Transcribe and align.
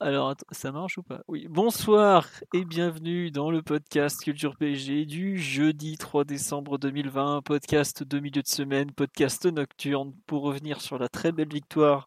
Alors, 0.00 0.36
ça 0.52 0.70
marche 0.70 0.98
ou 0.98 1.02
pas? 1.02 1.22
Oui. 1.26 1.48
Bonsoir 1.50 2.28
et 2.54 2.64
bienvenue 2.64 3.32
dans 3.32 3.50
le 3.50 3.62
podcast 3.62 4.22
Culture 4.22 4.54
PSG 4.56 5.06
du 5.06 5.38
jeudi 5.38 5.98
3 5.98 6.22
décembre 6.24 6.78
2020, 6.78 7.42
podcast 7.42 8.04
de 8.04 8.20
milieu 8.20 8.42
de 8.42 8.46
semaine, 8.46 8.92
podcast 8.92 9.46
nocturne 9.46 10.14
pour 10.28 10.42
revenir 10.42 10.80
sur 10.82 11.00
la 11.00 11.08
très 11.08 11.32
belle 11.32 11.52
victoire 11.52 12.06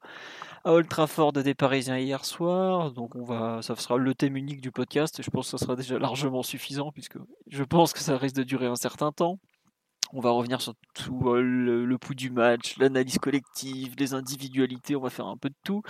à 0.63 0.71
Old 0.71 0.87
Trafford 0.87 1.33
des 1.33 1.53
Parisiens 1.53 1.97
hier 1.97 2.23
soir. 2.23 2.93
Donc, 2.93 3.13
on 3.17 3.25
va, 3.25 3.61
ça 3.61 3.75
sera 3.75 3.97
le 3.97 4.15
thème 4.15 4.37
unique 4.37 4.61
du 4.61 4.71
podcast 4.71 5.21
je 5.21 5.29
pense 5.29 5.51
que 5.51 5.57
ça 5.57 5.65
sera 5.65 5.75
déjà 5.75 5.99
largement 5.99 6.43
suffisant 6.43 6.93
puisque 6.93 7.17
je 7.47 7.63
pense 7.65 7.91
que 7.91 7.99
ça 7.99 8.17
risque 8.17 8.37
de 8.37 8.43
durer 8.43 8.67
un 8.67 8.77
certain 8.77 9.11
temps. 9.11 9.37
On 10.13 10.19
va 10.19 10.31
revenir 10.31 10.61
sur 10.61 10.73
tout 10.93 11.29
euh, 11.29 11.41
le, 11.41 11.85
le 11.85 11.97
pouls 11.97 12.15
du 12.15 12.31
match, 12.31 12.77
l'analyse 12.77 13.17
collective, 13.17 13.95
les 13.97 14.13
individualités, 14.13 14.95
on 14.95 15.01
va 15.01 15.09
faire 15.09 15.27
un 15.27 15.37
peu 15.37 15.49
de 15.49 15.55
tout. 15.63 15.81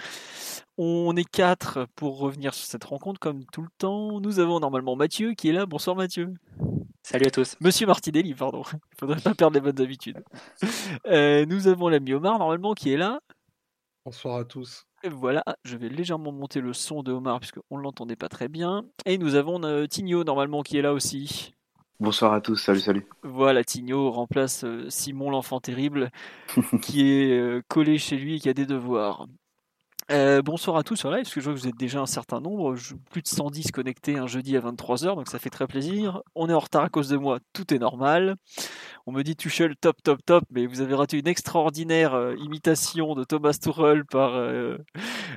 On 0.77 1.15
est 1.15 1.29
quatre 1.29 1.87
pour 1.95 2.20
revenir 2.20 2.54
sur 2.54 2.65
cette 2.65 2.84
rencontre 2.84 3.20
comme 3.20 3.45
tout 3.51 3.62
le 3.62 3.70
temps. 3.77 4.20
Nous 4.21 4.40
avons 4.40 4.60
normalement 4.60 4.95
Mathieu 4.95 5.34
qui 5.34 5.49
est 5.49 5.54
là. 5.54 5.65
Bonsoir 5.65 5.95
Mathieu. 5.95 6.34
Salut 7.04 7.26
à 7.26 7.32
tous. 7.32 7.55
Monsieur 7.60 7.87
Martinelli, 7.87 8.34
pardon. 8.35 8.63
Il 8.73 8.99
faudrait 8.99 9.20
pas 9.20 9.34
perdre 9.34 9.55
les 9.55 9.62
bonnes 9.62 9.82
habitudes. 9.82 10.23
Euh, 11.07 11.45
nous 11.45 11.67
avons 11.67 11.90
l'ami 11.90 12.13
Omar 12.13 12.38
normalement 12.38 12.73
qui 12.73 12.93
est 12.93 12.98
là. 12.98 13.20
Bonsoir 14.05 14.38
à 14.38 14.45
tous. 14.45 14.85
Et 15.04 15.10
voilà, 15.10 15.43
je 15.63 15.77
vais 15.77 15.90
légèrement 15.90 16.32
monter 16.32 16.62
le 16.62 16.73
son 16.73 17.01
de 17.01 17.12
Omar 17.12 17.40
puisqu'on 17.40 17.77
ne 17.77 17.82
l'entendait 17.82 18.15
pas 18.15 18.29
très 18.29 18.48
bien. 18.48 18.84
Et 19.05 19.17
nous 19.17 19.35
avons 19.35 19.63
euh, 19.63 19.88
Tigno 19.88 20.23
normalement 20.23 20.62
qui 20.62 20.77
est 20.77 20.82
là 20.82 20.93
aussi. 20.93 21.54
Bonsoir 22.02 22.34
à 22.34 22.41
tous, 22.41 22.55
salut, 22.55 22.80
salut. 22.80 23.05
Voilà, 23.21 23.63
Tigno 23.63 24.10
remplace 24.10 24.63
euh, 24.63 24.90
Simon 24.90 25.30
l'enfant 25.30 25.60
terrible 25.60 26.10
qui 26.82 27.12
est 27.12 27.30
euh, 27.30 27.62
collé 27.68 27.99
chez 27.99 28.18
lui 28.18 28.38
et 28.38 28.40
qui 28.40 28.49
a 28.49 28.55
des 28.55 28.66
devoirs. 28.66 29.27
Euh, 30.12 30.41
bonsoir 30.41 30.76
à 30.76 30.84
tous 30.84 30.98
sur 30.98 31.09
live, 31.09 31.23
parce 31.23 31.34
que 31.34 31.40
je 31.40 31.45
vois 31.45 31.54
que 31.54 31.59
vous 31.59 31.67
êtes 31.70 31.77
déjà 31.77 32.01
un 32.01 32.05
certain 32.05 32.41
nombre, 32.41 32.76
je- 32.76 32.95
plus 33.12 33.21
de 33.21 33.27
110 33.29 33.71
connectés 33.71 34.17
un 34.17 34.27
jeudi 34.27 34.57
à 34.57 34.59
23h, 34.59 35.15
donc 35.15 35.29
ça 35.29 35.40
fait 35.40 35.49
très 35.49 35.67
plaisir. 35.67 36.21
On 36.35 36.49
est 36.49 36.54
en 36.54 36.59
retard 36.59 36.84
à 36.84 36.90
cause 36.90 37.07
de 37.07 37.15
moi, 37.15 37.40
tout 37.54 37.73
est 37.73 37.77
normal. 37.79 38.35
On 39.05 39.13
me 39.13 39.23
dit 39.23 39.37
Tuchel 39.37 39.76
top 39.77 40.01
top 40.04 40.20
top, 40.26 40.43
mais 40.51 40.65
vous 40.65 40.82
avez 40.82 40.95
raté 40.95 41.17
une 41.17 41.27
extraordinaire 41.27 42.13
euh, 42.13 42.35
imitation 42.43 43.15
de 43.15 43.23
Thomas 43.23 43.54
Tuchel 43.62 44.04
par 44.05 44.34
euh, 44.35 44.77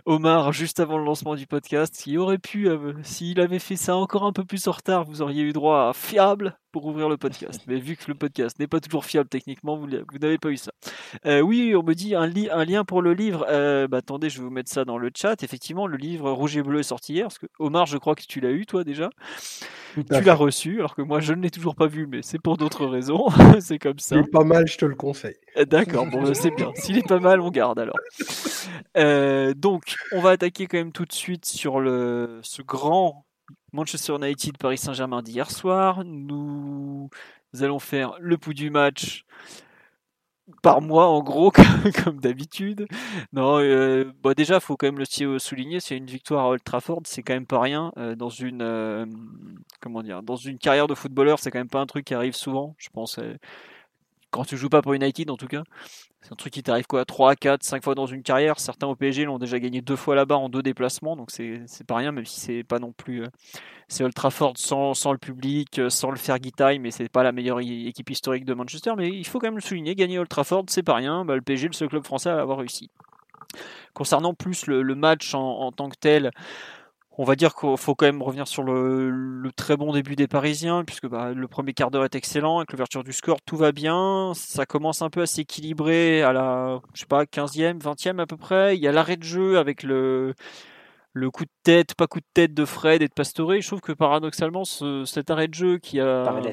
Omar 0.07 0.53
juste 0.53 0.81
avant 0.81 0.99
le 0.99 1.05
lancement 1.05 1.37
du 1.37 1.47
podcast. 1.47 1.95
Qui 1.97 2.19
aurait 2.19 2.39
pu, 2.39 2.69
s'il 3.05 3.41
avait 3.41 3.61
fait 3.61 3.77
ça 3.77 3.97
encore 3.97 4.25
un 4.25 4.33
peu 4.33 4.45
plus 4.45 4.67
en 4.67 4.73
retard, 4.73 5.05
vous 5.05 5.23
auriez 5.23 5.43
eu 5.45 5.53
droit 5.53 5.89
à 5.89 5.93
fiable 5.93 6.59
pour 6.75 6.87
ouvrir 6.87 7.09
le 7.09 7.17
podcast. 7.17 7.61
Mais 7.69 7.79
vu 7.79 7.95
que 7.95 8.03
le 8.09 8.17
podcast 8.17 8.59
n'est 8.59 8.67
pas 8.67 8.81
toujours 8.81 9.05
fiable 9.05 9.29
techniquement, 9.29 9.77
vous, 9.77 9.87
n'avez 9.87 10.39
pas 10.39 10.49
eu 10.49 10.57
ça. 10.57 10.73
Euh, 11.25 11.39
oui, 11.41 11.73
on 11.77 11.85
me 11.85 11.95
dit 11.95 12.17
un, 12.17 12.27
li- 12.27 12.51
un 12.51 12.65
lien 12.65 12.85
pour 12.85 13.01
le 13.01 13.15
livre. 13.15 13.47
Euh, 13.49 13.87
bah, 13.87 13.99
attendez, 13.99 14.29
je 14.29 14.39
vais 14.39 14.45
vous 14.45 14.51
mettre 14.51 14.73
ça 14.73 14.85
dans 14.85 14.99
le 14.99 15.09
chat. 15.17 15.41
Effectivement, 15.45 15.87
le 15.87 15.97
livre 15.97 16.33
Rouge 16.33 16.57
et 16.57 16.65
Bleu 16.65 16.81
est 16.81 16.83
sorti 16.83 17.13
hier. 17.13 17.27
Parce 17.27 17.39
que 17.39 17.47
Omar, 17.61 17.87
je 17.87 17.97
crois 17.97 18.17
que 18.17 18.23
tu 18.27 18.41
l'as 18.41 18.51
eu 18.51 18.67
toi 18.67 18.83
déjà. 18.83 19.09
Tout 19.95 20.03
Tu 20.03 20.21
l'as 20.23 20.35
reçu, 20.35 20.81
alors 20.81 20.97
que 20.97 21.03
moi 21.03 21.21
je 21.21 21.33
ne 21.33 21.41
l'ai 21.43 21.51
toujours 21.53 21.77
pas 21.77 21.87
vu, 21.87 22.09
mais 22.09 22.23
c'est 22.23 22.41
pour 22.41 22.57
d'autres 22.57 22.87
raisons. 22.87 23.29
c'est 23.61 23.79
comme 23.79 24.01
ça. 24.01 24.17
Il 24.17 24.23
est 24.23 24.31
pas 24.33 24.43
mal, 24.43 24.67
je 24.67 24.77
te 24.77 24.85
le 24.85 24.97
conseille. 24.97 25.37
Euh, 25.57 25.65
D'accord, 25.65 26.07
bon, 26.07 26.23
bah, 26.23 26.35
c'est 26.35 26.51
bien. 26.51 26.73
S'il 26.75 26.99
est 26.99 27.07
pas 27.07 27.21
mal, 27.21 27.41
on 27.41 27.51
garde 27.51 27.79
alors. 27.79 27.95
Euh, 28.97 29.55
donc, 29.55 29.95
on 30.11 30.21
va 30.21 30.31
attaquer 30.31 30.67
quand 30.67 30.79
même 30.79 30.91
tout 30.91 31.05
de 31.05 31.13
suite 31.13 31.45
sur 31.45 31.79
le, 31.79 32.41
ce 32.43 32.63
grand 32.63 33.25
Manchester 33.75 34.15
United 34.15 34.57
Paris 34.57 34.79
Saint-Germain 34.79 35.21
d'hier 35.21 35.51
soir. 35.51 36.05
Nous, 36.05 37.11
allons 37.61 37.81
faire 37.81 38.15
le 38.21 38.39
pouls 38.39 38.55
du 38.55 38.71
match 38.71 39.25
par 40.63 40.81
mois, 40.81 41.09
en 41.09 41.23
gros, 41.23 41.51
comme, 42.05 42.21
d'habitude. 42.21 42.87
Non, 43.33 43.59
euh, 43.59 44.13
bah, 44.23 44.35
déjà, 44.35 44.61
faut 44.61 44.77
quand 44.77 44.87
même 44.87 44.99
le 44.99 45.39
souligner, 45.39 45.81
c'est 45.81 45.97
une 45.97 46.07
victoire 46.07 46.45
à 46.45 46.49
Old 46.51 46.63
Trafford, 46.63 47.03
c'est 47.05 47.23
quand 47.23 47.35
même 47.35 47.47
pas 47.47 47.61
rien 47.61 47.93
euh, 47.97 48.15
dans 48.15 48.29
une 48.29 48.63
euh, 48.63 49.07
comment 49.81 50.03
dire, 50.03 50.23
dans 50.23 50.37
une 50.37 50.59
carrière 50.59 50.87
de 50.87 50.95
footballeur, 50.95 51.39
c'est 51.41 51.51
quand 51.51 51.59
même 51.59 51.69
pas 51.69 51.81
un 51.81 51.87
truc 51.87 52.05
qui 52.05 52.15
arrive 52.15 52.35
souvent, 52.35 52.77
je 52.79 52.91
pense. 52.91 53.19
Quand 54.35 54.45
tu 54.45 54.57
joues 54.57 54.69
pas 54.69 54.83
pour 54.83 54.95
United 54.95 55.31
en 55.31 55.37
tout 55.37 55.47
cas. 55.47 55.63
C'est 56.21 56.33
un 56.33 56.37
truc 56.37 56.53
qui 56.53 56.63
t'arrive 56.63 56.87
quoi 56.87 57.05
3, 57.05 57.37
4, 57.37 57.63
5 57.63 57.85
fois 57.85 57.95
dans 57.95 58.07
une 58.07 58.23
carrière. 58.23 58.59
Certains 58.59 58.87
au 58.87 58.97
PSG 58.97 59.25
l'ont 59.25 59.39
déjà 59.39 59.61
gagné 59.61 59.81
deux 59.81 59.97
fois 59.97 60.15
là-bas 60.15 60.37
en 60.37 60.49
deux 60.49 60.63
déplacements, 60.63 61.17
donc 61.17 61.31
c'est 61.31 61.61
pas 61.87 61.97
rien, 61.97 62.13
même 62.13 62.25
si 62.25 62.41
c'est 62.41 62.65
pas 62.65 62.79
non 62.79 62.93
plus. 62.93 63.23
euh, 63.23 63.29
c'est 63.89 64.03
Old 64.03 64.15
sans, 64.57 64.95
sans 64.95 65.13
le 65.13 65.19
public, 65.19 65.79
euh, 65.79 65.91
sans 65.91 66.11
le 66.11 66.17
Fergie 66.17 66.53
Time, 66.53 66.83
mais 66.83 66.91
c'est 66.91 67.09
pas 67.09 67.23
la 67.23 67.33
meilleure 67.33 67.61
équipe 67.61 68.11
historique 68.11 68.45
de 68.45 68.55
Manchester. 68.55 68.93
Mais 68.97 69.09
il 69.09 69.27
faut 69.27 69.39
quand 69.39 69.47
même 69.49 69.57
le 69.57 69.61
souligner, 69.61 69.95
gagner 69.95 70.19
Old 70.19 70.29
Trafford, 70.29 70.65
c'est 70.69 70.83
pas 70.83 70.95
rien. 70.95 71.25
Bah, 71.25 71.37
le 71.37 71.43
PSG, 71.43 71.69
le 71.69 71.75
seul 71.75 71.89
club 71.89 72.05
français 72.05 72.31
à 72.31 72.41
avoir 72.41 72.59
réussi. 72.59 72.91
Concernant 73.93 74.35
plus 74.35 74.67
le, 74.67 74.83
le 74.83 74.95
match 74.95 75.35
en, 75.35 75.41
en 75.61 75.73
tant 75.73 75.89
que 75.89 75.97
tel, 76.01 76.31
on 77.17 77.25
va 77.25 77.37
dire 77.37 77.55
qu'il 77.55 77.77
faut 77.77 77.95
quand 77.95 78.07
même 78.07 78.23
revenir 78.23 78.49
sur 78.49 78.63
le, 78.65 79.51
très 79.57 79.77
bon 79.77 79.93
début 79.93 80.17
des 80.17 80.27
Parisiens, 80.27 80.85
puisque 80.85 81.07
bah, 81.07 81.33
le 81.33 81.49
premier 81.49 81.73
quart 81.73 81.91
d'heure 81.91 82.05
est 82.05 82.15
excellent, 82.15 82.59
avec 82.59 82.73
l'ouverture 82.73 83.05
du 83.05 83.13
score, 83.13 83.41
tout 83.43 83.57
va 83.57 83.73
bien. 83.73 84.33
Ça 84.35 84.67
commence 84.67 85.03
un 85.03 85.11
peu 85.11 85.23
à 85.23 85.27
s'équilibrer 85.27 86.23
à 86.23 86.33
la, 86.33 86.81
je 86.93 87.01
sais 87.01 87.07
pas, 87.07 87.25
15e, 87.25 87.79
20e 87.81 88.21
à 88.21 88.27
peu 88.27 88.37
près. 88.37 88.77
Il 88.77 88.83
y 88.83 88.89
a 88.89 88.93
l'arrêt 88.93 89.17
de 89.17 89.23
jeu 89.23 89.59
avec 89.59 89.83
le, 89.83 90.35
coup 91.33 91.45
de 91.45 91.51
tête, 91.63 91.95
pas 91.95 92.07
coup 92.07 92.21
de 92.21 92.27
tête 92.35 92.53
de 92.53 92.65
Fred 92.65 93.01
et 93.03 93.09
de 93.09 93.15
Pastore. 93.15 93.61
Je 93.61 93.67
trouve 93.67 93.81
que 93.81 93.93
paradoxalement, 93.93 94.65
ce- 94.65 95.05
cet 95.05 95.31
arrêt 95.31 95.49
de 95.49 95.55
jeu 95.55 95.79
qui 95.79 96.01
a. 96.01 96.25
Paredes. 96.25 96.53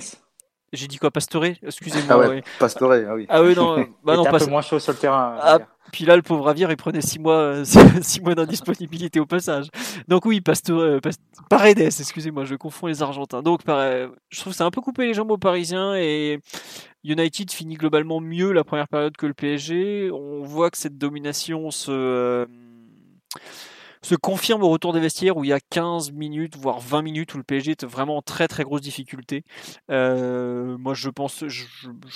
J'ai 0.74 0.88
dit 0.88 0.98
quoi, 0.98 1.12
Pastore? 1.12 1.46
Excusez-moi. 1.46 2.06
Ah 2.10 2.18
ouais, 2.20 2.28
ouais. 2.28 2.44
Pastore, 2.60 2.94
ah 2.94 3.14
oui. 3.16 3.26
Ah 3.30 3.42
oui, 3.44 3.54
non, 3.56 3.78
euh, 3.80 3.84
bah 4.04 4.16
non, 4.16 4.26
un 4.26 4.38
peu 4.38 4.46
moins 4.46 4.62
chaud 4.62 4.80
sur 4.80 4.94
le 4.94 4.98
terrain. 4.98 5.38
Ah, 5.42 5.60
puis 5.92 6.06
là, 6.06 6.16
le 6.16 6.22
pauvre 6.22 6.48
Avier, 6.48 6.66
il 6.70 6.78
prenait 6.78 7.02
6 7.02 7.20
mois, 7.20 7.34
euh, 7.34 7.66
six 8.02 8.22
mois 8.22 8.36
d'indisponibilité 8.36 9.20
au 9.20 9.26
passage. 9.26 9.68
Donc 10.08 10.26
oui, 10.26 10.40
Pastor, 10.40 10.80
euh, 10.80 11.00
Past- 11.02 11.20
Paredes, 11.50 11.80
excusez-moi, 11.82 12.46
je 12.46 12.56
confonds 12.56 12.88
les 12.88 13.02
Argentins. 13.02 13.42
Donc 13.42 13.64
pareil, 13.64 14.08
je 14.30 14.40
trouve 14.40 14.54
que 14.54 14.58
c'est 14.58 14.64
un 14.64 14.72
peu 14.72 14.80
coupé 14.80 15.06
les 15.08 15.14
jambes 15.14 15.32
aux 15.32 15.38
Parisiens 15.38 15.96
et 15.96 16.40
United 17.04 17.52
finit 17.52 17.76
globalement 17.76 18.22
mieux 18.22 18.54
la 18.54 18.64
première 18.64 18.88
période 18.88 19.18
que 19.18 19.26
le 19.26 19.34
PSG. 19.34 20.10
On 20.14 20.44
voit 20.44 20.70
que 20.70 20.78
cette 20.78 20.98
domination 20.98 21.70
se, 21.72 21.92
euh, 21.92 22.46
se 24.04 24.16
confirme 24.16 24.64
au 24.64 24.70
retour 24.70 24.94
des 24.94 25.00
vestiaires 25.00 25.38
où 25.38 25.44
il 25.44 25.50
y 25.50 25.54
a 25.54 25.60
15 25.60 26.12
minutes, 26.12 26.58
voire 26.58 26.80
20 26.80 27.02
minutes 27.02 27.34
où 27.36 27.38
le 27.38 27.44
PSG 27.44 27.72
est 27.72 27.86
vraiment 27.86 28.18
en 28.18 28.22
très 28.22 28.48
très 28.48 28.64
grosse 28.64 28.82
difficulté. 28.82 29.44
Euh, 29.90 30.78
moi, 30.78 30.94
je 30.94 31.10
pense, 31.10 31.46
je, 31.48 31.64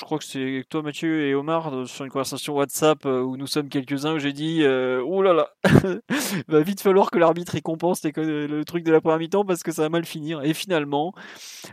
crois 0.02 0.18
que 0.18 0.24
c'est 0.24 0.64
toi, 0.70 0.82
Mathieu 0.82 1.28
et 1.28 1.36
Omar, 1.36 1.74
euh, 1.74 1.86
sur 1.86 2.06
une 2.06 2.12
conversation 2.12 2.56
WhatsApp 2.56 3.06
euh, 3.06 3.22
où 3.22 3.38
nous 3.38 3.48
sommes 3.48 3.70
quelques-uns, 3.70 4.16
où 4.16 4.20
j'ai 4.20 4.34
dit 4.34 4.64
Oh 4.66 5.22
là 5.22 5.34
là, 5.34 5.50
va 6.48 6.62
vite 6.62 6.82
falloir 6.82 7.12
que 7.12 7.20
l'arbitre 7.20 7.54
récompense 7.54 8.04
les 8.04 8.12
le 8.16 8.64
truc 8.66 8.84
de 8.84 8.92
la 8.92 9.02
première 9.02 9.20
mi-temps 9.20 9.46
parce 9.46 9.64
que 9.64 9.72
ça 9.72 9.84
va 9.84 9.90
mal 9.90 10.06
finir. 10.06 10.42
Et 10.44 10.54
finalement, 10.54 11.14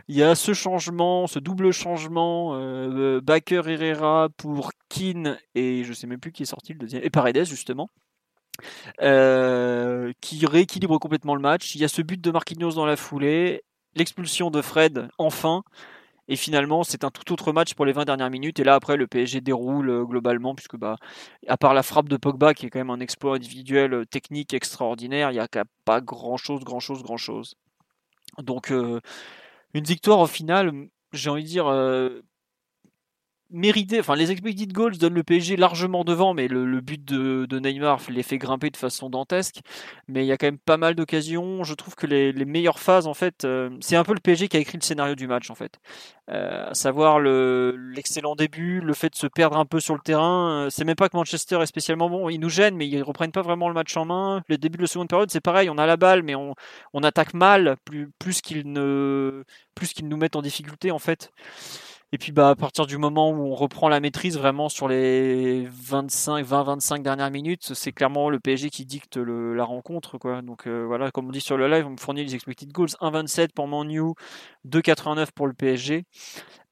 il 0.07 0.15
y 0.15 0.23
a 0.23 0.35
ce 0.35 0.53
changement, 0.53 1.27
ce 1.27 1.39
double 1.39 1.71
changement, 1.71 2.55
euh, 2.55 3.21
Baker 3.21 3.61
Herrera 3.65 4.29
pour 4.37 4.71
Keane 4.89 5.37
et 5.55 5.83
je 5.83 5.93
sais 5.93 6.07
même 6.07 6.19
plus 6.19 6.31
qui 6.31 6.43
est 6.43 6.47
sorti 6.47 6.73
le 6.73 6.79
deuxième, 6.79 7.03
et 7.03 7.09
Paredes 7.09 7.45
justement. 7.45 7.89
Euh, 9.01 10.11
qui 10.21 10.45
rééquilibre 10.45 10.99
complètement 10.99 11.35
le 11.35 11.41
match. 11.41 11.75
Il 11.75 11.81
y 11.81 11.83
a 11.83 11.87
ce 11.87 12.01
but 12.01 12.21
de 12.21 12.31
Marquinhos 12.31 12.73
dans 12.73 12.85
la 12.85 12.95
foulée, 12.95 13.63
l'expulsion 13.95 14.51
de 14.51 14.61
Fred 14.61 15.07
enfin, 15.17 15.63
et 16.27 16.35
finalement 16.35 16.83
c'est 16.83 17.03
un 17.03 17.11
tout 17.11 17.33
autre 17.33 17.51
match 17.51 17.73
pour 17.73 17.85
les 17.85 17.93
20 17.93 18.05
dernières 18.05 18.29
minutes. 18.29 18.59
Et 18.59 18.63
là 18.63 18.75
après 18.75 18.97
le 18.97 19.07
PSG 19.07 19.41
déroule 19.41 19.89
euh, 19.89 20.05
globalement, 20.05 20.55
puisque 20.55 20.77
bah, 20.77 20.97
à 21.47 21.57
part 21.57 21.73
la 21.73 21.83
frappe 21.83 22.09
de 22.09 22.17
Pogba 22.17 22.53
qui 22.53 22.65
est 22.65 22.69
quand 22.69 22.79
même 22.79 22.89
un 22.89 22.99
exploit 22.99 23.35
individuel 23.35 23.93
euh, 23.93 24.05
technique 24.05 24.53
extraordinaire, 24.53 25.31
il 25.31 25.35
n'y 25.35 25.39
a 25.39 25.47
pas 25.85 26.01
grand 26.01 26.37
chose, 26.37 26.63
grand 26.63 26.79
chose, 26.79 27.03
grand 27.03 27.17
chose. 27.17 27.55
Donc 28.39 28.71
une 28.71 29.83
victoire 29.83 30.19
au 30.19 30.27
final, 30.27 30.71
j'ai 31.11 31.29
envie 31.29 31.43
de 31.43 31.47
dire, 31.47 31.65
mérité. 33.53 33.99
Enfin, 33.99 34.15
les 34.15 34.31
expected 34.31 34.73
goals 34.73 34.97
donnent 34.97 35.13
le 35.13 35.23
PSG 35.23 35.55
largement 35.55 36.03
devant, 36.03 36.33
mais 36.33 36.47
le, 36.47 36.81
but 36.81 37.03
de, 37.05 37.59
Neymar 37.59 37.99
les 38.09 38.23
fait 38.23 38.37
grimper 38.37 38.69
de 38.69 38.77
façon 38.77 39.09
dantesque. 39.09 39.61
Mais 40.07 40.25
il 40.25 40.27
y 40.27 40.31
a 40.31 40.37
quand 40.37 40.47
même 40.47 40.57
pas 40.57 40.77
mal 40.77 40.95
d'occasions. 40.95 41.63
Je 41.63 41.73
trouve 41.73 41.95
que 41.95 42.07
les, 42.07 42.33
meilleures 42.45 42.79
phases, 42.79 43.07
en 43.07 43.13
fait, 43.13 43.45
euh, 43.45 43.69
c'est 43.79 43.95
un 43.95 44.03
peu 44.03 44.13
le 44.13 44.19
PSG 44.19 44.47
qui 44.49 44.57
a 44.57 44.59
écrit 44.59 44.77
le 44.77 44.83
scénario 44.83 45.15
du 45.15 45.27
match, 45.27 45.49
en 45.49 45.55
fait. 45.55 45.79
Euh, 46.29 46.69
à 46.69 46.73
savoir 46.73 47.19
l'excellent 47.19 48.35
début, 48.35 48.79
le 48.81 48.93
fait 48.93 49.09
de 49.09 49.15
se 49.15 49.27
perdre 49.27 49.57
un 49.57 49.65
peu 49.65 49.79
sur 49.79 49.93
le 49.93 50.01
terrain. 50.01 50.65
Euh, 50.65 50.69
c'est 50.69 50.85
même 50.85 50.95
pas 50.95 51.09
que 51.09 51.17
Manchester 51.17 51.61
est 51.61 51.65
spécialement 51.65 52.09
bon. 52.09 52.29
Ils 52.29 52.39
nous 52.39 52.49
gênent, 52.49 52.75
mais 52.75 52.87
ils 52.87 53.03
reprennent 53.03 53.31
pas 53.31 53.41
vraiment 53.41 53.67
le 53.67 53.73
match 53.73 53.95
en 53.97 54.05
main. 54.05 54.43
Le 54.47 54.57
début 54.57 54.77
de 54.77 54.83
la 54.83 54.87
seconde 54.87 55.09
période, 55.09 55.29
c'est 55.31 55.41
pareil. 55.41 55.69
On 55.69 55.77
a 55.77 55.85
la 55.85 55.97
balle, 55.97 56.23
mais 56.23 56.35
on, 56.35 56.53
attaque 57.03 57.33
mal, 57.33 57.75
plus, 57.85 58.09
plus 58.19 58.41
qu'ils 58.41 58.71
ne, 58.71 59.43
plus 59.75 59.93
qu'ils 59.93 60.07
nous 60.07 60.17
mettent 60.17 60.35
en 60.35 60.41
difficulté, 60.41 60.91
en 60.91 60.99
fait. 60.99 61.31
Et 62.13 62.19
puis 62.19 62.31
bah, 62.31 62.49
à 62.49 62.55
partir 62.55 62.85
du 62.85 62.99
moment 62.99 63.31
où 63.31 63.41
on 63.41 63.55
reprend 63.55 63.89
la 63.89 63.99
maîtrise 63.99 64.37
vraiment 64.37 64.69
sur 64.69 64.87
les 64.87 65.65
25, 65.65 66.45
20-25 66.45 67.01
dernières 67.01 67.31
minutes, 67.31 67.73
c'est 67.73 67.91
clairement 67.91 68.29
le 68.29 68.39
PSG 68.39 68.69
qui 68.69 68.85
dicte 68.85 69.17
la 69.17 69.63
rencontre. 69.63 70.19
Quoi. 70.19 70.43
Donc 70.43 70.67
euh, 70.67 70.83
voilà, 70.85 71.09
comme 71.09 71.27
on 71.27 71.31
dit 71.31 71.41
sur 71.41 71.57
le 71.57 71.67
live, 71.67 71.87
on 71.87 71.89
me 71.89 71.97
fournit 71.97 72.23
les 72.23 72.35
expected 72.35 72.71
goals 72.71 72.89
1,27 73.01 73.53
pour 73.55 73.67
Manu, 73.67 74.13
2,89 74.67 75.29
pour 75.33 75.47
le 75.47 75.53
PSG. 75.53 76.05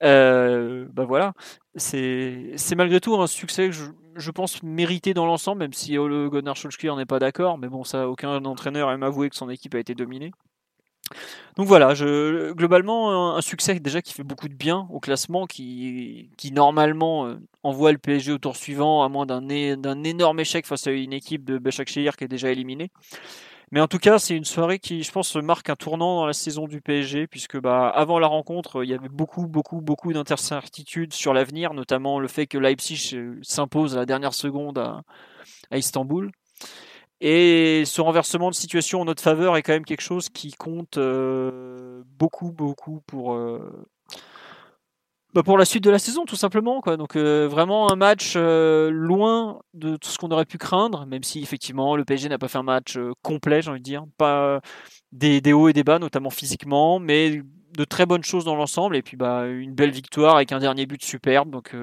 Euh, 0.03 0.85
bah 0.93 1.05
voilà, 1.05 1.33
c'est 1.75 2.75
malgré 2.77 2.99
tout 2.99 3.19
un 3.19 3.25
succès 3.25 3.69
que 3.69 3.75
je, 4.17 4.31
pense 4.31 4.61
mérité 4.61 5.15
dans 5.15 5.25
l'ensemble, 5.25 5.61
même 5.61 5.73
si 5.73 5.97
Ole 5.97 6.29
Gunnar 6.29 6.55
Solskjaer 6.55 6.95
n'est 6.95 7.07
pas 7.07 7.17
d'accord. 7.17 7.57
Mais 7.57 7.67
bon, 7.67 7.83
ça, 7.83 8.07
aucun 8.07 8.45
entraîneur 8.45 8.91
aime 8.91 9.01
avouer 9.01 9.31
que 9.31 9.35
son 9.35 9.49
équipe 9.49 9.73
a 9.73 9.79
été 9.79 9.95
dominée. 9.95 10.33
Donc 11.57 11.67
voilà, 11.67 11.93
globalement, 12.53 13.35
un, 13.35 13.41
succès 13.41 13.79
déjà 13.79 14.01
qui 14.01 14.13
fait 14.13 14.23
beaucoup 14.23 14.47
de 14.47 14.53
bien 14.53 14.87
au 14.89 14.99
classement, 14.99 15.45
qui, 15.45 16.29
normalement 16.53 17.27
euh, 17.27 17.35
envoie 17.63 17.91
le 17.91 17.97
PSG 17.97 18.31
au 18.31 18.37
tour 18.37 18.55
suivant, 18.55 19.03
à 19.03 19.09
moins 19.09 19.25
d'un 19.25 19.47
énorme 20.03 20.39
échec 20.39 20.65
face 20.65 20.87
à 20.87 20.91
une 20.91 21.13
équipe 21.13 21.43
de 21.45 21.57
Béchak-Shehir 21.57 22.15
qui 22.15 22.23
est 22.23 22.29
déjà 22.29 22.51
éliminée. 22.51 22.91
Mais 23.71 23.79
en 23.79 23.87
tout 23.87 23.99
cas, 23.99 24.19
c'est 24.19 24.35
une 24.35 24.43
soirée 24.43 24.79
qui, 24.79 25.01
je 25.01 25.11
pense, 25.13 25.33
marque 25.37 25.69
un 25.69 25.77
tournant 25.77 26.17
dans 26.17 26.25
la 26.25 26.33
saison 26.33 26.67
du 26.67 26.81
PSG, 26.81 27.27
puisque 27.27 27.57
bah, 27.57 27.87
avant 27.87 28.19
la 28.19 28.27
rencontre, 28.27 28.83
il 28.83 28.89
y 28.89 28.93
avait 28.93 29.07
beaucoup, 29.07 29.47
beaucoup, 29.47 29.79
beaucoup 29.79 30.11
d'incertitudes 30.11 31.13
sur 31.13 31.33
l'avenir, 31.33 31.73
notamment 31.73 32.19
le 32.19 32.27
fait 32.27 32.47
que 32.47 32.57
Leipzig 32.57 33.11
euh, 33.13 33.39
s'impose 33.41 33.95
à 33.95 33.99
la 33.99 34.05
dernière 34.05 34.33
seconde 34.33 34.77
à 34.77 35.77
Istanbul. 35.77 36.31
Et 37.23 37.83
ce 37.85 38.01
renversement 38.01 38.49
de 38.49 38.55
situation 38.55 39.01
en 39.01 39.05
notre 39.05 39.21
faveur 39.21 39.55
est 39.55 39.61
quand 39.61 39.73
même 39.73 39.85
quelque 39.85 40.01
chose 40.01 40.29
qui 40.29 40.53
compte 40.53 40.97
euh, 40.97 42.01
beaucoup, 42.17 42.51
beaucoup 42.51 43.01
pour, 43.05 43.33
euh, 43.33 43.59
bah, 45.35 45.43
pour 45.43 45.59
la 45.59 45.65
suite 45.65 45.83
de 45.83 45.91
la 45.91 45.99
saison, 45.99 46.25
tout 46.25 46.35
simplement. 46.35 46.81
Donc 46.97 47.15
euh, 47.15 47.47
vraiment 47.47 47.91
un 47.91 47.95
match 47.95 48.35
loin 48.35 49.61
de 49.75 49.97
tout 49.97 50.09
ce 50.09 50.17
qu'on 50.17 50.31
aurait 50.31 50.45
pu 50.45 50.57
craindre, 50.57 51.05
même 51.05 51.21
si 51.21 51.43
effectivement 51.43 51.95
le 51.95 52.05
PSG 52.05 52.27
n'a 52.27 52.39
pas 52.39 52.47
fait 52.47 52.57
un 52.57 52.63
match 52.63 52.97
complet, 53.21 53.61
j'ai 53.61 53.69
envie 53.69 53.79
de 53.79 53.85
dire. 53.85 54.03
Pas 54.17 54.59
des, 55.11 55.41
des, 55.41 55.53
hauts 55.53 55.69
et 55.69 55.73
des 55.73 55.83
bas, 55.83 55.99
notamment 55.99 56.31
physiquement, 56.31 56.97
mais 56.97 57.43
de 57.77 57.83
très 57.83 58.07
bonnes 58.07 58.23
choses 58.23 58.45
dans 58.45 58.55
l'ensemble. 58.55 58.95
Et 58.95 59.03
puis 59.03 59.15
bah, 59.15 59.45
une 59.45 59.75
belle 59.75 59.91
victoire 59.91 60.37
avec 60.37 60.51
un 60.53 60.59
dernier 60.59 60.87
but 60.87 61.03
superbe. 61.03 61.51
Donc 61.51 61.75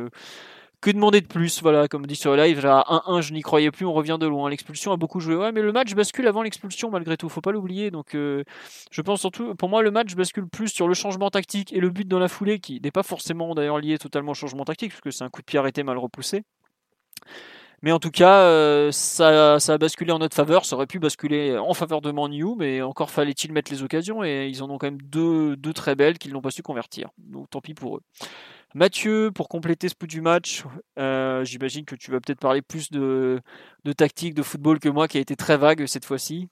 que 0.80 0.90
demander 0.90 1.20
de 1.20 1.26
plus 1.26 1.62
Voilà, 1.62 1.88
comme 1.88 2.06
dit 2.06 2.16
sur 2.16 2.34
le 2.34 2.42
live, 2.42 2.64
à 2.64 2.84
1-1, 3.06 3.20
je 3.20 3.32
n'y 3.32 3.42
croyais 3.42 3.70
plus, 3.70 3.84
on 3.84 3.92
revient 3.92 4.16
de 4.20 4.26
loin. 4.26 4.48
L'expulsion 4.48 4.92
a 4.92 4.96
beaucoup 4.96 5.20
joué. 5.20 5.36
Ouais, 5.36 5.52
mais 5.52 5.62
le 5.62 5.72
match 5.72 5.94
bascule 5.94 6.26
avant 6.26 6.42
l'expulsion 6.42 6.90
malgré 6.90 7.16
tout, 7.16 7.28
faut 7.28 7.40
pas 7.40 7.52
l'oublier. 7.52 7.90
Donc, 7.90 8.14
euh, 8.14 8.44
je 8.90 9.02
pense 9.02 9.20
surtout, 9.20 9.54
pour 9.54 9.69
moi, 9.69 9.82
le 9.82 9.90
match 9.90 10.14
bascule 10.14 10.48
plus 10.48 10.69
sur 10.69 10.88
le 10.88 10.94
changement 10.94 11.30
tactique 11.30 11.72
et 11.72 11.80
le 11.80 11.90
but 11.90 12.06
dans 12.06 12.19
la 12.19 12.28
foulée, 12.28 12.60
qui 12.60 12.80
n'est 12.80 12.90
pas 12.90 13.02
forcément 13.02 13.54
d'ailleurs 13.54 13.78
lié 13.78 13.98
totalement 13.98 14.32
au 14.32 14.34
changement 14.34 14.64
tactique, 14.64 14.90
puisque 14.90 15.12
c'est 15.12 15.25
un 15.25 15.30
coup 15.30 15.40
de 15.40 15.46
pied 15.46 15.58
arrêté 15.58 15.82
mal 15.82 15.98
repoussé. 15.98 16.44
Mais 17.82 17.92
en 17.92 18.00
tout 18.00 18.10
cas, 18.10 18.40
euh, 18.40 18.90
ça, 18.90 19.54
a 19.54 19.78
basculé 19.78 20.10
en 20.10 20.19
notre 20.19 20.34
faveur. 20.34 20.64
Ça 20.64 20.75
aurait 20.75 20.88
pu 20.88 20.98
basculer 20.98 21.56
en 21.56 21.75
faveur 21.75 22.00
de 22.00 22.10
Manu, 22.10 22.56
mais 22.56 22.82
encore 22.82 23.10
fallait-il 23.10 23.52
mettre 23.52 23.70
les 23.70 23.82
occasions. 23.84 24.25
Et 24.25 24.48
ils 24.48 24.62
en 24.62 24.70
ont 24.70 24.78
quand 24.78 24.88
même 24.88 25.00
deux, 25.02 25.56
deux 25.56 25.72
très 25.72 25.94
belles 25.94 26.19
qu'ils 26.19 26.32
n'ont 26.32 26.40
pas 26.40 26.50
su 26.50 26.62
convertir. 26.62 27.10
Donc 27.19 27.50
tant 27.50 27.60
pis 27.60 27.75
pour 27.75 27.98
eux. 27.98 28.02
Mathieu, 28.74 29.30
pour 29.34 29.48
compléter 29.48 29.88
ce 29.88 29.94
bout 29.98 30.06
du 30.06 30.20
match, 30.20 30.62
euh, 30.98 31.42
j'imagine 31.44 31.86
que 31.86 31.94
tu 31.94 32.10
vas 32.10 32.20
peut-être 32.20 32.40
parler 32.40 32.60
plus 32.60 32.90
de, 32.90 33.40
tactique, 33.96 34.34
de 34.34 34.42
football 34.42 34.78
que 34.78 34.90
moi, 34.90 35.08
qui 35.08 35.16
a 35.16 35.20
été 35.20 35.36
très 35.36 35.56
vague 35.56 35.86
cette 35.86 36.04
fois-ci. 36.04 36.48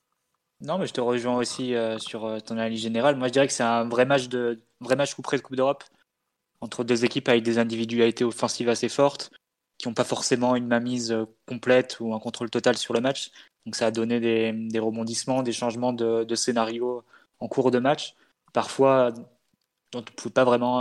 Non, 0.62 0.78
mais 0.78 0.86
je 0.86 0.94
te 0.94 1.00
rejoins 1.02 1.36
aussi 1.36 1.74
euh, 1.74 1.98
sur 1.98 2.24
euh, 2.24 2.40
ton 2.40 2.54
analyse 2.54 2.80
générale. 2.80 3.16
Moi, 3.16 3.28
je 3.28 3.32
dirais 3.34 3.46
que 3.46 3.52
c'est 3.52 3.62
un 3.62 3.86
vrai 3.86 4.06
match 4.06 4.28
de 4.28 4.58
vrai 4.80 4.96
match 4.96 5.14
couperé 5.14 5.36
de 5.36 5.42
Coupe 5.42 5.56
d'Europe 5.56 5.84
entre 6.62 6.84
deux 6.84 7.04
équipes 7.04 7.28
avec 7.28 7.42
des 7.42 7.58
individualités 7.58 8.24
offensives 8.24 8.70
assez 8.70 8.88
fortes, 8.88 9.30
qui 9.76 9.88
n'ont 9.88 9.94
pas 9.94 10.04
forcément 10.04 10.56
une 10.56 10.66
mainmise 10.66 11.14
complète 11.46 11.98
ou 12.00 12.14
un 12.14 12.18
contrôle 12.18 12.48
total 12.48 12.78
sur 12.78 12.94
le 12.94 13.02
match. 13.02 13.30
Donc, 13.66 13.76
ça 13.76 13.86
a 13.86 13.90
donné 13.90 14.20
des, 14.20 14.78
rebondissements, 14.78 15.42
des 15.42 15.52
changements 15.52 15.92
de, 15.92 16.24
de, 16.24 16.34
scénario 16.34 17.04
en 17.40 17.48
cours 17.48 17.70
de 17.70 17.78
match, 17.78 18.14
parfois 18.54 19.12
dont 19.12 19.26
on 19.96 19.98
ne 19.98 20.04
pouvait 20.04 20.32
pas 20.32 20.44
vraiment 20.44 20.80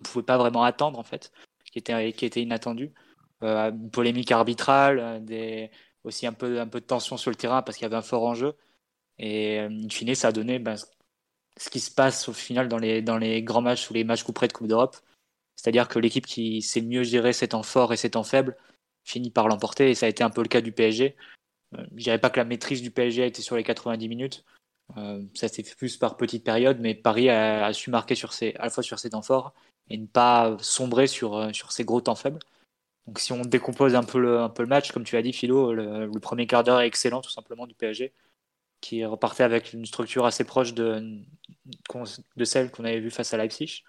ne 0.00 0.08
pouvait 0.08 0.24
pas 0.24 0.38
vraiment 0.38 0.62
attendre 0.64 0.98
en 0.98 1.02
fait, 1.04 1.32
qui 1.72 1.78
était, 1.78 2.12
qui 2.12 2.26
était 2.26 2.42
inattendu. 2.42 2.92
Euh, 3.42 3.70
une 3.70 3.90
polémique 3.90 4.32
arbitrale, 4.32 5.24
euh, 5.30 5.66
aussi 6.04 6.26
un 6.26 6.32
peu, 6.32 6.60
un 6.60 6.66
peu 6.66 6.80
de 6.80 6.86
tension 6.86 7.16
sur 7.16 7.30
le 7.30 7.36
terrain 7.36 7.62
parce 7.62 7.78
qu'il 7.78 7.84
y 7.84 7.86
avait 7.86 7.96
un 7.96 8.02
fort 8.02 8.24
enjeu. 8.24 8.54
Et 9.18 9.60
euh, 9.60 9.68
in 9.68 9.88
fine, 9.88 10.14
ça 10.14 10.28
a 10.28 10.32
donné 10.32 10.58
ben, 10.58 10.76
ce 11.56 11.70
qui 11.70 11.80
se 11.80 11.90
passe 11.90 12.28
au 12.28 12.32
final 12.32 12.68
dans 12.68 12.78
les, 12.78 13.02
dans 13.02 13.18
les 13.18 13.42
grands 13.42 13.62
matchs 13.62 13.90
ou 13.90 13.94
les 13.94 14.04
matchs 14.04 14.24
couperés 14.24 14.48
de 14.48 14.52
Coupe 14.52 14.68
d'Europe. 14.68 14.96
C'est-à-dire 15.56 15.88
que 15.88 15.98
l'équipe 15.98 16.26
qui 16.26 16.62
sait 16.62 16.82
mieux 16.82 17.02
gérer 17.02 17.32
ses 17.32 17.48
temps 17.48 17.62
forts 17.62 17.92
et 17.92 17.96
ses 17.96 18.10
temps 18.10 18.24
faibles 18.24 18.56
finit 19.04 19.30
par 19.30 19.48
l'emporter. 19.48 19.90
Et 19.90 19.94
ça 19.94 20.06
a 20.06 20.08
été 20.08 20.22
un 20.22 20.30
peu 20.30 20.42
le 20.42 20.48
cas 20.48 20.60
du 20.60 20.72
PSG. 20.72 21.16
je 21.72 22.02
dirais 22.02 22.18
pas 22.18 22.30
que 22.30 22.38
la 22.38 22.44
maîtrise 22.44 22.82
du 22.82 22.90
PSG 22.90 23.22
a 23.22 23.26
été 23.26 23.42
sur 23.42 23.56
les 23.56 23.64
90 23.64 24.08
minutes. 24.08 24.44
ça 25.34 25.48
s'est 25.48 25.62
fait 25.62 25.76
plus 25.76 25.96
par 25.96 26.16
petites 26.16 26.44
périodes, 26.44 26.80
mais 26.80 26.94
Paris 26.94 27.30
a, 27.30 27.72
su 27.72 27.90
marquer 27.90 28.14
sur 28.14 28.32
à 28.58 28.64
la 28.64 28.70
fois 28.70 28.82
sur 28.82 28.98
ses 28.98 29.10
temps 29.10 29.22
forts 29.22 29.54
et 29.90 29.98
ne 29.98 30.06
pas 30.06 30.56
sombrer 30.60 31.06
sur, 31.06 31.36
euh, 31.36 31.52
sur 31.52 31.72
ces 31.72 31.84
gros 31.84 32.00
temps 32.00 32.14
faibles. 32.14 32.38
Donc 33.06 33.18
si 33.18 33.32
on 33.32 33.42
décompose 33.42 33.94
un 33.94 34.04
peu 34.04 34.20
le, 34.20 34.40
un 34.40 34.48
peu 34.48 34.64
match, 34.66 34.92
comme 34.92 35.04
tu 35.04 35.16
as 35.16 35.22
dit 35.22 35.32
Philo, 35.32 35.74
le, 35.74 36.10
premier 36.20 36.46
quart 36.46 36.64
d'heure 36.64 36.80
est 36.80 36.86
excellent 36.86 37.20
tout 37.20 37.30
simplement 37.30 37.66
du 37.66 37.74
PSG, 37.74 38.12
qui 38.80 39.04
repartait 39.04 39.42
avec 39.42 39.72
une 39.72 39.84
structure 39.86 40.26
assez 40.26 40.44
proche 40.44 40.74
de, 40.74 41.20
de 42.36 42.44
celle 42.44 42.70
qu'on 42.70 42.84
avait 42.84 43.00
vue 43.00 43.10
face 43.10 43.34
à 43.34 43.36
Leipzig. 43.36 43.82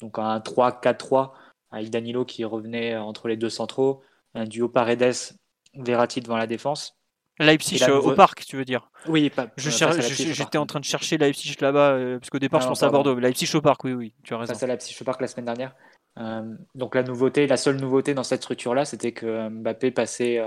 Donc 0.00 0.18
un 0.18 0.38
3-4-3 0.40 1.32
avec 1.70 1.90
Danilo 1.90 2.24
qui 2.24 2.44
revenait 2.44 2.96
entre 2.96 3.28
les 3.28 3.36
deux 3.36 3.50
centraux, 3.50 4.02
un 4.34 4.44
duo 4.44 4.68
Paredes-Verratti 4.68 6.20
devant 6.20 6.36
la 6.36 6.46
défense, 6.46 6.97
Leipzig 7.38 7.82
euh, 7.82 8.00
au 8.00 8.14
parc, 8.14 8.44
tu 8.44 8.56
veux 8.56 8.64
dire 8.64 8.90
Oui, 9.06 9.30
pas. 9.30 9.48
J'étais 9.56 10.58
en 10.58 10.66
train 10.66 10.80
de 10.80 10.84
chercher 10.84 11.18
Leipzig 11.18 11.56
là-bas, 11.60 11.92
euh, 11.92 12.18
parce 12.18 12.30
qu'au 12.30 12.38
départ, 12.38 12.60
je 12.60 12.68
pensais 12.68 12.84
à 12.84 12.90
Bordeaux. 12.90 13.18
Leipzig 13.18 13.50
au 13.54 13.60
parc, 13.60 13.84
oui, 13.84 13.92
oui, 13.92 14.14
tu 14.24 14.34
as 14.34 14.38
raison. 14.38 14.52
Face 14.52 14.62
à 14.62 14.66
Leipzig 14.66 14.96
au 15.00 15.04
parc 15.04 15.20
la 15.20 15.28
semaine 15.28 15.46
dernière. 15.46 15.74
Euh, 16.18 16.54
donc 16.74 16.94
la 16.94 17.04
nouveauté, 17.04 17.46
la 17.46 17.56
seule 17.56 17.76
nouveauté 17.76 18.14
dans 18.14 18.24
cette 18.24 18.42
structure-là, 18.42 18.84
c'était 18.84 19.12
que 19.12 19.48
Mbappé 19.48 19.92
passait 19.92 20.40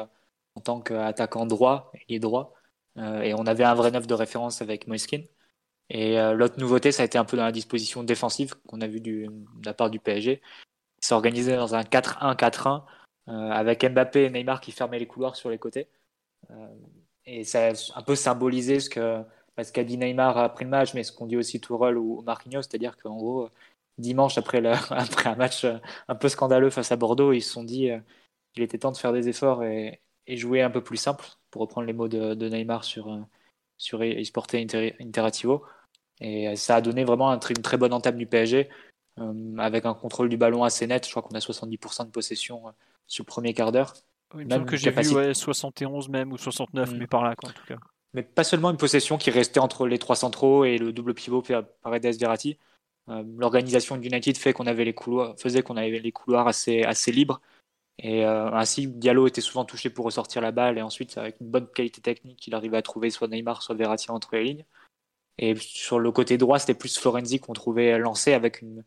en 0.56 0.62
tant 0.62 0.82
qu'attaquant 0.82 1.46
droit, 1.46 1.92
il 2.10 2.16
est 2.16 2.20
droit, 2.20 2.54
et 2.98 3.34
on 3.34 3.46
avait 3.46 3.64
un 3.64 3.74
vrai 3.74 3.92
neuf 3.92 4.06
de 4.06 4.14
référence 4.14 4.62
avec 4.62 4.88
Moiskin. 4.88 5.22
Et 5.90 6.18
l'autre 6.34 6.60
nouveauté, 6.60 6.92
ça 6.92 7.04
a 7.04 7.06
été 7.06 7.18
un 7.18 7.26
peu 7.26 7.38
dans 7.38 7.46
la 7.46 7.54
disposition 7.54 8.04
défensive 8.04 8.56
qu'on 8.68 8.82
a 8.82 8.88
vu 8.88 9.00
du, 9.00 9.28
de 9.28 9.66
la 9.66 9.74
part 9.74 9.90
du 9.90 10.00
PSG. 10.00 10.42
Il 10.44 11.06
s'est 11.06 11.14
organisé 11.14 11.56
dans 11.56 11.74
un 11.74 11.84
4-1-4-1 11.84 12.84
avec 13.28 13.86
Mbappé 13.86 14.26
et 14.26 14.30
Neymar 14.30 14.60
qui 14.60 14.74
fermaient 14.74 15.00
les 15.00 15.08
couloirs 15.08 15.38
sur 15.38 15.50
les 15.50 15.58
côtés. 15.58 15.88
Euh, 16.52 16.68
et 17.26 17.44
ça 17.44 17.70
a 17.70 17.74
un 17.96 18.04
peu 18.04 18.16
symbolisé 18.16 18.80
ce 18.80 18.90
que 18.90 19.24
ce 19.64 19.72
qu'a 19.72 19.84
dit 19.84 19.98
Neymar 19.98 20.38
après 20.40 20.64
le 20.66 20.72
match, 20.72 20.94
mais 20.96 21.04
ce 21.04 21.12
qu'on 21.12 21.28
dit 21.28 21.38
aussi 21.38 21.62
Tourelle 21.62 21.98
ou 21.98 22.22
Marquinhos, 22.24 22.64
c'est-à-dire 22.64 22.98
qu'en 22.98 23.16
gros, 23.16 23.50
dimanche, 24.00 24.38
après, 24.38 24.66
après 24.90 25.30
un 25.30 25.36
match 25.36 25.66
euh, 25.66 25.78
un 26.08 26.16
peu 26.16 26.30
scandaleux 26.30 26.72
face 26.72 26.92
à 26.92 26.96
Bordeaux, 26.96 27.32
ils 27.34 27.42
se 27.42 27.52
sont 27.52 27.64
dit 27.64 27.90
qu'il 28.54 28.64
était 28.64 28.80
temps 28.80 28.92
de 28.92 28.98
faire 28.98 29.14
des 29.14 29.30
efforts 29.30 29.64
et, 29.64 30.02
jouer 30.28 30.62
un 30.62 30.70
peu 30.72 30.82
plus 30.82 30.98
simple, 30.98 31.26
pour 31.50 31.62
reprendre 31.62 31.88
les 31.88 31.94
mots 31.94 32.08
de, 32.08 32.48
Neymar 32.48 32.86
sur, 32.86 33.20
sur 33.78 34.02
eSport 34.02 34.48
Interativo. 34.54 35.66
Et 36.22 36.56
ça 36.56 36.78
a 36.78 36.82
donné 36.82 37.04
vraiment 37.04 37.32
une 37.34 37.62
très 37.62 37.78
bonne 37.78 37.94
entame 37.94 38.16
du 38.16 38.28
PSG, 38.28 38.70
euh, 39.20 39.58
avec 39.58 39.86
un 39.86 39.94
contrôle 39.94 40.30
du 40.30 40.38
ballon 40.38 40.64
assez 40.64 40.88
net. 40.88 41.06
Je 41.06 41.12
crois 41.12 41.24
qu'on 41.24 41.36
a 41.36 41.40
70% 41.40 42.06
de 42.06 42.12
possession 42.12 42.64
sur 43.08 43.24
le 43.24 43.28
premier 43.28 43.54
quart 43.54 43.72
d'heure. 43.72 43.94
Il 44.38 44.46
me 44.46 44.50
semble 44.50 44.66
que 44.66 44.78
j'ai 44.78 44.92
vu 44.92 45.36
71 45.36 46.10
même 46.10 46.32
ou 46.32 46.38
69, 46.38 46.92
mm. 46.92 46.98
mais 46.98 47.08
par 47.08 47.24
là 47.24 47.36
quoi, 47.36 47.50
en 47.50 47.54
tout 47.54 47.66
cas. 47.68 47.78
Mais 48.14 48.24
pas 48.24 48.44
seulement 48.44 48.72
une 48.72 48.78
possession 48.78 49.18
qui 49.18 49.32
restait 49.32 49.60
entre 49.60 49.88
les 49.88 49.98
trois 49.98 50.16
centraux 50.16 50.66
et 50.66 50.78
le 50.78 50.92
double 50.92 51.14
pivot 51.14 51.44
Paredes 51.82 52.20
Verratti. 52.20 52.58
Euh, 53.10 53.24
L'organisation 53.38 53.98
d'United 53.98 54.38
fait 54.38 54.54
qu'on 54.54 54.68
avait 54.68 54.86
les 54.86 54.94
couloirs, 54.94 55.36
faisait 55.40 55.64
qu'on 55.64 55.78
avait 55.78 56.00
les 56.00 56.12
couloirs 56.12 56.48
assez, 56.48 56.84
assez 56.84 57.12
libres. 57.12 57.42
Et 58.00 58.26
euh, 58.26 58.52
ainsi, 58.52 58.88
Diallo 58.88 59.28
était 59.28 59.42
souvent 59.42 59.64
touché 59.64 59.90
pour 59.90 60.06
ressortir 60.06 60.42
la 60.42 60.52
balle 60.52 60.78
et 60.78 60.82
ensuite, 60.82 61.18
avec 61.18 61.40
une 61.40 61.50
bonne 61.50 61.68
qualité 61.68 62.02
technique, 62.02 62.46
il 62.48 62.56
arrivait 62.56 62.78
à 62.78 62.82
trouver 62.82 63.12
soit 63.12 63.28
Neymar, 63.28 63.62
soit 63.62 63.76
Verratti 63.76 64.12
entre 64.12 64.36
les 64.36 64.44
lignes. 64.44 64.66
Et 65.38 65.56
sur 65.56 66.00
le 66.00 66.12
côté 66.12 66.38
droit, 66.38 66.60
c'était 66.60 66.74
plus 66.74 66.98
Florenzi 66.98 67.40
qu'on 67.40 67.54
trouvait 67.54 67.98
lancé 67.98 68.34
avec 68.34 68.62
une, 68.62 68.84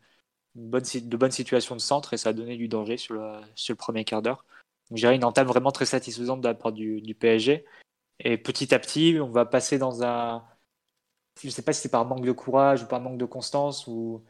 bonne, 0.53 0.83
de 0.83 1.17
bonnes 1.17 1.31
situations 1.31 1.75
de 1.75 1.81
centre 1.81 2.13
et 2.13 2.17
ça 2.17 2.29
a 2.29 2.33
donné 2.33 2.57
du 2.57 2.67
danger 2.67 2.97
sur 2.97 3.15
le, 3.15 3.39
sur 3.55 3.73
le 3.73 3.77
premier 3.77 4.05
quart 4.05 4.21
d'heure. 4.21 4.45
Donc, 4.89 4.97
j'ai 4.97 5.13
une 5.13 5.23
entame 5.23 5.47
vraiment 5.47 5.71
très 5.71 5.85
satisfaisante 5.85 6.41
de 6.41 6.47
la 6.47 6.53
part 6.53 6.71
du, 6.71 7.01
du, 7.01 7.15
PSG. 7.15 7.65
Et 8.19 8.37
petit 8.37 8.73
à 8.73 8.79
petit, 8.79 9.17
on 9.21 9.29
va 9.29 9.45
passer 9.45 9.77
dans 9.77 10.03
un. 10.03 10.43
Je 11.41 11.47
ne 11.47 11.51
sais 11.51 11.63
pas 11.63 11.73
si 11.73 11.81
c'est 11.81 11.89
par 11.89 12.05
manque 12.05 12.25
de 12.25 12.31
courage 12.31 12.83
ou 12.83 12.87
par 12.87 13.01
manque 13.01 13.17
de 13.17 13.25
constance 13.25 13.87
ou 13.87 14.23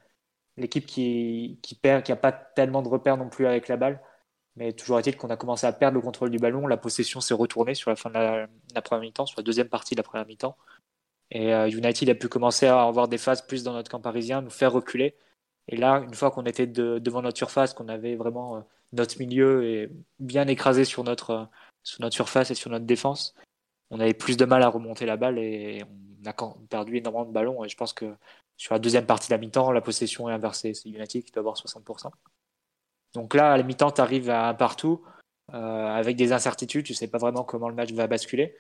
l'équipe 0.58 0.86
qui, 0.86 1.60
qui 1.62 1.76
perd, 1.76 2.04
qui 2.04 2.12
n'a 2.12 2.16
pas 2.18 2.32
tellement 2.32 2.82
de 2.82 2.88
repères 2.88 3.18
non 3.18 3.30
plus 3.30 3.48
avec 3.48 3.68
la 3.68 3.78
balle. 3.78 4.02
Mais 4.56 4.72
toujours 4.74 5.00
est-il 5.00 5.18
qu'on 5.18 5.30
a 5.30 5.38
commencé 5.38 5.68
à 5.68 5.74
perdre 5.74 5.96
le 5.96 6.02
contrôle 6.02 6.30
du 6.30 6.40
ballon. 6.40 6.68
La 6.68 6.78
possession 6.78 7.20
s'est 7.20 7.34
retournée 7.34 7.76
sur 7.76 7.90
la 7.90 7.96
fin 7.96 8.10
de 8.10 8.16
la, 8.16 8.82
première 8.82 9.02
mi-temps, 9.02 9.26
sur 9.26 9.40
la 9.40 9.44
deuxième 9.44 9.68
partie 9.68 9.96
de 9.96 10.00
la 10.00 10.04
première 10.04 10.26
mi-temps. 10.26 10.58
Et 11.32 11.54
euh, 11.54 11.68
United 11.70 12.10
a 12.10 12.16
pu 12.16 12.30
commencer 12.30 12.68
à 12.68 12.84
avoir 12.84 13.08
des 13.08 13.18
phases 13.18 13.42
plus 13.42 13.64
dans 13.64 13.74
notre 13.74 13.92
camp 13.92 14.00
parisien, 14.00 14.42
nous 14.42 14.50
faire 14.50 14.72
reculer. 14.72 15.16
Et 15.68 15.76
là, 15.76 16.00
une 16.00 16.14
fois 16.14 16.32
qu'on 16.32 16.46
était 16.46 16.68
devant 16.68 17.22
notre 17.22 17.38
surface, 17.38 17.74
qu'on 17.74 17.90
avait 17.90 18.16
vraiment 18.16 18.58
euh, 18.58 18.62
notre 18.96 19.20
milieu 19.20 19.64
et 19.66 19.90
bien 20.20 20.48
écrasé 20.48 20.86
sur 20.86 21.04
notre, 21.04 21.30
euh, 21.32 21.46
sur 21.84 22.02
notre 22.02 22.16
surface 22.16 22.52
et 22.52 22.56
sur 22.56 22.70
notre 22.72 22.86
défense, 22.86 23.36
on 23.92 24.00
avait 24.00 24.14
plus 24.14 24.38
de 24.38 24.46
mal 24.46 24.64
à 24.64 24.70
remonter 24.70 25.06
la 25.06 25.18
balle 25.18 25.38
et 25.38 25.84
on 25.84 26.30
a 26.30 26.34
perdu 26.70 26.98
énormément 26.98 27.26
de 27.26 27.32
ballons. 27.32 27.64
Et 27.64 27.70
je 27.70 27.78
pense 27.78 27.94
que 27.94 28.16
sur 28.58 28.74
la 28.74 28.80
deuxième 28.80 29.06
partie 29.06 29.30
de 29.30 29.34
la 29.34 29.38
mi-temps, 29.38 29.72
la 29.72 29.82
possession 29.82 30.30
est 30.30 30.34
inversée. 30.34 30.74
C'est 30.74 30.90
United 30.90 31.24
qui 31.24 31.32
doit 31.32 31.42
avoir 31.42 31.56
60%. 31.56 32.12
Donc 33.14 33.34
là, 33.34 33.54
à 33.54 33.58
la 33.58 33.64
mi-temps, 33.64 33.92
tu 33.92 34.02
arrives 34.02 34.30
à 34.30 34.50
un 34.50 34.54
partout 34.54 35.04
euh, 35.54 35.58
avec 35.58 36.16
des 36.16 36.34
incertitudes. 36.34 36.86
Tu 36.86 36.94
sais 36.94 37.08
pas 37.08 37.18
vraiment 37.18 37.44
comment 37.44 37.70
le 37.70 37.76
match 37.76 37.92
va 37.92 38.08
basculer. 38.08 38.56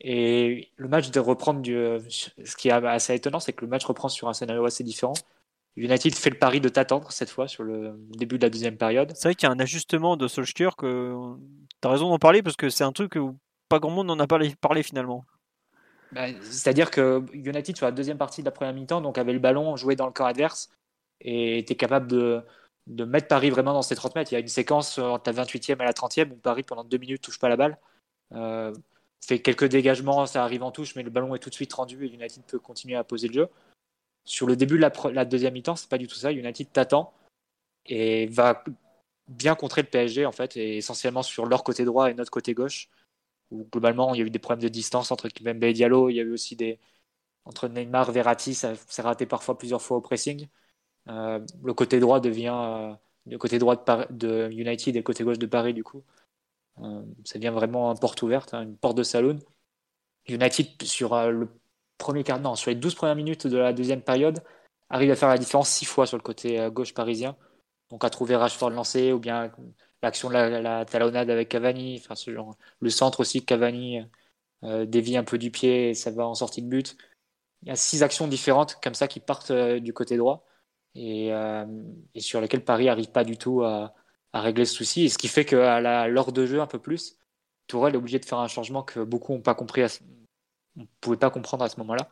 Et 0.00 0.70
le 0.76 0.88
match 0.88 1.10
de 1.10 1.20
reprendre 1.20 1.60
du. 1.60 1.74
Ce 2.08 2.56
qui 2.56 2.68
est 2.68 2.72
assez 2.72 3.14
étonnant, 3.14 3.40
c'est 3.40 3.52
que 3.52 3.64
le 3.64 3.70
match 3.70 3.84
reprend 3.84 4.08
sur 4.08 4.28
un 4.28 4.32
scénario 4.32 4.64
assez 4.64 4.84
différent. 4.84 5.14
United 5.76 6.14
fait 6.14 6.30
le 6.30 6.38
pari 6.38 6.60
de 6.60 6.68
t'attendre 6.68 7.12
cette 7.12 7.30
fois 7.30 7.48
sur 7.48 7.62
le 7.62 7.94
début 8.10 8.38
de 8.38 8.42
la 8.44 8.50
deuxième 8.50 8.76
période. 8.76 9.12
C'est 9.14 9.28
vrai 9.28 9.34
qu'il 9.34 9.48
y 9.48 9.50
a 9.50 9.54
un 9.54 9.60
ajustement 9.60 10.16
de 10.16 10.28
Solskjaer 10.28 10.76
que 10.76 11.14
tu 11.80 11.88
as 11.88 11.90
raison 11.90 12.10
d'en 12.10 12.18
parler 12.18 12.42
parce 12.42 12.56
que 12.56 12.68
c'est 12.68 12.84
un 12.84 12.92
truc 12.92 13.14
où 13.16 13.38
pas 13.68 13.78
grand 13.78 13.90
monde 13.90 14.08
n'en 14.08 14.18
a 14.18 14.26
parlé, 14.26 14.54
parlé 14.60 14.82
finalement. 14.82 15.24
Bah, 16.12 16.26
c'est-à-dire 16.42 16.90
que 16.90 17.24
United 17.32 17.76
sur 17.76 17.86
la 17.86 17.92
deuxième 17.92 18.18
partie 18.18 18.42
de 18.42 18.46
la 18.46 18.50
première 18.50 18.74
mi-temps 18.74 19.00
donc 19.00 19.16
avait 19.16 19.32
le 19.32 19.38
ballon 19.38 19.76
joué 19.76 19.94
dans 19.94 20.06
le 20.06 20.12
camp 20.12 20.24
adverse 20.24 20.70
et 21.20 21.58
était 21.58 21.76
capable 21.76 22.08
de, 22.08 22.42
de 22.88 23.04
mettre 23.04 23.28
Paris 23.28 23.50
vraiment 23.50 23.72
dans 23.72 23.82
ses 23.82 23.94
30 23.94 24.16
mètres. 24.16 24.32
Il 24.32 24.34
y 24.34 24.36
a 24.36 24.40
une 24.40 24.48
séquence 24.48 24.98
entre 24.98 25.30
la 25.30 25.44
28e 25.44 25.74
et 25.74 25.84
la 25.84 25.92
30e 25.92 26.32
où 26.32 26.36
Paris 26.36 26.64
pendant 26.64 26.84
deux 26.84 26.98
minutes 26.98 27.22
touche 27.22 27.38
pas 27.38 27.48
la 27.48 27.56
balle. 27.56 27.78
Euh, 28.32 28.72
fait 29.24 29.38
quelques 29.40 29.66
dégagements, 29.66 30.26
ça 30.26 30.42
arrive 30.42 30.62
en 30.62 30.70
touche, 30.70 30.96
mais 30.96 31.02
le 31.02 31.10
ballon 31.10 31.34
est 31.34 31.38
tout 31.38 31.50
de 31.50 31.54
suite 31.54 31.72
rendu 31.72 32.04
et 32.04 32.08
United 32.08 32.42
peut 32.44 32.58
continuer 32.58 32.96
à 32.96 33.04
poser 33.04 33.28
le 33.28 33.34
jeu. 33.34 33.48
Sur 34.30 34.46
le 34.46 34.54
début 34.54 34.78
de 34.78 35.10
la, 35.12 35.24
deuxième 35.24 35.54
mi-temps, 35.54 35.74
c'est 35.74 35.88
pas 35.88 35.98
du 35.98 36.06
tout 36.06 36.14
ça. 36.14 36.30
United 36.30 36.70
t'attend 36.72 37.12
et 37.86 38.26
va 38.26 38.62
bien 39.26 39.56
contrer 39.56 39.82
le 39.82 39.88
PSG 39.88 40.24
en 40.24 40.30
fait, 40.30 40.56
essentiellement 40.56 41.24
sur 41.24 41.46
leur 41.46 41.64
côté 41.64 41.84
droit 41.84 42.10
et 42.10 42.14
notre 42.14 42.30
côté 42.30 42.54
gauche. 42.54 42.88
Globalement 43.52 44.14
il 44.14 44.20
y 44.20 44.22
a 44.22 44.26
eu 44.26 44.30
des 44.30 44.38
problèmes 44.38 44.62
de 44.62 44.68
distance 44.68 45.10
entre 45.10 45.28
Kimpembe 45.28 45.64
et 45.64 45.72
Diallo. 45.72 46.10
Il 46.10 46.14
y 46.14 46.20
a 46.20 46.22
eu 46.22 46.32
aussi 46.32 46.54
des 46.54 46.78
entre 47.44 47.66
Neymar, 47.66 48.12
Verratti, 48.12 48.54
ça 48.54 48.76
s'est 48.76 49.02
raté 49.02 49.26
parfois 49.26 49.58
plusieurs 49.58 49.82
fois 49.82 49.96
au 49.96 50.00
pressing. 50.00 50.46
Euh, 51.08 51.44
le 51.64 51.74
côté 51.74 51.98
droit 51.98 52.20
devient 52.20 52.54
euh, 52.54 52.94
le 53.26 53.36
côté 53.36 53.58
droit 53.58 53.84
de, 54.10 54.48
United 54.52 54.94
et 54.94 55.00
le 55.00 55.02
côté 55.02 55.24
gauche 55.24 55.40
de 55.40 55.46
Paris 55.46 55.74
du 55.74 55.82
coup. 55.82 56.04
Euh, 56.78 57.02
ça 57.24 57.40
devient 57.40 57.50
vraiment 57.52 57.90
une 57.90 57.98
porte 57.98 58.22
ouverte, 58.22 58.54
hein, 58.54 58.62
une 58.62 58.76
porte 58.76 58.96
de 58.96 59.02
saloon. 59.02 59.40
United 60.28 60.82
sur 60.84 61.16
le 61.32 61.48
premier 62.00 62.24
quart, 62.24 62.40
non, 62.40 62.56
sur 62.56 62.70
les 62.70 62.76
12 62.76 62.94
premières 62.94 63.16
minutes 63.16 63.46
de 63.46 63.58
la 63.58 63.72
deuxième 63.72 64.02
période, 64.02 64.40
arrive 64.90 65.10
à 65.12 65.16
faire 65.16 65.28
la 65.28 65.38
différence 65.38 65.70
six 65.70 65.84
fois 65.84 66.06
sur 66.06 66.16
le 66.16 66.22
côté 66.22 66.68
gauche 66.72 66.94
parisien. 66.94 67.36
Donc 67.90 68.04
à 68.04 68.10
trouver 68.10 68.36
Rashford 68.36 68.70
lancé 68.70 69.12
ou 69.12 69.18
bien 69.18 69.52
l'action 70.02 70.28
de 70.28 70.34
la, 70.34 70.84
talonnade 70.84 71.30
avec 71.30 71.48
Cavani, 71.48 72.00
enfin 72.02 72.14
ce 72.14 72.32
genre, 72.32 72.56
le 72.80 72.90
centre 72.90 73.20
aussi 73.20 73.44
Cavani 73.44 74.00
dévie 74.62 75.16
un 75.16 75.24
peu 75.24 75.38
du 75.38 75.50
pied 75.50 75.94
ça 75.94 76.10
va 76.10 76.26
en 76.26 76.34
sortie 76.34 76.62
de 76.62 76.68
but. 76.68 76.96
Il 77.62 77.68
y 77.68 77.72
a 77.72 77.76
six 77.76 78.02
actions 78.02 78.28
différentes 78.28 78.78
comme 78.82 78.94
ça 78.94 79.08
qui 79.08 79.20
partent 79.20 79.52
du 79.52 79.92
côté 79.92 80.16
droit 80.16 80.46
et, 80.94 81.32
euh, 81.32 81.66
et 82.14 82.20
sur 82.20 82.40
lesquels 82.40 82.64
Paris 82.64 82.86
n'arrive 82.86 83.10
pas 83.10 83.24
du 83.24 83.36
tout 83.36 83.62
à, 83.62 83.94
à, 84.32 84.40
régler 84.40 84.64
ce 84.64 84.74
souci. 84.74 85.04
Et 85.04 85.08
ce 85.08 85.18
qui 85.18 85.28
fait 85.28 85.44
qu'à 85.44 85.80
l'heure 86.08 86.32
de 86.32 86.46
jeu 86.46 86.60
un 86.60 86.66
peu 86.66 86.78
plus, 86.78 87.16
Tourelle 87.66 87.94
est 87.94 87.98
obligé 87.98 88.18
de 88.18 88.24
faire 88.24 88.38
un 88.38 88.48
changement 88.48 88.82
que 88.82 89.00
beaucoup 89.00 89.32
n'ont 89.32 89.42
pas 89.42 89.54
compris, 89.54 89.82
on 90.76 90.82
ne 90.82 90.86
pouvait 91.00 91.16
pas 91.16 91.30
comprendre 91.30 91.64
à 91.64 91.68
ce 91.68 91.78
moment-là, 91.78 92.08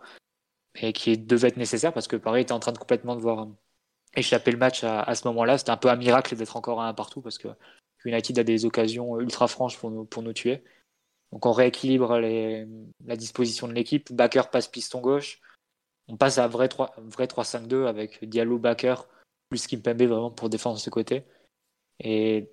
et 0.77 0.93
qui 0.93 1.17
devait 1.19 1.49
être 1.49 1.57
nécessaire 1.57 1.93
parce 1.93 2.09
que 2.09 2.17
Paris 2.17 2.43
était 2.43 2.53
en 2.53 2.61
train 2.61 2.73
de 2.73 2.79
complètement 2.79 3.17
de 3.17 3.21
voir 3.21 3.49
échapper 4.15 4.51
le 4.51 4.59
match 4.59 4.85
à, 4.85 5.15
ce 5.15 5.27
moment-là. 5.29 5.59
C'était 5.59 5.71
un 5.71 5.77
peu 5.77 5.89
un 5.89 5.97
miracle 5.97 6.37
d'être 6.37 6.57
encore 6.57 6.81
à 6.81 6.89
un 6.89 6.95
partout 6.95 7.21
parce 7.21 7.39
que 7.39 7.49
United 8.05 8.39
a 8.39 8.45
des 8.45 8.65
occasions 8.65 9.19
ultra 9.21 9.49
franches 9.49 9.79
pour 9.79 9.91
nous, 9.91 10.05
pour 10.05 10.23
nous 10.23 10.33
tuer. 10.33 10.63
Donc 11.33 11.47
on 11.47 11.53
rééquilibre 11.53 12.19
la 12.19 13.17
disposition 13.17 13.69
de 13.69 13.75
l'équipe. 13.75 14.13
Backer 14.13 14.51
passe 14.51 14.69
piston 14.69 15.01
gauche 15.01 15.41
on 16.09 16.17
passe 16.17 16.39
à 16.39 16.45
un 16.45 16.49
vrai 16.49 16.67
3-5-2 16.69 17.87
avec 17.87 18.25
Diallo, 18.25 18.59
Baker, 18.59 18.97
plus 19.51 19.67
Kimpembe 19.67 20.03
vraiment 20.03 20.31
pour 20.31 20.49
défendre 20.49 20.79
ce 20.79 20.91
côté. 20.91 21.25
Et 22.01 22.51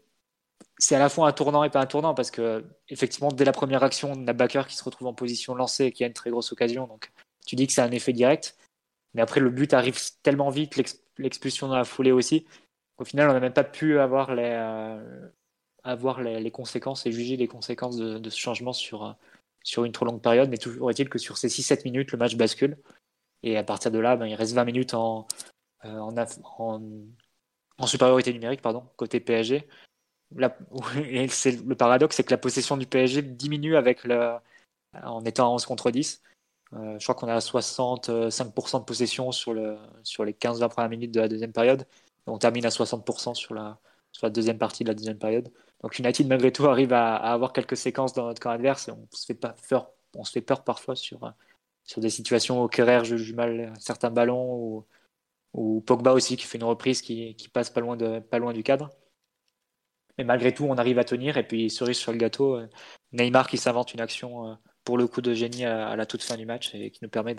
c'est 0.77 0.95
à 0.95 1.00
la 1.00 1.09
fois 1.09 1.27
un 1.27 1.31
tournant 1.31 1.63
et 1.63 1.69
pas 1.69 1.81
un 1.81 1.85
tournant 1.85 2.13
parce 2.13 2.31
que 2.31 2.65
effectivement 2.89 3.29
dès 3.29 3.45
la 3.45 3.51
première 3.51 3.83
action 3.83 4.13
on 4.15 4.27
a 4.27 4.33
Baker 4.33 4.63
qui 4.67 4.75
se 4.75 4.83
retrouve 4.83 5.07
en 5.07 5.13
position 5.13 5.55
lancée 5.55 5.85
et 5.85 5.91
qui 5.91 6.03
a 6.03 6.07
une 6.07 6.13
très 6.13 6.29
grosse 6.29 6.51
occasion 6.51 6.88
donc 6.88 7.12
tu 7.45 7.55
dis 7.55 7.67
que 7.67 7.74
c'est 7.74 7.81
un 7.81 7.91
effet 7.91 8.13
direct. 8.13 8.57
Mais 9.13 9.21
après 9.21 9.39
le 9.39 9.50
but 9.50 9.74
arrive 9.74 9.97
tellement 10.24 10.50
vite 10.50 10.75
l'expulsion 11.17 11.67
dans 11.67 11.77
la 11.77 11.85
foulée 11.85 12.12
aussi 12.12 12.45
au 12.97 13.05
final 13.05 13.29
on 13.29 13.33
n'a 13.33 13.39
même 13.39 13.53
pas 13.53 13.63
pu 13.63 14.00
avoir 14.00 14.35
les 14.35 14.51
euh, 14.51 15.29
avoir 15.83 16.21
les, 16.21 16.51
conséquences 16.51 17.05
et 17.05 17.12
juger 17.12 17.38
les 17.38 17.47
conséquences 17.47 17.97
de, 17.97 18.29
ce 18.29 18.39
changement 18.39 18.74
sur 18.74 19.15
sur 19.63 19.83
une 19.83 19.91
trop 19.91 20.05
longue 20.05 20.21
période. 20.21 20.50
Mais 20.50 20.57
toujours 20.57 20.89
est-il 20.91 21.09
que 21.09 21.19
sur 21.19 21.38
ces 21.38 21.47
6-7 21.47 21.83
minutes 21.85 22.12
le 22.12 22.17
match 22.17 22.35
bascule. 22.35 22.77
Et 23.43 23.57
à 23.57 23.63
partir 23.63 23.91
de 23.91 24.00
là, 24.00 24.15
ben, 24.15 24.25
il 24.25 24.35
reste 24.35 24.53
20 24.53 24.65
minutes 24.65 24.93
en, 24.93 25.27
euh, 25.85 26.00
en, 26.00 26.81
en, 27.77 27.88
supériorité 27.88 28.33
numérique, 28.33 28.62
pardon, 28.62 28.83
côté 28.95 29.19
PSG. 29.19 29.67
le 30.32 31.74
paradoxe, 31.74 32.15
c'est 32.15 32.24
que 32.24 32.32
la 32.32 32.38
possession 32.38 32.77
du 32.77 32.86
PSG 32.86 33.22
diminue 33.22 33.75
avec 33.75 34.03
le, 34.03 34.36
en 35.03 35.24
étant 35.25 35.48
à 35.48 35.50
11 35.55 35.65
contre 35.65 35.91
10. 35.91 36.22
Euh, 36.74 36.98
je 37.00 37.05
crois 37.05 37.15
qu'on 37.15 37.27
a 37.27 37.38
65% 37.39 38.79
de 38.79 38.86
possession 38.86 39.32
sur, 39.32 39.53
le, 39.53 39.77
sur 40.03 40.25
les 40.25 40.34
15-20 40.34 40.70
premières 40.70 40.89
minutes 40.89 41.13
de 41.13 41.22
la 41.22 41.27
deuxième 41.27 41.53
période. 41.53 41.86
on 42.27 42.38
termine 42.38 42.65
à 42.65 42.70
60% 42.70 43.36
sur 43.36 43.53
la, 43.53 43.79
sur 44.12 44.25
la 44.25 44.29
deuxième 44.29 44.58
partie 44.58 44.84
de 44.84 44.89
la 44.89 44.96
deuxième 44.96 45.17
période. 45.17 45.51
Donc 45.84 46.00
United, 46.00 46.27
malgré 46.27 46.51
tout, 46.51 46.65
arrive 46.67 46.94
à, 46.94 47.15
avoir 47.15 47.53
quelques 47.53 47.77
séquences 47.77 48.13
dans 48.13 48.25
notre 48.25 48.41
camp 48.41 48.50
adverse 48.50 48.88
et 48.88 48.91
on 48.91 49.08
se 49.12 49.25
fait, 49.25 49.36
peur, 49.36 49.91
on 50.15 50.24
se 50.24 50.32
fait 50.32 50.41
peur 50.41 50.63
parfois 50.63 50.96
sur, 50.96 51.34
sur 51.84 52.01
des 52.01 52.10
situations 52.10 52.63
où 52.63 52.67
Kerrer 52.67 53.05
joue 53.05 53.36
mal 53.36 53.74
certains 53.79 54.10
ballons 54.10 54.55
ou, 54.55 54.86
ou, 55.53 55.82
Pogba 55.82 56.13
aussi 56.13 56.38
qui 56.38 56.46
fait 56.46 56.58
une 56.58 56.63
reprise 56.63 57.01
qui, 57.01 57.36
qui, 57.36 57.50
passe 57.50 57.70
pas 57.70 57.82
loin, 57.82 57.96
de, 57.96 58.20
pas 58.20 58.39
loin 58.39 58.53
du 58.53 58.63
cadre. 58.63 58.89
Mais 60.17 60.24
malgré 60.24 60.53
tout, 60.53 60.65
on 60.65 60.77
arrive 60.77 61.00
à 61.00 61.03
tenir. 61.03 61.38
Et 61.38 61.48
puis, 61.48 61.69
cerise 61.69 61.98
sur 61.98 62.12
le 62.12 62.17
gâteau, 62.17 62.55
euh, 62.55 62.67
Neymar 63.13 63.48
qui 63.48 63.57
s'invente 63.57 63.93
une 63.93 64.01
action 64.01 64.51
euh, 64.51 64.55
pour 64.84 64.98
le 64.98 65.07
coup 65.07 65.22
de 65.22 65.34
génie 65.34 65.65
à, 65.65 65.95
la 65.95 66.05
toute 66.05 66.24
fin 66.24 66.38
du 66.38 66.45
match 66.45 66.74
et 66.74 66.91
qui 66.91 67.00
nous 67.03 67.10
permet 67.10 67.36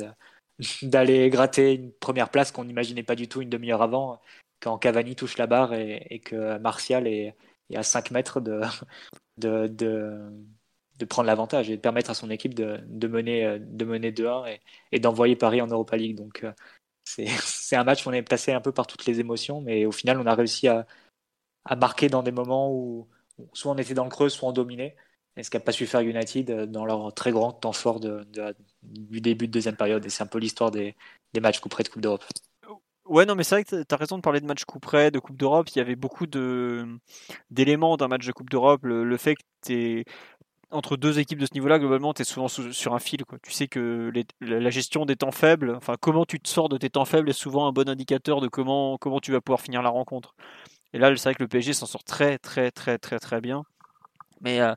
d'aller 0.82 1.30
gratter 1.30 1.74
une 1.74 1.92
première 1.92 2.30
place 2.30 2.52
qu'on 2.52 2.64
n'imaginait 2.64 3.02
pas 3.02 3.14
du 3.14 3.28
tout 3.28 3.42
une 3.42 3.50
demi-heure 3.50 3.82
avant, 3.82 4.20
quand 4.60 4.78
Cavani 4.78 5.14
touche 5.16 5.38
la 5.38 5.46
barre 5.46 5.74
et, 5.74 6.20
que 6.24 6.58
Martial 6.58 7.06
est, 7.06 7.36
à 7.74 7.82
5 7.82 8.10
mètres 8.10 8.40
de, 9.38 9.70
prendre 11.08 11.26
l'avantage 11.26 11.70
et 11.70 11.76
de 11.76 11.80
permettre 11.80 12.10
à 12.10 12.14
son 12.14 12.30
équipe 12.30 12.54
de, 12.54 13.06
mener, 13.06 13.58
de 13.60 13.84
mener 13.84 14.10
2-1 14.12 14.48
et, 14.48 14.60
et 14.92 14.98
d'envoyer 14.98 15.36
Paris 15.36 15.60
en 15.60 15.66
Europa 15.68 15.96
League. 15.96 16.16
Donc 16.16 16.42
euh, 16.42 16.52
c'est 17.04 17.26
un 17.76 17.84
match 17.84 18.06
où 18.06 18.10
on 18.10 18.12
est 18.12 18.22
placé 18.22 18.52
un 18.52 18.60
peu 18.60 18.72
par 18.72 18.86
toutes 18.86 19.06
les 19.06 19.20
émotions, 19.20 19.60
mais 19.60 19.86
au 19.86 19.92
final 19.92 20.18
on 20.20 20.26
a 20.26 20.34
réussi 20.34 20.68
à, 20.68 20.86
à 21.66 21.76
marquer 21.76 22.08
dans 22.08 22.22
des 22.22 22.32
moments 22.32 22.72
où 22.72 23.08
soit 23.52 23.72
on 23.72 23.76
était 23.76 23.94
dans 23.94 24.04
le 24.04 24.10
creux, 24.10 24.28
soit 24.28 24.48
on 24.48 24.52
dominait. 24.52 24.96
Et 25.36 25.42
ce 25.42 25.50
qu'a 25.50 25.60
pas 25.60 25.72
su 25.72 25.86
faire 25.86 26.00
United 26.00 26.50
euh, 26.50 26.66
dans 26.66 26.86
leur 26.86 27.12
très 27.12 27.30
grand 27.30 27.52
temps 27.52 27.72
fort 27.72 28.00
de, 28.00 28.26
du 28.82 29.20
début 29.20 29.46
de 29.46 29.52
deuxième 29.52 29.76
période. 29.76 30.04
Et 30.06 30.08
c'est 30.08 30.22
un 30.22 30.26
peu 30.26 30.38
l'histoire 30.38 30.70
des, 30.70 30.96
des 31.34 31.40
matchs 31.40 31.60
couperés 31.60 31.82
de 31.82 31.88
Coupe 31.88 32.00
d'Europe. 32.00 32.24
Ouais, 33.04 33.26
non, 33.26 33.34
mais 33.36 33.44
c'est 33.44 33.54
vrai 33.56 33.64
que 33.64 33.82
tu 33.82 33.94
as 33.94 33.96
raison 33.96 34.16
de 34.16 34.22
parler 34.22 34.40
de 34.40 34.46
match 34.46 34.64
couperé, 34.64 35.10
de 35.10 35.18
Coupe 35.18 35.36
d'Europe. 35.36 35.68
Il 35.74 35.78
y 35.78 35.80
avait 35.80 35.94
beaucoup 35.94 36.26
d'éléments 36.26 37.96
d'un 37.96 38.08
match 38.08 38.26
de 38.26 38.32
Coupe 38.32 38.50
d'Europe. 38.50 38.84
Le, 38.84 39.04
le, 39.04 39.16
fait 39.16 39.34
que 39.36 39.42
tu 39.64 40.00
es 40.00 40.04
entre 40.70 40.96
deux 40.96 41.18
équipes 41.18 41.38
de 41.38 41.46
ce 41.46 41.54
niveau-là, 41.54 41.78
globalement, 41.78 42.12
tu 42.14 42.22
es 42.22 42.24
souvent 42.24 42.48
sur 42.48 42.94
un 42.94 42.98
fil. 42.98 43.24
Quoi. 43.24 43.38
Tu 43.42 43.52
sais 43.52 43.68
que 43.68 44.10
la 44.40 44.70
gestion 44.70 45.06
des 45.06 45.16
temps 45.16 45.30
faibles, 45.30 45.74
enfin 45.76 45.94
comment 46.00 46.24
tu 46.24 46.40
te 46.40 46.48
sors 46.48 46.68
de 46.68 46.78
tes 46.78 46.90
temps 46.90 47.04
faibles 47.04 47.30
est 47.30 47.32
souvent 47.32 47.68
un 47.68 47.72
bon 47.72 47.88
indicateur 47.88 48.40
de 48.40 48.48
comment, 48.48 48.98
comment 48.98 49.20
tu 49.20 49.32
vas 49.32 49.40
pouvoir 49.40 49.60
finir 49.60 49.82
la 49.82 49.90
rencontre. 49.90 50.34
Et 50.92 50.98
là, 50.98 51.14
c'est 51.16 51.28
vrai 51.28 51.34
que 51.34 51.42
le 51.42 51.48
PSG 51.48 51.72
s'en 51.72 51.86
sort 51.86 52.04
très, 52.04 52.38
très, 52.38 52.70
très, 52.70 52.98
très, 52.98 53.18
très 53.18 53.40
bien. 53.40 53.64
Mais 54.40 54.60
euh, 54.60 54.74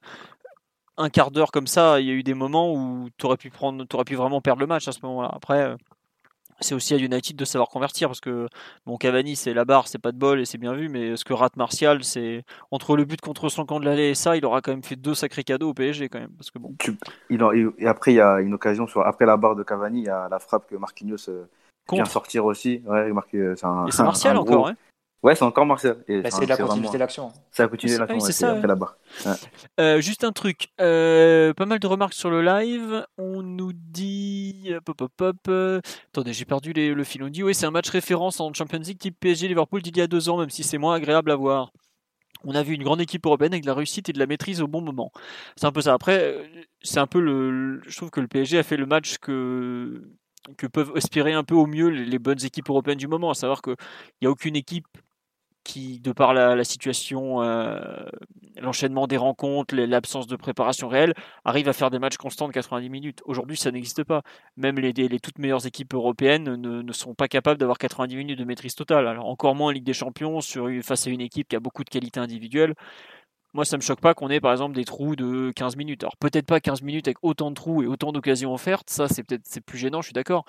un 0.97 1.09
quart 1.09 1.31
d'heure 1.31 1.51
comme 1.51 1.67
ça, 1.67 1.99
il 1.99 2.07
y 2.07 2.11
a 2.11 2.13
eu 2.13 2.23
des 2.23 2.33
moments 2.33 2.73
où 2.73 3.09
tu 3.17 3.25
aurais 3.25 3.37
pu, 3.37 3.49
prendre, 3.49 3.85
aurais 3.93 4.03
pu 4.03 4.15
vraiment 4.15 4.41
perdre 4.41 4.61
le 4.61 4.67
match 4.67 4.87
à 4.87 4.91
ce 4.91 4.99
moment-là. 5.03 5.29
Après, 5.33 5.63
euh, 5.63 5.75
c'est 6.61 6.75
aussi 6.75 6.93
à 6.93 6.97
United 6.97 7.35
de 7.37 7.45
savoir 7.45 7.69
convertir 7.69 8.09
parce 8.09 8.19
que 8.19 8.47
bon 8.85 8.97
Cavani 8.97 9.37
c'est 9.37 9.53
la 9.53 9.63
barre, 9.63 9.87
c'est 9.87 9.97
pas 9.97 10.11
de 10.11 10.17
bol 10.17 10.41
et 10.41 10.45
c'est 10.45 10.57
bien 10.57 10.73
vu, 10.73 10.89
mais 10.89 11.15
ce 11.15 11.23
que 11.23 11.33
rate 11.33 11.55
Martial, 11.55 12.03
c'est 12.03 12.43
entre 12.71 12.97
le 12.97 13.05
but 13.05 13.21
contre 13.21 13.47
son 13.47 13.65
camp 13.65 13.79
de 13.79 13.85
l'aller 13.85 14.09
et 14.09 14.15
ça, 14.15 14.35
il 14.35 14.45
aura 14.45 14.61
quand 14.61 14.71
même 14.71 14.83
fait 14.83 14.97
deux 14.97 15.13
sacrés 15.13 15.43
cadeaux 15.43 15.69
au 15.69 15.73
PSG 15.73 16.09
quand 16.09 16.19
même 16.19 16.33
parce 16.37 16.51
que 16.51 16.59
bon. 16.59 16.75
il, 17.29 17.71
et 17.77 17.87
après 17.87 18.11
il 18.11 18.15
y 18.15 18.21
a 18.21 18.41
une 18.41 18.53
occasion 18.53 18.87
sur 18.87 19.05
après 19.05 19.25
la 19.25 19.37
barre 19.37 19.55
de 19.55 19.63
Cavani, 19.63 19.99
il 19.99 20.05
y 20.05 20.09
a 20.09 20.27
la 20.29 20.39
frappe 20.39 20.67
que 20.67 20.75
Marquinhos 20.75 21.29
euh, 21.29 21.45
vient 21.91 22.05
sortir 22.05 22.43
aussi. 22.43 22.81
Ouais, 22.85 23.09
c'est 23.31 23.65
un, 23.65 23.87
et 23.87 23.91
c'est 23.91 24.03
Martial 24.03 24.35
encore. 24.37 24.67
Hein 24.67 24.75
Ouais, 25.21 25.35
c'est 25.35 25.43
encore 25.43 25.65
Martial. 25.65 25.97
Bah, 26.07 26.31
c'est 26.31 26.45
la 26.45 26.55
continuité 26.55 26.93
de 26.93 26.99
l'action. 26.99 27.31
C'est 27.51 27.63
la 27.63 27.69
continuité 27.69 27.97
de 27.97 28.05
l'action, 28.05 28.19
c'est 28.31 28.45
après 28.45 28.67
la 28.67 28.75
barre. 28.75 28.97
Euh, 29.79 29.99
juste 29.99 30.23
un 30.23 30.31
truc, 30.31 30.69
euh, 30.79 31.53
pas 31.53 31.65
mal 31.65 31.79
de 31.79 31.87
remarques 31.87 32.13
sur 32.13 32.29
le 32.29 32.41
live. 32.41 33.05
On 33.17 33.41
nous 33.43 33.73
dit, 33.73 34.71
pop 34.85 34.95
pop 34.95 35.11
pop. 35.15 35.83
Attendez, 36.09 36.31
j'ai 36.31 36.45
perdu 36.45 36.71
le 36.73 37.03
fil. 37.03 37.21
On 37.23 37.29
dit 37.29 37.43
oui, 37.43 37.53
c'est 37.53 37.65
un 37.65 37.71
match 37.71 37.89
référence 37.89 38.39
en 38.39 38.53
Champions 38.53 38.79
League 38.79 38.97
type 38.97 39.19
PSG 39.19 39.49
Liverpool 39.49 39.81
d'il 39.81 39.97
y 39.97 40.01
a 40.01 40.07
deux 40.07 40.29
ans, 40.29 40.37
même 40.37 40.49
si 40.49 40.63
c'est 40.63 40.77
moins 40.77 40.95
agréable 40.95 41.31
à 41.31 41.35
voir. 41.35 41.71
On 42.45 42.55
a 42.55 42.63
vu 42.63 42.73
une 42.73 42.83
grande 42.83 43.01
équipe 43.01 43.25
européenne 43.25 43.51
avec 43.51 43.63
de 43.63 43.67
la 43.67 43.73
réussite 43.73 44.07
et 44.07 44.13
de 44.13 44.19
la 44.19 44.25
maîtrise 44.25 44.61
au 44.61 44.67
bon 44.67 44.79
moment. 44.81 45.11
C'est 45.57 45.65
un 45.65 45.73
peu 45.73 45.81
ça. 45.81 45.93
Après, 45.93 46.49
c'est 46.81 46.99
un 46.99 47.07
peu 47.07 47.19
le. 47.19 47.81
Je 47.85 47.97
trouve 47.97 48.11
que 48.11 48.21
le 48.21 48.29
PSG 48.29 48.57
a 48.57 48.63
fait 48.63 48.77
le 48.77 48.85
match 48.85 49.17
que 49.17 50.01
que 50.57 50.67
peuvent 50.67 50.93
espérer 50.95 51.33
un 51.33 51.43
peu 51.43 51.55
au 51.55 51.65
mieux 51.65 51.89
les 51.89 52.19
bonnes 52.19 52.43
équipes 52.43 52.69
européennes 52.69 52.97
du 52.97 53.07
moment, 53.07 53.29
à 53.29 53.33
savoir 53.33 53.61
qu'il 53.61 53.75
n'y 54.21 54.27
a 54.27 54.31
aucune 54.31 54.55
équipe 54.55 54.87
qui, 55.69 55.99
de 55.99 56.11
par 56.11 56.33
la, 56.33 56.63
situation, 56.63 57.43
euh, 57.43 57.79
l'enchaînement 58.59 59.05
des 59.05 59.17
rencontres, 59.17 59.75
l'absence 59.75 60.25
de 60.25 60.35
préparation 60.35 60.87
réelle, 60.87 61.13
arrive 61.45 61.69
à 61.69 61.73
faire 61.73 61.91
des 61.91 61.99
matchs 61.99 62.17
constants 62.17 62.47
de 62.47 62.53
90 62.53 62.89
minutes. 62.89 63.21
Aujourd'hui, 63.25 63.55
ça 63.55 63.69
n'existe 63.69 64.03
pas. 64.03 64.23
Même 64.57 64.79
les, 64.79 64.93
toutes 65.19 65.37
meilleures 65.37 65.67
équipes 65.67 65.93
européennes 65.93 66.55
ne, 66.55 66.91
sont 66.91 67.13
pas 67.13 67.27
capables 67.27 67.59
d'avoir 67.59 67.77
90 67.77 68.15
minutes 68.15 68.39
de 68.39 68.45
maîtrise 68.45 68.73
totale. 68.73 69.07
Alors 69.07 69.27
encore 69.27 69.53
moins 69.53 69.67
en 69.67 69.71
Ligue 69.71 69.83
des 69.83 69.93
Champions, 69.93 70.39
face 70.81 71.05
à 71.05 71.11
une 71.11 71.21
équipe 71.21 71.47
qui 71.47 71.55
a 71.55 71.59
beaucoup 71.59 71.83
de 71.83 71.89
qualités 71.89 72.19
individuelles 72.19 72.73
moi, 73.53 73.65
ça 73.65 73.77
me 73.77 73.81
choque 73.81 74.01
pas 74.01 74.13
qu'on 74.13 74.29
ait 74.29 74.39
par 74.39 74.51
exemple 74.51 74.75
des 74.75 74.85
trous 74.85 75.15
de 75.15 75.51
15 75.55 75.75
minutes. 75.75 76.03
Alors 76.03 76.17
peut-être 76.17 76.45
pas 76.45 76.59
15 76.59 76.81
minutes 76.81 77.07
avec 77.07 77.17
autant 77.21 77.49
de 77.49 77.55
trous 77.55 77.83
et 77.83 77.87
autant 77.87 78.11
d'occasions 78.11 78.53
offertes, 78.53 78.89
ça 78.89 79.07
c'est 79.07 79.23
peut-être 79.23 79.59
plus 79.65 79.77
gênant, 79.77 80.01
je 80.01 80.07
suis 80.07 80.13
d'accord. 80.13 80.45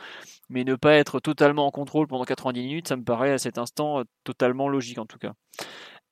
Mais 0.49 0.65
ne 0.65 0.75
pas 0.75 0.95
être 0.95 1.21
totalement 1.21 1.67
en 1.67 1.71
contrôle 1.71 2.07
pendant 2.07 2.25
90 2.25 2.61
minutes, 2.61 2.89
ça 2.89 2.97
me 2.97 3.05
paraît 3.05 3.33
à 3.33 3.39
cet 3.39 3.59
instant 3.59 4.03
totalement 4.25 4.69
logique 4.69 4.99
en 4.99 5.07
tout 5.07 5.19
cas. 5.19 5.33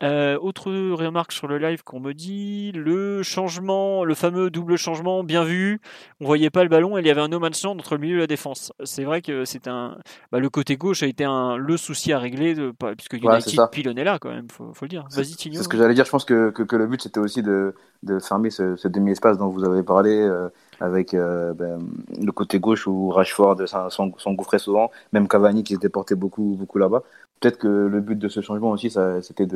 Euh, 0.03 0.39
autre 0.41 0.71
remarque 0.71 1.33
sur 1.33 1.49
le 1.49 1.59
live 1.59 1.83
qu'on 1.83 1.99
me 1.99 2.13
dit, 2.13 2.71
le 2.73 3.23
changement, 3.23 4.05
le 4.05 4.15
fameux 4.15 4.49
double 4.51 4.77
changement, 4.77 5.25
bien 5.25 5.43
vu. 5.43 5.81
On 6.21 6.27
voyait 6.27 6.51
pas 6.51 6.63
le 6.63 6.69
ballon 6.69 6.97
et 6.97 7.01
il 7.01 7.07
y 7.07 7.11
avait 7.11 7.21
un 7.21 7.29
no 7.29 7.41
man's 7.41 7.65
land 7.65 7.73
entre 7.73 7.95
le 7.95 8.01
milieu 8.01 8.17
et 8.17 8.21
la 8.21 8.27
défense. 8.29 8.73
C'est 8.85 9.05
vrai 9.05 9.23
que 9.23 9.45
c'est 9.45 9.67
un, 9.67 9.99
bah, 10.31 10.39
le 10.39 10.49
côté 10.51 10.77
gauche 10.77 11.03
a 11.03 11.07
été 11.07 11.25
un 11.25 11.57
le 11.57 11.77
souci 11.77 12.13
à 12.13 12.19
régler 12.19 12.55
de, 12.55 12.73
puisque 12.97 13.15
United 13.15 13.59
ouais, 13.59 13.67
pilonnait 13.73 14.05
là 14.05 14.19
quand 14.21 14.31
même, 14.31 14.49
faut, 14.51 14.73
faut 14.73 14.85
le 14.85 14.91
dire. 14.91 15.05
Vas-y 15.11 15.35
Tigno. 15.35 15.59
C'est 15.59 15.65
ce 15.65 15.69
que 15.69 15.77
j'allais 15.77 15.95
dire. 15.95 16.05
Je 16.05 16.11
pense 16.11 16.25
que, 16.25 16.51
que, 16.51 16.77
le 16.77 16.87
but 16.87 17.03
c'était 17.03 17.21
aussi 17.21 17.43
de, 17.43 17.75
de 18.05 18.21
fermer 18.21 18.51
ce, 18.51 18.77
ce 18.77 18.87
demi-espace 18.87 19.37
dont 19.39 19.49
vous 19.49 19.65
avez 19.65 19.83
parlé. 19.83 20.17
Euh, 20.21 20.49
avec 20.81 21.15
euh, 21.15 21.55
ben, 21.55 21.81
le 22.21 22.33
côté 22.33 22.61
gauche 22.61 22.87
où 22.87 23.11
Rashford 23.11 23.57
s'engouffrait 23.67 24.59
souvent, 24.59 24.91
même 25.13 25.27
Cavani 25.27 25.65
qui 25.65 25.75
s'était 25.75 25.89
porté 25.89 26.15
beaucoup, 26.15 26.57
beaucoup 26.59 26.79
là-bas 26.79 27.03
peut-être 27.41 27.59
que 27.59 27.69
le 27.69 28.01
but 28.01 28.17
de 28.17 28.29
ce 28.29 28.41
changement 28.41 28.71
aussi, 28.71 28.91
c'était 29.23 29.47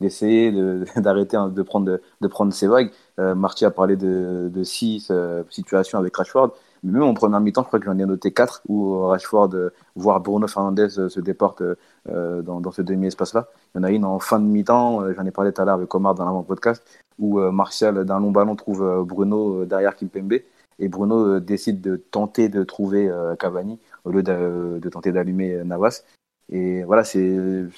d'essayer 0.00 0.52
d'arrêter 0.96 1.36
hein, 1.36 1.48
de, 1.48 1.62
prendre, 1.62 2.00
de, 2.20 2.28
prendre 2.28 2.52
ces 2.52 2.66
vagues. 2.66 2.90
Euh, 3.18 3.34
Marty 3.34 3.64
a 3.64 3.70
parlé 3.70 3.96
de, 3.96 4.50
de 4.52 4.64
six 4.64 5.08
euh, 5.10 5.42
situations 5.50 5.98
avec 5.98 6.16
Rashford. 6.16 6.52
Mais 6.82 6.92
même 6.92 7.02
en 7.02 7.14
première 7.14 7.40
mi-temps, 7.40 7.62
je 7.62 7.66
crois 7.66 7.78
que 7.78 7.84
j'en 7.84 7.98
ai 7.98 8.06
noté 8.06 8.32
quatre 8.32 8.62
où 8.66 9.02
Rashford, 9.06 9.50
euh, 9.54 9.70
voire 9.96 10.20
Bruno 10.20 10.46
Fernandez 10.46 10.88
se 10.88 11.20
déportent 11.20 11.62
dans, 12.06 12.60
dans, 12.60 12.72
ce 12.72 12.80
demi-espace-là. 12.80 13.48
Il 13.74 13.78
y 13.78 13.80
en 13.80 13.84
a 13.84 13.90
une 13.90 14.04
en 14.04 14.18
fin 14.18 14.40
de 14.40 14.46
mi-temps, 14.46 15.12
j'en 15.12 15.26
ai 15.26 15.30
parlé 15.30 15.52
tout 15.52 15.60
à 15.60 15.64
l'heure 15.66 15.74
avec 15.74 15.94
Omar 15.94 16.14
dans 16.14 16.24
l'avant-podcast, 16.24 16.82
où 17.18 17.38
Martial, 17.38 18.06
d'un 18.06 18.18
long 18.18 18.30
ballon, 18.30 18.56
trouve 18.56 19.04
Bruno 19.06 19.66
derrière 19.66 19.94
Kimpembe. 19.94 20.40
Et 20.78 20.88
Bruno 20.88 21.38
décide 21.38 21.82
de 21.82 21.96
tenter 21.96 22.48
de 22.48 22.64
trouver 22.64 23.12
Cavani 23.38 23.78
au 24.04 24.10
lieu 24.10 24.22
de, 24.22 24.78
de 24.80 24.88
tenter 24.88 25.12
d'allumer 25.12 25.62
Navas. 25.64 26.02
Et 26.50 26.82
voilà, 26.82 27.04
c'est 27.04 27.20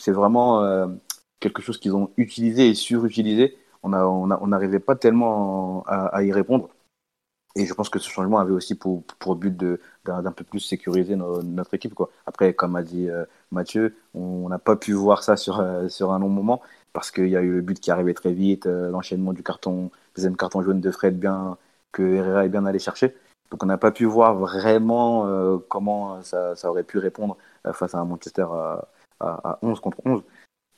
vraiment 0.09 0.63
euh, 0.63 0.87
quelque 1.41 1.63
chose 1.63 1.79
qu'ils 1.79 1.95
ont 1.95 2.11
utilisé 2.17 2.69
et 2.69 2.75
surutilisé. 2.75 3.57
On 3.83 3.91
n'arrivait 3.91 4.77
on 4.77 4.81
on 4.81 4.81
pas 4.81 4.97
tellement 4.97 5.85
à, 5.87 6.23
y 6.23 6.33
répondre. 6.33 6.71
Et 7.55 7.67
je 7.67 7.75
pense 7.75 7.91
que 7.91 7.99
ce 7.99 8.09
changement 8.09 8.39
avait 8.39 8.53
aussi 8.53 8.75
pour, 8.75 9.03
pour 9.19 9.37
but 9.37 9.55
d'un 10.05 10.33
peu 10.33 10.45
plus 10.45 10.61
sécuriser 10.61 11.17
notre 11.17 11.75
équipe. 11.75 11.95
Quoi. 11.95 12.11
Après, 12.25 12.55
comme 12.55 12.77
a 12.77 12.83
dit 12.83 13.11
euh, 13.11 13.27
Mathieu, 13.51 13.95
on 14.15 14.49
n'a 14.49 14.59
pas 14.59 14.77
pu 14.77 14.93
voir 14.93 15.23
ça 15.23 15.37
sur, 15.37 15.61
euh, 15.61 15.89
sur 15.89 16.13
un 16.13 16.19
long 16.19 16.31
moment 16.31 16.63
parce 16.95 17.11
qu'il 17.11 17.29
y 17.29 17.37
a 17.37 17.43
eu 17.43 17.53
le 17.53 17.61
but 17.61 17.79
qui 17.79 17.91
arrivait 17.91 18.15
très 18.15 18.33
vite, 18.33 18.67
l'enchaînement 18.67 19.33
du 19.33 19.43
carton, 19.43 19.91
deuxième 20.15 20.37
carton 20.37 20.63
jaune 20.63 20.81
de 20.81 20.91
Fred 20.91 21.19
bien, 21.19 21.57
que 21.91 22.03
Herrera 22.03 22.45
est 22.47 22.51
bien 22.51 22.67
allé 22.67 22.79
chercher. 22.79 23.15
Donc 23.51 23.63
on 23.63 23.67
n'a 23.67 23.79
pas 23.79 23.93
pu 23.93 24.05
voir 24.05 24.35
vraiment 24.35 25.59
comment 25.69 26.23
ça, 26.23 26.55
ça, 26.55 26.71
aurait 26.71 26.85
pu 26.85 26.99
répondre 26.99 27.39
face 27.73 27.95
à 27.95 27.99
un 27.99 28.05
Manchester 28.05 28.47
à, 28.51 28.89
à, 29.21 29.59
11 29.63 29.81
contre 29.81 29.99
11. 30.05 30.23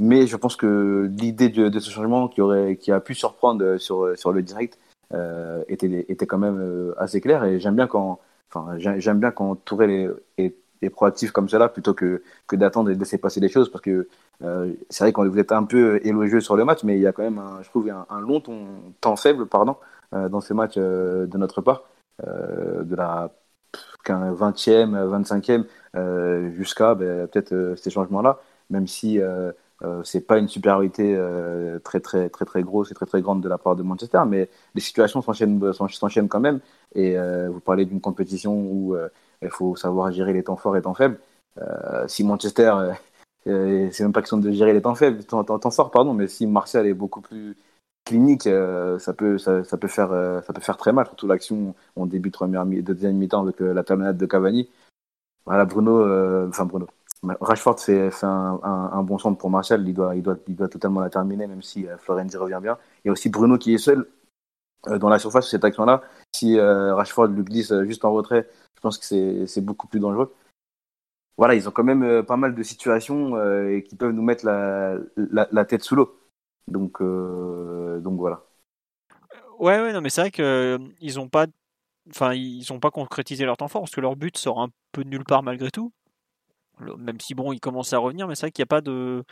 Mais 0.01 0.27
je 0.27 0.37
pense 0.37 0.57
que 0.57 1.11
l'idée 1.19 1.49
de, 1.49 1.79
ce 1.79 1.91
changement 1.91 2.29
qui, 2.29 2.41
aurait, 2.41 2.77
qui 2.77 2.91
a 2.93 3.01
pu 3.01 3.15
surprendre 3.15 3.77
sur, 3.79 4.17
sur 4.19 4.33
le 4.33 4.43
direct 4.43 4.79
euh, 5.13 5.63
était, 5.69 6.05
était 6.09 6.27
quand 6.27 6.39
même 6.39 6.59
euh, 6.61 6.95
assez 6.99 7.21
clair. 7.21 7.45
Et 7.45 7.61
j'aime 7.61 7.77
bien 7.77 7.87
quand, 7.87 8.19
enfin, 8.53 8.77
j'aime 8.79 9.21
bien 9.21 9.31
quand 9.31 9.55
Touré 9.65 10.09
est, 10.39 10.55
est, 10.83 10.91
proactif 10.91 11.31
comme 11.31 11.49
cela 11.49 11.71
plutôt 11.71 11.95
que, 11.95 12.23
que 12.47 12.57
d'attendre 12.57 12.91
et 12.91 12.95
de 12.95 12.99
laisser 12.99 13.17
passer 13.17 13.41
les 13.41 13.49
choses. 13.49 13.71
Parce 13.71 13.83
que 13.83 14.09
c'est 14.91 15.05
vrai 15.05 15.13
qu'on 15.13 15.27
vous 15.29 15.39
êtes 15.39 15.53
un 15.53 15.65
peu 15.65 16.01
élogieux 16.05 16.41
sur 16.41 16.57
le 16.57 16.65
match, 16.65 16.83
mais 16.85 16.97
il 16.97 17.01
y 17.03 17.07
a 17.07 17.13
quand 17.13 17.23
même, 17.23 17.39
un, 17.39 17.63
je 17.63 17.71
trouve, 17.71 17.89
un, 17.89 18.21
long 18.21 18.43
temps, 19.01 19.17
faible 19.17 19.47
pardon, 19.47 19.77
dans 20.13 20.43
ce 20.43 20.53
match 20.53 20.77
de 20.77 21.39
notre 21.39 21.63
part. 21.63 21.85
de 22.19 22.95
la 22.95 23.31
20e, 24.13 24.95
25e, 25.09 25.65
euh, 25.97 26.51
jusqu'à 26.53 26.95
ben, 26.95 27.27
peut-être 27.29 27.53
euh, 27.53 27.77
ces 27.77 27.91
changements-là, 27.91 28.39
même 28.71 28.87
si 28.87 29.21
euh, 29.21 29.53
c'est 30.03 30.23
pas 30.23 30.39
une 30.39 30.49
supériorité 30.49 31.19
très 31.85 32.01
très 32.01 32.31
très 32.31 32.45
très 32.47 32.63
grosse 32.63 32.91
et 32.91 32.95
très 32.95 33.05
très 33.05 33.21
grande 33.21 33.43
de 33.43 33.49
la 33.51 33.59
part 33.59 33.77
de 33.77 33.83
Manchester, 33.83 34.23
mais 34.27 34.49
les 34.75 34.81
situations 34.81 35.21
s'enchaînent 35.21 36.29
quand 36.29 36.41
même. 36.41 36.61
Et 36.95 37.19
vous 37.49 37.61
parlez 37.61 37.85
d'une 37.85 38.01
compétition 38.01 38.55
où 38.55 38.97
il 39.43 39.51
faut 39.51 39.77
savoir 39.77 40.11
gérer 40.11 40.33
les 40.33 40.43
temps 40.43 40.57
forts 40.57 40.75
et 40.77 40.79
les 40.79 40.85
temps 40.85 40.95
faibles. 40.95 41.19
si 42.07 42.25
Manchester 42.25 42.95
c'est 43.45 44.01
même 44.01 44.13
pas 44.13 44.23
question 44.23 44.39
de 44.39 44.51
gérer 44.53 44.73
les 44.73 44.81
temps 44.81 44.95
faibles, 44.95 45.23
temps, 45.25 45.45
temps, 45.45 45.71
forts, 45.71 45.91
pardon, 45.91 46.15
mais 46.15 46.29
si 46.29 46.47
Martial 46.47 46.87
est 46.87 46.95
beaucoup 46.95 47.21
plus 47.21 47.55
clinique, 48.05 48.43
ça 48.45 49.13
peut 49.15 49.39
ça, 49.39 49.63
peut 49.79 49.89
faire 49.89 50.43
ça 50.47 50.53
peut 50.53 50.61
faire 50.61 50.77
très 50.77 50.93
mal. 50.93 51.07
Surtout 51.07 51.27
l'action 51.27 51.75
en 51.97 52.07
début 52.07 52.31
de 52.31 52.81
deuxième 52.81 53.17
mi-temps 53.17 53.43
avec 53.43 53.61
la 53.61 53.83
talonnade 53.85 54.17
de 54.17 54.27
Cavani. 54.27 54.69
Voilà, 55.47 55.65
Bruno, 55.67 55.99
euh, 56.01 56.49
enfin 56.49 56.65
Bruno. 56.65 56.87
Rashford 57.41 57.79
fait, 57.81 58.11
un, 58.23 59.03
bon 59.03 59.19
centre 59.19 59.39
pour 59.39 59.49
Martial, 59.51 59.87
il 59.89 59.95
doit, 59.95 60.15
il, 60.15 60.23
doit, 60.23 60.37
il 60.47 60.57
doit 60.57 60.69
totalement 60.69 61.01
la 61.01 61.09
terminer, 61.09 61.47
même 61.47 61.63
si 61.63 61.87
euh, 61.87 61.97
Florenzi 61.97 62.37
revient 62.37 62.61
bien. 62.63 62.79
Il 63.05 63.09
y 63.09 63.11
a 63.11 63.13
aussi 63.13 63.31
Bruno 63.31 63.57
qui 63.57 63.75
est 63.75 63.79
seul 63.79 64.07
euh, 64.89 64.99
dans 64.99 65.09
la 65.09 65.19
surface 65.19 65.45
sur 65.45 65.53
cette 65.53 65.65
action-là. 65.65 66.03
Si 66.35 66.59
Rashford 66.61 67.29
lui 67.29 67.45
glisse 67.45 67.73
juste 67.85 68.05
en 68.05 68.13
retrait, 68.13 68.49
je 68.77 68.81
pense 68.81 68.99
que 68.99 69.47
c'est 69.47 69.61
beaucoup 69.61 69.87
plus 69.87 70.01
dangereux. 70.01 70.35
Voilà, 71.39 71.55
ils 71.55 71.69
ont 71.69 71.73
quand 71.73 71.85
même 71.85 72.23
pas 72.25 72.37
mal 72.37 72.55
de 72.55 72.63
situations 72.63 73.33
qui 73.89 73.97
peuvent 73.97 74.13
nous 74.13 74.23
mettre 74.23 74.45
la 74.47 75.65
tête 75.65 75.83
sous 75.83 75.95
l'eau. 75.95 76.19
Donc, 76.69 77.01
donc 77.01 78.19
voilà. 78.19 78.43
Ouais, 79.59 79.81
ouais, 79.81 79.93
non, 79.93 80.01
mais 80.01 80.11
c'est 80.11 80.21
vrai 80.21 80.31
qu'ils 80.31 81.17
n'ont 81.17 81.29
pas 81.29 81.47
enfin, 82.11 82.35
ils 82.35 82.65
n'ont 82.71 82.81
pas 82.81 82.91
concrétisé 82.91 83.45
leur 83.45 83.57
temps 83.57 83.69
fort 83.69 83.83
parce 83.83 83.95
que 83.95 84.01
leur 84.01 84.17
but 84.17 84.37
sort 84.37 84.61
un 84.61 84.69
peu 84.93 85.03
nulle 85.03 85.25
part 85.25 85.43
malgré 85.43 85.71
tout. 85.71 85.93
Même 86.99 87.21
si 87.21 87.35
bon, 87.35 87.53
ils 87.53 87.61
commencent 87.61 87.93
à 87.93 87.99
revenir, 87.99 88.27
mais 88.27 88.35
c'est 88.35 88.47
vrai 88.47 88.51
qu'il 88.51 88.63
n'y 88.63 88.67
a 88.67 88.75
pas 88.75 88.81
de 88.81 89.25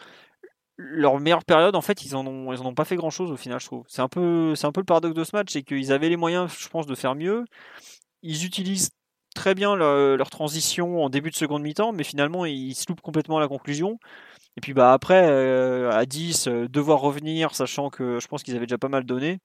leur 0.76 1.18
meilleure 1.20 1.44
période, 1.44 1.76
en 1.76 1.80
fait, 1.80 2.04
ils 2.04 2.16
en 2.16 2.26
ont, 2.26 2.52
ils 2.52 2.60
en 2.60 2.66
ont 2.66 2.74
pas 2.74 2.84
fait 2.84 2.96
grand 2.96 3.10
chose 3.10 3.30
au 3.30 3.36
final, 3.36 3.60
je 3.60 3.66
trouve. 3.66 3.84
C'est 3.88 4.02
un 4.02 4.08
peu, 4.08 4.54
c'est 4.54 4.66
un 4.66 4.72
peu 4.72 4.80
le 4.80 4.86
paradoxe 4.86 5.14
de 5.14 5.24
ce 5.24 5.36
match, 5.36 5.52
c'est 5.52 5.62
qu'ils 5.62 5.92
avaient 5.92 6.08
les 6.08 6.16
moyens, 6.16 6.52
je 6.58 6.68
pense, 6.68 6.86
de 6.86 6.94
faire 6.94 7.14
mieux. 7.14 7.44
Ils 8.22 8.44
utilisent 8.46 8.90
très 9.34 9.54
bien 9.54 9.76
leur, 9.76 10.30
transition 10.30 11.04
en 11.04 11.10
début 11.10 11.30
de 11.30 11.36
seconde 11.36 11.62
mi-temps, 11.62 11.92
mais 11.92 12.04
finalement, 12.04 12.44
ils 12.46 12.74
se 12.74 12.86
loupent 12.88 13.00
complètement 13.00 13.38
à 13.38 13.40
la 13.40 13.48
conclusion. 13.48 13.98
Et 14.56 14.60
puis 14.60 14.74
bah 14.74 14.92
après, 14.92 15.28
euh, 15.28 15.90
à 15.90 16.04
10, 16.04 16.46
euh, 16.46 16.68
devoir 16.68 17.00
revenir, 17.00 17.54
sachant 17.54 17.90
que 17.90 18.20
je 18.20 18.28
pense 18.28 18.42
qu'ils 18.42 18.54
avaient 18.56 18.66
déjà 18.66 18.78
pas 18.78 18.88
mal 18.88 19.04
donné 19.04 19.40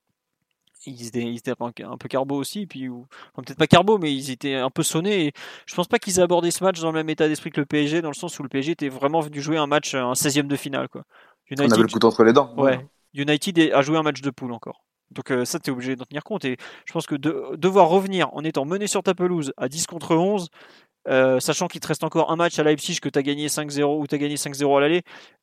ils 0.86 1.36
étaient, 1.38 1.54
un 1.60 1.96
peu 1.96 2.08
carbo 2.08 2.36
aussi, 2.36 2.66
puis 2.66 2.88
peut-être 3.34 3.58
pas 3.58 3.66
carbo, 3.66 3.98
mais 3.98 4.14
ils 4.14 4.30
étaient 4.30 4.54
un 4.54 4.70
peu 4.70 4.82
sonnés. 4.82 5.26
Et 5.26 5.32
je 5.66 5.74
pense 5.74 5.88
pas 5.88 5.98
qu'ils 5.98 6.18
aient 6.18 6.22
abordé 6.22 6.50
ce 6.50 6.62
match 6.62 6.80
dans 6.80 6.88
le 6.88 6.94
même 6.94 7.08
état 7.08 7.28
d'esprit 7.28 7.50
que 7.50 7.60
le 7.60 7.66
PSG, 7.66 8.02
dans 8.02 8.08
le 8.08 8.14
sens 8.14 8.38
où 8.38 8.42
le 8.42 8.48
PSG 8.48 8.72
était 8.72 8.88
vraiment 8.88 9.20
venu 9.20 9.40
jouer 9.40 9.56
un 9.56 9.66
match, 9.66 9.94
un 9.94 10.12
16e 10.12 10.46
de 10.46 10.56
finale. 10.56 10.88
Quoi. 10.88 11.02
United, 11.50 11.70
On 11.70 11.74
avait 11.74 11.82
le 11.82 11.88
couteau 11.88 12.08
entre 12.08 12.24
les 12.24 12.32
dents. 12.32 12.52
Ouais. 12.56 12.86
United 13.14 13.72
a 13.72 13.82
joué 13.82 13.96
un 13.96 14.02
match 14.02 14.20
de 14.20 14.30
poule 14.30 14.52
encore. 14.52 14.84
Donc 15.10 15.30
euh, 15.30 15.44
ça, 15.44 15.58
tu 15.58 15.70
es 15.70 15.72
obligé 15.72 15.96
d'en 15.96 16.04
tenir 16.04 16.22
compte. 16.22 16.44
Et 16.44 16.58
je 16.84 16.92
pense 16.92 17.06
que 17.06 17.14
de, 17.14 17.56
devoir 17.56 17.88
revenir 17.88 18.28
en 18.34 18.44
étant 18.44 18.64
mené 18.64 18.86
sur 18.86 19.02
ta 19.02 19.14
pelouse 19.14 19.52
à 19.56 19.68
10 19.68 19.86
contre 19.86 20.14
11, 20.14 20.48
euh, 21.08 21.40
sachant 21.40 21.68
qu'il 21.68 21.80
te 21.80 21.88
reste 21.88 22.04
encore 22.04 22.30
un 22.30 22.36
match 22.36 22.58
à 22.58 22.62
Leipzig 22.62 23.00
que 23.00 23.08
tu 23.08 23.18
as 23.18 23.22
gagné 23.22 23.48
5-0 23.48 24.00
ou 24.00 24.06
tu 24.06 24.14
as 24.14 24.18
gagné 24.18 24.36
5-0 24.36 24.76
à 24.76 24.80
l'aller, 24.80 25.02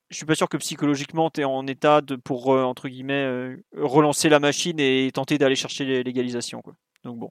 je 0.10 0.18
suis 0.18 0.26
pas 0.26 0.36
sûr 0.36 0.48
que 0.48 0.58
psychologiquement 0.58 1.30
tu 1.30 1.42
es 1.42 1.44
en 1.44 1.66
état 1.68 2.02
de, 2.02 2.16
pour, 2.16 2.54
euh, 2.54 2.64
entre 2.64 2.88
guillemets, 2.88 3.26
euh, 3.26 3.58
relancer 3.76 4.30
la 4.30 4.40
machine 4.40 4.80
et 4.80 5.10
tenter 5.14 5.38
d'aller 5.38 5.56
chercher 5.56 6.04
l'égalisation. 6.04 6.62
Donc 7.04 7.20
bon. 7.20 7.30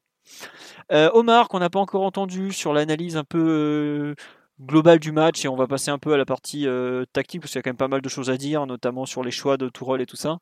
Omar, 0.90 1.48
qu'on 1.48 1.58
n'a 1.58 1.70
pas 1.70 1.80
encore 1.80 2.02
entendu 2.02 2.52
sur 2.52 2.72
l'analyse 2.72 3.16
un 3.16 3.24
peu 3.24 4.14
globale 4.60 5.00
du 5.00 5.12
match, 5.12 5.44
et 5.44 5.48
on 5.48 5.56
va 5.56 5.66
passer 5.66 5.90
un 5.90 5.98
peu 5.98 6.12
à 6.12 6.16
la 6.16 6.24
partie 6.24 6.66
tactique, 7.12 7.40
parce 7.40 7.52
qu'il 7.52 7.58
y 7.58 7.60
a 7.60 7.62
quand 7.62 7.70
même 7.70 7.76
pas 7.76 7.88
mal 7.88 8.00
de 8.00 8.08
choses 8.08 8.30
à 8.30 8.36
dire, 8.36 8.66
notamment 8.66 9.06
sur 9.06 9.22
les 9.22 9.30
choix 9.30 9.56
de 9.56 9.68
Tourelle 9.68 10.00
et 10.00 10.06
tout 10.06 10.16
ça. 10.16 10.38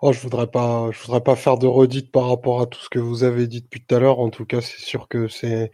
Oh, 0.00 0.12
je 0.12 0.20
voudrais 0.20 0.46
pas, 0.46 0.90
je 0.90 1.00
voudrais 1.00 1.22
pas 1.22 1.36
faire 1.36 1.56
de 1.56 1.66
redite 1.66 2.12
par 2.12 2.28
rapport 2.28 2.60
à 2.60 2.66
tout 2.66 2.78
ce 2.80 2.90
que 2.90 2.98
vous 2.98 3.24
avez 3.24 3.46
dit 3.46 3.62
depuis 3.62 3.82
tout 3.82 3.94
à 3.94 3.98
l'heure. 3.98 4.18
En 4.18 4.28
tout 4.28 4.44
cas, 4.44 4.60
c'est 4.60 4.80
sûr 4.80 5.08
que 5.08 5.26
c'est 5.26 5.72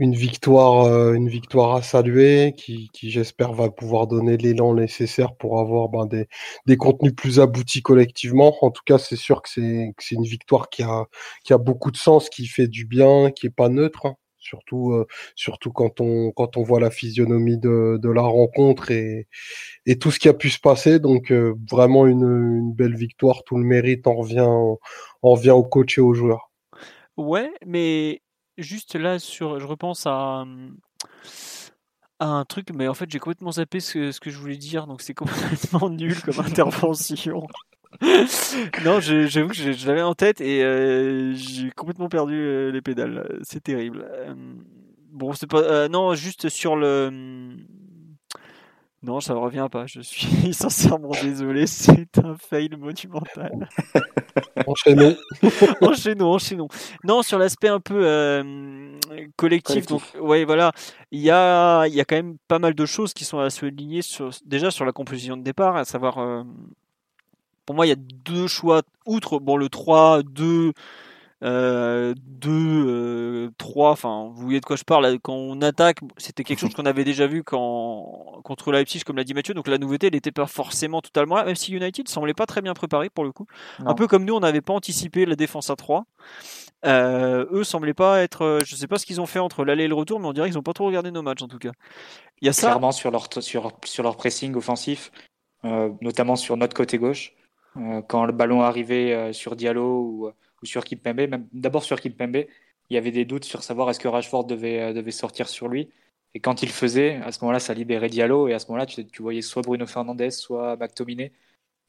une 0.00 0.14
victoire, 0.16 0.84
euh, 0.86 1.14
une 1.14 1.28
victoire 1.28 1.76
à 1.76 1.82
saluer, 1.82 2.54
qui, 2.56 2.90
qui 2.92 3.10
j'espère 3.10 3.52
va 3.52 3.70
pouvoir 3.70 4.06
donner 4.08 4.36
l'élan 4.36 4.74
nécessaire 4.74 5.34
pour 5.36 5.60
avoir 5.60 5.88
ben, 5.90 6.06
des, 6.06 6.26
des 6.66 6.76
contenus 6.76 7.14
plus 7.14 7.38
aboutis 7.40 7.82
collectivement. 7.82 8.56
En 8.64 8.70
tout 8.72 8.82
cas, 8.86 8.98
c'est 8.98 9.16
sûr 9.16 9.42
que 9.42 9.48
c'est 9.50 10.14
une 10.16 10.24
victoire 10.24 10.70
qui 10.70 10.82
a 10.82 11.06
qui 11.44 11.52
a 11.52 11.58
beaucoup 11.58 11.90
de 11.92 11.96
sens, 11.98 12.30
qui 12.30 12.46
fait 12.46 12.68
du 12.68 12.86
bien, 12.86 13.30
qui 13.30 13.46
est 13.46 13.50
pas 13.50 13.68
neutre. 13.68 14.06
hein. 14.06 14.16
Surtout, 14.42 14.92
euh, 14.92 15.06
surtout 15.36 15.70
quand 15.70 16.00
on 16.00 16.32
quand 16.32 16.56
on 16.56 16.62
voit 16.62 16.80
la 16.80 16.90
physionomie 16.90 17.58
de, 17.58 17.98
de 18.02 18.10
la 18.10 18.22
rencontre 18.22 18.90
et, 18.90 19.28
et 19.86 19.98
tout 19.98 20.10
ce 20.10 20.18
qui 20.20 20.28
a 20.28 20.34
pu 20.34 20.50
se 20.50 20.60
passer. 20.60 20.98
Donc 21.00 21.30
euh, 21.32 21.54
vraiment 21.70 22.06
une, 22.06 22.22
une 22.58 22.72
belle 22.74 22.96
victoire, 22.96 23.44
tout 23.44 23.58
le 23.58 23.64
mérite 23.64 24.06
en 24.06 24.14
revient 24.16 24.40
en 24.40 24.78
revient 25.22 25.50
au 25.50 25.62
coach 25.64 25.98
et 25.98 26.00
aux 26.00 26.14
joueurs. 26.14 26.50
Ouais, 27.16 27.50
mais 27.66 28.22
juste 28.62 28.94
là, 28.94 29.18
sur, 29.18 29.58
je 29.58 29.66
repense 29.66 30.06
à, 30.06 30.44
à 32.18 32.26
un 32.26 32.44
truc, 32.44 32.68
mais 32.74 32.88
en 32.88 32.94
fait, 32.94 33.10
j'ai 33.10 33.18
complètement 33.18 33.52
zappé 33.52 33.80
ce, 33.80 34.12
ce 34.12 34.20
que 34.20 34.30
je 34.30 34.38
voulais 34.38 34.56
dire, 34.56 34.86
donc 34.86 35.02
c'est 35.02 35.14
complètement 35.14 35.90
nul 35.90 36.20
comme 36.22 36.40
intervention. 36.46 37.46
non, 38.84 39.00
j'avoue 39.00 39.48
que 39.48 39.54
je, 39.54 39.72
je 39.72 39.86
l'avais 39.86 40.02
en 40.02 40.14
tête 40.14 40.40
et 40.40 40.62
euh, 40.62 41.32
j'ai 41.34 41.70
complètement 41.70 42.08
perdu 42.08 42.34
euh, 42.34 42.70
les 42.70 42.80
pédales. 42.80 43.40
C'est 43.42 43.62
terrible. 43.62 44.06
Euh, 44.10 44.34
bon, 45.10 45.32
c'est 45.32 45.48
pas. 45.48 45.88
non, 45.88 46.14
juste 46.14 46.48
sur 46.48 46.76
le. 46.76 47.10
Non, 49.02 49.20
ça 49.20 49.32
ne 49.32 49.38
revient 49.38 49.68
pas. 49.70 49.86
Je 49.86 50.00
suis 50.00 50.52
sincèrement 50.52 51.12
désolé. 51.22 51.66
C'est 51.66 52.18
un 52.18 52.36
fail 52.36 52.68
monumental. 52.76 53.68
Enchaînons. 54.66 55.16
enchaînons, 55.80 56.32
enchaînons. 56.32 56.68
Non, 57.04 57.22
sur 57.22 57.38
l'aspect 57.38 57.68
un 57.68 57.80
peu 57.80 58.02
euh, 58.04 58.98
collectif, 59.36 59.86
donc 59.86 60.02
ouais, 60.20 60.44
voilà, 60.44 60.72
il 61.10 61.20
y 61.20 61.30
a, 61.30 61.86
y 61.86 62.00
a 62.00 62.04
quand 62.04 62.16
même 62.16 62.36
pas 62.46 62.58
mal 62.58 62.74
de 62.74 62.86
choses 62.86 63.14
qui 63.14 63.24
sont 63.24 63.38
à 63.38 63.50
souligner 63.50 64.02
sur, 64.02 64.30
déjà 64.44 64.70
sur 64.70 64.84
la 64.84 64.92
composition 64.92 65.36
de 65.36 65.42
départ, 65.42 65.76
à 65.76 65.84
savoir, 65.84 66.18
euh, 66.18 66.42
pour 67.66 67.74
moi, 67.74 67.86
il 67.86 67.88
y 67.88 67.92
a 67.92 67.96
deux 67.96 68.46
choix, 68.46 68.82
outre 69.06 69.38
bon 69.40 69.56
le 69.56 69.68
3, 69.68 70.22
2, 70.22 70.72
euh, 71.42 72.14
2, 72.26 72.50
euh, 72.50 73.50
3, 73.58 73.90
enfin, 73.92 74.30
vous 74.34 74.42
voyez 74.42 74.60
de 74.60 74.64
quoi 74.66 74.76
je 74.76 74.84
parle, 74.84 75.06
là, 75.06 75.16
quand 75.22 75.32
on 75.34 75.60
attaque, 75.62 75.98
c'était 76.18 76.44
quelque 76.44 76.58
chose 76.58 76.74
qu'on 76.74 76.84
avait 76.86 77.04
déjà 77.04 77.26
vu 77.26 77.42
quand, 77.42 78.40
contre 78.44 78.72
Leipzig, 78.72 79.00
comme 79.04 79.16
l'a 79.16 79.24
dit 79.24 79.34
Mathieu, 79.34 79.54
donc 79.54 79.68
la 79.68 79.78
nouveauté, 79.78 80.08
elle 80.08 80.14
n'était 80.14 80.32
pas 80.32 80.46
forcément 80.46 81.00
totalement 81.00 81.36
là, 81.36 81.44
même 81.44 81.54
si 81.56 81.72
United 81.72 82.08
semblait 82.08 82.34
pas 82.34 82.46
très 82.46 82.60
bien 82.62 82.74
préparé 82.74 83.08
pour 83.10 83.24
le 83.24 83.32
coup. 83.32 83.46
Un 83.86 83.94
peu 83.94 84.06
comme 84.06 84.24
nous, 84.24 84.34
on 84.34 84.40
n'avait 84.40 84.60
pas 84.60 84.74
anticipé 84.74 85.24
la 85.26 85.36
défense 85.36 85.70
à 85.70 85.76
3. 85.76 86.04
Euh, 86.86 87.46
eux 87.52 87.64
semblaient 87.64 87.94
pas 87.94 88.22
être. 88.22 88.42
euh, 88.42 88.64
Je 88.64 88.74
sais 88.76 88.86
pas 88.86 88.98
ce 88.98 89.06
qu'ils 89.06 89.20
ont 89.20 89.26
fait 89.26 89.38
entre 89.38 89.64
l'aller 89.64 89.84
et 89.84 89.88
le 89.88 89.94
retour, 89.94 90.20
mais 90.20 90.26
on 90.26 90.32
dirait 90.32 90.48
qu'ils 90.48 90.58
ont 90.58 90.62
pas 90.62 90.72
trop 90.72 90.86
regardé 90.86 91.10
nos 91.10 91.22
matchs 91.22 91.42
en 91.42 91.48
tout 91.48 91.58
cas. 91.58 91.72
Il 92.40 92.46
y 92.46 92.48
a 92.48 92.52
ça. 92.52 92.68
clairement 92.68 92.92
sur 92.92 93.10
leur, 93.10 93.28
sur, 93.42 93.72
sur 93.84 94.02
leur 94.02 94.16
pressing 94.16 94.54
offensif, 94.56 95.10
euh, 95.64 95.90
notamment 96.00 96.36
sur 96.36 96.56
notre 96.56 96.74
côté 96.76 96.98
gauche. 96.98 97.34
Euh, 97.76 98.02
quand 98.02 98.24
le 98.26 98.32
ballon 98.32 98.62
arrivait 98.62 99.12
euh, 99.14 99.32
sur 99.32 99.56
Diallo 99.56 100.00
ou, 100.02 100.30
ou 100.62 100.66
sur 100.66 100.84
Kimpembe, 100.84 101.28
même 101.28 101.48
d'abord 101.52 101.84
sur 101.84 102.00
Kimpembe, 102.00 102.44
il 102.90 102.94
y 102.94 102.96
avait 102.96 103.12
des 103.12 103.24
doutes 103.24 103.44
sur 103.44 103.62
savoir 103.62 103.88
est-ce 103.90 104.00
que 104.00 104.08
Rashford 104.08 104.44
devait, 104.44 104.80
euh, 104.80 104.92
devait 104.92 105.12
sortir 105.12 105.48
sur 105.48 105.68
lui. 105.68 105.90
Et 106.34 106.40
quand 106.40 106.62
il 106.62 106.68
faisait, 106.68 107.16
à 107.16 107.32
ce 107.32 107.40
moment-là, 107.42 107.60
ça 107.60 107.74
libérait 107.74 108.08
Diallo. 108.08 108.48
Et 108.48 108.54
à 108.54 108.58
ce 108.58 108.66
moment-là, 108.68 108.86
tu, 108.86 109.06
tu 109.06 109.22
voyais 109.22 109.42
soit 109.42 109.62
Bruno 109.62 109.86
Fernandes, 109.86 110.30
soit 110.30 110.76
McTominay, 110.76 111.32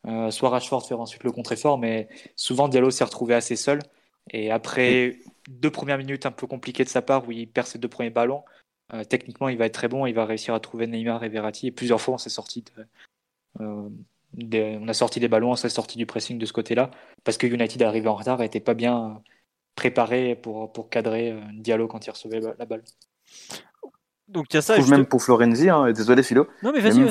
euh, 0.07 0.31
soit 0.31 0.49
Rashford 0.49 0.87
faire 0.87 0.99
ensuite 0.99 1.23
le 1.23 1.31
contre-effort. 1.31 1.77
Mais 1.77 2.07
souvent, 2.35 2.67
Diallo 2.67 2.91
s'est 2.91 3.03
retrouvé 3.03 3.35
assez 3.35 3.55
seul. 3.55 3.79
Et 4.31 4.51
après 4.51 5.19
deux 5.49 5.71
premières 5.71 5.97
minutes 5.97 6.25
un 6.25 6.31
peu 6.31 6.47
compliquées 6.47 6.83
de 6.83 6.89
sa 6.89 7.01
part, 7.01 7.27
où 7.27 7.31
il 7.31 7.47
perd 7.47 7.67
ses 7.67 7.79
deux 7.79 7.87
premiers 7.87 8.09
ballons, 8.11 8.43
euh, 8.93 9.03
techniquement, 9.03 9.49
il 9.49 9.57
va 9.57 9.65
être 9.65 9.73
très 9.73 9.87
bon. 9.87 10.05
Il 10.05 10.13
va 10.13 10.25
réussir 10.25 10.53
à 10.53 10.59
trouver 10.59 10.87
Neymar 10.87 11.23
et 11.23 11.29
Verratti. 11.29 11.67
Et 11.67 11.71
plusieurs 11.71 12.01
fois, 12.01 12.15
on 12.15 12.17
s'est 12.17 12.29
sorti 12.29 12.63
de, 12.63 12.85
euh, 13.61 13.89
des- 14.33 14.77
on 14.81 14.87
a 14.87 14.93
sorti 14.93 15.19
des 15.19 15.27
ballons, 15.27 15.51
on 15.51 15.55
s'est 15.55 15.69
sorti 15.69 15.97
du 15.97 16.05
pressing 16.05 16.37
de 16.37 16.45
ce 16.45 16.53
côté-là, 16.53 16.89
parce 17.23 17.37
que 17.37 17.47
United 17.47 17.81
arrivait 17.83 18.07
en 18.09 18.15
retard 18.15 18.39
et 18.39 18.43
n'était 18.43 18.59
pas 18.59 18.73
bien 18.73 19.21
préparé 19.75 20.35
pour, 20.35 20.71
pour 20.71 20.89
cadrer 20.89 21.31
euh, 21.31 21.39
Diallo 21.53 21.87
quand 21.87 22.05
il 22.05 22.11
recevait 22.11 22.41
la 22.59 22.65
balle. 22.65 22.83
Donc 24.27 24.45
il 24.49 24.53
y 24.53 24.57
a 24.57 24.61
Je 24.61 24.65
ça. 24.65 24.73
trouve 24.75 24.85
juste- 24.85 24.95
même 24.97 25.05
pour 25.05 25.21
Florenzi, 25.21 25.69
hein, 25.69 25.87
et 25.87 25.93
désolé 25.93 26.23
Philo, 26.23 26.47
Non 26.63 26.71
mais 26.71 26.79
vas-y, 26.79 27.05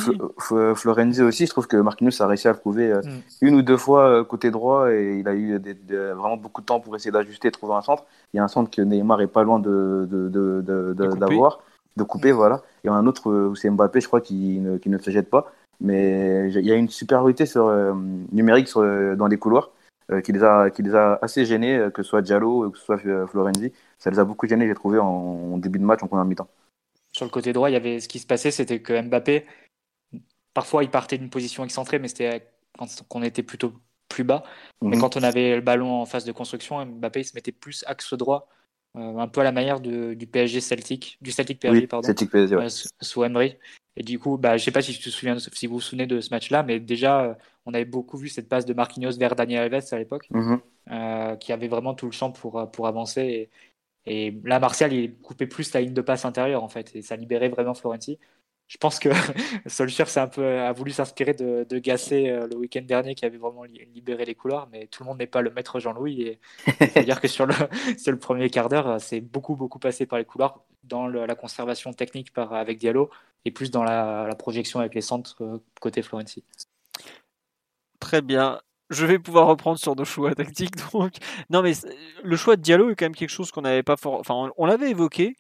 Florenzi 0.75 1.23
aussi, 1.23 1.45
je 1.45 1.51
trouve 1.51 1.67
que 1.67 1.77
Marquinhos 1.77 2.23
a 2.23 2.27
réussi 2.27 2.49
à 2.49 2.53
le 2.53 2.59
prouver 2.59 2.93
euh, 2.93 3.03
Mm. 3.03 3.21
une 3.43 3.55
ou 3.57 3.63
deux 3.63 3.77
fois 3.77 4.09
euh, 4.09 4.25
côté 4.25 4.51
droit 4.51 4.91
et 4.91 5.19
il 5.19 5.29
a 5.29 5.35
eu 5.35 5.59
des- 5.59 5.75
des- 5.75 5.97
vraiment 6.13 6.39
beaucoup 6.39 6.63
de 6.63 6.67
temps 6.67 6.81
pour 6.81 6.97
essayer 6.97 7.11
d'ajuster 7.11 7.49
et 7.49 7.51
trouver 7.51 7.75
un 7.75 7.83
centre. 7.83 8.05
Il 8.33 8.39
y 8.39 8.41
a 8.41 8.45
un 8.45 8.49
centre 8.49 8.71
que 8.71 8.81
Neymar 8.81 9.21
est 9.21 9.27
pas 9.27 9.43
loin 9.43 9.59
de, 9.59 10.07
de, 10.11 10.29
de, 10.31 10.63
de- 10.63 10.95
de- 10.95 11.07
couper. 11.09 11.19
d'avoir, 11.21 11.61
de 11.97 12.03
couper, 12.05 12.33
voilà. 12.33 12.63
Il 12.85 12.87
y 12.87 12.91
en 12.91 12.95
a 12.95 12.97
un 12.99 13.07
autre 13.07 13.31
euh, 13.31 13.49
où 13.49 13.55
c'est 13.55 13.69
Mbappé, 13.69 14.01
je 14.01 14.07
crois, 14.07 14.23
qui 14.23 14.59
ne, 14.61 14.79
qui 14.79 14.89
ne 14.89 14.97
se 14.97 15.11
jette 15.11 15.29
pas. 15.29 15.53
Mais 15.81 16.51
il 16.51 16.67
y 16.67 16.73
a 16.73 16.77
une 16.77 16.89
supériorité 16.89 17.47
sur, 17.47 17.67
euh, 17.67 17.95
numérique 18.33 18.69
sur, 18.69 18.81
euh, 18.81 19.17
dans 19.17 19.27
les 19.27 19.39
couloirs 19.39 19.71
euh, 20.11 20.21
qui, 20.21 20.33
les 20.33 20.43
a, 20.43 20.71
qui 20.71 20.83
les 20.83 20.95
a 20.95 21.19
assez 21.23 21.45
gênés, 21.47 21.89
que 21.95 22.03
ce 22.03 22.09
soit 22.11 22.23
Diallo 22.23 22.67
ou 22.67 22.71
que 22.71 22.79
ce 22.79 22.85
soit 22.85 22.99
Florenzi. 22.99 23.73
Ça 23.99 24.11
les 24.11 24.19
a 24.19 24.25
beaucoup 24.25 24.47
gênés, 24.47 24.67
j'ai 24.67 24.75
trouvé, 24.75 24.99
en, 24.99 25.07
en 25.07 25.59
début 25.59 25.79
de 25.79 25.85
match, 25.85 26.03
en 26.03 26.07
première 26.09 26.25
mi-temps. 26.25 26.49
Sur 27.13 27.25
le 27.25 27.31
côté 27.31 27.53
droit, 27.53 27.71
il 27.71 27.73
y 27.73 27.77
avait 27.77 28.01
ce 28.01 28.09
qui 28.09 28.19
se 28.19 28.27
passait, 28.27 28.51
c'était 28.51 28.81
que 28.81 29.01
Mbappé, 29.01 29.47
parfois 30.55 30.85
il 30.85 30.91
partait 30.91 31.19
d'une 31.19 31.31
position 31.31 31.65
excentrée, 31.65 31.99
mais 31.99 32.09
c'était 32.09 32.47
quand 32.79 32.87
on 33.15 33.23
était 33.23 33.43
plutôt 33.43 33.73
plus 34.09 34.25
bas. 34.25 34.43
Mais 34.83 34.97
Mhm. 34.97 35.01
quand 35.01 35.17
on 35.17 35.23
avait 35.23 35.55
le 35.57 35.61
ballon 35.61 35.93
en 35.93 36.07
phase 36.07 36.25
de 36.25 36.33
construction, 36.33 36.85
Mbappé 36.85 37.21
il 37.21 37.25
se 37.25 37.35
mettait 37.35 37.53
plus 37.53 37.85
axe 37.87 38.15
droit, 38.15 38.49
euh, 38.97 39.17
un 39.19 39.29
peu 39.29 39.41
à 39.41 39.45
la 39.45 39.53
manière 39.53 39.81
de- 39.81 40.15
du 40.15 40.27
PSG 40.27 40.61
Celtic, 40.61 41.19
du 41.21 41.31
Celtic 41.33 41.61
PSG, 41.61 41.81
Oui, 41.81 41.87
pardon. 41.87 42.07
Celtic 42.07 42.31
PSG, 42.31 42.57
ouais. 42.57 42.65
euh, 42.65 42.69
sous- 42.69 42.89
sous 43.01 43.25
Emery. 43.25 43.57
Et 43.97 44.03
du 44.03 44.19
coup, 44.19 44.39
bah, 44.39 44.57
je 44.57 44.65
sais 44.65 44.71
pas 44.71 44.83
si, 44.83 44.93
tu 44.93 45.01
te 45.01 45.11
souviens, 45.11 45.39
si 45.39 45.67
vous 45.67 45.75
vous 45.75 45.81
souvenez 45.81 46.07
de 46.07 46.21
ce 46.21 46.31
match-là, 46.31 46.63
mais 46.63 46.81
déjà, 46.81 47.25
euh, 47.25 47.35
on 47.67 47.75
avait 47.75 47.85
beaucoup 47.85 48.17
vu 48.17 48.29
cette 48.29 48.49
passe 48.49 48.65
de 48.67 48.73
Marquinhos 48.75 49.19
vers 49.19 49.35
Daniel 49.37 49.75
Alves 49.75 49.85
à 49.93 49.99
l'époque, 49.99 50.29
Mhm. 50.31 50.61
euh, 50.93 51.37
qui 51.37 51.53
avait 51.53 51.69
vraiment 51.69 51.95
tout 51.95 52.07
le 52.07 52.13
champ 52.13 52.31
pour, 52.33 52.59
euh, 52.59 52.67
pour 52.67 52.87
avancer. 52.87 53.51
Et, 54.07 54.29
et 54.29 54.41
là, 54.45 54.61
Martial, 54.61 54.93
il 54.93 55.15
coupait 55.19 55.47
plus 55.47 55.73
la 55.75 55.81
ligne 55.83 55.93
de 55.95 56.01
passe 56.03 56.25
intérieure, 56.25 56.65
en 56.65 56.69
fait, 56.69 56.95
et 56.97 57.03
ça 57.03 57.17
libérait 57.17 57.49
vraiment 57.51 57.75
Florenzi. 57.75 58.19
Je 58.71 58.77
pense 58.79 59.01
que 59.01 59.09
Solskjaer 59.67 60.09
s'est 60.09 60.21
un 60.21 60.29
peu, 60.29 60.61
a 60.61 60.73
voulu 60.73 60.93
s'inspirer 60.93 61.35
de, 61.35 61.67
de 61.69 61.79
Gasset 61.81 62.31
euh, 62.31 62.47
le 62.47 62.57
week-end 62.57 62.83
dernier, 62.83 63.17
qui 63.17 63.25
avait 63.25 63.37
vraiment 63.37 63.65
li- 63.65 63.85
libéré 63.93 64.25
les 64.25 64.37
couloirs, 64.37 64.69
mais 64.71 64.87
tout 64.87 65.03
le 65.03 65.09
monde 65.09 65.19
n'est 65.19 65.27
pas 65.27 65.43
le 65.43 65.51
maître 65.51 65.81
Jean-Louis. 65.81 66.23
Et 66.23 66.41
il 66.81 66.89
faut 66.89 67.01
dire 67.05 67.21
que 67.21 67.27
sur 67.27 67.47
le, 67.47 67.55
sur 67.99 68.13
le 68.13 68.19
premier 68.21 68.49
quart 68.49 68.69
d'heure, 68.69 68.87
euh, 68.89 68.99
c'est 69.01 69.21
beaucoup, 69.21 69.57
beaucoup 69.57 69.81
passé 69.81 70.07
par 70.07 70.21
les 70.21 70.25
couloirs, 70.25 70.65
dans 70.85 71.09
le- 71.09 71.27
la 71.27 71.35
conservation 71.35 71.93
technique 71.93 72.33
par, 72.33 72.53
avec 72.55 72.79
Diallo, 72.79 73.11
et 73.45 73.51
plus 73.51 73.73
dans 73.73 73.83
la, 73.83 74.27
la 74.29 74.35
projection 74.37 74.79
avec 74.79 74.95
les 74.95 75.01
centres 75.01 75.37
euh, 75.43 75.59
côté 75.81 76.03
Florenzi. 76.03 76.45
Très 77.99 78.23
bien. 78.23 78.61
Je 78.91 79.07
vais 79.07 79.19
pouvoir 79.19 79.47
reprendre 79.47 79.79
sur 79.79 79.95
nos 79.97 80.05
choix 80.05 80.35
tactiques. 80.35 80.75
Donc, 80.93 81.15
non, 81.49 81.63
mais 81.63 81.73
le 82.25 82.37
choix 82.37 82.57
de 82.57 82.63
Diallo 82.63 82.91
est 82.91 82.97
quand 82.97 83.05
même 83.05 83.15
quelque 83.15 83.29
chose 83.31 83.51
qu'on 83.53 83.63
n'avait 83.63 83.83
pas 83.85 83.97
fort. 83.97 84.15
Enfin, 84.21 84.51
on 84.57 84.67
l'avait 84.67 84.91
évoqué. 84.91 85.37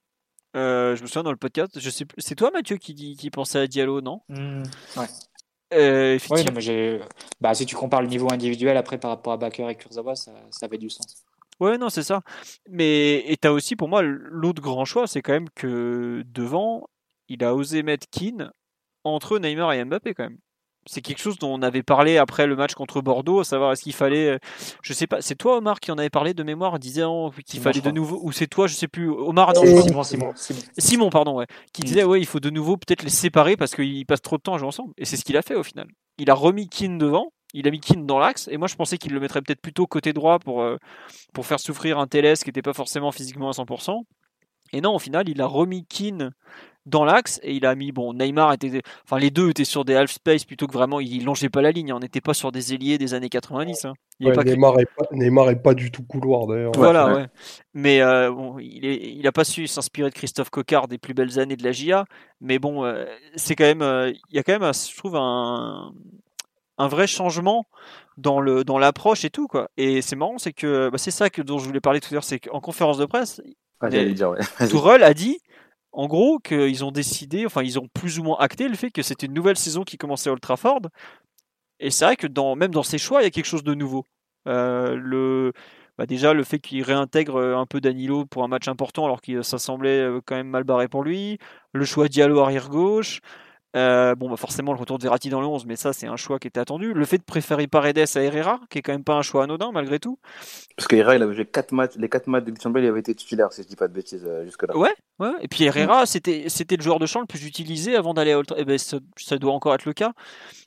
Euh, 0.56 0.96
je 0.96 1.02
me 1.02 1.06
souviens 1.06 1.22
dans 1.22 1.30
le 1.30 1.36
podcast. 1.36 1.78
Je 1.78 1.90
sais, 1.90 2.04
plus- 2.04 2.20
c'est 2.20 2.34
toi, 2.34 2.50
Mathieu, 2.50 2.76
qui, 2.76 2.94
dit- 2.94 3.16
qui 3.16 3.30
pensait 3.30 3.58
à 3.60 3.66
Diallo, 3.66 4.00
non? 4.00 4.20
Ouais. 4.28 5.06
Euh, 5.72 6.18
Oui, 6.30 6.44
mais. 6.54 7.00
Bah, 7.40 7.54
si 7.54 7.64
tu 7.66 7.76
compares 7.76 8.02
le 8.02 8.08
niveau 8.08 8.32
individuel 8.32 8.76
après 8.76 8.98
par 8.98 9.10
rapport 9.12 9.32
à 9.32 9.36
Bakker 9.36 9.68
et 9.70 9.76
Kurzawa, 9.76 10.16
ça, 10.16 10.32
ça 10.50 10.66
avait 10.66 10.78
du 10.78 10.90
sens. 10.90 11.24
Ouais, 11.60 11.78
non, 11.78 11.90
c'est 11.90 12.02
ça. 12.02 12.22
Mais 12.68 13.18
et 13.30 13.36
t'as 13.36 13.50
aussi 13.50 13.76
pour 13.76 13.88
moi 13.88 14.02
l'autre 14.02 14.62
grand 14.62 14.84
choix, 14.84 15.06
c'est 15.06 15.22
quand 15.22 15.32
même 15.32 15.50
que 15.54 16.24
devant, 16.26 16.88
il 17.28 17.44
a 17.44 17.54
osé 17.54 17.82
mettre 17.84 18.06
Keane 18.10 18.50
entre 19.04 19.38
Neymar 19.38 19.72
et 19.74 19.84
Mbappé 19.84 20.14
quand 20.14 20.24
même. 20.24 20.38
C'est 20.86 21.02
quelque 21.02 21.18
chose 21.20 21.38
dont 21.38 21.52
on 21.52 21.62
avait 21.62 21.82
parlé 21.82 22.16
après 22.16 22.46
le 22.46 22.56
match 22.56 22.74
contre 22.74 23.02
Bordeaux, 23.02 23.40
à 23.40 23.44
savoir 23.44 23.70
est-ce 23.72 23.82
qu'il 23.82 23.92
fallait, 23.92 24.30
euh, 24.30 24.38
je 24.82 24.92
sais 24.94 25.06
pas, 25.06 25.20
c'est 25.20 25.34
toi 25.34 25.58
Omar 25.58 25.78
qui 25.78 25.92
en 25.92 25.98
avait 25.98 26.08
parlé 26.10 26.32
de 26.32 26.42
mémoire, 26.42 26.78
disant 26.78 27.30
qu'il 27.30 27.44
Simon, 27.46 27.62
fallait 27.64 27.80
de 27.82 27.90
nouveau, 27.90 28.18
ou 28.22 28.32
c'est 28.32 28.46
toi, 28.46 28.66
je 28.66 28.74
sais 28.74 28.88
plus, 28.88 29.08
Omar 29.10 29.52
non, 29.54 29.62
Euh, 29.62 29.66
je 29.66 29.90
crois- 29.90 30.04
Simon, 30.04 30.32
Simon, 30.34 30.60
Simon. 30.78 31.10
Pardon, 31.10 31.36
ouais, 31.36 31.46
qui 31.72 31.82
Mm. 31.82 31.84
disait 31.84 32.04
ouais 32.04 32.20
il 32.20 32.26
faut 32.26 32.40
de 32.40 32.48
nouveau 32.50 32.76
peut-être 32.78 33.02
les 33.02 33.10
séparer 33.10 33.56
parce 33.56 33.74
qu'ils 33.74 34.06
passent 34.06 34.22
trop 34.22 34.36
de 34.38 34.42
temps 34.42 34.54
à 34.54 34.58
jouer 34.58 34.68
ensemble. 34.68 34.94
Et 34.96 35.04
c'est 35.04 35.16
ce 35.16 35.24
qu'il 35.24 35.36
a 35.36 35.42
fait 35.42 35.54
au 35.54 35.62
final. 35.62 35.86
Il 36.18 36.30
a 36.30 36.34
remis 36.34 36.68
Keane 36.68 36.96
devant, 36.98 37.32
il 37.52 37.68
a 37.68 37.70
mis 37.70 37.80
Keane 37.80 38.06
dans 38.06 38.18
l'axe, 38.18 38.48
et 38.50 38.56
moi 38.56 38.66
je 38.66 38.74
pensais 38.76 38.96
qu'il 38.96 39.12
le 39.12 39.20
mettrait 39.20 39.42
peut-être 39.42 39.60
plutôt 39.60 39.86
côté 39.86 40.12
droit 40.14 40.38
pour, 40.38 40.62
euh, 40.62 40.76
pour 41.34 41.44
faire 41.46 41.60
souffrir 41.60 41.98
un 41.98 42.06
Télès 42.06 42.42
qui 42.42 42.48
n'était 42.48 42.62
pas 42.62 42.72
forcément 42.72 43.12
physiquement 43.12 43.50
à 43.50 43.52
100%. 43.52 44.06
Et 44.72 44.80
non, 44.80 44.94
au 44.94 44.98
final, 45.00 45.28
il 45.28 45.40
a 45.42 45.46
remis 45.46 45.84
Keane 45.86 46.30
dans 46.86 47.04
l'axe 47.04 47.40
et 47.42 47.54
il 47.54 47.66
a 47.66 47.74
mis 47.74 47.92
bon 47.92 48.14
Neymar 48.14 48.54
était 48.54 48.80
enfin 49.04 49.18
les 49.18 49.30
deux 49.30 49.50
étaient 49.50 49.64
sur 49.64 49.84
des 49.84 49.94
half 49.94 50.10
space 50.10 50.44
plutôt 50.44 50.66
que 50.66 50.72
vraiment 50.72 50.98
ils 50.98 51.24
longeaient 51.24 51.50
pas 51.50 51.60
la 51.60 51.72
ligne 51.72 51.92
on 51.92 52.00
n'était 52.00 52.22
pas 52.22 52.32
sur 52.32 52.52
des 52.52 52.72
ailiers 52.72 52.96
des 52.96 53.12
années 53.12 53.28
90 53.28 53.84
hein. 53.84 53.92
ouais, 54.20 54.32
pas 54.32 54.44
Neymar, 54.44 54.80
est 54.80 54.86
pas, 54.86 55.04
Neymar 55.12 55.50
est 55.50 55.62
pas 55.62 55.74
du 55.74 55.90
tout 55.90 56.02
couloir 56.02 56.46
d'ailleurs 56.46 56.72
voilà 56.76 57.14
ouais. 57.14 57.26
mais 57.74 58.00
euh, 58.00 58.30
bon 58.30 58.58
il 58.58 58.86
est 58.86 59.12
il 59.12 59.26
a 59.26 59.32
pas 59.32 59.44
su 59.44 59.66
s'inspirer 59.66 60.08
de 60.08 60.14
Christophe 60.14 60.48
Coquard 60.48 60.88
des 60.88 60.96
plus 60.96 61.12
belles 61.12 61.38
années 61.38 61.56
de 61.56 61.64
la 61.64 61.72
GIA 61.72 62.06
mais 62.40 62.58
bon 62.58 62.84
euh, 62.84 63.04
c'est 63.36 63.56
quand 63.56 63.64
même 63.64 63.82
euh, 63.82 64.10
il 64.30 64.36
y 64.36 64.38
a 64.38 64.42
quand 64.42 64.58
même 64.58 64.72
je 64.72 64.96
trouve 64.96 65.16
un 65.16 65.92
un 66.78 66.88
vrai 66.88 67.06
changement 67.06 67.66
dans 68.16 68.40
le 68.40 68.64
dans 68.64 68.78
l'approche 68.78 69.26
et 69.26 69.30
tout 69.30 69.48
quoi 69.48 69.70
et 69.76 70.00
c'est 70.00 70.16
marrant 70.16 70.38
c'est 70.38 70.54
que 70.54 70.88
bah, 70.88 70.96
c'est 70.96 71.10
ça 71.10 71.28
que 71.28 71.42
dont 71.42 71.58
je 71.58 71.66
voulais 71.66 71.80
parler 71.80 72.00
tout 72.00 72.08
à 72.10 72.14
l'heure 72.14 72.24
c'est 72.24 72.40
qu'en 72.40 72.60
conférence 72.60 72.96
de 72.96 73.04
presse 73.04 73.42
ah, 73.82 73.88
dire, 73.88 74.30
ouais. 74.30 74.68
Tourelle 74.68 75.02
a 75.02 75.14
dit 75.14 75.40
en 75.92 76.06
gros, 76.06 76.38
qu'ils 76.38 76.84
ont 76.84 76.92
décidé, 76.92 77.46
enfin, 77.46 77.62
ils 77.62 77.78
ont 77.78 77.88
plus 77.92 78.18
ou 78.18 78.22
moins 78.22 78.36
acté 78.38 78.68
le 78.68 78.76
fait 78.76 78.90
que 78.90 79.02
c'était 79.02 79.26
une 79.26 79.34
nouvelle 79.34 79.56
saison 79.56 79.82
qui 79.84 79.96
commençait 79.98 80.30
à 80.30 80.32
Old 80.32 80.40
Trafford. 80.40 80.82
Et 81.80 81.90
c'est 81.90 82.04
vrai 82.04 82.16
que 82.16 82.26
dans, 82.26 82.56
même 82.56 82.70
dans 82.70 82.82
ses 82.82 82.98
choix, 82.98 83.22
il 83.22 83.24
y 83.24 83.26
a 83.26 83.30
quelque 83.30 83.46
chose 83.46 83.64
de 83.64 83.74
nouveau. 83.74 84.04
Euh, 84.48 84.96
le, 84.96 85.52
bah 85.98 86.06
déjà, 86.06 86.32
le 86.34 86.44
fait 86.44 86.58
qu'il 86.60 86.82
réintègre 86.82 87.36
euh, 87.36 87.56
un 87.56 87.66
peu 87.66 87.80
Danilo 87.80 88.24
pour 88.26 88.44
un 88.44 88.48
match 88.48 88.68
important, 88.68 89.04
alors 89.04 89.20
que 89.20 89.42
ça 89.42 89.58
semblait 89.58 90.00
euh, 90.00 90.20
quand 90.24 90.36
même 90.36 90.48
mal 90.48 90.64
barré 90.64 90.88
pour 90.88 91.02
lui. 91.04 91.38
Le 91.72 91.84
choix 91.84 92.08
Diallo 92.08 92.40
arrière 92.40 92.68
gauche. 92.68 93.20
Euh, 93.76 94.16
bon, 94.16 94.28
bah 94.28 94.36
forcément, 94.36 94.72
le 94.72 94.80
retour 94.80 94.98
de 94.98 95.02
Verratti 95.04 95.28
dans 95.28 95.40
le 95.40 95.46
11, 95.46 95.64
mais 95.64 95.76
ça, 95.76 95.92
c'est 95.92 96.06
un 96.06 96.16
choix 96.16 96.38
qui 96.38 96.48
était 96.48 96.58
attendu. 96.58 96.92
Le 96.92 97.04
fait 97.04 97.18
de 97.18 97.22
préférer 97.22 97.68
Paredes 97.68 97.98
à 97.98 98.20
Herrera, 98.20 98.60
qui 98.68 98.78
est 98.78 98.82
quand 98.82 98.92
même 98.92 99.04
pas 99.04 99.14
un 99.14 99.22
choix 99.22 99.44
anodin 99.44 99.70
malgré 99.72 100.00
tout. 100.00 100.18
Parce 100.76 100.88
que 100.88 100.96
Herrera, 100.96 101.14
il 101.16 101.22
avait 101.22 101.34
joué 101.34 101.46
4 101.46 101.72
matchs, 101.72 101.92
les 101.96 102.08
4 102.08 102.26
matchs 102.26 102.44
de 102.44 102.54
Champions, 102.60 102.82
il 102.82 102.88
avait 102.88 103.00
été 103.00 103.14
titulaire, 103.14 103.52
si 103.52 103.62
je 103.62 103.68
dis 103.68 103.76
pas 103.76 103.86
de 103.86 103.92
bêtises, 103.92 104.24
euh, 104.26 104.44
jusque-là. 104.44 104.76
Ouais, 104.76 104.94
ouais. 105.20 105.32
Et 105.40 105.48
puis 105.48 105.64
Herrera, 105.64 106.04
c'était, 106.06 106.46
c'était 106.48 106.76
le 106.76 106.82
joueur 106.82 106.98
de 106.98 107.06
champ 107.06 107.20
le 107.20 107.26
plus 107.26 107.46
utilisé 107.46 107.94
avant 107.94 108.12
d'aller 108.12 108.32
à 108.32 108.38
Old 108.38 108.52
eh 108.56 108.64
ben, 108.64 108.76
ça, 108.76 108.98
ça, 109.16 109.38
doit 109.38 109.52
encore 109.52 109.74
être 109.74 109.84
le 109.84 109.92
cas. 109.92 110.12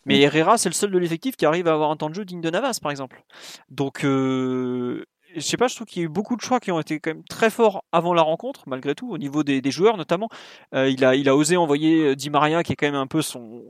Mais 0.06 0.20
mm. 0.20 0.22
Herrera, 0.22 0.58
c'est 0.58 0.70
le 0.70 0.74
seul 0.74 0.92
de 0.92 0.98
l'effectif 0.98 1.36
qui 1.36 1.46
arrive 1.46 1.68
à 1.68 1.74
avoir 1.74 1.92
un 1.92 1.98
temps 1.98 2.10
de 2.10 2.16
jeu 2.16 2.24
digne 2.24 2.42
de 2.42 2.50
Navas, 2.50 2.80
par 2.82 2.92
exemple. 2.92 3.22
Donc, 3.70 4.06
euh, 4.06 5.06
je 5.36 5.41
sais 5.41 5.58
pas, 5.58 5.67
je 5.67 5.76
trouve 5.76 5.88
qu'il 5.88 6.02
y 6.02 6.06
a 6.06 6.06
eu 6.06 6.10
beaucoup 6.10 6.36
de 6.36 6.41
choix 6.41 6.60
qui 6.60 6.72
ont 6.72 6.80
été 6.80 7.00
quand 7.00 7.12
même 7.12 7.24
très 7.24 7.50
forts 7.50 7.84
avant 7.91 8.13
la 8.13 8.22
rencontre, 8.22 8.63
malgré 8.67 8.96
tout, 8.96 9.12
au 9.12 9.17
niveau 9.17 9.43
des, 9.43 9.62
joueurs 9.72 9.98
notamment. 9.98 10.30
Euh, 10.74 10.89
il, 10.89 11.04
a, 11.04 11.15
il 11.15 11.30
a 11.30 11.36
osé 11.36 11.58
envoyer 11.58 12.10
euh, 12.10 12.15
Di 12.15 12.30
Maria, 12.30 12.63
qui 12.63 12.74
est 12.74 12.76
quand 12.76 12.88
même 12.88 12.96
un 12.96 13.08
peu 13.08 13.22
son, 13.22 13.63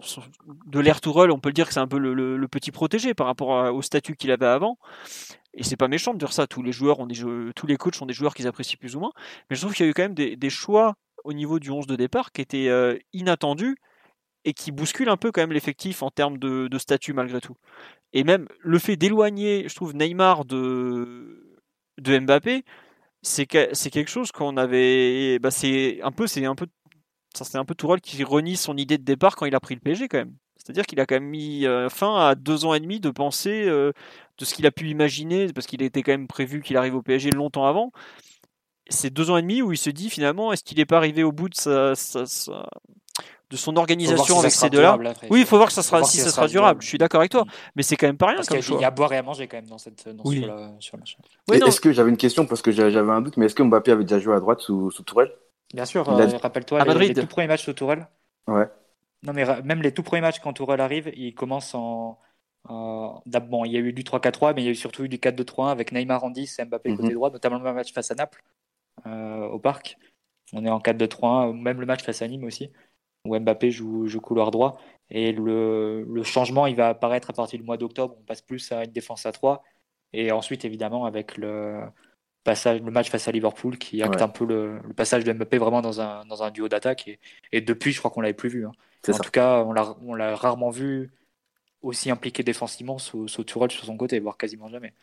de 0.65 0.79
l'air 0.79 1.01
Tourelle, 1.01 1.31
on 1.31 1.39
peut 1.39 1.49
le 1.49 1.53
dire 1.53 1.67
que 1.67 1.73
c'est 1.73 1.79
un 1.79 1.87
peu 1.87 1.97
le, 1.97 2.47
petit 2.47 2.71
protégé 2.71 3.13
par 3.13 3.27
rapport 3.27 3.73
au 3.73 3.81
statut 3.81 4.15
qu'il 4.15 4.31
avait 4.31 4.45
avant. 4.45 4.77
Et 5.55 5.63
c'est 5.63 5.77
pas 5.77 5.87
méchant 5.87 6.13
de 6.13 6.19
dire 6.19 6.33
ça, 6.33 6.47
tous 6.47 6.63
les 6.63 6.71
joueurs 6.71 6.99
ont 6.99 7.07
tous 7.07 7.67
les 7.67 7.77
coachs 7.77 8.01
ont 8.01 8.05
des 8.05 8.13
joueurs 8.13 8.33
qu'ils 8.33 8.47
apprécient 8.47 8.77
plus 8.79 8.95
ou 8.95 8.99
moins. 8.99 9.11
Mais 9.49 9.55
je 9.55 9.61
trouve 9.61 9.73
qu'il 9.73 9.85
y 9.85 9.87
a 9.87 9.91
eu 9.91 9.93
quand 9.93 10.03
même 10.03 10.13
des, 10.13 10.49
choix 10.49 10.95
au 11.23 11.33
niveau 11.33 11.59
du 11.59 11.69
11 11.69 11.87
de 11.87 11.95
départ 11.95 12.31
qui 12.31 12.41
étaient 12.41 12.67
euh, 12.67 12.97
inattendus 13.13 13.77
et 14.45 14.53
qui 14.53 14.71
bousculent 14.71 15.09
un 15.09 15.17
peu 15.17 15.31
quand 15.31 15.41
même 15.41 15.53
l'effectif 15.53 16.03
en 16.03 16.09
termes 16.09 16.37
de 16.37 16.77
statut 16.77 17.13
malgré 17.13 17.39
tout. 17.39 17.55
Et 18.13 18.23
même 18.23 18.47
le 18.59 18.77
fait 18.77 18.95
d'éloigner, 18.95 19.67
je 19.67 19.75
trouve, 19.75 19.95
Neymar 19.95 20.45
de, 20.45 21.52
de 21.99 22.19
Mbappé, 22.19 22.63
c'est 23.21 23.45
quelque 23.45 24.09
chose 24.09 24.31
qu'on 24.31 24.57
avait. 24.57 25.39
Bah 25.39 25.51
c'est 25.51 26.01
un 26.03 26.11
peu, 26.11 26.27
c'est 26.27 26.45
un 26.45 26.55
peu, 26.55 26.67
c'est 27.33 27.57
un 27.57 27.65
peu 27.65 27.75
Tourelle 27.75 28.01
qui 28.01 28.23
renie 28.23 28.57
son 28.57 28.77
idée 28.77 28.97
de 28.97 29.03
départ 29.03 29.35
quand 29.35 29.45
il 29.45 29.55
a 29.55 29.59
pris 29.59 29.75
le 29.75 29.81
PSG 29.81 30.07
quand 30.07 30.19
même. 30.19 30.35
C'est-à-dire 30.57 30.85
qu'il 30.85 30.99
a 30.99 31.05
quand 31.05 31.15
même 31.15 31.29
mis 31.29 31.65
euh, 31.65 31.89
fin 31.89 32.15
à 32.27 32.35
deux 32.35 32.65
ans 32.65 32.73
et 32.73 32.79
demi 32.79 32.99
de 32.99 33.09
pensée 33.09 33.65
euh, 33.67 33.91
de 34.37 34.45
ce 34.45 34.53
qu'il 34.53 34.65
a 34.65 34.71
pu 34.71 34.87
imaginer, 34.89 35.51
parce 35.51 35.67
qu'il 35.67 35.81
était 35.81 36.03
quand 36.03 36.13
même 36.13 36.27
prévu 36.27 36.61
qu'il 36.61 36.77
arrive 36.77 36.95
au 36.95 37.01
PSG 37.01 37.31
longtemps 37.31 37.65
avant. 37.65 37.91
C'est 38.89 39.09
deux 39.09 39.29
ans 39.29 39.37
et 39.37 39.41
demi 39.41 39.61
où 39.61 39.71
il 39.71 39.77
se 39.77 39.89
dit 39.89 40.09
finalement, 40.09 40.53
est-ce 40.53 40.63
qu'il 40.63 40.77
n'est 40.77 40.85
pas 40.85 40.97
arrivé 40.97 41.23
au 41.23 41.31
bout 41.31 41.49
de 41.49 41.55
sa, 41.55 41.93
de 43.53 43.57
son 43.57 43.77
organisation 43.77 44.39
avec 44.39 44.51
ces 44.51 44.71
deux-là. 44.71 44.97
Oui, 45.29 45.41
il 45.41 45.45
faut 45.45 45.57
voir 45.57 45.67
que 45.67 45.73
ça 45.73 45.83
sera, 45.83 46.03
si 46.03 46.17
ça, 46.17 46.31
sera 46.31 46.47
durable. 46.47 46.81
Je 46.81 46.87
suis 46.87 46.97
d'accord 46.97 47.21
avec 47.21 47.31
toi, 47.31 47.45
mais 47.75 47.83
c'est 47.83 47.95
quand 47.95 48.07
même 48.07 48.17
pas 48.17 48.27
rien. 48.27 48.37
Parce 48.37 48.47
qu'il 48.47 48.81
y 48.81 48.83
a 48.83 48.87
à 48.87 48.91
boire 48.91 49.13
et 49.13 49.17
à 49.17 49.21
manger 49.21 49.47
quand 49.47 49.57
même 49.57 49.67
dans 49.67 49.77
cette 49.77 50.09
dans 50.09 50.23
oui. 50.25 50.45
sur, 50.79 50.97
la, 50.97 51.03
Oui, 51.47 51.57
est-ce 51.63 51.79
que 51.79 51.91
j'avais 51.91 52.09
une 52.09 52.17
question 52.17 52.47
parce 52.47 52.63
que 52.63 52.71
j'avais 52.71 53.11
un 53.11 53.21
doute, 53.21 53.37
mais 53.37 53.45
est-ce 53.45 53.55
que 53.55 53.61
Mbappé 53.61 53.91
avait 53.91 54.03
déjà 54.03 54.19
joué 54.19 54.35
à 54.35 54.39
droite 54.39 54.61
sous, 54.61 54.89
sous 54.89 55.03
Tourelle? 55.03 55.31
Bien 55.71 55.85
sûr. 55.85 56.07
Euh, 56.09 56.27
rappelle-toi 56.41 56.83
les, 56.83 57.07
les, 57.09 57.13
tout 57.13 57.27
premiers 57.27 57.47
matchs 57.47 57.65
sous 57.65 57.73
Tourelle. 57.73 58.07
Ouais. 58.47 58.67
Non, 59.21 59.33
mais 59.33 59.45
même 59.61 59.83
les 59.83 59.93
tout 59.93 60.03
premiers 60.03 60.21
matchs 60.21 60.39
quand 60.39 60.53
Tourelle 60.53 60.81
arrive, 60.81 61.11
il 61.15 61.35
commence 61.35 61.75
en 61.75 62.17
bon, 62.67 63.65
il 63.65 63.71
y 63.71 63.77
a 63.77 63.79
eu 63.79 63.93
du 63.93 64.03
3-4-3, 64.03 64.53
mais 64.55 64.63
il 64.63 64.65
y 64.65 64.67
a 64.69 64.71
eu 64.71 64.75
surtout 64.75 65.03
eu 65.03 65.09
du 65.09 65.17
4-2-3-1 65.17 65.69
avec 65.69 65.91
Neymar 65.91 66.23
en 66.23 66.31
10 66.31 66.59
et 66.59 66.65
Mbappé 66.65 66.95
côté 66.95 67.09
mhm. 67.09 67.13
droit, 67.13 67.29
notamment 67.29 67.59
le 67.59 67.73
match 67.73 67.93
face 67.93 68.09
à 68.09 68.15
Naples 68.15 68.43
euh, 69.05 69.45
au 69.47 69.59
parc. 69.59 69.97
On 70.53 70.65
est 70.65 70.69
en 70.69 70.79
4-2-3-1, 70.79 71.59
même 71.61 71.79
le 71.79 71.85
match 71.85 72.03
face 72.03 72.21
à 72.21 72.27
Nîmes 72.27 72.45
aussi 72.45 72.71
où 73.25 73.37
Mbappé 73.37 73.71
joue, 73.71 74.07
joue 74.07 74.21
couloir 74.21 74.51
droit. 74.51 74.77
Et 75.09 75.31
le, 75.31 76.03
le, 76.03 76.23
changement, 76.23 76.67
il 76.67 76.75
va 76.75 76.89
apparaître 76.89 77.29
à 77.29 77.33
partir 77.33 77.59
du 77.59 77.65
mois 77.65 77.77
d'octobre. 77.77 78.15
On 78.19 78.23
passe 78.23 78.41
plus 78.41 78.71
à 78.71 78.83
une 78.83 78.91
défense 78.91 79.25
à 79.25 79.31
3. 79.31 79.63
Et 80.13 80.31
ensuite, 80.31 80.65
évidemment, 80.65 81.05
avec 81.05 81.37
le, 81.37 81.81
passage, 82.43 82.81
le 82.81 82.91
match 82.91 83.09
face 83.09 83.27
à 83.27 83.31
Liverpool 83.31 83.77
qui 83.77 84.01
acte 84.01 84.21
un 84.21 84.27
peu 84.27 84.45
le, 84.45 84.79
le, 84.79 84.93
passage 84.93 85.23
de 85.23 85.31
Mbappé 85.31 85.57
vraiment 85.57 85.81
dans 85.81 86.01
un, 86.01 86.25
dans 86.25 86.43
un 86.43 86.51
duo 86.51 86.67
d'attaque. 86.67 87.07
Et, 87.07 87.19
et, 87.51 87.61
depuis, 87.61 87.91
je 87.91 87.99
crois 87.99 88.11
qu'on 88.11 88.21
l'avait 88.21 88.33
plus 88.33 88.49
vu. 88.49 88.65
Hein. 88.65 88.71
En 89.09 89.17
tout 89.17 89.31
cas, 89.31 89.63
on 89.63 90.13
l'a 90.15 90.35
rarement 90.35 90.69
vu 90.69 91.11
aussi 91.81 92.09
impliqué 92.09 92.43
défensivement 92.43 92.97
sous, 92.97 93.27
sous 93.27 93.43
Tourelle 93.43 93.71
sur 93.71 93.83
son 93.85 93.97
côté, 93.97 94.19
voire 94.19 94.37
quasiment 94.37 94.69
jamais. 94.69 94.93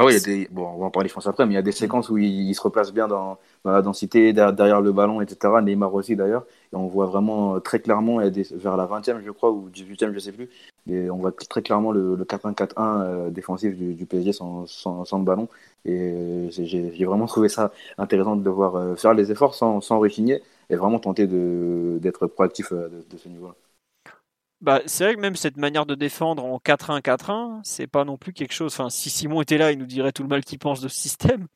Ah 0.00 0.04
oui, 0.04 0.12
il 0.14 0.18
y 0.20 0.22
a 0.22 0.44
des... 0.44 0.48
bon, 0.52 0.64
on 0.64 0.78
va 0.78 0.86
en 0.86 0.90
parler, 0.92 1.08
je 1.08 1.14
pense, 1.14 1.26
après, 1.26 1.44
mais 1.44 1.54
il 1.54 1.56
y 1.56 1.58
a 1.58 1.62
des 1.62 1.72
séquences 1.72 2.08
où 2.08 2.18
il, 2.18 2.54
se 2.54 2.60
replace 2.60 2.92
bien 2.92 3.08
dans, 3.08 3.36
dans 3.64 3.72
la 3.72 3.82
densité, 3.82 4.32
derrière, 4.32 4.80
le 4.80 4.92
ballon, 4.92 5.20
etc. 5.20 5.60
Neymar 5.60 5.92
aussi, 5.92 6.14
d'ailleurs. 6.14 6.46
Et 6.72 6.76
on 6.76 6.86
voit 6.86 7.06
vraiment 7.06 7.56
euh, 7.56 7.58
très 7.58 7.80
clairement, 7.80 8.18
vers 8.18 8.76
la 8.76 8.86
20e, 8.86 9.24
je 9.24 9.30
crois, 9.32 9.50
ou 9.50 9.68
18e, 9.70 10.12
je 10.12 10.20
sais 10.20 10.30
plus, 10.30 10.48
et 10.88 11.10
on 11.10 11.16
voit 11.16 11.32
très 11.32 11.62
clairement 11.62 11.90
le, 11.90 12.16
4-1-4-1 12.16 12.74
euh, 12.78 13.30
défensif 13.30 13.76
du, 13.76 13.94
du, 13.94 14.06
PSG 14.06 14.32
sans, 14.32 14.66
sans, 14.66 15.04
sans, 15.04 15.18
le 15.18 15.24
ballon. 15.24 15.48
Et 15.84 15.98
euh, 15.98 16.48
j'ai 16.50 17.04
vraiment 17.04 17.26
trouvé 17.26 17.48
ça 17.48 17.72
intéressant 17.98 18.36
de 18.36 18.42
devoir 18.44 18.96
faire 18.96 19.14
les 19.14 19.32
efforts 19.32 19.56
sans, 19.56 19.80
sans 19.80 19.98
rechigner 19.98 20.42
et 20.70 20.76
vraiment 20.76 21.00
tenter 21.00 21.26
d'être 21.26 22.28
proactif 22.28 22.72
de, 22.72 23.04
de 23.10 23.16
ce 23.16 23.28
niveau-là. 23.28 23.54
Bah, 24.60 24.80
c'est 24.86 25.04
vrai 25.04 25.14
que 25.14 25.20
même 25.20 25.36
cette 25.36 25.56
manière 25.56 25.86
de 25.86 25.94
défendre 25.94 26.44
en 26.44 26.58
4-1-4-1, 26.58 27.60
c'est 27.62 27.86
pas 27.86 28.04
non 28.04 28.16
plus 28.16 28.32
quelque 28.32 28.52
chose. 28.52 28.72
Enfin, 28.72 28.90
si 28.90 29.08
Simon 29.08 29.40
était 29.40 29.56
là, 29.56 29.70
il 29.70 29.78
nous 29.78 29.86
dirait 29.86 30.10
tout 30.10 30.22
le 30.22 30.28
mal 30.28 30.44
qu'il 30.44 30.58
pense 30.58 30.80
de 30.80 30.88
ce 30.88 30.98
système. 30.98 31.46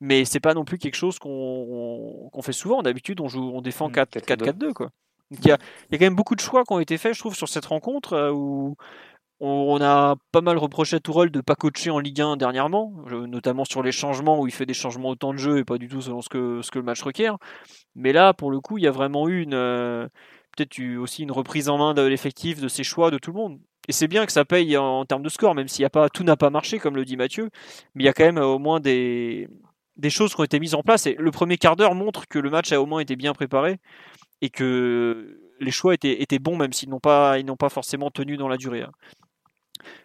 Mais 0.00 0.24
c'est 0.24 0.38
pas 0.38 0.54
non 0.54 0.64
plus 0.64 0.78
quelque 0.78 0.94
chose 0.94 1.18
qu'on 1.18 2.42
fait 2.42 2.52
souvent. 2.52 2.82
D'habitude, 2.82 3.20
on 3.20 3.28
joue, 3.28 3.50
on 3.52 3.60
défend 3.60 3.90
4-4-2, 3.90 4.72
quoi. 4.72 4.90
il 5.32 5.44
y, 5.44 5.50
a, 5.50 5.58
y 5.90 5.94
a 5.96 5.98
quand 5.98 6.04
même 6.04 6.14
beaucoup 6.14 6.36
de 6.36 6.40
choix 6.40 6.62
qui 6.62 6.72
ont 6.72 6.80
été 6.80 6.96
faits, 6.96 7.14
je 7.14 7.18
trouve, 7.18 7.34
sur 7.34 7.48
cette 7.48 7.66
rencontre 7.66 8.12
euh, 8.12 8.30
où 8.30 8.76
on, 9.40 9.80
a 9.80 10.16
pas 10.32 10.40
mal 10.40 10.58
reproché 10.58 10.96
à 10.96 11.00
Tourelle 11.00 11.30
de 11.30 11.40
pas 11.40 11.54
coacher 11.54 11.90
en 11.90 11.98
Ligue 11.98 12.20
1 12.20 12.36
dernièrement, 12.36 12.92
notamment 13.10 13.64
sur 13.64 13.82
les 13.82 13.92
changements 13.92 14.40
où 14.40 14.46
il 14.46 14.52
fait 14.52 14.66
des 14.66 14.74
changements 14.74 15.10
au 15.10 15.14
temps 15.14 15.32
de 15.32 15.38
jeu 15.38 15.58
et 15.58 15.64
pas 15.64 15.78
du 15.78 15.88
tout 15.88 16.00
selon 16.00 16.22
ce 16.22 16.28
que, 16.28 16.60
ce 16.62 16.70
que 16.70 16.78
le 16.78 16.84
match 16.84 17.02
requiert. 17.02 17.38
Mais 17.94 18.12
là, 18.12 18.32
pour 18.32 18.50
le 18.50 18.60
coup, 18.60 18.78
il 18.78 18.84
y 18.84 18.88
a 18.88 18.92
vraiment 18.92 19.28
eu 19.28 19.42
une. 19.42 20.08
Peut-être 20.58 20.98
aussi 20.98 21.22
une 21.22 21.30
reprise 21.30 21.68
en 21.68 21.78
main 21.78 21.94
de 21.94 22.02
l'effectif, 22.02 22.60
de 22.60 22.66
ses 22.66 22.82
choix, 22.82 23.12
de 23.12 23.18
tout 23.18 23.30
le 23.30 23.36
monde. 23.36 23.60
Et 23.86 23.92
c'est 23.92 24.08
bien 24.08 24.26
que 24.26 24.32
ça 24.32 24.44
paye 24.44 24.76
en, 24.76 25.04
termes 25.04 25.22
de 25.22 25.28
score, 25.28 25.54
même 25.54 25.68
s'il 25.68 25.82
y 25.82 25.86
a 25.86 25.90
pas 25.90 26.08
tout 26.08 26.24
n'a 26.24 26.36
pas 26.36 26.50
marché, 26.50 26.80
comme 26.80 26.96
le 26.96 27.04
dit 27.04 27.16
Mathieu, 27.16 27.48
mais 27.94 28.02
il 28.02 28.06
y 28.06 28.08
a 28.08 28.12
quand 28.12 28.24
même 28.24 28.38
euh, 28.38 28.46
au 28.46 28.58
moins 28.58 28.80
des, 28.80 29.48
des 29.96 30.10
choses 30.10 30.34
qui 30.34 30.40
ont 30.40 30.44
été 30.44 30.58
mises 30.58 30.74
en 30.74 30.82
place. 30.82 31.06
Et 31.06 31.14
le 31.16 31.30
premier 31.30 31.58
quart 31.58 31.76
d'heure 31.76 31.94
montre 31.94 32.26
que 32.26 32.40
le 32.40 32.50
match 32.50 32.72
a 32.72 32.82
au 32.82 32.86
moins 32.86 33.00
été 33.00 33.14
bien 33.14 33.34
préparé 33.34 33.78
et 34.42 34.50
que 34.50 35.40
les 35.60 35.70
choix 35.70 35.94
étaient, 35.94 36.38
bons, 36.38 36.56
même 36.56 36.72
s'ils 36.72 36.88
n'ont 36.88 37.00
pas, 37.00 37.38
ils 37.38 37.46
n'ont 37.46 37.56
pas 37.56 37.68
forcément 37.68 38.10
tenu 38.10 38.36
dans 38.36 38.48
la 38.48 38.56
durée. 38.56 38.82
Hein. 38.82 38.92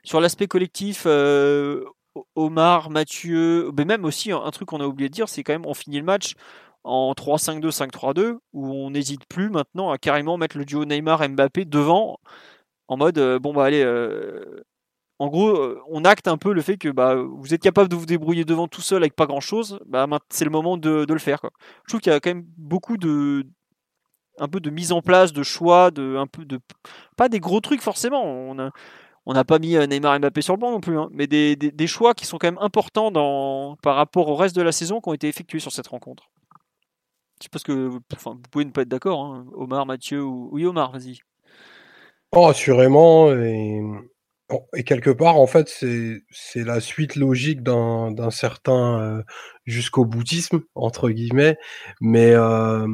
Sur 0.03 0.21
l'aspect 0.21 0.47
collectif, 0.47 1.03
euh, 1.07 1.83
Omar, 2.35 2.89
Mathieu, 2.89 3.71
mais 3.77 3.85
même 3.85 4.05
aussi 4.05 4.31
un 4.31 4.51
truc 4.51 4.69
qu'on 4.69 4.81
a 4.81 4.85
oublié 4.85 5.09
de 5.09 5.13
dire, 5.13 5.29
c'est 5.29 5.43
quand 5.43 5.53
même 5.53 5.65
on 5.65 5.73
finit 5.73 5.97
le 5.97 6.05
match, 6.05 6.35
en 6.83 7.13
3-5-2, 7.13 7.71
5-3-2, 7.71 8.37
où 8.53 8.71
on 8.73 8.91
n'hésite 8.91 9.25
plus 9.27 9.49
maintenant 9.49 9.91
à 9.91 9.97
carrément 9.97 10.37
mettre 10.37 10.57
le 10.57 10.65
duo 10.65 10.85
Neymar-Mbappé 10.85 11.65
devant, 11.65 12.19
en 12.87 12.97
mode, 12.97 13.17
euh, 13.17 13.39
bon 13.39 13.53
bah 13.53 13.65
allez, 13.65 13.83
euh, 13.83 14.63
en 15.19 15.27
gros, 15.27 15.49
euh, 15.49 15.81
on 15.89 16.03
acte 16.05 16.27
un 16.27 16.37
peu 16.37 16.53
le 16.53 16.61
fait 16.61 16.77
que 16.77 16.89
bah, 16.89 17.15
vous 17.15 17.53
êtes 17.53 17.61
capable 17.61 17.89
de 17.89 17.95
vous 17.95 18.05
débrouiller 18.05 18.45
devant 18.45 18.67
tout 18.67 18.81
seul 18.81 19.03
avec 19.03 19.15
pas 19.15 19.25
grand-chose, 19.25 19.79
bah, 19.85 20.07
c'est 20.29 20.45
le 20.45 20.51
moment 20.51 20.77
de, 20.77 21.05
le 21.07 21.19
faire. 21.19 21.41
Je 21.85 21.89
trouve 21.89 22.01
qu'il 22.01 22.11
y 22.11 22.15
a 22.15 22.19
quand 22.19 22.31
même 22.31 22.45
beaucoup 22.57 22.97
de 22.97 23.45
un 24.39 24.47
peu 24.47 24.59
de 24.59 24.69
mise 24.71 24.91
en 24.91 25.01
place, 25.01 25.31
de 25.31 25.43
choix, 25.43 25.91
de 25.91 26.17
un 26.17 26.27
peu 26.27 26.43
de 26.45 26.59
pas 27.15 27.29
des 27.29 27.39
gros 27.39 27.61
trucs 27.61 27.81
forcément. 27.81 28.23
On 28.23 28.59
a, 28.59 28.71
on 29.25 29.33
n'a 29.33 29.43
pas 29.45 29.59
mis 29.59 29.75
Neymar 29.87 30.19
Mbappé 30.19 30.41
sur 30.41 30.55
le 30.55 30.59
banc 30.59 30.71
non 30.71 30.81
plus, 30.81 30.97
hein, 30.99 31.09
mais 31.11 31.27
des, 31.27 31.87
choix 31.87 32.13
qui 32.13 32.25
sont 32.25 32.37
quand 32.37 32.47
même 32.47 32.57
importants 32.61 33.11
par 33.83 33.95
rapport 33.95 34.27
au 34.29 34.35
reste 34.35 34.55
de 34.55 34.61
la 34.61 34.71
saison 34.71 35.01
qui 35.01 35.09
ont 35.09 35.13
été 35.13 35.27
effectués 35.27 35.59
sur 35.59 35.71
cette 35.71 35.87
rencontre. 35.87 36.29
Je 37.41 37.47
pense 37.49 37.63
que 37.63 37.89
enfin, 38.13 38.31
vous 38.31 38.49
pouvez 38.51 38.65
ne 38.65 38.71
pas 38.71 38.83
être 38.83 38.89
d'accord, 38.89 39.25
hein. 39.25 39.45
Omar, 39.53 39.85
Mathieu 39.85 40.23
ou 40.23 40.49
oui 40.51 40.65
Omar, 40.65 40.91
vas-y. 40.91 41.19
Oh, 42.31 42.47
assurément. 42.47 43.31
Et... 43.31 43.81
Quelque 44.85 45.09
part, 45.09 45.37
en 45.37 45.47
fait, 45.47 45.67
c'est 45.67 46.63
la 46.63 46.79
suite 46.79 47.15
logique 47.15 47.63
d'un 47.63 48.29
certain 48.29 49.01
euh, 49.01 49.23
jusqu'au 49.65 50.05
boutisme 50.05 50.61
entre 50.75 51.09
guillemets, 51.09 51.57
mais 52.01 52.31
euh, 52.31 52.87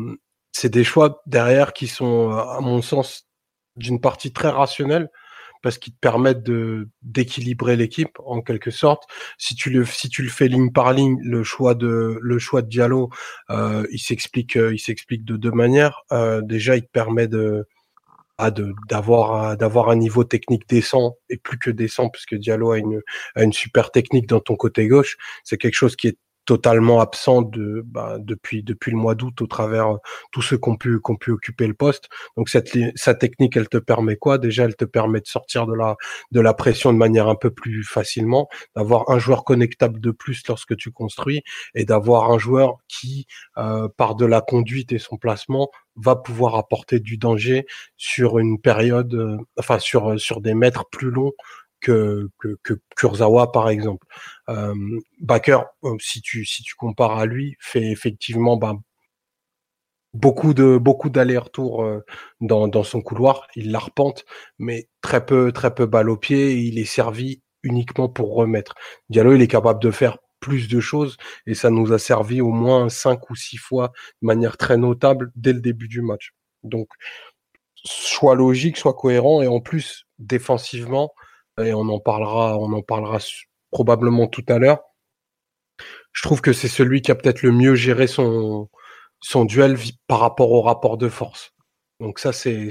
c'est 0.52 0.70
des 0.70 0.84
choix 0.84 1.22
derrière 1.26 1.74
qui 1.74 1.88
sont, 1.88 2.30
à 2.30 2.60
mon 2.62 2.82
sens, 2.82 3.28
d'une 3.76 4.00
partie 4.00 4.32
très 4.32 4.50
rationnelle 4.50 5.10
parce 5.62 5.78
qu'ils 5.78 5.94
te 5.94 6.00
permettent 6.00 6.44
de 6.44 6.90
d'équilibrer 7.02 7.76
l'équipe 7.76 8.18
en 8.26 8.42
quelque 8.42 8.72
sorte. 8.72 9.04
Si 9.38 9.56
tu 9.56 9.70
le 9.70 9.86
si 9.86 10.10
tu 10.10 10.24
le 10.24 10.30
fais 10.30 10.48
ligne 10.48 10.72
par 10.72 10.94
ligne, 10.94 11.18
le 11.22 11.44
choix 11.44 11.76
de 11.76 12.18
le 12.22 12.40
choix 12.40 12.62
de 12.62 12.68
Diallo, 12.68 13.10
euh, 13.50 13.86
il 13.92 14.00
s'explique 14.00 14.56
il 14.56 14.80
s'explique 14.80 15.26
de 15.26 15.38
deux 15.38 15.52
manières. 15.52 16.04
déjà, 16.44 16.76
il 16.76 16.84
te 16.84 16.92
permet 16.92 17.28
de 17.28 17.66
d'avoir 18.90 19.58
d'avoir 19.58 19.90
un 19.90 19.96
niveau 19.98 20.24
technique 20.24 20.68
décent 20.70 21.18
et 21.30 21.38
plus 21.38 21.58
que 21.58 21.70
décent 21.70 22.10
puisque 22.10 22.36
Diallo 22.36 22.72
a 22.72 22.78
une 22.78 23.02
a 23.36 23.44
une 23.44 23.52
super 23.54 23.92
technique 23.92 24.28
dans 24.30 24.40
ton 24.40 24.56
côté 24.56 24.88
gauche 24.88 25.18
c'est 25.44 25.58
quelque 25.58 25.76
chose 25.76 25.98
qui 25.98 26.08
est 26.08 26.18
totalement 26.50 27.00
absent 27.00 27.44
bah, 27.86 28.18
depuis 28.18 28.64
le 28.64 28.98
mois 28.98 29.14
d'août 29.14 29.40
au 29.44 29.46
travers 29.46 29.88
euh, 29.90 29.98
tous 30.32 30.42
ceux 30.42 30.58
qui 30.58 30.68
ont 30.68 30.76
pu 30.76 31.32
occuper 31.32 31.68
le 31.68 31.76
poste. 31.76 32.10
Donc 32.38 32.50
cette 32.50 32.76
sa 32.96 33.14
technique, 33.14 33.56
elle 33.56 33.70
te 33.70 33.78
permet 33.78 34.16
quoi? 34.16 34.40
Déjà, 34.40 34.64
elle 34.64 34.76
te 34.76 34.86
permet 34.86 35.20
de 35.20 35.28
sortir 35.28 35.68
de 35.68 35.76
la 35.76 35.96
de 36.32 36.42
la 36.42 36.56
pression 36.56 36.92
de 36.92 36.98
manière 36.98 37.28
un 37.28 37.36
peu 37.36 37.52
plus 37.52 37.84
facilement, 37.84 38.48
d'avoir 38.76 39.12
un 39.12 39.20
joueur 39.20 39.44
connectable 39.44 40.00
de 40.00 40.10
plus 40.10 40.42
lorsque 40.48 40.76
tu 40.76 40.90
construis 40.92 41.44
et 41.76 41.86
d'avoir 41.86 42.32
un 42.32 42.40
joueur 42.40 42.78
qui 42.88 43.28
euh, 43.60 43.88
par 43.96 44.16
de 44.16 44.26
la 44.26 44.42
conduite 44.42 44.92
et 44.92 44.98
son 44.98 45.18
placement 45.18 45.70
va 45.98 46.16
pouvoir 46.16 46.56
apporter 46.56 47.00
du 47.00 47.18
danger 47.18 47.68
sur 47.96 48.40
une 48.40 48.60
période, 48.60 49.14
euh, 49.14 49.38
enfin 49.60 49.78
sur 49.78 50.20
sur 50.20 50.42
des 50.42 50.56
mètres 50.56 50.86
plus 50.90 51.12
longs 51.12 51.34
que, 51.82 52.30
Kurzawa 52.96 53.52
par 53.52 53.70
exemple. 53.70 54.06
Euh, 54.50 54.74
Baker, 55.22 55.62
euh, 55.84 55.96
si 56.00 56.22
tu 56.22 56.76
compares 56.78 57.18
à 57.18 57.26
lui, 57.26 57.56
fait 57.60 57.92
effectivement 57.92 58.58
ben, 58.58 58.82
beaucoup 60.14 60.54
de 60.54 60.78
beaucoup 60.78 61.10
d'allers-retours 61.10 61.84
euh, 61.84 62.00
dans, 62.42 62.68
dans 62.68 62.84
son 62.84 63.02
couloir. 63.02 63.48
Il 63.56 63.72
l'arpente, 63.72 64.26
mais 64.58 64.90
très 65.02 65.26
peu 65.26 65.52
très 65.52 65.74
peu 65.74 65.86
balle 65.86 66.10
au 66.10 66.18
pied. 66.18 66.54
il 66.54 66.80
est 66.80 66.86
servi 66.86 67.42
uniquement 67.64 68.10
pour 68.10 68.36
remettre. 68.36 68.76
Diallo, 69.10 69.34
il 69.36 69.42
est 69.42 69.48
capable 69.48 69.82
de 69.82 69.92
faire 69.92 70.18
plus 70.40 70.70
de 70.70 70.80
choses 70.80 71.18
et 71.48 71.54
ça 71.54 71.70
nous 71.70 71.92
a 71.94 72.00
servi 72.00 72.42
au 72.42 72.52
moins 72.52 72.90
cinq 72.90 73.30
ou 73.30 73.36
six 73.36 73.58
fois 73.58 73.92
de 74.22 74.28
manière 74.28 74.58
très 74.58 74.78
notable 74.78 75.32
dès 75.36 75.54
le 75.54 75.60
début 75.62 75.88
du 75.88 76.02
match. 76.02 76.34
Donc, 76.64 76.90
soit 77.76 78.36
logique, 78.36 78.78
soit 78.78 78.94
cohérent 78.94 79.42
et 79.42 79.48
en 79.48 79.60
plus 79.60 80.06
défensivement, 80.18 81.14
et 81.62 81.74
on 81.74 81.82
en 81.90 82.00
parlera, 82.00 82.58
on 82.58 82.72
en 82.74 82.82
parlera 82.82 83.20
probablement 83.72 84.28
tout 84.28 84.46
à 84.48 84.58
l'heure. 84.58 84.80
Je 86.12 86.24
trouve 86.24 86.42
que 86.42 86.54
c'est 86.54 86.68
celui 86.68 87.02
qui 87.02 87.12
a 87.12 87.16
peut-être 87.16 87.44
le 87.44 87.52
mieux 87.52 87.76
géré 87.76 88.08
son, 88.08 88.70
son 89.22 89.46
duel 89.46 89.78
par 90.08 90.20
rapport 90.20 90.52
au 90.52 90.62
rapport 90.62 90.98
de 90.98 91.10
force. 91.10 91.54
Donc 92.00 92.20
ça, 92.20 92.32
c'est 92.32 92.70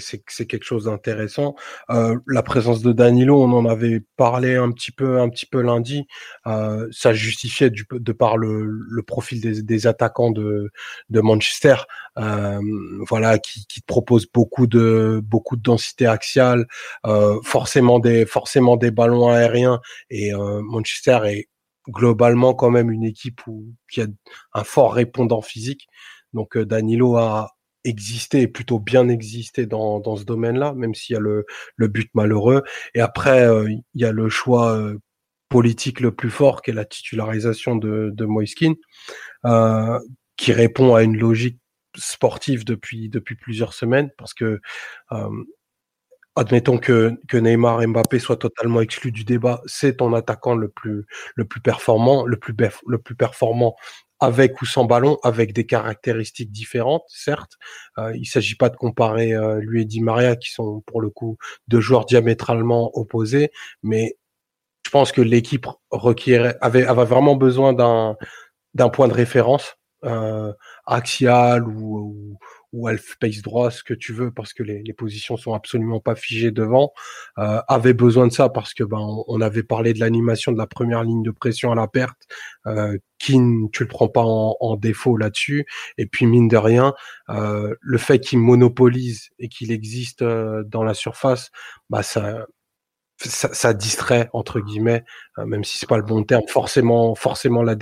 quelque 0.48 0.64
chose 0.64 0.84
d'intéressant. 0.86 1.54
Euh, 1.90 2.16
la 2.26 2.42
présence 2.42 2.80
de 2.80 2.92
Danilo, 2.92 3.42
on 3.42 3.52
en 3.52 3.66
avait 3.66 4.00
parlé 4.16 4.56
un 4.56 4.72
petit 4.72 4.90
peu 4.90 5.20
un 5.20 5.28
petit 5.28 5.44
peu 5.44 5.60
lundi. 5.60 6.06
Euh, 6.46 6.88
ça 6.90 7.12
justifiait 7.12 7.68
du, 7.68 7.86
de 7.90 8.12
par 8.12 8.38
le, 8.38 8.64
le 8.64 9.02
profil 9.02 9.42
des, 9.42 9.62
des, 9.62 9.86
attaquants 9.86 10.30
de, 10.30 10.70
de 11.10 11.20
Manchester, 11.20 11.76
euh, 12.18 12.60
voilà, 13.06 13.38
qui, 13.38 13.66
qui 13.66 13.82
propose 13.82 14.26
beaucoup 14.32 14.66
de 14.66 15.20
beaucoup 15.22 15.56
de 15.56 15.62
densité 15.62 16.06
axiale, 16.06 16.66
euh, 17.06 17.38
forcément 17.42 17.98
des 17.98 18.24
forcément 18.24 18.76
des 18.76 18.90
ballons 18.90 19.28
aériens. 19.28 19.80
Et 20.08 20.32
euh, 20.34 20.62
Manchester 20.62 21.20
est 21.26 21.48
globalement 21.88 22.54
quand 22.54 22.70
même 22.70 22.90
une 22.90 23.04
équipe 23.04 23.46
où, 23.46 23.66
qui 23.90 24.00
a 24.00 24.06
un 24.54 24.64
fort 24.64 24.94
répondant 24.94 25.42
physique. 25.42 25.86
Donc 26.34 26.58
Danilo 26.58 27.16
a, 27.16 27.57
exister 27.84 28.42
et 28.42 28.48
plutôt 28.48 28.78
bien 28.78 29.08
exister 29.08 29.66
dans, 29.66 30.00
dans 30.00 30.16
ce 30.16 30.24
domaine-là, 30.24 30.74
même 30.74 30.94
s'il 30.94 31.14
y 31.14 31.16
a 31.16 31.20
le, 31.20 31.46
le 31.76 31.88
but 31.88 32.10
malheureux. 32.14 32.62
Et 32.94 33.00
après, 33.00 33.46
euh, 33.46 33.68
il 33.70 34.00
y 34.00 34.04
a 34.04 34.12
le 34.12 34.28
choix 34.28 34.76
euh, 34.76 34.98
politique 35.48 36.00
le 36.00 36.14
plus 36.14 36.30
fort, 36.30 36.62
qui 36.62 36.70
est 36.70 36.74
la 36.74 36.84
titularisation 36.84 37.76
de, 37.76 38.10
de 38.12 38.24
Moiskin, 38.26 38.74
euh, 39.46 39.98
qui 40.36 40.52
répond 40.52 40.94
à 40.94 41.02
une 41.02 41.16
logique 41.16 41.58
sportive 41.96 42.64
depuis 42.64 43.08
depuis 43.08 43.34
plusieurs 43.34 43.72
semaines, 43.72 44.10
parce 44.18 44.34
que 44.34 44.60
admettons 46.36 46.78
que, 46.78 47.14
que 47.28 47.36
Neymar 47.36 47.82
et 47.82 47.86
Mbappé 47.86 48.18
soient 48.20 48.36
totalement 48.36 48.80
exclus 48.80 49.10
du 49.10 49.24
débat, 49.24 49.60
c'est 49.66 49.96
ton 49.96 50.14
attaquant 50.14 50.54
le 50.54 50.68
plus 50.68 51.04
le 51.34 51.44
plus 51.44 51.60
performant, 51.60 52.24
le 52.24 52.36
plus 52.36 52.54
le 52.86 52.98
plus 52.98 53.16
performant 53.16 53.74
avec 54.20 54.60
ou 54.60 54.66
sans 54.66 54.84
ballon, 54.84 55.18
avec 55.22 55.52
des 55.52 55.66
caractéristiques 55.66 56.50
différentes, 56.50 57.04
certes. 57.08 57.52
Euh, 57.98 58.12
il 58.14 58.20
ne 58.20 58.26
s'agit 58.26 58.56
pas 58.56 58.68
de 58.68 58.76
comparer 58.76 59.32
euh, 59.32 59.60
lui 59.60 59.82
et 59.82 59.84
Di 59.84 60.00
Maria, 60.00 60.36
qui 60.36 60.50
sont 60.50 60.82
pour 60.86 61.00
le 61.00 61.10
coup 61.10 61.36
deux 61.68 61.80
joueurs 61.80 62.04
diamétralement 62.04 62.90
opposés, 62.98 63.50
mais 63.82 64.16
je 64.84 64.90
pense 64.90 65.12
que 65.12 65.20
l'équipe 65.20 65.66
requiert 65.90 66.54
avait, 66.60 66.86
avait 66.86 67.04
vraiment 67.04 67.36
besoin 67.36 67.74
d'un 67.74 68.88
point 68.88 69.08
de 69.08 69.12
référence 69.12 69.76
euh, 70.04 70.52
axial 70.86 71.68
ou 71.68 72.38
elf 72.88 73.16
pace 73.18 73.42
droit, 73.42 73.70
ce 73.70 73.82
que 73.82 73.94
tu 73.94 74.12
veux, 74.12 74.30
parce 74.30 74.52
que 74.52 74.62
les, 74.62 74.82
les 74.82 74.92
positions 74.92 75.36
sont 75.36 75.54
absolument 75.54 76.00
pas 76.00 76.14
figées 76.14 76.50
devant, 76.50 76.92
euh, 77.38 77.60
avait 77.68 77.94
besoin 77.94 78.26
de 78.26 78.32
ça 78.32 78.48
parce 78.48 78.74
que 78.74 78.84
ben 78.84 78.98
on, 79.26 79.40
avait 79.40 79.62
parlé 79.62 79.94
de 79.94 80.00
l'animation 80.00 80.52
de 80.52 80.58
la 80.58 80.66
première 80.66 81.04
ligne 81.04 81.22
de 81.22 81.30
pression 81.30 81.72
à 81.72 81.74
la 81.74 81.88
perte, 81.88 82.26
euh, 82.66 82.98
qui 83.18 83.38
tu 83.72 83.82
le 83.82 83.88
prends 83.88 84.08
pas 84.08 84.22
en, 84.22 84.56
en 84.60 84.76
défaut 84.76 85.16
là-dessus, 85.16 85.66
et 85.96 86.06
puis 86.06 86.26
mine 86.26 86.48
de 86.48 86.56
rien, 86.56 86.94
euh, 87.30 87.74
le 87.80 87.98
fait 87.98 88.18
qu'il 88.18 88.38
monopolise 88.38 89.30
et 89.38 89.48
qu'il 89.48 89.72
existe 89.72 90.22
euh, 90.22 90.62
dans 90.64 90.84
la 90.84 90.94
surface, 90.94 91.50
bah 91.90 92.02
ça 92.02 92.46
ça, 93.20 93.52
ça, 93.52 93.74
distrait 93.74 94.30
entre 94.32 94.60
guillemets, 94.60 95.04
euh, 95.38 95.44
même 95.44 95.64
si 95.64 95.78
c'est 95.78 95.88
pas 95.88 95.96
le 95.96 96.04
bon 96.04 96.22
terme, 96.22 96.46
forcément, 96.48 97.14
forcément 97.14 97.62
la, 97.62 97.74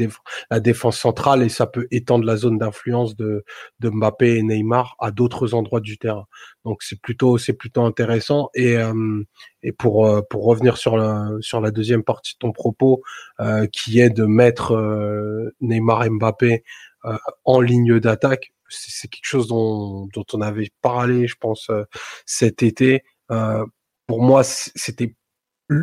la 0.51 0.61
défense 0.61 0.99
centrale 0.99 1.43
et 1.43 1.49
ça 1.49 1.67
peut 1.67 1.87
étendre 1.91 2.25
la 2.25 2.37
zone 2.37 2.59
d'influence 2.59 3.17
de, 3.17 3.45
de 3.81 3.91
Mbappé 3.91 4.37
et 4.37 4.43
Neymar 4.43 4.97
à 4.99 5.11
d'autres 5.11 5.55
endroits 5.55 5.81
du 5.81 5.99
terrain. 5.99 6.27
Donc 6.65 6.83
c'est 6.83 7.01
plutôt 7.01 7.39
c'est 7.39 7.53
plutôt 7.53 7.83
intéressant 7.83 8.49
et 8.55 8.77
euh, 8.77 9.23
et 9.63 9.73
pour 9.73 10.07
euh, 10.07 10.23
pour 10.31 10.45
revenir 10.45 10.79
sur 10.79 10.97
la 10.97 11.29
sur 11.41 11.61
la 11.61 11.71
deuxième 11.71 12.03
partie 12.03 12.35
de 12.35 12.39
ton 12.39 12.53
propos 12.53 13.03
qui 13.73 14.01
est 14.01 14.11
de 14.11 14.25
mettre 14.25 14.73
Neymar 15.61 16.05
et 16.05 16.11
Mbappé 16.11 16.65
en 17.45 17.61
ligne 17.61 18.01
d'attaque, 18.01 18.53
c'est 18.69 19.09
quelque 19.09 19.27
chose 19.27 19.49
dont 19.49 20.09
dont 20.15 20.25
on 20.33 20.41
avait 20.41 20.71
parlé, 20.83 21.27
je 21.27 21.37
pense 21.39 21.71
cet 22.25 22.63
été. 22.63 23.05
pour 24.07 24.23
moi, 24.23 24.43
c'était 24.45 25.15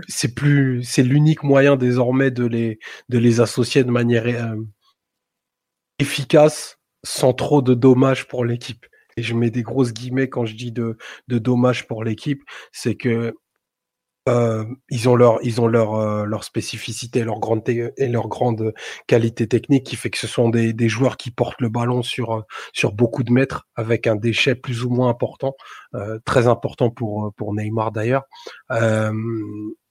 c'est 0.07 0.33
plus, 0.33 0.83
c'est 0.83 1.03
l'unique 1.03 1.43
moyen 1.43 1.75
désormais 1.75 2.31
de 2.31 2.45
les, 2.45 2.79
de 3.09 3.17
les 3.17 3.41
associer 3.41 3.83
de 3.83 3.91
manière 3.91 4.25
euh, 4.25 4.55
efficace, 5.99 6.79
sans 7.03 7.33
trop 7.33 7.61
de 7.61 7.73
dommages 7.73 8.27
pour 8.27 8.45
l'équipe. 8.45 8.85
Et 9.17 9.23
je 9.23 9.35
mets 9.35 9.51
des 9.51 9.61
grosses 9.61 9.93
guillemets 9.93 10.29
quand 10.29 10.45
je 10.45 10.55
dis 10.55 10.71
de, 10.71 10.97
de 11.27 11.37
dommages 11.37 11.87
pour 11.87 12.03
l'équipe, 12.03 12.43
c'est 12.71 12.95
que 12.95 13.35
euh, 14.29 14.63
ils 14.89 15.09
ont 15.09 15.15
leur 15.15 15.39
ils 15.43 15.59
ont 15.59 15.67
leur 15.67 15.95
euh, 15.95 16.23
leur 16.25 16.45
spécificité 16.45 17.23
leur 17.23 17.39
grande 17.39 17.67
et 17.67 18.07
leur 18.07 18.29
grande 18.29 18.73
qualité 19.05 19.47
technique 19.47 19.85
qui 19.85 19.97
fait 19.97 20.09
que 20.09 20.17
ce 20.17 20.27
sont 20.27 20.47
des, 20.47 20.71
des 20.71 20.87
joueurs 20.87 21.17
qui 21.17 21.29
portent 21.29 21.59
le 21.59 21.67
ballon 21.67 22.03
sur 22.03 22.45
sur 22.71 22.93
beaucoup 22.93 23.23
de 23.23 23.33
mètres 23.33 23.67
avec 23.75 24.07
un 24.07 24.15
déchet 24.15 24.55
plus 24.55 24.85
ou 24.85 24.89
moins 24.89 25.09
important 25.09 25.55
euh, 25.95 26.19
très 26.23 26.47
important 26.47 26.89
pour 26.89 27.33
pour 27.35 27.53
Neymar 27.53 27.91
d'ailleurs. 27.91 28.23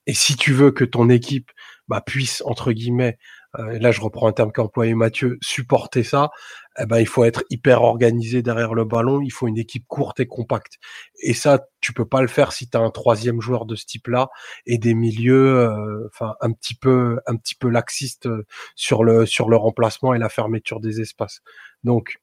Et 0.06 0.14
si 0.14 0.36
tu 0.36 0.52
veux 0.52 0.72
que 0.72 0.84
ton 0.84 1.08
équipe 1.10 1.50
bah, 1.88 2.00
puisse 2.00 2.42
entre 2.46 2.72
guillemets 2.72 3.18
là 3.58 3.90
je 3.90 4.00
reprends 4.00 4.28
un 4.28 4.32
terme 4.32 4.52
qu'a 4.52 4.62
employé 4.62 4.94
Mathieu 4.94 5.38
supporter 5.42 6.02
ça 6.02 6.30
eh 6.78 6.86
ben, 6.86 6.98
il 6.98 7.06
faut 7.06 7.24
être 7.24 7.44
hyper 7.50 7.82
organisé 7.82 8.42
derrière 8.42 8.74
le 8.74 8.84
ballon, 8.84 9.20
il 9.20 9.30
faut 9.30 9.46
une 9.46 9.58
équipe 9.58 9.84
courte 9.88 10.20
et 10.20 10.26
compacte. 10.26 10.78
Et 11.20 11.34
ça, 11.34 11.66
tu 11.80 11.92
peux 11.92 12.06
pas 12.06 12.22
le 12.22 12.28
faire 12.28 12.52
si 12.52 12.68
tu 12.68 12.76
as 12.76 12.80
un 12.80 12.90
troisième 12.90 13.40
joueur 13.40 13.66
de 13.66 13.74
ce 13.74 13.84
type-là 13.84 14.30
et 14.66 14.78
des 14.78 14.94
milieux 14.94 15.58
euh, 15.58 16.08
enfin 16.08 16.34
un 16.40 16.52
petit 16.52 16.74
peu 16.74 17.18
un 17.26 17.36
petit 17.36 17.54
peu 17.54 17.68
laxistes 17.68 18.26
euh, 18.26 18.46
sur 18.74 19.04
le 19.04 19.26
sur 19.26 19.48
le 19.50 19.56
remplacement 19.56 20.14
et 20.14 20.18
la 20.18 20.28
fermeture 20.28 20.80
des 20.80 21.00
espaces. 21.00 21.40
Donc 21.84 22.20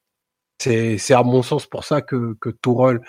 c'est 0.60 0.98
c'est 0.98 1.13
à 1.13 1.24
mon 1.24 1.44
sens 1.44 1.68
pour 1.68 1.84
ça 1.84 2.02
que 2.02 2.36
que 2.42 2.50
Tourelle 2.50 3.02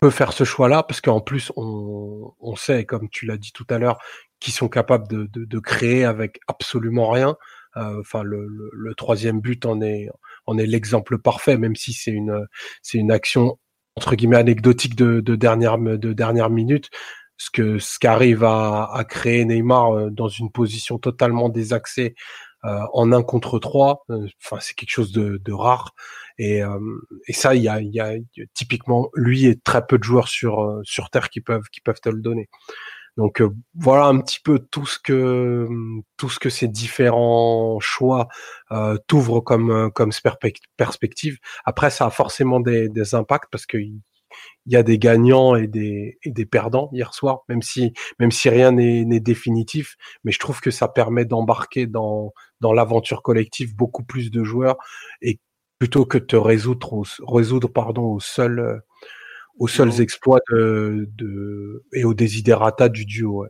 peut 0.00 0.10
faire 0.10 0.32
ce 0.32 0.44
choix-là 0.44 0.82
parce 0.82 1.00
qu'en 1.00 1.20
plus 1.20 1.52
on, 1.56 2.34
on 2.40 2.56
sait 2.56 2.84
comme 2.86 3.08
tu 3.10 3.26
l'as 3.26 3.36
dit 3.38 3.52
tout 3.52 3.66
à 3.70 3.78
l'heure 3.78 3.98
qu'ils 4.42 4.52
sont 4.54 4.68
capables 4.68 5.08
de, 5.08 5.26
de, 5.32 5.44
de 5.44 5.58
créer 5.58 6.04
avec 6.04 6.40
absolument 6.48 7.10
rien. 7.10 7.36
Euh, 7.76 8.00
enfin, 8.00 8.22
le, 8.22 8.46
le, 8.72 8.94
troisième 8.94 9.40
but 9.40 9.64
en 9.66 9.80
est 9.80 10.08
en 10.46 10.58
est 10.58 10.66
l'exemple 10.66 11.18
parfait, 11.18 11.56
même 11.56 11.76
si 11.76 11.92
c'est 11.94 12.10
une 12.10 12.46
c'est 12.82 12.98
une 12.98 13.10
action 13.10 13.58
entre 13.96 14.14
guillemets 14.14 14.36
anecdotique 14.36 14.94
de, 14.96 15.20
de 15.20 15.36
dernière 15.36 15.78
de 15.78 16.12
dernière 16.12 16.50
minute. 16.50 16.90
ce 17.38 17.50
que 17.50 17.78
ce 17.78 17.98
qu'arrive 17.98 18.44
à, 18.44 18.84
à, 18.92 19.04
créer 19.04 19.44
Neymar 19.44 20.10
dans 20.10 20.28
une 20.28 20.50
position 20.52 20.98
totalement 20.98 21.48
désaxée 21.48 22.14
en 22.62 23.10
un 23.12 23.22
contre 23.24 23.58
trois. 23.58 24.04
Enfin, 24.44 24.58
c'est 24.60 24.74
quelque 24.74 24.90
chose 24.90 25.12
de, 25.12 25.38
de 25.44 25.52
rare. 25.52 25.94
Et, 26.38 26.60
et 27.26 27.32
ça, 27.32 27.54
il 27.56 27.62
y 27.62 27.68
a, 27.68 27.80
y 27.80 28.00
a 28.00 28.14
typiquement 28.54 29.10
lui 29.14 29.46
et 29.46 29.58
très 29.58 29.84
peu 29.86 29.98
de 29.98 30.04
joueurs 30.04 30.28
sur 30.28 30.80
sur 30.84 31.10
terre 31.10 31.28
qui 31.30 31.40
peuvent 31.40 31.68
qui 31.72 31.80
peuvent 31.80 32.00
te 32.00 32.08
le 32.08 32.20
donner. 32.22 32.48
Donc 33.16 33.42
euh, 33.42 33.50
voilà 33.74 34.06
un 34.06 34.18
petit 34.20 34.40
peu 34.40 34.58
tout 34.58 34.86
ce 34.86 34.98
que 34.98 35.68
tout 36.16 36.30
ce 36.30 36.38
que 36.38 36.48
ces 36.48 36.68
différents 36.68 37.78
choix 37.80 38.28
euh, 38.70 38.96
t'ouvrent 39.06 39.40
comme 39.40 39.70
euh, 39.70 39.90
comme 39.90 40.12
perspective. 40.76 41.38
Après, 41.64 41.90
ça 41.90 42.06
a 42.06 42.10
forcément 42.10 42.60
des, 42.60 43.14
impacts 43.14 43.50
parce 43.50 43.66
que 43.66 43.76
il 43.76 44.00
y 44.66 44.76
a 44.76 44.82
des 44.82 44.98
gagnants 44.98 45.56
et 45.56 45.66
des, 45.66 46.18
et 46.22 46.30
des 46.30 46.46
perdants 46.46 46.88
hier 46.92 47.12
soir, 47.12 47.42
même 47.48 47.60
si 47.62 47.92
même 48.18 48.30
si 48.30 48.48
rien 48.48 48.72
n'est 48.72 49.20
définitif. 49.20 49.96
Mais 50.24 50.32
je 50.32 50.38
trouve 50.38 50.60
que 50.60 50.70
ça 50.70 50.88
permet 50.88 51.26
d'embarquer 51.26 51.86
dans 51.86 52.32
dans 52.60 52.72
l'aventure 52.72 53.22
collective 53.22 53.76
beaucoup 53.76 54.04
plus 54.04 54.30
de 54.30 54.42
joueurs 54.44 54.76
et 55.20 55.38
plutôt 55.78 56.06
que 56.06 56.18
de 56.18 56.24
te 56.24 56.36
résoudre 56.36 57.02
résoudre 57.26 57.68
pardon 57.68 58.04
au 58.04 58.20
seul 58.20 58.82
aux 59.58 59.68
seuls 59.68 60.00
exploits 60.00 60.40
de, 60.50 61.08
de, 61.16 61.84
et 61.92 62.04
aux 62.04 62.14
desiderata 62.14 62.88
du 62.88 63.04
duo. 63.04 63.46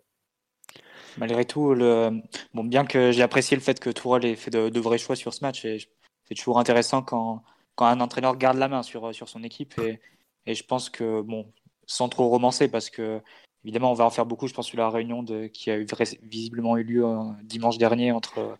Malgré 1.19 1.45
tout, 1.45 1.75
le... 1.75 2.11
bon, 2.55 2.65
bien 2.65 2.85
que 2.87 3.13
j'ai 3.13 3.23
apprécié 3.23 3.57
le 3.57 3.63
fait 3.63 3.79
que 3.79 3.91
Tourelle 3.91 4.25
ait 4.25 4.37
fait 4.37 4.51
de, 4.51 4.81
vrais 4.81 4.99
choix 4.99 5.17
sur 5.17 5.35
ce 5.35 5.45
match, 5.45 5.65
et 5.65 5.79
c'est 6.25 6.35
toujours 6.35 6.59
intéressant 6.59 7.03
quand, 7.03 7.43
quand 7.75 7.87
un 7.87 8.01
entraîneur 8.01 8.37
garde 8.37 8.59
la 8.59 8.69
main 8.69 8.83
sur, 8.83 9.15
sur 9.15 9.29
son 9.29 9.43
équipe. 9.43 9.79
Et, 9.79 10.01
et 10.47 10.55
je 10.55 10.65
pense 10.65 10.89
que, 10.89 11.21
bon, 11.21 11.53
sans 11.87 12.09
trop 12.09 12.29
romancer, 12.29 12.69
parce 12.69 12.89
que 12.89 13.21
évidemment, 13.65 13.91
on 13.93 13.95
va 13.95 14.05
en 14.05 14.11
faire 14.11 14.27
beaucoup, 14.27 14.49
je 14.49 14.55
pense, 14.55 14.67
sur 14.67 14.79
la 14.79 14.91
réunion 14.91 15.23
de, 15.23 15.47
qui 15.47 15.71
a 15.71 15.77
eu, 15.79 15.87
visiblement 16.23 16.77
eu 16.79 16.83
lieu 16.83 17.05
euh, 17.05 17.19
dimanche 17.45 17.79
dernier 17.79 18.11
entre 18.11 18.59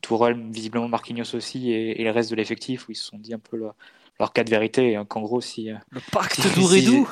Tourelle, 0.00 0.40
visiblement 0.50 0.88
Marquinhos 0.88 1.34
aussi, 1.34 1.72
et, 1.72 2.00
et 2.00 2.04
le 2.04 2.10
reste 2.10 2.30
de 2.30 2.36
l'effectif, 2.36 2.88
où 2.88 2.92
ils 2.92 2.96
se 2.96 3.04
sont 3.04 3.18
dit 3.18 3.34
un 3.34 3.38
peu 3.38 3.56
leur 4.20 4.32
cas 4.32 4.44
de 4.44 4.50
vérité. 4.50 4.94
Hein, 4.94 5.04
qu'en 5.04 5.22
gros, 5.22 5.40
si. 5.40 5.70
Euh, 5.70 5.76
le 5.90 6.00
pacte 6.12 6.40
d'Ouredou 6.54 7.08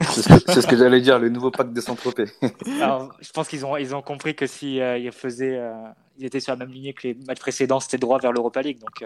C'est 0.00 0.62
ce 0.62 0.66
que, 0.66 0.76
j'allais 0.76 1.00
dire, 1.00 1.18
le 1.18 1.28
nouveau 1.28 1.50
pacte 1.50 1.72
de 1.72 1.80
Saint-Tropez. 1.80 2.26
je 2.42 3.32
pense 3.32 3.48
qu'ils 3.48 3.66
ont, 3.66 3.76
ils 3.76 3.94
ont 3.94 4.00
compris 4.00 4.34
que 4.34 4.46
si 4.46 4.80
euh, 4.80 4.96
ils, 4.96 5.12
faisaient, 5.12 5.56
euh, 5.58 5.74
ils 6.16 6.24
étaient 6.24 6.40
sur 6.40 6.52
la 6.52 6.56
même 6.56 6.70
lignée 6.70 6.94
que 6.94 7.08
les 7.08 7.14
matchs 7.26 7.40
précédents, 7.40 7.80
c'était 7.80 7.98
droit 7.98 8.18
vers 8.18 8.32
l'Europa 8.32 8.62
League. 8.62 8.78
Donc, 8.78 9.04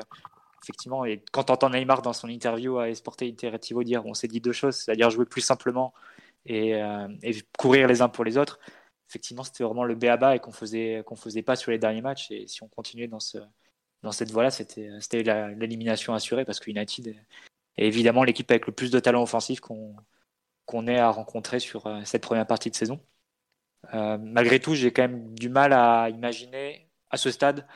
effectivement, 0.63 1.05
et 1.05 1.23
quand 1.33 1.51
on 1.51 1.55
entend 1.55 1.71
Neymar 1.71 2.03
dans 2.03 2.13
son 2.13 2.29
interview 2.29 2.79
à 2.79 2.89
Esporte 2.91 3.23
Interactivo 3.23 3.83
dire 3.83 4.05
on 4.05 4.15
s'est 4.15 4.29
dit 4.29 4.41
deux 4.41 4.53
choses, 4.53 4.77
c'est-à-dire 4.77 5.11
jouer 5.11 5.25
plus 5.25 5.41
simplement 5.41 5.95
et, 6.45 6.71
et, 7.23 7.37
courir 7.57 7.87
les 7.87 8.03
uns 8.03 8.09
pour 8.09 8.25
les 8.25 8.37
autres, 8.37 8.59
effectivement, 9.09 9.45
c'était 9.45 9.63
vraiment 9.63 9.85
le 9.85 9.95
B.A.B.A. 9.95 10.37
et 10.37 10.41
qu'on 10.41 10.53
faisait, 10.53 11.03
qu'on 11.07 11.15
faisait 11.15 11.43
pas 11.43 11.57
sur 11.57 11.71
les 11.71 11.79
derniers 11.79 12.03
matchs. 12.03 12.31
Et 12.31 12.47
si 12.49 12.63
on 12.63 12.69
continuait 12.69 13.07
dans 13.07 13.21
ce 13.21 13.39
dans 14.07 14.13
cette 14.13 14.31
voie-là, 14.31 14.51
c'était 14.51 14.89
l'élimination 15.57 16.15
assurée 16.15 16.45
parce 16.45 16.61
que 16.61 16.71
United 16.71 17.09
est, 17.09 17.87
évidemment 17.87 18.23
l'équipe 18.23 18.49
avec 18.51 18.67
le 18.67 18.73
plus 18.73 18.91
de 18.91 19.01
talent 19.01 19.23
offensif 19.23 19.61
qu'on 19.61 20.87
ait 20.87 20.99
à 20.99 21.11
rencontrer 21.11 21.59
sur 21.59 21.87
euh, 21.87 22.01
cette 22.05 22.23
première 22.23 22.47
partie 22.47 22.71
de 22.71 22.77
saison. 22.77 23.01
Euh, 23.95 24.17
malgré 24.19 24.61
tout, 24.61 24.75
j'ai 24.75 24.93
quand 24.93 25.03
même 25.03 25.35
du 25.35 25.49
mal 25.49 25.73
à 25.73 26.09
imaginer 26.09 26.89
à 27.11 27.17
ce 27.17 27.33
stade 27.33 27.67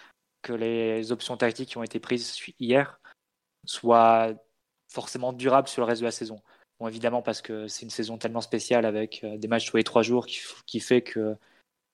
que 0.43 0.53
les 0.53 1.11
options 1.11 1.37
tactiques 1.37 1.71
qui 1.71 1.79
ont 1.79 1.83
été 1.83 1.99
prises 1.99 2.41
hier 2.61 3.01
soient 3.67 4.33
forcément 4.89 5.33
durables 5.33 5.69
sur 5.69 5.83
le 5.83 5.87
reste 5.87 6.01
de 6.01 6.07
la 6.07 6.13
saison. 6.13 6.41
Bon, 6.79 6.87
évidemment, 6.87 7.23
parce 7.23 7.43
que 7.43 7.67
c'est 7.67 7.83
une 7.83 7.91
saison 7.91 8.19
tellement 8.19 8.41
spéciale 8.41 8.87
avec 8.87 9.25
euh, 9.25 9.37
des 9.37 9.49
matchs 9.49 9.69
tous 9.69 9.77
les 9.77 9.85
trois 9.85 10.03
jours 10.03 10.27
qui 10.27 10.81
fait 10.81 11.03
que 11.03 11.37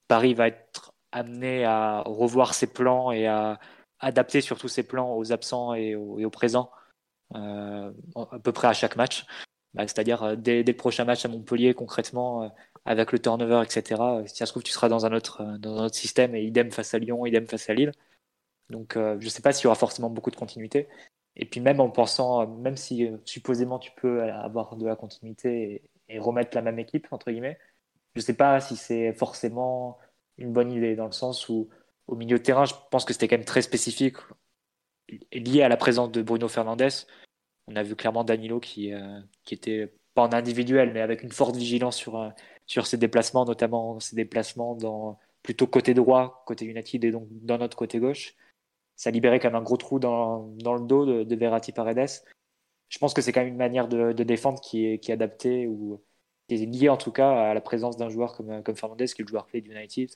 Paris 0.09 0.35
va 0.35 0.49
être 0.49 0.93
amené 1.11 1.65
à 1.65 2.03
revoir 2.03 2.53
ses 2.53 2.67
plans 2.67 3.11
et 3.11 3.27
à 3.27 3.59
adapter 4.01 4.41
surtout 4.41 4.69
ses 4.69 4.83
plans 4.83 5.17
aux 5.17 5.33
absents 5.33 5.75
et 5.75 5.95
aux, 5.95 6.31
présents 6.31 6.71
euh, 7.35 7.93
à 8.15 8.39
peu 8.39 8.53
près 8.53 8.69
à 8.69 8.73
chaque 8.73 8.97
match. 8.97 9.27
Bah, 9.75 9.83
c'est-à-dire 9.83 10.23
euh, 10.23 10.37
dès, 10.37 10.63
le 10.63 10.73
prochain 10.77 11.05
match 11.05 11.25
à 11.25 11.29
Montpellier, 11.29 11.75
concrètement, 11.75 12.45
euh, 12.45 12.49
avec 12.85 13.13
le 13.13 13.19
turnover, 13.19 13.63
etc. 13.65 14.01
Si 14.27 14.37
ça 14.37 14.47
se 14.47 14.53
trouve, 14.53 14.63
tu 14.63 14.73
seras 14.73 14.89
dans 14.89 15.07
un 15.07 15.13
autre, 15.13 15.43
dans 15.59 15.79
un 15.79 15.87
autre 15.87 15.95
système 15.95 16.35
et 16.35 16.43
idem 16.45 16.71
face 16.71 16.95
à 16.95 16.99
Lyon, 16.99 17.27
idem 17.27 17.47
face 17.47 17.69
à 17.71 17.75
Lille. 17.75 17.93
Donc 18.71 18.95
je 18.95 19.25
ne 19.25 19.29
sais 19.29 19.43
pas 19.43 19.53
s'il 19.53 19.65
y 19.65 19.67
aura 19.69 19.77
forcément 19.77 20.11
beaucoup 20.11 20.31
de 20.31 20.37
continuité. 20.37 20.89
Et 21.37 21.45
puis 21.45 21.61
même 21.61 21.81
en 21.81 21.91
pensant, 21.91 22.47
même 22.47 22.77
si 22.77 23.09
supposément 23.25 23.79
tu 23.79 23.93
peux 23.97 24.23
avoir 24.23 24.77
de 24.77 24.87
la 24.87 24.97
continuité 24.97 25.83
et, 26.09 26.15
et 26.17 26.19
remettre 26.19 26.57
la 26.57 26.63
même 26.63 26.79
équipe, 26.79 27.07
entre 27.13 27.31
guillemets, 27.31 27.59
je 28.15 28.21
ne 28.21 28.25
sais 28.25 28.35
pas 28.35 28.61
si 28.61 28.77
c'est 28.77 29.13
forcément 29.13 29.99
une 30.39 30.53
bonne 30.53 30.73
idée, 30.73 30.97
dans 30.97 31.07
le 31.07 31.13
sens 31.13 31.49
où 31.49 31.69
au 32.09 32.17
milieu 32.17 32.39
de 32.39 32.43
terrain, 32.43 32.65
je 32.65 32.75
pense 32.91 33.05
que 33.05 33.13
c'était 33.13 33.29
quand 33.29 33.37
même 33.37 33.45
très 33.45 33.63
spécifique, 33.63 34.17
lié 35.33 35.63
à 35.63 35.69
la 35.69 35.77
présence 35.77 36.11
de 36.13 36.23
Bruno 36.23 36.49
Fernandez. 36.49 36.89
On 37.69 37.77
a 37.77 37.83
vu 37.83 37.97
clairement 37.97 38.25
Danilo 38.25 38.61
qui, 38.61 38.93
euh, 38.93 39.21
qui 39.45 39.55
était 39.55 39.93
pas 40.15 40.23
en 40.23 40.33
individuel, 40.33 40.93
mais 40.93 41.01
avec 41.01 41.23
une 41.23 41.33
forte 41.33 41.57
vigilance 41.57 41.97
sur, 41.97 42.17
euh, 42.17 42.31
sur 42.67 42.87
ses 42.87 42.97
déplacements, 42.97 43.45
notamment 43.45 44.01
ses 44.01 44.17
déplacements 44.17 44.75
dans 44.77 45.19
plutôt 45.43 45.67
côté 45.67 45.95
droit, 45.95 46.43
côté 46.47 46.65
United, 46.65 47.05
et 47.05 47.11
donc 47.11 47.29
dans 47.31 47.59
notre 47.59 47.77
côté 47.77 47.99
gauche. 47.99 48.35
Ça 48.97 49.11
libérait 49.11 49.41
quand 49.41 49.49
même 49.49 49.57
un 49.57 49.63
gros 49.63 49.77
trou 49.77 49.99
dans, 49.99 50.55
le 50.57 50.87
dos 50.87 51.05
de, 51.07 51.25
de 51.25 51.37
Verratti 51.37 51.73
Paredes. 51.73 52.25
Je 52.89 52.99
pense 52.99 53.15
que 53.15 53.21
c'est 53.23 53.33
quand 53.33 53.41
même 53.41 53.51
une 53.51 53.57
manière 53.57 53.89
de, 53.89 54.13
défendre 54.13 54.61
qui 54.61 54.87
est, 54.87 55.11
adaptée 55.11 55.67
ou 55.67 56.03
qui 56.49 56.55
est 56.55 56.67
liée 56.67 56.89
en 56.89 56.97
tout 56.97 57.13
cas 57.13 57.51
à 57.51 57.55
la 57.55 57.61
présence 57.61 57.97
d'un 57.97 58.09
joueur 58.09 58.35
comme, 58.37 58.63
comme 58.63 58.77
Fernandez, 58.77 59.07
qui 59.07 59.23
est 59.23 59.25
le 59.25 59.29
joueur 59.29 59.47
clé 59.47 59.61
d'United 59.61 60.11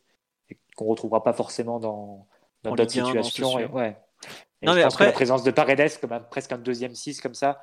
qu'on 0.80 0.86
retrouvera 0.86 1.22
pas 1.22 1.32
forcément 1.32 1.78
dans 1.78 2.26
d'autres 2.64 2.88
situations. 2.88 3.58
Et, 3.58 3.66
ouais. 3.66 3.96
non, 4.62 4.72
je 4.72 4.78
mais 4.78 4.82
pense 4.84 4.94
après... 4.94 5.04
que 5.04 5.10
la 5.10 5.12
présence 5.12 5.42
de 5.44 5.50
Paredes, 5.50 6.00
comme 6.00 6.20
presque 6.30 6.52
un 6.52 6.58
deuxième 6.58 6.94
6 6.94 7.20
comme 7.20 7.34
ça, 7.34 7.62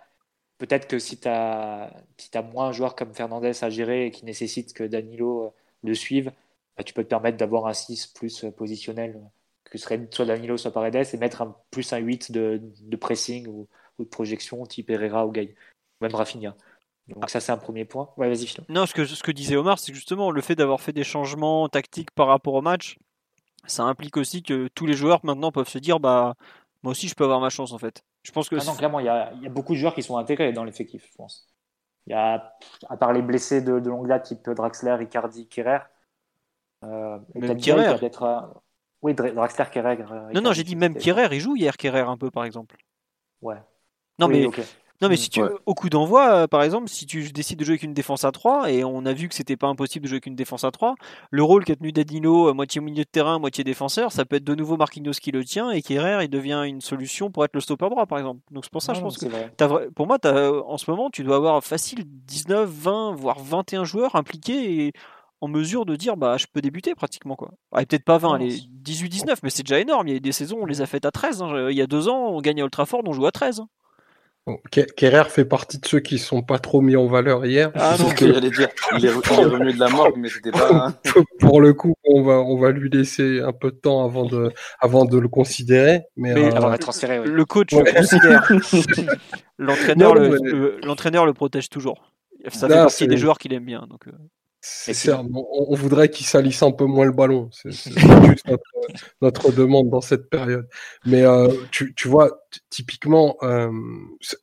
peut-être 0.57 0.87
que 0.87 0.99
si 0.99 1.19
tu 1.19 1.27
as, 1.27 1.91
si 2.17 2.29
as 2.35 2.41
moins 2.41 2.67
un 2.67 2.71
joueur 2.71 2.95
comme 2.95 3.13
Fernandez 3.13 3.63
à 3.63 3.69
gérer 3.69 4.07
et 4.07 4.11
qui 4.11 4.25
nécessite 4.25 4.73
que 4.73 4.83
Danilo 4.83 5.45
euh, 5.45 5.49
le 5.83 5.93
suive, 5.93 6.31
bah, 6.77 6.83
tu 6.83 6.93
peux 6.93 7.03
te 7.03 7.09
permettre 7.09 7.37
d'avoir 7.37 7.67
un 7.67 7.73
6 7.73 8.07
plus 8.07 8.43
euh, 8.43 8.51
positionnel, 8.51 9.19
que 9.65 9.77
serait 9.77 10.07
soit 10.11 10.25
Danilo, 10.25 10.57
soit 10.57 10.71
Paredes, 10.71 11.07
et 11.11 11.17
mettre 11.17 11.41
un 11.41 11.55
plus 11.71 11.91
un 11.93 11.97
8 11.97 12.31
de, 12.31 12.61
de 12.61 12.97
pressing 12.97 13.47
ou, 13.47 13.67
de 13.99 14.05
projection 14.05 14.63
type 14.65 14.91
Herrera 14.91 15.25
ou 15.25 15.31
Gay, 15.31 15.55
ou 15.99 16.05
même 16.05 16.13
Rafinha. 16.13 16.55
Donc 17.07 17.29
ça 17.29 17.39
c'est 17.39 17.51
un 17.51 17.57
premier 17.57 17.85
point. 17.85 18.09
Ouais, 18.17 18.27
vas-y 18.27 18.47
Non, 18.69 18.85
ce 18.85 18.93
que, 18.93 19.05
ce 19.05 19.23
que 19.23 19.31
disait 19.31 19.55
Omar, 19.55 19.79
c'est 19.79 19.93
justement 19.93 20.29
le 20.29 20.41
fait 20.41 20.55
d'avoir 20.55 20.81
fait 20.81 20.91
des 20.91 21.05
changements 21.05 21.69
tactiques 21.69 22.11
par 22.11 22.27
rapport 22.27 22.53
au 22.53 22.61
match, 22.61 22.97
ça 23.67 23.83
implique 23.83 24.17
aussi 24.17 24.43
que 24.43 24.67
tous 24.69 24.85
les 24.85 24.93
joueurs 24.93 25.19
maintenant 25.23 25.51
peuvent 25.51 25.69
se 25.69 25.77
dire 25.77 25.99
bah 25.99 26.35
moi 26.83 26.91
aussi 26.91 27.07
je 27.07 27.15
peux 27.15 27.23
avoir 27.23 27.39
ma 27.39 27.49
chance 27.49 27.71
en 27.71 27.77
fait. 27.77 28.03
Je 28.23 28.31
pense 28.31 28.49
que 28.49 28.55
ah 28.59 28.63
non, 28.65 28.75
clairement 28.75 28.99
il 28.99 29.05
y 29.05 29.09
a, 29.09 29.31
y 29.41 29.45
a, 29.45 29.49
beaucoup 29.49 29.73
de 29.73 29.77
joueurs 29.77 29.93
qui 29.93 30.03
sont 30.03 30.17
intégrés 30.17 30.51
dans 30.51 30.63
l'effectif, 30.63 31.07
je 31.09 31.15
pense. 31.15 31.47
Il 32.07 32.11
y 32.11 32.13
a 32.13 32.53
à 32.89 32.97
part 32.97 33.13
les 33.13 33.21
blessés 33.21 33.61
de, 33.61 33.79
de 33.79 33.89
longue 33.89 34.07
date 34.07 34.23
type 34.23 34.49
Draxler, 34.49 34.97
Icardi, 35.01 35.47
Kerrer. 35.47 35.79
Euh, 36.83 37.19
même 37.35 37.57
Kerrer. 37.57 37.95
Euh, 38.21 38.41
oui, 39.01 39.13
Draxler, 39.13 39.65
Kerrer. 39.71 39.97
Euh, 40.09 40.31
non 40.33 40.41
non, 40.41 40.53
j'ai 40.53 40.63
dit 40.63 40.75
même 40.75 40.95
Kerrer, 40.95 41.27
il 41.31 41.41
joue 41.41 41.55
hier 41.55 41.75
Kerrer 41.75 42.01
un 42.01 42.17
peu 42.17 42.31
par 42.31 42.45
exemple. 42.45 42.77
Ouais. 43.41 43.57
Non 44.19 44.27
mais 44.27 44.49
non, 45.01 45.09
mais 45.09 45.15
si 45.15 45.29
tu, 45.29 45.41
au 45.65 45.73
coup 45.75 45.89
d'envoi, 45.89 46.33
euh, 46.33 46.47
par 46.47 46.63
exemple, 46.63 46.89
si 46.89 47.05
tu 47.05 47.31
décides 47.31 47.59
de 47.59 47.63
jouer 47.63 47.73
avec 47.73 47.83
une 47.83 47.93
défense 47.93 48.25
à 48.25 48.31
3, 48.31 48.71
et 48.71 48.83
on 48.83 49.05
a 49.05 49.13
vu 49.13 49.29
que 49.29 49.35
c'était 49.35 49.55
pas 49.55 49.67
impossible 49.67 50.03
de 50.03 50.09
jouer 50.09 50.15
avec 50.15 50.25
une 50.25 50.35
défense 50.35 50.63
à 50.63 50.71
3, 50.71 50.95
le 51.29 51.43
rôle 51.43 51.65
qu'a 51.65 51.75
tenu 51.75 51.91
Dadino, 51.91 52.49
euh, 52.49 52.53
moitié 52.53 52.81
milieu 52.81 53.03
de 53.03 53.09
terrain, 53.09 53.37
moitié 53.37 53.63
défenseur, 53.63 54.11
ça 54.11 54.25
peut 54.25 54.37
être 54.37 54.43
de 54.43 54.55
nouveau 54.55 54.75
Marquinhos 54.75 55.11
qui 55.21 55.31
le 55.31 55.45
tient, 55.45 55.69
et 55.69 55.83
Kerrer, 55.83 56.23
il 56.23 56.29
devient 56.29 56.63
une 56.65 56.81
solution 56.81 57.29
pour 57.29 57.45
être 57.45 57.53
le 57.53 57.61
stopper 57.61 57.89
droit, 57.89 58.07
par 58.07 58.17
exemple. 58.17 58.41
Donc 58.49 58.65
c'est 58.65 58.71
pour 58.71 58.81
ça, 58.81 58.95
je 58.95 59.01
pense 59.01 59.19
que, 59.19 59.27
as, 59.27 59.91
pour 59.95 60.07
moi, 60.07 60.17
as, 60.23 60.51
en 60.65 60.77
ce 60.79 60.89
moment, 60.89 61.11
tu 61.11 61.23
dois 61.23 61.35
avoir 61.35 61.63
facile 61.63 62.03
19, 62.05 62.67
20, 62.67 63.15
voire 63.15 63.39
21 63.39 63.83
joueurs 63.83 64.15
impliqués 64.15 64.87
et 64.87 64.93
en 65.41 65.47
mesure 65.47 65.85
de 65.85 65.95
dire 65.95 66.17
bah 66.17 66.37
je 66.37 66.47
peux 66.51 66.61
débuter 66.61 66.95
pratiquement 66.95 67.35
quoi. 67.35 67.51
Ah, 67.71 67.85
peut-être 67.85 68.03
pas 68.03 68.17
20, 68.17 68.39
les 68.39 68.59
18 68.71 69.07
19 69.07 69.43
mais 69.43 69.51
c'est 69.51 69.61
déjà 69.61 69.79
énorme, 69.79 70.07
il 70.07 70.15
y 70.15 70.17
a 70.17 70.19
des 70.19 70.31
saisons 70.31 70.57
on 70.61 70.65
les 70.65 70.81
a 70.81 70.87
faites 70.87 71.05
à 71.05 71.11
13 71.11 71.43
hein. 71.43 71.69
il 71.69 71.77
y 71.77 71.81
a 71.83 71.85
deux 71.85 72.09
ans 72.09 72.29
on 72.29 72.41
gagne 72.41 72.59
à 72.61 72.63
Ultra 72.63 72.87
Ford, 72.87 73.03
on 73.05 73.13
joue 73.13 73.27
à 73.27 73.31
13. 73.31 73.61
Bon, 74.47 74.61
fait 75.27 75.43
partie 75.43 75.77
de 75.77 75.85
ceux 75.85 75.99
qui 75.99 76.17
sont 76.17 76.41
pas 76.41 76.57
trop 76.57 76.79
mis 76.79 76.95
en 76.95 77.05
valeur 77.05 77.45
hier. 77.45 77.69
Ah 77.75 77.97
non, 77.99 78.07
j'allais 78.17 78.49
dire, 78.49 78.69
il 78.97 79.05
est, 79.05 79.09
revenu 79.09 79.73
de 79.73 79.79
la 79.79 79.89
mort, 79.89 80.13
mais 80.15 80.29
c'était 80.29 80.51
pas. 80.51 80.93
Pour 81.41 81.59
le 81.59 81.73
coup, 81.73 81.95
on 82.05 82.23
va, 82.23 82.35
on 82.35 82.57
va 82.57 82.71
lui 82.71 82.89
laisser 82.89 83.41
un 83.41 83.51
peu 83.51 83.71
de 83.71 83.75
temps 83.75 84.05
avant 84.05 84.25
de, 84.25 84.53
avant 84.79 85.03
de 85.03 85.17
le 85.17 85.27
considérer. 85.27 86.03
Mais, 86.15 86.31
euh, 86.31 86.49
avant 86.55 86.71
de 86.71 86.77
transférer, 86.77 87.25
Le 87.25 87.43
coach 87.43 87.73
le 87.73 87.93
considère. 87.93 88.49
L'entraîneur, 89.57 90.15
le, 90.15 90.79
l'entraîneur 90.81 91.25
le 91.25 91.33
protège 91.33 91.69
toujours. 91.69 92.13
Ça 92.47 92.69
fait 92.69 92.73
partie 92.73 93.07
des 93.07 93.17
joueurs 93.17 93.39
qu'il 93.39 93.51
aime 93.51 93.65
bien. 93.65 93.85
Donc, 93.89 94.05
on, 94.87 95.75
voudrait 95.75 96.09
qu'il 96.09 96.25
salisse 96.25 96.63
un 96.63 96.71
peu 96.71 96.85
moins 96.85 97.05
le 97.05 97.11
ballon. 97.11 97.49
C'est 97.51 97.71
juste 97.71 98.47
notre, 99.21 99.51
demande 99.51 99.89
dans 99.89 100.01
cette 100.01 100.29
période. 100.29 100.67
Mais 101.05 101.23
euh, 101.23 101.53
tu, 101.71 101.93
tu, 101.95 102.07
vois, 102.07 102.39
typiquement, 102.69 103.37
euh, 103.43 103.71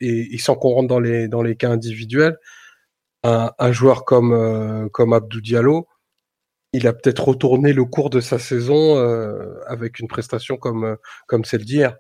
et, 0.01 0.39
sans 0.39 0.55
qu'on 0.55 0.75
rentre 0.75 0.89
dans 0.89 1.01
les, 1.01 1.29
dans 1.29 1.43
les 1.43 1.57
cas 1.57 1.71
individuels, 1.71 2.39
un, 3.23 3.53
un 3.59 3.73
joueur 3.73 4.05
comme, 4.05 4.33
euh, 4.33 4.89
comme 4.91 5.13
Abdou 5.13 5.41
Diallo, 5.41 5.89
il 6.73 6.87
a 6.87 6.93
peut-être 6.93 7.29
retourné 7.29 7.73
le 7.73 7.85
cours 7.85 8.11
de 8.11 8.21
sa 8.21 8.39
saison 8.41 8.97
avec 9.69 10.01
une 10.01 10.09
prestation 10.09 10.57
comme, 10.57 10.97
comme 11.29 11.45
celle 11.45 11.65
d'hier. 11.65 11.97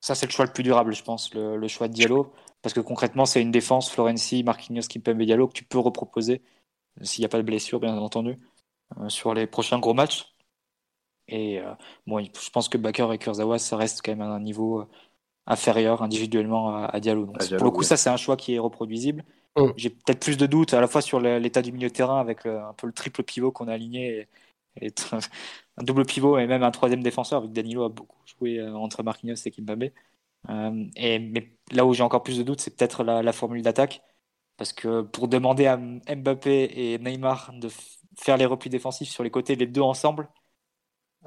Ça, 0.00 0.14
c'est 0.14 0.26
le 0.26 0.32
choix 0.32 0.46
le 0.46 0.52
plus 0.52 0.62
durable, 0.62 0.94
je 0.94 1.02
pense, 1.02 1.32
le, 1.34 1.66
choix 1.68 1.88
de 1.88 1.92
Diallo. 1.92 2.32
Parce 2.62 2.72
que 2.72 2.80
concrètement, 2.80 3.26
c'est 3.26 3.40
une 3.40 3.50
défense, 3.50 3.90
Florenzi, 3.90 4.42
Marquinhos, 4.42 4.82
Kimpembe, 4.88 5.22
Diallo, 5.22 5.48
que 5.48 5.52
tu 5.52 5.64
peux 5.64 5.78
reproposer, 5.78 6.42
s'il 7.02 7.22
n'y 7.22 7.26
a 7.26 7.28
pas 7.28 7.38
de 7.38 7.42
blessure, 7.42 7.80
bien 7.80 7.96
entendu, 7.96 8.36
euh, 8.98 9.08
sur 9.08 9.34
les 9.34 9.46
prochains 9.46 9.78
gros 9.78 9.94
matchs. 9.94 10.34
Et 11.30 11.60
bon, 12.06 12.24
je 12.24 12.50
pense 12.50 12.70
que 12.70 12.78
Baker 12.78 13.08
et 13.12 13.18
Kurzawa, 13.18 13.58
ça 13.58 13.76
reste 13.76 14.00
quand 14.02 14.12
même 14.12 14.22
à 14.22 14.30
un 14.30 14.40
niveau 14.40 14.88
inférieur 15.46 16.02
individuellement 16.02 16.74
à, 16.86 17.00
Diallo. 17.00 17.26
Donc, 17.26 17.46
pour 17.50 17.64
le 17.64 17.70
coup, 17.70 17.82
ça, 17.82 17.98
c'est 17.98 18.08
un 18.08 18.16
choix 18.16 18.38
qui 18.38 18.54
est 18.54 18.58
reproduisible. 18.58 19.26
Mm. 19.54 19.66
J'ai 19.76 19.90
peut-être 19.90 20.20
plus 20.20 20.38
de 20.38 20.46
doutes 20.46 20.72
à 20.72 20.80
la 20.80 20.86
fois 20.86 21.02
sur 21.02 21.20
l'état 21.20 21.60
du 21.60 21.70
milieu 21.70 21.88
de 21.88 21.92
terrain 21.92 22.18
avec 22.18 22.46
un 22.46 22.72
peu 22.78 22.86
le 22.86 22.94
triple 22.94 23.22
pivot 23.24 23.52
qu'on 23.52 23.68
a 23.68 23.74
aligné 23.74 24.26
et, 24.80 24.94
un 25.76 25.82
double 25.82 26.04
pivot 26.04 26.38
et 26.38 26.46
même 26.46 26.62
un 26.62 26.70
troisième 26.70 27.02
défenseur 27.02 27.42
vu 27.42 27.48
que 27.48 27.52
Danilo 27.52 27.84
a 27.84 27.88
beaucoup 27.88 28.18
joué 28.26 28.58
euh, 28.58 28.74
entre 28.74 29.02
Marquinhos 29.02 29.36
et 29.44 29.50
Kimpembe. 29.50 29.90
Euh, 30.50 30.84
et, 30.96 31.18
mais 31.18 31.52
là 31.72 31.84
où 31.84 31.94
j'ai 31.94 32.02
encore 32.02 32.22
plus 32.22 32.38
de 32.38 32.42
doutes, 32.42 32.60
c'est 32.60 32.76
peut-être 32.76 33.04
la, 33.04 33.32
formule 33.32 33.62
d'attaque. 33.62 34.02
Parce 34.58 34.72
que 34.74 35.02
pour 35.02 35.28
demander 35.28 35.66
à 35.66 35.78
Mbappé 35.78 36.70
et 36.74 36.98
Neymar 36.98 37.52
de 37.54 37.70
faire 38.16 38.36
les 38.36 38.46
replis 38.46 38.70
défensifs 38.70 39.10
sur 39.10 39.24
les 39.24 39.30
côtés, 39.30 39.56
les 39.56 39.66
deux 39.66 39.80
ensemble, 39.82 40.28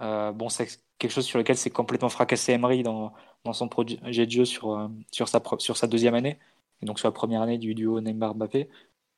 euh, 0.01 0.32
bon, 0.32 0.49
c'est 0.49 0.67
quelque 0.97 1.11
chose 1.11 1.25
sur 1.25 1.39
lequel 1.39 1.57
c'est 1.57 1.69
complètement 1.71 2.09
fracassé 2.09 2.53
Emery 2.53 2.84
dans, 2.84 3.13
son 3.53 3.69
projet 3.69 3.97
de 3.97 4.32
jeu 4.32 4.45
sur, 4.45 4.89
sur, 5.11 5.27
sa, 5.27 5.41
sur 5.59 5.77
sa 5.77 5.88
deuxième 5.88 6.15
année 6.15 6.39
et 6.82 6.86
donc 6.86 6.99
sur 6.99 7.07
la 7.07 7.13
première 7.13 7.41
année 7.41 7.57
du 7.57 7.75
duo 7.75 8.01
Neymar-Mbappé. 8.01 8.69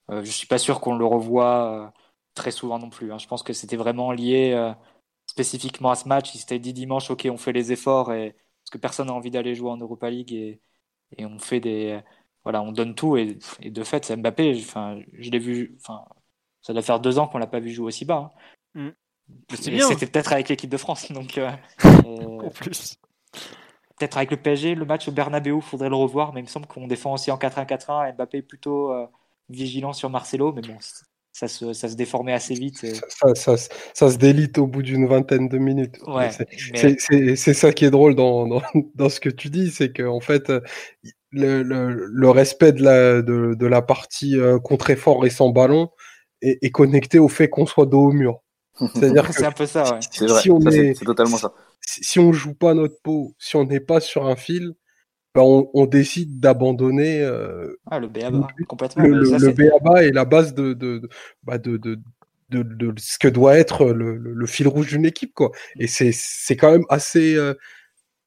Euh, 0.10 0.24
je 0.24 0.32
suis 0.32 0.48
pas 0.48 0.58
sûr 0.58 0.82
qu'on 0.82 0.96
le 0.96 1.06
revoit 1.06 1.88
euh, 1.88 1.92
très 2.36 2.52
souvent 2.52 2.80
non 2.80 2.90
plus. 2.90 3.12
Hein. 3.12 3.18
Je 3.18 3.28
pense 3.28 3.44
que 3.44 3.54
c'était 3.54 3.78
vraiment 3.78 4.12
lié 4.12 4.52
euh, 4.54 4.74
spécifiquement 5.28 5.92
à 5.92 5.96
ce 5.96 6.08
match. 6.08 6.36
Il 6.36 6.40
s'était 6.40 6.60
dit 6.60 6.74
dimanche, 6.74 7.10
ok, 7.12 7.28
on 7.32 7.38
fait 7.38 7.54
les 7.54 7.72
efforts 7.72 8.14
et 8.14 8.34
parce 8.64 8.72
que 8.72 8.78
personne 8.78 9.08
n'a 9.08 9.14
envie 9.14 9.32
d'aller 9.32 9.56
jouer 9.56 9.70
en 9.72 9.78
Europa 9.78 10.10
League 10.10 10.34
et, 10.34 10.62
et, 11.18 11.26
on 11.26 11.40
fait 11.40 11.60
des, 11.60 12.02
voilà, 12.44 12.62
on 12.62 12.72
donne 12.72 12.96
tout 12.96 13.18
et, 13.18 13.38
et 13.62 13.70
de 13.70 13.84
fait, 13.84 14.06
c'est 14.06 14.16
Mbappé. 14.18 14.56
Enfin, 14.60 15.00
je 15.14 15.30
l'ai 15.30 15.40
vu. 15.40 15.76
Enfin, 15.80 16.04
ça 16.62 16.74
doit 16.74 16.82
faire 16.82 17.00
deux 17.00 17.20
ans 17.20 17.28
qu'on 17.28 17.38
l'a 17.38 17.48
pas 17.48 17.60
vu 17.60 17.72
jouer 17.72 17.88
aussi 17.88 18.06
bas. 18.06 18.32
Hein. 18.76 18.92
Mm. 18.92 19.56
C'était 19.56 20.08
peut-être 20.08 20.34
avec 20.34 20.50
l'équipe 20.50 20.70
de 20.70 20.78
France, 20.78 21.12
donc. 21.12 21.40
en 22.06 22.50
plus 22.50 23.00
peut-être 23.98 24.18
avec 24.18 24.32
le 24.32 24.38
PSG, 24.38 24.76
le 24.76 24.86
match 24.86 25.08
au 25.08 25.12
Bernabeu, 25.12 25.60
faudrait 25.62 25.90
le 25.90 25.96
revoir, 25.96 26.34
mais 26.34 26.42
il 26.42 26.44
me 26.44 26.50
semble 26.50 26.68
qu'on 26.68 26.88
défend 26.88 27.14
aussi 27.14 27.32
en 27.32 27.38
4-1-4-1. 27.38 28.16
Mbappé 28.16 28.40
est 28.40 28.42
plutôt 28.42 28.92
euh, 28.92 29.06
vigilant 29.50 29.94
sur 29.94 30.10
Marcelo, 30.10 30.52
mais 30.54 30.62
bon, 30.62 30.76
ça 31.32 31.48
se, 31.48 31.74
ça 31.74 31.90
se 31.90 31.96
déformait 31.96 32.34
assez 32.34 32.54
vite. 32.54 32.86
Ça, 33.36 33.56
ça, 33.58 34.12
se 34.12 34.18
délite 34.18 34.58
au 34.58 34.68
bout 34.68 34.82
d'une 34.82 35.08
vingtaine 35.08 35.48
de 35.48 35.58
minutes. 35.58 35.98
c'est 36.76 37.54
ça 37.54 37.72
qui 37.72 37.86
est 37.86 37.92
drôle 37.92 38.16
dans, 38.16 38.48
dans, 38.48 38.62
dans 38.96 39.10
ce 39.10 39.20
que 39.20 39.30
tu 39.30 39.50
dis, 39.50 39.72
c'est 39.72 39.94
qu'en 39.94 40.18
en 40.18 40.20
fait, 40.20 40.52
le, 41.34 41.64
le, 41.64 42.08
le, 42.08 42.30
respect 42.30 42.72
de 42.72 42.84
la, 42.84 43.22
de, 43.22 43.56
de 43.56 43.66
la 43.68 43.82
partie 43.82 44.40
euh, 44.40 44.60
contre-effort 44.60 45.26
et 45.26 45.30
sans 45.30 45.50
ballon 45.50 45.90
est, 46.42 46.60
est, 46.62 46.72
connecté 46.72 47.20
au 47.20 47.28
fait 47.28 47.50
qu'on 47.50 47.66
soit 47.66 47.86
dos 47.86 48.08
au 48.08 48.12
mur. 48.12 48.40
C'est-à-dire 48.96 49.28
que 49.28 49.34
c'est 49.34 49.46
un 49.46 49.52
peu 49.52 49.66
ça, 49.66 50.00
c'est 50.12 50.26
vrai, 50.26 50.94
c'est 50.96 51.06
totalement 51.06 51.38
ça 51.38 51.54
si 51.86 52.20
on 52.20 52.32
joue 52.32 52.54
pas 52.54 52.74
notre 52.74 53.00
peau, 53.02 53.36
si 53.38 53.56
on 53.56 53.66
n'est 53.66 53.80
pas 53.80 54.00
sur 54.00 54.26
un 54.26 54.36
fil, 54.36 54.74
ben 55.36 55.42
on, 55.42 55.86
décide 55.88 56.40
d'abandonner 56.40 57.22
euh, 57.22 57.80
ah, 57.90 58.00
le 58.00 58.08
BABA 58.08 58.48
complètement. 58.68 59.04
Le, 59.04 59.24
le, 59.24 60.04
est 60.04 60.12
la 60.12 60.26
base 60.26 60.54
de 60.54 60.74
de, 60.74 61.10
bah 61.42 61.58
de, 61.58 61.78
de, 61.78 61.98
de, 62.50 62.94
ce 62.98 63.18
que 63.18 63.28
doit 63.28 63.58
être 63.58 63.86
le, 63.86 64.16
le 64.16 64.46
fil 64.46 64.68
rouge 64.68 64.90
d'une 64.90 65.06
équipe. 65.06 65.34
Quoi. 65.34 65.52
Et 65.80 65.88
c'est 65.88 66.56
quand 66.56 66.72
même 66.72 66.86
assez 66.88 67.36
euh, 67.36 67.56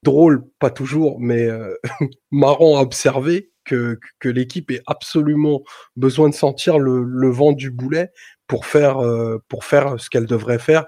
drôle, 0.06 0.44
pas 0.58 0.70
toujours, 0.70 1.18
mais 1.20 1.44
euh, 1.44 1.74
marrant 2.30 2.78
à 2.78 2.82
observer 2.82 3.50
que, 3.64 3.98
l'équipe 4.24 4.70
ait 4.70 4.82
absolument 4.86 5.62
besoin 5.96 6.28
de 6.28 6.34
sentir 6.34 6.78
le, 6.78 7.30
vent 7.30 7.52
du 7.52 7.70
boulet 7.70 8.12
pour 8.46 8.64
faire, 8.66 9.00
pour 9.48 9.64
faire 9.64 10.00
ce 10.00 10.08
qu'elle 10.08 10.26
devrait 10.26 10.60
faire 10.60 10.86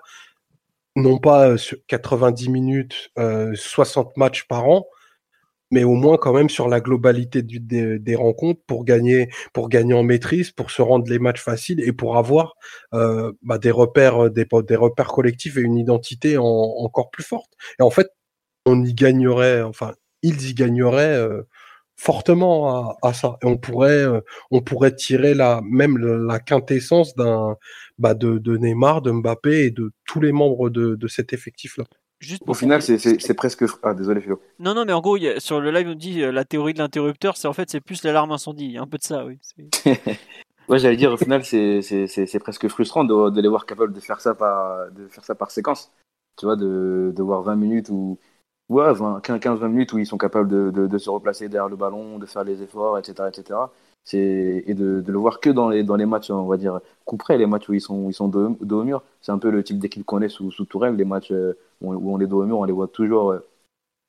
non 0.97 1.19
pas 1.19 1.57
sur 1.57 1.79
90 1.87 2.49
minutes, 2.49 3.11
60 3.55 4.17
matchs 4.17 4.47
par 4.47 4.69
an, 4.69 4.87
mais 5.71 5.85
au 5.85 5.95
moins 5.95 6.17
quand 6.17 6.33
même 6.33 6.49
sur 6.49 6.69
la 6.69 6.81
globalité 6.81 7.43
des, 7.43 8.15
rencontres 8.17 8.61
pour 8.67 8.85
gagner, 8.85 9.31
pour 9.53 9.69
gagner 9.69 9.95
en 9.95 10.03
maîtrise, 10.03 10.51
pour 10.51 10.71
se 10.71 10.83
rendre 10.83 11.09
les 11.11 11.19
matchs 11.19 11.43
faciles 11.43 11.81
et 11.81 11.93
pour 11.93 12.17
avoir 12.17 12.55
bah, 12.93 13.59
des 13.59 13.71
repères, 13.71 14.31
des, 14.31 14.47
des, 14.67 14.77
repères 14.77 15.09
collectifs 15.09 15.57
et 15.57 15.61
une 15.61 15.77
identité 15.77 16.37
encore 16.39 17.11
plus 17.11 17.25
forte. 17.25 17.53
En 17.81 17.91
fait, 17.91 18.09
on 18.69 18.85
y 18.85 18.95
gagnerait, 18.95 19.63
enfin, 19.63 19.93
ils 20.23 20.49
y 20.49 20.55
gagneraient 20.55 21.29
fortement 21.99 22.97
à, 23.03 23.13
ça. 23.13 23.37
Et 23.43 23.47
on 23.47 23.59
pourrait, 23.59 24.05
euh, 24.05 24.21
on 24.51 24.63
pourrait 24.63 24.95
tirer 24.95 25.35
la, 25.35 25.61
même 25.65 25.99
la 25.99 26.39
quintessence 26.39 27.15
d'un, 27.17 27.57
bah 27.99 28.15
de, 28.15 28.39
de, 28.39 28.57
Neymar, 28.57 29.03
de 29.03 29.11
Mbappé 29.11 29.65
et 29.65 29.71
de 29.71 29.93
tous 30.07 30.21
les 30.21 30.33
membres 30.33 30.71
de, 30.71 30.95
de 30.95 31.09
cet 31.09 31.33
effectif-là. 31.33 31.85
Juste 32.21 32.43
Au 32.47 32.55
final, 32.55 32.83
c'est 32.83 33.35
presque. 33.35 33.65
Ah, 33.83 33.95
désolé, 33.95 34.21
Philo. 34.21 34.41
Non, 34.59 34.75
non, 34.75 34.85
mais 34.85 34.93
en 34.93 35.01
gros, 35.01 35.17
y 35.17 35.29
a, 35.29 35.39
sur 35.39 35.61
le 35.61 35.71
live, 35.71 35.89
on 35.89 35.95
dit 35.95 36.23
euh, 36.23 36.33
la 36.33 36.45
théorie 36.45 36.73
de 36.73 36.79
l'interrupteur, 36.79 37.37
c'est 37.37 37.47
en 37.47 37.53
fait, 37.53 37.71
c'est 37.71 37.81
plus 37.81 38.03
l'alarme 38.03 38.33
incendie. 38.33 38.65
Il 38.65 38.73
y 38.73 38.79
a 38.79 38.83
un 38.83 38.87
peu 38.87 38.99
de 38.99 39.05
ça, 39.05 39.25
oui. 39.25 39.39
ouais, 40.69 40.79
j'allais 40.79 40.97
dire, 40.97 41.13
au 41.13 41.17
final, 41.17 41.45
c'est 41.45 42.39
presque 42.41 42.67
frustrant 42.69 43.05
de, 43.05 43.31
de, 43.31 43.41
les 43.41 43.49
voir 43.49 43.67
capables 43.67 43.93
de 43.93 44.01
faire 44.01 44.21
ça 44.21 44.35
par, 44.35 44.91
de 44.91 45.07
faire 45.09 45.25
ça 45.25 45.35
par 45.35 45.51
séquence. 45.51 45.93
Tu 46.37 46.47
vois, 46.47 46.57
de, 46.57 47.13
de 47.15 47.23
voir 47.23 47.43
20 47.43 47.57
minutes 47.57 47.89
où 47.91 48.19
ouais, 48.69 48.93
15-20 48.93 49.69
minutes 49.69 49.93
où 49.93 49.99
ils 49.99 50.07
sont 50.07 50.19
capables 50.19 50.49
de, 50.49 50.87
de, 50.87 50.99
se 50.99 51.11
replacer 51.11 51.49
derrière 51.49 51.69
le 51.69 51.77
ballon, 51.77 52.19
de 52.19 52.27
faire 52.27 52.45
les 52.45 52.63
efforts, 52.63 52.99
etc. 52.99 53.29
etc. 53.29 53.59
Et 54.13 54.75
de, 54.75 55.05
le 55.07 55.19
voir 55.19 55.41
que 55.41 55.51
dans 55.51 55.69
les, 55.69 55.83
dans 55.85 55.97
les 55.97 56.07
matchs, 56.07 56.31
on 56.31 56.47
va 56.47 56.57
dire, 56.57 56.81
coup 57.05 57.17
près, 57.17 57.37
les 57.39 57.47
matchs 57.47 57.69
où 57.69 57.75
ils 57.75 57.81
sont, 57.81 58.09
ils 58.09 58.15
sont 58.15 58.29
dos, 58.29 58.57
au 58.71 58.85
mur. 58.85 59.03
C'est 59.21 59.33
un 59.33 59.39
peu 59.39 59.51
le 59.51 59.63
type 59.63 59.79
d'équipe 59.79 60.05
qu'on 60.05 60.23
est 60.23 60.29
sous, 60.29 60.51
sous 60.51 60.65
Tourelle, 60.65 60.97
les 60.97 61.05
matchs 61.05 61.33
euh, 61.33 61.59
où 61.83 62.13
on, 62.13 62.21
est 62.21 62.27
dos 62.27 62.43
au 62.43 62.47
mur, 62.47 62.59
on 62.59 62.65
les 62.65 62.73
voit 62.73 62.89
toujours, 62.89 63.33
euh, 63.33 63.47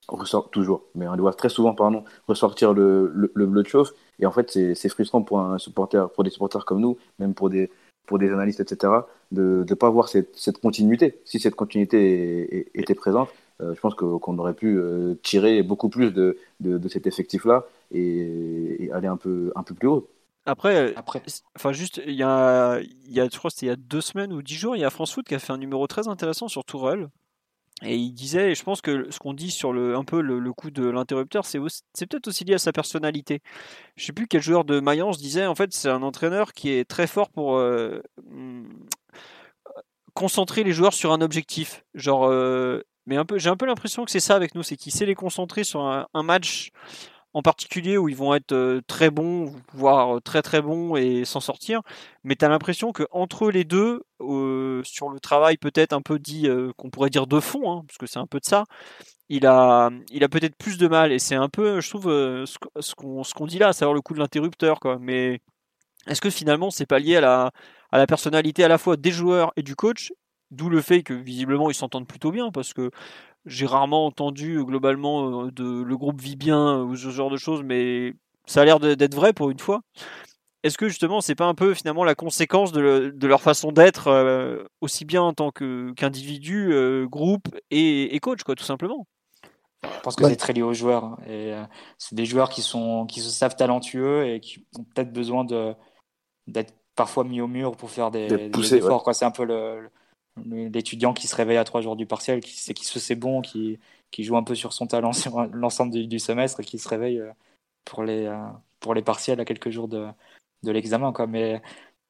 ressort, 0.07 0.49
toujours, 0.49 0.83
mais 0.95 1.07
on 1.07 1.13
les 1.13 1.21
voit 1.21 1.33
très 1.33 1.49
souvent, 1.49 1.73
pardon, 1.73 2.03
ressortir 2.27 2.73
le, 2.73 3.11
le, 3.13 3.31
le 3.33 3.45
bleu 3.45 3.63
chauffe. 3.63 3.91
Et 4.19 4.25
en 4.25 4.31
fait, 4.31 4.51
c'est 4.51 4.89
frustrant 4.89 5.21
pour 5.21 5.39
un 5.39 5.57
supporter, 5.57 6.09
pour 6.11 6.23
des 6.23 6.29
supporters 6.29 6.65
comme 6.65 6.81
nous, 6.81 6.97
même 7.19 7.33
pour 7.33 7.49
des, 7.49 7.69
pour 8.09 8.17
des 8.17 8.31
analystes, 8.31 8.59
etc., 8.59 8.91
de 9.31 9.63
ne 9.69 9.75
pas 9.75 9.89
voir 9.91 10.09
cette, 10.09 10.57
continuité. 10.61 11.21
Si 11.25 11.39
cette 11.39 11.55
continuité 11.55 12.67
était 12.73 12.95
présente, 12.95 13.29
euh, 13.61 13.75
je 13.75 13.79
pense 13.79 13.95
qu'on 13.95 14.37
aurait 14.37 14.53
pu 14.53 14.77
euh, 14.77 15.15
tirer 15.21 15.63
beaucoup 15.63 15.89
plus 15.89 16.11
de, 16.11 16.37
de, 16.59 16.87
cet 16.87 17.07
effectif-là 17.07 17.65
et, 17.91 18.89
aller 18.93 19.07
un 19.07 19.17
peu, 19.17 19.51
un 19.55 19.63
peu 19.63 19.75
plus 19.75 19.87
haut. 19.87 20.09
Après, 20.45 20.95
Après. 20.95 21.21
enfin 21.55 21.73
juste, 21.73 22.01
il 22.07 22.13
y 22.13 22.23
a, 22.23 22.79
il 22.79 23.11
y 23.11 23.19
a, 23.19 23.27
je 23.31 23.37
crois 23.37 23.51
c'était 23.51 23.67
il 23.67 23.69
y 23.69 23.71
a 23.71 23.75
deux 23.75 24.01
semaines 24.01 24.33
ou 24.33 24.41
dix 24.41 24.55
jours, 24.55 24.75
il 24.75 24.79
y 24.79 24.85
a 24.85 24.89
France 24.89 25.13
Foot 25.13 25.27
qui 25.27 25.35
a 25.35 25.39
fait 25.39 25.53
un 25.53 25.57
numéro 25.57 25.85
très 25.87 26.07
intéressant 26.07 26.47
sur 26.47 26.63
Tourelle. 26.63 27.09
Et 27.81 27.95
il 27.95 28.11
disait, 28.11 28.51
et 28.51 28.55
je 28.55 28.63
pense 28.63 28.81
que 28.81 29.09
ce 29.09 29.19
qu'on 29.19 29.33
dit 29.33 29.51
sur 29.51 29.71
le, 29.71 29.95
un 29.95 30.03
peu 30.03 30.21
le, 30.21 30.53
coup 30.53 30.69
de 30.69 30.85
l'interrupteur, 30.89 31.45
c'est, 31.45 31.59
c'est 31.93 32.07
peut-être 32.07 32.27
aussi 32.27 32.43
lié 32.43 32.55
à 32.55 32.57
sa 32.57 32.73
personnalité. 32.73 33.41
Je 33.95 34.05
sais 34.05 34.11
plus 34.11 34.27
quel 34.27 34.41
joueur 34.41 34.65
de 34.65 34.81
Mayence 34.81 35.17
disait, 35.17 35.45
en 35.45 35.55
fait, 35.55 35.73
c'est 35.73 35.89
un 35.89 36.03
entraîneur 36.03 36.51
qui 36.51 36.71
est 36.71 36.83
très 36.83 37.07
fort 37.07 37.29
pour 37.29 37.55
euh, 37.55 38.01
concentrer 40.13 40.63
les 40.65 40.73
joueurs 40.73 40.93
sur 40.93 41.13
un 41.13 41.21
objectif. 41.21 41.85
Genre, 41.93 42.29
mais 43.09 43.17
j'ai 43.37 43.49
un 43.49 43.57
peu 43.57 43.65
l'impression 43.65 44.05
que 44.05 44.11
c'est 44.11 44.19
ça 44.19 44.35
avec 44.35 44.53
nous, 44.53 44.61
c'est 44.61 44.77
qu'il 44.77 44.91
sait 44.91 45.07
les 45.07 45.15
concentrer 45.15 45.63
sur 45.63 45.81
un, 45.81 46.23
match 46.23 46.69
en 47.33 47.41
particulier 47.41 47.97
où 47.97 48.07
ils 48.07 48.15
vont 48.15 48.35
être 48.35 48.51
euh, 48.51 48.81
très 48.87 49.09
bons, 49.09 49.53
voire 49.73 50.17
euh, 50.17 50.19
très 50.19 50.41
très 50.43 50.61
bons 50.61 50.95
et 50.95 51.25
s'en 51.25 51.39
sortir. 51.39 51.81
Mais 52.23 52.35
tu 52.35 52.45
as 52.45 52.49
l'impression 52.49 52.91
que 52.91 53.03
entre 53.11 53.49
les 53.49 53.63
deux, 53.63 54.03
euh, 54.21 54.83
sur 54.83 55.09
le 55.09 55.19
travail 55.19 55.57
peut-être 55.57 55.93
un 55.93 56.01
peu 56.01 56.19
dit, 56.19 56.47
qu'on 56.77 56.89
pourrait 56.91 57.09
dire 57.09 57.25
de 57.25 57.39
fond, 57.39 57.71
hein, 57.71 57.83
parce 57.87 57.97
que 57.97 58.05
c'est 58.05 58.19
un 58.19 58.27
peu 58.27 58.39
de 58.39 58.45
ça, 58.45 58.65
il 59.29 59.45
a, 59.47 59.89
il 60.11 60.23
a 60.23 60.29
peut-être 60.29 60.55
plus 60.55 60.77
de 60.77 60.87
mal. 60.87 61.11
Et 61.11 61.19
c'est 61.19 61.35
un 61.35 61.49
peu, 61.49 61.81
je 61.81 61.89
trouve, 61.89 62.05
ce, 62.45 62.95
qu'on, 62.95 63.47
dit 63.47 63.59
là, 63.59 63.73
savoir 63.73 63.95
le 63.95 64.01
coup 64.01 64.13
de 64.13 64.19
l'interrupteur. 64.19 64.79
Quoi. 64.79 64.97
Mais 64.99 65.41
est-ce 66.07 66.21
que 66.21 66.29
finalement 66.29 66.71
c'est 66.71 66.85
pas 66.85 66.99
lié 66.99 67.17
à 67.17 67.21
la, 67.21 67.51
à 67.91 67.97
la 67.97 68.07
personnalité 68.07 68.63
à 68.63 68.67
la 68.67 68.77
fois 68.77 68.97
des 68.97 69.11
joueurs 69.11 69.51
et 69.55 69.63
du 69.63 69.75
coach 69.75 70.11
D'où 70.51 70.69
le 70.69 70.81
fait 70.81 71.03
que 71.03 71.13
visiblement 71.13 71.69
ils 71.69 71.75
s'entendent 71.75 72.07
plutôt 72.07 72.31
bien 72.31 72.51
parce 72.51 72.73
que 72.73 72.89
j'ai 73.45 73.65
rarement 73.65 74.05
entendu 74.05 74.57
euh, 74.57 74.63
globalement 74.63 75.43
euh, 75.45 75.51
de 75.51 75.83
le 75.83 75.97
groupe 75.97 76.21
vit 76.21 76.35
bien 76.35 76.81
ou 76.81 76.95
ce 76.95 77.09
genre 77.09 77.29
de 77.29 77.37
choses, 77.37 77.63
mais 77.63 78.13
ça 78.45 78.61
a 78.61 78.65
l'air 78.65 78.79
d'être 78.79 79.15
vrai 79.15 79.33
pour 79.33 79.49
une 79.49 79.59
fois. 79.59 79.81
Est-ce 80.63 80.77
que 80.77 80.89
justement 80.89 81.21
c'est 81.21 81.35
pas 81.35 81.45
un 81.45 81.53
peu 81.53 81.73
finalement 81.73 82.03
la 82.03 82.15
conséquence 82.15 82.71
de, 82.71 83.13
leur 83.21 83.41
façon 83.41 83.71
d'être 83.71 84.07
euh, 84.07 84.63
aussi 84.81 85.05
bien 85.05 85.21
en 85.21 85.33
tant 85.33 85.51
qu'individu, 85.51 86.73
groupe 87.05 87.47
et, 87.71 88.19
coach 88.21 88.43
quoi 88.43 88.55
tout 88.55 88.65
simplement? 88.65 89.07
Je 89.83 89.99
pense 90.01 90.17
que 90.17 90.27
c'est 90.27 90.35
très 90.35 90.51
lié 90.51 90.61
aux 90.61 90.73
joueurs 90.73 91.05
hein, 91.05 91.17
et 91.25 91.53
c'est 91.97 92.15
des 92.15 92.25
joueurs 92.25 92.49
qui 92.49 92.61
sont 92.61 93.05
qui 93.05 93.21
se 93.21 93.29
savent 93.29 93.55
talentueux 93.55 94.27
et 94.27 94.41
qui 94.41 94.65
ont 94.77 94.83
peut-être 94.83 95.13
besoin 95.13 95.45
de 95.45 95.73
d'être 96.47 96.73
parfois 96.95 97.23
mis 97.23 97.39
au 97.39 97.47
mur 97.47 97.77
pour 97.77 97.89
faire 97.91 98.11
des, 98.11 98.27
efforts. 98.73 99.07
C'est 99.15 99.23
un 99.23 99.31
peu 99.31 99.45
le, 99.45 99.89
l'étudiant 100.45 101.13
qui 101.13 101.27
se 101.27 101.35
réveille 101.35 101.57
à 101.57 101.63
trois 101.63 101.81
jours 101.81 101.95
du 101.95 102.05
partiel, 102.05 102.39
qui 102.41 102.59
sait 102.59 102.73
qu'il 102.73 102.87
se 102.87 102.99
c'est 102.99 103.15
bon, 103.15 103.41
qui, 103.41 103.79
qui 104.11 104.23
joue 104.23 104.37
un 104.37 104.43
peu 104.43 104.55
sur 104.55 104.73
son 104.73 104.87
talent 104.87 105.13
sur 105.13 105.45
l'ensemble 105.53 105.91
du, 105.91 106.07
du, 106.07 106.19
semestre 106.19 106.59
et 106.61 106.63
qui 106.63 106.79
se 106.79 106.87
réveille 106.89 107.21
pour 107.85 108.03
les, 108.03 108.31
pour 108.79 108.93
les 108.93 109.01
partiels 109.01 109.39
à 109.39 109.45
quelques 109.45 109.69
jours 109.69 109.87
de, 109.87 110.07
de 110.63 110.71
l'examen. 110.71 111.11
Quoi. 111.11 111.27
Mais 111.27 111.61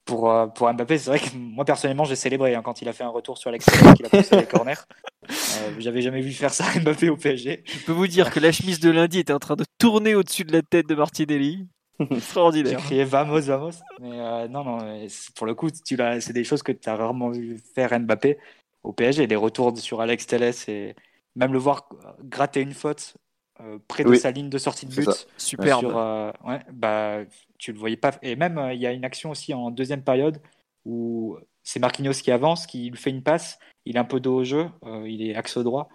pour, 0.09 0.32
euh, 0.32 0.47
pour 0.47 0.71
Mbappé, 0.73 0.97
c'est 0.97 1.09
vrai 1.11 1.19
que 1.19 1.36
moi 1.36 1.65
personnellement 1.65 2.03
j'ai 2.03 2.15
célébré 2.15 2.55
hein, 2.55 2.61
quand 2.63 2.82
il 2.82 2.89
a 2.89 2.93
fait 2.93 3.03
un 3.03 3.09
retour 3.09 3.38
sur 3.38 3.51
l'extérieur, 3.51 3.93
qu'il 3.93 4.05
a 4.05 4.09
poussé 4.09 4.36
les 4.36 4.45
corners. 4.45 4.73
Euh, 5.30 5.75
J'avais 5.77 6.01
jamais 6.01 6.21
vu 6.21 6.32
faire 6.32 6.51
ça 6.51 6.63
Mbappé 6.80 7.09
au 7.09 7.17
PSG. 7.17 7.61
Je 7.65 7.86
peux 7.86 7.91
vous 7.91 8.07
dire 8.07 8.32
que 8.32 8.39
la 8.39 8.51
chemise 8.51 8.80
de 8.80 8.89
lundi 8.89 9.19
était 9.19 9.34
en 9.34 9.38
train 9.38 9.55
de 9.55 9.65
tourner 9.77 10.15
au-dessus 10.15 10.43
de 10.43 10.51
la 10.51 10.63
tête 10.63 10.88
de 10.88 10.95
Martinelli. 10.95 11.67
Extraordinaire. 12.11 12.79
J'ai 12.87 13.03
vamos, 13.03 13.41
vamos. 13.41 13.81
Mais 13.99 14.19
euh, 14.19 14.47
non, 14.47 14.63
non, 14.63 15.07
pour 15.35 15.45
le 15.45 15.55
coup, 15.55 15.69
c'est 15.69 16.33
des 16.33 16.43
choses 16.43 16.63
que 16.63 16.71
tu 16.71 16.89
as 16.89 16.95
rarement 16.95 17.29
vu 17.29 17.57
faire 17.75 17.97
Mbappé 17.99 18.37
au 18.83 18.93
PSG. 18.93 19.27
Les 19.27 19.35
retours 19.35 19.77
sur 19.77 20.01
Alex 20.01 20.27
Telles 20.27 20.53
et 20.67 20.95
même 21.35 21.53
le 21.53 21.59
voir 21.59 21.89
gratter 22.23 22.61
une 22.61 22.73
faute 22.73 23.15
euh, 23.61 23.77
près 23.89 24.05
de 24.05 24.13
sa 24.15 24.31
ligne 24.31 24.49
de 24.49 24.57
sortie 24.57 24.85
de 24.85 24.95
but. 24.95 25.27
Superbe. 25.37 25.81
Sur, 25.81 25.97
euh, 25.97 26.31
ouais, 26.45 26.59
bah, 26.71 27.19
tu 27.57 27.73
le 27.73 27.79
voyais 27.79 27.97
pas. 27.97 28.11
Et 28.21 28.37
même, 28.37 28.57
euh, 28.57 28.73
il 28.73 28.79
y 28.79 28.87
a 28.87 28.93
une 28.93 29.03
action 29.03 29.31
aussi 29.31 29.53
en 29.53 29.69
deuxième 29.69 30.01
période 30.01 30.41
où 30.85 31.37
c'est 31.61 31.79
Marquinhos 31.79 32.13
qui 32.13 32.31
avance, 32.31 32.67
qui 32.67 32.89
lui 32.89 32.97
fait 32.97 33.09
une 33.09 33.21
passe. 33.21 33.59
Il 33.85 33.97
est 33.97 33.99
un 33.99 34.05
peu 34.05 34.21
dos 34.21 34.37
au 34.37 34.43
jeu, 34.45 34.69
il 35.05 35.27
est 35.27 35.35
axe 35.35 35.57
droit 35.57 35.89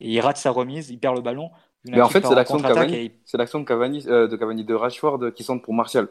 et 0.00 0.10
il 0.10 0.20
rate 0.20 0.38
sa 0.38 0.50
remise, 0.50 0.88
il 0.90 0.98
perd 0.98 1.14
le 1.14 1.20
ballon. 1.20 1.50
Mais 1.84 2.00
en 2.00 2.08
fait, 2.08 2.24
c'est 2.24 2.34
l'action 2.34 2.56
de 2.56 2.62
Cavani, 2.62 3.12
c'est 3.24 3.38
l'action 3.38 3.60
de 3.60 3.64
Cavani, 3.64 4.02
de 4.04 4.36
Cavani 4.36 4.64
de 4.64 4.74
Rashford 4.74 5.32
qui 5.34 5.44
centre 5.44 5.62
pour 5.62 5.74
Martial. 5.74 6.08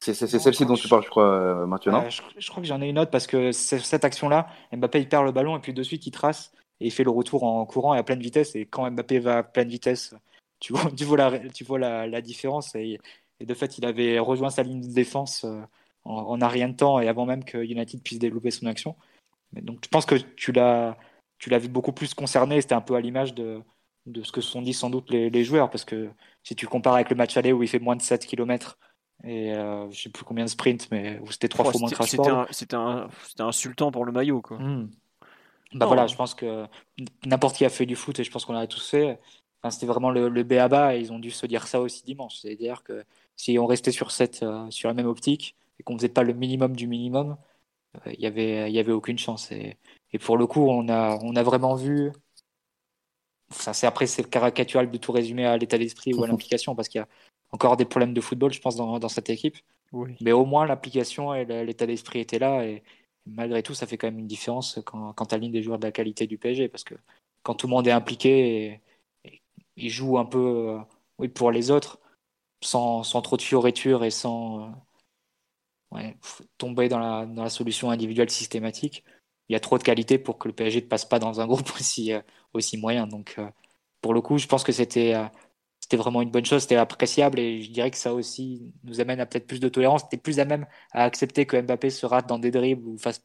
C'est 0.00 0.14
celle-ci 0.14 0.64
dont 0.64 0.74
tu 0.74 0.88
parles, 0.88 1.04
je 1.04 1.10
crois, 1.10 1.66
maintenant. 1.66 2.08
je, 2.08 2.22
crois 2.48 2.62
que 2.62 2.66
j'en 2.66 2.80
ai 2.80 2.88
une 2.88 2.98
autre 2.98 3.10
parce 3.10 3.26
que 3.26 3.52
cette 3.52 4.04
action-là, 4.04 4.48
Mbappé 4.72 5.00
il 5.00 5.08
perd 5.08 5.26
le 5.26 5.32
ballon 5.32 5.56
et 5.58 5.60
puis 5.60 5.74
de 5.74 5.82
suite 5.82 6.06
il 6.06 6.10
trace 6.10 6.52
et 6.80 6.86
il 6.86 6.90
fait 6.90 7.04
le 7.04 7.10
retour 7.10 7.44
en 7.44 7.66
courant 7.66 7.94
et 7.94 7.98
à 7.98 8.02
pleine 8.02 8.20
vitesse. 8.20 8.56
Et 8.56 8.64
quand 8.64 8.90
Mbappé 8.90 9.18
va 9.18 9.38
à 9.38 9.42
pleine 9.42 9.68
vitesse, 9.68 10.14
tu 10.60 10.72
vois, 10.72 10.90
tu 10.90 11.04
vois, 11.04 11.16
la, 11.18 11.38
tu 11.50 11.64
vois 11.64 11.78
la, 11.78 12.06
la 12.06 12.22
différence. 12.22 12.74
Et, 12.74 12.98
et, 13.40 13.46
de 13.46 13.54
fait, 13.54 13.76
il 13.76 13.84
avait 13.84 14.18
rejoint 14.18 14.50
sa 14.50 14.62
ligne 14.62 14.80
de 14.80 14.92
défense 14.92 15.44
euh, 15.44 15.60
en, 16.04 16.40
en 16.40 16.48
rien 16.48 16.68
de 16.68 16.76
temps 16.76 17.00
et 17.00 17.08
avant 17.08 17.26
même 17.26 17.44
que 17.44 17.58
United 17.58 18.02
puisse 18.02 18.18
développer 18.18 18.50
son 18.50 18.66
action. 18.66 18.96
Mais 19.52 19.60
donc, 19.60 19.80
je 19.84 19.88
pense 19.88 20.06
que 20.06 20.14
tu 20.14 20.52
l'as, 20.52 20.96
tu 21.38 21.50
l'as 21.50 21.58
vu 21.58 21.68
beaucoup 21.68 21.92
plus 21.92 22.14
concerné. 22.14 22.60
C'était 22.62 22.74
un 22.74 22.80
peu 22.80 22.94
à 22.94 23.00
l'image 23.00 23.34
de, 23.34 23.62
de 24.06 24.22
ce 24.22 24.32
que 24.32 24.40
se 24.40 24.50
sont 24.50 24.62
dit 24.62 24.72
sans 24.72 24.90
doute 24.90 25.10
les, 25.10 25.30
les, 25.30 25.44
joueurs. 25.44 25.70
Parce 25.70 25.84
que 25.84 26.10
si 26.42 26.56
tu 26.56 26.66
compares 26.66 26.94
avec 26.94 27.10
le 27.10 27.16
match 27.16 27.36
aller 27.36 27.52
où 27.52 27.62
il 27.62 27.68
fait 27.68 27.78
moins 27.78 27.96
de 27.96 28.02
7 28.02 28.26
km 28.26 28.78
et 29.24 29.52
euh, 29.52 29.90
je 29.90 30.02
sais 30.02 30.08
plus 30.08 30.24
combien 30.24 30.44
de 30.44 30.50
sprints, 30.50 30.88
mais 30.90 31.18
où 31.20 31.30
c'était 31.30 31.48
trois 31.48 31.66
oh, 31.66 31.70
fois 31.70 31.80
moins 31.80 31.90
que 31.90 32.52
C'était 32.52 32.76
un, 32.76 33.08
insultant 33.38 33.90
pour 33.90 34.04
le 34.04 34.12
maillot. 34.12 34.40
Quoi. 34.40 34.58
Hmm. 34.58 34.90
Bah 35.74 35.86
voilà, 35.86 36.06
je 36.06 36.16
pense 36.16 36.34
que 36.34 36.66
n'importe 37.24 37.56
qui 37.56 37.64
a 37.64 37.68
fait 37.68 37.86
du 37.86 37.96
foot 37.96 38.18
et 38.18 38.24
je 38.24 38.30
pense 38.30 38.44
qu'on 38.44 38.54
l'a 38.54 38.66
tous 38.66 38.88
fait. 38.88 39.20
Enfin, 39.62 39.70
c'était 39.70 39.86
vraiment 39.86 40.10
le, 40.10 40.28
le 40.28 40.42
B 40.42 40.54
à 40.54 40.68
bas 40.68 40.96
et 40.96 41.00
ils 41.00 41.12
ont 41.12 41.18
dû 41.18 41.30
se 41.30 41.46
dire 41.46 41.66
ça 41.66 41.80
aussi 41.80 42.02
dimanche. 42.02 42.38
C'est-à-dire 42.40 42.82
que 42.82 43.04
si 43.36 43.58
on 43.58 43.66
restait 43.66 43.92
sur, 43.92 44.10
cette, 44.10 44.42
euh, 44.42 44.68
sur 44.70 44.88
la 44.88 44.94
même 44.94 45.06
optique 45.06 45.54
et 45.78 45.82
qu'on 45.82 45.96
faisait 45.96 46.08
pas 46.08 46.22
le 46.22 46.32
minimum 46.32 46.74
du 46.74 46.86
minimum, 46.86 47.36
il 48.06 48.12
euh, 48.12 48.14
y 48.18 48.26
avait, 48.26 48.72
y 48.72 48.78
avait 48.78 48.92
aucune 48.92 49.18
chance. 49.18 49.52
Et, 49.52 49.76
et, 50.12 50.18
pour 50.18 50.38
le 50.38 50.46
coup, 50.46 50.66
on 50.66 50.88
a, 50.88 51.18
on 51.22 51.36
a 51.36 51.42
vraiment 51.42 51.74
vu. 51.74 52.10
Enfin, 53.52 53.72
c'est 53.72 53.86
après, 53.86 54.06
c'est 54.06 54.28
caricatural 54.28 54.90
de 54.90 54.96
tout 54.98 55.12
résumer 55.12 55.44
à 55.44 55.56
l'état 55.56 55.78
d'esprit 55.78 56.14
ou 56.14 56.22
à 56.22 56.28
l'implication 56.28 56.74
parce 56.74 56.88
qu'il 56.88 57.00
y 57.00 57.02
a 57.02 57.08
encore 57.52 57.76
des 57.76 57.84
problèmes 57.84 58.14
de 58.14 58.20
football, 58.20 58.52
je 58.52 58.60
pense, 58.60 58.76
dans, 58.76 58.98
dans 58.98 59.08
cette 59.08 59.30
équipe. 59.30 59.56
Oui. 59.92 60.16
Mais 60.20 60.32
au 60.32 60.44
moins, 60.44 60.66
l'application 60.66 61.34
et 61.34 61.44
l'état 61.44 61.86
d'esprit 61.86 62.20
étaient 62.20 62.38
là. 62.38 62.64
Et, 62.64 62.82
malgré 63.26 63.62
tout, 63.62 63.74
ça 63.74 63.86
fait 63.86 63.96
quand 63.96 64.06
même 64.06 64.18
une 64.18 64.26
différence 64.26 64.80
quand, 64.84 65.12
quand 65.12 65.26
tu 65.26 65.34
alignes 65.34 65.52
des 65.52 65.62
joueurs 65.62 65.78
de 65.78 65.84
la 65.86 65.92
qualité 65.92 66.26
du 66.26 66.38
PSG, 66.38 66.68
parce 66.68 66.84
que 66.84 66.94
quand 67.42 67.54
tout 67.54 67.66
le 67.66 67.72
monde 67.72 67.86
est 67.86 67.92
impliqué 67.92 68.64
et, 68.64 68.80
il 69.76 69.90
joue 69.90 70.18
un 70.18 70.26
peu 70.26 70.38
euh, 70.38 70.78
oui, 71.18 71.28
pour 71.28 71.50
les 71.50 71.70
autres, 71.70 72.00
sans, 72.62 73.02
sans 73.02 73.22
trop 73.22 73.36
de 73.36 73.42
fioritures 73.42 74.04
et 74.04 74.10
sans 74.10 74.64
euh, 74.64 74.70
ouais, 75.92 76.16
tomber 76.58 76.88
dans 76.88 76.98
la, 76.98 77.26
dans 77.26 77.44
la 77.44 77.50
solution 77.50 77.90
individuelle 77.90 78.30
systématique, 78.30 79.04
il 79.48 79.54
y 79.54 79.56
a 79.56 79.60
trop 79.60 79.78
de 79.78 79.82
qualité 79.82 80.18
pour 80.18 80.38
que 80.38 80.48
le 80.48 80.54
PSG 80.54 80.82
ne 80.82 80.86
passe 80.86 81.04
pas 81.04 81.18
dans 81.18 81.40
un 81.40 81.46
groupe 81.46 81.70
aussi, 81.76 82.12
euh, 82.12 82.20
aussi 82.52 82.76
moyen. 82.78 83.06
Donc, 83.06 83.38
pour 84.00 84.14
le 84.14 84.20
coup, 84.20 84.38
je 84.38 84.46
pense 84.46 84.64
que 84.64 84.72
c'était 84.72 85.14
c'était 85.90 85.96
vraiment 85.96 86.22
une 86.22 86.30
bonne 86.30 86.44
chose, 86.44 86.62
c'était 86.62 86.76
appréciable 86.76 87.40
et 87.40 87.62
je 87.62 87.70
dirais 87.72 87.90
que 87.90 87.96
ça 87.96 88.14
aussi 88.14 88.72
nous 88.84 89.00
amène 89.00 89.18
à 89.18 89.26
peut-être 89.26 89.46
plus 89.48 89.58
de 89.58 89.68
tolérance. 89.68 90.02
C'était 90.02 90.18
plus 90.18 90.38
à 90.38 90.44
même 90.44 90.66
à 90.92 91.04
accepter 91.04 91.46
que 91.46 91.60
Mbappé 91.60 91.90
se 91.90 92.06
rate 92.06 92.28
dans 92.28 92.38
des 92.38 92.52
dribbles 92.52 92.86
ou, 92.86 92.96
face, 92.96 93.24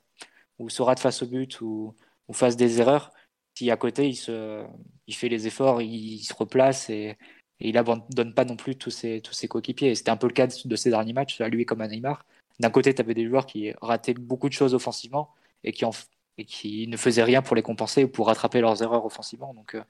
ou 0.58 0.70
se 0.70 0.82
rate 0.82 1.00
face 1.00 1.22
au 1.22 1.28
but 1.28 1.62
ou, 1.62 1.96
ou 2.28 2.34
fasse 2.34 2.56
des 2.56 2.82
erreurs. 2.82 3.12
Si 3.56 3.70
à 3.70 3.78
côté 3.78 4.08
il, 4.10 4.16
se, 4.16 4.66
il 5.08 5.14
fait 5.16 5.30
les 5.30 5.48
efforts, 5.48 5.82
il, 5.82 6.20
se 6.24 6.34
replace 6.34 6.90
et, 6.90 7.18
et 7.60 7.70
il 7.70 7.78
abandonne 7.78 8.34
pas 8.34 8.46
non 8.46 8.56
plus 8.56 8.76
tous 8.76 8.90
ses, 8.90 9.22
tous 9.22 9.34
ses 9.34 9.48
coéquipiers. 9.48 9.94
C'était 9.96 10.12
un 10.12 10.18
peu 10.18 10.28
le 10.28 10.34
cas 10.34 10.48
de 10.48 10.76
ces 10.76 10.90
derniers 10.90 11.14
matchs, 11.14 11.42
à 11.42 11.50
lui 11.50 11.66
comme 11.66 11.82
à 11.82 11.88
Neymar. 11.88 12.26
D'un 12.60 12.70
côté, 12.72 12.94
tu 12.96 13.02
avais 13.02 13.14
des 13.14 13.28
joueurs 13.28 13.46
qui 13.46 13.74
rataient 13.82 14.14
beaucoup 14.14 14.50
de 14.50 14.54
choses 14.54 14.74
offensivement 14.74 15.30
et 15.64 15.72
qui, 15.72 15.86
en, 15.86 15.92
et 16.38 16.46
qui 16.46 16.88
ne 16.88 16.98
faisaient 16.98 17.24
rien 17.24 17.42
pour 17.42 17.56
les 17.56 17.62
compenser 17.62 18.04
ou 18.04 18.08
pour 18.08 18.28
rattraper 18.28 18.62
leurs 18.62 18.82
erreurs 18.82 19.06
offensivement. 19.06 19.54
Donc, 19.54 19.76
euh, 19.76 19.84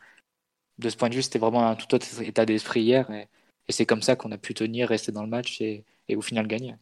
de 0.78 0.90
ce 0.90 0.98
point 0.98 1.10
de 1.10 1.16
vue, 1.16 1.24
c'était 1.24 1.40
vraiment 1.40 1.68
un 1.68 1.76
tout 1.76 1.94
autre 1.94 2.22
état 2.22 2.46
d'esprit 2.46 2.82
hier. 2.82 3.10
Et, 3.12 3.28
c'est 3.70 3.88
comme 3.88 4.04
ça 4.04 4.16
qu'on 4.16 4.32
a 4.32 4.38
pu 4.38 4.54
tenir, 4.54 4.90
rester 4.90 5.12
dans 5.12 5.24
le 5.24 5.30
match 5.30 5.60
et, 5.60 5.84
au 6.16 6.22
final 6.22 6.46
gagner. 6.46 6.76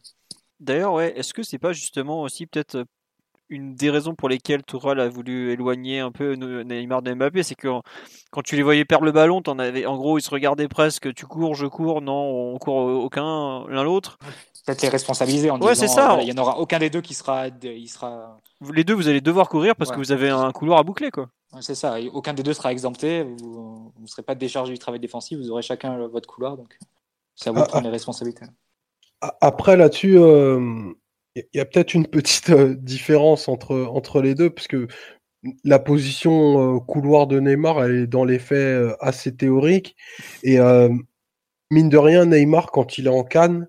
D'ailleurs, 0.60 0.94
ouais, 0.94 1.18
est-ce 1.18 1.34
que 1.34 1.42
c'est 1.42 1.58
pas 1.58 1.72
justement 1.72 2.24
aussi 2.24 2.46
peut-être 2.46 2.86
une 3.54 3.76
des 3.76 3.90
raisons 3.90 4.16
pour 4.16 4.30
lesquelles 4.30 4.64
Tourelle 4.64 5.00
a 5.00 5.08
voulu 5.08 5.52
éloigner 5.52 6.00
un 6.00 6.12
peu 6.12 6.34
Neymar 6.34 7.02
de 7.02 7.14
Mbappé, 7.14 7.44
c'est 7.44 7.56
que 7.56 7.68
quand 8.32 8.42
tu 8.42 8.56
les 8.56 8.64
voyais 8.64 8.84
perdre 8.84 9.06
le 9.06 9.12
ballon, 9.12 9.42
en 9.48 9.60
avais, 9.60 9.86
en 9.86 9.96
gros, 9.96 10.18
ils 10.18 10.22
se 10.22 10.30
regardaient 10.30 10.68
presque, 10.68 11.14
tu 11.14 11.26
cours, 11.26 11.56
je 11.56 11.68
cours, 11.68 12.02
non, 12.02 12.54
on 12.54 12.58
court 12.58 12.76
aucun 12.76 13.66
l'un 13.68 13.84
l'autre. 13.84 14.18
Peut-être 14.66 14.82
les 14.82 14.90
responsabiliser 14.90 15.52
en 15.52 15.60
ouais, 15.62 15.74
disant, 15.74 15.88
ça. 15.88 16.18
il 16.22 16.26
n'y 16.26 16.40
en 16.40 16.42
aura 16.42 16.58
aucun 16.58 16.80
des 16.80 16.90
deux 16.90 17.02
qui 17.02 17.14
sera, 17.14 17.48
il 17.48 17.88
sera. 17.90 18.40
Les 18.74 18.84
deux, 18.84 18.94
vous 18.94 19.08
allez 19.08 19.22
devoir 19.22 19.50
courir 19.50 19.76
parce 19.76 19.92
que 19.92 19.98
vous 19.98 20.12
avez 20.12 20.30
un 20.30 20.52
couloir 20.52 20.80
à 20.80 20.84
boucler, 20.84 21.12
quoi. 21.12 21.30
C'est 21.62 21.76
ça. 21.76 21.98
aucun 22.14 22.34
des 22.34 22.44
deux 22.44 22.54
sera 22.54 22.72
exempté. 22.72 23.24
Vous 23.24 23.94
ne 24.00 24.08
serez 24.08 24.24
pas 24.24 24.36
déchargé 24.36 24.74
du 24.74 24.80
travail 24.80 25.00
défensif. 25.00 25.38
Vous 25.38 25.52
aurez 25.52 25.62
chacun 25.62 26.08
votre 26.08 26.28
couloir. 26.28 26.58
Donc, 26.58 26.80
c'est 27.36 27.50
à 27.50 27.52
vous 27.52 27.60
de 27.60 27.64
ah, 27.64 27.68
prendre 27.68 27.86
ah. 27.86 27.90
les 27.90 27.94
responsabilités. 27.94 28.46
Après, 29.42 29.78
là-dessus, 29.78 30.18
euh, 30.18 30.94
il 31.36 31.46
y 31.54 31.60
a 31.60 31.66
peut-être 31.66 31.94
une 31.94 32.08
petite 32.08 32.50
euh, 32.50 32.76
différence 32.76 33.48
entre, 33.48 33.76
entre 33.92 34.22
les 34.22 34.36
deux, 34.36 34.50
parce 34.50 34.68
que 34.68 34.88
la 35.64 35.80
position 35.80 36.78
euh, 36.78 36.80
couloir 36.80 37.28
de 37.28 37.40
Neymar, 37.40 37.84
elle 37.84 37.96
est 38.04 38.08
dans 38.08 38.26
les 38.26 38.40
faits 38.40 38.96
assez 39.02 39.36
théorique. 39.36 39.96
Et 40.44 40.60
mine 41.70 41.90
de 41.90 41.98
rien, 41.98 42.26
Neymar, 42.26 42.72
quand 42.72 42.98
il 42.98 43.08
est 43.08 43.10
en 43.10 43.24
canne, 43.24 43.68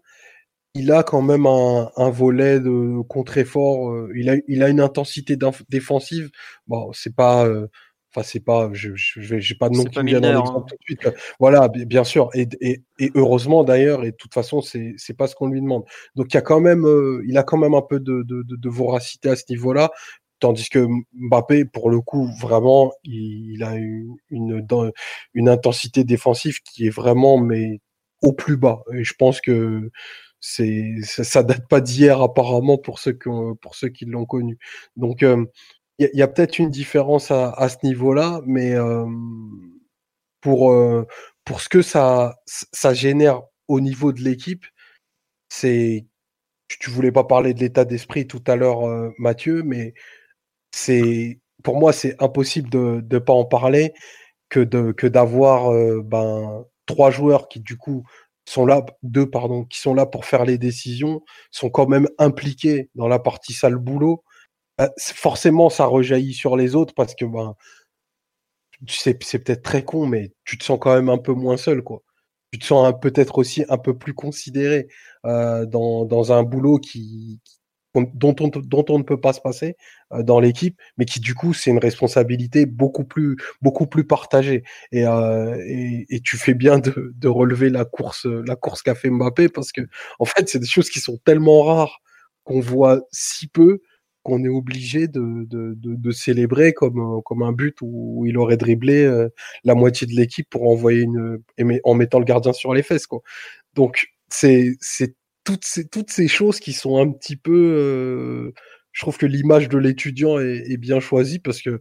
il 0.75 0.91
a 0.93 1.03
quand 1.05 1.23
même 1.23 1.47
un, 1.47 2.11
volet 2.11 2.61
de 2.61 3.01
contre-effort. 3.03 3.91
Euh, 3.91 4.13
il, 4.17 4.29
a, 4.29 4.37
il 4.49 4.63
a 4.63 4.69
une 4.69 4.81
intensité 4.81 5.39
défensive. 5.69 6.31
Bon, 6.67 6.93
c'est 6.93 7.15
pas. 7.15 7.47
Euh, 7.47 7.69
enfin, 8.15 8.23
c'est 8.23 8.45
pas. 8.45 8.71
Je, 8.73 8.93
j'ai 8.95 9.55
pas 9.55 9.69
de 9.69 9.77
nom 9.77 9.85
qui 9.85 9.99
me 9.99 10.05
vient 10.05 10.21
dans 10.21 10.33
l'exemple 10.33 10.71
tout 10.71 10.77
de 10.77 10.83
suite. 10.85 11.09
Voilà, 11.41 11.69
bien 11.69 12.05
sûr. 12.05 12.31
Et, 12.35 12.47
et, 12.61 12.83
et 12.99 13.11
heureusement 13.15 13.65
d'ailleurs. 13.65 14.05
Et 14.05 14.13
de 14.13 14.17
toute 14.17 14.35
façon, 14.35 14.61
c'est, 14.61 14.95
c'est 14.97 15.17
pas 15.17 15.27
ce 15.27 15.35
qu'on 15.35 15.49
lui 15.49 15.61
demande. 15.61 15.85
Donc, 16.15 16.33
il 16.33 16.35
y 16.35 16.39
a 16.39 16.43
quand 16.43 16.61
même. 16.61 16.87
Euh, 16.87 17.23
il 17.27 17.37
a 17.39 17.43
quand 17.43 17.59
même 17.59 17.75
un 17.75 17.83
peu 17.83 18.01
de, 18.01 18.23
de, 18.23 18.43
de, 18.43 18.57
de 18.57 18.69
voracité 18.69 19.29
à 19.31 19.37
ce 19.37 19.45
niveau-là. 19.51 19.91
Tandis 20.41 20.69
que 20.69 20.87
Mbappé, 21.15 21.65
pour 21.65 21.91
le 21.91 22.01
coup, 22.01 22.29
vraiment, 22.41 22.93
il, 23.05 23.55
il 23.55 23.63
a 23.63 23.77
une, 23.77 24.17
une, 24.31 24.67
une 25.33 25.49
intensité 25.49 26.05
défensive 26.05 26.61
qui 26.63 26.87
est 26.87 26.91
vraiment, 26.91 27.39
mais 27.39 27.81
au 28.21 28.33
plus 28.33 28.57
bas. 28.57 28.83
Et 28.93 29.05
je 29.05 29.15
pense 29.15 29.41
que 29.41 29.91
c'est 30.41 30.97
ça, 31.03 31.43
date 31.43 31.67
pas 31.69 31.81
d'hier 31.81 32.21
apparemment 32.21 32.77
pour 32.77 32.99
ceux 32.99 33.13
qui 33.13 33.31
pour 33.63 33.75
ceux 33.75 33.89
qui 33.89 34.05
l'ont 34.05 34.27
connu. 34.27 34.59
Donc 34.97 35.25
il 35.99 36.11
y, 36.15 36.23
a, 36.23 36.29
peut-être 36.29 36.59
une 36.59 36.71
différence 36.71 37.31
à, 37.31 37.69
ce 37.69 37.77
niveau-là, 37.85 38.41
mais 38.47 38.75
pour 40.41 40.75
pour 41.45 41.61
ce 41.61 41.69
que 41.69 41.83
ça 41.83 42.37
ça 42.47 42.95
génère 42.95 43.43
au 43.69 43.81
niveau 43.81 44.13
de 44.13 44.21
l'équipe, 44.21 44.65
c'est 45.49 46.07
tu 46.69 46.91
voulais 46.91 47.13
pas 47.13 47.25
parler 47.25 47.55
de 47.55 47.61
l'état 47.61 47.85
d'esprit 47.85 48.27
tout 48.27 48.43
à 48.47 48.57
l'heure, 48.57 48.81
Mathieu, 49.19 49.63
mais 49.63 49.95
c'est 50.73 51.41
pour 51.63 51.79
moi 51.79 51.93
c'est 51.93 52.21
impossible 52.23 52.71
de 52.71 53.05
ne 53.11 53.19
pas 53.19 53.33
en 53.33 53.45
parler 53.45 53.95
que 54.49 54.61
de 54.61 54.93
que 54.93 55.07
d'avoir 55.07 55.71
ben 56.05 56.65
trois 56.87 57.11
joueurs 57.11 57.49
qui 57.49 57.61
du 57.61 57.77
coup 57.77 58.05
sont 58.47 58.67
là, 58.67 58.85
deux 59.03 59.29
pardon, 59.29 59.65
qui 59.65 59.81
sont 59.81 59.95
là 59.95 60.07
pour 60.07 60.25
faire 60.25 60.45
les 60.45 60.59
décisions, 60.59 61.23
sont 61.51 61.71
quand 61.71 61.87
même 61.87 62.09
impliqués 62.19 62.91
dans 62.95 63.09
la 63.09 63.19
partie 63.19 63.55
sale 63.55 63.77
boulot. 63.77 64.25
Bah, 64.79 64.91
forcément, 64.99 65.71
ça 65.71 65.87
rejaillit 65.87 66.35
sur 66.35 66.57
les 66.57 66.75
autres 66.75 66.95
parce 66.95 67.15
que 67.15 67.25
ben, 67.25 67.55
c'est, 68.89 69.23
c'est 69.23 69.39
peut-être 69.41 69.63
très 69.63 69.85
con, 69.85 70.07
mais 70.07 70.33
tu 70.45 70.59
te 70.59 70.65
sens 70.65 70.79
quand 70.81 70.95
même 70.95 71.09
un 71.09 71.19
peu 71.19 71.33
moins 71.33 71.57
seul, 71.57 71.83
quoi. 71.83 72.03
Tu 72.53 72.59
te 72.61 72.65
sens 72.67 72.95
peut-être 73.03 73.39
aussi 73.39 73.65
un 73.69 73.79
peu 73.79 73.97
plus 73.99 74.15
considéré 74.15 74.89
euh, 75.27 75.67
dans, 75.67 76.05
dans 76.05 76.33
un 76.33 76.45
boulot 76.45 76.79
qui, 76.79 77.41
dont 77.95 78.37
on, 78.41 78.49
dont 78.49 78.85
on 78.89 78.99
ne 78.99 79.03
peut 79.05 79.21
pas 79.21 79.33
se 79.33 79.41
passer 79.41 79.77
euh, 80.13 80.23
dans 80.23 80.41
l'équipe, 80.41 80.81
mais 80.99 81.05
qui 81.05 81.21
du 81.21 81.35
coup 81.35 81.53
c'est 81.55 81.71
une 81.71 81.79
responsabilité 81.79 82.67
beaucoup 82.67 83.05
plus 83.05 83.37
beaucoup 83.63 83.87
plus 83.87 84.07
partagée. 84.07 84.65
Et, 84.93 85.07
euh, 85.07 85.57
et, 85.67 86.07
et, 86.11 86.21
tu 86.21 86.37
fais 86.37 86.55
bien 86.55 86.79
de, 86.79 87.13
de, 87.17 87.29
relever 87.29 87.71
la 87.71 87.85
course 87.85 88.27
la 88.27 88.57
course 88.57 88.83
qu'a 88.83 88.95
fait 88.95 89.11
Mbappé 89.11 89.49
parce 89.49 89.73
que 89.73 89.83
en 90.19 90.25
fait 90.25 90.49
c'est 90.49 90.59
des 90.61 90.67
choses 90.67 90.91
qui 90.91 91.01
sont 91.01 91.19
tellement 91.25 91.63
rares 91.65 92.01
qu'on 92.45 92.61
voit 92.61 93.03
si 93.13 93.49
peu 93.49 93.81
qu'on 94.25 94.43
est 94.43 94.49
obligé 94.49 95.07
de, 95.07 95.45
de, 95.47 95.75
de, 95.77 96.11
célébrer 96.11 96.73
comme, 96.73 97.23
comme 97.25 97.43
un 97.43 97.53
but 97.53 97.77
où 97.83 98.25
il 98.27 98.39
aurait 98.39 98.57
dribblé 98.57 99.05
euh, 99.05 99.29
la 99.65 99.75
moitié 99.75 100.07
de 100.07 100.13
l'équipe 100.13 100.49
pour 100.51 100.69
envoyer 100.69 101.03
une 101.03 101.39
en 101.85 101.95
mettant 101.95 102.19
le 102.19 102.25
gardien 102.25 102.53
sur 102.53 102.75
les 102.75 102.83
fesses 102.83 103.07
quoi. 103.07 103.21
Donc 103.75 104.09
c'est 104.29 104.77
c'est 104.81 105.15
toutes 105.45 105.65
ces, 105.65 105.87
toutes 105.87 106.11
ces 106.11 106.29
choses 106.29 106.59
qui 106.59 106.73
sont 106.73 106.99
un 106.99 107.11
petit 107.13 107.37
peu. 107.37 107.53
Euh, 107.53 108.53
je 108.93 109.03
trouve 109.03 109.19
que 109.19 109.27
l'image 109.27 109.69
de 109.69 109.79
l'étudiant 109.79 110.39
est, 110.39 110.65
est, 110.71 110.77
bien 110.77 111.01
choisie 111.01 111.39
parce 111.39 111.61
que, 111.61 111.81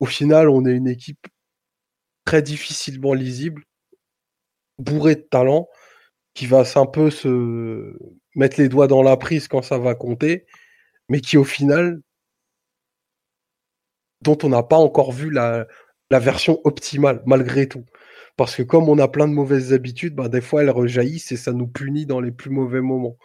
au 0.00 0.06
final, 0.06 0.48
on 0.50 0.66
est 0.66 0.72
une 0.72 0.88
équipe 0.88 1.26
très 2.24 2.42
difficilement 2.42 3.14
lisible, 3.14 3.64
bourrée 4.78 5.16
de 5.16 5.26
talent, 5.30 5.68
qui 6.34 6.46
va 6.46 6.64
un 6.76 6.86
peu 6.86 7.10
se 7.10 7.96
mettre 8.34 8.60
les 8.60 8.68
doigts 8.68 8.88
dans 8.88 9.02
la 9.02 9.16
prise 9.16 9.48
quand 9.48 9.62
ça 9.62 9.78
va 9.78 9.94
compter, 9.94 10.46
mais 11.08 11.20
qui, 11.20 11.36
au 11.36 11.44
final, 11.44 12.00
dont 14.22 14.38
on 14.42 14.48
n'a 14.48 14.62
pas 14.62 14.76
encore 14.76 15.12
vu 15.12 15.30
la, 15.30 15.66
version 16.10 16.60
optimale, 16.64 17.22
malgré 17.26 17.68
tout. 17.68 17.84
Parce 18.36 18.54
que 18.54 18.62
comme 18.62 18.88
on 18.88 18.98
a 18.98 19.08
plein 19.08 19.26
de 19.28 19.32
mauvaises 19.32 19.72
habitudes, 19.72 20.14
bah, 20.14 20.28
des 20.28 20.40
fois 20.40 20.62
elles 20.62 20.70
rejaillissent 20.70 21.32
et 21.32 21.36
ça 21.36 21.52
nous 21.52 21.66
punit 21.66 22.06
dans 22.06 22.20
les 22.20 22.30
plus 22.30 22.50
mauvais 22.50 22.80
moments. 22.80 23.16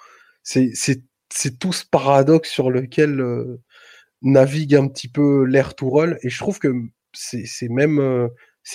C'est 0.41 1.59
tout 1.59 1.73
ce 1.73 1.85
paradoxe 1.85 2.49
sur 2.49 2.71
lequel 2.71 3.21
euh, 3.21 3.61
navigue 4.23 4.75
un 4.75 4.87
petit 4.87 5.07
peu 5.07 5.43
l'air 5.45 5.75
Tourelle. 5.75 6.17
Et 6.23 6.29
je 6.29 6.39
trouve 6.39 6.57
que 6.57 6.73
c'est 7.13 7.69
même, 7.69 7.99
euh, 7.99 8.27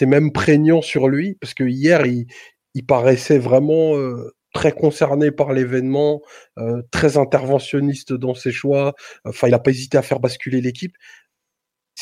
même 0.02 0.32
prégnant 0.32 0.80
sur 0.80 1.08
lui, 1.08 1.34
parce 1.40 1.54
que 1.54 1.64
hier, 1.64 2.06
il, 2.06 2.26
il 2.74 2.86
paraissait 2.86 3.38
vraiment 3.38 3.96
euh, 3.96 4.32
très 4.54 4.72
concerné 4.72 5.30
par 5.30 5.52
l'événement, 5.52 6.22
très 6.90 7.18
interventionniste 7.18 8.14
dans 8.14 8.34
ses 8.34 8.52
choix. 8.52 8.94
Enfin, 9.24 9.48
il 9.48 9.50
n'a 9.50 9.58
pas 9.58 9.70
hésité 9.70 9.98
à 9.98 10.02
faire 10.02 10.20
basculer 10.20 10.62
l'équipe. 10.62 10.96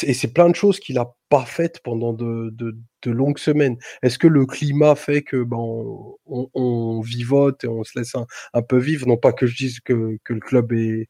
Et 0.03 0.15
c'est 0.15 0.33
plein 0.33 0.49
de 0.49 0.55
choses 0.55 0.81
qu'il 0.81 0.95
n'a 0.95 1.07
pas 1.29 1.45
faites 1.45 1.81
pendant 1.83 2.13
de, 2.13 2.51
de, 2.53 2.79
de 3.03 3.11
longues 3.11 3.39
semaines. 3.39 3.77
Est-ce 4.03 4.19
que 4.19 4.27
le 4.27 4.47
climat 4.47 4.95
fait 4.95 5.23
que 5.23 5.43
ben, 5.43 5.59
on, 5.59 6.49
on, 6.55 7.01
vivote 7.01 7.65
et 7.65 7.69
on 7.69 7.85
se 7.85 7.99
laisse 7.99 8.15
un, 8.15 8.27
un, 8.55 8.63
peu 8.63 8.79
vivre? 8.79 9.07
Non 9.07 9.19
pas 9.19 9.33
que 9.33 9.47
je 9.47 9.55
dise 9.55 9.81
que, 9.81 10.19
que 10.25 10.33
le 10.33 10.41
club 10.41 10.73
est, 10.73 11.09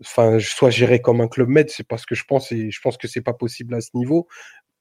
enfin, 0.00 0.38
soit 0.40 0.70
géré 0.70 1.00
comme 1.00 1.20
un 1.20 1.28
club 1.28 1.48
med, 1.48 1.70
c'est 1.70 1.86
parce 1.86 2.06
que 2.06 2.14
je 2.14 2.24
pense 2.24 2.50
et 2.52 2.70
je 2.70 2.80
pense 2.80 2.96
que 2.96 3.08
c'est 3.08 3.20
pas 3.20 3.34
possible 3.34 3.74
à 3.74 3.80
ce 3.80 3.90
niveau. 3.94 4.26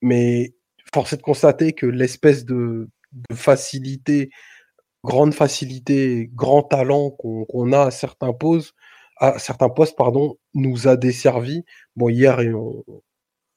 Mais 0.02 0.56
force 0.94 1.14
est 1.14 1.18
de 1.18 1.22
constater 1.22 1.74
que 1.74 1.86
l'espèce 1.86 2.46
de, 2.46 2.90
de, 3.12 3.36
facilité, 3.36 4.30
grande 5.04 5.34
facilité, 5.34 6.30
grand 6.34 6.64
talent 6.64 7.12
qu'on 7.12 7.46
qu 7.46 7.74
a 7.74 7.84
à 7.84 7.92
certains 7.92 8.34
postes, 8.34 8.74
à 9.18 9.40
certains 9.40 9.70
postes, 9.70 9.96
pardon, 9.98 10.38
nous 10.54 10.88
a 10.88 10.98
desservi. 10.98 11.64
Bon, 11.96 12.10
hier, 12.10 12.40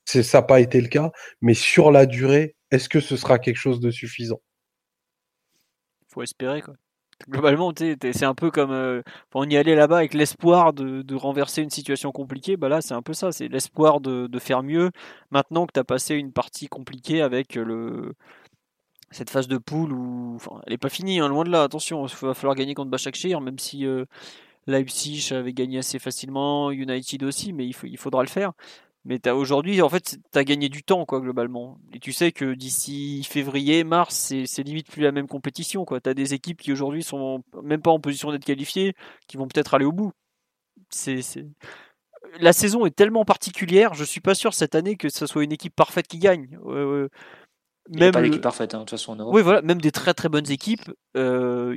ça 0.05 0.39
n'a 0.39 0.43
pas 0.43 0.61
été 0.61 0.81
le 0.81 0.89
cas, 0.89 1.11
mais 1.41 1.55
sur 1.55 1.91
la 1.91 2.07
durée, 2.07 2.57
est-ce 2.71 2.89
que 2.89 3.01
ce 3.01 3.17
sera 3.17 3.39
quelque 3.39 3.57
chose 3.57 3.81
de 3.81 3.91
suffisant? 3.91 4.41
Faut 6.09 6.23
espérer. 6.23 6.63
Globalement, 7.31 7.73
c'est 7.77 8.25
un 8.25 8.35
peu 8.35 8.51
comme 8.51 8.73
euh, 8.73 9.03
on 9.33 9.49
y 9.49 9.57
allait 9.57 9.75
là-bas 9.75 9.97
avec 9.97 10.13
l'espoir 10.13 10.75
de, 10.75 11.01
de, 11.01 11.15
renverser 11.15 11.63
une 11.63 11.71
situation 11.71 12.13
compliquée. 12.13 12.59
Bah 12.59 12.69
là, 12.69 12.83
c'est 12.83 12.93
un 12.93 13.01
peu 13.01 13.15
ça, 13.15 13.33
c'est 13.33 13.49
l'espoir 13.49 14.01
de, 14.01 14.27
de, 14.27 14.39
faire 14.39 14.63
mieux. 14.63 14.91
Maintenant 15.31 15.67
que 15.67 15.73
tu 15.73 15.81
as 15.81 15.85
passé 15.85 16.15
une 16.15 16.33
partie 16.33 16.67
compliquée 16.69 17.23
avec 17.23 17.55
le 17.55 18.13
cette 19.11 19.31
phase 19.31 19.49
de 19.49 19.59
poule 19.59 19.93
où 19.93 20.35
enfin, 20.37 20.61
elle 20.67 20.73
n'est 20.73 20.79
pas 20.79 20.89
finie, 20.89 21.21
hein, 21.21 21.29
loin 21.29 21.45
de 21.45 21.51
là. 21.51 21.63
Attention, 21.63 22.07
il 22.07 22.27
va 22.27 22.35
falloir 22.35 22.55
gagner 22.55 22.75
contre 22.75 22.91
Başakşehir, 22.91 23.41
même 23.41 23.59
si 23.59 23.87
euh, 23.87 24.05
Leipzig 24.67 25.33
avait 25.33 25.53
gagné 25.53 25.79
assez 25.79 25.99
facilement, 25.99 26.71
United 26.71 27.23
aussi, 27.23 27.53
mais 27.53 27.67
il, 27.67 27.99
faudra 27.99 28.23
le 28.23 28.29
faire. 28.29 28.53
Mais 29.05 29.21
aujourd'hui, 29.31 29.81
en 29.83 29.89
fait, 29.89 30.19
tu 30.33 30.39
as 30.39 30.45
gagné 30.45 30.69
du 30.69 30.83
temps, 30.83 31.05
quoi, 31.07 31.21
globalement. 31.21 31.79
Et 31.93 32.01
tu 32.01 32.13
sais 32.13 32.33
que 32.33 32.55
d'ici 32.55 33.23
février, 33.23 33.85
mars, 33.85 34.35
c'est 34.47 34.63
limite 34.65 34.91
plus 34.91 35.03
la 35.03 35.13
même 35.13 35.29
compétition, 35.29 35.85
quoi. 35.85 36.01
Tu 36.01 36.11
as 36.11 36.15
des 36.15 36.35
équipes 36.35 36.61
qui 36.61 36.73
aujourd'hui 36.73 37.05
sont 37.05 37.45
même 37.63 37.83
pas 37.83 37.93
en 37.93 38.01
position 38.01 38.33
d'être 38.33 38.45
qualifiées, 38.45 38.95
qui 39.29 39.37
vont 39.37 39.47
peut-être 39.47 39.75
aller 39.75 39.85
au 39.85 39.93
bout. 39.93 40.13
C'est 40.91 41.21
La 42.41 42.53
saison 42.53 42.87
est 42.87 42.97
tellement 42.97 43.25
particulière, 43.25 43.95
je 43.95 44.05
suis 44.05 44.21
pas 44.21 44.35
sûr 44.35 44.55
cette 44.55 44.75
année 44.75 44.97
que 44.97 45.09
ce 45.09 45.27
soit 45.27 45.45
une 45.45 45.53
équipe 45.53 45.75
parfaite 45.77 46.09
qui 46.09 46.19
gagne. 46.19 46.59
Euh, 46.67 47.09
même 47.89 48.13
pas 48.13 48.21
l'équipe 48.21 48.41
parfaite, 48.41 48.75
hein, 48.75 48.79
de 48.79 48.83
toute 48.83 48.91
façon, 48.91 49.13
en 49.13 49.17
Europe. 49.17 49.35
Oui, 49.35 49.43
voilà, 49.43 49.63
même 49.63 49.81
des 49.81 49.93
très 49.93 50.15
très 50.15 50.29
bonnes 50.29 50.51
équipes. 50.51 50.91
Euh, 51.17 51.77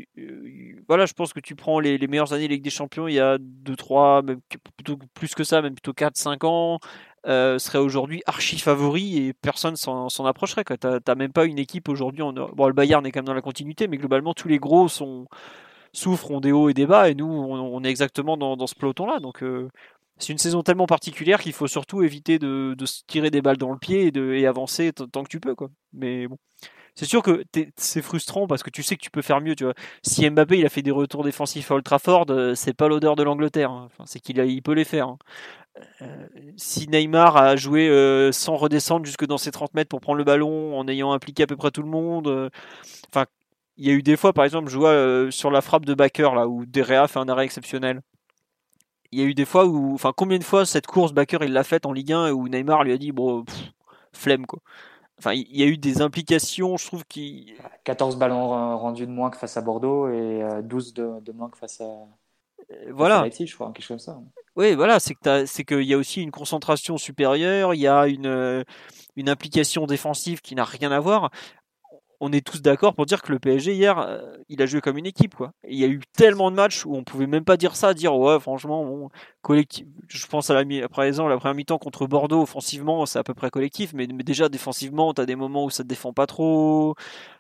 voilà, 0.87 1.05
je 1.05 1.13
pense 1.13 1.33
que 1.33 1.39
tu 1.39 1.55
prends 1.55 1.79
les, 1.79 1.97
les, 1.97 2.07
meilleures 2.07 2.33
années 2.33 2.47
Ligue 2.47 2.63
des 2.63 2.69
Champions 2.69 3.07
il 3.07 3.13
y 3.13 3.19
a 3.19 3.37
2, 3.39 3.75
3, 3.75 4.21
même 4.23 4.39
plutôt 4.77 4.97
plus 5.13 5.35
que 5.35 5.43
ça, 5.43 5.61
même 5.61 5.73
plutôt 5.73 5.93
4, 5.93 6.17
5 6.17 6.43
ans 6.43 6.79
euh, 7.27 7.59
serait 7.59 7.79
aujourd'hui 7.79 8.21
archi 8.27 8.57
favori 8.57 9.17
et 9.17 9.33
personne 9.33 9.75
s'en 9.75 10.07
approcherait. 10.25 10.63
Tu 10.63 10.87
n'as 10.87 11.15
même 11.15 11.33
pas 11.33 11.45
une 11.45 11.59
équipe 11.59 11.89
aujourd'hui. 11.89 12.21
En... 12.21 12.33
Bon, 12.33 12.67
le 12.67 12.73
Bayern 12.73 13.05
est 13.05 13.11
quand 13.11 13.19
même 13.19 13.25
dans 13.25 13.33
la 13.33 13.41
continuité, 13.41 13.87
mais 13.87 13.97
globalement, 13.97 14.33
tous 14.33 14.47
les 14.47 14.59
gros 14.59 14.87
sont 14.87 15.27
souffrent, 15.91 16.31
ont 16.31 16.39
des 16.39 16.51
hauts 16.51 16.69
et 16.69 16.73
des 16.73 16.85
bas, 16.85 17.09
et 17.09 17.15
nous, 17.15 17.25
on, 17.25 17.83
est 17.83 17.89
exactement 17.89 18.37
dans, 18.37 18.55
dans 18.55 18.67
ce 18.67 18.75
peloton-là. 18.75 19.19
Donc, 19.19 19.43
euh, 19.43 19.69
c'est 20.19 20.33
une 20.33 20.37
saison 20.37 20.61
tellement 20.63 20.85
particulière 20.85 21.41
qu'il 21.41 21.53
faut 21.53 21.67
surtout 21.67 22.03
éviter 22.03 22.39
de, 22.39 22.75
se 22.85 23.01
tirer 23.07 23.31
des 23.31 23.41
balles 23.41 23.57
dans 23.57 23.71
le 23.71 23.79
pied 23.79 24.11
et, 24.13 24.45
avancer 24.45 24.91
tant 24.93 25.23
que 25.23 25.29
tu 25.29 25.39
peux. 25.39 25.55
Quoi. 25.55 25.69
Mais 25.93 26.27
bon. 26.27 26.37
C'est 26.95 27.05
sûr 27.05 27.23
que 27.23 27.45
c'est 27.77 28.01
frustrant 28.01 28.45
parce 28.45 28.61
que 28.61 28.69
tu 28.69 28.83
sais 28.83 28.97
que 28.97 29.01
tu 29.01 29.09
peux 29.09 29.21
faire 29.21 29.39
mieux. 29.39 29.55
Tu 29.55 29.63
vois. 29.63 29.73
Si 30.03 30.29
Mbappé 30.29 30.65
a 30.65 30.69
fait 30.69 30.81
des 30.81 30.91
retours 30.91 31.23
défensifs 31.23 31.71
à 31.71 31.75
Ultra 31.75 31.97
Ford, 31.97 32.25
euh, 32.29 32.55
c'est 32.55 32.73
pas 32.73 32.89
l'odeur 32.89 33.15
de 33.15 33.23
l'Angleterre. 33.23 33.71
Hein. 33.71 33.87
C'est 34.05 34.19
qu'il 34.19 34.37
il 34.37 34.61
peut 34.61 34.73
les 34.73 34.83
faire. 34.83 35.07
Hein. 35.07 35.17
Euh, 36.01 36.27
si 36.57 36.89
Neymar 36.89 37.37
a 37.37 37.55
joué 37.55 37.87
euh, 37.87 38.33
sans 38.33 38.57
redescendre 38.57 39.05
jusque 39.05 39.25
dans 39.25 39.37
ses 39.37 39.51
30 39.51 39.75
mètres 39.75 39.87
pour 39.87 40.01
prendre 40.01 40.17
le 40.17 40.25
ballon 40.25 40.77
en 40.77 40.87
ayant 40.89 41.13
impliqué 41.13 41.43
à 41.43 41.47
peu 41.47 41.55
près 41.55 41.71
tout 41.71 41.83
le 41.83 41.89
monde, 41.89 42.49
enfin, 43.09 43.25
il 43.77 43.87
y 43.87 43.91
a 43.91 43.93
eu 43.93 44.03
des 44.03 44.17
fois, 44.17 44.33
par 44.33 44.43
exemple, 44.43 44.69
je 44.69 44.77
vois 44.77 45.31
sur 45.31 45.51
la 45.51 45.61
frappe 45.61 45.85
de 45.85 45.93
Baker 45.93 46.31
là 46.35 46.49
où 46.49 46.65
Derea 46.65 47.07
fait 47.07 47.19
un 47.19 47.29
arrêt 47.29 47.45
exceptionnel. 47.45 48.01
Il 49.11 49.19
y 49.19 49.23
a 49.23 49.25
eu 49.25 49.33
des 49.33 49.45
fois 49.45 49.65
où, 49.65 49.93
enfin, 49.93 50.13
combien 50.15 50.37
de 50.37 50.43
fois 50.43 50.65
cette 50.65 50.87
course 50.87 51.13
Baker 51.13 51.39
il 51.41 51.53
l'a 51.53 51.63
faite 51.63 51.85
en 51.85 51.93
Ligue 51.93 52.13
1 52.13 52.27
et 52.27 52.31
où 52.31 52.47
Neymar 52.47 52.83
lui 52.83 52.93
a 52.93 52.97
dit 52.97 53.11
bon, 53.11 53.43
flemme 54.13 54.45
quoi. 54.45 54.59
Enfin, 55.17 55.33
il 55.33 55.57
y 55.57 55.63
a 55.63 55.65
eu 55.65 55.77
des 55.77 56.01
implications, 56.01 56.77
je 56.77 56.85
trouve, 56.85 57.03
qui. 57.05 57.53
14 57.83 58.15
ballons 58.15 58.77
rendus 58.77 59.05
de 59.05 59.11
moins 59.11 59.29
que 59.29 59.37
face 59.37 59.57
à 59.57 59.61
Bordeaux 59.61 60.07
et 60.07 60.41
12 60.63 60.93
de, 60.93 61.19
de 61.19 61.31
moins 61.33 61.49
que 61.49 61.57
face 61.57 61.81
à. 61.81 61.89
Voilà. 62.91 63.23
Face 63.23 63.41
à 63.41 63.45
je 63.45 63.53
crois, 63.53 63.71
quelque 63.73 63.81
chose 63.83 64.05
comme 64.05 64.15
ça. 64.15 64.21
Oui, 64.55 64.75
voilà, 64.75 64.99
c'est 64.99 65.15
que 65.15 65.45
c'est 65.45 65.63
qu'il 65.63 65.83
y 65.83 65.93
a 65.93 65.97
aussi 65.97 66.21
une 66.21 66.31
concentration 66.31 66.97
supérieure, 66.97 67.73
il 67.73 67.79
y 67.79 67.87
a 67.87 68.07
une, 68.07 68.27
euh, 68.27 68.63
une 69.15 69.29
implication 69.29 69.85
défensive 69.85 70.41
qui 70.41 70.55
n'a 70.55 70.65
rien 70.65 70.91
à 70.91 70.99
voir. 70.99 71.31
On 72.21 72.31
est 72.33 72.45
tous 72.45 72.61
d'accord 72.61 72.95
pour 72.95 73.05
dire 73.05 73.21
que 73.21 73.31
le 73.31 73.39
PSG 73.39 73.73
hier, 73.73 73.97
euh, 73.99 74.21
il 74.49 74.61
a 74.61 74.65
joué 74.65 74.81
comme 74.81 74.97
une 74.97 75.05
équipe, 75.05 75.35
quoi. 75.35 75.51
il 75.67 75.77
y 75.77 75.85
a 75.85 75.87
eu 75.87 76.01
tellement 76.17 76.51
de 76.51 76.55
matchs 76.55 76.85
où 76.85 76.95
on 76.95 77.03
pouvait 77.03 77.27
même 77.27 77.45
pas 77.45 77.55
dire 77.55 77.75
ça, 77.75 77.93
dire 77.93 78.15
ouais, 78.15 78.39
franchement, 78.39 78.83
bon, 78.83 79.09
collectif. 79.41 79.85
Je 80.09 80.27
pense 80.27 80.49
à 80.49 80.53
la 80.53 80.61
exemple, 81.05 81.29
la 81.29 81.37
première 81.37 81.55
mi-temps 81.55 81.77
contre 81.77 82.07
Bordeaux, 82.07 82.41
offensivement, 82.41 83.05
c'est 83.05 83.19
à 83.19 83.23
peu 83.23 83.33
près 83.33 83.49
collectif, 83.49 83.93
mais, 83.93 84.07
mais 84.07 84.23
déjà 84.23 84.49
défensivement, 84.49 85.13
tu 85.13 85.21
as 85.21 85.25
des 85.25 85.35
moments 85.35 85.65
où 85.65 85.69
ça 85.69 85.83
te 85.83 85.87
défend 85.87 86.13
pas 86.13 86.27
trop. 86.27 86.95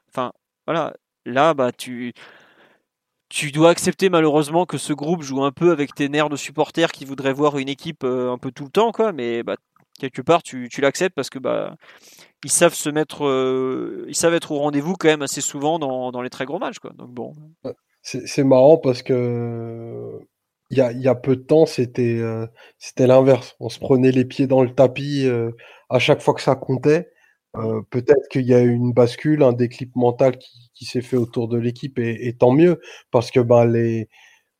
Enfin, 0.09 0.31
voilà. 0.65 0.93
Là, 1.25 1.53
bah, 1.53 1.71
tu, 1.71 2.13
tu 3.29 3.51
dois 3.51 3.69
accepter 3.69 4.09
malheureusement 4.09 4.65
que 4.65 4.77
ce 4.77 4.91
groupe 4.91 5.21
joue 5.21 5.43
un 5.43 5.51
peu 5.51 5.71
avec 5.71 5.93
tes 5.93 6.09
nerfs 6.09 6.29
de 6.29 6.35
supporters 6.35 6.91
qui 6.91 7.05
voudraient 7.05 7.33
voir 7.33 7.57
une 7.59 7.69
équipe 7.69 8.03
euh, 8.03 8.31
un 8.31 8.37
peu 8.39 8.51
tout 8.51 8.63
le 8.65 8.71
temps, 8.71 8.91
quoi. 8.91 9.13
Mais 9.13 9.43
bah, 9.43 9.55
quelque 9.99 10.21
part, 10.21 10.41
tu, 10.41 10.67
tu 10.69 10.81
l'acceptes 10.81 11.15
parce 11.15 11.29
que 11.29 11.39
bah, 11.39 11.75
ils 12.43 12.51
savent 12.51 12.73
se 12.73 12.89
mettre, 12.89 13.25
euh, 13.25 14.05
ils 14.07 14.15
savent 14.15 14.33
être 14.33 14.51
au 14.51 14.59
rendez-vous 14.59 14.95
quand 14.95 15.07
même 15.07 15.21
assez 15.21 15.41
souvent 15.41 15.77
dans, 15.77 16.11
dans 16.11 16.21
les 16.21 16.29
très 16.29 16.45
gros 16.45 16.59
matchs, 16.59 16.79
quoi. 16.79 16.91
Donc 16.97 17.11
bon. 17.11 17.33
C'est 18.01 18.43
marrant 18.43 18.77
parce 18.77 19.03
que 19.03 20.19
il 20.71 20.77
y 20.77 20.81
a, 20.81 20.91
y 20.91 21.07
a, 21.07 21.15
peu 21.15 21.35
de 21.35 21.41
temps, 21.41 21.65
c'était 21.65 22.17
euh, 22.19 22.47
c'était 22.77 23.07
l'inverse. 23.07 23.55
On 23.59 23.69
se 23.69 23.79
prenait 23.79 24.11
les 24.11 24.25
pieds 24.25 24.47
dans 24.47 24.63
le 24.63 24.73
tapis 24.73 25.27
à 25.89 25.99
chaque 25.99 26.21
fois 26.21 26.33
que 26.33 26.41
ça 26.41 26.55
comptait. 26.55 27.09
Euh, 27.57 27.81
peut-être 27.89 28.27
qu'il 28.29 28.45
y 28.45 28.53
a 28.53 28.61
eu 28.61 28.71
une 28.71 28.93
bascule, 28.93 29.41
un 29.41 29.53
déclip 29.53 29.95
mental 29.95 30.37
qui, 30.37 30.69
qui 30.75 30.85
s'est 30.85 31.01
fait 31.01 31.17
autour 31.17 31.47
de 31.47 31.57
l'équipe 31.57 31.97
et, 31.97 32.27
et, 32.27 32.33
tant 32.33 32.51
mieux 32.51 32.79
parce 33.09 33.31
que 33.31 33.39
ben 33.39 33.65
les 33.65 34.07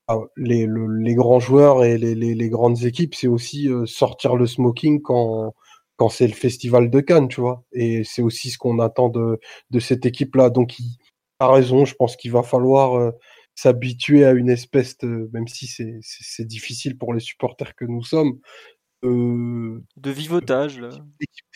ah, 0.09 0.17
les, 0.37 0.67
les 0.67 1.13
grands 1.13 1.39
joueurs 1.39 1.83
et 1.83 1.99
les, 1.99 2.15
les, 2.15 2.33
les 2.33 2.49
grandes 2.49 2.83
équipes, 2.83 3.13
c'est 3.13 3.27
aussi 3.27 3.69
euh, 3.69 3.85
sortir 3.85 4.35
le 4.35 4.47
smoking 4.47 5.01
quand 5.03 5.53
quand 5.97 6.09
c'est 6.09 6.27
le 6.27 6.33
festival 6.33 6.89
de 6.89 6.99
Cannes, 7.01 7.27
tu 7.27 7.41
vois. 7.41 7.63
Et 7.73 8.03
c'est 8.05 8.23
aussi 8.23 8.49
ce 8.49 8.57
qu'on 8.57 8.79
attend 8.79 9.09
de 9.09 9.39
de 9.69 9.79
cette 9.79 10.05
équipe-là. 10.07 10.49
Donc, 10.49 10.79
il 10.79 10.97
a 11.39 11.51
raison. 11.51 11.85
Je 11.85 11.93
pense 11.95 12.15
qu'il 12.15 12.31
va 12.31 12.41
falloir 12.43 12.95
euh, 12.95 13.11
s'habituer 13.53 14.25
à 14.25 14.31
une 14.31 14.49
espèce 14.49 14.97
de, 14.97 15.29
même 15.33 15.47
si 15.47 15.67
c'est 16.01 16.45
difficile 16.47 16.97
pour 16.97 17.13
les 17.13 17.19
supporters 17.19 17.75
que 17.75 17.85
nous 17.85 18.03
sommes, 18.03 18.39
euh, 19.03 19.83
de 19.97 20.11
vivotage. 20.11 20.81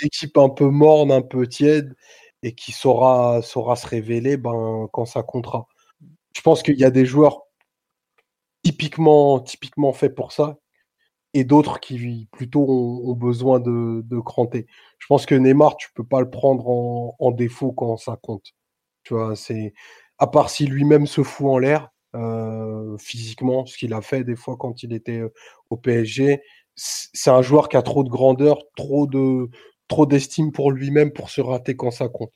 Équipe, 0.01 0.37
un 0.37 0.49
peu 0.49 0.69
morne, 0.69 1.11
un 1.11 1.21
peu 1.21 1.47
tiède, 1.47 1.95
et 2.43 2.53
qui 2.53 2.71
saura, 2.71 3.41
saura 3.41 3.75
se 3.75 3.87
révéler 3.87 4.37
ben, 4.37 4.87
quand 4.93 5.05
ça 5.05 5.23
comptera. 5.23 5.67
Je 6.35 6.41
pense 6.41 6.63
qu'il 6.63 6.77
y 6.79 6.85
a 6.85 6.91
des 6.91 7.05
joueurs 7.05 7.42
typiquement, 8.63 9.39
typiquement 9.39 9.93
faits 9.93 10.15
pour 10.15 10.31
ça, 10.31 10.57
et 11.33 11.43
d'autres 11.43 11.79
qui 11.79 12.27
plutôt 12.31 12.65
ont, 12.67 13.13
besoin 13.15 13.59
de, 13.59 14.01
de, 14.05 14.19
cranter. 14.19 14.67
Je 14.99 15.07
pense 15.07 15.25
que 15.25 15.35
Neymar, 15.35 15.77
tu 15.77 15.91
peux 15.93 16.03
pas 16.03 16.21
le 16.21 16.29
prendre 16.29 16.69
en, 16.69 17.15
en 17.19 17.31
défaut 17.31 17.71
quand 17.71 17.97
ça 17.97 18.17
compte. 18.21 18.53
Tu 19.03 19.13
vois, 19.13 19.35
c'est 19.35 19.73
à 20.19 20.27
part 20.27 20.49
si 20.49 20.67
lui-même 20.67 21.07
se 21.07 21.23
fout 21.23 21.47
en 21.47 21.57
l'air 21.57 21.89
euh, 22.15 22.97
physiquement, 22.97 23.65
ce 23.65 23.77
qu'il 23.77 23.93
a 23.93 24.01
fait 24.01 24.23
des 24.23 24.35
fois 24.35 24.55
quand 24.57 24.83
il 24.83 24.93
était 24.93 25.19
euh, 25.19 25.33
au 25.69 25.77
PSG. 25.77 26.41
C'est 26.75 27.29
un 27.29 27.41
joueur 27.41 27.69
qui 27.69 27.77
a 27.77 27.81
trop 27.81 28.03
de 28.03 28.09
grandeur, 28.09 28.59
trop 28.75 29.07
de 29.07 29.49
trop 29.87 30.05
d'estime 30.05 30.51
pour 30.51 30.71
lui-même 30.71 31.11
pour 31.11 31.29
se 31.29 31.41
rater 31.41 31.75
quand 31.75 31.91
ça 31.91 32.07
compte. 32.09 32.31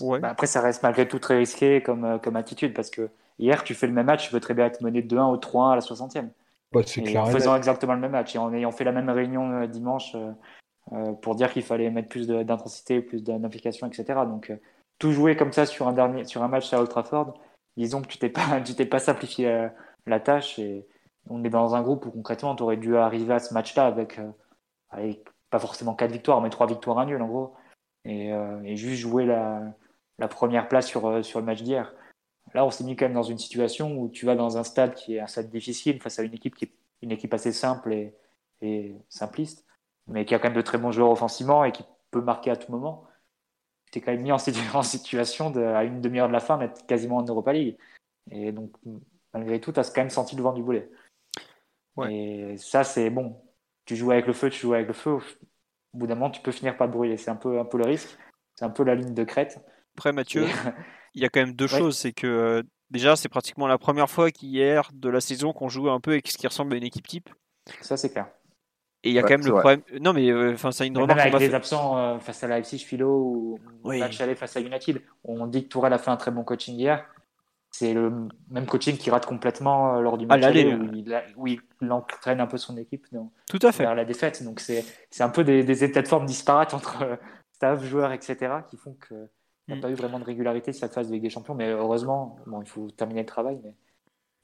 Ouais. 0.00 0.20
Bah, 0.20 0.30
après, 0.30 0.46
ça 0.46 0.60
reste 0.60 0.82
malgré 0.82 1.06
tout 1.06 1.18
très 1.18 1.36
risqué 1.36 1.82
comme, 1.82 2.04
euh, 2.04 2.18
comme 2.18 2.36
attitude 2.36 2.74
parce 2.74 2.90
que 2.90 3.10
hier, 3.38 3.64
tu 3.64 3.74
fais 3.74 3.86
le 3.86 3.92
même 3.92 4.06
match, 4.06 4.26
tu 4.26 4.30
peux 4.30 4.40
très 4.40 4.54
bien 4.54 4.66
être 4.66 4.80
mené 4.82 5.02
de 5.02 5.14
2-1 5.14 5.32
ou 5.32 5.36
3-1 5.36 5.72
à 5.72 5.74
la 5.76 5.80
60e. 5.80 6.28
Bah, 6.72 6.82
clair 6.82 7.24
en 7.24 7.26
faisant 7.26 7.54
exactement 7.54 7.92
le 7.92 8.00
même 8.00 8.12
match 8.12 8.34
et 8.34 8.38
en 8.38 8.52
ayant 8.54 8.72
fait 8.72 8.84
la 8.84 8.92
même 8.92 9.10
réunion 9.10 9.66
dimanche 9.66 10.16
pour 11.20 11.34
dire 11.34 11.52
qu'il 11.52 11.62
fallait 11.62 11.90
mettre 11.90 12.08
plus 12.08 12.26
d'intensité, 12.26 13.02
plus 13.02 13.22
d'implication, 13.22 13.86
etc. 13.86 14.20
Donc, 14.26 14.50
tout 15.02 15.10
jouer 15.10 15.36
comme 15.36 15.52
ça 15.52 15.66
sur 15.66 15.88
un, 15.88 15.92
dernier, 15.92 16.24
sur 16.24 16.44
un 16.44 16.48
match 16.48 16.72
à 16.72 16.78
Old 16.78 16.88
Trafford, 16.88 17.34
disons 17.76 18.02
que 18.02 18.06
tu 18.06 18.18
t'es 18.18 18.28
pas, 18.28 18.60
tu 18.64 18.74
t'es 18.74 18.86
pas 18.86 19.00
simplifié 19.00 19.48
euh, 19.48 19.68
la, 20.06 20.20
tâche 20.20 20.60
et 20.60 20.86
on 21.28 21.42
est 21.42 21.50
dans 21.50 21.74
un 21.74 21.82
groupe 21.82 22.06
où 22.06 22.10
concrètement 22.10 22.54
tu 22.54 22.62
aurais 22.62 22.76
dû 22.76 22.96
arriver 22.96 23.34
à 23.34 23.40
ce 23.40 23.52
match-là 23.52 23.86
avec, 23.86 24.20
euh, 24.20 24.30
avec 24.90 25.24
pas 25.50 25.58
forcément 25.58 25.94
quatre 25.94 26.12
victoires, 26.12 26.40
mais 26.40 26.50
trois 26.50 26.68
victoires 26.68 27.00
à 27.00 27.06
nul 27.06 27.20
en 27.20 27.26
gros, 27.26 27.54
et, 28.04 28.32
euh, 28.32 28.62
et 28.62 28.76
juste 28.76 29.00
jouer 29.00 29.26
la, 29.26 29.60
la, 30.18 30.28
première 30.28 30.68
place 30.68 30.86
sur, 30.86 31.24
sur 31.24 31.40
le 31.40 31.46
match 31.46 31.62
d'hier. 31.62 31.92
Là, 32.54 32.64
on 32.64 32.70
s'est 32.70 32.84
mis 32.84 32.96
quand 32.96 33.06
même 33.06 33.14
dans 33.14 33.22
une 33.22 33.38
situation 33.38 33.96
où 33.98 34.08
tu 34.08 34.26
vas 34.26 34.34
dans 34.34 34.58
un 34.58 34.64
stade 34.64 34.94
qui 34.94 35.16
est 35.16 35.20
un 35.20 35.26
stade 35.26 35.50
difficile 35.50 36.00
face 36.00 36.18
à 36.18 36.22
une 36.22 36.34
équipe 36.34 36.54
qui 36.54 36.66
est 36.66 36.72
une 37.02 37.10
équipe 37.10 37.32
assez 37.34 37.52
simple 37.52 37.92
et, 37.92 38.14
et 38.60 38.94
simpliste, 39.08 39.66
mais 40.06 40.24
qui 40.24 40.34
a 40.34 40.38
quand 40.38 40.48
même 40.48 40.56
de 40.56 40.62
très 40.62 40.78
bons 40.78 40.92
joueurs 40.92 41.10
offensivement 41.10 41.64
et 41.64 41.72
qui 41.72 41.84
peut 42.10 42.20
marquer 42.20 42.50
à 42.50 42.56
tout 42.56 42.70
moment 42.70 43.06
tu 43.92 44.00
quand 44.00 44.12
même 44.12 44.22
mis 44.22 44.32
en, 44.32 44.38
situation 44.38 45.50
de, 45.50 45.60
à 45.62 45.84
une 45.84 46.00
demi-heure 46.00 46.28
de 46.28 46.32
la 46.32 46.40
fin 46.40 46.58
d'être 46.58 46.84
quasiment 46.86 47.18
en 47.18 47.24
Europa 47.24 47.52
League. 47.52 47.76
Et 48.30 48.50
donc, 48.50 48.74
malgré 49.32 49.60
tout, 49.60 49.72
tu 49.72 49.80
as 49.80 49.84
quand 49.84 50.00
même 50.00 50.10
senti 50.10 50.34
le 50.34 50.42
vent 50.42 50.52
du 50.52 50.62
boulet. 50.62 50.90
Et 52.08 52.56
ça, 52.56 52.84
c'est 52.84 53.10
bon. 53.10 53.40
Tu 53.84 53.96
joues 53.96 54.12
avec 54.12 54.26
le 54.26 54.32
feu, 54.32 54.48
tu 54.48 54.60
joues 54.60 54.74
avec 54.74 54.86
le 54.86 54.94
feu. 54.94 55.18
Au 55.92 55.98
bout 55.98 56.06
d'un 56.06 56.14
moment, 56.14 56.30
tu 56.30 56.40
peux 56.40 56.52
finir 56.52 56.76
par 56.76 56.88
te 56.88 56.92
brûler. 56.92 57.16
C'est 57.18 57.30
un 57.30 57.36
peu, 57.36 57.60
un 57.60 57.64
peu 57.64 57.76
le 57.78 57.84
risque. 57.84 58.16
C'est 58.54 58.64
un 58.64 58.70
peu 58.70 58.82
la 58.82 58.94
ligne 58.94 59.14
de 59.14 59.24
crête. 59.24 59.60
Après, 59.96 60.12
Mathieu, 60.12 60.46
il 61.14 61.22
y 61.22 61.24
a 61.24 61.28
quand 61.28 61.40
même 61.40 61.54
deux 61.54 61.66
choses. 61.66 61.98
C'est 61.98 62.12
que 62.12 62.26
euh, 62.26 62.62
déjà, 62.90 63.16
c'est 63.16 63.28
pratiquement 63.28 63.66
la 63.66 63.78
première 63.78 64.10
fois 64.10 64.30
qu'hier 64.30 64.90
de 64.92 65.08
la 65.08 65.20
saison 65.20 65.52
qu'on 65.52 65.68
joue 65.68 65.90
un 65.90 66.00
peu 66.00 66.12
avec 66.12 66.28
ce 66.28 66.38
qui 66.38 66.46
ressemble 66.46 66.74
à 66.74 66.76
une 66.76 66.84
équipe 66.84 67.06
type. 67.06 67.30
Ça, 67.80 67.96
c'est 67.96 68.10
clair. 68.10 68.26
Et 69.04 69.10
il 69.10 69.14
y 69.14 69.18
a 69.18 69.22
quand 69.22 69.30
même 69.30 69.44
le 69.44 69.52
problème. 69.52 69.82
Non, 70.00 70.12
mais 70.12 70.30
euh, 70.30 70.52
enfin, 70.54 70.70
ça 70.70 70.84
une 70.84 70.96
remarque. 70.96 71.18
Avec 71.18 71.40
les 71.40 71.54
absents 71.54 71.98
euh, 71.98 72.18
face 72.18 72.44
à 72.44 72.48
Leipzig, 72.48 72.78
Philo 72.78 73.10
ou 73.10 73.58
oui. 73.82 73.98
match 73.98 74.20
aller 74.20 74.36
face 74.36 74.56
à 74.56 74.60
United, 74.60 75.02
on 75.24 75.46
dit 75.46 75.64
que 75.64 75.68
Tourelle 75.68 75.92
a 75.92 75.98
fait 75.98 76.10
un 76.10 76.16
très 76.16 76.30
bon 76.30 76.44
coaching 76.44 76.76
hier. 76.76 77.04
C'est 77.72 77.94
le 77.94 78.12
même 78.50 78.66
coaching 78.66 78.96
qui 78.98 79.10
rate 79.10 79.26
complètement 79.26 79.96
euh, 79.96 80.00
lors 80.02 80.18
du 80.18 80.26
match 80.26 80.42
aller, 80.42 80.72
où, 81.36 81.46
il, 81.46 81.62
entraîne 81.90 82.40
un 82.40 82.46
peu 82.46 82.58
son 82.58 82.76
équipe 82.76 83.06
Tout 83.48 83.58
à 83.62 83.72
fait. 83.72 83.82
vers 83.82 83.94
la 83.94 84.04
défaite. 84.04 84.42
Donc 84.44 84.60
c'est 84.60 84.84
un 85.18 85.30
peu 85.30 85.42
des, 85.42 85.64
des, 85.64 85.82
états 85.82 86.02
de 86.02 86.08
forme 86.08 86.26
disparates 86.26 86.74
entre 86.74 87.18
staff, 87.52 87.82
joueurs, 87.82 88.12
etc. 88.12 88.36
qui 88.68 88.76
font 88.76 88.96
qu'il 89.64 89.74
n'y 89.74 89.80
a 89.80 89.82
pas 89.82 89.90
eu 89.90 89.94
vraiment 89.94 90.18
de 90.18 90.24
régularité 90.24 90.72
cette 90.72 90.92
phase 90.92 91.08
de 91.08 91.12
Ligue 91.12 91.22
des 91.22 91.30
Champions. 91.30 91.54
Mais 91.54 91.70
heureusement, 91.70 92.36
bon, 92.46 92.62
il 92.62 92.68
faut 92.68 92.90
terminer 92.90 93.20
le 93.20 93.26
travail. 93.26 93.60
Mais 93.62 93.74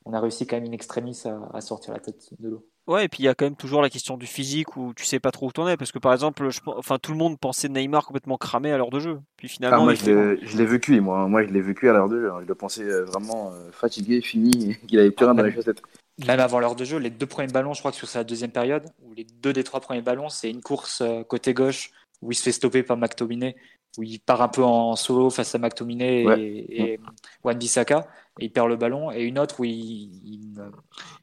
on 0.04 0.12
a 0.12 0.20
réussi 0.20 0.46
quand 0.46 0.56
même 0.56 0.68
in 0.68 0.72
extremis 0.72 1.20
à, 1.24 1.56
à 1.56 1.60
sortir 1.60 1.92
la 1.92 2.00
tête 2.00 2.30
de 2.38 2.48
l'eau. 2.48 2.66
Ouais, 2.88 3.04
et 3.04 3.08
puis 3.08 3.22
il 3.22 3.26
y 3.26 3.28
a 3.28 3.34
quand 3.34 3.44
même 3.44 3.54
toujours 3.54 3.82
la 3.82 3.90
question 3.90 4.16
du 4.16 4.26
physique 4.26 4.78
où 4.78 4.94
tu 4.94 5.04
sais 5.04 5.20
pas 5.20 5.30
trop 5.30 5.48
où 5.48 5.52
t'en 5.52 5.68
es. 5.68 5.76
Parce 5.76 5.92
que 5.92 5.98
par 5.98 6.14
exemple, 6.14 6.48
je, 6.48 6.60
enfin, 6.64 6.98
tout 6.98 7.12
le 7.12 7.18
monde 7.18 7.38
pensait 7.38 7.68
Neymar 7.68 8.06
complètement 8.06 8.38
cramé 8.38 8.72
à 8.72 8.78
l'heure 8.78 8.88
de 8.88 8.98
jeu. 8.98 9.20
Puis 9.36 9.46
finalement. 9.46 9.82
Ah, 9.82 9.84
moi, 9.84 9.94
je 9.94 10.56
l'ai 10.56 10.64
vécu, 10.64 10.98
moi. 11.02 11.28
Moi, 11.28 11.44
je 11.44 11.52
l'ai 11.52 11.60
vécu 11.60 11.90
à 11.90 11.92
l'heure 11.92 12.08
de 12.08 12.18
jeu. 12.18 12.32
Je 12.40 12.46
le 12.46 12.54
pensais 12.54 12.84
euh, 12.84 13.04
vraiment 13.04 13.52
euh, 13.52 13.70
fatigué, 13.72 14.22
fini, 14.22 14.74
qu'il 14.88 14.98
avait 14.98 15.10
plus 15.10 15.26
rien 15.26 15.34
dans 15.34 15.42
les 15.42 15.52
chaussettes. 15.52 15.82
Même 16.26 16.40
avant 16.40 16.60
l'heure 16.60 16.76
de 16.76 16.84
jeu, 16.84 16.98
les 16.98 17.10
deux 17.10 17.26
premiers 17.26 17.52
ballons, 17.52 17.74
je 17.74 17.80
crois 17.80 17.90
que 17.90 17.96
sur 17.98 18.08
sa 18.08 18.24
deuxième 18.24 18.50
période, 18.50 18.84
ou 19.02 19.12
les 19.12 19.24
deux 19.24 19.52
des 19.52 19.64
trois 19.64 19.80
premiers 19.80 20.02
ballons, 20.02 20.30
c'est 20.30 20.50
une 20.50 20.62
course 20.62 21.02
euh, 21.02 21.22
côté 21.24 21.52
gauche 21.52 21.90
où 22.22 22.32
il 22.32 22.34
se 22.34 22.42
fait 22.42 22.52
stopper 22.52 22.82
par 22.82 22.96
McTominay, 22.96 23.54
où 23.96 24.02
il 24.02 24.20
part 24.20 24.42
un 24.42 24.48
peu 24.48 24.62
en 24.62 24.96
solo 24.96 25.30
face 25.30 25.54
à 25.54 25.58
McTominay 25.58 26.24
et, 26.38 26.92
et 26.92 27.00
Wan 27.42 27.56
Bissaka 27.56 28.06
et 28.38 28.46
il 28.46 28.52
perd 28.52 28.68
le 28.68 28.76
ballon, 28.76 29.10
et 29.10 29.22
une 29.22 29.38
autre 29.38 29.60
où 29.60 29.64
il, 29.64 30.54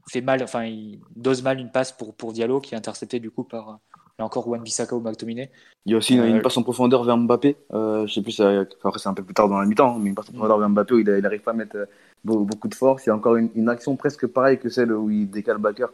fait 0.08 0.22
mal, 0.22 0.44
enfin 0.44 0.66
il 0.66 1.00
dose 1.16 1.42
mal 1.44 1.60
une 1.60 1.72
passe 1.72 1.92
pour, 1.92 2.14
pour 2.14 2.34
Diallo 2.34 2.60
qui 2.60 2.76
est 2.76 2.78
intercepté 2.78 3.20
du 3.20 3.32
coup 3.32 3.44
par 3.44 3.80
encore 4.20 4.48
Wan 4.48 4.62
Bissaka 4.62 4.96
ou 4.96 5.02
McTominay. 5.02 5.52
Il 5.86 5.92
y 5.92 5.96
a 5.96 5.98
aussi 5.98 6.16
une, 6.16 6.38
euh, 6.38 6.42
passe 6.42 6.58
en 6.58 6.64
profondeur 6.64 7.04
vers 7.04 7.18
Mbappé, 7.18 7.58
euh, 7.74 8.08
je 8.08 8.14
sais 8.14 8.22
plus, 8.22 8.40
après 8.40 9.00
c'est 9.00 9.10
un 9.10 9.14
peu 9.14 9.24
plus 9.24 9.34
tard 9.34 9.50
dans 9.50 9.60
la 9.60 9.66
mi-temps, 9.66 9.96
hein, 9.96 10.00
mais 10.02 10.10
une 10.10 10.16
passe 10.16 10.30
en 10.30 10.34
profondeur 10.34 10.60
vers 10.60 10.70
Mbappé 10.70 10.94
où 10.94 11.00
il 11.00 11.06
n'arrive 11.06 11.42
pas 11.42 11.52
à 11.52 11.56
mettre 11.56 11.76
euh, 11.76 11.86
beaucoup, 12.24 12.68
de 12.68 12.76
force. 12.76 13.06
Il 13.06 13.10
y 13.10 13.12
a 13.12 13.16
encore 13.16 13.36
une, 13.36 13.70
action 13.70 13.96
presque 13.96 14.28
pareille 14.28 14.60
que 14.60 14.70
celle 14.70 14.94
où 14.94 15.10
il 15.10 15.30
décale 15.30 15.58
Baker. 15.58 15.88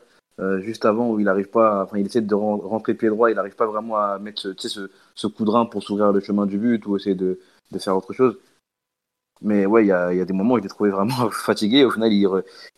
Juste 0.60 0.86
avant 0.86 1.12
où 1.12 1.20
il 1.20 1.28
arrive 1.28 1.50
pas, 1.50 1.84
enfin 1.84 1.98
il 1.98 2.06
essaie 2.06 2.22
de 2.22 2.36
rentrer 2.36 2.94
pied 2.96 3.10
droit, 3.10 3.30
il 3.30 3.36
n'arrive 3.36 3.56
pas 3.56 3.68
vraiment 3.68 3.98
à 3.98 4.18
mettre 4.20 4.42
ce, 4.42 4.54
ce, 4.58 4.90
ce 5.16 5.28
coup 5.28 5.46
de 5.46 5.52
rein 5.52 5.66
pour 5.66 5.84
s'ouvrir 5.84 6.12
le 6.12 6.20
chemin 6.20 6.46
du 6.48 6.58
but 6.58 6.86
ou 6.88 6.98
essayer 6.98 7.16
de, 7.16 7.40
de 7.72 7.80
faire 7.80 7.96
autre 7.96 8.14
chose. 8.14 8.38
Mais 9.42 9.66
ouais, 9.66 9.84
il 9.86 9.88
y 9.88 9.92
a, 9.92 10.14
y 10.14 10.22
a, 10.22 10.26
des 10.26 10.34
moments 10.34 10.54
où 10.56 10.58
il 10.60 10.66
est 10.66 10.70
trouvé 10.70 10.92
vraiment 10.92 11.30
fatigué. 11.32 11.84
Au 11.84 11.90
final, 11.92 12.14
il, 12.14 12.28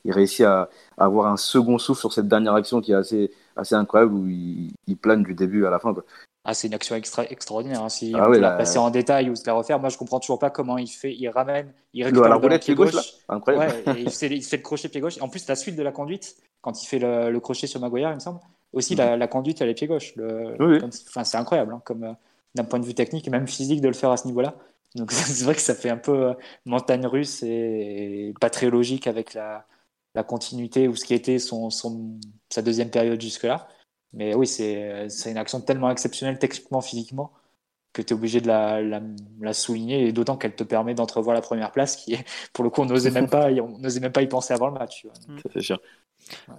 il 0.06 0.12
réussit 0.14 0.46
à, 0.46 0.70
avoir 0.98 1.28
un 1.32 1.38
second 1.38 1.78
souffle 1.78 2.00
sur 2.00 2.14
cette 2.14 2.28
dernière 2.28 2.54
action 2.54 2.80
qui 2.82 2.94
est 2.94 2.96
assez, 2.96 3.32
assez 3.56 3.76
incroyable 3.76 4.14
où 4.14 4.28
il, 4.28 4.74
il 4.88 4.98
plane 4.98 5.24
du 5.24 5.34
début 5.34 5.66
à 5.66 5.70
la 5.70 5.80
fin. 5.80 5.94
Quoi. 5.94 6.06
Ah, 6.46 6.54
c'est 6.54 6.68
une 6.68 6.74
action 6.74 6.96
extra, 6.96 7.24
extraordinaire. 7.26 7.82
Hein. 7.82 7.90
Si 7.90 8.12
ah 8.14 8.28
on 8.28 8.32
la 8.32 8.52
passer 8.52 8.78
en 8.78 8.90
détail 8.90 9.30
ou 9.30 9.36
se 9.36 9.44
la 9.48 9.54
refaire, 9.54 9.80
moi 9.80 9.90
je 9.90 9.98
comprends 9.98 10.20
toujours 10.20 10.40
pas 10.40 10.50
comment 10.50 10.78
il 10.78 10.88
fait. 10.88 11.14
Il 11.14 11.30
ramène, 11.30 11.72
il 11.94 12.04
récupère 12.04 12.34
le, 12.34 12.40
ballon 12.40 12.60
pied 12.60 12.76
gauche. 12.76 12.96
Incroyable. 13.30 13.74
Ouais, 13.88 13.98
et 13.98 14.02
il, 14.02 14.10
fait, 14.10 14.28
il 14.28 14.44
fait 14.44 14.58
le 14.58 14.64
crochet 14.64 14.90
pied 14.90 15.00
gauche. 15.00 15.22
En 15.22 15.30
plus, 15.30 15.48
la 15.48 15.56
suite 15.56 15.78
de 15.78 15.84
la 15.84 15.94
conduite, 15.94 16.36
quand 16.62 16.84
il 16.84 16.86
fait 16.86 17.00
le, 17.00 17.32
le 17.32 17.40
crochet 17.40 17.66
sur 17.66 17.80
Maguire, 17.80 18.10
il 18.10 18.16
me 18.16 18.20
semble, 18.20 18.42
aussi 18.74 18.96
la, 18.96 19.16
la, 19.16 19.28
conduite, 19.28 19.62
elle 19.62 19.70
est 19.70 19.74
pied 19.74 19.88
gauche. 19.88 20.16
Le, 20.18 20.84
enfin, 20.84 21.24
c'est 21.24 21.38
incroyable, 21.38 21.74
hein, 21.74 21.82
comme 21.86 22.04
euh, 22.04 22.14
d'un 22.56 22.66
point 22.66 22.80
de 22.80 22.86
vue 22.86 22.96
technique 22.96 23.26
et 23.28 23.32
même 23.32 23.48
physique 23.48 23.80
de 23.80 23.88
le 23.88 23.94
faire 23.94 24.12
à 24.12 24.18
ce 24.18 24.28
niveau-là. 24.28 24.56
Donc 24.96 25.12
c'est 25.14 25.46
vrai 25.46 25.56
que 25.56 25.62
ça 25.62 25.76
fait 25.76 25.90
un 25.90 25.98
peu 25.98 26.30
euh, 26.30 26.34
montagne 26.66 27.06
russe 27.06 27.42
et, 27.44 28.34
pas 28.42 28.50
très 28.50 28.70
logique 28.70 29.08
avec 29.08 29.34
la, 29.34 29.66
la, 30.14 30.24
continuité 30.24 30.88
ou 30.88 30.96
ce 30.96 31.06
qui 31.06 31.14
était 31.14 31.40
son, 31.40 31.70
son 31.70 32.20
sa 32.50 32.62
deuxième 32.62 32.90
période 32.90 33.22
jusque-là. 33.22 33.68
Mais 34.14 34.36
oui, 34.36 34.46
c'est 34.48 35.08
une 35.26 35.38
action 35.38 35.60
tellement 35.60 35.90
exceptionnelle 35.90 36.38
techniquement, 36.38 36.82
physiquement, 36.82 37.32
que 37.94 38.02
tu 38.02 38.14
es 38.14 38.18
obligé 38.18 38.42
de 38.42 38.48
la, 38.48 38.82
la, 38.82 39.02
la 39.40 39.54
souligner, 39.54 40.08
et 40.08 40.12
d'autant 40.12 40.38
qu'elle 40.38 40.56
te 40.56 40.64
permet 40.64 40.94
d'entrevoir 40.94 41.36
la 41.36 41.42
première 41.42 41.72
place, 41.72 41.96
qui 41.96 42.14
est, 42.14 42.26
pour 42.54 42.64
le 42.64 42.70
coup, 42.70 42.82
on 42.82 42.86
n'osait 42.86 43.12
même, 43.12 43.30
pas, 43.30 43.50
on 43.52 43.78
même 43.80 44.12
pas 44.12 44.22
y 44.22 44.28
penser 44.28 44.54
avant 44.54 44.68
le 44.68 44.74
match. 44.74 45.06
Ça, 45.12 45.50
c'est 45.54 45.62
sûr. 45.62 45.80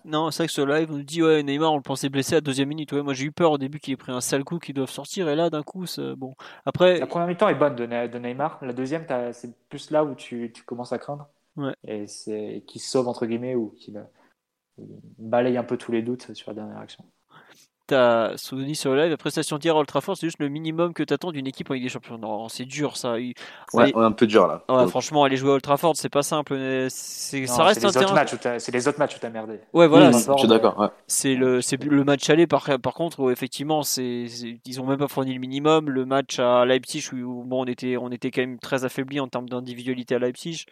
Non, 0.04 0.30
c'est 0.30 0.42
vrai 0.42 0.46
que 0.48 0.52
ce 0.52 0.60
live, 0.60 0.88
on 0.90 0.96
nous 0.98 1.02
dit, 1.02 1.22
ouais, 1.22 1.42
Neymar, 1.42 1.72
on 1.72 1.76
le 1.76 1.82
pensait 1.82 2.08
blessé 2.08 2.36
à 2.36 2.40
deuxième 2.40 2.68
minute. 2.68 2.92
Ouais, 2.92 3.02
moi, 3.02 3.14
j'ai 3.14 3.24
eu 3.24 3.32
peur 3.32 3.52
au 3.52 3.58
début 3.58 3.80
qu'il 3.80 3.94
ait 3.94 3.96
pris 3.96 4.12
un 4.12 4.20
sale 4.20 4.44
coup, 4.44 4.58
qu'ils 4.58 4.74
doivent 4.74 4.90
sortir, 4.90 5.28
et 5.28 5.36
là, 5.36 5.48
d'un 5.48 5.62
coup, 5.62 5.86
bon. 6.16 6.34
Après. 6.66 6.98
La 6.98 7.06
première 7.06 7.28
mi-temps 7.28 7.48
est 7.48 7.54
bonne 7.54 7.76
de, 7.76 8.18
Neymar. 8.18 8.58
La 8.62 8.72
deuxième, 8.72 9.06
c'est 9.32 9.56
plus 9.68 9.90
là 9.90 10.04
où 10.04 10.14
tu, 10.14 10.52
tu, 10.52 10.62
commences 10.64 10.92
à 10.92 10.98
craindre. 10.98 11.28
Ouais. 11.56 11.74
Et 11.86 12.06
c'est 12.06 12.64
qui 12.66 12.78
sauve, 12.78 13.08
entre 13.08 13.26
guillemets, 13.26 13.54
ou 13.54 13.74
qui 13.78 13.94
balaye 15.18 15.56
un 15.56 15.64
peu 15.64 15.76
tous 15.76 15.92
les 15.92 16.02
doutes 16.02 16.34
sur 16.34 16.50
la 16.50 16.54
dernière 16.54 16.78
action 16.78 17.04
t'as 17.86 18.36
souvenu 18.36 18.74
sur 18.74 18.92
le 18.92 19.02
live, 19.02 19.10
la 19.10 19.16
prestation 19.16 19.58
d'hier 19.58 19.74
à 19.74 19.78
Old 19.78 19.86
Trafford, 19.86 20.16
c'est 20.16 20.26
juste 20.26 20.38
le 20.40 20.48
minimum 20.48 20.94
que 20.94 21.02
t'attends 21.02 21.32
d'une 21.32 21.46
équipe 21.46 21.70
en 21.70 21.74
Ligue 21.74 21.84
des 21.84 21.88
Champions. 21.88 22.18
Non, 22.18 22.48
c'est 22.48 22.64
dur 22.64 22.96
ça. 22.96 23.16
Ouais, 23.72 23.92
un 23.94 24.12
peu 24.12 24.26
dur 24.26 24.46
là. 24.46 24.64
Ouais, 24.68 24.86
franchement, 24.88 25.24
aller 25.24 25.36
jouer 25.36 25.50
à 25.50 25.54
Old 25.54 25.62
Trafford, 25.62 25.96
c'est 25.96 26.08
pas 26.08 26.22
simple. 26.22 26.56
C'est, 26.88 27.46
ça 27.46 27.64
reste 27.64 27.84
un 27.84 27.90
terrain. 27.90 28.24
C'est 28.58 28.72
les 28.72 28.88
autres 28.88 28.98
matchs 28.98 29.16
où 29.16 29.18
t'as 29.18 29.30
merdé. 29.30 29.60
Ouais, 29.72 29.86
voilà. 29.86 30.12
je 30.12 30.18
suis 30.38 30.48
d'accord. 30.48 30.78
Ouais. 30.78 30.88
C'est 31.06 31.34
le, 31.34 31.60
c'est 31.60 31.82
le 31.82 32.04
match 32.04 32.28
aller 32.30 32.46
par, 32.46 32.68
par 32.80 32.94
contre 32.94 33.20
où 33.20 33.30
effectivement, 33.30 33.82
c'est, 33.82 34.26
ils 34.64 34.80
ont 34.80 34.86
même 34.86 34.98
pas 34.98 35.08
fourni 35.08 35.34
le 35.34 35.40
minimum. 35.40 35.90
Le 35.90 36.04
match 36.06 36.38
à 36.38 36.64
Leipzig 36.64 37.10
où, 37.12 37.44
bon, 37.44 37.62
on 37.62 37.66
était, 37.66 37.96
on 37.96 38.10
était 38.10 38.30
quand 38.30 38.42
même 38.42 38.58
très 38.58 38.84
affaibli 38.84 39.20
en 39.20 39.28
termes 39.28 39.48
d'individualité 39.48 40.14
à 40.14 40.18
Leipzig. 40.18 40.64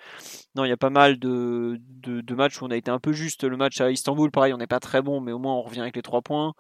Non, 0.55 0.65
il 0.65 0.69
y 0.69 0.73
a 0.73 0.77
pas 0.77 0.91
mal 0.91 1.19
de, 1.19 1.81
de, 2.03 2.21
de 2.21 2.35
matchs 2.35 2.61
où 2.61 2.65
on 2.67 2.71
a 2.71 2.77
été 2.77 2.91
un 2.91 2.99
peu 2.99 3.13
juste. 3.13 3.45
Le 3.45 3.57
match 3.57 3.81
à 3.81 3.91
Istanbul, 3.91 4.31
pareil, 4.31 4.53
on 4.53 4.59
n'est 4.59 4.67
pas 4.67 4.81
très 4.81 5.03
bon, 5.03 5.21
mais 5.21 5.33
au 5.33 5.39
moins 5.39 5.55
on 5.55 5.63
revient 5.63 5.81
avec 5.81 5.97
les 5.97 6.03
trois 6.03 6.23
points. 6.23 6.55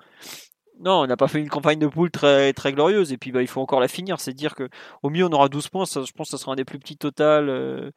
Non, 0.80 1.02
on 1.02 1.06
n'a 1.06 1.16
pas 1.16 1.28
fait 1.28 1.38
une 1.40 1.48
campagne 1.48 1.78
de 1.78 1.86
poule 1.86 2.10
très, 2.10 2.52
très 2.52 2.72
glorieuse. 2.72 3.12
Et 3.12 3.18
puis, 3.18 3.32
bah, 3.32 3.42
il 3.42 3.48
faut 3.48 3.60
encore 3.60 3.80
la 3.80 3.88
finir. 3.88 4.20
C'est 4.20 4.32
dire 4.32 4.54
que 4.54 4.68
au 5.02 5.10
mieux, 5.10 5.24
on 5.24 5.32
aura 5.32 5.48
12 5.48 5.68
points. 5.68 5.86
Ça, 5.86 6.02
je 6.02 6.12
pense 6.12 6.30
que 6.30 6.36
ce 6.36 6.42
sera 6.42 6.52
un 6.52 6.56
des 6.56 6.64
plus 6.64 6.78
petits 6.78 6.96
totals. 6.96 7.48
Euh, 7.48 7.90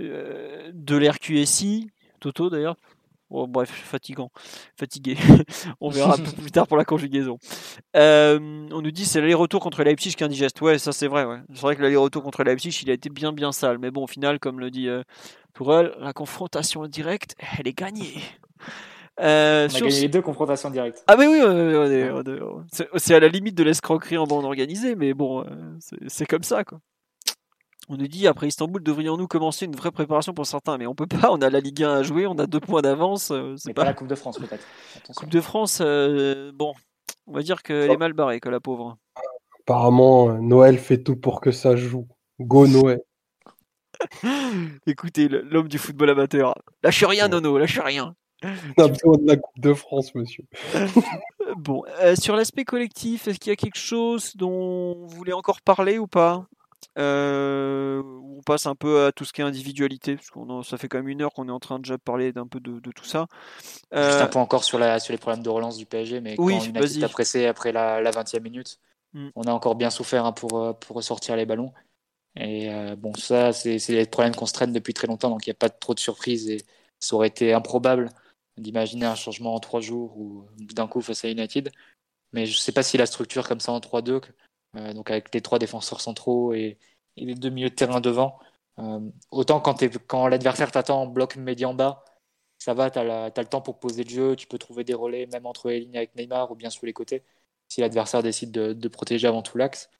de 0.00 0.96
l'RQSI, 0.96 1.90
Toto 2.18 2.50
d'ailleurs, 2.50 2.76
Oh, 3.34 3.46
bref, 3.46 3.70
fatigant, 3.70 4.30
fatigué. 4.76 5.16
on 5.80 5.88
verra 5.88 6.18
plus 6.18 6.50
tard 6.50 6.68
pour 6.68 6.76
la 6.76 6.84
conjugaison. 6.84 7.38
Euh, 7.96 8.38
on 8.70 8.82
nous 8.82 8.90
dit 8.90 9.06
c'est 9.06 9.22
l'aller-retour 9.22 9.62
contre 9.62 9.82
Leipzig 9.84 10.14
qui 10.14 10.22
est 10.22 10.26
indigeste. 10.26 10.60
Ouais, 10.60 10.78
ça 10.78 10.92
c'est 10.92 11.08
vrai. 11.08 11.24
C'est 11.54 11.62
vrai 11.62 11.74
que 11.74 11.80
l'aller-retour 11.80 12.22
contre 12.22 12.44
Leipzig, 12.44 12.78
il 12.82 12.90
a 12.90 12.92
été 12.92 13.08
bien 13.08 13.32
bien 13.32 13.50
sale. 13.50 13.78
Mais 13.78 13.90
bon, 13.90 14.04
au 14.04 14.06
final, 14.06 14.38
comme 14.38 14.60
le 14.60 14.70
dit 14.70 14.86
euh, 14.86 15.02
Tourelle, 15.54 15.94
la 15.98 16.12
confrontation 16.12 16.86
directe, 16.86 17.34
elle 17.58 17.66
est 17.66 17.72
gagnée. 17.72 18.20
Euh, 19.20 19.68
on 19.70 19.76
a 19.76 19.80
gagné 19.80 20.00
les 20.00 20.08
deux 20.08 20.22
confrontations 20.22 20.70
directes. 20.70 21.04
Ah 21.06 21.16
mais 21.16 21.26
oui, 21.26 21.40
c'est 22.96 23.14
à 23.14 23.20
la 23.20 23.28
limite 23.28 23.54
de 23.54 23.62
l'escroquerie 23.62 24.16
en 24.16 24.26
bande 24.26 24.44
organisée, 24.44 24.94
mais 24.96 25.14
bon, 25.14 25.44
c'est 26.08 26.26
comme 26.26 26.42
ça 26.42 26.64
quoi. 26.64 26.78
On 27.88 27.96
nous 27.96 28.06
dit 28.06 28.28
après 28.28 28.46
Istanbul, 28.46 28.80
devrions-nous 28.82 29.26
commencer 29.26 29.66
une 29.66 29.74
vraie 29.74 29.90
préparation 29.90 30.32
pour 30.32 30.46
certains? 30.46 30.78
Mais 30.78 30.86
on 30.86 30.94
peut 30.94 31.06
pas, 31.06 31.32
on 31.32 31.42
a 31.42 31.50
la 31.50 31.58
Ligue 31.58 31.82
1 31.82 31.92
à 31.92 32.02
jouer, 32.02 32.26
on 32.28 32.38
a 32.38 32.46
deux 32.46 32.60
points 32.60 32.80
d'avance. 32.80 33.32
Euh, 33.32 33.54
c'est 33.56 33.74
pas... 33.74 33.84
la 33.84 33.92
Coupe 33.92 34.06
de 34.06 34.14
France 34.14 34.38
peut-être. 34.38 34.64
Coupe 35.16 35.28
de 35.28 35.40
France, 35.40 35.80
euh, 35.82 36.52
bon, 36.54 36.74
on 37.26 37.32
va 37.32 37.42
dire 37.42 37.62
qu'elle 37.62 37.90
est 37.90 37.96
mal 37.96 38.12
barrée, 38.12 38.38
que 38.38 38.48
la 38.48 38.60
pauvre. 38.60 38.98
Apparemment, 39.62 40.30
euh, 40.30 40.38
Noël 40.38 40.78
fait 40.78 41.02
tout 41.02 41.16
pour 41.16 41.40
que 41.40 41.50
ça 41.50 41.74
joue. 41.74 42.06
Go 42.40 42.68
Noël. 42.68 43.00
Écoutez, 44.86 45.28
l'homme 45.28 45.68
du 45.68 45.78
football 45.78 46.10
amateur. 46.10 46.54
Lâche 46.84 47.02
rien, 47.02 47.28
Nono, 47.28 47.58
lâche 47.58 47.80
rien. 47.80 48.14
On 48.76 48.82
a 48.84 48.88
besoin 48.88 49.16
de 49.18 49.26
la 49.26 49.36
Coupe 49.36 49.60
de 49.60 49.74
France, 49.74 50.14
monsieur. 50.14 50.44
bon, 51.56 51.84
sur 52.18 52.36
l'aspect 52.36 52.64
collectif, 52.64 53.28
est-ce 53.28 53.38
qu'il 53.38 53.50
y 53.50 53.52
a 53.52 53.56
quelque 53.56 53.78
chose 53.78 54.36
dont 54.36 54.94
vous 55.06 55.16
voulez 55.16 55.32
encore 55.32 55.60
parler 55.60 55.98
ou 55.98 56.06
pas? 56.06 56.46
Euh, 56.98 58.02
on 58.02 58.42
passe 58.42 58.66
un 58.66 58.74
peu 58.74 59.06
à 59.06 59.12
tout 59.12 59.24
ce 59.24 59.32
qui 59.32 59.40
est 59.40 59.44
individualité, 59.44 60.16
parce 60.16 60.30
qu'on 60.30 60.62
ça 60.62 60.76
fait 60.76 60.88
quand 60.88 60.98
même 60.98 61.08
une 61.08 61.22
heure 61.22 61.32
qu'on 61.32 61.48
est 61.48 61.52
en 61.52 61.60
train 61.60 61.78
de 61.78 61.84
déjà 61.84 61.96
parler 61.98 62.32
d'un 62.32 62.46
peu 62.46 62.60
de, 62.60 62.78
tout 62.90 63.04
ça. 63.04 63.26
Juste 63.60 63.86
un 63.92 63.98
euh, 63.98 64.26
point 64.26 64.42
encore 64.42 64.64
sur, 64.64 64.78
la, 64.78 65.00
sur 65.00 65.12
les 65.12 65.18
problèmes 65.18 65.42
de 65.42 65.48
relance 65.48 65.76
du 65.76 65.86
PSG, 65.86 66.20
mais 66.20 66.34
oui, 66.38 66.58
quand 66.58 66.80
United 66.80 67.04
a 67.04 67.08
pressé 67.08 67.46
après 67.46 67.72
la, 67.72 68.02
20e 68.02 68.40
minute, 68.40 68.78
mm. 69.14 69.28
on 69.34 69.42
a 69.44 69.52
encore 69.52 69.74
bien 69.74 69.90
souffert 69.90 70.26
hein, 70.26 70.32
pour, 70.32 70.58
euh, 70.58 70.72
pour 70.72 70.96
ressortir 70.96 71.36
les 71.36 71.46
ballons. 71.46 71.72
Et 72.34 72.70
bon, 72.96 73.12
ça, 73.12 73.52
c'est 73.52 73.76
des 73.88 74.06
problèmes 74.06 74.34
qu'on 74.34 74.46
se 74.46 74.54
traîne 74.54 74.72
depuis 74.72 74.94
très 74.94 75.06
longtemps, 75.06 75.28
donc 75.28 75.46
il 75.46 75.50
n'y 75.50 75.54
a 75.54 75.58
pas 75.58 75.68
trop 75.68 75.92
de 75.92 76.00
surprises 76.00 76.48
et 76.48 76.64
ça 76.98 77.14
aurait 77.14 77.28
été 77.28 77.52
improbable 77.52 78.08
d'imaginer 78.58 79.06
un 79.06 79.14
changement 79.14 79.54
en 79.54 79.60
trois 79.60 79.80
jours 79.80 80.16
ou 80.18 80.46
d'un 80.58 80.86
coup 80.86 81.00
face 81.00 81.24
à 81.24 81.28
United. 81.30 81.70
Mais 82.32 82.46
je 82.46 82.56
ne 82.56 82.60
sais 82.60 82.72
pas 82.72 82.82
si 82.82 82.96
la 82.96 83.06
structure 83.06 83.46
comme 83.46 83.60
ça 83.60 83.72
en 83.72 83.80
3-2, 83.80 84.22
euh, 84.76 84.92
donc 84.94 85.10
avec 85.10 85.34
les 85.34 85.40
trois 85.42 85.58
défenseurs 85.58 86.00
centraux 86.00 86.52
et, 86.54 86.78
les 87.16 87.34
deux 87.34 87.50
milieux 87.50 87.68
de 87.68 87.74
terrain 87.74 88.00
devant. 88.00 88.38
Euh, 88.78 89.00
autant 89.30 89.60
quand, 89.60 90.28
l'adversaire 90.28 90.72
t'attend 90.72 91.02
en 91.02 91.06
bloc 91.06 91.36
médian 91.36 91.74
bas, 91.74 92.04
ça 92.58 92.74
va, 92.74 92.90
tu 92.90 92.98
as, 92.98 93.28
le 93.36 93.44
temps 93.44 93.60
pour 93.60 93.78
poser 93.78 94.04
le 94.04 94.10
jeu, 94.10 94.36
tu 94.36 94.46
peux 94.46 94.58
trouver 94.58 94.82
des 94.84 94.94
relais 94.94 95.26
même 95.26 95.44
entre 95.46 95.68
les 95.68 95.80
lignes 95.80 95.96
avec 95.96 96.14
Neymar 96.16 96.50
ou 96.50 96.54
bien 96.54 96.70
sur 96.70 96.86
les 96.86 96.94
côtés, 96.94 97.22
si 97.68 97.82
l'adversaire 97.82 98.22
décide 98.22 98.50
de, 98.50 98.88
protéger 98.88 99.28
avant 99.28 99.42
tout 99.42 99.58
l'axe. 99.58 99.90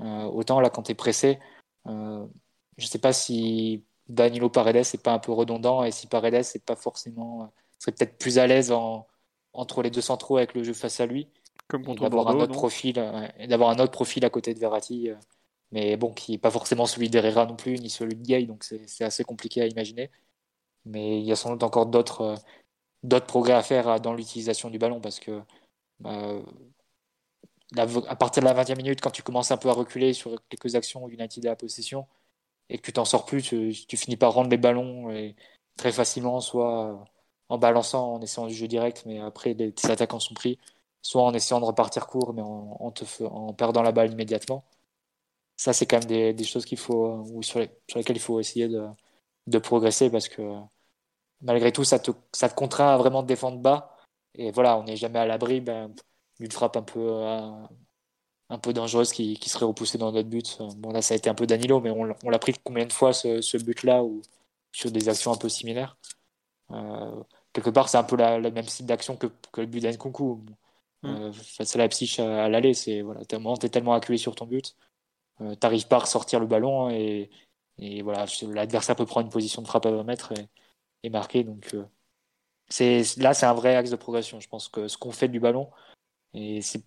Euh, 0.00 0.24
autant 0.24 0.60
là, 0.60 0.70
quand 0.70 0.84
tu 0.84 0.92
es 0.92 0.94
pressé, 0.94 1.38
je 1.86 1.90
ne 1.90 2.86
sais 2.86 2.98
pas 2.98 3.12
si 3.12 3.84
Danilo 4.08 4.48
Paredes 4.48 4.86
n'est 4.94 5.00
pas 5.00 5.12
un 5.12 5.18
peu 5.18 5.32
redondant 5.32 5.84
et 5.84 5.90
si 5.90 6.06
Paredes 6.06 6.44
n'est 6.54 6.60
pas 6.60 6.76
forcément 6.76 7.52
serait 7.84 7.92
peut-être 7.92 8.18
plus 8.18 8.38
à 8.38 8.46
l'aise 8.46 8.72
entre 9.52 9.82
les 9.82 9.90
deux 9.90 10.00
centraux 10.00 10.36
avec 10.36 10.54
le 10.54 10.62
jeu 10.64 10.72
face 10.72 11.00
à 11.00 11.06
lui. 11.06 11.28
Comme 11.68 11.84
contre 11.84 12.02
d'avoir 12.02 12.28
un 12.28 12.40
autre 12.40 12.52
profil, 12.52 12.94
d'avoir 13.48 13.70
un 13.70 13.78
autre 13.78 13.92
profil 13.92 14.24
à 14.24 14.30
côté 14.30 14.52
de 14.54 14.58
Verratti, 14.58 15.10
euh, 15.10 15.16
mais 15.72 15.96
bon, 15.96 16.12
qui 16.12 16.32
n'est 16.32 16.38
pas 16.38 16.50
forcément 16.50 16.86
celui 16.86 17.08
d'Herrera 17.08 17.46
non 17.46 17.56
plus, 17.56 17.78
ni 17.80 17.88
celui 17.88 18.16
de 18.16 18.22
Gay, 18.22 18.44
donc 18.44 18.64
c'est 18.64 19.04
assez 19.04 19.24
compliqué 19.24 19.62
à 19.62 19.66
imaginer. 19.66 20.10
Mais 20.84 21.20
il 21.20 21.24
y 21.24 21.32
a 21.32 21.36
sans 21.36 21.50
doute 21.50 21.62
encore 21.62 21.86
d'autres 21.86 22.20
euh, 22.22 22.36
d'autres 23.02 23.26
progrès 23.26 23.54
à 23.54 23.62
faire 23.62 23.88
euh, 23.88 23.98
dans 23.98 24.14
l'utilisation 24.14 24.70
du 24.70 24.78
ballon 24.78 25.00
parce 25.00 25.20
que 25.20 25.42
à 27.76 28.16
partir 28.16 28.42
de 28.42 28.48
la 28.48 28.54
20e 28.54 28.76
minute, 28.76 29.00
quand 29.00 29.10
tu 29.10 29.22
commences 29.22 29.50
un 29.50 29.56
peu 29.56 29.68
à 29.68 29.72
reculer 29.72 30.12
sur 30.12 30.36
quelques 30.48 30.74
actions 30.74 31.08
United 31.08 31.46
a 31.46 31.50
la 31.50 31.56
possession 31.56 32.06
et 32.68 32.78
que 32.78 32.82
tu 32.82 32.92
t'en 32.92 33.04
sors 33.04 33.24
plus, 33.26 33.42
tu, 33.42 33.96
finis 33.96 34.16
par 34.16 34.34
rendre 34.34 34.50
les 34.50 34.58
ballons 34.58 35.10
et 35.10 35.34
très 35.76 35.92
facilement, 35.92 36.40
soit 36.40 37.04
en 37.54 37.58
balançant, 37.58 38.14
en 38.14 38.20
essayant 38.22 38.46
du 38.46 38.54
jeu 38.54 38.68
direct, 38.68 39.04
mais 39.06 39.20
après 39.20 39.54
les, 39.54 39.72
tes 39.72 39.90
attaquants 39.90 40.20
sont 40.20 40.34
pris, 40.34 40.58
soit 41.02 41.22
en 41.22 41.34
essayant 41.34 41.60
de 41.60 41.66
repartir 41.66 42.06
court, 42.06 42.34
mais 42.34 42.42
en, 42.42 42.78
en 42.80 43.52
perdant 43.54 43.82
la 43.82 43.92
balle 43.92 44.12
immédiatement. 44.12 44.64
Ça, 45.56 45.72
c'est 45.72 45.86
quand 45.86 45.98
même 45.98 46.34
des, 46.34 46.44
choses 46.44 46.64
qu'il 46.64 46.78
faut, 46.78 47.24
ou 47.32 47.42
sur, 47.42 47.60
lesquelles 47.60 48.16
il 48.16 48.20
faut 48.20 48.40
essayer 48.40 48.68
de, 48.68 49.58
progresser 49.58 50.10
parce 50.10 50.28
que 50.28 50.42
malgré 51.42 51.72
tout, 51.72 51.84
ça 51.84 51.98
te, 51.98 52.10
ça 52.32 52.48
te 52.48 52.54
contraint 52.54 52.94
à 52.94 52.96
vraiment 52.98 53.22
te 53.22 53.28
défendre 53.28 53.58
bas. 53.58 53.96
Et 54.34 54.50
voilà, 54.52 54.78
on 54.78 54.84
n'est 54.84 54.96
jamais 54.96 55.18
à 55.20 55.26
l'abri 55.26 55.60
ben, 55.60 55.94
d'une 56.40 56.50
frappe 56.52 56.76
un 56.76 56.82
peu, 56.82 57.00
euh, 57.00 57.66
un 58.50 58.58
peu 58.58 58.72
dangereuse 58.72 59.12
qui, 59.12 59.36
serait 59.48 59.66
repoussée 59.66 59.98
dans 59.98 60.12
notre 60.12 60.28
but. 60.28 60.58
Bon, 60.78 60.92
là, 60.92 61.02
ça 61.02 61.14
a 61.14 61.16
été 61.16 61.30
un 61.30 61.34
peu 61.34 61.46
Danilo, 61.46 61.80
mais 61.80 61.90
on, 61.90 62.04
l'a 62.04 62.38
pris 62.38 62.54
combien 62.64 62.86
de 62.86 62.92
fois 62.92 63.12
ce, 63.12 63.56
but-là 63.64 64.02
ou 64.04 64.22
sur 64.72 64.90
des 64.90 65.08
actions 65.08 65.32
un 65.32 65.36
peu 65.36 65.48
similaires? 65.48 65.96
Euh, 66.72 67.22
quelque 67.54 67.70
part, 67.70 67.88
c'est 67.88 67.96
un 67.96 68.04
peu 68.04 68.16
la, 68.16 68.38
même 68.38 68.64
style 68.68 68.86
d'action 68.86 69.16
que, 69.16 69.28
que, 69.52 69.62
le 69.62 69.66
but 69.66 69.80
d'Enkunku. 69.80 70.44
Euh, 71.04 71.32
face 71.32 71.76
à 71.76 71.78
la 71.78 71.88
psyche 71.88 72.18
à, 72.18 72.48
l'aller, 72.48 72.74
c'est 72.74 73.02
voilà, 73.02 73.24
tellement, 73.24 73.54
es 73.56 73.68
tellement 73.68 73.94
acculé 73.94 74.18
sur 74.18 74.34
ton 74.34 74.46
but, 74.46 74.74
euh, 75.42 75.54
t'arrives 75.54 75.86
pas 75.86 75.96
à 75.96 76.00
ressortir 76.00 76.40
le 76.40 76.46
ballon 76.46 76.88
et, 76.90 77.30
et 77.78 78.02
voilà, 78.02 78.24
l'adversaire 78.48 78.96
peut 78.96 79.06
prendre 79.06 79.26
une 79.26 79.32
position 79.32 79.62
de 79.62 79.66
frappe 79.66 79.86
à 79.86 79.90
20 79.90 80.04
mètres 80.04 80.32
et, 81.02 81.10
marquer. 81.10 81.44
Donc 81.44 81.74
euh, 81.74 81.84
c'est 82.68 83.02
là, 83.18 83.34
c'est 83.34 83.46
un 83.46 83.54
vrai 83.54 83.76
axe 83.76 83.90
de 83.90 83.96
progression. 83.96 84.40
Je 84.40 84.48
pense 84.48 84.68
que 84.68 84.88
ce 84.88 84.96
qu'on 84.98 85.12
fait 85.12 85.28
du 85.28 85.40
ballon, 85.40 85.70
et 86.34 86.62
c'est 86.62 86.82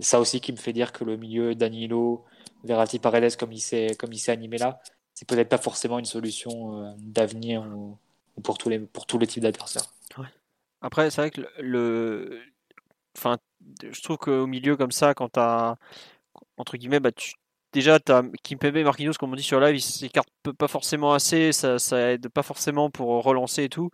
ça 0.00 0.20
aussi 0.20 0.40
qui 0.40 0.52
me 0.52 0.58
fait 0.58 0.72
dire 0.72 0.92
que 0.92 1.04
le 1.04 1.16
milieu 1.16 1.54
Danilo, 1.56 2.24
Verratti, 2.64 3.00
Paredes, 3.00 3.36
comme 3.36 3.52
il 3.52 3.60
s'est 3.60 3.96
comme 3.98 4.12
il 4.12 4.18
s'est 4.18 4.32
animé 4.32 4.58
là, 4.58 4.80
c'est 5.14 5.28
peut-être 5.28 5.48
pas 5.48 5.58
forcément 5.58 5.98
une 5.98 6.04
solution 6.04 6.94
d'avenir 6.98 7.66
pour 8.44 8.58
tous 8.58 8.68
les 8.68 8.78
pour 8.78 9.06
tous 9.06 9.18
les 9.18 9.26
types 9.26 9.42
d'adversaires. 9.42 9.92
Après, 10.82 11.10
c'est 11.10 11.20
vrai 11.22 11.30
que 11.30 11.42
le, 11.60 12.40
enfin, 13.16 13.38
je 13.82 14.00
trouve 14.02 14.18
qu'au 14.18 14.46
milieu 14.46 14.76
comme 14.76 14.92
ça, 14.92 15.14
quand 15.14 15.30
tu 15.30 15.40
as 15.40 15.76
entre 16.56 16.76
guillemets, 16.76 17.00
bah, 17.00 17.12
tu, 17.12 17.34
déjà 17.72 18.00
tu 18.00 18.12
as 18.12 18.22
Kimpembe 18.42 18.76
et 18.76 18.84
Marquinhos, 18.84 19.14
comme 19.18 19.32
on 19.32 19.36
dit 19.36 19.42
sur 19.42 19.60
live, 19.60 19.76
ils 19.76 19.80
s'écartent 19.80 20.28
pas 20.58 20.68
forcément 20.68 21.12
assez, 21.14 21.52
ça, 21.52 21.78
ça 21.78 22.12
aide 22.12 22.28
pas 22.28 22.42
forcément 22.42 22.90
pour 22.90 23.08
relancer 23.24 23.64
et 23.64 23.68
tout. 23.68 23.90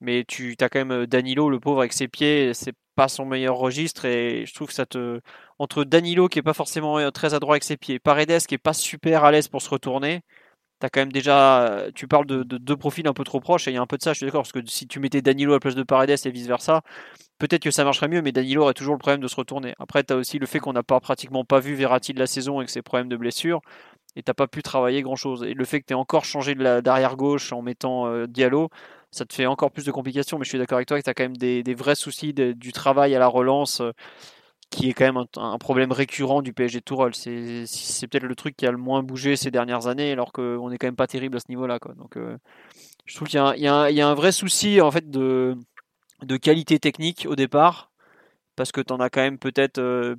Mais 0.00 0.24
tu 0.26 0.56
as 0.60 0.68
quand 0.68 0.80
même 0.80 0.92
euh, 0.92 1.06
Danilo, 1.06 1.50
le 1.50 1.60
pauvre 1.60 1.80
avec 1.80 1.92
ses 1.92 2.08
pieds, 2.08 2.54
c'est 2.54 2.74
pas 2.94 3.08
son 3.08 3.26
meilleur 3.26 3.56
registre 3.56 4.06
et 4.06 4.46
je 4.46 4.54
trouve 4.54 4.68
que 4.68 4.74
ça 4.74 4.86
te 4.86 5.20
entre 5.58 5.84
Danilo 5.84 6.28
qui 6.28 6.38
est 6.38 6.42
pas 6.42 6.54
forcément 6.54 6.98
euh, 6.98 7.10
très 7.10 7.34
adroit 7.34 7.54
avec 7.54 7.64
ses 7.64 7.76
pieds, 7.76 7.98
Paredes 7.98 8.46
qui 8.46 8.54
est 8.54 8.58
pas 8.58 8.72
super 8.72 9.24
à 9.24 9.32
l'aise 9.32 9.48
pour 9.48 9.62
se 9.62 9.70
retourner, 9.70 10.22
T'as 10.78 10.90
quand 10.90 11.00
même 11.00 11.12
déjà, 11.12 11.84
tu 11.94 12.06
parles 12.06 12.26
de, 12.26 12.42
deux 12.42 12.76
profils 12.76 13.06
un 13.08 13.14
peu 13.14 13.24
trop 13.24 13.40
proches 13.40 13.66
et 13.66 13.70
il 13.70 13.74
y 13.74 13.76
a 13.78 13.80
un 13.80 13.86
peu 13.86 13.96
de 13.96 14.02
ça, 14.02 14.12
je 14.12 14.18
suis 14.18 14.26
d'accord, 14.26 14.42
parce 14.42 14.52
que 14.52 14.60
si 14.66 14.86
tu 14.86 15.00
mettais 15.00 15.22
Danilo 15.22 15.52
à 15.52 15.56
la 15.56 15.60
place 15.60 15.74
de 15.74 15.82
Paredes 15.82 16.18
et 16.24 16.30
vice 16.30 16.46
versa, 16.46 16.82
peut-être 17.38 17.62
que 17.62 17.70
ça 17.70 17.84
marcherait 17.84 18.08
mieux, 18.08 18.20
mais 18.20 18.32
Danilo 18.32 18.62
aurait 18.62 18.74
toujours 18.74 18.94
le 18.94 18.98
problème 18.98 19.20
de 19.20 19.28
se 19.28 19.36
retourner. 19.36 19.74
Après, 19.78 20.04
tu 20.04 20.12
as 20.12 20.16
aussi 20.16 20.38
le 20.38 20.46
fait 20.46 20.58
qu'on 20.58 20.74
n'a 20.74 20.82
pas 20.82 21.00
pratiquement 21.00 21.44
pas 21.44 21.60
vu 21.60 21.74
Verratti 21.74 22.12
de 22.12 22.18
la 22.18 22.26
saison 22.26 22.58
avec 22.58 22.68
ses 22.68 22.82
problèmes 22.82 23.08
de 23.08 23.16
blessure 23.16 23.62
et 24.16 24.22
t'as 24.22 24.34
pas 24.34 24.46
pu 24.48 24.62
travailler 24.62 25.02
grand 25.02 25.16
chose. 25.16 25.44
Et 25.44 25.54
le 25.54 25.64
fait 25.64 25.80
que 25.80 25.86
tu 25.86 25.92
aies 25.92 25.96
encore 25.96 26.24
changé 26.24 26.54
d'arrière 26.54 27.16
gauche 27.16 27.52
en 27.52 27.62
mettant 27.62 28.06
euh, 28.06 28.26
Diallo, 28.26 28.70
ça 29.10 29.24
te 29.26 29.34
fait 29.34 29.46
encore 29.46 29.70
plus 29.70 29.84
de 29.84 29.92
complications, 29.92 30.38
mais 30.38 30.44
je 30.44 30.48
suis 30.48 30.58
d'accord 30.58 30.76
avec 30.76 30.88
toi 30.88 30.98
que 30.98 31.04
tu 31.04 31.10
as 31.10 31.14
quand 31.14 31.24
même 31.24 31.36
des, 31.36 31.74
vrais 31.74 31.94
soucis 31.94 32.32
du 32.32 32.72
travail 32.72 33.14
à 33.14 33.18
la 33.18 33.28
relance. 33.28 33.80
Euh, 33.80 33.92
qui 34.70 34.90
est 34.90 34.94
quand 34.94 35.04
même 35.04 35.24
un, 35.36 35.58
problème 35.58 35.92
récurrent 35.92 36.42
du 36.42 36.52
PSG 36.52 36.80
Tourelle. 36.82 37.14
C'est, 37.14 37.66
c'est 37.66 38.06
peut-être 38.08 38.24
le 38.24 38.34
truc 38.34 38.56
qui 38.56 38.66
a 38.66 38.70
le 38.70 38.76
moins 38.76 39.02
bougé 39.02 39.36
ces 39.36 39.50
dernières 39.50 39.86
années, 39.86 40.12
alors 40.12 40.32
qu'on 40.32 40.70
n'est 40.70 40.78
quand 40.78 40.86
même 40.86 40.96
pas 40.96 41.06
terrible 41.06 41.36
à 41.36 41.40
ce 41.40 41.46
niveau-là. 41.48 41.78
Donc, 41.96 42.16
euh, 42.16 42.36
je 43.04 43.14
trouve 43.14 43.28
qu'il 43.28 43.38
y 43.38 43.40
a, 43.40 43.46
un, 43.46 43.88
il 43.88 43.96
y, 43.96 44.00
a 44.00 44.08
un 44.08 44.14
vrai 44.14 44.32
souci 44.32 44.80
en 44.80 44.90
fait 44.90 45.10
de, 45.10 45.56
qualité 46.42 46.78
technique 46.78 47.26
au 47.28 47.36
départ, 47.36 47.90
parce 48.56 48.72
que 48.72 48.80
tu 48.80 48.92
en 48.92 49.00
as 49.00 49.10
quand 49.10 49.22
même 49.22 49.38
peut-être 49.38 49.78
euh, 49.78 50.16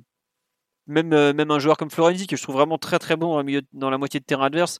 même, 0.86 1.12
euh, 1.12 1.32
même 1.34 1.50
un 1.50 1.58
joueur 1.58 1.76
comme 1.76 1.90
Florenzi 1.90 2.26
que 2.26 2.36
je 2.36 2.42
trouve 2.42 2.56
vraiment 2.56 2.78
très 2.78 2.98
très 2.98 3.16
bon 3.16 3.44
dans 3.72 3.90
la 3.90 3.98
moitié 3.98 4.20
de 4.20 4.24
terrain 4.24 4.46
adverse, 4.46 4.78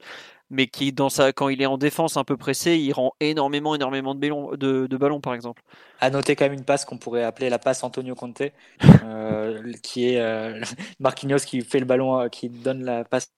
mais 0.51 0.67
qui 0.67 0.93
dans 0.93 1.11
sa, 1.11 1.33
quand 1.33 1.49
il 1.49 1.61
est 1.63 1.67
en 1.67 1.79
défense 1.79 2.17
un 2.17 2.25
peu 2.25 2.37
pressé, 2.37 2.77
il 2.77 2.93
rend 2.93 3.15
énormément 3.21 3.75
énormément 3.75 4.15
de, 4.15 4.21
ballons, 4.21 4.57
de, 4.57 4.97
ballons 4.97 5.21
par 5.21 5.35
exemple. 5.35 5.63
À 6.01 6.11
noter 6.11 6.37
quand 6.37 6.45
même 6.47 6.55
une 6.55 6.65
passe 6.65 6.85
qu'on 6.85 6.99
pourrait 6.99 7.25
appeler 7.25 7.51
la 7.51 7.59
passe 7.59 7.83
Antonio 7.85 8.15
Conte, 8.15 8.43
euh, 9.05 9.73
qui 9.83 10.11
est 10.11 10.21
euh, 10.21 10.61
Marquinhos 11.01 11.39
qui 11.39 11.61
fait 11.63 11.81
le 11.81 11.87
ballon, 11.87 12.29
qui 12.31 12.49
donne 12.49 12.85
la 12.85 13.05
passe 13.05 13.33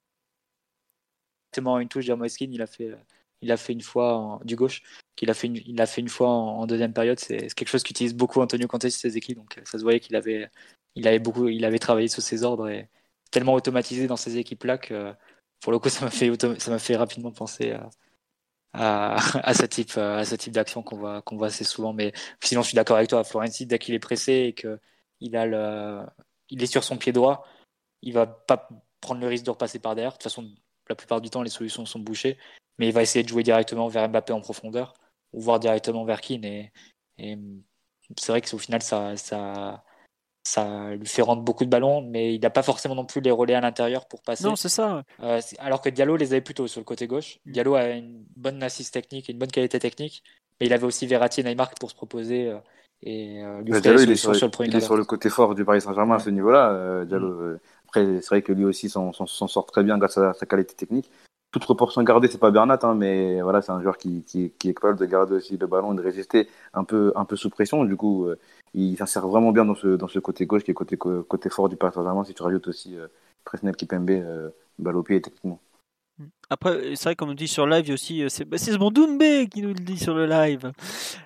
une 1.56 1.88
touche 1.88 2.08
Moiskin, 2.10 2.48
il 2.52 2.62
a 2.62 2.66
fait 2.66 2.96
il 3.42 3.50
a 3.52 3.56
fait 3.56 3.72
une 3.72 3.80
fois 3.80 4.38
du 4.44 4.54
gauche, 4.56 4.82
qu'il 5.16 5.30
a 5.30 5.34
fait 5.34 5.46
une, 5.46 5.56
il 5.56 5.80
a 5.80 5.86
fait 5.86 6.00
une 6.00 6.08
fois 6.08 6.28
en, 6.28 6.66
deuxième 6.66 6.92
période. 6.92 7.18
C'est 7.18 7.52
quelque 7.54 7.68
chose 7.68 7.82
qu'utilise 7.82 8.14
beaucoup 8.14 8.40
Antonio 8.40 8.68
Conte 8.68 8.88
sur 8.88 9.00
ses 9.00 9.16
équipes, 9.16 9.38
donc 9.38 9.58
ça 9.64 9.78
se 9.78 9.82
voyait 9.82 10.00
qu'il 10.00 10.16
avait 10.16 10.50
il 10.94 11.06
avait 11.08 11.18
beaucoup, 11.18 11.48
il 11.48 11.64
avait 11.64 11.78
travaillé 11.78 12.08
sous 12.08 12.20
ses 12.20 12.44
ordres 12.44 12.68
et 12.68 12.88
tellement 13.30 13.54
automatisé 13.54 14.06
dans 14.06 14.16
ces 14.16 14.38
équipes-là 14.38 14.78
que 14.78 15.14
pour 15.60 15.72
le 15.72 15.78
coup, 15.78 15.88
ça 15.88 16.04
m'a 16.04 16.10
fait, 16.10 16.30
ça 16.60 16.70
m'a 16.70 16.78
fait 16.78 16.96
rapidement 16.96 17.32
penser 17.32 17.72
à, 17.72 17.90
à, 18.72 19.54
ce 19.54 19.66
type, 19.66 19.96
à 19.96 20.24
ce 20.24 20.34
type 20.34 20.52
d'action 20.52 20.82
qu'on 20.82 20.96
voit, 20.96 21.22
qu'on 21.22 21.36
voit 21.36 21.48
assez 21.48 21.64
souvent. 21.64 21.92
Mais 21.92 22.12
sinon, 22.42 22.62
je 22.62 22.68
suis 22.68 22.76
d'accord 22.76 22.96
avec 22.96 23.10
toi. 23.10 23.24
Florenzi, 23.24 23.66
dès 23.66 23.78
qu'il 23.78 23.94
est 23.94 23.98
pressé 23.98 24.32
et 24.32 24.52
que 24.54 24.78
il 25.20 25.36
a 25.36 25.46
le, 25.46 26.02
il 26.48 26.62
est 26.62 26.66
sur 26.66 26.84
son 26.84 26.96
pied 26.96 27.12
droit, 27.12 27.46
il 28.02 28.14
va 28.14 28.26
pas 28.26 28.68
prendre 29.00 29.20
le 29.20 29.26
risque 29.26 29.44
de 29.44 29.50
repasser 29.50 29.78
par 29.78 29.94
derrière. 29.94 30.12
De 30.12 30.16
toute 30.16 30.24
façon, 30.24 30.48
la 30.88 30.94
plupart 30.94 31.20
du 31.20 31.30
temps, 31.30 31.42
les 31.42 31.50
solutions 31.50 31.86
sont 31.86 32.00
bouchées. 32.00 32.38
Mais 32.78 32.88
il 32.88 32.94
va 32.94 33.02
essayer 33.02 33.22
de 33.22 33.28
jouer 33.28 33.42
directement 33.42 33.88
vers 33.88 34.08
Mbappé 34.08 34.32
en 34.32 34.40
profondeur 34.40 34.94
ou 35.32 35.40
voir 35.40 35.60
directement 35.60 36.04
vers 36.04 36.20
Keane. 36.20 36.44
Et, 36.44 36.72
c'est 38.18 38.32
vrai 38.32 38.40
que 38.40 38.54
au 38.54 38.58
final, 38.58 38.82
ça, 38.82 39.84
ça 40.50 40.94
lui 40.96 41.06
fait 41.06 41.22
rendre 41.22 41.42
beaucoup 41.42 41.64
de 41.64 41.70
ballons, 41.70 42.02
mais 42.02 42.34
il 42.34 42.40
n'a 42.40 42.50
pas 42.50 42.62
forcément 42.62 42.96
non 42.96 43.04
plus 43.04 43.20
les 43.20 43.30
relais 43.30 43.54
à 43.54 43.60
l'intérieur 43.60 44.06
pour 44.06 44.20
passer. 44.22 44.44
Non, 44.44 44.56
c'est 44.56 44.68
ça. 44.68 45.04
Euh, 45.22 45.40
alors 45.58 45.80
que 45.80 45.90
Diallo 45.90 46.16
les 46.16 46.32
avait 46.32 46.40
plutôt 46.40 46.66
sur 46.66 46.80
le 46.80 46.84
côté 46.84 47.06
gauche. 47.06 47.38
Mm. 47.46 47.52
Diallo 47.52 47.74
a 47.76 47.88
une 47.90 48.24
bonne 48.36 48.62
assise 48.62 48.90
technique 48.90 49.28
et 49.28 49.32
une 49.32 49.38
bonne 49.38 49.50
qualité 49.50 49.78
technique, 49.78 50.24
mais 50.60 50.66
il 50.66 50.72
avait 50.72 50.86
aussi 50.86 51.06
Verratti 51.06 51.40
et 51.40 51.44
Neymar 51.44 51.70
pour 51.78 51.90
se 51.90 51.94
proposer 51.94 52.48
euh, 52.48 52.58
et 53.02 53.42
euh, 53.42 53.60
lui 53.62 53.80
Diallo, 53.80 54.00
il 54.00 54.10
est, 54.10 54.16
sur, 54.16 54.34
sur 54.34 54.46
le 54.48 54.50
premier 54.50 54.68
il 54.68 54.76
est 54.76 54.78
quart 54.80 54.86
sur 54.86 54.96
le 54.96 55.04
côté 55.04 55.30
fort 55.30 55.54
du 55.54 55.64
Paris 55.64 55.80
Saint-Germain 55.80 56.16
à 56.16 56.18
ce 56.18 56.30
niveau-là. 56.30 56.72
euh, 56.72 57.04
Diallo, 57.04 57.28
euh, 57.28 57.60
après, 57.86 58.04
c'est 58.20 58.28
vrai 58.28 58.42
que 58.42 58.52
lui 58.52 58.64
aussi 58.64 58.88
s'en 58.90 59.12
sort 59.12 59.66
très 59.66 59.82
bien 59.82 59.98
grâce 59.98 60.18
à 60.18 60.34
sa 60.34 60.46
qualité 60.46 60.74
technique. 60.74 61.10
Toute 61.52 61.62
proportion 61.64 62.02
gardée, 62.02 62.28
c'est 62.28 62.38
pas 62.38 62.52
Bernat, 62.52 62.78
hein, 62.82 62.94
mais 62.94 63.40
voilà, 63.40 63.60
c'est 63.62 63.72
un 63.72 63.82
joueur 63.82 63.98
qui, 63.98 64.22
qui, 64.22 64.52
qui 64.56 64.68
est 64.68 64.74
capable 64.74 64.98
de 64.98 65.06
garder 65.06 65.34
aussi 65.34 65.56
le 65.56 65.66
ballon 65.66 65.92
et 65.94 65.96
de 65.96 66.02
résister 66.02 66.48
un 66.74 66.84
peu, 66.84 67.12
un 67.16 67.24
peu 67.24 67.34
sous 67.34 67.50
pression. 67.50 67.84
Du 67.84 67.96
coup, 67.96 68.26
euh, 68.26 68.38
il 68.74 68.96
s'insère 68.96 69.26
vraiment 69.26 69.52
bien 69.52 69.64
dans 69.64 69.74
ce, 69.74 69.96
dans 69.96 70.08
ce 70.08 70.18
côté 70.18 70.46
gauche 70.46 70.62
qui 70.64 70.70
est 70.70 70.74
côté, 70.74 70.96
côté 70.96 71.50
fort 71.50 71.68
du 71.68 71.76
Paris 71.76 71.92
Saint-Germain. 71.94 72.24
Si 72.24 72.34
tu 72.34 72.42
rajoutes 72.42 72.68
aussi 72.68 72.96
euh, 72.96 73.08
Presnel 73.44 73.76
Kipembe, 73.76 74.10
euh, 74.10 74.50
balle 74.78 74.96
au 74.96 75.02
pied 75.02 75.16
et 75.16 75.22
techniquement. 75.22 75.60
Après, 76.50 76.96
c'est 76.96 77.04
vrai, 77.04 77.16
comme 77.16 77.30
on 77.30 77.34
dit 77.34 77.48
sur 77.48 77.66
live, 77.66 77.90
aussi, 77.92 78.22
euh, 78.22 78.28
c'est 78.28 78.44
bah, 78.44 78.58
c'est 78.58 78.76
mon 78.76 78.90
Doumbé 78.90 79.48
qui 79.48 79.62
nous 79.62 79.68
le 79.68 79.74
dit 79.74 79.96
sur 79.96 80.14
le 80.14 80.26
live. 80.26 80.72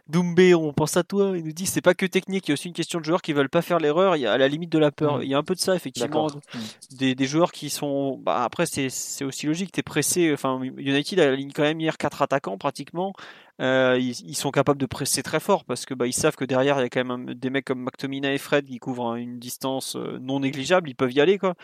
Doumbé, 0.07 0.55
on 0.55 0.73
pense 0.73 0.97
à 0.97 1.03
toi. 1.03 1.33
Il 1.37 1.45
nous 1.45 1.53
dit 1.53 1.67
c'est 1.67 1.81
pas 1.81 1.95
que 1.95 2.05
technique, 2.05 2.47
il 2.47 2.51
y 2.51 2.53
a 2.53 2.55
aussi 2.55 2.69
une 2.69 2.75
question 2.75 3.01
de 3.01 3.05
joueurs 3.05 3.23
qui 3.23 3.33
veulent 3.33 3.49
pas 3.49 3.63
faire 3.63 3.79
l'erreur. 3.79 4.17
Il 4.17 4.21
y 4.21 4.27
a 4.27 4.33
à 4.33 4.39
la 4.39 4.49
limite 4.49 4.71
de 4.71 4.79
la 4.79 4.93
peur. 4.93 5.19
Mm. 5.19 5.23
Il 5.23 5.29
y 5.29 5.35
a 5.35 5.39
un 5.39 5.43
peu 5.43 5.55
de 5.55 5.61
ça, 5.61 5.75
effectivement. 5.75 6.27
Mm. 6.27 6.59
Des, 6.99 7.15
des 7.15 7.25
joueurs 7.27 7.53
qui 7.53 7.71
sont. 7.71 8.19
Bah, 8.19 8.45
après, 8.45 8.67
c'est 8.67 8.91
c'est 8.91 9.25
aussi 9.25 9.47
logique. 9.47 9.73
T'es 9.73 9.83
pressé. 9.83 10.31
Enfin, 10.33 10.61
United 10.63 11.19
a 11.19 11.35
ligne 11.35 11.53
quand 11.53 11.63
même 11.63 11.81
hier 11.81 11.97
quatre 11.97 12.21
attaquants 12.21 12.59
pratiquement. 12.59 13.15
Euh, 13.61 13.97
ils, 14.01 14.21
ils 14.29 14.35
sont 14.35 14.51
capables 14.51 14.81
de 14.81 14.87
presser 14.87 15.23
très 15.23 15.39
fort 15.39 15.65
parce 15.65 15.87
que 15.87 15.95
bah, 15.95 16.09
ils 16.09 16.13
savent 16.13 16.35
que 16.35 16.45
derrière 16.45 16.79
il 16.81 16.83
y 16.83 16.87
a 16.87 16.89
quand 16.89 17.05
même 17.05 17.35
des 17.35 17.51
mecs 17.51 17.65
comme 17.65 17.85
McTominay 17.85 18.35
et 18.35 18.39
Fred 18.39 18.67
qui 18.67 18.81
couvrent 18.81 19.15
une 19.15 19.39
distance 19.39 19.95
euh, 19.95 20.19
non 20.21 20.41
négligeable. 20.41 20.91
Ils 20.91 20.97
peuvent 20.97 21.13
y 21.13 21.21
aller 21.21 21.39
quoi. 21.39 21.55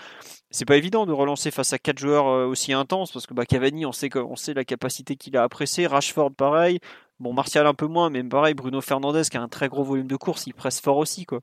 C'est 0.51 0.65
pas 0.65 0.77
évident 0.77 1.05
de 1.05 1.13
relancer 1.13 1.51
face 1.51 1.73
à 1.73 1.79
quatre 1.79 1.99
joueurs 1.99 2.29
euh, 2.29 2.47
aussi 2.47 2.73
intenses 2.73 3.11
parce 3.11 3.27
que 3.27 3.35
bah, 3.35 3.45
Cavani, 3.45 3.87
on 3.87 3.93
sait 3.93 4.09
on 4.17 4.37
sait 4.37 4.55
la 4.55 4.65
capacité 4.65 5.17
qu'il 5.17 5.37
a 5.37 5.43
à 5.43 5.49
presser. 5.49 5.89
Rashford, 5.89 6.31
pareil. 6.33 6.79
Bon, 7.19 7.33
Martial 7.33 7.67
un 7.67 7.75
peu 7.75 7.87
moins, 7.87 8.09
mais 8.09 8.23
pareil. 8.23 8.55
Bruno 8.55 8.81
Fernandez 8.81 9.23
qui 9.29 9.37
a 9.37 9.43
un 9.43 9.49
très 9.49 9.69
gros 9.69 9.83
volume 9.83 10.07
de 10.07 10.17
course, 10.17 10.47
il 10.47 10.55
presse 10.55 10.81
fort 10.81 10.97
aussi 10.97 11.27
quoi. 11.27 11.41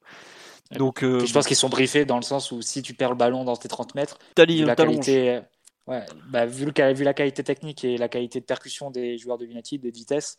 Donc, 0.71 1.03
euh, 1.03 1.25
je 1.25 1.31
pense 1.31 1.47
qu'ils 1.47 1.55
sont 1.55 1.69
briefés 1.69 2.05
dans 2.05 2.17
le 2.17 2.23
sens 2.23 2.51
où 2.51 2.61
si 2.61 2.81
tu 2.81 2.93
perds 2.93 3.11
le 3.11 3.15
ballon 3.15 3.43
dans 3.43 3.55
tes 3.55 3.69
30 3.69 3.95
mètres, 3.95 4.17
la 4.37 4.75
qualité, 4.75 5.39
ouais, 5.87 6.05
bah, 6.29 6.45
vu, 6.45 6.71
la 6.71 7.13
qualité 7.13 7.43
technique 7.43 7.83
et 7.83 7.97
la 7.97 8.09
qualité 8.09 8.39
de 8.39 8.45
percussion 8.45 8.91
des 8.91 9.17
joueurs 9.17 9.37
de 9.37 9.45
United 9.45 9.85
et 9.85 9.91
de 9.91 9.95
vitesse, 9.95 10.37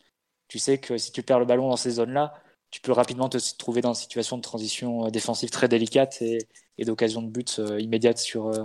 tu 0.48 0.58
sais 0.58 0.78
que 0.78 0.96
si 0.98 1.12
tu 1.12 1.22
perds 1.22 1.40
le 1.40 1.44
ballon 1.44 1.68
dans 1.68 1.76
ces 1.76 1.92
zones-là, 1.92 2.34
tu 2.70 2.80
peux 2.80 2.92
rapidement 2.92 3.28
te 3.28 3.38
trouver 3.56 3.80
dans 3.80 3.90
une 3.90 3.94
situation 3.94 4.36
de 4.36 4.42
transition 4.42 5.06
euh, 5.06 5.10
défensive 5.10 5.50
très 5.50 5.68
délicate 5.68 6.20
et, 6.22 6.38
d'occasion 6.84 7.22
de 7.22 7.28
but 7.28 7.58
euh, 7.58 7.80
immédiate 7.80 8.18
sur, 8.18 8.48
euh, 8.48 8.64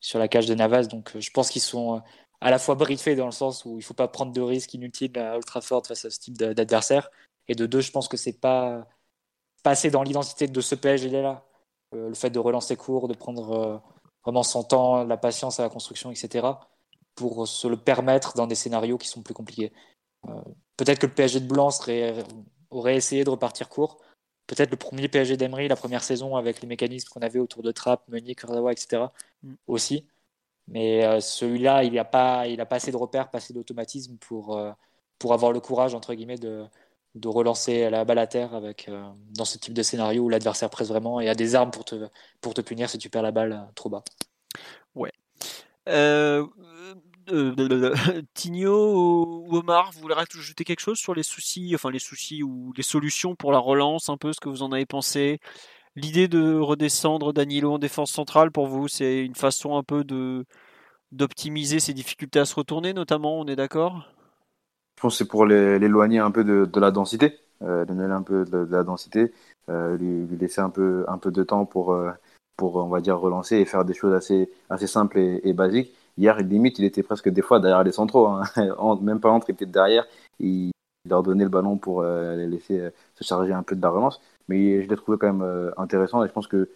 sur 0.00 0.18
la 0.18 0.28
cage 0.28 0.46
de 0.46 0.54
Navas. 0.54 0.84
Donc 0.84 1.16
euh, 1.16 1.20
je 1.20 1.30
pense 1.30 1.50
qu'ils 1.50 1.62
sont 1.62 2.02
à 2.40 2.50
la 2.50 2.58
fois 2.58 2.74
briefés 2.74 3.14
dans 3.14 3.26
le 3.26 3.32
sens 3.32 3.64
où 3.64 3.78
il 3.78 3.82
faut 3.82 3.94
pas 3.94 4.08
prendre 4.08 4.32
de 4.32 4.40
risques 4.40 4.74
inutiles 4.74 5.16
à 5.18 5.36
Old 5.36 5.44
face 5.48 6.04
à 6.04 6.10
ce 6.10 6.18
type 6.18 6.36
d'a- 6.36 6.54
d'adversaire. 6.54 7.10
Et 7.48 7.54
de 7.54 7.66
deux, 7.66 7.80
je 7.80 7.92
pense 7.92 8.08
que 8.08 8.16
c'est 8.16 8.38
pas, 8.40 8.86
pas 9.62 9.74
dans 9.90 10.02
l'identité 10.02 10.48
de 10.48 10.60
ce 10.60 10.74
PSG-là. 10.74 11.44
Le 11.92 12.14
fait 12.14 12.30
de 12.30 12.38
relancer 12.40 12.76
court, 12.76 13.08
de 13.08 13.14
prendre 13.14 13.80
vraiment 14.26 14.42
son 14.42 14.64
temps, 14.64 15.04
la 15.04 15.16
patience 15.16 15.60
à 15.60 15.62
la 15.62 15.68
construction, 15.68 16.10
etc. 16.10 16.46
pour 17.14 17.46
se 17.46 17.68
le 17.68 17.76
permettre 17.76 18.34
dans 18.34 18.48
des 18.48 18.56
scénarios 18.56 18.98
qui 18.98 19.08
sont 19.08 19.22
plus 19.22 19.34
compliqués. 19.34 19.72
Euh, 20.28 20.32
Peut-être 20.76 20.98
que 20.98 21.06
le 21.06 21.14
PSG 21.14 21.40
de 21.40 21.46
Blanc 21.46 21.70
serait, 21.70 22.24
aurait 22.70 22.96
essayé 22.96 23.24
de 23.24 23.30
repartir 23.30 23.68
court. 23.68 23.98
Peut-être 24.46 24.70
le 24.70 24.76
premier 24.76 25.08
PSG 25.08 25.36
d'Emery, 25.36 25.68
la 25.68 25.76
première 25.76 26.02
saison, 26.02 26.36
avec 26.36 26.60
les 26.60 26.66
mécanismes 26.66 27.08
qu'on 27.08 27.22
avait 27.22 27.38
autour 27.38 27.62
de 27.62 27.70
Trapp, 27.72 28.02
Meunier, 28.08 28.34
Kurzawa, 28.34 28.72
etc. 28.72 29.04
Mm. 29.42 29.54
aussi. 29.68 30.06
Mais 30.68 31.06
euh, 31.06 31.20
celui-là, 31.20 31.84
il 31.84 31.94
n'a 31.94 32.04
pas, 32.04 32.48
il 32.48 32.60
a 32.60 32.66
pas 32.66 32.76
assez 32.76 32.90
de 32.90 32.96
repères, 32.96 33.30
pas 33.30 33.38
assez 33.38 33.54
d'automatisme 33.54 34.16
pour, 34.18 34.58
euh, 34.58 34.72
pour 35.18 35.32
avoir 35.32 35.52
le 35.52 35.60
courage, 35.60 35.94
entre 35.94 36.14
guillemets, 36.14 36.38
de, 36.38 36.66
de 37.16 37.28
relancer 37.28 37.90
la 37.90 38.04
balle 38.04 38.18
à 38.18 38.26
terre 38.26 38.54
avec, 38.54 38.88
euh, 38.88 39.02
dans 39.36 39.44
ce 39.44 39.58
type 39.58 39.74
de 39.74 39.82
scénario 39.82 40.24
où 40.24 40.28
l'adversaire 40.28 40.70
presse 40.70 40.88
vraiment 40.88 41.20
et 41.20 41.28
a 41.28 41.34
des 41.34 41.54
armes 41.54 41.70
pour 41.70 41.84
te, 41.84 42.08
pour 42.40 42.54
te 42.54 42.60
punir 42.60 42.90
si 42.90 42.98
tu 42.98 43.10
perds 43.10 43.22
la 43.22 43.32
balle 43.32 43.52
euh, 43.52 43.72
trop 43.74 43.90
bas. 43.90 44.04
Euh, 45.88 46.46
euh, 47.30 47.94
Tigno 48.34 49.46
ou 49.46 49.56
Omar, 49.56 49.92
vous 49.92 50.00
voulez 50.00 50.14
rajouter 50.14 50.64
quelque 50.64 50.80
chose 50.80 50.98
sur 50.98 51.14
les 51.14 51.22
soucis, 51.22 51.72
enfin 51.74 51.90
les 51.90 51.98
soucis 51.98 52.42
ou 52.42 52.72
les 52.76 52.82
solutions 52.82 53.34
pour 53.36 53.52
la 53.52 53.58
relance, 53.58 54.08
un 54.08 54.16
peu 54.16 54.32
ce 54.32 54.40
que 54.40 54.48
vous 54.48 54.62
en 54.62 54.72
avez 54.72 54.86
pensé? 54.86 55.40
L'idée 55.96 56.28
de 56.28 56.58
redescendre 56.58 57.32
Danilo 57.32 57.74
en 57.74 57.78
défense 57.78 58.12
centrale, 58.12 58.50
pour 58.52 58.66
vous, 58.68 58.88
c'est 58.88 59.24
une 59.24 59.34
façon 59.34 59.76
un 59.76 59.82
peu 59.82 60.04
de 60.04 60.44
d'optimiser 61.12 61.80
ses 61.80 61.94
difficultés 61.94 62.40
à 62.40 62.44
se 62.46 62.54
retourner, 62.54 62.92
notamment, 62.92 63.40
on 63.40 63.46
est 63.46 63.56
d'accord? 63.56 64.15
Je 64.96 65.02
pense 65.02 65.14
que 65.14 65.18
c'est 65.18 65.28
pour 65.28 65.44
l'éloigner 65.44 66.18
un 66.18 66.30
peu 66.30 66.42
de, 66.42 66.80
la 66.80 66.90
densité, 66.90 67.38
euh, 67.62 67.84
donner 67.84 68.04
un 68.04 68.22
peu 68.22 68.44
de, 68.44 68.66
la 68.70 68.82
densité, 68.82 69.32
euh, 69.68 69.96
lui, 69.98 70.36
laisser 70.38 70.60
un 70.60 70.70
peu, 70.70 71.04
un 71.08 71.18
peu 71.18 71.30
de 71.30 71.42
temps 71.42 71.66
pour, 71.66 71.92
euh, 71.92 72.12
pour, 72.56 72.76
on 72.76 72.88
va 72.88 73.00
dire, 73.00 73.18
relancer 73.18 73.56
et 73.56 73.64
faire 73.66 73.84
des 73.84 73.94
choses 73.94 74.14
assez, 74.14 74.50
assez 74.70 74.86
simples 74.86 75.18
et, 75.18 75.52
basiques. 75.52 75.94
Hier, 76.16 76.38
limite, 76.38 76.78
il 76.78 76.86
était 76.86 77.02
presque 77.02 77.28
des 77.28 77.42
fois 77.42 77.60
derrière 77.60 77.84
les 77.84 77.92
centraux, 77.92 78.26
hein. 78.28 78.42
Même 79.02 79.20
pas 79.20 79.30
entre, 79.30 79.50
il 79.50 79.52
était 79.52 79.66
derrière. 79.66 80.06
Il 80.40 80.70
leur 81.08 81.22
donnait 81.22 81.44
le 81.44 81.50
ballon 81.50 81.76
pour 81.76 82.00
euh, 82.00 82.36
les 82.36 82.46
laisser 82.46 82.90
se 83.14 83.24
charger 83.24 83.52
un 83.52 83.62
peu 83.62 83.76
de 83.76 83.82
la 83.82 83.90
relance. 83.90 84.20
Mais 84.48 84.82
je 84.82 84.88
l'ai 84.88 84.96
trouvé 84.96 85.18
quand 85.18 85.32
même 85.32 85.72
intéressant 85.76 86.24
et 86.24 86.28
je 86.28 86.32
pense 86.32 86.46
que 86.46 86.70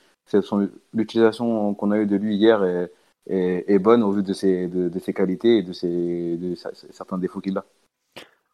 l'utilisation 0.92 1.74
qu'on 1.74 1.90
a 1.90 1.98
eue 1.98 2.06
de 2.06 2.16
lui 2.16 2.36
hier 2.36 2.62
est, 3.26 3.78
bonne 3.78 4.02
au 4.02 4.12
vu 4.12 4.22
de 4.22 4.32
ses, 4.32 4.68
de, 4.68 4.98
ses 4.98 5.14
qualités 5.14 5.58
et 5.58 5.62
de, 5.62 5.72
ses, 5.72 6.36
de 6.36 6.54
certains 6.92 7.18
défauts 7.18 7.40
qu'il 7.40 7.56
a. 7.56 7.64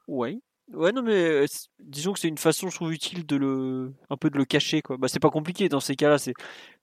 Ouais. 0.09 0.39
Ouais, 0.75 0.91
non, 0.91 1.03
mais 1.03 1.13
euh, 1.15 1.47
disons 1.79 2.13
que 2.13 2.19
c'est 2.19 2.27
une 2.29 2.39
façon, 2.39 2.69
je 2.69 2.75
trouve, 2.75 2.93
utile 2.93 3.25
de 3.25 3.37
le, 3.37 3.93
un 4.11 4.17
peu 4.17 4.31
de 4.31 4.37
le 4.37 4.45
cacher, 4.45 4.83
quoi. 4.83 4.97
Bah, 4.97 5.07
c'est 5.09 5.21
pas 5.21 5.31
compliqué 5.31 5.69
dans 5.69 5.79
ces 5.79 5.95
cas-là, 5.95 6.19
c'est 6.19 6.35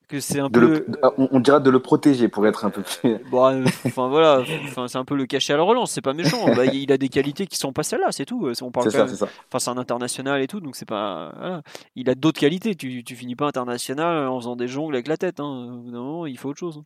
que 0.07 0.21
c'est 0.21 0.39
un 0.39 0.47
De 0.49 0.59
peu. 0.59 0.59
le, 0.59 0.80
de- 0.88 0.99
on, 1.17 1.28
on 1.32 1.39
dira 1.41 1.59
de 1.59 1.69
le 1.69 1.80
protéger 1.82 2.30
pour 2.30 2.47
être 2.47 2.63
un 2.63 2.69
peu 2.69 2.82
plus. 2.82 3.17
Euh, 3.34 3.65
enfin 3.86 4.07
voilà, 4.07 4.41
enfin 4.65 4.88
c'est 4.88 4.97
un 4.97 5.03
peu 5.05 5.15
le 5.15 5.26
cacher 5.26 5.51
à 5.53 5.57
la 5.57 5.63
relance, 5.63 5.91
c'est 5.91 6.01
pas 6.01 6.13
méchant. 6.13 6.45
Bah, 6.55 6.65
il 6.65 6.91
a 6.93 6.97
des 6.97 7.09
qualités 7.09 7.45
qui 7.47 7.57
sont 7.57 7.74
pas 7.74 7.84
celles-là, 7.84 8.11
c'est 8.11 8.26
tout. 8.26 8.49
On 8.61 8.71
parle 8.71 8.86
C'est 8.86 8.91
ça, 8.97 8.99
même- 8.99 9.07
c'est 9.09 9.15
ça. 9.17 9.28
Enfin, 9.49 9.59
c'est 9.59 9.69
un 9.71 9.78
international 9.78 10.41
et 10.41 10.47
tout, 10.47 10.61
donc 10.61 10.76
c'est 10.78 10.88
pas. 10.88 11.34
voilà. 11.38 11.61
Il 11.97 12.09
a 12.09 12.15
d'autres 12.15 12.39
qualités. 12.39 12.76
Tu, 12.76 13.03
tu 13.03 13.15
finis 13.17 13.36
pas 13.36 13.47
international 13.47 14.28
en 14.28 14.39
faisant 14.39 14.55
des 14.55 14.67
jongles 14.69 14.93
avec 14.95 15.07
la 15.09 15.17
tête. 15.17 15.39
Hein. 15.41 15.82
Moment, 15.86 16.26
il 16.26 16.38
faut 16.38 16.49
autre 16.49 16.59
chose. 16.59 16.78
hein. 16.78 16.86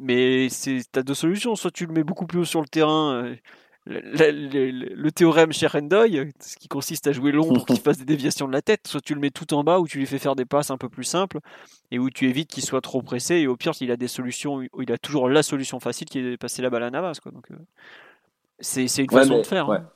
Mais 0.00 0.48
c'est, 0.48 0.80
t'as 0.90 1.02
deux 1.02 1.12
solutions. 1.14 1.54
Soit 1.56 1.70
tu 1.70 1.84
le 1.86 1.92
mets 1.92 2.04
beaucoup 2.04 2.26
plus 2.26 2.38
haut 2.40 2.44
sur 2.46 2.60
le 2.62 2.68
terrain. 2.68 3.12
euh, 3.24 3.34
Le, 3.90 4.30
le- 4.30 4.70
le- 4.70 4.94
le 4.94 5.12
théorème 5.12 5.52
Sherendoy, 5.52 6.30
ce 6.38 6.56
qui 6.56 6.68
consiste 6.68 7.08
à 7.08 7.12
jouer 7.12 7.32
long 7.32 7.52
pour 7.52 7.66
qu'il 7.66 7.78
fasse 7.80 7.98
des 7.98 8.04
déviations 8.04 8.46
de 8.46 8.52
la 8.52 8.62
tête, 8.62 8.86
soit 8.86 9.00
tu 9.00 9.14
le 9.14 9.20
mets 9.20 9.30
tout 9.30 9.52
en 9.52 9.64
bas 9.64 9.80
où 9.80 9.88
tu 9.88 9.98
lui 9.98 10.06
fais 10.06 10.18
faire 10.18 10.36
des 10.36 10.44
passes 10.44 10.70
un 10.70 10.76
peu 10.78 10.88
plus 10.88 11.02
simples 11.04 11.40
et 11.90 11.98
où 11.98 12.08
tu 12.08 12.28
évites 12.28 12.48
qu'il 12.50 12.62
soit 12.64 12.80
trop 12.80 13.02
pressé. 13.02 13.34
Et 13.36 13.46
au 13.48 13.56
pire, 13.56 13.72
il 13.80 13.90
a 13.90 13.96
des 13.96 14.06
solutions, 14.08 14.62
il 14.62 14.92
a 14.92 14.98
toujours 14.98 15.28
la 15.28 15.42
solution 15.42 15.80
facile 15.80 16.08
qui 16.08 16.20
est 16.20 16.30
de 16.30 16.36
passer 16.36 16.62
la 16.62 16.70
balle 16.70 16.84
à 16.84 16.90
Navas. 16.90 17.18
Quoi. 17.22 17.32
Donc, 17.32 17.50
euh, 17.50 17.56
c'est, 18.60 18.86
c'est 18.86 19.02
une 19.02 19.10
Ouais, 19.10 19.22
façon 19.22 19.34
mais- 19.36 19.42
de 19.42 19.46
faire. 19.46 19.68
ouais. 19.68 19.78
hein. 19.78 19.88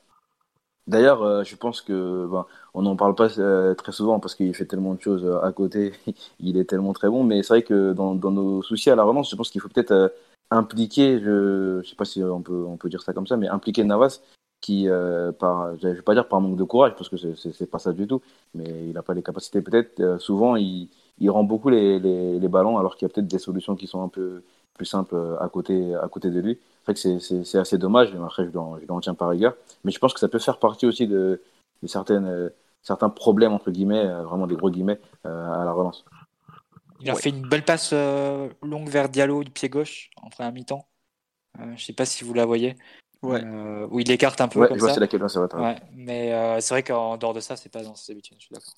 D'ailleurs, 0.86 1.22
euh, 1.22 1.44
je 1.44 1.56
pense 1.56 1.80
que 1.80 2.26
ben, 2.30 2.44
on 2.74 2.82
n'en 2.82 2.94
parle 2.96 3.14
pas 3.14 3.38
euh, 3.38 3.72
très 3.74 3.92
souvent 3.92 4.20
parce 4.20 4.34
qu'il 4.34 4.54
fait 4.54 4.66
tellement 4.66 4.92
de 4.94 5.00
choses 5.00 5.24
à 5.42 5.50
côté, 5.52 5.92
il 6.40 6.58
est 6.58 6.64
tellement 6.64 6.92
très 6.92 7.08
bon. 7.08 7.24
Mais 7.24 7.42
c'est 7.42 7.54
vrai 7.54 7.62
que 7.62 7.92
dans, 7.94 8.14
dans 8.14 8.30
nos 8.32 8.60
soucis 8.60 8.90
à 8.90 8.96
la 8.96 9.02
relance, 9.04 9.30
je 9.30 9.36
pense 9.36 9.50
qu'il 9.50 9.60
faut 9.62 9.68
peut-être 9.68 10.12
impliquer, 10.50 11.20
je 11.20 11.78
ne 11.78 11.82
sais 11.82 11.96
pas 11.96 12.04
si 12.04 12.22
on 12.22 12.42
peut, 12.42 12.64
on 12.66 12.76
peut 12.76 12.88
dire 12.88 13.02
ça 13.02 13.12
comme 13.12 13.26
ça, 13.26 13.36
mais 13.36 13.48
impliquer 13.48 13.84
Navas 13.84 14.20
qui, 14.60 14.88
euh, 14.88 15.30
par, 15.32 15.76
je 15.76 15.88
vais 15.88 16.02
pas 16.02 16.14
dire 16.14 16.26
par 16.28 16.40
manque 16.40 16.56
de 16.56 16.64
courage, 16.64 16.94
parce 16.96 17.08
que 17.10 17.16
c'est 17.16 17.34
c'est 17.52 17.66
pas 17.70 17.78
ça 17.78 17.92
du 17.92 18.06
tout, 18.06 18.22
mais 18.54 18.64
il 18.88 18.92
n'a 18.94 19.02
pas 19.02 19.12
les 19.14 19.22
capacités 19.22 19.60
peut-être. 19.62 20.00
euh, 20.00 20.18
souvent, 20.18 20.56
il, 20.56 20.88
il 21.18 21.30
rend 21.30 21.44
beaucoup 21.44 21.68
les, 21.68 21.98
les, 22.00 22.38
les 22.38 22.48
ballons 22.48 22.78
alors 22.78 22.96
qu'il 22.96 23.06
y 23.06 23.10
a 23.10 23.14
peut-être 23.14 23.26
des 23.28 23.38
solutions 23.38 23.76
qui 23.76 23.86
sont 23.86 24.02
un 24.02 24.08
peu 24.08 24.42
plus 24.74 24.86
simples 24.86 25.14
euh, 25.16 25.38
à 25.40 25.48
côté, 25.48 25.94
à 25.94 26.08
côté 26.08 26.30
de 26.30 26.40
lui. 26.40 26.58
C'est 26.86 26.92
vrai 27.08 27.18
que 27.18 27.18
c'est- 27.44 27.58
assez 27.58 27.78
dommage, 27.78 28.12
mais 28.14 28.24
après 28.24 28.44
je 28.44 28.50
lui 28.50 28.58
en, 28.58 28.78
je 28.78 29.00
tiens 29.00 29.14
par 29.14 29.30
rigueur. 29.30 29.54
Mais 29.84 29.90
je 29.92 29.98
pense 29.98 30.14
que 30.14 30.20
ça 30.20 30.28
peut 30.28 30.38
faire 30.38 30.58
partie 30.58 30.86
aussi 30.86 31.06
de, 31.06 31.40
de 31.82 31.86
certaines, 31.88 32.26
euh, 32.26 32.48
certains 32.82 33.10
problèmes, 33.10 33.52
entre 33.52 33.70
guillemets, 33.70 34.06
euh, 34.06 34.22
vraiment 34.24 34.46
des 34.46 34.56
gros 34.56 34.70
guillemets, 34.70 35.00
euh, 35.26 35.52
à 35.62 35.64
la 35.64 35.72
relance. 35.72 36.04
Il 37.05 37.10
a 37.10 37.14
Ouais. 37.14 37.20
fait 37.20 37.28
une 37.28 37.47
belle 37.47 37.64
passe 37.66 37.90
euh, 37.93 38.48
longue 38.62 38.89
vers 38.89 39.10
Diallo 39.10 39.44
du 39.44 39.51
pied 39.51 39.68
gauche 39.68 40.09
en 40.16 40.31
première 40.31 40.52
mi-temps. 40.52 40.89
Euh, 41.60 41.76
je 41.76 41.85
sais 41.85 41.93
pas 41.93 42.06
si 42.06 42.24
vous 42.24 42.32
la 42.32 42.47
voyez. 42.47 42.76
euh, 43.24 43.86
où 43.90 44.01
il 44.01 44.10
écarte 44.10 44.40
un 44.40 44.48
peu. 44.48 44.60
Ouais, 44.60 44.68
comme 44.68 44.76
je 44.78 44.81
vois 44.81 44.89
ça. 44.89 44.94
c'est 44.94 45.01
laquelle, 45.01 45.28
ça 45.28 45.39
va 45.40 45.44
être. 45.47 45.60
Ouais, 45.60 45.76
mais 45.93 46.32
euh, 46.32 46.60
c'est 46.60 46.72
vrai 46.72 46.82
qu'en 46.82 47.18
dehors 47.18 47.35
de 47.35 47.40
ça, 47.40 47.56
c'est 47.56 47.68
pas 47.68 47.82
dans 47.82 47.94
ses 47.94 48.12
habitudes. 48.12 48.39
Je 48.40 48.47
suis 48.47 48.55
d'accord. 48.55 48.74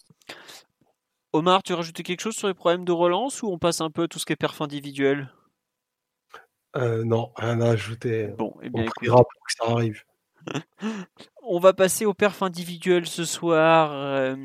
Omar, 1.33 1.63
tu 1.63 1.73
rajouter 1.73 2.03
quelque 2.03 2.21
chose 2.21 2.35
sur 2.35 2.49
les 2.49 2.55
problèmes 2.55 2.85
de 2.85 2.91
relance 2.93 3.43
ou 3.43 3.49
on 3.49 3.59
passe 3.59 3.81
un 3.81 3.91
peu 3.91 4.03
à 4.05 4.09
tout 4.09 4.19
ce 4.19 4.27
qui 4.27 4.33
est 4.33 4.37
perf 4.37 4.61
individuel? 4.61 5.33
Euh, 6.77 7.05
non, 7.05 7.33
rien 7.37 7.61
à 7.61 7.71
ajouter. 7.71 8.27
Bon, 8.37 8.57
eh 8.61 8.71
On 8.73 8.79
bien, 8.83 8.87
priera 8.87 9.17
pour 9.19 9.27
que 9.47 9.53
ça 9.57 9.71
arrive. 9.73 10.03
On 11.43 11.59
va 11.59 11.73
passer 11.73 12.07
au 12.07 12.15
perf 12.15 12.43
individuel 12.43 13.07
ce 13.07 13.25
soir. 13.25 13.91
euh, 13.93 14.37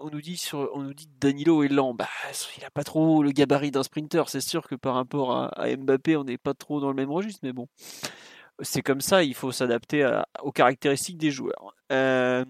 on 0.00 0.10
nous 0.10 0.20
dit 0.20 0.36
sur, 0.36 0.70
on 0.74 0.82
nous 0.82 0.94
dit 0.94 1.08
Danilo 1.20 1.62
est 1.62 1.68
lent. 1.68 1.94
Bah, 1.94 2.08
il 2.56 2.64
a 2.64 2.70
pas 2.70 2.84
trop 2.84 3.22
le 3.22 3.30
gabarit 3.32 3.70
d'un 3.70 3.82
sprinter. 3.82 4.28
C'est 4.28 4.40
sûr 4.40 4.66
que 4.66 4.74
par 4.74 4.94
rapport 4.94 5.36
à, 5.36 5.76
Mbappé, 5.76 6.16
on 6.16 6.24
n'est 6.24 6.38
pas 6.38 6.54
trop 6.54 6.80
dans 6.80 6.88
le 6.88 6.94
même 6.94 7.10
registre, 7.10 7.40
mais 7.42 7.52
bon, 7.52 7.68
c'est 8.60 8.82
comme 8.82 9.00
ça. 9.00 9.24
Il 9.24 9.34
faut 9.34 9.52
s'adapter 9.52 10.08
aux 10.42 10.52
caractéristiques 10.52 11.18
des 11.18 11.30
joueurs. 11.30 11.74
Euh, 11.90 12.44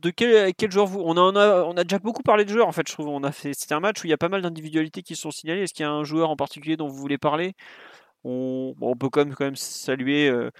de 0.00 0.10
quel, 0.10 0.72
joueur 0.72 0.86
vous 0.86 1.00
on 1.04 1.16
a, 1.16 1.64
on 1.64 1.76
a 1.76 1.84
déjà 1.84 1.98
beaucoup 1.98 2.22
parlé 2.22 2.44
de 2.44 2.50
joueurs 2.50 2.68
en 2.68 2.72
fait. 2.72 2.88
Je 2.88 2.92
trouve 2.92 3.08
on 3.08 3.22
a 3.22 3.32
fait 3.32 3.52
c'était 3.52 3.74
un 3.74 3.80
match 3.80 4.02
où 4.02 4.06
il 4.06 4.10
y 4.10 4.14
a 4.14 4.18
pas 4.18 4.28
mal 4.28 4.42
d'individualités 4.42 5.02
qui 5.02 5.16
sont 5.16 5.30
signalées. 5.30 5.62
Est-ce 5.62 5.74
qu'il 5.74 5.84
y 5.84 5.86
a 5.86 5.92
un 5.92 6.04
joueur 6.04 6.30
en 6.30 6.36
particulier 6.36 6.76
dont 6.76 6.88
vous 6.88 6.96
voulez 6.96 7.18
parler? 7.18 7.54
On, 8.24 8.96
peut 8.98 9.08
quand 9.08 9.26
même, 9.38 9.56
saluer 9.56 10.28
euh, 10.28 10.50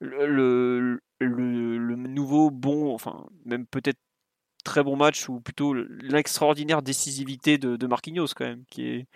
le, 0.00 1.00
nouveau 1.20 2.50
bon, 2.50 2.94
enfin 2.94 3.26
même 3.44 3.66
peut-être 3.66 3.98
très 4.64 4.82
bon 4.82 4.96
match 4.96 5.28
ou 5.28 5.40
plutôt 5.40 5.74
l'extraordinaire 5.74 6.82
décisivité 6.82 7.58
de, 7.58 7.86
Marquinhos 7.86 8.28
quand 8.34 8.46
même, 8.46 8.64
qui 8.70 8.86
est, 8.88 9.06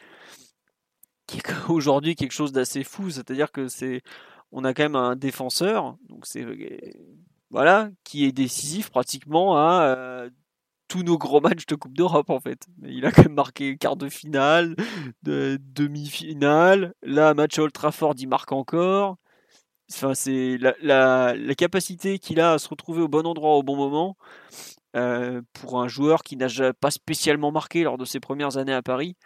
aujourd'hui 1.69 2.15
quelque 2.15 2.33
chose 2.33 2.53
d'assez 2.53 2.85
fou. 2.85 3.11
C'est-à-dire 3.11 3.53
que 3.53 3.69
c'est, 3.69 4.03
on 4.53 4.65
a 4.65 4.75
quand 4.75 4.85
même 4.85 4.97
un 4.97 5.17
défenseur, 5.17 5.97
donc 6.09 6.27
c'est 6.27 6.45
voilà, 7.51 7.91
qui 8.03 8.25
est 8.25 8.33
décisif 8.33 8.91
pratiquement 8.91 9.57
à 9.57 9.97
euh, 9.97 10.31
tous 10.95 11.03
nos 11.03 11.19
gros 11.19 11.41
matchs 11.41 11.67
de 11.67 11.75
Coupe 11.75 11.97
d'Europe 11.97 12.31
en 12.31 12.39
fait. 12.39 12.69
Il 12.85 13.05
a 13.05 13.11
quand 13.11 13.25
même 13.25 13.35
marqué 13.35 13.77
quart 13.77 13.97
de 13.97 14.09
finale, 14.09 14.77
de 15.25 15.59
demi-finale. 15.61 16.95
Là, 17.03 17.35
match 17.35 17.59
à 17.59 17.63
Old 17.63 17.73
Trafford, 17.73 18.15
il 18.19 18.29
marque 18.29 18.53
encore. 18.53 19.17
Enfin, 19.93 20.15
c'est 20.15 20.57
la, 20.57 21.35
la, 21.35 21.55
capacité 21.57 22.21
qu'il 22.21 22.39
a 22.39 22.53
à 22.53 22.59
se 22.59 22.69
retrouver 22.69 23.03
au 23.03 23.09
bon 23.09 23.27
endroit 23.27 23.57
au 23.57 23.65
bon 23.65 23.75
moment 23.75 24.17
euh, 24.95 25.43
pour 25.53 25.83
un 25.83 25.89
joueur 25.89 26.23
qui 26.23 26.37
n'a 26.37 26.47
pas 26.75 26.93
spécialement 26.93 27.51
marqué 27.51 27.83
lors 27.83 27.99
de 27.99 28.05
ses 28.05 28.21
premières 28.21 28.57
années 28.57 28.73
à 28.73 28.83
Paris 28.83 29.17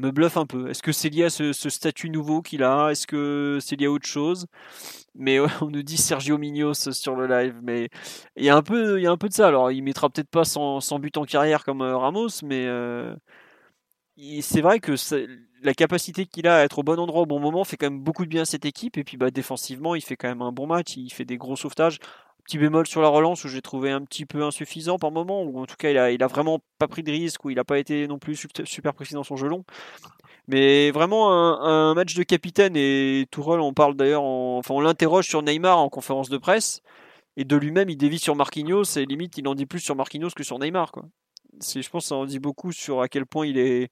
me 0.00 0.10
bluffe 0.10 0.36
un 0.36 0.46
peu. 0.46 0.68
Est-ce 0.70 0.82
que 0.82 0.92
c'est 0.92 1.10
lié 1.10 1.24
à 1.24 1.30
ce, 1.30 1.52
statut 1.52 2.10
nouveau 2.10 2.42
qu'il 2.42 2.62
a? 2.62 2.90
Est-ce 2.90 3.06
que 3.06 3.58
c'est 3.60 3.76
lié 3.76 3.86
à 3.86 3.90
autre 3.90 4.06
chose? 4.06 4.46
Mais 5.14 5.38
on 5.62 5.70
nous 5.70 5.82
dit 5.82 5.96
Sergio 5.96 6.38
Mignos 6.38 6.90
sur 6.92 7.14
le 7.16 7.26
live, 7.26 7.60
mais 7.62 7.88
il 8.36 8.44
y 8.44 8.50
a 8.50 8.56
un 8.56 8.62
peu, 8.62 8.98
il 8.98 9.02
y 9.02 9.06
a 9.06 9.10
un 9.10 9.16
peu 9.16 9.28
de 9.28 9.34
ça. 9.34 9.48
Alors, 9.48 9.70
il 9.72 9.82
mettra 9.82 10.08
peut-être 10.10 10.30
pas 10.30 10.44
100, 10.44 10.80
100 10.80 10.98
buts 11.00 11.12
en 11.16 11.24
carrière 11.24 11.64
comme 11.64 11.82
euh, 11.82 11.96
Ramos, 11.96 12.42
mais 12.42 12.66
euh, 12.66 13.14
c'est 14.40 14.60
vrai 14.60 14.80
que 14.80 14.94
la 15.62 15.74
capacité 15.74 16.26
qu'il 16.26 16.46
a 16.48 16.56
à 16.58 16.64
être 16.64 16.78
au 16.78 16.82
bon 16.82 16.98
endroit 16.98 17.22
au 17.22 17.26
bon 17.26 17.40
moment 17.40 17.64
fait 17.64 17.76
quand 17.76 17.90
même 17.90 18.00
beaucoup 18.00 18.24
de 18.24 18.30
bien 18.30 18.42
à 18.42 18.44
cette 18.46 18.64
équipe. 18.64 18.96
Et 18.98 19.04
puis, 19.04 19.16
bah, 19.16 19.30
défensivement, 19.30 19.94
il 19.94 20.02
fait 20.02 20.16
quand 20.16 20.28
même 20.28 20.42
un 20.42 20.52
bon 20.52 20.66
match. 20.66 20.96
Il 20.96 21.10
fait 21.10 21.24
des 21.24 21.36
gros 21.36 21.56
sauvetages. 21.56 21.98
Petit 22.50 22.58
bémol 22.58 22.84
sur 22.88 23.00
la 23.00 23.06
relance 23.06 23.44
où 23.44 23.48
j'ai 23.48 23.62
trouvé 23.62 23.92
un 23.92 24.00
petit 24.00 24.26
peu 24.26 24.42
insuffisant 24.42 24.98
par 24.98 25.12
moment, 25.12 25.44
ou 25.44 25.60
en 25.60 25.66
tout 25.66 25.76
cas, 25.78 26.10
il 26.10 26.20
a, 26.20 26.26
vraiment 26.26 26.58
pas 26.80 26.88
pris 26.88 27.04
de 27.04 27.12
risque, 27.12 27.44
ou 27.44 27.50
il 27.50 27.60
a 27.60 27.64
pas 27.64 27.78
été 27.78 28.08
non 28.08 28.18
plus 28.18 28.34
super, 28.64 28.92
précis 28.92 29.14
dans 29.14 29.22
son 29.22 29.36
jeu 29.36 29.46
long. 29.46 29.64
Mais 30.48 30.90
vraiment 30.90 31.30
un, 31.30 31.94
match 31.94 32.14
de 32.16 32.24
capitaine 32.24 32.72
et 32.74 33.28
Tourelle, 33.30 33.60
on 33.60 33.72
parle 33.72 33.94
d'ailleurs, 33.94 34.24
en- 34.24 34.58
enfin 34.58 34.74
on 34.74 34.80
l'interroge 34.80 35.28
sur 35.28 35.42
Neymar 35.42 35.78
en 35.78 35.88
conférence 35.88 36.28
de 36.28 36.38
presse 36.38 36.82
et 37.36 37.44
de 37.44 37.56
lui-même 37.56 37.88
il 37.88 37.96
dévie 37.96 38.18
sur 38.18 38.34
Marquinhos 38.34 38.98
et 38.98 39.06
limite 39.06 39.38
il 39.38 39.46
en 39.46 39.54
dit 39.54 39.66
plus 39.66 39.78
sur 39.78 39.94
Marquinhos 39.94 40.30
que 40.34 40.42
sur 40.42 40.58
Neymar 40.58 40.90
quoi. 40.90 41.04
C'est, 41.58 41.82
je 41.82 41.90
pense 41.90 42.04
que 42.04 42.08
ça 42.08 42.14
en 42.14 42.24
dit 42.24 42.38
beaucoup 42.38 42.72
sur 42.72 43.00
à 43.02 43.08
quel 43.08 43.26
point 43.26 43.46
il 43.46 43.58
est, 43.58 43.90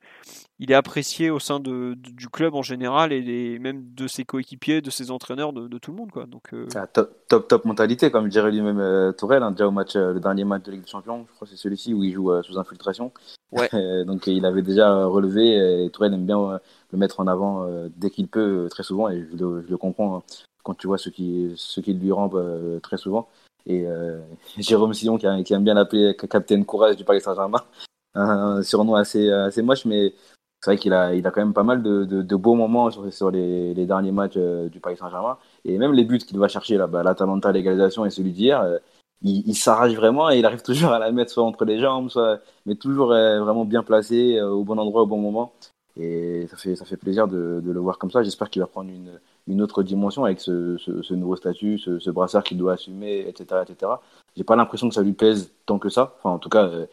il 0.58 0.70
est 0.70 0.74
apprécié 0.74 1.30
au 1.30 1.38
sein 1.38 1.60
de, 1.60 1.94
de- 1.94 2.10
du 2.10 2.28
club 2.28 2.54
en 2.54 2.62
général 2.62 3.12
et 3.12 3.58
même 3.58 3.82
de 3.94 4.06
ses 4.06 4.24
coéquipiers, 4.24 4.80
de 4.80 4.90
ses 4.90 5.10
entraîneurs, 5.10 5.52
de, 5.52 5.68
de 5.68 5.78
tout 5.78 5.90
le 5.90 5.96
monde 5.96 6.10
quoi. 6.10 6.26
Donc 6.26 6.54
euh, 6.54 6.66
C'est 6.70 6.92
top, 6.92 7.12
top, 7.28 7.48
top 7.48 7.64
mentalité, 7.64 8.10
comme 8.10 8.28
dirait 8.28 8.50
lui-même 8.52 8.78
euh, 8.80 9.12
Tourelle, 9.12 9.42
hein, 9.42 9.50
déjà 9.50 9.66
au 9.68 9.72
match, 9.72 9.96
euh, 9.96 10.12
le 10.12 10.20
dernier 10.20 10.44
match 10.44 10.62
de 10.64 10.72
Ligue 10.72 10.82
des 10.82 10.88
Champions, 10.88 11.26
je 11.28 11.34
crois 11.34 11.46
que 11.46 11.50
c'est 11.54 11.60
celui-ci 11.60 11.94
où 11.94 12.04
il 12.04 12.12
joue 12.12 12.30
euh, 12.30 12.42
sous 12.42 12.58
infiltration. 12.58 13.12
Ouais. 13.52 13.68
Donc 14.06 14.26
il 14.26 14.44
avait 14.44 14.62
déjà 14.62 15.04
relevé 15.06 15.84
et 15.84 15.90
Tourelle 15.90 16.14
aime 16.14 16.26
bien 16.26 16.60
le 16.92 16.98
mettre 16.98 17.20
en 17.20 17.26
avant 17.26 17.66
dès 17.96 18.10
qu'il 18.10 18.28
peut, 18.28 18.68
très 18.70 18.82
souvent, 18.82 19.08
et 19.08 19.26
je 19.30 19.36
le, 19.36 19.62
je 19.62 19.68
le 19.68 19.76
comprends 19.78 20.18
hein, 20.18 20.22
quand 20.62 20.74
tu 20.74 20.86
vois 20.86 20.98
ce 20.98 21.08
qui, 21.08 21.52
ce 21.56 21.80
qui 21.80 21.94
lui 21.94 22.10
euh, 22.12 22.78
très 22.80 22.98
souvent. 22.98 23.28
Et 23.66 23.86
euh, 23.86 24.20
Jérôme 24.58 24.94
Sillon 24.94 25.18
qui, 25.18 25.26
aime 25.26 25.64
bien 25.64 25.74
l'appeler 25.74 26.16
Capitaine 26.16 26.64
Courage 26.64 26.96
du 26.96 27.04
Paris 27.04 27.20
Saint-Germain, 27.20 27.64
un 28.14 28.62
surnom 28.62 28.94
assez, 28.94 29.30
assez 29.30 29.62
moche, 29.62 29.84
mais 29.84 30.14
c'est 30.60 30.72
vrai 30.72 30.78
qu'il 30.78 30.92
a, 30.92 31.14
il 31.14 31.26
a 31.26 31.30
quand 31.30 31.40
même 31.40 31.52
pas 31.54 31.62
mal 31.62 31.82
de, 31.82 32.36
beaux 32.36 32.54
moments 32.54 32.90
sur, 32.90 33.30
les, 33.30 33.86
derniers 33.86 34.10
matchs 34.12 34.34
euh, 34.36 34.68
du 34.68 34.80
Paris 34.80 34.96
Saint-Germain. 34.96 35.38
Et 35.64 35.78
même 35.78 35.92
les 35.92 36.04
buts 36.04 36.18
qu'il 36.18 36.38
va 36.38 36.48
chercher, 36.48 36.76
là, 36.76 36.86
bah, 36.88 37.02
l'Atalanta, 37.02 37.52
l'égalisation 37.52 38.04
et 38.04 38.10
celui 38.10 38.32
d'hier, 38.32 38.60
euh, 38.62 38.78
il, 39.22 39.54
s'arrache 39.54 39.92
vraiment 39.94 40.30
et 40.30 40.38
il 40.38 40.46
arrive 40.46 40.62
toujours 40.62 40.90
à 40.92 40.98
la 40.98 41.12
mettre 41.12 41.30
soit 41.30 41.44
entre 41.44 41.64
les 41.64 41.78
jambes, 41.80 42.08
soit, 42.10 42.40
mais 42.66 42.74
toujours 42.74 43.12
euh, 43.12 43.40
vraiment 43.40 43.64
bien 43.64 43.82
placé, 43.84 44.36
euh, 44.36 44.50
au 44.50 44.64
bon 44.64 44.78
endroit, 44.78 45.02
au 45.02 45.06
bon 45.06 45.18
moment. 45.18 45.52
Et 45.96 46.46
ça 46.48 46.56
fait, 46.56 46.96
plaisir 46.96 47.26
de 47.28 47.60
le 47.64 47.80
voir 47.80 47.98
comme 47.98 48.10
ça. 48.10 48.22
J'espère 48.22 48.50
qu'il 48.50 48.62
va 48.62 48.68
prendre 48.68 48.90
une, 48.90 49.18
une 49.48 49.62
autre 49.62 49.82
dimension 49.82 50.24
avec 50.24 50.40
ce, 50.40 50.76
ce, 50.78 51.02
ce 51.02 51.14
nouveau 51.14 51.34
statut, 51.36 51.78
ce, 51.78 51.98
ce 51.98 52.10
brassard 52.10 52.44
qu'il 52.44 52.58
doit 52.58 52.74
assumer, 52.74 53.20
etc. 53.28 53.62
etc. 53.66 53.92
J'ai 54.36 54.44
pas 54.44 54.56
l'impression 54.56 54.88
que 54.88 54.94
ça 54.94 55.02
lui 55.02 55.14
pèse 55.14 55.50
tant 55.66 55.78
que 55.78 55.88
ça. 55.88 56.14
Enfin, 56.18 56.30
en 56.30 56.38
tout 56.38 56.48
cas, 56.50 56.66
euh, 56.66 56.86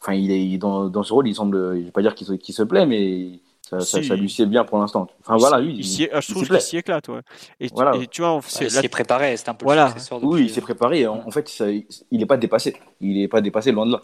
enfin, 0.00 0.14
il 0.14 0.30
est 0.30 0.44
il 0.44 0.58
dans, 0.58 0.88
dans 0.88 1.02
ce 1.02 1.12
rôle, 1.12 1.28
il 1.28 1.34
semble, 1.34 1.76
je 1.78 1.84
vais 1.84 1.90
pas 1.90 2.02
dire 2.02 2.14
qu'il 2.14 2.26
se, 2.26 2.32
qu'il 2.34 2.54
se 2.54 2.62
plaît, 2.62 2.86
mais 2.86 3.40
ça, 3.62 3.80
ça, 3.80 4.00
Si. 4.00 4.06
ça 4.08 4.14
lui 4.14 4.30
sied 4.30 4.46
bien 4.46 4.64
pour 4.64 4.78
l'instant. 4.78 5.08
Enfin, 5.20 5.36
il 5.36 5.40
voilà, 5.40 5.60
lui, 5.60 5.74
il 5.74 5.84
je 5.84 6.32
trouve 6.32 6.46
qu'il 6.46 6.60
s'y 6.60 6.76
éclate. 6.76 7.08
Ouais. 7.08 7.20
Et, 7.58 7.68
tu- 7.68 7.74
Voilà. 7.74 7.96
et 7.96 8.06
tu 8.06 8.20
vois, 8.22 8.34
on- 8.34 8.40
c'est 8.40 8.72
Ouais, 8.72 8.80
il 8.80 8.84
est 8.84 8.88
préparé, 8.88 9.36
c'est 9.36 9.48
un 9.48 9.54
peu 9.54 9.64
Voilà. 9.64 9.92
le 10.10 10.24
Oui, 10.26 10.42
il 10.44 10.50
s'est 10.50 10.60
préparé. 10.60 11.06
En, 11.06 11.26
en 11.26 11.30
fait, 11.32 11.48
ça- 11.48 11.68
il 11.70 11.84
n'est 12.12 12.26
pas 12.26 12.36
dépassé. 12.36 12.76
Il 13.00 13.14
n'est 13.18 13.28
pas 13.28 13.40
dépassé, 13.40 13.72
loin 13.72 13.86
de 13.86 13.92
là. 13.92 14.02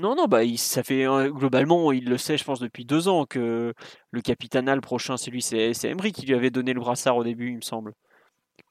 Non, 0.00 0.14
non, 0.16 0.26
bah, 0.26 0.42
il, 0.42 0.58
ça 0.58 0.82
fait 0.82 1.06
euh, 1.06 1.30
globalement, 1.30 1.92
il 1.92 2.06
le 2.08 2.16
sait, 2.16 2.38
je 2.38 2.44
pense, 2.44 2.60
depuis 2.60 2.86
deux 2.86 3.08
ans 3.08 3.26
que 3.26 3.74
le 4.10 4.20
capitanat, 4.22 4.74
le 4.74 4.80
prochain, 4.80 5.18
c'est 5.18 5.30
lui, 5.30 5.42
c'est 5.42 5.72
Emery 5.84 6.12
qui 6.12 6.24
lui 6.24 6.34
avait 6.34 6.50
donné 6.50 6.72
le 6.72 6.80
brassard 6.80 7.16
au 7.18 7.24
début, 7.24 7.50
il 7.50 7.56
me 7.56 7.60
semble. 7.60 7.92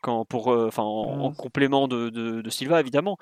Quand, 0.02 0.26
pour, 0.26 0.52
euh, 0.54 0.68
enfin, 0.68 0.84
en, 0.84 1.22
en 1.26 1.34
complément 1.34 1.88
de, 1.88 2.10
de, 2.10 2.42
de 2.42 2.50
Silva, 2.52 2.80
évidemment. 2.82 3.18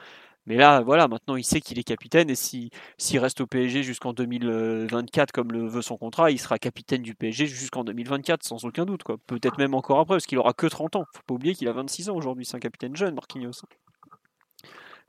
Mais 0.47 0.57
là, 0.57 0.81
voilà, 0.81 1.07
maintenant, 1.09 1.35
il 1.37 1.43
sait 1.45 1.61
qu'il 1.61 1.79
est 1.79 1.83
capitaine 1.83 2.29
et 2.29 2.35
si, 2.35 2.71
s'il 2.97 3.19
reste 3.19 3.41
au 3.41 3.47
PSG 3.47 3.83
jusqu'en 3.83 4.13
2024, 4.13 5.31
comme 5.33 5.51
le 5.53 5.67
veut 5.67 5.81
son 5.83 5.97
contrat, 5.97 6.31
il 6.31 6.39
sera 6.39 6.59
capitaine 6.59 7.03
du 7.03 7.15
PSG 7.15 7.47
jusqu'en 7.47 7.83
2024, 7.85 8.43
sans 8.45 8.65
aucun 8.65 8.85
doute, 8.85 9.03
quoi. 9.03 9.17
Peut-être 9.27 9.57
même 9.59 9.75
encore 9.75 9.99
après, 9.99 10.15
parce 10.15 10.25
qu'il 10.27 10.37
aura 10.39 10.53
que 10.53 10.67
30 10.67 10.95
ans. 10.97 11.05
Faut 11.15 11.23
pas 11.27 11.35
oublier 11.35 11.55
qu'il 11.55 11.67
a 11.69 11.73
26 11.73 12.09
ans 12.09 12.15
aujourd'hui, 12.15 12.45
c'est 12.45 12.57
un 12.57 12.61
capitaine 12.61 12.95
jeune, 12.95 13.15
Marquinhos. 13.15 13.63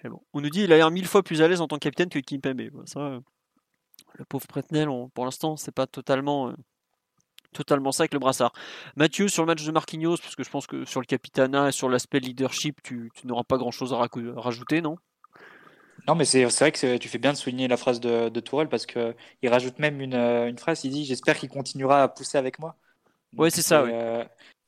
Bon, 0.05 0.22
on 0.32 0.40
nous 0.40 0.51
dit 0.51 0.60
qu'il 0.60 0.72
a 0.72 0.77
l'air 0.77 0.90
mille 0.90 1.06
fois 1.06 1.22
plus 1.22 1.43
à 1.43 1.48
l'aise 1.48 1.60
en 1.60 1.68
tant 1.68 1.77
que 1.77 1.81
capitaine 1.81 2.09
que 2.09 2.18
Kimpembe. 2.18 2.70
Bon, 2.70 2.86
ça, 2.86 3.01
euh, 3.01 3.20
le 4.14 4.24
pauvre 4.24 4.47
Pretnel, 4.47 4.89
on- 4.89 5.09
pour 5.10 5.24
l'instant, 5.24 5.56
c'est 5.56 5.74
pas 5.74 5.86
totalement, 5.86 6.48
euh, 6.48 6.55
totalement 7.52 7.93
ça 7.93 8.02
avec 8.05 8.14
le 8.14 8.18
brassard. 8.18 8.52
Mathieu, 8.97 9.28
sur 9.28 9.43
le 9.43 9.47
match 9.47 9.64
de 9.64 9.72
Marquinhos, 9.72 10.16
parce 10.18 10.36
que 10.36 10.44
je 10.44 10.51
pense 10.51 10.66
que 10.66 10.85
sur 10.85 11.01
le 11.01 11.06
capitanat 11.06 11.68
et 11.68 11.72
sur 11.72 11.89
l'aspect 11.89 12.20
leadership, 12.20 12.82
tu, 12.82 13.10
tu 13.14 13.27
n'auras 13.27 13.44
pas 13.44 13.59
grand-chose 13.59 13.93
à 13.93 14.09
rajouter, 14.36 14.81
non? 14.81 14.97
Non, 16.09 16.14
mais 16.14 16.24
c'est 16.24 16.48
c'est 16.48 16.64
vrai 16.64 16.72
que 16.72 16.97
tu 16.97 17.09
fais 17.09 17.18
bien 17.18 17.32
de 17.32 17.36
souligner 17.36 17.68
la 17.68 17.77
phrase 17.77 18.01
de, 18.01 18.31
de 18.31 18.40
Tourelle 18.40 18.68
parce 18.68 18.86
que 18.86 19.14
il 19.43 19.48
rajoute 19.51 19.78
même 19.78 20.01
une, 20.01 20.14
euh, 20.14 20.48
une 20.48 20.59
phrase. 20.59 20.82
Il 20.85 20.90
dit 20.90 21.05
J'espère 21.05 21.36
qu'il 21.39 21.51
continuera 21.51 22.02
à 22.02 22.09
pousser 22.09 22.39
avec 22.39 22.59
moi. 22.59 22.77
Ouais, 23.36 23.51
c'est 23.51 23.62
ça, 23.62 23.85
ouais. 23.85 23.94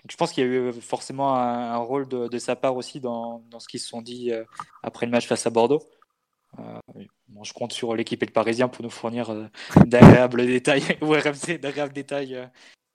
Euh, 0.03 0.05
donc 0.05 0.11
je 0.11 0.16
pense 0.16 0.33
qu'il 0.33 0.45
y 0.45 0.47
a 0.47 0.51
eu 0.51 0.73
forcément 0.73 1.37
un, 1.37 1.73
un 1.73 1.77
rôle 1.79 2.09
de, 2.09 2.29
de 2.29 2.39
sa 2.39 2.57
part 2.57 2.77
aussi 2.77 3.01
dans, 3.01 3.43
dans 3.51 3.61
ce 3.61 3.69
qu'ils 3.69 3.81
se 3.81 3.89
sont 3.89 4.03
dit 4.03 4.33
euh, 4.33 4.45
après 4.83 5.07
le 5.07 5.12
match 5.12 5.27
face 5.27 5.47
à 5.47 5.51
Bordeaux. 5.51 5.83
Euh, 6.59 6.79
bon, 7.29 7.45
je 7.45 7.53
compte 7.55 7.73
sur 7.73 7.95
l'équipe 7.95 8.23
et 8.23 8.27
le 8.27 8.33
Parisien 8.33 8.69
pour 8.69 8.83
nous 8.85 8.91
fournir 8.91 9.31
euh, 9.31 9.47
d'agréables 9.87 10.45
détails 10.47 10.83
ou 11.03 11.12
RMC 11.12 11.59
d'agréables 11.59 11.93
détails 11.95 12.35
euh, 12.35 12.47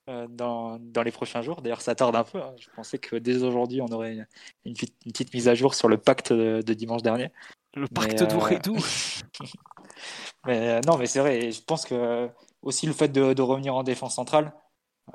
euh, 0.09 0.27
dans, 0.29 0.77
dans 0.79 1.01
les 1.03 1.11
prochains 1.11 1.41
jours. 1.41 1.61
D'ailleurs, 1.61 1.81
ça 1.81 1.95
tarde 1.95 2.15
un 2.15 2.23
peu. 2.23 2.39
hein. 2.41 2.53
Je 2.59 2.67
pensais 2.75 2.97
que 2.99 3.15
dès 3.15 3.41
aujourd'hui, 3.43 3.81
on 3.81 3.87
aurait 3.87 4.27
une, 4.65 4.73
petite- 4.73 4.95
une 5.05 5.11
petite 5.11 5.33
mise 5.33 5.47
à 5.47 5.55
jour 5.55 5.73
sur 5.73 5.87
le 5.87 5.97
pacte 5.97 6.31
de, 6.31 6.61
de 6.61 6.73
dimanche 6.73 7.01
dernier. 7.01 7.31
Le 7.75 7.87
pacte 7.87 8.21
euh, 8.21 8.25
d'Ouredou. 8.27 8.77
Mais 10.45 10.69
euh, 10.69 10.81
non, 10.87 10.97
mais 10.97 11.05
c'est 11.07 11.19
vrai. 11.19 11.39
et 11.45 11.51
je 11.51 11.61
pense 11.61 11.85
que 11.85 11.95
euh, 11.95 12.27
aussi 12.61 12.85
le 12.85 12.93
fait 12.93 13.09
de, 13.09 13.33
de 13.33 13.41
revenir 13.41 13.75
en 13.75 13.83
défense 13.83 14.15
centrale, 14.15 14.53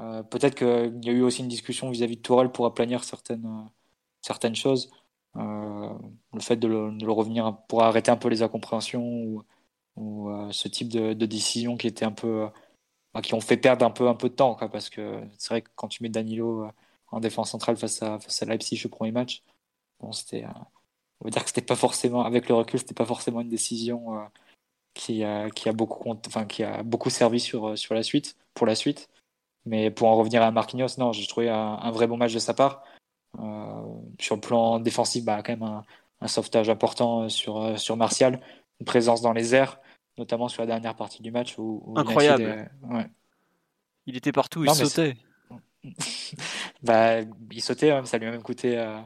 euh, 0.00 0.22
peut-être 0.22 0.54
qu'il 0.54 1.04
y 1.04 1.10
a 1.10 1.12
eu 1.12 1.22
aussi 1.22 1.42
une 1.42 1.48
discussion 1.48 1.90
vis-à-vis 1.90 2.16
de 2.16 2.22
Tourelle 2.22 2.50
pour 2.50 2.66
aplanir 2.66 3.04
certaines, 3.04 3.46
euh, 3.46 3.68
certaines 4.22 4.54
choses. 4.54 4.90
Euh, 5.36 5.88
le 6.34 6.40
fait 6.40 6.56
de 6.56 6.68
le, 6.68 7.12
revenir 7.12 7.56
pour 7.68 7.82
arrêter 7.82 8.10
un 8.10 8.16
peu 8.16 8.28
les 8.28 8.42
incompréhensions 8.42 9.44
ou, 9.96 10.30
euh, 10.30 10.50
ce 10.52 10.68
type 10.68 10.88
de, 10.88 11.14
de 11.14 11.26
décision 11.26 11.76
qui 11.76 11.86
était 11.86 12.04
un 12.04 12.12
peu, 12.12 12.44
euh, 12.44 12.48
bah, 13.14 13.22
qui 13.22 13.34
ont 13.34 13.40
fait 13.40 13.56
perdre 13.56 13.84
un 13.86 13.90
peu, 13.90 14.08
un 14.08 14.14
peu 14.14 14.28
de 14.28 14.34
temps, 14.34 14.54
parce 14.56 14.90
que 14.90 15.22
c'est 15.38 15.50
vrai 15.50 15.62
que 15.62 15.70
quand 15.76 15.88
tu 15.88 16.02
mets 16.02 16.08
Danilo 16.10 16.64
euh, 16.64 16.70
en 17.10 17.20
défense 17.20 17.50
centrale 17.50 17.76
face 17.76 18.02
à, 18.02 18.18
face 18.18 18.42
à 18.42 18.46
Leipzig 18.46 18.82
au 18.86 18.88
premier 18.88 19.12
match. 19.12 19.42
Bon, 20.00 20.12
c'était, 20.12 20.44
on 21.20 21.24
va 21.24 21.30
dire 21.30 21.42
que 21.42 21.48
c'était 21.48 21.62
pas 21.62 21.76
forcément, 21.76 22.24
avec 22.24 22.48
le 22.48 22.54
recul, 22.54 22.80
c'était 22.80 22.94
pas 22.94 23.06
forcément 23.06 23.40
une 23.40 23.48
décision 23.50 24.28
qui, 24.94 25.24
a, 25.24 25.50
qui, 25.50 25.68
a 25.68 25.72
beaucoup, 25.72 26.10
enfin, 26.26 26.46
qui 26.46 26.62
a 26.64 26.82
beaucoup 26.82 27.10
servi 27.10 27.40
sur, 27.40 27.78
sur 27.78 27.94
la 27.94 28.02
suite, 28.02 28.36
pour 28.54 28.66
la 28.66 28.74
suite. 28.74 29.08
Mais 29.64 29.90
pour 29.90 30.08
en 30.08 30.16
revenir 30.16 30.42
à 30.42 30.50
Marquinhos, 30.50 30.98
non, 30.98 31.12
j'ai 31.12 31.26
trouvé 31.26 31.48
un, 31.48 31.90
vrai 31.90 32.06
bon 32.06 32.16
match 32.16 32.34
de 32.34 32.38
sa 32.38 32.54
part. 32.54 32.82
sur 34.18 34.34
le 34.34 34.40
plan 34.40 34.80
défensif, 34.80 35.24
bah, 35.24 35.42
quand 35.42 35.52
même 35.52 35.62
un, 35.62 35.84
un 36.20 36.28
sauvetage 36.28 36.68
important 36.68 37.28
sur, 37.28 37.78
sur 37.78 37.96
Martial, 37.96 38.40
une 38.80 38.86
présence 38.86 39.22
dans 39.22 39.32
les 39.32 39.54
airs 39.54 39.78
notamment 40.18 40.48
sur 40.48 40.62
la 40.62 40.66
dernière 40.66 40.94
partie 40.94 41.22
du 41.22 41.30
match. 41.30 41.54
Où, 41.58 41.94
Incroyable. 41.96 42.70
Il 44.06 44.16
était 44.16 44.32
partout, 44.32 44.64
il 44.64 44.70
sautait. 44.70 45.16
bah, 46.82 47.20
il 47.50 47.62
sautait, 47.62 47.90
hein, 47.90 48.04
ça 48.04 48.18
lui 48.18 48.26
a 48.26 48.30
même 48.30 48.42
coûté 48.42 48.78
euh, 48.78 49.00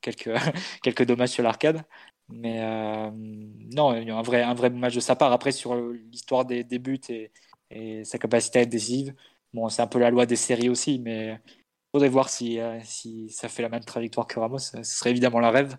quelques, 0.00 0.30
quelques 0.82 1.04
dommages 1.04 1.30
sur 1.30 1.42
l'arcade. 1.42 1.82
Mais 2.28 2.60
euh, 2.60 3.10
non, 3.12 3.94
il 3.96 4.08
y 4.08 4.10
a 4.10 4.16
un 4.16 4.22
vrai, 4.22 4.42
un 4.42 4.54
vrai 4.54 4.70
match 4.70 4.94
de 4.94 5.00
sa 5.00 5.16
part. 5.16 5.32
Après, 5.32 5.52
sur 5.52 5.74
l'histoire 5.74 6.44
des, 6.44 6.64
des, 6.64 6.78
buts 6.78 7.00
et, 7.08 7.30
et, 7.70 8.04
sa 8.04 8.18
capacité 8.18 8.60
à 8.60 8.62
être 8.62 8.70
décisive, 8.70 9.14
bon, 9.52 9.68
c'est 9.68 9.82
un 9.82 9.86
peu 9.86 9.98
la 9.98 10.10
loi 10.10 10.26
des 10.26 10.36
séries 10.36 10.68
aussi, 10.68 10.98
mais 10.98 11.40
il 11.46 11.90
faudrait 11.92 12.08
voir 12.08 12.28
si, 12.28 12.60
euh, 12.60 12.78
si 12.84 13.28
ça 13.30 13.48
fait 13.48 13.62
la 13.62 13.68
même 13.68 13.84
trajectoire 13.84 14.26
que 14.26 14.38
Ramos. 14.38 14.58
Ce 14.58 14.82
serait 14.82 15.10
évidemment 15.10 15.40
la 15.40 15.50
rêve. 15.50 15.76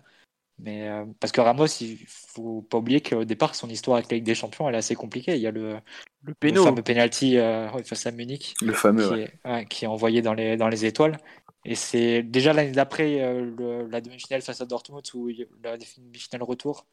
Mais 0.58 0.88
euh, 0.88 1.04
parce 1.18 1.32
que 1.32 1.40
Ramos, 1.40 1.66
il 1.80 1.98
faut 2.06 2.62
pas 2.62 2.78
oublier 2.78 3.00
qu'au 3.00 3.24
départ, 3.24 3.54
son 3.54 3.68
histoire 3.68 3.96
avec 3.96 4.10
la 4.10 4.16
Ligue 4.16 4.26
des 4.26 4.34
Champions, 4.34 4.68
elle 4.68 4.76
est 4.76 4.78
assez 4.78 4.94
compliquée. 4.94 5.34
Il 5.34 5.40
y 5.40 5.46
a 5.46 5.50
le, 5.50 5.78
le, 6.22 6.34
fameux 6.54 6.82
penalty 6.82 7.38
euh, 7.38 7.68
face 7.82 8.06
à 8.06 8.12
Munich, 8.12 8.54
le 8.62 8.72
fameux, 8.72 9.08
qui, 9.08 9.20
est, 9.20 9.68
qui, 9.68 9.84
est, 9.84 9.88
envoyé 9.88 10.22
dans 10.22 10.34
les, 10.34 10.56
dans 10.56 10.68
les 10.68 10.84
étoiles. 10.84 11.18
Et 11.64 11.74
c'est 11.74 12.22
déjà 12.22 12.52
l'année 12.52 12.72
d'après 12.72 13.22
euh, 13.22 13.88
la 13.90 14.00
demi-finale 14.00 14.42
face 14.42 14.60
à 14.60 14.66
Dortmund, 14.66 15.02
où 15.14 15.28
il, 15.28 15.48
la 15.62 15.76
demi-finale 15.76 16.42
retour, 16.42 16.86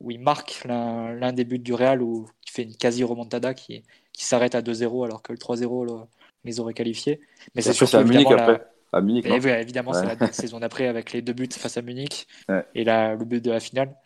où 0.00 0.10
il 0.10 0.20
marque 0.20 0.64
l'un 0.64 1.32
des 1.32 1.44
buts 1.44 1.58
du 1.58 1.74
Real, 1.74 2.00
où 2.00 2.26
il 2.46 2.50
fait 2.50 2.62
une 2.62 2.76
quasi 2.76 3.04
remontada 3.04 3.52
qui, 3.52 3.82
qui 4.12 4.24
s'arrête 4.24 4.54
à 4.54 4.62
2-0 4.62 5.04
alors 5.04 5.22
que 5.22 5.32
le 5.32 5.38
3-0 5.38 6.06
les 6.44 6.60
aurait 6.60 6.74
qualifiés. 6.74 7.20
Mais 7.54 7.62
c'est 7.62 7.72
surtout 7.72 7.98
Munich 8.04 8.30
après 8.30 8.66
à 8.92 9.00
Munich. 9.00 9.26
évidemment, 9.26 9.92
c'est 9.92 10.18
la 10.18 10.32
saison 10.32 10.60
d'après 10.60 10.86
avec 10.86 11.12
les 11.12 11.22
deux 11.22 11.32
buts 11.32 11.48
face 11.50 11.76
à 11.76 11.82
Munich 11.82 12.26
et 12.74 12.84
la, 12.84 13.14
le 13.14 13.24
but 13.24 13.42
de 13.42 13.50
la 13.50 13.60
finale. 13.60 13.96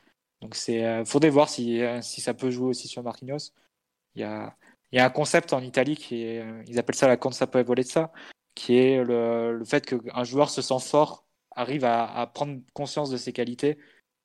Donc, 0.43 0.55
c'est 0.55 0.85
euh, 0.85 1.05
faudrait 1.05 1.31
voir 1.31 1.49
si, 1.49 1.83
euh, 1.83 2.01
si 2.03 2.21
ça 2.21 2.35
peut 2.35 2.51
jouer 2.51 2.69
aussi 2.69 2.89
sur 2.89 3.03
Marquinhos. 3.03 3.53
Il 4.15 4.21
y 4.21 4.25
a, 4.25 4.55
il 4.93 4.97
y 4.97 5.01
a 5.01 5.07
un 5.07 5.11
concept 5.11 5.53
en 5.53 5.63
Italie 5.63 5.97
qui 5.97 6.23
est, 6.23 6.41
euh, 6.43 6.63
ils 6.69 6.79
appellent 6.79 6.95
ça 6.95 7.09
la 7.09 7.19
ça 7.83 8.13
qui 8.55 8.79
est 8.79 9.05
le, 9.05 9.59
le 9.59 9.65
fait 9.65 9.85
qu'un 9.85 10.25
joueur 10.25 10.49
se 10.51 10.63
sent 10.63 10.79
fort, 10.81 11.27
arrive 11.55 11.85
à, 11.85 12.07
à, 12.07 12.27
prendre 12.27 12.61
conscience 12.73 13.11
de 13.11 13.17
ses 13.17 13.33
qualités 13.33 13.79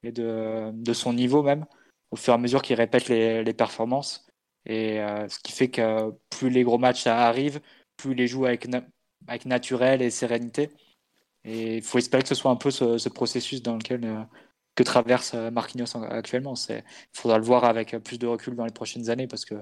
et 0.03 0.11
de, 0.11 0.71
de 0.73 0.93
son 0.93 1.13
niveau 1.13 1.43
même, 1.43 1.65
au 2.11 2.15
fur 2.15 2.33
et 2.33 2.35
à 2.35 2.37
mesure 2.37 2.61
qu'il 2.61 2.75
répète 2.75 3.09
les, 3.09 3.43
les 3.43 3.53
performances. 3.53 4.27
Et 4.65 4.99
ce 5.27 5.39
qui 5.39 5.51
fait 5.51 5.69
que 5.69 6.11
plus 6.29 6.49
les 6.49 6.63
gros 6.63 6.77
matchs 6.77 7.07
arrivent, 7.07 7.59
plus 8.01 8.13
les 8.13 8.27
joue 8.27 8.45
avec 8.45 8.67
avec 9.27 9.45
naturel 9.45 10.01
et 10.01 10.09
sérénité. 10.09 10.69
Et 11.43 11.77
il 11.77 11.83
faut 11.83 11.97
espérer 11.97 12.23
que 12.23 12.29
ce 12.29 12.35
soit 12.35 12.51
un 12.51 12.55
peu 12.55 12.71
ce, 12.71 13.09
processus 13.09 13.61
dans 13.61 13.75
lequel 13.75 14.05
euh, 14.05 14.23
que 14.75 14.83
traverse 14.83 15.33
euh, 15.35 15.51
Marquinhos 15.51 15.95
actuellement. 16.09 16.53
Il 16.69 16.83
faudra 17.13 17.37
le 17.37 17.43
voir 17.43 17.65
avec 17.65 17.97
plus 17.99 18.19
de 18.19 18.27
recul 18.27 18.55
dans 18.55 18.65
les 18.65 18.73
prochaines 18.73 19.09
années 19.09 19.27
parce 19.27 19.45
que 19.45 19.55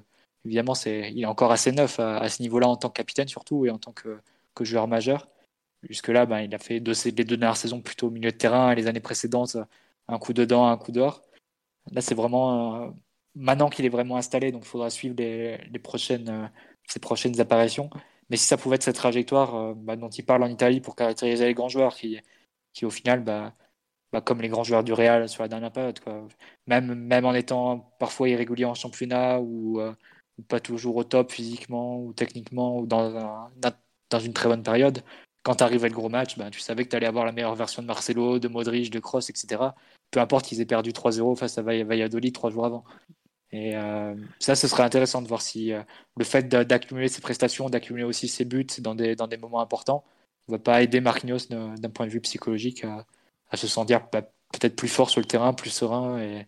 évidemment 0.45 0.75
c'est 0.75 1.11
il 1.11 1.21
est 1.21 1.25
encore 1.25 1.51
assez 1.51 1.71
neuf 1.71 1.99
à, 1.99 2.27
ce 2.29 2.41
niveau-là 2.41 2.67
en 2.67 2.77
tant 2.77 2.89
que 2.89 2.93
capitaine 2.93 3.27
surtout 3.27 3.65
et 3.65 3.69
en 3.69 3.77
tant 3.77 3.93
que, 3.93 4.19
que 4.55 4.65
joueur 4.65 4.87
majeur. 4.87 5.29
Jusque 5.83 6.09
là, 6.09 6.25
ben, 6.25 6.41
il 6.41 6.53
a 6.53 6.59
fait 6.59 6.79
deux, 6.81 6.93
les 7.05 7.11
deux 7.11 7.37
dernières 7.37 7.57
saisons 7.57 7.81
plutôt 7.81 8.07
au 8.07 8.11
milieu 8.11 8.31
de 8.31 8.37
terrain 8.37 8.71
et 8.71 8.75
les 8.75 8.87
années 8.87 8.99
précédentes 8.99 9.57
un 10.09 10.19
coup 10.19 10.33
dedans, 10.33 10.67
un 10.67 10.77
coup 10.77 10.91
dehors. 10.91 11.21
Là, 11.91 12.01
c'est 12.01 12.15
vraiment 12.15 12.83
euh, 12.87 12.89
maintenant 13.35 13.69
qu'il 13.69 13.85
est 13.85 13.89
vraiment 13.89 14.17
installé, 14.17 14.51
donc 14.51 14.63
il 14.65 14.67
faudra 14.67 14.89
suivre 14.89 15.15
les, 15.17 15.57
les 15.57 15.79
prochaines, 15.79 16.51
ses 16.87 16.99
prochaines 16.99 17.39
apparitions. 17.39 17.89
Mais 18.29 18.37
si 18.37 18.45
ça 18.45 18.57
pouvait 18.57 18.75
être 18.75 18.83
cette 18.83 18.95
trajectoire 18.95 19.55
euh, 19.55 19.73
bah, 19.75 19.95
dont 19.95 20.09
il 20.09 20.25
parle 20.25 20.43
en 20.43 20.47
Italie 20.47 20.81
pour 20.81 20.95
caractériser 20.95 21.45
les 21.45 21.53
grands 21.53 21.69
joueurs 21.69 21.95
qui, 21.95 22.85
au 22.85 22.89
final, 22.89 23.23
bah, 23.23 23.53
bah, 24.11 24.21
comme 24.21 24.41
les 24.41 24.49
grands 24.49 24.63
joueurs 24.63 24.83
du 24.83 24.93
Real 24.93 25.29
sur 25.29 25.43
la 25.43 25.49
dernière 25.49 25.71
période. 25.71 25.99
Même, 26.67 27.25
en 27.25 27.33
étant 27.33 27.93
parfois 27.99 28.29
irrégulier 28.29 28.65
en 28.65 28.75
championnat 28.75 29.39
ou, 29.39 29.79
euh, 29.79 29.93
pas 30.47 30.59
toujours 30.59 30.95
au 30.95 31.03
top 31.03 31.31
physiquement 31.31 32.01
ou 32.01 32.13
techniquement 32.13 32.79
ou 32.79 32.87
dans, 32.87 33.51
une 34.23 34.33
très 34.33 34.49
bonne 34.49 34.63
période, 34.63 35.03
quand 35.43 35.61
à 35.61 35.69
le 35.69 35.89
gros 35.89 36.09
match, 36.09 36.37
bah, 36.37 36.49
tu 36.49 36.59
savais 36.59 36.85
que 36.85 36.89
tu 36.89 36.95
allais 36.95 37.07
avoir 37.07 37.25
la 37.25 37.31
meilleure 37.31 37.55
version 37.55 37.81
de 37.81 37.87
Marcelo, 37.87 38.39
de 38.39 38.47
Modric, 38.47 38.89
de 38.91 38.99
Kroos, 38.99 39.29
etc. 39.29 39.73
Peu 40.11 40.19
importe 40.19 40.45
qu'ils 40.45 40.61
aient 40.61 40.65
perdu 40.65 40.91
3-0 40.91 41.35
face 41.35 41.57
à 41.57 41.61
Valladolid 41.61 42.33
trois 42.33 42.49
jours 42.49 42.65
avant. 42.65 42.83
Et 43.51 43.75
euh, 43.75 44.15
ça, 44.39 44.55
ce 44.55 44.67
serait 44.67 44.83
intéressant 44.83 45.21
de 45.21 45.27
voir 45.27 45.41
si 45.41 45.73
euh, 45.73 45.81
le 46.17 46.23
fait 46.23 46.47
d'accumuler 46.47 47.07
ses 47.07 47.21
prestations, 47.21 47.69
d'accumuler 47.69 48.03
aussi 48.03 48.27
ses 48.27 48.45
buts 48.45 48.67
dans 48.79 48.95
des, 48.95 49.15
dans 49.15 49.27
des 49.27 49.37
moments 49.37 49.61
importants, 49.61 50.03
ne 50.47 50.53
va 50.53 50.59
pas 50.59 50.81
aider 50.83 51.01
Marquinhos 51.01 51.47
d'un 51.49 51.89
point 51.89 52.05
de 52.05 52.11
vue 52.11 52.21
psychologique 52.21 52.83
à, 52.83 53.05
se 53.57 53.67
sentir 53.67 54.07
peut-être 54.09 54.75
plus 54.75 54.87
fort 54.87 55.09
sur 55.09 55.21
le 55.21 55.25
terrain, 55.25 55.53
plus 55.53 55.71
serein 55.71 56.19
et, 56.19 56.47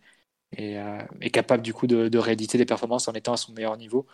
et, 0.57 0.79
euh, 0.79 0.99
capable 1.33 1.63
du 1.63 1.73
coup 1.73 1.87
de, 1.87 2.17
rééditer 2.17 2.57
des 2.57 2.65
performances 2.65 3.07
en 3.07 3.13
étant 3.13 3.33
à 3.33 3.37
son 3.37 3.53
meilleur 3.53 3.77
niveau 3.77 4.07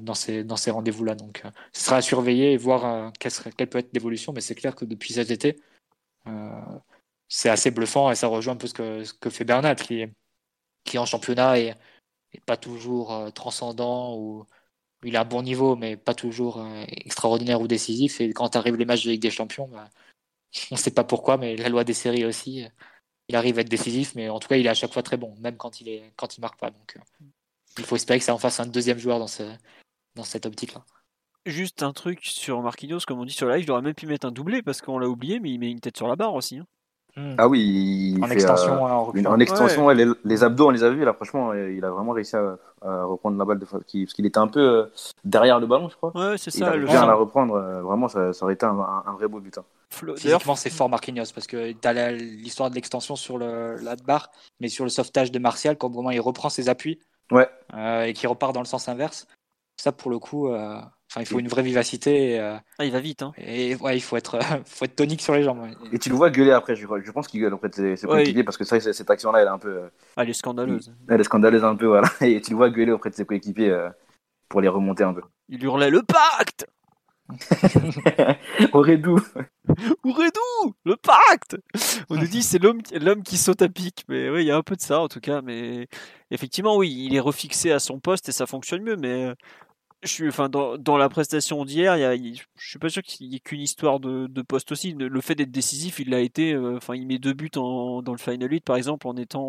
dans 0.00 0.14
ces, 0.14 0.44
dans 0.44 0.56
ces 0.56 0.70
rendez-vous-là. 0.70 1.14
Donc, 1.14 1.42
ce 1.72 1.84
sera 1.84 1.96
à 1.96 2.02
surveiller 2.02 2.52
et 2.52 2.56
voir 2.56 3.12
quelle, 3.18 3.32
quelle, 3.56 3.68
peut 3.68 3.78
être 3.78 3.92
l'évolution, 3.92 4.32
mais 4.32 4.40
c'est 4.40 4.54
clair 4.54 4.74
que 4.74 4.84
depuis 4.84 5.12
cet 5.14 5.30
été, 5.30 5.56
c'est 7.28 7.50
assez 7.50 7.70
bluffant 7.70 8.10
et 8.10 8.14
ça 8.14 8.28
rejoint 8.28 8.54
un 8.54 8.56
peu 8.56 8.66
ce 8.66 8.74
que, 8.74 9.02
que 9.20 9.30
fait 9.30 9.44
Bernat 9.44 9.74
qui 9.74 10.00
est 10.00 10.12
qui 10.84 10.98
en 10.98 11.06
championnat 11.06 11.58
est, 12.32 12.40
pas 12.40 12.56
toujours 12.56 13.12
euh, 13.12 13.30
transcendant 13.30 14.16
ou 14.16 14.46
il 15.04 15.16
a 15.16 15.22
un 15.22 15.24
bon 15.24 15.42
niveau, 15.42 15.76
mais 15.76 15.96
pas 15.96 16.14
toujours 16.14 16.58
euh, 16.58 16.84
extraordinaire 16.88 17.60
ou 17.60 17.68
décisif. 17.68 18.20
Et 18.20 18.32
quand 18.32 18.56
arrivent 18.56 18.76
les 18.76 18.84
matchs 18.84 19.04
de 19.04 19.10
Ligue 19.10 19.22
des 19.22 19.30
Champions, 19.30 19.68
bah, 19.68 19.88
on 20.70 20.74
ne 20.76 20.80
sait 20.80 20.90
pas 20.92 21.04
pourquoi, 21.04 21.36
mais 21.36 21.56
la 21.56 21.68
loi 21.68 21.84
des 21.84 21.94
séries 21.94 22.24
aussi, 22.24 22.66
il 23.28 23.36
arrive 23.36 23.58
à 23.58 23.60
être 23.60 23.68
décisif, 23.68 24.14
mais 24.14 24.28
en 24.28 24.38
tout 24.38 24.48
cas, 24.48 24.56
il 24.56 24.66
est 24.66 24.70
à 24.70 24.74
chaque 24.74 24.92
fois 24.92 25.02
très 25.02 25.16
bon, 25.16 25.34
même 25.38 25.56
quand 25.56 25.80
il 25.80 25.88
est 25.88 26.12
quand 26.16 26.36
il 26.36 26.40
marque 26.40 26.58
pas. 26.58 26.70
Donc, 26.70 26.96
euh, 26.96 27.24
il 27.78 27.84
faut 27.84 27.96
espérer 27.96 28.18
que 28.18 28.24
ça 28.24 28.34
en 28.34 28.38
fasse 28.38 28.58
un 28.60 28.66
deuxième 28.66 28.98
joueur 28.98 29.18
dans, 29.18 29.26
ce, 29.26 29.42
dans 30.14 30.24
cette 30.24 30.46
optique-là. 30.46 30.84
Juste 31.46 31.82
un 31.82 31.92
truc 31.92 32.24
sur 32.24 32.60
Marquinhos, 32.62 33.00
comme 33.06 33.20
on 33.20 33.24
dit 33.24 33.32
sur 33.32 33.48
live, 33.48 33.64
il 33.64 33.70
aurait 33.70 33.82
même 33.82 33.94
pu 33.94 34.06
mettre 34.06 34.26
un 34.26 34.32
doublé 34.32 34.62
parce 34.62 34.80
qu'on 34.80 34.98
l'a 34.98 35.08
oublié, 35.08 35.40
mais 35.40 35.50
il 35.50 35.58
met 35.58 35.70
une 35.70 35.80
tête 35.80 35.96
sur 35.96 36.08
la 36.08 36.16
barre 36.16 36.34
aussi. 36.34 36.58
Hein. 36.58 36.66
Hmm. 37.18 37.34
Ah 37.36 37.48
oui, 37.48 38.16
en, 38.22 38.30
extension, 38.30 38.86
euh, 38.86 39.24
en, 39.24 39.40
extension, 39.40 39.88
les, 39.88 40.44
abdos, 40.44 40.68
on 40.68 40.70
les 40.70 40.84
a 40.84 40.90
vus 40.90 41.04
là. 41.04 41.12
Franchement, 41.14 41.52
il 41.52 41.84
a 41.84 41.90
vraiment 41.90 42.12
réussi 42.12 42.36
à, 42.36 42.56
reprendre 42.80 43.36
la 43.36 43.44
balle 43.44 43.58
de 43.58 43.64
parce 43.64 43.82
qu'il 43.82 44.24
était 44.24 44.38
un 44.38 44.46
peu 44.46 44.60
euh, 44.60 44.86
derrière 45.24 45.58
le 45.58 45.66
ballon, 45.66 45.88
je 45.88 45.96
crois. 45.96 46.12
Ouais, 46.14 46.38
c'est 46.38 46.52
ça. 46.52 46.76
Il 46.76 46.84
a 46.84 46.86
bien 46.86 47.02
à 47.02 47.06
la 47.06 47.14
reprendre. 47.14 47.56
Euh, 47.56 47.82
vraiment, 47.82 48.06
ça, 48.06 48.30
aurait 48.42 48.54
été 48.54 48.66
un, 48.66 49.12
vrai 49.18 49.26
beau 49.26 49.40
but. 49.40 49.58
Hein. 49.58 49.64
Physiquement, 50.16 50.54
c'est 50.54 50.70
fort 50.70 50.88
Marquinhos 50.88 51.32
parce 51.34 51.48
que 51.48 51.72
tu 51.72 51.88
as 51.88 52.12
l'histoire 52.12 52.70
de 52.70 52.76
l'extension 52.76 53.16
sur 53.16 53.36
le, 53.36 53.74
la 53.82 53.96
barre, 53.96 54.30
mais 54.60 54.68
sur 54.68 54.84
le 54.84 54.90
sauvetage 54.90 55.32
de 55.32 55.40
Martial, 55.40 55.76
quand 55.76 55.90
vraiment 55.90 56.12
il 56.12 56.20
reprend 56.20 56.50
ses 56.50 56.68
appuis 56.68 57.00
ouais. 57.32 57.48
et 58.06 58.12
qui 58.12 58.28
repart 58.28 58.54
dans 58.54 58.60
le 58.60 58.66
sens 58.66 58.88
inverse. 58.88 59.26
Ça, 59.76 59.90
pour 59.90 60.12
le 60.12 60.20
coup, 60.20 60.52
Enfin, 61.10 61.22
il 61.22 61.26
faut 61.26 61.38
une 61.38 61.48
vraie 61.48 61.62
vivacité. 61.62 62.32
Et, 62.32 62.40
euh, 62.40 62.56
ah, 62.78 62.84
il 62.84 62.92
va 62.92 63.00
vite. 63.00 63.22
Hein. 63.22 63.32
Et 63.38 63.76
ouais, 63.76 63.96
il 63.96 64.00
faut 64.00 64.16
être, 64.16 64.38
faut 64.66 64.84
être 64.84 64.96
tonique 64.96 65.22
sur 65.22 65.34
les 65.34 65.42
jambes. 65.42 65.66
Et 65.90 65.98
tu 65.98 66.10
le 66.10 66.14
vois 66.14 66.30
gueuler 66.30 66.52
après. 66.52 66.76
Je, 66.76 66.86
je 66.86 67.12
pense 67.12 67.28
qu'il 67.28 67.40
gueule 67.40 67.54
auprès 67.54 67.68
de 67.70 67.96
ses, 67.96 68.06
coéquipiers 68.06 68.44
parce 68.44 68.58
que 68.58 68.64
ça, 68.64 68.78
cette 68.80 69.10
action-là, 69.10 69.40
elle 69.40 69.46
est 69.46 69.50
un 69.50 69.58
peu. 69.58 69.68
Euh, 69.68 69.88
ah, 70.16 70.22
elle 70.22 70.30
est 70.30 70.34
scandaleuse. 70.34 70.92
Elle 71.08 71.20
est 71.20 71.24
scandaleuse 71.24 71.64
un 71.64 71.76
peu, 71.76 71.86
voilà. 71.86 72.08
Et 72.20 72.40
tu 72.40 72.50
le 72.50 72.56
vois 72.56 72.70
gueuler 72.70 72.92
auprès 72.92 73.10
de 73.10 73.14
ses 73.14 73.24
coéquipiers 73.24 73.70
euh, 73.70 73.88
pour 74.48 74.60
les 74.60 74.68
remonter 74.68 75.04
un 75.04 75.14
peu. 75.14 75.22
Il 75.48 75.64
hurlait 75.64 75.90
le 75.90 76.02
pacte 76.02 76.66
Auredou 78.72 79.20
Auredou 80.02 80.74
Le 80.86 80.96
pacte 80.96 81.58
On 82.08 82.16
nous 82.16 82.26
dit 82.26 82.42
c'est 82.42 82.58
l'homme 82.58 82.80
l'homme 82.92 83.22
qui 83.22 83.36
saute 83.36 83.60
à 83.60 83.68
pic. 83.68 84.04
Mais 84.08 84.30
oui, 84.30 84.44
il 84.44 84.46
y 84.46 84.50
a 84.50 84.56
un 84.56 84.62
peu 84.62 84.76
de 84.76 84.80
ça 84.80 85.00
en 85.00 85.08
tout 85.08 85.20
cas. 85.20 85.42
Mais 85.42 85.88
effectivement, 86.30 86.76
oui, 86.76 86.90
il 86.90 87.14
est 87.14 87.20
refixé 87.20 87.70
à 87.70 87.78
son 87.78 87.98
poste 87.98 88.28
et 88.28 88.32
ça 88.32 88.46
fonctionne 88.46 88.82
mieux. 88.82 88.96
Mais 88.96 89.34
je 90.02 90.08
suis, 90.08 90.28
enfin, 90.28 90.48
dans, 90.48 90.78
dans 90.78 90.96
la 90.96 91.08
prestation 91.08 91.64
d'hier, 91.64 91.96
il 91.96 92.00
y 92.00 92.04
a, 92.04 92.14
je 92.56 92.68
suis 92.68 92.78
pas 92.78 92.88
sûr 92.88 93.02
qu'il 93.02 93.26
y 93.26 93.36
ait 93.36 93.40
qu'une 93.40 93.60
histoire 93.60 93.98
de, 93.98 94.26
de 94.28 94.42
poste 94.42 94.70
aussi. 94.72 94.92
Le 94.92 95.20
fait 95.20 95.34
d'être 95.34 95.50
décisif, 95.50 95.98
il 95.98 96.10
l'a 96.10 96.20
été. 96.20 96.52
Euh, 96.52 96.76
enfin, 96.76 96.94
il 96.94 97.06
met 97.06 97.18
deux 97.18 97.32
buts 97.32 97.50
en, 97.56 98.02
dans 98.02 98.12
le 98.12 98.18
Final 98.18 98.50
8, 98.50 98.60
par 98.60 98.76
exemple, 98.76 99.08
en 99.08 99.16
étant 99.16 99.42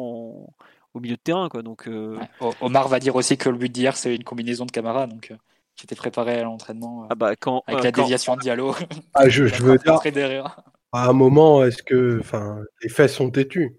au 0.94 1.00
milieu 1.00 1.16
de 1.16 1.22
terrain, 1.22 1.50
quoi. 1.50 1.62
Donc, 1.62 1.88
euh, 1.88 2.18
Omar 2.62 2.88
va 2.88 3.00
dire 3.00 3.16
aussi 3.16 3.38
que 3.38 3.50
le 3.50 3.58
but 3.58 3.72
d'hier, 3.72 3.96
c'est 3.96 4.16
une 4.16 4.24
combinaison 4.24 4.66
de 4.66 4.72
camarades. 4.72 5.10
Donc, 5.12 5.34
j'étais 5.76 5.96
euh, 5.96 5.98
préparé 5.98 6.40
à 6.40 6.44
l'entraînement 6.44 7.08
ah 7.10 7.16
bah, 7.16 7.36
quand, 7.36 7.64
avec 7.68 7.84
la 7.84 7.92
déviation 7.92 8.36
de 8.36 8.42
Diallo. 8.42 8.76
Ah, 9.14 9.30
je, 9.30 9.46
je 9.46 9.64
veux 9.64 9.78
dire. 9.78 10.62
À 10.92 11.10
un 11.10 11.14
moment, 11.14 11.64
est-ce 11.64 11.84
que, 11.84 12.20
enfin, 12.20 12.60
les 12.82 12.90
faits 12.90 13.12
sont 13.12 13.30
têtus? 13.30 13.78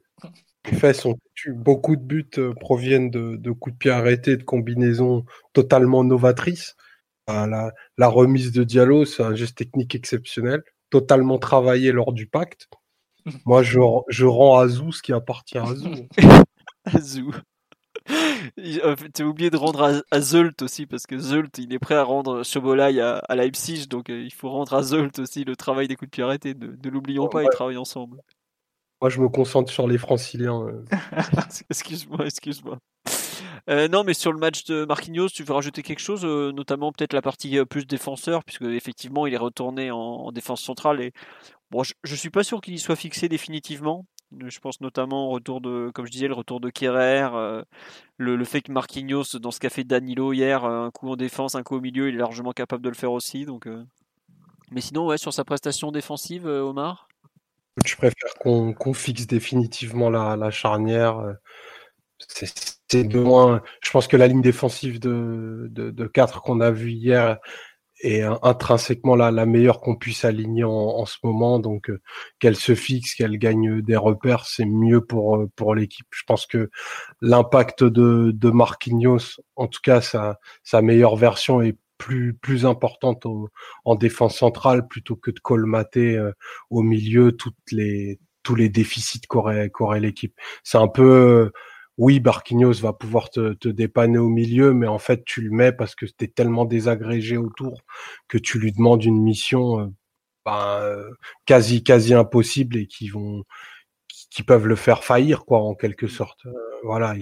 Les 0.66 0.76
faits 0.76 0.96
sont 0.96 1.16
Beaucoup 1.48 1.96
de 1.96 2.02
buts 2.02 2.28
euh, 2.38 2.52
proviennent 2.54 3.10
de, 3.10 3.50
coups 3.50 3.74
de 3.74 3.78
pied 3.78 3.90
arrêtés, 3.90 4.36
de 4.36 4.42
combinaisons 4.42 5.24
totalement 5.52 6.04
novatrices. 6.04 6.76
La, 7.28 7.72
la 7.96 8.08
remise 8.08 8.50
de 8.50 8.64
Diallo, 8.64 9.04
c'est 9.04 9.22
un 9.22 9.36
geste 9.36 9.56
technique 9.56 9.94
exceptionnel. 9.94 10.62
totalement 10.90 11.38
travaillé 11.38 11.92
lors 11.92 12.12
du 12.12 12.26
pacte. 12.26 12.68
Moi, 13.46 13.62
je, 13.62 13.78
je 14.08 14.26
rends 14.26 14.58
Azou 14.58 14.90
ce 14.90 15.00
qui 15.00 15.12
appartient 15.12 15.58
à 15.58 15.62
Azou. 15.62 15.94
Azou. 16.84 17.32
Tu 19.14 19.22
as 19.22 19.26
oublié 19.26 19.50
de 19.50 19.56
rendre 19.56 20.02
à, 20.10 20.20
Zult 20.20 20.62
aussi, 20.62 20.86
parce 20.86 21.06
que 21.06 21.18
Zult, 21.18 21.58
il 21.58 21.72
est 21.72 21.78
prêt 21.78 21.94
à 21.94 22.02
rendre 22.02 22.42
Chobolai 22.42 22.98
à, 23.00 23.18
à, 23.18 23.36
Leipzig, 23.36 23.86
donc 23.88 24.08
il 24.08 24.32
faut 24.32 24.48
rendre 24.48 24.74
à 24.74 24.82
Zult 24.82 25.18
aussi 25.18 25.44
le 25.44 25.54
travail 25.54 25.86
des 25.86 25.96
coups 25.96 26.10
de 26.10 26.14
pied 26.14 26.24
arrêtés. 26.24 26.54
Ne, 26.54 26.90
l'oublions 26.90 27.28
pas, 27.28 27.44
ils 27.44 27.50
travaillent 27.50 27.76
ensemble. 27.76 28.18
Moi, 29.00 29.10
je 29.10 29.20
me 29.20 29.28
concentre 29.28 29.72
sur 29.72 29.86
les 29.88 29.98
franciliens. 29.98 30.66
excuse-moi, 31.70 32.26
excuse-moi. 32.26 32.78
Euh, 33.68 33.88
non, 33.88 34.04
mais 34.04 34.14
sur 34.14 34.32
le 34.32 34.38
match 34.38 34.64
de 34.64 34.84
Marquinhos, 34.84 35.28
tu 35.28 35.44
veux 35.44 35.54
rajouter 35.54 35.82
quelque 35.82 36.00
chose, 36.00 36.24
euh, 36.24 36.52
notamment 36.52 36.92
peut-être 36.92 37.12
la 37.12 37.22
partie 37.22 37.58
euh, 37.58 37.64
plus 37.64 37.86
défenseur, 37.86 38.44
puisque 38.44 38.62
effectivement 38.62 39.26
il 39.26 39.34
est 39.34 39.38
retourné 39.38 39.90
en, 39.90 40.32
défense 40.32 40.62
centrale 40.62 41.00
et 41.00 41.12
bon, 41.70 41.82
je, 41.82 41.94
ne 42.08 42.16
suis 42.16 42.30
pas 42.30 42.44
sûr 42.44 42.60
qu'il 42.60 42.74
y 42.74 42.78
soit 42.78 42.96
fixé 42.96 43.28
définitivement. 43.28 44.06
Je 44.46 44.58
pense 44.60 44.80
notamment 44.80 45.26
au 45.26 45.30
retour 45.30 45.60
de, 45.60 45.90
comme 45.92 46.06
je 46.06 46.10
disais, 46.12 46.28
le 46.28 46.34
retour 46.34 46.60
de 46.60 46.70
Kerrer, 46.70 47.28
le, 48.16 48.44
fait 48.44 48.62
que 48.62 48.70
Marquinhos, 48.70 49.38
dans 49.40 49.50
ce 49.50 49.58
qu'a 49.58 49.70
fait 49.70 49.82
Danilo 49.82 50.32
hier, 50.32 50.64
un 50.64 50.92
coup 50.92 51.10
en 51.10 51.16
défense, 51.16 51.56
un 51.56 51.64
coup 51.64 51.76
au 51.76 51.80
milieu, 51.80 52.08
il 52.08 52.14
est 52.14 52.18
largement 52.18 52.52
capable 52.52 52.84
de 52.84 52.88
le 52.88 52.94
faire 52.94 53.10
aussi. 53.10 53.44
Donc, 53.44 53.68
mais 54.70 54.80
sinon, 54.80 55.06
ouais, 55.06 55.18
sur 55.18 55.32
sa 55.32 55.44
prestation 55.44 55.90
défensive, 55.90 56.46
Omar? 56.46 57.09
Je 57.84 57.96
préfère 57.96 58.34
qu'on 58.38 58.94
fixe 58.94 59.26
définitivement 59.26 60.10
la, 60.10 60.50
charnière. 60.50 61.36
C'est 62.18 63.04
de 63.04 63.20
moins. 63.20 63.62
Je 63.82 63.90
pense 63.90 64.06
que 64.06 64.16
la 64.16 64.26
ligne 64.26 64.42
défensive 64.42 65.00
de, 65.00 65.68
de, 65.70 65.90
de 65.90 66.06
4 66.06 66.42
qu'on 66.42 66.60
a 66.60 66.70
vu 66.70 66.90
hier 66.90 67.38
est 68.02 68.22
intrinsèquement 68.42 69.14
la, 69.14 69.46
meilleure 69.46 69.80
qu'on 69.80 69.96
puisse 69.96 70.24
aligner 70.24 70.64
en, 70.64 71.04
ce 71.06 71.18
moment. 71.22 71.58
Donc, 71.58 71.90
euh, 71.90 72.00
qu'elle 72.38 72.56
se 72.56 72.74
fixe, 72.74 73.14
qu'elle 73.14 73.38
gagne 73.38 73.82
des 73.82 73.96
repères, 73.96 74.46
c'est 74.46 74.64
mieux 74.64 75.04
pour, 75.04 75.36
euh, 75.36 75.74
l'équipe. 75.74 76.06
Je 76.10 76.22
pense 76.26 76.46
que 76.46 76.70
l'impact 77.20 77.84
de, 77.84 78.32
de 78.34 78.50
Marquinhos, 78.50 79.40
en 79.56 79.66
tout 79.66 79.80
cas 79.82 80.00
sa, 80.00 80.38
sa 80.64 80.82
meilleure 80.82 81.16
version, 81.16 81.60
est 81.62 81.76
plus, 82.00 82.34
plus 82.34 82.66
importante 82.66 83.26
en 83.84 83.94
défense 83.94 84.38
centrale 84.38 84.88
plutôt 84.88 85.16
que 85.16 85.30
de 85.30 85.38
colmater 85.38 86.16
euh, 86.16 86.32
au 86.70 86.82
milieu 86.82 87.32
toutes 87.32 87.54
les, 87.70 88.18
tous 88.42 88.54
les 88.56 88.68
déficits 88.70 89.20
qu'aurait 89.28 89.70
qu'aurait 89.70 90.00
l'équipe. 90.00 90.34
C'est 90.64 90.78
un 90.78 90.88
peu 90.88 91.52
oui, 91.98 92.18
Barquinhos 92.18 92.80
va 92.80 92.94
pouvoir 92.94 93.28
te, 93.28 93.68
dépanner 93.68 94.18
au 94.18 94.30
milieu, 94.30 94.72
mais 94.72 94.86
en 94.86 94.98
fait, 94.98 95.22
tu 95.26 95.42
le 95.42 95.50
mets 95.50 95.72
parce 95.72 95.94
que 95.94 96.06
tu 96.06 96.24
es 96.24 96.28
tellement 96.28 96.64
désagrégé 96.64 97.36
autour 97.36 97.82
que 98.26 98.38
tu 98.38 98.58
lui 98.58 98.72
demandes 98.72 99.04
une 99.04 99.20
mission 99.22 99.80
euh, 99.80 99.86
ben, 100.46 101.04
quasi, 101.44 101.84
quasi 101.84 102.14
impossible 102.14 102.78
et 102.78 102.86
qui 102.86 103.10
vont 103.10 103.44
qui 104.30 104.42
peuvent 104.42 104.66
le 104.66 104.76
faire 104.76 105.04
faillir 105.04 105.44
quoi 105.44 105.60
en 105.60 105.74
quelque 105.74 106.06
mmh. 106.06 106.10
sorte. 106.10 106.46
Euh, 106.46 106.52
voilà, 106.84 107.14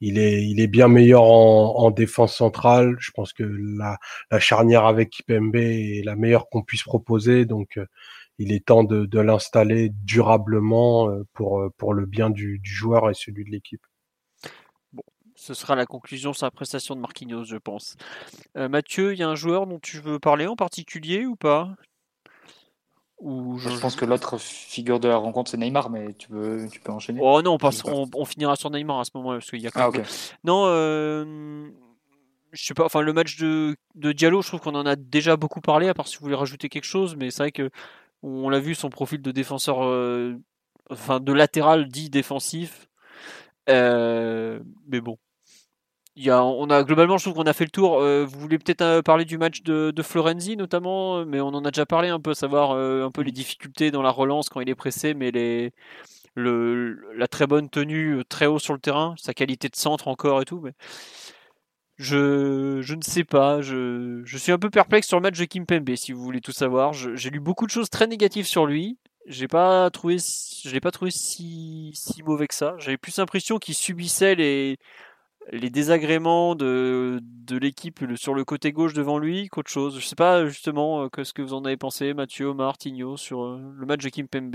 il, 0.00 0.18
est 0.18 0.44
il 0.44 0.60
est 0.60 0.66
bien 0.66 0.88
meilleur 0.88 1.24
en, 1.24 1.90
défense 1.90 2.36
centrale. 2.36 2.96
Je 2.98 3.10
pense 3.12 3.32
que 3.32 3.44
la, 3.44 3.98
charnière 4.38 4.86
avec 4.86 5.10
Kipembe 5.10 5.56
est 5.56 6.02
la 6.04 6.16
meilleure 6.16 6.48
qu'on 6.48 6.62
puisse 6.62 6.82
proposer, 6.84 7.44
donc 7.44 7.76
euh, 7.78 7.86
il 8.38 8.52
est 8.52 8.64
temps 8.64 8.84
de, 8.84 9.20
l'installer 9.20 9.90
durablement 10.04 11.10
pour 11.32 11.70
pour 11.76 11.94
le 11.94 12.06
bien 12.06 12.30
du 12.30 12.60
joueur 12.64 13.10
et 13.10 13.14
celui 13.14 13.44
de 13.44 13.50
l'équipe 13.50 13.82
ce 15.36 15.54
sera 15.54 15.76
la 15.76 15.86
conclusion 15.86 16.32
sur 16.32 16.46
la 16.46 16.50
prestation 16.50 16.96
de 16.96 17.00
Marquinhos, 17.00 17.44
je 17.44 17.56
pense. 17.56 17.96
Euh, 18.56 18.68
Mathieu, 18.68 19.12
il 19.12 19.18
y 19.18 19.22
a 19.22 19.28
un 19.28 19.34
joueur 19.34 19.66
dont 19.66 19.78
tu 19.78 20.00
veux 20.00 20.18
parler 20.18 20.46
en 20.46 20.56
particulier 20.56 21.26
ou 21.26 21.36
pas? 21.36 21.76
Ou 23.18 23.58
je... 23.58 23.70
pense 23.80 23.96
que 23.96 24.04
l'autre 24.04 24.38
figure 24.38 25.00
de 25.00 25.08
la 25.08 25.16
rencontre 25.16 25.50
c'est 25.50 25.56
Neymar, 25.56 25.88
mais 25.90 26.14
tu 26.14 26.28
peux, 26.28 26.68
tu 26.70 26.80
peux 26.80 26.92
enchaîner. 26.92 27.20
Oh 27.22 27.40
non, 27.42 27.56
on, 27.60 28.08
on, 28.14 28.24
finira 28.24 28.56
sur 28.56 28.70
Neymar 28.70 29.00
à 29.00 29.04
ce 29.04 29.10
moment-là 29.14 29.38
parce 29.38 29.50
qu'il 29.50 29.62
y 29.62 29.66
a. 29.66 29.70
Ah, 29.74 29.90
Non, 30.44 30.64
euh... 30.66 31.68
je 32.52 32.64
sais 32.64 32.74
pas. 32.74 32.84
Enfin, 32.84 33.00
le 33.00 33.12
match 33.12 33.38
de, 33.38 33.76
de 33.94 34.12
Diallo, 34.12 34.42
je 34.42 34.48
trouve 34.48 34.60
qu'on 34.60 34.74
en 34.74 34.84
a 34.86 34.96
déjà 34.96 35.36
beaucoup 35.36 35.60
parlé. 35.62 35.88
À 35.88 35.94
part 35.94 36.08
si 36.08 36.16
vous 36.16 36.24
voulez 36.24 36.36
rajouter 36.36 36.68
quelque 36.68 36.84
chose, 36.84 37.16
mais 37.16 37.30
c'est 37.30 37.42
vrai 37.42 37.52
que 37.52 37.70
on 38.22 38.48
l'a 38.50 38.60
vu 38.60 38.74
son 38.74 38.90
profil 38.90 39.22
de 39.22 39.30
défenseur, 39.30 39.84
euh, 39.84 40.36
enfin 40.90 41.18
de 41.20 41.32
latéral 41.32 41.88
dit 41.88 42.10
défensif. 42.10 42.88
Euh, 43.68 44.60
mais 44.88 45.00
bon, 45.00 45.18
on 46.24 46.70
a 46.70 46.82
globalement, 46.82 47.18
je 47.18 47.24
trouve 47.24 47.34
qu'on 47.34 47.48
a 47.48 47.52
fait 47.52 47.64
le 47.64 47.70
tour. 47.70 48.00
Euh, 48.00 48.24
vous 48.24 48.38
voulez 48.40 48.58
peut-être 48.58 48.82
euh, 48.82 49.02
parler 49.02 49.24
du 49.24 49.38
match 49.38 49.62
de, 49.62 49.92
Florenzi 50.02 50.56
notamment, 50.56 51.24
mais 51.26 51.40
on 51.40 51.48
en 51.48 51.64
a 51.64 51.70
déjà 51.70 51.86
parlé 51.86 52.08
un 52.08 52.20
peu, 52.20 52.34
savoir 52.34 52.72
euh, 52.72 53.04
un 53.04 53.10
peu 53.10 53.22
les 53.22 53.32
difficultés 53.32 53.90
dans 53.90 54.02
la 54.02 54.10
relance 54.10 54.48
quand 54.48 54.60
il 54.60 54.68
est 54.68 54.74
pressé, 54.74 55.14
mais 55.14 55.30
les, 55.30 55.72
la 56.36 57.28
très 57.28 57.46
bonne 57.46 57.68
tenue 57.68 58.22
très 58.28 58.46
haut 58.46 58.58
sur 58.58 58.74
le 58.74 58.80
terrain, 58.80 59.14
sa 59.18 59.34
qualité 59.34 59.68
de 59.68 59.76
centre 59.76 60.08
encore 60.08 60.40
et 60.42 60.44
tout. 60.44 60.60
Mais 60.60 60.72
je, 61.98 62.94
ne 62.94 63.02
sais 63.02 63.24
pas. 63.24 63.60
Je, 63.62 64.36
suis 64.36 64.52
un 64.52 64.58
peu 64.58 64.70
perplexe 64.70 65.08
sur 65.08 65.18
le 65.18 65.22
match 65.22 65.38
de 65.38 65.44
Kim 65.44 65.66
Pembe, 65.66 65.94
si 65.96 66.12
vous 66.12 66.22
voulez 66.22 66.40
tout 66.40 66.52
savoir. 66.52 66.92
J'ai 66.92 67.30
lu 67.30 67.40
beaucoup 67.40 67.66
de 67.66 67.70
choses 67.70 67.90
très 67.90 68.06
négatives 68.06 68.46
sur 68.46 68.66
lui. 68.66 68.98
J'ai 69.26 69.48
pas 69.48 69.90
trouvé, 69.90 70.18
je 70.18 70.70
l'ai 70.70 70.80
pas 70.80 70.92
trouvé 70.92 71.10
si, 71.10 71.90
si 71.94 72.22
mauvais 72.22 72.46
que 72.46 72.54
ça. 72.54 72.76
J'avais 72.78 72.96
plus 72.96 73.16
l'impression 73.18 73.58
qu'il 73.58 73.74
subissait 73.74 74.36
les 74.36 74.78
les 75.52 75.70
désagréments 75.70 76.54
de, 76.54 77.20
de 77.22 77.56
l'équipe 77.56 78.00
sur 78.16 78.34
le 78.34 78.44
côté 78.44 78.72
gauche 78.72 78.94
devant 78.94 79.18
lui 79.18 79.48
qu'autre 79.48 79.70
chose? 79.70 79.98
Je 79.98 80.04
sais 80.04 80.16
pas 80.16 80.46
justement 80.46 81.04
euh, 81.04 81.08
que 81.08 81.24
ce 81.24 81.32
que 81.32 81.42
vous 81.42 81.54
en 81.54 81.64
avez 81.64 81.76
pensé, 81.76 82.14
Mathieu, 82.14 82.46
Omar, 82.46 82.78
Tigno, 82.78 83.16
sur 83.16 83.44
euh, 83.44 83.72
le 83.74 83.86
match 83.86 84.02
de 84.02 84.08
Kim 84.08 84.28
Pembe? 84.28 84.54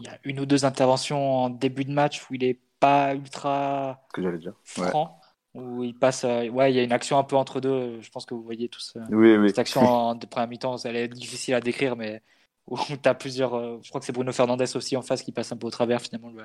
Il 0.00 0.04
y 0.04 0.08
a 0.08 0.18
une 0.24 0.40
ou 0.40 0.46
deux 0.46 0.64
interventions 0.64 1.44
en 1.44 1.50
début 1.50 1.84
de 1.84 1.92
match 1.92 2.28
où 2.30 2.34
il 2.34 2.44
est 2.44 2.60
pas 2.78 3.14
ultra 3.14 4.06
que 4.14 4.22
j'allais 4.22 4.38
dire. 4.38 4.54
franc. 4.64 5.20
Où 5.54 5.82
il 5.82 5.98
passe, 5.98 6.24
euh, 6.24 6.48
ouais, 6.50 6.72
il 6.72 6.76
y 6.76 6.78
a 6.78 6.84
une 6.84 6.92
action 6.92 7.18
un 7.18 7.24
peu 7.24 7.34
entre 7.34 7.60
deux. 7.60 8.00
Je 8.00 8.10
pense 8.10 8.26
que 8.26 8.34
vous 8.34 8.42
voyez 8.42 8.68
tous. 8.68 8.96
oui, 9.10 9.36
oui. 9.36 9.48
Cette 9.48 9.58
action 9.58 9.80
en, 9.80 10.14
de 10.14 10.26
première 10.26 10.48
mi-temps, 10.48 10.76
elle 10.84 10.94
est 10.94 11.08
difficile 11.08 11.54
à 11.54 11.60
décrire, 11.60 11.96
mais 11.96 12.22
où 12.68 12.78
tu 12.78 13.08
as 13.08 13.14
plusieurs. 13.14 13.82
je 13.82 13.88
crois 13.88 14.00
que 14.00 14.06
c'est 14.06 14.12
Bruno 14.12 14.30
Fernandez 14.30 14.76
aussi 14.76 14.96
en 14.96 15.02
face 15.02 15.22
qui 15.22 15.32
passe 15.32 15.50
un 15.50 15.56
peu 15.56 15.66
au 15.66 15.70
travers 15.70 16.00
finalement 16.00 16.28
le 16.28 16.44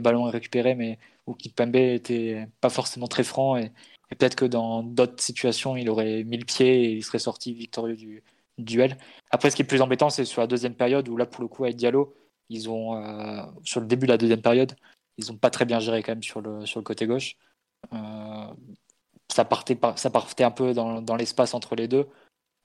ballon 0.00 0.28
est 0.28 0.32
récupéré, 0.32 0.74
mais 0.74 0.98
où 1.26 1.34
Kipembe 1.34 1.76
était 1.76 2.48
pas 2.60 2.70
forcément 2.70 3.06
très 3.06 3.24
franc 3.24 3.56
et, 3.56 3.72
peut-être 4.10 4.36
que 4.36 4.44
dans 4.44 4.82
d'autres 4.82 5.20
situations, 5.22 5.76
il 5.76 5.90
aurait 5.90 6.24
mis 6.24 6.36
le 6.36 6.44
pied 6.44 6.84
et 6.84 6.92
il 6.92 7.02
serait 7.02 7.18
sorti 7.18 7.52
victorieux 7.52 7.96
du, 7.96 8.22
duel. 8.58 8.96
Après, 9.30 9.50
ce 9.50 9.56
qui 9.56 9.62
est 9.62 9.64
plus 9.64 9.80
embêtant, 9.80 10.10
c'est 10.10 10.24
sur 10.24 10.40
la 10.40 10.46
deuxième 10.46 10.74
période 10.74 11.08
où 11.08 11.16
là, 11.16 11.26
pour 11.26 11.42
le 11.42 11.48
coup, 11.48 11.64
avec 11.64 11.76
Diallo, 11.76 12.14
ils 12.48 12.68
ont 12.70 12.96
euh, 12.96 13.42
sur 13.64 13.80
le 13.80 13.86
début 13.86 14.06
de 14.06 14.12
la 14.12 14.18
deuxième 14.18 14.42
période, 14.42 14.76
ils 15.16 15.32
ont 15.32 15.36
pas 15.36 15.50
très 15.50 15.64
bien 15.64 15.80
géré 15.80 16.02
quand 16.02 16.12
même 16.12 16.22
sur 16.22 16.40
le 16.40 16.66
sur 16.66 16.78
le 16.78 16.84
côté 16.84 17.06
gauche. 17.06 17.36
Euh, 17.92 18.46
ça 19.32 19.44
partait 19.44 19.78
ça 19.96 20.10
partait 20.10 20.44
un 20.44 20.50
peu 20.50 20.74
dans, 20.74 21.02
dans 21.02 21.16
l'espace 21.16 21.54
entre 21.54 21.74
les 21.74 21.88
deux. 21.88 22.06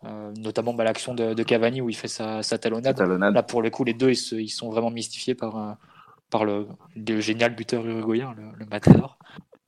Euh, 0.05 0.31
notamment 0.37 0.73
bah, 0.73 0.85
l'action 0.85 1.13
de, 1.13 1.43
Cavani 1.43 1.81
où 1.81 1.89
il 1.89 1.95
fait 1.95 2.07
sa, 2.07 2.41
sa 2.41 2.57
talonnade. 2.57 2.97
Là, 2.99 3.43
pour 3.43 3.61
le 3.61 3.69
coup, 3.69 3.83
les 3.83 3.93
deux, 3.93 4.11
ils, 4.11 4.39
ils 4.39 4.49
sont 4.49 4.69
vraiment 4.69 4.91
mystifiés 4.91 5.35
par, 5.35 5.77
par 6.29 6.45
le, 6.45 6.67
génial 7.19 7.55
buteur 7.55 7.85
uruguayen, 7.85 8.33
le, 8.33 8.65
Matador. 8.65 9.17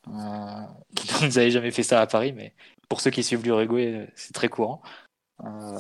Euh, 0.07 1.21
n'avez 1.21 1.51
jamais 1.51 1.71
fait 1.71 1.83
ça 1.83 2.01
à 2.01 2.07
Paris, 2.07 2.33
mais 2.33 2.53
pour 2.89 3.01
ceux 3.01 3.11
qui 3.11 3.23
suivent 3.23 3.43
l'Uruguay, 3.43 4.09
c'est 4.15 4.33
très 4.33 4.49
courant. 4.49 4.81
Euh, 5.43 5.79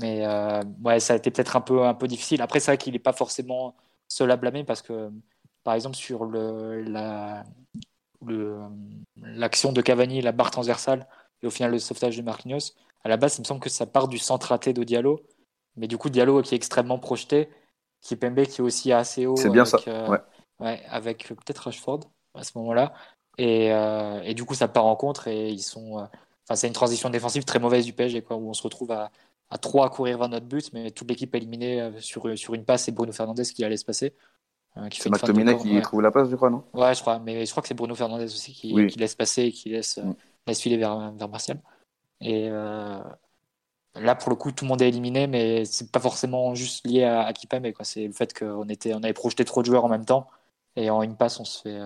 mais 0.00 0.26
euh, 0.26 0.62
ouais, 0.84 1.00
ça 1.00 1.14
a 1.14 1.16
été 1.16 1.30
peut-être 1.30 1.56
un 1.56 1.60
peu, 1.60 1.84
un 1.84 1.94
peu 1.94 2.06
difficile. 2.08 2.42
Après, 2.42 2.60
c'est 2.60 2.70
vrai 2.70 2.78
qu'il 2.78 2.92
n'est 2.92 2.98
pas 2.98 3.12
forcément 3.12 3.74
seul 4.08 4.30
à 4.30 4.36
blâmer 4.36 4.64
parce 4.64 4.82
que, 4.82 5.10
par 5.64 5.74
exemple, 5.74 5.96
sur 5.96 6.24
le, 6.24 6.82
la, 6.82 7.44
l'action 9.16 9.72
de 9.72 9.80
Cavani, 9.80 10.22
la 10.22 10.32
barre 10.32 10.50
transversale, 10.50 11.06
et 11.42 11.46
au 11.46 11.50
final 11.50 11.72
le 11.72 11.78
sauvetage 11.78 12.16
de 12.16 12.22
Marquinhos, 12.22 12.74
à 13.04 13.08
la 13.08 13.16
base, 13.16 13.36
il 13.38 13.40
me 13.40 13.46
semble 13.46 13.60
que 13.60 13.68
ça 13.68 13.86
part 13.86 14.08
du 14.08 14.18
centre 14.18 14.48
raté 14.48 14.72
de 14.72 14.84
Diallo. 14.84 15.20
Mais 15.76 15.88
du 15.88 15.98
coup, 15.98 16.10
Diallo 16.10 16.42
qui 16.42 16.54
est 16.54 16.56
extrêmement 16.56 16.98
projeté, 16.98 17.48
Kipembe 18.02 18.44
qui 18.44 18.60
est 18.60 18.64
aussi 18.64 18.92
assez 18.92 19.26
haut. 19.26 19.36
C'est 19.36 19.48
bien 19.48 19.64
ça. 19.64 19.78
Euh, 19.88 20.18
ouais. 20.60 20.82
avec 20.90 21.28
peut-être 21.28 21.58
Rashford 21.58 22.00
à 22.34 22.42
ce 22.42 22.58
moment-là. 22.58 22.92
Et, 23.38 23.72
euh, 23.72 24.20
et, 24.24 24.34
du 24.34 24.44
coup, 24.44 24.54
ça 24.54 24.68
part 24.68 24.84
en 24.84 24.96
contre 24.96 25.28
et 25.28 25.48
ils 25.48 25.62
sont. 25.62 25.98
Euh, 25.98 26.02
enfin, 26.44 26.56
c'est 26.56 26.66
une 26.66 26.74
transition 26.74 27.08
défensive 27.08 27.44
très 27.44 27.58
mauvaise 27.58 27.86
du 27.86 27.92
PSG, 27.92 28.22
quoi, 28.22 28.36
où 28.36 28.50
on 28.50 28.52
se 28.52 28.62
retrouve 28.62 28.90
à, 28.90 29.10
à 29.48 29.58
3 29.58 29.86
à 29.86 29.88
courir 29.88 30.18
vers 30.18 30.28
notre 30.28 30.46
but, 30.46 30.70
mais 30.74 30.90
toute 30.90 31.08
l'équipe 31.08 31.34
est 31.34 31.38
éliminée 31.38 31.90
sur, 32.00 32.36
sur 32.36 32.54
une 32.54 32.64
passe. 32.64 32.84
C'est 32.84 32.92
Bruno 32.92 33.12
Fernandez 33.12 33.44
qui 33.44 33.62
la 33.62 33.68
laisse 33.68 33.84
passer. 33.84 34.14
c'est 34.92 35.08
McTominay 35.08 35.56
qui 35.56 35.80
trouve 35.80 36.02
la 36.02 36.10
passe, 36.10 36.28
je 36.28 36.36
crois, 36.36 36.50
non? 36.50 36.64
Ouais, 36.74 36.94
je 36.94 37.00
crois. 37.00 37.20
Mais 37.20 37.46
je 37.46 37.50
crois 37.52 37.62
que 37.62 37.68
c'est 37.68 37.74
Bruno 37.74 37.94
Fernandez 37.94 38.24
aussi 38.24 38.52
qui, 38.52 38.74
qui, 38.88 38.98
laisse 38.98 39.14
passer 39.14 39.44
et 39.44 39.52
qui 39.52 39.70
laisse, 39.70 39.98
mm. 39.98 40.14
laisse 40.48 40.60
filer 40.60 40.76
vers, 40.76 41.12
vers 41.12 41.28
Martial. 41.28 41.60
Et, 42.20 42.50
Là, 43.94 44.14
pour 44.14 44.30
le 44.30 44.36
coup, 44.36 44.52
tout 44.52 44.64
le 44.64 44.68
monde 44.70 44.80
est 44.82 44.88
éliminé, 44.88 45.26
mais 45.26 45.64
c'est 45.66 45.90
pas 45.92 46.00
forcément 46.00 46.54
juste 46.54 46.86
lié 46.86 47.04
à, 47.04 47.22
à 47.24 47.32
Kipembe. 47.32 47.72
C'est 47.82 48.06
le 48.06 48.12
fait 48.12 48.36
qu'on 48.36 48.68
était, 48.68 48.94
on 48.94 49.02
avait 49.02 49.12
projeté 49.12 49.44
trop 49.44 49.60
de 49.62 49.66
joueurs 49.66 49.84
en 49.84 49.88
même 49.88 50.06
temps, 50.06 50.28
et 50.76 50.90
en 50.90 51.02
une 51.02 51.16
passe, 51.16 51.40
on 51.40 51.44
se 51.44 51.62
fait, 51.62 51.80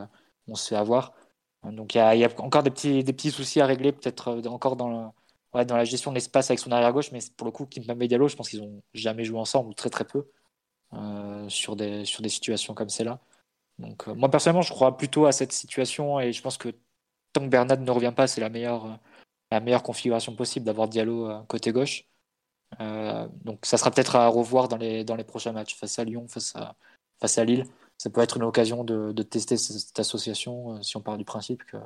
on 0.49 0.55
se 0.55 0.69
fait 0.69 0.77
avoir. 0.77 1.15
Donc 1.73 1.95
il 1.95 1.99
y, 1.99 2.25
a, 2.25 2.29
encore 2.39 2.63
des 2.63 2.71
petits, 2.71 3.03
des 3.05 3.13
petits 3.13 3.31
soucis 3.31 3.61
à 3.61 3.67
régler, 3.67 3.93
peut-être 3.93 4.29
euh, 4.29 4.49
encore 4.49 4.77
dans 4.77 5.15
ouais, 5.55 5.65
dans 5.65 5.77
la 5.77 5.85
gestion 5.85 6.13
de 6.13 6.17
l'espace 6.17 6.51
avec 6.51 6.61
son 6.61 6.71
arrière 6.73 6.93
gauche, 6.93 7.11
mais 7.13 7.21
pour 7.37 7.47
le 7.47 7.51
coup, 7.53 7.67
Kimpembe 7.67 8.03
et 8.03 8.09
Diallo, 8.09 8.29
je 8.29 8.37
pense 8.37 8.51
qu'ils 8.51 8.63
ont 8.63 8.83
jamais 8.95 9.25
joué 9.25 9.39
ensemble 9.39 9.71
ou 9.71 9.75
très 9.75 9.91
très 9.91 10.05
peu 10.05 10.27
sur 11.49 11.77
des 11.77 12.05
sur 12.05 12.23
des 12.23 12.29
situations 12.29 12.75
comme 12.75 12.89
celle-là. 12.89 13.21
Donc 13.79 14.07
moi 14.09 14.31
personnellement, 14.31 14.63
je 14.63 14.73
crois 14.73 14.97
plutôt 14.97 15.27
à 15.27 15.33
cette 15.33 15.53
situation 15.53 16.21
et 16.21 16.33
je 16.33 16.43
pense 16.43 16.57
que 16.57 16.71
tant 17.33 17.43
que 17.43 17.49
Bernard 17.49 17.79
ne 17.79 17.91
revient 17.91 18.13
pas, 18.17 18.27
c'est 18.27 18.41
la 18.41 18.49
meilleure 18.49 18.99
la 19.51 19.61
meilleure 19.61 19.83
configuration 19.83 20.35
possible 20.35 20.67
d'avoir 20.67 20.89
Diallo 20.89 21.45
côté 21.49 21.73
gauche. 21.73 22.07
Euh, 22.81 23.29
donc 23.45 23.65
ça 23.65 23.77
sera 23.77 23.91
peut-être 23.91 24.17
à 24.17 24.29
revoir 24.29 24.69
dans 24.69 24.77
les, 24.77 25.05
dans 25.05 25.17
les 25.17 25.25
prochains 25.25 25.53
matchs 25.53 25.77
face 25.77 25.99
à 25.99 26.05
Lyon, 26.05 26.27
face 26.29 26.55
à, 26.57 26.75
face 27.21 27.39
à 27.39 27.45
Lille. 27.45 27.65
Ça 27.99 28.11
peut 28.11 28.21
être 28.21 28.37
une 28.37 28.43
occasion 28.43 28.85
de, 28.85 29.13
de 29.13 29.23
tester 29.23 29.57
cette 29.57 29.99
association 29.99 30.75
euh, 30.77 30.83
si 30.83 30.97
on 30.97 31.01
part 31.01 31.17
du 31.17 31.25
principe 31.25 31.65
que 31.65 31.79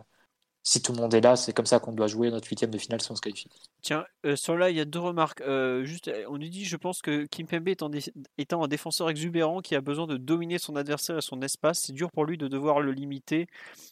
si 0.62 0.82
tout 0.82 0.92
le 0.92 0.98
monde 0.98 1.14
est 1.14 1.22
là, 1.22 1.36
c'est 1.36 1.54
comme 1.54 1.64
ça 1.64 1.78
qu'on 1.78 1.92
doit 1.92 2.06
jouer 2.06 2.30
notre 2.30 2.46
huitième 2.46 2.70
de 2.70 2.76
finale 2.76 3.00
si 3.00 3.10
on 3.10 3.16
se 3.16 3.22
qualifie. 3.22 3.48
Tiens, 3.80 4.04
euh, 4.26 4.36
sur 4.36 4.58
là, 4.58 4.68
il 4.68 4.76
y 4.76 4.80
a 4.80 4.84
deux 4.84 4.98
remarques. 4.98 5.42
juste, 5.84 6.10
on 6.28 6.36
nous 6.36 6.48
dit, 6.48 6.66
je 6.66 6.76
pense 6.76 7.00
que 7.00 7.24
Kim 7.26 7.46
Pembe 7.46 7.68
étant, 7.68 7.90
étant, 8.36 8.62
un 8.62 8.68
défenseur 8.68 9.08
exubérant 9.08 9.60
qui 9.60 9.74
a 9.74 9.80
besoin 9.80 10.06
de 10.06 10.18
dominer 10.18 10.58
son 10.58 10.76
adversaire 10.76 11.16
et 11.16 11.22
son 11.22 11.40
espace, 11.40 11.84
c'est 11.84 11.94
dur 11.94 12.10
pour 12.10 12.26
lui 12.26 12.36
de 12.36 12.46
devoir 12.46 12.80
le 12.80 12.92
limiter 12.92 13.46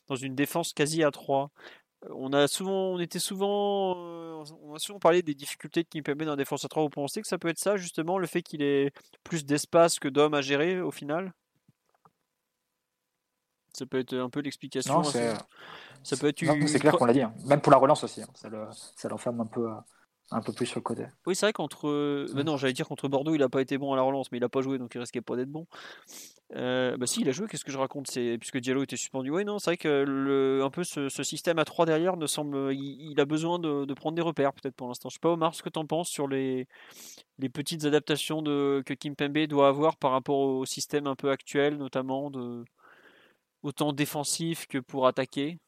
dans 0.09 0.17
une 0.17 0.35
défense 0.35 0.75
quasi 0.75 1.03
à 1.03 1.11
3 1.11 1.51
on 2.11 2.33
a 2.33 2.47
souvent, 2.49 2.93
on 2.93 2.99
était 2.99 3.19
souvent, 3.19 3.95
euh, 3.97 4.45
on 4.63 4.75
a 4.75 4.79
souvent 4.79 4.99
parlé 4.99 5.23
des 5.23 5.35
difficultés 5.35 5.83
de 5.83 5.89
Kimpembe 5.89 6.23
dans 6.23 6.31
la 6.31 6.37
défense 6.37 6.65
à 6.65 6.69
3. 6.69 6.85
Vous 6.85 6.89
pensez 6.89 7.21
que 7.21 7.29
ça 7.29 7.39
peut 7.39 7.49
être 7.49 7.59
ça, 7.59 7.77
justement, 7.77 8.19
le 8.19 8.27
fait 8.27 8.43
qu'il 8.43 8.63
ait 8.63 8.93
plus 9.25 9.45
d'espace 9.45 9.99
que 9.99 10.09
d'hommes 10.09 10.35
à 10.35 10.41
gérer 10.41 10.81
au 10.81 10.91
final? 10.91 11.33
Ça 13.73 13.87
peut 13.87 13.99
être 13.99 14.15
un 14.15 14.31
peu 14.31 14.41
l'explication. 14.41 15.03
c'est... 15.03 15.35
Ça 16.05 16.17
peut 16.17 16.29
être. 16.29 16.45
c'est 16.69 16.79
clair 16.79 16.97
qu'on 16.97 17.07
l'a 17.07 17.13
dit. 17.13 17.23
Hein. 17.23 17.35
Même 17.47 17.61
pour 17.61 17.73
la 17.73 17.79
relance 17.79 18.05
aussi, 18.05 18.23
hein. 18.23 18.29
ça, 18.35 18.49
ça 18.71 19.09
l'enferme 19.09 19.41
un 19.41 19.47
peu. 19.47 19.69
Euh, 19.69 19.75
un 20.31 20.43
peu 20.43 20.53
plus 20.53 20.67
sur 20.67 20.79
le 20.79 20.83
côté. 20.83 21.07
Oui, 21.27 21.35
c'est 21.35 21.47
vrai 21.47 21.53
qu'entre. 21.55 21.89
Euh, 21.89 22.27
bah 22.35 22.45
non, 22.45 22.59
j'allais 22.59 22.75
dire 22.75 22.87
contre 22.87 23.09
Bordeaux, 23.09 23.35
il 23.35 23.39
n'a 23.39 23.49
pas 23.49 23.63
été 23.63 23.79
bon 23.79 23.93
à 23.95 23.97
la 23.97 24.03
relance, 24.03 24.31
mais 24.31 24.39
il 24.39 24.43
n'a 24.43 24.51
pas 24.51 24.61
joué, 24.61 24.77
donc 24.77 24.95
il 24.95 24.99
risquait 24.99 25.23
pas 25.23 25.37
d'être 25.37 25.51
bon. 25.51 25.67
Euh, 26.55 26.97
bah 26.99 27.07
si, 27.07 27.23
il 27.23 27.29
a 27.29 27.33
joué, 27.33 27.47
qu'est-ce 27.47 27.65
que 27.65 27.73
je 27.73 27.79
raconte? 27.79 28.09
C'est 28.11 28.37
Puisque 28.39 28.59
Diallo 28.59 28.83
était 28.83 28.97
suspendu. 28.97 29.31
Oui, 29.31 29.47
non, 29.47 29.59
c'est 29.59 29.71
vrai 29.71 29.77
que 29.79 30.05
le... 30.07 30.63
un 30.63 30.71
peu 30.71 30.85
ce, 30.85 31.09
système 31.09 31.59
à 31.59 31.65
3 31.65 31.87
derrière 31.87 32.17
ne 32.17 32.27
semble. 32.27 32.75
Il, 32.75 33.19
a 33.19 33.25
besoin 33.25 33.59
de, 33.59 33.93
prendre 33.95 34.17
des 34.17 34.23
repères, 34.23 34.53
peut-être 34.53 34.77
pour 34.77 34.89
l'instant. 34.89 35.09
Je 35.09 35.15
sais 35.15 35.21
pas, 35.21 35.31
Omar, 35.31 35.55
ce 35.55 35.63
que 35.63 35.71
tu 35.71 35.79
en 35.79 35.87
penses 35.87 36.11
sur 36.11 36.29
les... 36.29 36.69
les 37.39 37.49
petites 37.49 37.85
adaptations 37.87 38.43
de... 38.43 38.83
que 38.85 38.93
Kim 38.93 39.17
Pembe 39.17 39.47
doit 39.47 39.69
avoir 39.69 39.97
par 39.97 40.11
rapport 40.13 40.39
au 40.39 40.67
système 40.67 41.07
un 41.07 41.17
peu 41.17 41.31
actuel, 41.31 41.79
notamment 41.79 42.31
de 42.31 42.65
autant 43.63 43.93
défensif 43.93 44.67
que 44.67 44.79
pour 44.79 45.07
attaquer? 45.07 45.59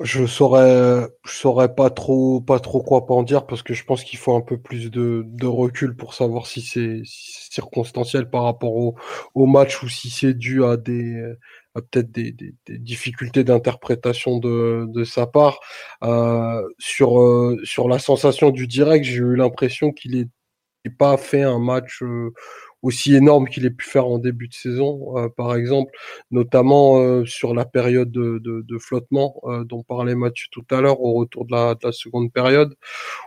Je 0.00 0.26
saurais, 0.26 1.06
je 1.24 1.32
saurais 1.32 1.74
pas 1.74 1.90
trop, 1.90 2.40
pas 2.40 2.58
trop 2.58 2.82
quoi 2.82 3.04
en 3.10 3.22
dire 3.22 3.46
parce 3.46 3.62
que 3.62 3.74
je 3.74 3.84
pense 3.84 4.02
qu'il 4.02 4.18
faut 4.18 4.34
un 4.34 4.40
peu 4.40 4.58
plus 4.58 4.90
de, 4.90 5.24
de 5.26 5.46
recul 5.46 5.94
pour 5.96 6.14
savoir 6.14 6.46
si 6.46 6.62
c'est 6.62 7.02
circonstanciel 7.04 8.30
par 8.30 8.44
rapport 8.44 8.74
au, 8.74 8.94
au, 9.34 9.46
match 9.46 9.82
ou 9.82 9.88
si 9.88 10.10
c'est 10.10 10.34
dû 10.34 10.64
à 10.64 10.76
des, 10.76 11.34
à 11.74 11.82
peut-être 11.82 12.10
des, 12.10 12.32
des, 12.32 12.54
des, 12.66 12.78
difficultés 12.78 13.44
d'interprétation 13.44 14.38
de, 14.38 14.86
de 14.88 15.04
sa 15.04 15.26
part. 15.26 15.60
Euh, 16.02 16.62
sur, 16.78 17.20
euh, 17.20 17.60
sur 17.64 17.88
la 17.88 17.98
sensation 17.98 18.50
du 18.50 18.66
direct, 18.66 19.04
j'ai 19.04 19.16
eu 19.16 19.36
l'impression 19.36 19.92
qu'il 19.92 20.16
n'est 20.16 20.92
pas 20.98 21.16
fait 21.16 21.42
un 21.42 21.58
match 21.58 22.02
euh, 22.02 22.32
aussi 22.82 23.14
énorme 23.14 23.48
qu'il 23.48 23.66
ait 23.66 23.70
pu 23.70 23.86
faire 23.86 24.06
en 24.06 24.18
début 24.18 24.48
de 24.48 24.54
saison, 24.54 25.16
euh, 25.18 25.28
par 25.28 25.54
exemple, 25.54 25.92
notamment 26.30 26.98
euh, 26.98 27.24
sur 27.26 27.54
la 27.54 27.64
période 27.64 28.10
de, 28.10 28.38
de, 28.38 28.62
de 28.62 28.78
flottement 28.78 29.40
euh, 29.44 29.64
dont 29.64 29.82
parlait 29.82 30.14
Mathieu 30.14 30.46
tout 30.50 30.64
à 30.70 30.80
l'heure 30.80 31.00
au 31.00 31.12
retour 31.14 31.44
de 31.44 31.52
la, 31.52 31.74
de 31.74 31.80
la, 31.84 31.92
seconde 31.92 32.32
période, 32.32 32.74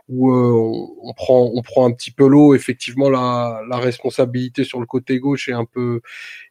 où 0.10 0.34
on, 0.34 1.14
prend, 1.14 1.52
on 1.54 1.62
prend 1.62 1.86
un 1.88 1.92
petit 1.92 2.12
peu 2.12 2.28
l'eau. 2.28 2.56
Effectivement, 2.56 3.10
la, 3.10 3.62
la, 3.70 3.78
responsabilité 3.78 4.64
sur 4.64 4.80
le 4.80 4.86
côté 4.86 5.20
gauche 5.20 5.50
est 5.50 5.54
un 5.54 5.66
peu, 5.66 6.02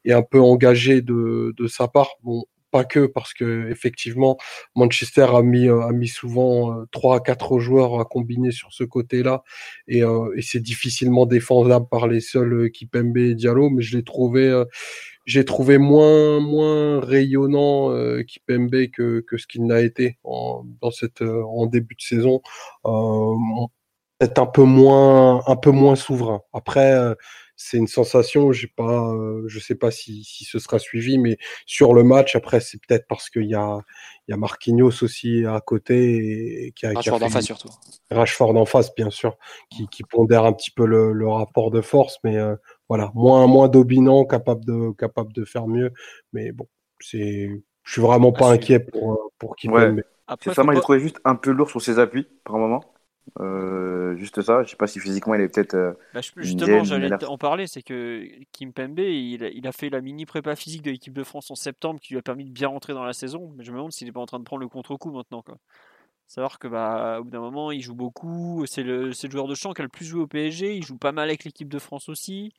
est 0.05 0.13
un 0.13 0.23
peu 0.23 0.41
engagée 0.41 1.03
de, 1.03 1.55
de 1.57 1.67
sa 1.67 1.89
part. 1.89 2.11
Bon, 2.23 2.45
pas 2.73 2.85
que 2.85 3.07
parce 3.07 3.35
que 3.35 3.71
effectivement 3.71 4.39
Manchester 4.75 5.27
a 5.35 5.43
mis 5.43 5.69
euh, 5.69 5.83
a 5.87 5.93
mis 5.93 6.09
souvent 6.09 6.73
euh, 6.73 6.87
trois 6.91 7.17
à 7.19 7.21
quatre 7.21 7.61
joueurs 7.61 8.01
à 8.01 8.05
combiner 8.05 8.51
sur 8.51 8.73
ce 8.73 8.83
côté-là. 8.83 9.45
Et, 9.87 10.03
euh, 10.03 10.33
et 10.37 10.43
c'est 10.43 10.61
difficilement 10.61 11.27
défendable 11.27 11.87
par 11.91 12.09
les 12.09 12.21
seuls 12.21 12.71
Kipembe 12.73 13.17
et 13.19 13.35
Diallo 13.35 13.71
mais 13.71 13.83
je 13.83 13.97
l'ai 13.97 14.03
trouvé 14.03 14.65
j'ai 15.27 15.45
trouvé 15.45 15.79
moins 15.79 16.41
moins 16.41 17.01
rayonnant 17.01 17.93
euh, 17.93 18.23
Kipembe 18.23 18.89
que 18.93 19.21
que 19.21 19.37
ce 19.37 19.47
qu'il 19.47 19.67
n'a 19.67 19.81
été 19.81 20.19
en, 20.25 20.65
dans 20.81 20.91
cette 20.91 21.23
en 21.23 21.67
début 21.67 21.95
de 21.95 22.03
saison. 22.03 22.41
Peut-être 24.19 24.39
un 24.41 24.47
peu 24.47 24.65
moins 24.65 25.43
un 25.47 25.57
peu 25.57 25.71
moins 25.71 25.97
souverain. 25.97 26.41
Après 26.53 27.15
c'est 27.57 27.77
une 27.77 27.87
sensation. 27.87 28.53
J'ai 28.53 28.67
pas, 28.67 29.13
euh, 29.13 29.45
je 29.47 29.59
sais 29.59 29.75
pas 29.75 29.91
si, 29.91 30.25
si, 30.25 30.45
ce 30.45 30.59
sera 30.59 30.79
suivi, 30.79 31.19
mais 31.19 31.39
sur 31.67 31.95
le 31.95 32.03
match, 32.03 32.37
après, 32.37 32.61
c'est 32.61 32.79
peut-être 32.79 33.07
parce 33.09 33.31
qu'il 33.31 33.47
y 33.47 33.55
a, 33.55 33.79
il 34.27 34.33
y 34.33 34.35
a 34.35 34.37
Marquinhos 34.37 35.03
aussi 35.03 35.45
à 35.47 35.61
côté 35.61 36.67
et, 36.67 36.73
qui 36.73 36.87
a, 36.87 36.93
Rashford 36.95 37.21
d'en 37.21 37.29
face 37.29 37.45
surtout. 37.45 37.69
Rashford 38.11 38.57
en 38.57 38.65
face, 38.65 38.95
bien 38.95 39.11
sûr, 39.11 39.37
qui, 39.71 39.87
qui 39.89 40.03
pondère 40.05 40.45
un 40.45 40.53
petit 40.53 40.71
peu 40.71 40.87
le, 40.87 41.13
le 41.13 41.29
rapport 41.29 41.71
de 41.71 41.81
force, 41.81 42.19
mais 42.25 42.37
euh, 42.37 42.57
voilà, 42.89 43.11
moins, 43.15 43.47
moins 43.47 43.69
dominant, 43.69 44.25
capable 44.25 44.65
de, 44.65 44.93
capable 44.93 45.33
de 45.33 45.45
faire 45.45 45.67
mieux. 45.67 45.93
Mais 46.33 46.53
bon, 46.53 46.67
c'est, 47.01 47.51
je 47.83 47.93
suis 47.93 48.03
vraiment 48.03 48.33
pas 48.33 48.51
ah, 48.51 48.53
inquiet 48.53 48.81
pour, 48.81 49.13
euh, 49.13 49.17
pour 49.39 49.57
qui 49.57 49.69
ouais. 49.69 49.95
C'est 50.41 50.55
ça, 50.55 50.63
moi, 50.63 50.75
j'ai 50.75 50.81
trouvé 50.81 51.01
juste 51.01 51.21
un 51.25 51.35
peu 51.35 51.51
lourd 51.51 51.69
sur 51.69 51.83
ses 51.83 51.99
appuis 51.99 52.27
par 52.45 52.57
moment. 52.57 52.83
Euh, 53.41 54.17
juste 54.17 54.43
ça, 54.43 54.63
je 54.63 54.71
sais 54.71 54.77
pas 54.77 54.87
si 54.87 55.01
physiquement 55.01 55.35
il 55.35 55.41
est 55.41 55.49
peut-être. 55.49 55.75
Euh, 55.75 55.93
bah, 56.13 56.21
justement, 56.37 56.85
j'allais 56.85 57.25
en 57.25 57.39
parler, 57.39 57.67
c'est 57.67 57.83
que 57.83 58.27
Kim 58.53 58.73
Pembe, 58.73 58.99
il, 58.99 59.43
il, 59.55 59.67
a 59.67 59.73
fait 59.73 59.91
la 59.91 60.01
mini 60.01 60.27
prépa 60.27 60.57
physique 60.57 60.83
de 60.83 60.91
l'équipe 60.91 61.15
de 61.15 61.25
France 61.25 61.51
en 61.51 61.55
septembre 61.55 62.01
qui 62.01 62.15
lui 62.15 62.19
a 62.19 62.23
permis 62.23 62.45
de 62.45 62.51
bien 62.51 62.69
rentrer 62.69 62.93
dans 62.93 63.05
la 63.05 63.13
saison. 63.13 63.53
Mais 63.57 63.65
je 63.65 63.71
me 63.71 63.77
demande 63.77 63.93
s'il 63.93 64.09
est 64.09 64.13
pas 64.13 64.21
en 64.21 64.27
train 64.27 64.39
de 64.39 64.45
prendre 64.45 64.61
le 64.61 64.69
contre-coup 64.69 65.13
maintenant. 65.13 65.43
Quoi. 65.43 65.57
Savoir 66.27 66.59
que 66.59 66.69
bah, 66.69 67.19
au 67.21 67.25
bout 67.25 67.31
d'un 67.31 67.41
moment, 67.41 67.71
il 67.73 67.81
joue 67.81 67.95
beaucoup. 67.95 68.65
C'est 68.67 68.83
le, 68.83 69.09
le, 69.09 69.31
joueur 69.31 69.49
de 69.49 69.55
champ 69.55 69.73
qui 69.73 69.83
a 69.83 69.85
le 69.85 69.89
plus 69.89 70.05
joué 70.05 70.23
au 70.23 70.27
PSG. 70.27 70.77
Il 70.77 70.85
joue 70.85 70.97
pas 70.97 71.13
mal 71.13 71.29
avec 71.29 71.45
l'équipe 71.45 71.69
de 71.69 71.79
France 71.79 72.09
aussi. 72.09 72.53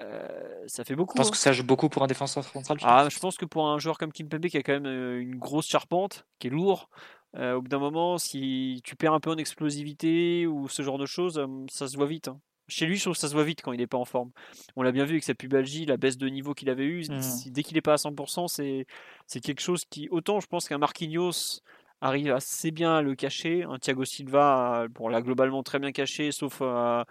Euh, 0.00 0.64
ça 0.66 0.84
fait 0.84 0.96
beaucoup. 0.96 1.14
Je 1.16 1.18
pense 1.18 1.28
hein. 1.28 1.30
que 1.30 1.36
ça 1.36 1.52
joue 1.52 1.64
beaucoup 1.64 1.88
pour 1.88 2.02
un 2.02 2.06
défenseur 2.06 2.44
central. 2.44 2.78
ah, 2.82 3.08
je 3.10 3.18
pense 3.18 3.36
que 3.36 3.44
pour 3.44 3.68
un 3.68 3.78
joueur 3.78 3.98
comme 3.98 4.12
Kim 4.12 4.28
Pembe 4.28 4.46
qui 4.46 4.56
a 4.56 4.62
quand 4.62 4.80
même 4.80 5.20
une 5.20 5.36
grosse 5.36 5.66
charpente, 5.66 6.26
qui 6.38 6.48
est 6.48 6.50
lourd, 6.50 6.88
euh, 6.90 7.23
au 7.36 7.62
bout 7.62 7.68
d'un 7.68 7.78
moment, 7.78 8.18
si 8.18 8.80
tu 8.84 8.96
perds 8.96 9.12
un 9.12 9.20
peu 9.20 9.30
en 9.30 9.36
explosivité 9.36 10.46
ou 10.46 10.68
ce 10.68 10.82
genre 10.82 10.98
de 10.98 11.06
choses, 11.06 11.38
euh, 11.38 11.46
ça 11.68 11.88
se 11.88 11.96
voit 11.96 12.06
vite. 12.06 12.28
Hein. 12.28 12.40
Chez 12.68 12.86
lui, 12.86 12.96
je 12.96 13.02
trouve 13.02 13.14
que 13.14 13.20
ça 13.20 13.28
se 13.28 13.34
voit 13.34 13.44
vite 13.44 13.60
quand 13.62 13.72
il 13.72 13.78
n'est 13.78 13.86
pas 13.86 13.98
en 13.98 14.04
forme. 14.04 14.30
On 14.76 14.82
l'a 14.82 14.92
bien 14.92 15.04
vu 15.04 15.12
avec 15.12 15.24
sa 15.24 15.34
pubalgie, 15.34 15.84
la 15.84 15.96
baisse 15.96 16.16
de 16.16 16.28
niveau 16.28 16.54
qu'il 16.54 16.70
avait 16.70 16.84
eue. 16.84 17.04
Mmh. 17.10 17.50
Dès 17.50 17.62
qu'il 17.62 17.74
n'est 17.74 17.82
pas 17.82 17.94
à 17.94 17.96
100%, 17.96 18.86
c'est 19.26 19.40
quelque 19.40 19.60
chose 19.60 19.84
qui, 19.84 20.08
autant 20.10 20.40
je 20.40 20.46
pense 20.46 20.68
qu'un 20.68 20.78
Marquinhos 20.78 21.60
arrive 22.00 22.32
assez 22.32 22.70
bien 22.70 22.96
à 22.96 23.02
le 23.02 23.14
cacher. 23.14 23.64
Un 23.64 23.78
Thiago 23.78 24.04
Silva, 24.04 24.86
bon, 24.90 25.08
l'a 25.08 25.20
globalement 25.20 25.62
très 25.62 25.78
bien 25.78 25.92
caché, 25.92 26.32
sauf 26.32 26.58
euh, 26.62 27.04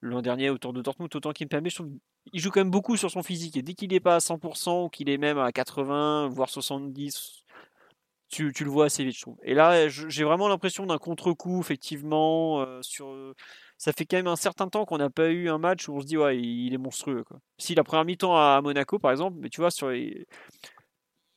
l'an 0.00 0.22
dernier 0.22 0.50
autour 0.50 0.72
de 0.72 0.82
Dortmund. 0.82 1.14
Autant 1.14 1.32
qu'il 1.32 1.48
me 1.50 1.90
il 2.32 2.40
joue 2.40 2.50
quand 2.50 2.60
même 2.60 2.70
beaucoup 2.70 2.96
sur 2.96 3.10
son 3.10 3.22
physique. 3.22 3.56
Et 3.56 3.62
dès 3.62 3.74
qu'il 3.74 3.90
n'est 3.90 4.00
pas 4.00 4.16
à 4.16 4.18
100% 4.18 4.84
ou 4.84 4.88
qu'il 4.88 5.08
est 5.08 5.18
même 5.18 5.38
à 5.38 5.50
80, 5.52 6.28
voire 6.28 6.48
70, 6.48 7.39
tu, 8.30 8.52
tu, 8.52 8.64
le 8.64 8.70
vois 8.70 8.86
assez 8.86 9.04
vite, 9.04 9.16
je 9.16 9.22
trouve. 9.22 9.36
Et 9.42 9.54
là, 9.54 9.88
j'ai 9.88 10.24
vraiment 10.24 10.48
l'impression 10.48 10.86
d'un 10.86 10.98
contre-coup, 10.98 11.60
effectivement. 11.60 12.60
Euh, 12.62 12.80
sur, 12.82 13.14
ça 13.76 13.92
fait 13.92 14.04
quand 14.04 14.16
même 14.16 14.26
un 14.26 14.36
certain 14.36 14.68
temps 14.68 14.84
qu'on 14.84 14.98
n'a 14.98 15.10
pas 15.10 15.30
eu 15.30 15.48
un 15.48 15.58
match 15.58 15.88
où 15.88 15.94
on 15.96 16.00
se 16.00 16.06
dit, 16.06 16.16
ouais, 16.16 16.38
il 16.40 16.72
est 16.72 16.78
monstrueux. 16.78 17.24
Quoi. 17.24 17.38
Si 17.58 17.74
la 17.74 17.84
première 17.84 18.04
mi-temps 18.04 18.36
à 18.36 18.60
Monaco, 18.62 18.98
par 18.98 19.10
exemple, 19.10 19.36
mais 19.40 19.48
tu 19.48 19.60
vois, 19.60 19.70
sur 19.70 19.90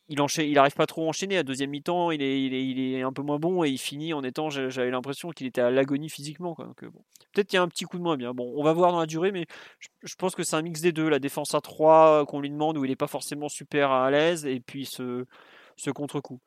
il 0.10 0.22
enchaîne, 0.22 0.48
il 0.48 0.60
pas 0.76 0.86
trop 0.86 1.06
à 1.06 1.08
enchaîner. 1.08 1.38
À 1.38 1.44
deuxième 1.44 1.70
mi-temps, 1.70 2.12
il 2.12 2.22
est, 2.22 2.44
il, 2.44 2.54
est, 2.54 2.66
il 2.66 2.96
est 2.96 3.02
un 3.02 3.14
peu 3.14 3.22
moins 3.22 3.40
bon 3.40 3.64
et 3.64 3.70
il 3.70 3.78
finit 3.78 4.14
en 4.14 4.24
étant, 4.24 4.50
j'avais 4.50 4.92
l'impression 4.92 5.30
qu'il 5.32 5.48
était 5.48 5.62
à 5.62 5.72
l'agonie 5.72 6.10
physiquement. 6.10 6.56
Bon. 6.58 7.04
Peut-être 7.32 7.48
qu'il 7.48 7.58
y 7.58 7.60
a 7.60 7.64
un 7.64 7.68
petit 7.68 7.86
coup 7.86 7.98
de 7.98 8.04
moins 8.04 8.18
bien. 8.18 8.34
Bon, 8.34 8.54
on 8.56 8.64
va 8.64 8.74
voir 8.74 8.92
dans 8.92 9.00
la 9.00 9.06
durée, 9.06 9.32
mais 9.32 9.46
je, 9.80 9.88
je 10.04 10.16
pense 10.16 10.36
que 10.36 10.44
c'est 10.44 10.56
un 10.56 10.62
mix 10.62 10.82
des 10.82 10.92
deux. 10.92 11.10
La 11.10 11.20
défense 11.20 11.56
à 11.56 11.62
3 11.62 12.26
qu'on 12.26 12.42
lui 12.42 12.50
demande 12.50 12.78
où 12.78 12.86
il 12.86 12.90
n'est 12.90 12.96
pas 12.96 13.08
forcément 13.08 13.50
super 13.50 13.92
à 13.92 14.12
l'aise 14.12 14.46
et 14.46 14.60
puis 14.60 14.86
ce 14.86 15.26
ce 15.76 15.92
contre-coup. 15.92 16.40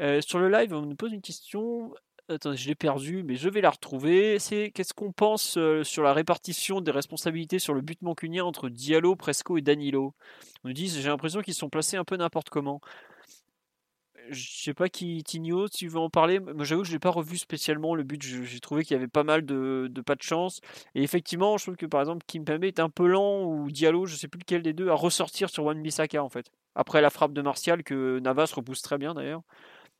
Euh, 0.00 0.20
sur 0.20 0.38
le 0.38 0.48
live, 0.48 0.72
on 0.74 0.82
nous 0.82 0.96
pose 0.96 1.12
une 1.12 1.22
question. 1.22 1.92
Attends, 2.28 2.54
je 2.54 2.68
l'ai 2.68 2.76
perdu, 2.76 3.24
mais 3.24 3.34
je 3.34 3.48
vais 3.48 3.60
la 3.60 3.70
retrouver. 3.70 4.38
C'est 4.38 4.70
qu'est-ce 4.70 4.94
qu'on 4.94 5.12
pense 5.12 5.56
euh, 5.56 5.82
sur 5.82 6.02
la 6.04 6.12
répartition 6.12 6.80
des 6.80 6.92
responsabilités 6.92 7.58
sur 7.58 7.74
le 7.74 7.80
but 7.80 8.00
mancunien 8.02 8.44
entre 8.44 8.68
Diallo, 8.68 9.16
Presco 9.16 9.58
et 9.58 9.62
Danilo? 9.62 10.14
On 10.62 10.68
nous 10.68 10.74
dit, 10.74 10.88
j'ai 10.88 11.08
l'impression 11.08 11.42
qu'ils 11.42 11.54
sont 11.54 11.68
placés 11.68 11.96
un 11.96 12.04
peu 12.04 12.16
n'importe 12.16 12.50
comment. 12.50 12.80
Je 14.28 14.62
sais 14.62 14.74
pas 14.74 14.88
qui, 14.88 15.24
Tigno, 15.24 15.68
tu 15.68 15.88
veux 15.88 15.98
en 15.98 16.08
parler? 16.08 16.38
Moi, 16.38 16.64
j'avoue 16.64 16.82
que 16.82 16.88
je 16.88 16.92
l'ai 16.92 17.00
pas 17.00 17.10
revu 17.10 17.36
spécialement 17.36 17.96
le 17.96 18.04
but. 18.04 18.22
J'ai 18.22 18.60
trouvé 18.60 18.84
qu'il 18.84 18.94
y 18.94 18.96
avait 18.96 19.08
pas 19.08 19.24
mal 19.24 19.44
de, 19.44 19.90
pas 20.06 20.14
de 20.14 20.22
chance. 20.22 20.60
Et 20.94 21.02
effectivement, 21.02 21.58
je 21.58 21.64
trouve 21.64 21.76
que 21.76 21.86
par 21.86 22.00
exemple, 22.00 22.24
Kim 22.28 22.44
Pembe 22.44 22.62
est 22.62 22.78
un 22.78 22.90
peu 22.90 23.08
lent 23.08 23.42
ou 23.42 23.72
Diallo, 23.72 24.06
je 24.06 24.14
sais 24.14 24.28
plus 24.28 24.38
lequel 24.38 24.62
des 24.62 24.72
deux, 24.72 24.88
à 24.88 24.94
ressortir 24.94 25.50
sur 25.50 25.64
Wan 25.64 25.82
Bissaka 25.82 26.22
en 26.22 26.28
fait 26.28 26.52
après 26.74 27.00
la 27.00 27.10
frappe 27.10 27.32
de 27.32 27.42
Martial 27.42 27.82
que 27.82 28.18
Navas 28.20 28.52
repousse 28.54 28.82
très 28.82 28.98
bien 28.98 29.14
d'ailleurs. 29.14 29.42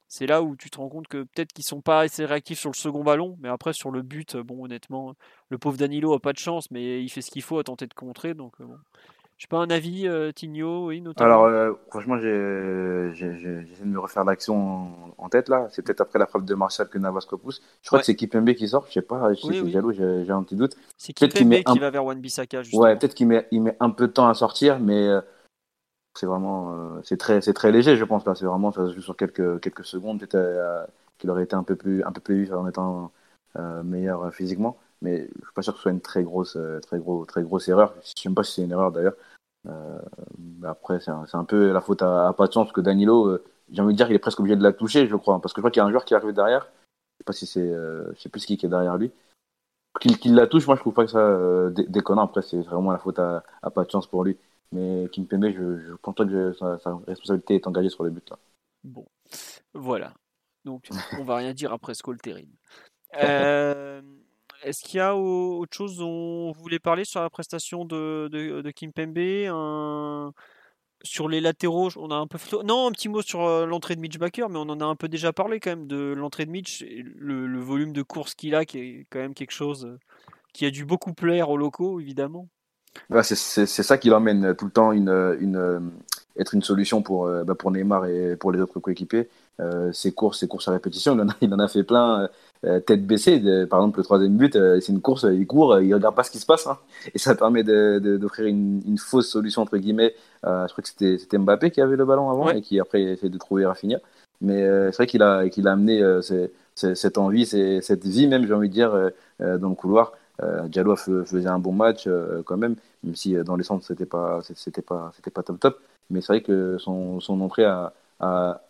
c'est 0.08 0.26
là 0.26 0.42
où 0.42 0.56
tu 0.56 0.70
te 0.70 0.78
rends 0.78 0.88
compte 0.88 1.08
que 1.08 1.22
peut-être 1.24 1.52
qu'ils 1.52 1.64
sont 1.64 1.80
pas 1.80 2.00
assez 2.00 2.24
réactifs 2.24 2.58
sur 2.60 2.70
le 2.70 2.76
second 2.76 3.04
ballon, 3.04 3.36
mais 3.40 3.48
après 3.48 3.72
sur 3.72 3.90
le 3.90 4.02
but, 4.02 4.36
bon 4.36 4.64
honnêtement, 4.64 5.14
le 5.48 5.58
pauvre 5.58 5.76
Danilo 5.76 6.12
a 6.14 6.20
pas 6.20 6.32
de 6.32 6.38
chance, 6.38 6.70
mais 6.70 7.02
il 7.02 7.08
fait 7.08 7.22
ce 7.22 7.30
qu'il 7.30 7.42
faut 7.42 7.58
à 7.58 7.64
tenter 7.64 7.86
de 7.86 7.94
contrer, 7.94 8.34
donc 8.34 8.60
bon. 8.60 8.78
Je 9.40 9.46
sais 9.46 9.48
pas 9.48 9.56
un 9.56 9.70
avis, 9.70 10.06
euh, 10.06 10.32
Tigno, 10.32 10.88
oui, 10.88 11.00
notamment? 11.00 11.30
Alors, 11.30 11.44
euh, 11.46 11.72
franchement, 11.88 12.18
j'essaie 12.18 13.24
de 13.24 13.86
me 13.86 13.98
refaire 13.98 14.22
l'action 14.22 15.14
en, 15.16 15.28
tête 15.30 15.48
là. 15.48 15.66
C'est 15.70 15.80
peut-être 15.80 16.02
après 16.02 16.18
la 16.18 16.26
frappe 16.26 16.44
de 16.44 16.54
Martial 16.54 16.90
que 16.90 16.98
Navas 16.98 17.24
repousse. 17.26 17.62
Je 17.80 17.86
crois 17.86 18.00
que 18.00 18.04
c'est 18.04 18.14
Kipembe 18.14 18.52
qui 18.52 18.68
sort. 18.68 18.84
Je 18.88 18.92
sais 18.92 19.00
pas, 19.00 19.32
je 19.32 19.40
sais 19.40 19.62
oui, 19.62 19.70
jaloux, 19.70 19.92
j'ai 19.92 20.30
un 20.30 20.42
petit 20.42 20.56
doute. 20.56 20.76
C'est 20.98 21.14
Kipembe 21.14 21.54
qui 21.54 21.78
va 21.78 21.88
vers 21.88 22.04
Wan 22.04 22.20
Bissaka. 22.20 22.62
Justement. 22.64 22.82
Ouais, 22.82 22.96
peut-être 22.96 23.14
qu'il 23.14 23.28
met, 23.28 23.48
il 23.50 23.62
met 23.62 23.78
un 23.80 23.88
peu 23.88 24.08
de 24.08 24.12
temps 24.12 24.28
à 24.28 24.34
sortir, 24.34 24.78
mais 24.78 25.08
euh, 25.08 25.22
c'est 26.14 26.26
vraiment, 26.26 26.74
euh, 26.74 27.00
c'est 27.02 27.16
très, 27.16 27.40
c'est 27.40 27.54
très 27.54 27.72
léger, 27.72 27.96
je 27.96 28.04
pense 28.04 28.24
là. 28.26 28.34
C'est 28.34 28.46
vraiment, 28.46 28.72
ça 28.72 28.86
se 28.88 28.94
joue 28.94 29.02
sur 29.02 29.16
quelques 29.16 29.60
quelques 29.60 29.84
secondes. 29.84 30.18
Peut-être 30.18 30.34
euh, 30.36 30.84
qu'il 31.18 31.30
aurait 31.30 31.44
été 31.44 31.54
un 31.54 31.62
peu 31.62 31.76
plus, 31.76 32.02
un 32.04 32.12
peu 32.12 32.20
plus 32.20 32.42
vif 32.44 32.52
en 32.52 32.66
étant 32.68 33.12
meilleur 33.84 34.32
physiquement 34.32 34.78
mais 35.02 35.28
je 35.40 35.44
suis 35.44 35.54
pas 35.54 35.62
sûr 35.62 35.72
que 35.72 35.78
ce 35.78 35.82
soit 35.84 35.92
une 35.92 36.00
très 36.02 36.22
grosse, 36.22 36.58
très 36.82 36.98
gros, 36.98 37.24
très 37.24 37.42
grosse 37.42 37.68
erreur. 37.68 37.94
Je 38.02 38.08
sais 38.08 38.28
même 38.28 38.34
pas 38.34 38.44
si 38.44 38.52
c'est 38.52 38.62
une 38.62 38.70
erreur 38.70 38.92
d'ailleurs. 38.92 39.14
Euh, 39.68 39.98
après, 40.64 41.00
c'est 41.00 41.10
un, 41.10 41.24
un, 41.32 41.44
peu 41.44 41.72
la 41.72 41.80
faute 41.80 42.02
à, 42.02 42.32
pas 42.36 42.46
de 42.46 42.52
chance 42.52 42.72
que 42.72 42.80
Danilo, 42.80 43.26
euh, 43.26 43.44
j'ai 43.70 43.82
envie 43.82 43.92
de 43.92 43.96
dire 43.96 44.06
qu'il 44.06 44.16
est 44.16 44.20
presque 44.20 44.40
obligé 44.40 44.56
de 44.56 44.62
la 44.62 44.72
toucher, 44.72 45.06
je 45.06 45.16
crois, 45.16 45.40
parce 45.40 45.52
que 45.52 45.58
je 45.58 45.62
crois 45.62 45.70
qu'il 45.70 45.80
y 45.80 45.84
a 45.84 45.86
un 45.86 45.90
joueur 45.90 46.04
qui 46.04 46.14
arrive 46.14 46.32
derrière. 46.32 46.64
Je 46.64 47.18
sais 47.18 47.24
pas 47.24 47.32
si 47.32 47.46
c'est, 47.46 47.60
euh, 47.60 48.12
je 48.14 48.20
sais 48.20 48.28
plus 48.28 48.44
qui 48.44 48.54
est 48.54 48.68
derrière 48.68 48.96
lui. 48.96 49.12
Qu'il 50.00 50.34
la 50.34 50.46
touche, 50.46 50.66
moi 50.66 50.76
je 50.76 50.80
trouve 50.80 50.94
pas 50.94 51.04
que 51.04 51.10
ça 51.10 51.70
déconnant. 51.88 52.22
Après, 52.22 52.42
c'est 52.42 52.60
vraiment 52.62 52.92
la 52.92 52.98
faute 52.98 53.18
à, 53.18 53.42
pas 53.74 53.84
de 53.84 53.90
chance 53.90 54.06
pour 54.06 54.24
lui. 54.24 54.38
Mais 54.72 55.08
Kim 55.10 55.26
je, 55.30 55.78
je 55.78 55.94
pense 55.94 56.14
pas 56.14 56.24
que 56.24 56.52
sa, 56.52 56.78
responsabilité 57.06 57.56
est 57.56 57.66
engagée 57.66 57.88
sur 57.88 58.04
les 58.04 58.10
buts 58.10 58.22
là. 58.30 58.38
Bon, 58.84 59.06
voilà. 59.74 60.14
Donc, 60.64 60.88
on 61.20 61.24
va 61.24 61.36
rien 61.36 61.52
dire 61.52 61.72
après 61.72 61.94
ce 61.94 62.02
call 62.02 62.18
terrible. 62.18 62.52
Euh, 63.20 64.00
est-ce 64.62 64.84
qu'il 64.84 64.98
y 64.98 65.00
a 65.00 65.16
autre 65.16 65.76
chose 65.76 65.96
dont 65.96 66.52
vous 66.52 66.62
voulez 66.62 66.78
parler 66.78 67.04
sur 67.04 67.20
la 67.20 67.28
prestation 67.28 67.84
de, 67.84 68.28
de, 68.30 68.60
de 68.60 68.70
Kim 68.70 68.92
Pembe? 68.92 70.32
Sur 71.02 71.28
les 71.28 71.40
latéraux, 71.40 71.88
on 71.96 72.10
a 72.10 72.14
un 72.14 72.26
peu. 72.26 72.38
Non, 72.62 72.86
un 72.86 72.92
petit 72.92 73.08
mot 73.08 73.22
sur 73.22 73.42
euh, 73.42 73.64
l'entrée 73.64 73.96
de 73.96 74.00
Mitch 74.00 74.18
Baker, 74.18 74.46
mais 74.50 74.58
on 74.58 74.68
en 74.68 74.80
a 74.80 74.84
un 74.84 74.96
peu 74.96 75.08
déjà 75.08 75.32
parlé 75.32 75.58
quand 75.58 75.70
même 75.70 75.86
de 75.86 76.12
l'entrée 76.14 76.44
de 76.44 76.50
Mitch, 76.50 76.82
le, 76.82 77.46
le 77.46 77.58
volume 77.58 77.94
de 77.94 78.02
course 78.02 78.34
qu'il 78.34 78.54
a, 78.54 78.66
qui 78.66 78.78
est 78.78 79.06
quand 79.08 79.18
même 79.18 79.32
quelque 79.32 79.52
chose 79.52 79.86
euh, 79.86 79.98
qui 80.52 80.66
a 80.66 80.70
dû 80.70 80.84
beaucoup 80.84 81.14
plaire 81.14 81.48
aux 81.48 81.56
locaux, 81.56 82.00
évidemment. 82.00 82.48
C'est 83.22 83.66
ça 83.66 83.98
qui 83.98 84.08
l'emmène 84.08 84.54
tout 84.54 84.66
le 84.66 84.70
temps 84.70 84.92
une, 84.92 85.36
une, 85.40 85.90
être 86.40 86.54
une 86.54 86.62
solution 86.62 87.02
pour, 87.02 87.26
euh, 87.26 87.44
bah, 87.44 87.54
pour 87.54 87.70
Neymar 87.70 88.06
et 88.06 88.36
pour 88.36 88.52
les 88.52 88.60
autres 88.60 88.80
coéquipiers. 88.80 89.28
Euh, 89.60 89.92
ses 89.92 90.12
courses, 90.12 90.40
ses 90.40 90.48
courses 90.48 90.68
à 90.68 90.72
répétition, 90.72 91.14
il 91.14 91.20
en 91.20 91.28
a, 91.28 91.34
il 91.42 91.52
en 91.52 91.58
a 91.58 91.68
fait 91.68 91.82
plein, 91.82 92.28
euh, 92.64 92.80
tête 92.80 93.06
baissée. 93.06 93.40
par 93.68 93.80
exemple, 93.80 93.98
le 93.98 94.04
troisième 94.04 94.36
but, 94.36 94.54
c'est 94.80 94.88
une 94.92 95.00
course, 95.00 95.26
il 95.30 95.46
court, 95.46 95.78
il 95.80 95.94
regarde 95.94 96.14
pas 96.14 96.24
ce 96.24 96.30
qui 96.30 96.38
se 96.38 96.46
passe, 96.46 96.66
hein. 96.66 96.78
et 97.14 97.18
ça 97.18 97.34
permet 97.34 97.62
d'offrir 97.62 98.46
une, 98.46 98.82
une, 98.86 98.98
fausse 98.98 99.28
solution 99.28 99.62
entre 99.62 99.76
guillemets. 99.76 100.14
je 100.42 100.72
crois 100.72 100.82
que 100.82 100.88
c'était 100.88 101.38
Mbappé 101.38 101.70
qui 101.70 101.80
avait 101.80 101.96
le 101.96 102.04
ballon 102.04 102.30
avant 102.30 102.50
et 102.50 102.62
qui 102.62 102.80
après 102.80 103.02
essaie 103.02 103.28
de 103.28 103.38
trouver 103.38 103.66
Rafinha. 103.66 103.98
Mais 104.40 104.62
c'est 104.62 104.96
vrai 104.96 105.06
qu'il 105.06 105.22
a, 105.22 105.48
qu'il 105.50 105.68
a 105.68 105.72
amené 105.72 106.02
cette 106.74 107.18
envie, 107.18 107.44
cette 107.46 108.06
vie 108.06 108.26
même, 108.26 108.46
j'ai 108.46 108.54
envie 108.54 108.68
de 108.68 108.74
dire, 108.74 108.92
dans 109.38 109.68
le 109.68 109.74
couloir. 109.74 110.12
Diallo 110.68 110.96
faisait 110.96 111.48
un 111.48 111.58
bon 111.58 111.72
match 111.72 112.08
quand 112.46 112.56
même, 112.56 112.76
même 113.02 113.14
si 113.14 113.34
dans 113.44 113.56
les 113.56 113.64
centres 113.64 113.84
c'était 113.84 114.06
pas, 114.06 114.40
c'était 114.42 114.82
pas, 114.82 115.12
c'était 115.14 115.30
pas 115.30 115.42
top 115.42 115.60
top 115.60 115.80
mais 116.10 116.20
c'est 116.20 116.32
vrai 116.32 116.42
que 116.42 116.76
son, 116.78 117.20
son 117.20 117.40
entrée 117.40 117.64
a, 117.64 117.94
a, 118.18 118.60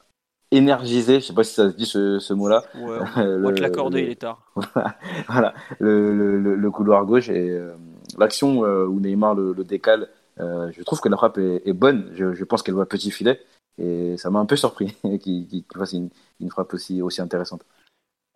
énergisé, 0.51 1.21
je 1.21 1.27
sais 1.27 1.35
pas 1.35 1.45
si 1.45 1.55
ça 1.55 1.71
se 1.71 1.77
dit 1.77 1.87
ce, 1.87 2.19
ce 2.19 2.35
mot-là. 2.35 2.65
Ouais, 2.75 2.99
on 3.17 3.41
va 3.41 3.53
te 3.53 3.61
l'accorder, 3.61 4.03
il 4.03 4.11
est 4.11 4.21
tard. 4.21 4.43
voilà, 5.29 5.55
le, 5.79 6.39
le, 6.39 6.57
le, 6.57 6.71
couloir 6.71 7.05
gauche 7.07 7.29
et 7.29 7.51
euh, 7.51 7.75
l'action 8.19 8.65
euh, 8.65 8.85
où 8.85 9.01
Neymar 9.01 9.35
le, 9.35 9.53
le 9.53 9.65
décale, 9.65 10.09
euh, 10.39 10.71
je 10.73 10.83
trouve 10.83 11.01
que 11.01 11.09
la 11.09 11.17
frappe 11.17 11.39
est, 11.39 11.63
est 11.67 11.73
bonne. 11.73 12.11
Je, 12.15 12.35
je 12.35 12.45
pense 12.45 12.63
qu'elle 12.63 12.75
va 12.75 12.87
petit 12.87 13.11
filet 13.11 13.41
et 13.79 14.17
ça 14.17 14.31
m'a 14.31 14.39
un 14.41 14.47
peu 14.47 14.57
surpris 14.57 14.97
qu'il 15.21 15.65
fasse 15.75 15.93
une, 15.93 16.11
une, 16.41 16.51
frappe 16.51 16.75
aussi, 16.75 17.01
aussi 17.01 17.21
intéressante. 17.21 17.63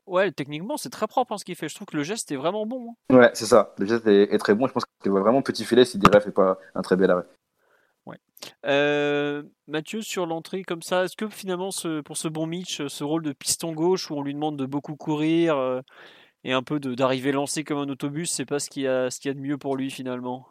Ouais, 0.06 0.31
techniquement, 0.32 0.76
c'est 0.76 0.90
très 0.90 1.06
propre 1.06 1.32
hein, 1.32 1.39
ce 1.39 1.44
qu'il 1.44 1.56
fait. 1.56 1.68
Je 1.68 1.74
trouve 1.74 1.86
que 1.86 1.97
le 1.97 2.02
geste 2.02 2.31
est 2.31 2.36
vraiment 2.36 2.66
bon. 2.66 2.94
Hein. 3.10 3.16
Ouais, 3.16 3.31
c'est 3.35 3.47
ça. 3.47 3.74
Le 3.78 3.86
geste 3.86 4.06
est, 4.06 4.35
est, 4.35 4.39
très 4.39 4.55
bon. 4.55 4.66
Je 4.66 4.72
pense 4.72 4.85
qu'il 5.02 5.12
va 5.12 5.20
vraiment 5.20 5.43
petit 5.43 5.64
filet 5.64 5.85
si 5.85 5.98
Diref 5.98 6.24
fait 6.24 6.31
pas 6.31 6.59
un 6.74 6.82
très 6.82 6.97
bel 6.97 7.10
arrêt. 7.10 7.24
Ouais. 8.06 8.18
Euh, 8.66 9.43
Mathieu, 9.66 10.02
sur 10.02 10.26
l'entrée 10.26 10.62
comme 10.62 10.82
ça, 10.82 11.05
est-ce 11.05 11.16
que 11.16 11.28
finalement, 11.28 11.70
ce, 11.70 12.02
pour 12.02 12.16
ce 12.16 12.28
bon 12.28 12.47
Mitch, 12.47 12.86
ce 12.86 13.05
rôle 13.05 13.22
de 13.22 13.32
piston 13.32 13.72
gauche 13.72 14.10
où 14.10 14.14
on 14.14 14.22
lui 14.22 14.35
demande 14.35 14.59
de 14.59 14.66
beaucoup 14.66 14.97
courir 14.97 15.56
euh, 15.56 15.81
et 16.44 16.52
un 16.52 16.62
peu 16.62 16.78
d'arriver 16.81 17.32
lancé 17.32 17.64
comme 17.64 17.78
un 17.78 17.89
autobus, 17.89 18.31
c'est 18.31 18.44
pas 18.44 18.59
ce 18.59 18.68
qu'il 18.68 18.82
y, 18.82 18.89
a, 18.89 19.10
ce 19.10 19.20
qu'il 19.20 19.31
y 19.31 19.32
a 19.32 19.35
de 19.35 19.40
mieux 19.40 19.56
pour 19.56 19.76
lui 19.76 19.90
finalement? 19.90 20.47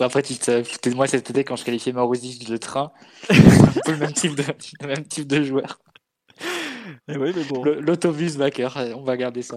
Après, 0.00 0.22
tu 0.22 0.34
te 0.36 0.62
foutais 0.62 0.90
de 0.90 0.94
moi 0.94 1.06
cet 1.06 1.30
été 1.30 1.44
quand 1.44 1.56
je 1.56 1.64
qualifiais 1.64 1.92
Marouzi 1.92 2.38
de 2.38 2.56
train. 2.56 2.92
un 3.30 3.80
peu 3.84 3.92
le 3.92 3.98
même 3.98 4.12
type 4.12 4.34
de, 4.34 4.44
le 4.80 4.86
même 4.86 5.04
type 5.06 5.26
de 5.26 5.42
joueur. 5.42 5.78
Eh 7.08 7.16
oui, 7.16 7.32
mais 7.34 7.44
bon. 7.44 7.64
L'autobus 7.64 8.36
backer, 8.36 8.76
on 8.96 9.02
va 9.02 9.16
garder 9.16 9.42
ça. 9.42 9.56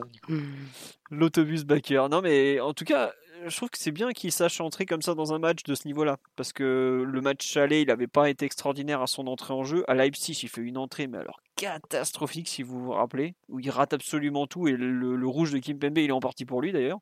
L'autobus 1.11 1.64
backer. 1.65 2.10
Non, 2.10 2.22
mais 2.22 2.60
en 2.60 2.73
tout 2.73 2.85
cas, 2.85 3.14
je 3.45 3.55
trouve 3.55 3.69
que 3.69 3.77
c'est 3.77 3.91
bien 3.91 4.11
qu'il 4.11 4.31
sache 4.31 4.61
entrer 4.61 4.85
comme 4.85 5.01
ça 5.01 5.14
dans 5.14 5.34
un 5.34 5.39
match 5.39 5.64
de 5.64 5.76
ce 5.76 5.88
niveau-là. 5.88 6.18
Parce 6.35 6.53
que 6.53 7.05
le 7.07 7.22
match 7.22 7.57
aller, 7.57 7.81
il 7.81 7.88
n'avait 7.88 8.07
pas 8.07 8.30
été 8.30 8.45
extraordinaire 8.45 9.01
à 9.01 9.07
son 9.07 9.27
entrée 9.27 9.53
en 9.53 9.64
jeu. 9.64 9.84
À 9.88 9.95
Leipzig, 9.95 10.39
il 10.43 10.49
fait 10.49 10.61
une 10.61 10.77
entrée, 10.77 11.07
mais 11.07 11.18
alors 11.18 11.39
catastrophique, 11.55 12.49
si 12.49 12.64
vous 12.64 12.84
vous 12.84 12.91
rappelez, 12.91 13.35
où 13.47 13.60
il 13.60 13.69
rate 13.69 13.93
absolument 13.93 14.47
tout. 14.47 14.68
Et 14.68 14.73
le, 14.73 15.27
rouge 15.27 15.51
de 15.51 15.60
Kim 15.60 15.80
Pembe, 15.80 15.97
il 15.97 16.10
est 16.10 16.11
en 16.11 16.19
partie 16.19 16.45
pour 16.45 16.61
lui 16.61 16.72
d'ailleurs. 16.72 16.99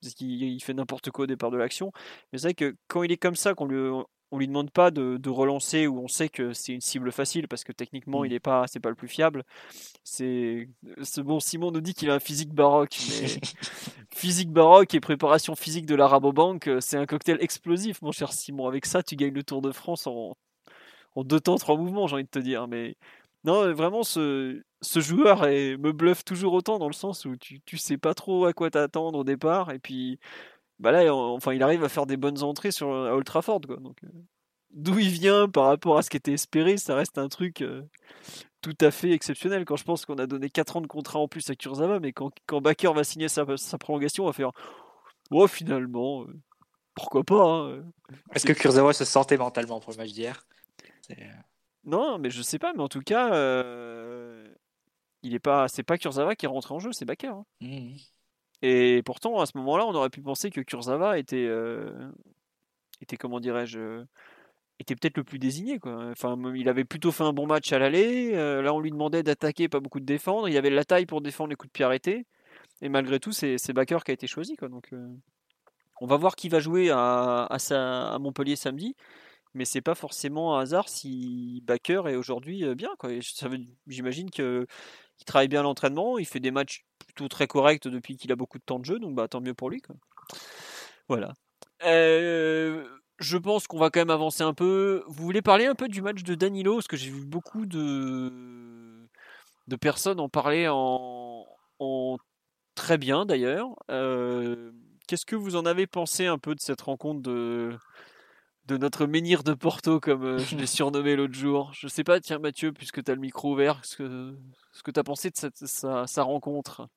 Parce 0.00 0.14
qu'il 0.14 0.62
fait 0.62 0.74
n'importe 0.74 1.10
quoi 1.10 1.24
au 1.24 1.26
départ 1.26 1.50
de 1.50 1.56
l'action. 1.56 1.92
Mais 2.32 2.38
c'est 2.38 2.48
vrai 2.48 2.54
que 2.54 2.76
quand 2.88 3.02
il 3.02 3.12
est 3.12 3.16
comme 3.16 3.36
ça, 3.36 3.54
qu'on 3.54 3.66
lui, 3.66 3.90
on 4.34 4.38
lui 4.38 4.48
demande 4.48 4.72
pas 4.72 4.90
de, 4.90 5.28
relancer 5.28 5.86
où 5.86 6.00
on 6.00 6.08
sait 6.08 6.28
que 6.28 6.52
c'est 6.52 6.72
une 6.72 6.80
cible 6.80 7.12
facile 7.12 7.46
parce 7.46 7.62
que 7.62 7.70
techniquement 7.70 8.22
mmh. 8.22 8.26
il 8.26 8.32
est 8.32 8.40
pas 8.40 8.66
c'est 8.66 8.80
pas 8.80 8.88
le 8.88 8.96
plus 8.96 9.06
fiable. 9.06 9.44
C'est 10.02 10.68
ce 11.02 11.20
bon 11.20 11.38
Simon 11.38 11.70
nous 11.70 11.80
dit 11.80 11.94
qu'il 11.94 12.10
a 12.10 12.14
un 12.14 12.20
physique 12.20 12.52
baroque, 12.52 12.96
mais 13.20 13.28
physique 14.12 14.50
baroque 14.50 14.92
et 14.94 15.00
préparation 15.00 15.54
physique 15.54 15.86
de 15.86 15.94
la 15.94 16.08
Rabobank, 16.08 16.68
c'est 16.80 16.96
un 16.96 17.06
cocktail 17.06 17.38
explosif, 17.40 18.02
mon 18.02 18.10
cher 18.10 18.32
Simon. 18.32 18.66
Avec 18.66 18.86
ça, 18.86 19.04
tu 19.04 19.14
gagnes 19.14 19.34
le 19.34 19.44
Tour 19.44 19.62
de 19.62 19.70
France 19.70 20.08
en, 20.08 20.36
en 21.14 21.22
deux 21.22 21.40
temps, 21.40 21.56
trois 21.56 21.76
mouvements, 21.76 22.08
j'ai 22.08 22.14
envie 22.14 22.24
de 22.24 22.28
te 22.28 22.40
dire. 22.40 22.66
Mais 22.66 22.96
non, 23.44 23.72
vraiment, 23.72 24.02
ce, 24.02 24.62
ce 24.82 25.00
joueur 25.00 25.42
me 25.42 25.92
bluffe 25.92 26.24
toujours 26.24 26.54
autant 26.54 26.78
dans 26.78 26.88
le 26.88 26.92
sens 26.92 27.24
où 27.24 27.36
tu, 27.36 27.60
tu 27.60 27.76
sais 27.76 27.98
pas 27.98 28.14
trop 28.14 28.46
à 28.46 28.52
quoi 28.52 28.70
t'attendre 28.70 29.18
au 29.18 29.24
départ 29.24 29.70
et 29.70 29.78
puis 29.78 30.18
bah 30.78 30.90
là, 30.90 31.14
enfin, 31.14 31.52
il 31.52 31.62
arrive 31.62 31.84
à 31.84 31.88
faire 31.88 32.06
des 32.06 32.16
bonnes 32.16 32.42
entrées 32.42 32.72
sur 32.72 32.92
à 32.92 33.14
Old 33.14 33.24
Trafford, 33.24 33.60
quoi. 33.62 33.76
Donc, 33.76 33.96
euh, 34.04 34.08
d'où 34.70 34.98
il 34.98 35.08
vient 35.08 35.48
par 35.48 35.66
rapport 35.66 35.98
à 35.98 36.02
ce 36.02 36.10
qui 36.10 36.16
était 36.16 36.32
espéré, 36.32 36.76
ça 36.76 36.94
reste 36.94 37.18
un 37.18 37.28
truc 37.28 37.60
euh, 37.62 37.82
tout 38.60 38.76
à 38.80 38.90
fait 38.90 39.12
exceptionnel. 39.12 39.64
Quand 39.64 39.76
je 39.76 39.84
pense 39.84 40.04
qu'on 40.04 40.18
a 40.18 40.26
donné 40.26 40.50
4 40.50 40.76
ans 40.76 40.80
de 40.80 40.86
contrat 40.86 41.20
en 41.20 41.28
plus 41.28 41.48
à 41.50 41.54
Kurzawa, 41.54 42.00
mais 42.00 42.12
quand, 42.12 42.32
quand 42.46 42.60
Baker 42.60 42.92
va 42.92 43.04
signer 43.04 43.28
sa, 43.28 43.44
sa 43.56 43.78
prolongation, 43.78 44.24
on 44.24 44.26
va 44.26 44.32
faire 44.32 44.52
oh 45.30 45.46
finalement, 45.46 46.22
euh, 46.24 46.40
pourquoi 46.94 47.22
pas. 47.22 47.44
Hein, 47.44 47.84
Est-ce 48.34 48.46
que 48.46 48.52
Kurzawa 48.52 48.92
se 48.92 49.04
sentait 49.04 49.36
mentalement 49.36 49.80
pour 49.80 49.92
le 49.92 49.98
match 49.98 50.12
d'hier 50.12 50.44
Non, 51.84 52.18
mais 52.18 52.30
je 52.30 52.42
sais 52.42 52.58
pas, 52.58 52.72
mais 52.72 52.82
en 52.82 52.88
tout 52.88 53.02
cas, 53.02 53.28
il 55.22 55.34
est 55.34 55.40
pas, 55.40 55.68
c'est 55.68 55.82
pas 55.84 55.98
Kurzawa 55.98 56.34
qui 56.34 56.46
est 56.46 56.48
rentré 56.48 56.74
en 56.74 56.80
jeu, 56.80 56.92
c'est 56.92 57.04
Baker. 57.04 57.28
Hein. 57.28 57.44
Mmh. 57.60 57.96
Et 58.66 59.02
pourtant, 59.04 59.40
à 59.40 59.44
ce 59.44 59.58
moment-là, 59.58 59.84
on 59.84 59.94
aurait 59.94 60.08
pu 60.08 60.22
penser 60.22 60.48
que 60.48 60.62
Kurzawa 60.62 61.18
était, 61.18 61.44
euh, 61.46 62.10
était 63.02 63.18
comment 63.18 63.38
dirais-je, 63.38 64.02
était 64.80 64.96
peut-être 64.96 65.18
le 65.18 65.22
plus 65.22 65.38
désigné. 65.38 65.78
Quoi. 65.78 66.06
Enfin, 66.12 66.38
il 66.54 66.66
avait 66.70 66.84
plutôt 66.84 67.12
fait 67.12 67.24
un 67.24 67.34
bon 67.34 67.46
match 67.46 67.74
à 67.74 67.78
l'aller. 67.78 68.30
Euh, 68.32 68.62
là, 68.62 68.72
on 68.72 68.80
lui 68.80 68.90
demandait 68.90 69.22
d'attaquer, 69.22 69.68
pas 69.68 69.80
beaucoup 69.80 70.00
de 70.00 70.06
défendre. 70.06 70.48
Il 70.48 70.56
avait 70.56 70.70
la 70.70 70.86
taille 70.86 71.04
pour 71.04 71.20
défendre 71.20 71.50
les 71.50 71.56
coups 71.56 71.68
de 71.68 71.72
pied 71.74 71.84
arrêtés. 71.84 72.26
Et 72.80 72.88
malgré 72.88 73.20
tout, 73.20 73.32
c'est 73.32 73.72
Baker 73.74 73.98
qui 74.02 74.12
a 74.12 74.14
été 74.14 74.26
choisi. 74.26 74.56
Quoi. 74.56 74.70
Donc, 74.70 74.94
euh, 74.94 75.08
on 76.00 76.06
va 76.06 76.16
voir 76.16 76.34
qui 76.34 76.48
va 76.48 76.58
jouer 76.58 76.88
à, 76.90 77.42
à, 77.44 78.18
Montpellier 78.18 78.56
samedi. 78.56 78.96
Mais 79.52 79.66
c'est 79.66 79.82
pas 79.82 79.94
forcément 79.94 80.56
un 80.56 80.62
hasard 80.62 80.88
si 80.88 81.62
Baker 81.66 82.04
est 82.06 82.16
aujourd'hui 82.16 82.64
bien. 82.74 82.88
J'imagine 83.86 84.30
qu'il 85.16 85.24
travaille 85.24 85.48
bien 85.48 85.62
l'entraînement, 85.62 86.18
il 86.18 86.26
fait 86.26 86.40
des 86.40 86.50
matchs 86.50 86.84
tout 87.14 87.28
très 87.28 87.46
correct 87.46 87.88
depuis 87.88 88.16
qu'il 88.16 88.32
a 88.32 88.36
beaucoup 88.36 88.58
de 88.58 88.64
temps 88.64 88.78
de 88.78 88.84
jeu, 88.84 88.98
donc 88.98 89.14
bah, 89.14 89.28
tant 89.28 89.40
mieux 89.40 89.54
pour 89.54 89.70
lui. 89.70 89.82
Voilà. 91.08 91.32
Euh, 91.84 92.86
je 93.18 93.36
pense 93.36 93.66
qu'on 93.66 93.78
va 93.78 93.90
quand 93.90 94.00
même 94.00 94.10
avancer 94.10 94.42
un 94.42 94.54
peu. 94.54 95.04
Vous 95.06 95.24
voulez 95.24 95.42
parler 95.42 95.66
un 95.66 95.74
peu 95.74 95.88
du 95.88 96.02
match 96.02 96.22
de 96.22 96.34
Danilo? 96.34 96.74
Parce 96.74 96.88
que 96.88 96.96
j'ai 96.96 97.10
vu 97.10 97.24
beaucoup 97.24 97.66
de, 97.66 99.08
de 99.68 99.76
personnes 99.76 100.20
en 100.20 100.28
parler 100.28 100.66
en, 100.68 101.46
en 101.78 102.16
très 102.74 102.98
bien 102.98 103.26
d'ailleurs. 103.26 103.68
Euh, 103.90 104.72
qu'est-ce 105.06 105.26
que 105.26 105.36
vous 105.36 105.56
en 105.56 105.66
avez 105.66 105.86
pensé 105.86 106.26
un 106.26 106.38
peu 106.38 106.54
de 106.54 106.60
cette 106.60 106.80
rencontre 106.80 107.22
de, 107.22 107.76
de 108.66 108.76
notre 108.76 109.06
menhir 109.06 109.42
de 109.42 109.54
Porto, 109.54 110.00
comme 110.00 110.24
euh, 110.24 110.38
je 110.38 110.56
l'ai 110.56 110.66
surnommé 110.66 111.16
l'autre 111.16 111.34
jour. 111.34 111.72
Je 111.74 111.88
sais 111.88 112.04
pas, 112.04 112.20
tiens 112.20 112.38
Mathieu, 112.38 112.72
puisque 112.72 113.02
tu 113.02 113.10
as 113.10 113.14
le 113.14 113.20
micro 113.20 113.52
ouvert, 113.52 113.84
ce 113.84 113.96
que, 113.96 114.36
ce 114.72 114.82
que 114.82 114.90
tu 114.90 115.00
as 115.00 115.04
pensé 115.04 115.30
de 115.30 115.36
cette, 115.36 115.56
sa, 115.56 116.06
sa 116.06 116.22
rencontre? 116.22 116.88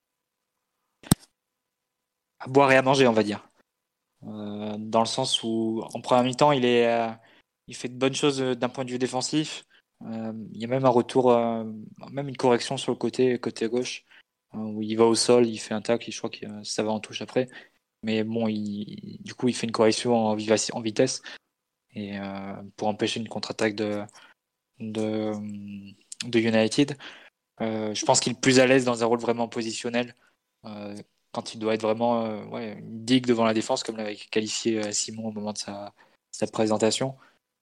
À 2.39 2.47
boire 2.47 2.71
et 2.71 2.77
à 2.77 2.81
manger, 2.81 3.07
on 3.07 3.13
va 3.13 3.23
dire. 3.23 3.47
Euh, 4.23 4.75
dans 4.77 5.01
le 5.01 5.05
sens 5.05 5.43
où, 5.43 5.83
en 5.93 6.01
première 6.01 6.23
mi-temps, 6.23 6.51
il, 6.51 6.65
est, 6.65 6.87
euh, 6.87 7.11
il 7.67 7.75
fait 7.75 7.89
de 7.89 7.97
bonnes 7.97 8.15
choses 8.15 8.39
d'un 8.39 8.69
point 8.69 8.85
de 8.85 8.91
vue 8.91 8.99
défensif. 8.99 9.63
Euh, 10.03 10.33
il 10.53 10.61
y 10.61 10.65
a 10.65 10.67
même 10.67 10.85
un 10.85 10.89
retour, 10.89 11.31
euh, 11.31 11.63
même 12.11 12.29
une 12.29 12.37
correction 12.37 12.77
sur 12.77 12.91
le 12.91 12.97
côté, 12.97 13.39
côté 13.39 13.67
gauche, 13.67 14.05
euh, 14.53 14.59
où 14.59 14.81
il 14.81 14.95
va 14.97 15.05
au 15.05 15.15
sol, 15.15 15.47
il 15.47 15.57
fait 15.57 15.73
un 15.73 15.81
tacle, 15.81 16.11
je 16.11 16.17
crois 16.17 16.29
que 16.29 16.45
ça 16.63 16.83
va 16.83 16.91
en 16.91 16.99
touche 16.99 17.21
après. 17.21 17.47
Mais 18.03 18.23
bon, 18.23 18.47
il, 18.47 19.19
du 19.23 19.33
coup, 19.33 19.47
il 19.47 19.55
fait 19.55 19.65
une 19.67 19.71
correction 19.71 20.15
en 20.15 20.35
vitesse 20.35 21.21
et 21.97 22.19
euh, 22.19 22.53
pour 22.75 22.87
empêcher 22.87 23.19
une 23.19 23.27
contre-attaque 23.27 23.75
de, 23.75 24.03
de, 24.79 25.33
United. 26.39 26.95
Euh, 27.61 27.93
je 27.95 28.05
pense 28.05 28.19
qu'il 28.19 28.33
est 28.33 28.39
plus 28.39 28.59
à 28.59 28.67
l'aise 28.67 28.85
dans 28.85 29.03
un 29.03 29.05
rôle 29.07 29.19
vraiment 29.19 29.47
positionnel. 29.47 30.13
Euh, 30.65 30.95
quand 31.31 31.53
il 31.53 31.59
doit 31.59 31.73
être 31.73 31.81
vraiment 31.81 32.45
ouais, 32.49 32.77
digue 32.81 33.25
devant 33.25 33.45
la 33.45 33.53
défense, 33.53 33.83
comme 33.83 33.97
l'avait 33.97 34.15
qualifié 34.15 34.91
Simon 34.93 35.27
au 35.27 35.31
moment 35.31 35.53
de 35.53 35.57
sa, 35.57 35.93
sa 36.31 36.47
présentation. 36.47 37.15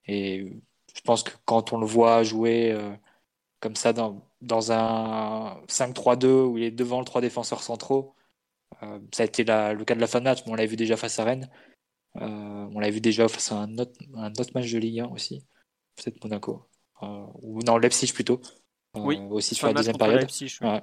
Et 0.06 0.48
je 0.94 1.02
pense 1.02 1.24
que 1.24 1.32
quand 1.46 1.74
on 1.74 1.80
le 1.80 1.86
voit 1.86 2.24
jouer 2.24 2.78
comme 3.60 3.76
ça 3.76 3.92
dans, 3.92 4.22
dans 4.42 4.72
un 4.72 5.60
5-3-2 5.68 6.28
où 6.28 6.58
il 6.58 6.64
est 6.64 6.72
devant 6.72 7.00
le 7.00 7.06
trois 7.06 7.22
défenseurs 7.22 7.64
centraux, 7.64 8.16
ça 9.12 9.24
a 9.24 9.26
été 9.26 9.44
le 9.44 9.84
cas 9.84 9.96
de 9.96 10.02
la 10.02 10.08
fin 10.08 10.20
de 10.20 10.26
match, 10.26 10.44
mais 10.46 10.54
on 10.54 10.56
l'a 10.56 10.66
vu 10.66 10.78
déjà 10.78 10.96
face 10.96 11.20
à 11.20 11.26
Rennes. 11.26 11.50
Euh, 12.22 12.68
on 12.74 12.80
l'a 12.80 12.90
vu 12.90 13.02
déjà 13.02 13.28
face 13.28 13.52
à 13.52 13.56
un 13.56 13.78
autre, 13.78 13.94
un 14.16 14.32
autre 14.32 14.52
match 14.54 14.72
de 14.72 14.78
Ligue 14.78 15.02
1 15.02 15.08
aussi, 15.08 15.44
peut-être 15.96 16.24
Monaco. 16.24 16.64
Euh, 17.04 17.26
ou 17.42 17.62
non, 17.64 17.78
Leipzig 17.78 18.14
plutôt. 18.14 18.42
Euh, 18.96 19.02
Oui, 19.02 19.20
aussi 19.30 19.56
sur 19.56 19.68
la 19.68 19.74
deuxième 19.74 19.98
période. 19.98 20.22
Leipzig, 20.22 20.58
oui. 20.62 20.68
Ouais. 20.68 20.82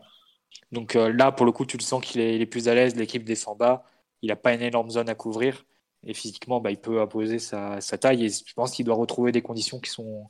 Donc 0.71 0.95
là, 0.95 1.33
pour 1.33 1.47
le 1.47 1.53
coup, 1.53 1.65
tu 1.65 1.79
le 1.79 1.83
sens 1.83 2.05
qu'il 2.05 2.21
est, 2.21 2.47
plus 2.47 2.69
à 2.69 2.75
l'aise, 2.75 2.95
l'équipe 2.95 3.25
descend 3.25 3.57
bas, 3.57 3.85
il 4.21 4.29
n'a 4.29 4.37
pas 4.37 4.53
une 4.53 4.61
énorme 4.61 4.91
zone 4.91 5.09
à 5.09 5.15
couvrir, 5.15 5.65
et 6.05 6.13
physiquement, 6.13 6.61
bah, 6.61 6.71
il 6.71 6.77
peut 6.77 7.01
imposer 7.01 7.39
sa, 7.39 7.81
sa 7.81 7.97
taille, 7.97 8.27
et 8.27 8.29
je 8.29 8.53
pense 8.55 8.73
qu'il 8.73 8.85
doit 8.85 8.95
retrouver 8.95 9.33
des 9.33 9.41
conditions 9.41 9.81
qui 9.81 9.91
sont, 9.91 10.29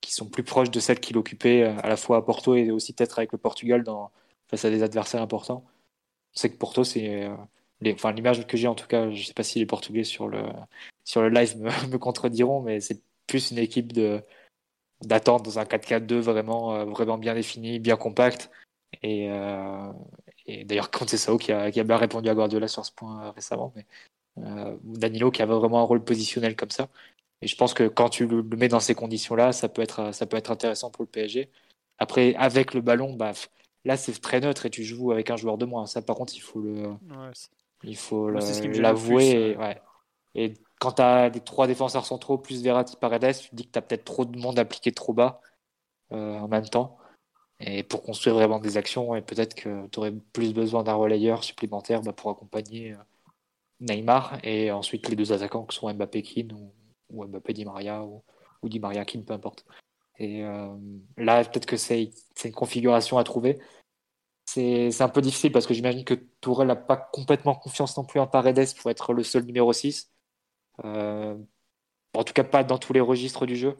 qui 0.00 0.12
sont 0.12 0.26
plus 0.26 0.42
proches 0.42 0.70
de 0.70 0.80
celles 0.80 0.98
qu'il 0.98 1.16
occupait 1.18 1.62
à 1.62 1.88
la 1.88 1.96
fois 1.96 2.16
à 2.16 2.22
Porto 2.22 2.56
et 2.56 2.72
aussi 2.72 2.92
peut-être 2.92 3.18
avec 3.20 3.30
le 3.30 3.38
Portugal 3.38 3.84
dans, 3.84 4.10
face 4.48 4.64
à 4.64 4.70
des 4.70 4.82
adversaires 4.82 5.22
importants. 5.22 5.64
On 6.34 6.38
sait 6.38 6.50
que 6.50 6.56
Porto, 6.56 6.82
c'est... 6.82 7.30
enfin, 7.86 8.12
l'image 8.12 8.46
que 8.46 8.56
j'ai 8.56 8.68
en 8.68 8.74
tout 8.74 8.86
cas, 8.86 9.10
je 9.10 9.24
sais 9.24 9.34
pas 9.34 9.42
si 9.42 9.58
les 9.58 9.66
Portugais 9.66 10.04
sur 10.04 10.28
le, 10.28 10.42
sur 11.04 11.22
le 11.22 11.28
live 11.28 11.58
me, 11.58 11.96
contrediront, 11.98 12.60
mais 12.60 12.80
c'est 12.80 13.00
plus 13.26 13.50
une 13.50 13.58
équipe 13.58 13.92
de 13.92 14.22
d'attente 15.02 15.44
dans 15.44 15.58
un 15.58 15.64
4-4-2 15.64 16.18
vraiment, 16.18 16.74
euh, 16.74 16.84
vraiment 16.84 17.16
bien 17.16 17.34
défini, 17.34 17.78
bien 17.78 17.96
compact. 17.96 18.50
Et, 19.02 19.30
euh, 19.30 19.92
et 20.46 20.64
d'ailleurs, 20.64 20.90
Conte 20.90 21.16
Sao 21.16 21.38
qui 21.38 21.52
a, 21.52 21.70
qui 21.70 21.80
a 21.80 21.84
bien 21.84 21.96
répondu 21.96 22.28
à 22.28 22.34
Guardiola 22.34 22.68
sur 22.68 22.84
ce 22.84 22.92
point 22.92 23.24
euh, 23.24 23.30
récemment, 23.30 23.72
euh, 24.38 24.76
Danilo 24.84 25.30
qui 25.30 25.42
avait 25.42 25.54
vraiment 25.54 25.80
un 25.80 25.84
rôle 25.84 26.04
positionnel 26.04 26.56
comme 26.56 26.70
ça. 26.70 26.88
Et 27.42 27.46
je 27.46 27.56
pense 27.56 27.74
que 27.74 27.88
quand 27.88 28.10
tu 28.10 28.26
le, 28.26 28.42
mets 28.42 28.68
dans 28.68 28.80
ces 28.80 28.94
conditions-là, 28.94 29.52
ça 29.52 29.68
peut 29.68 29.82
être 29.82 30.12
ça 30.12 30.26
peut 30.26 30.36
être 30.36 30.50
intéressant 30.50 30.90
pour 30.90 31.04
le 31.04 31.08
PSG. 31.08 31.50
Après, 31.98 32.34
avec 32.36 32.74
le 32.74 32.80
ballon, 32.80 33.14
bah, 33.14 33.32
là 33.84 33.96
c'est 33.96 34.12
très 34.20 34.40
neutre 34.40 34.66
et 34.66 34.70
tu 34.70 34.84
joues 34.84 35.12
avec 35.12 35.30
un 35.30 35.36
joueur 35.36 35.58
de 35.58 35.64
moins. 35.64 35.86
Ça, 35.86 36.02
par 36.02 36.16
contre, 36.16 36.34
il 36.36 36.40
faut 36.40 36.60
le, 36.60 36.90
il 37.82 37.96
faut 37.96 38.30
l'avouer. 38.30 39.34
le 39.34 39.40
Et, 39.40 39.54
plus, 39.54 39.62
ouais. 39.62 39.80
et 40.34 40.54
quand 40.80 40.92
tu 40.92 41.02
as 41.02 41.30
des 41.30 41.40
trois 41.40 41.66
défenseurs 41.66 42.06
centraux 42.06 42.38
plus 42.38 42.62
Verratti 42.62 42.96
Paredes, 42.96 43.36
tu 43.36 43.50
te 43.50 43.54
dis 43.56 43.66
que 43.66 43.72
tu 43.72 43.78
as 43.78 43.82
peut-être 43.82 44.04
trop 44.04 44.24
de 44.24 44.38
monde 44.38 44.58
appliqué 44.58 44.92
trop 44.92 45.12
bas 45.12 45.40
euh, 46.12 46.38
en 46.38 46.48
même 46.48 46.68
temps. 46.68 46.96
Et 47.60 47.82
pour 47.82 48.02
construire 48.02 48.34
vraiment 48.34 48.58
des 48.58 48.78
actions, 48.78 49.14
et 49.14 49.20
peut-être 49.20 49.54
que 49.54 49.86
tu 49.88 49.98
aurais 49.98 50.12
plus 50.32 50.54
besoin 50.54 50.82
d'un 50.82 50.94
relayeur 50.94 51.44
supplémentaire 51.44 52.00
bah, 52.00 52.14
pour 52.14 52.30
accompagner 52.30 52.92
euh, 52.92 52.96
Neymar 53.80 54.38
et 54.42 54.72
ensuite 54.72 55.08
les 55.08 55.16
deux 55.16 55.32
attaquants 55.32 55.66
qui 55.66 55.76
sont 55.76 55.92
Mbappé 55.92 56.22
Kin 56.22 56.48
ou, 56.54 56.72
ou 57.10 57.26
Mbappé 57.26 57.52
Di 57.52 57.66
Maria 57.66 58.02
ou, 58.02 58.22
ou 58.62 58.68
Di 58.70 58.80
Maria 58.80 59.04
Kin, 59.04 59.20
peu 59.20 59.34
importe. 59.34 59.66
Et 60.18 60.42
euh, 60.44 60.74
là, 61.18 61.44
peut-être 61.44 61.66
que 61.66 61.76
c'est 61.76 62.10
une 62.44 62.52
configuration 62.52 63.18
à 63.18 63.24
trouver. 63.24 63.58
C'est 64.52 65.02
un 65.02 65.08
peu 65.08 65.20
difficile 65.20 65.52
parce 65.52 65.66
que 65.66 65.74
j'imagine 65.74 66.04
que 66.04 66.14
Tourelle 66.40 66.66
n'a 66.66 66.76
pas 66.76 66.96
complètement 66.96 67.54
confiance 67.54 67.96
non 67.96 68.04
plus 68.04 68.18
en 68.18 68.26
Paredes 68.26 68.74
pour 68.76 68.90
être 68.90 69.12
le 69.12 69.22
seul 69.22 69.44
numéro 69.44 69.72
6. 69.72 70.12
Euh, 70.84 71.38
en 72.14 72.24
tout 72.24 72.32
cas, 72.32 72.44
pas 72.44 72.64
dans 72.64 72.78
tous 72.78 72.92
les 72.92 73.00
registres 73.00 73.46
du 73.46 73.56
jeu, 73.56 73.76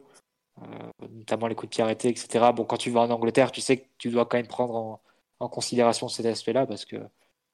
euh, 0.61 0.65
notamment 1.09 1.47
les 1.47 1.55
coups 1.55 1.69
de 1.71 1.75
pied 1.75 1.83
arrêtés, 1.83 2.09
etc. 2.09 2.53
Bon, 2.55 2.65
quand 2.65 2.77
tu 2.77 2.89
vas 2.91 3.01
en 3.01 3.09
Angleterre, 3.11 3.51
tu 3.51 3.61
sais 3.61 3.77
que 3.81 3.87
tu 3.97 4.11
dois 4.11 4.25
quand 4.25 4.37
même 4.37 4.47
prendre 4.47 5.01
en, 5.39 5.49
considération 5.49 6.07
cet 6.07 6.25
aspect-là 6.27 6.67
parce 6.67 6.85
que 6.85 6.97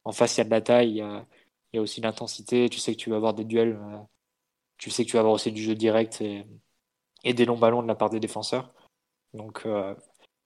en 0.03 0.11
face, 0.11 0.37
il 0.37 0.39
y 0.39 0.41
a 0.41 0.43
de 0.45 0.51
la 0.51 0.61
taille, 0.61 0.89
il 0.91 0.97
y 0.97 1.01
a, 1.01 1.25
il 1.73 1.77
y 1.77 1.79
aussi 1.79 2.01
l'intensité. 2.01 2.69
Tu 2.69 2.79
sais 2.79 2.93
que 2.93 2.99
tu 2.99 3.09
vas 3.09 3.17
avoir 3.17 3.33
des 3.33 3.45
duels, 3.45 3.79
euh, 3.81 3.97
tu 4.77 4.91
sais 4.91 5.05
que 5.05 5.09
tu 5.09 5.15
vas 5.17 5.21
avoir 5.21 5.35
aussi 5.35 5.51
du 5.51 5.63
jeu 5.63 5.75
direct 5.75 6.21
et, 6.21 6.45
et 7.23 7.33
des 7.33 7.45
longs 7.45 7.57
ballons 7.57 7.83
de 7.83 7.87
la 7.87 7.95
part 7.95 8.09
des 8.11 8.19
défenseurs. 8.19 8.73
Donc, 9.33 9.65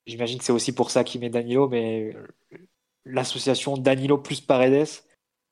j'imagine 0.06 0.40
que 0.40 0.44
c'est 0.44 0.52
aussi 0.52 0.74
pour 0.74 0.92
ça 0.92 1.04
qu'il 1.04 1.22
met 1.22 1.30
Danilo, 1.30 1.68
mais 1.70 2.16
l'association 3.06 3.78
Danilo 3.78 4.18
plus 4.18 4.42
Paredes, 4.42 4.88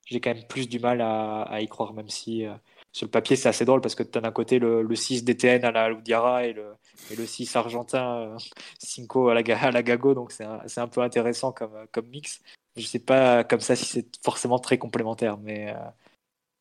j'ai 0.05 0.19
quand 0.19 0.33
même 0.33 0.47
plus 0.47 0.67
du 0.67 0.79
mal 0.79 1.01
à, 1.01 1.61
y 1.61 1.67
croire, 1.67 1.93
même 1.93 2.09
si 2.09 2.45
euh, 2.45 2.53
sur 2.91 3.05
le 3.05 3.11
papier 3.11 3.35
c'est 3.35 3.49
assez 3.49 3.65
drôle 3.65 3.81
parce 3.81 3.95
que 3.95 4.03
tu 4.03 4.17
as 4.17 4.21
d'un 4.21 4.31
côté 4.31 4.59
le, 4.59 4.81
le 4.81 4.95
6 4.95 5.23
DTN 5.23 5.63
à 5.63 5.71
la 5.71 5.89
Loudiara 5.89 6.45
et 6.45 6.53
le, 6.53 6.73
et 7.11 7.15
le 7.15 7.25
6 7.25 7.55
argentin 7.55 8.21
euh, 8.21 8.37
Cinco 8.79 9.29
à 9.29 9.33
la, 9.35 9.43
Gago, 9.83 10.13
donc 10.13 10.31
c'est 10.31 10.43
un, 10.43 10.61
un 10.77 10.87
peu 10.87 11.01
intéressant 11.01 11.51
comme, 11.51 11.75
euh, 11.75 12.01
mix. 12.03 12.41
Je 12.75 12.85
sais 12.85 12.99
pas 12.99 13.43
comme 13.43 13.59
ça 13.59 13.75
si 13.75 13.85
c'est 13.85 14.07
forcément 14.23 14.59
très 14.59 14.77
complémentaire, 14.77 15.37
mais, 15.37 15.73
euh, 15.75 15.89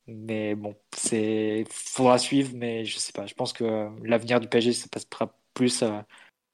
mais 0.06 0.55
bon, 0.55 0.74
c'est 0.97 1.65
faudra 1.70 2.19
suivre, 2.19 2.52
mais 2.55 2.85
je 2.85 2.98
sais 2.98 3.12
pas. 3.12 3.27
Je 3.27 3.35
pense 3.35 3.52
que 3.52 3.89
l'avenir 4.05 4.40
du 4.40 4.48
PSG 4.48 4.73
ça 4.73 4.89
passera 4.90 5.35
plus 5.55 5.82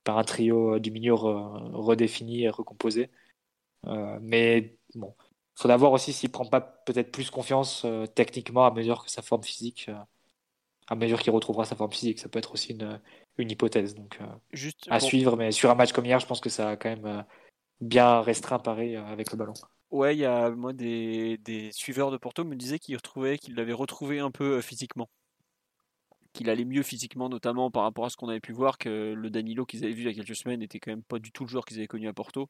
par 0.04 0.18
un 0.18 0.24
trio 0.24 0.74
euh, 0.76 0.80
du 0.80 0.90
milieu 0.90 1.14
re- 1.14 1.72
redéfini 1.72 2.42
et 2.44 2.50
recomposé. 2.50 3.10
Euh, 3.86 4.18
mais 4.22 4.76
bon, 4.94 5.14
faudra 5.54 5.76
voir 5.76 5.92
aussi 5.92 6.12
s'il 6.12 6.30
prend 6.30 6.46
pas 6.46 6.60
peut-être 6.60 7.12
plus 7.12 7.30
confiance 7.30 7.84
euh, 7.84 8.06
techniquement 8.06 8.66
à 8.66 8.70
mesure 8.72 9.04
que 9.04 9.10
sa 9.10 9.22
forme 9.22 9.42
physique, 9.42 9.90
à 10.86 10.94
mesure 10.96 11.20
qu'il 11.20 11.32
retrouvera 11.32 11.64
sa 11.64 11.76
forme 11.76 11.92
physique. 11.92 12.18
Ça 12.18 12.28
peut 12.28 12.38
être 12.38 12.52
aussi 12.52 12.72
une, 12.72 13.00
une 13.38 13.50
hypothèse. 13.50 13.94
Donc 13.94 14.18
Juste 14.52 14.86
à 14.90 14.98
pour- 14.98 15.08
suivre, 15.08 15.36
mais 15.36 15.52
sur 15.52 15.70
un 15.70 15.74
match 15.74 15.92
comme 15.92 16.06
hier, 16.06 16.20
je 16.20 16.26
pense 16.26 16.40
que 16.40 16.50
ça 16.50 16.70
a 16.70 16.76
quand 16.76 16.90
même 16.90 17.24
bien 17.80 18.20
restreint 18.20 18.58
Paris 18.58 18.96
avec 18.96 19.32
le 19.32 19.36
ballon. 19.38 19.54
Ouais, 19.90 20.16
il 20.16 20.18
y 20.18 20.24
a 20.24 20.50
moi 20.50 20.72
des, 20.72 21.38
des 21.38 21.70
suiveurs 21.72 22.10
de 22.10 22.16
Porto 22.16 22.44
me 22.44 22.56
disaient 22.56 22.78
qu'ils 22.78 22.96
retrouvaient, 22.96 23.38
qu'ils 23.38 23.54
l'avaient 23.54 23.72
retrouvé 23.72 24.18
un 24.18 24.30
peu 24.30 24.60
physiquement, 24.60 25.08
qu'il 26.34 26.50
allait 26.50 26.66
mieux 26.66 26.82
physiquement, 26.82 27.30
notamment 27.30 27.70
par 27.70 27.84
rapport 27.84 28.04
à 28.04 28.10
ce 28.10 28.16
qu'on 28.16 28.28
avait 28.28 28.40
pu 28.40 28.52
voir 28.52 28.76
que 28.76 29.14
le 29.14 29.30
Danilo 29.30 29.64
qu'ils 29.64 29.84
avaient 29.84 29.94
vu 29.94 30.02
il 30.02 30.06
y 30.06 30.10
a 30.10 30.12
quelques 30.12 30.36
semaines 30.36 30.60
n'était 30.60 30.80
quand 30.80 30.90
même 30.90 31.02
pas 31.02 31.18
du 31.18 31.32
tout 31.32 31.44
le 31.44 31.48
joueur 31.48 31.64
qu'ils 31.64 31.78
avaient 31.78 31.86
connu 31.86 32.08
à 32.08 32.12
Porto, 32.12 32.48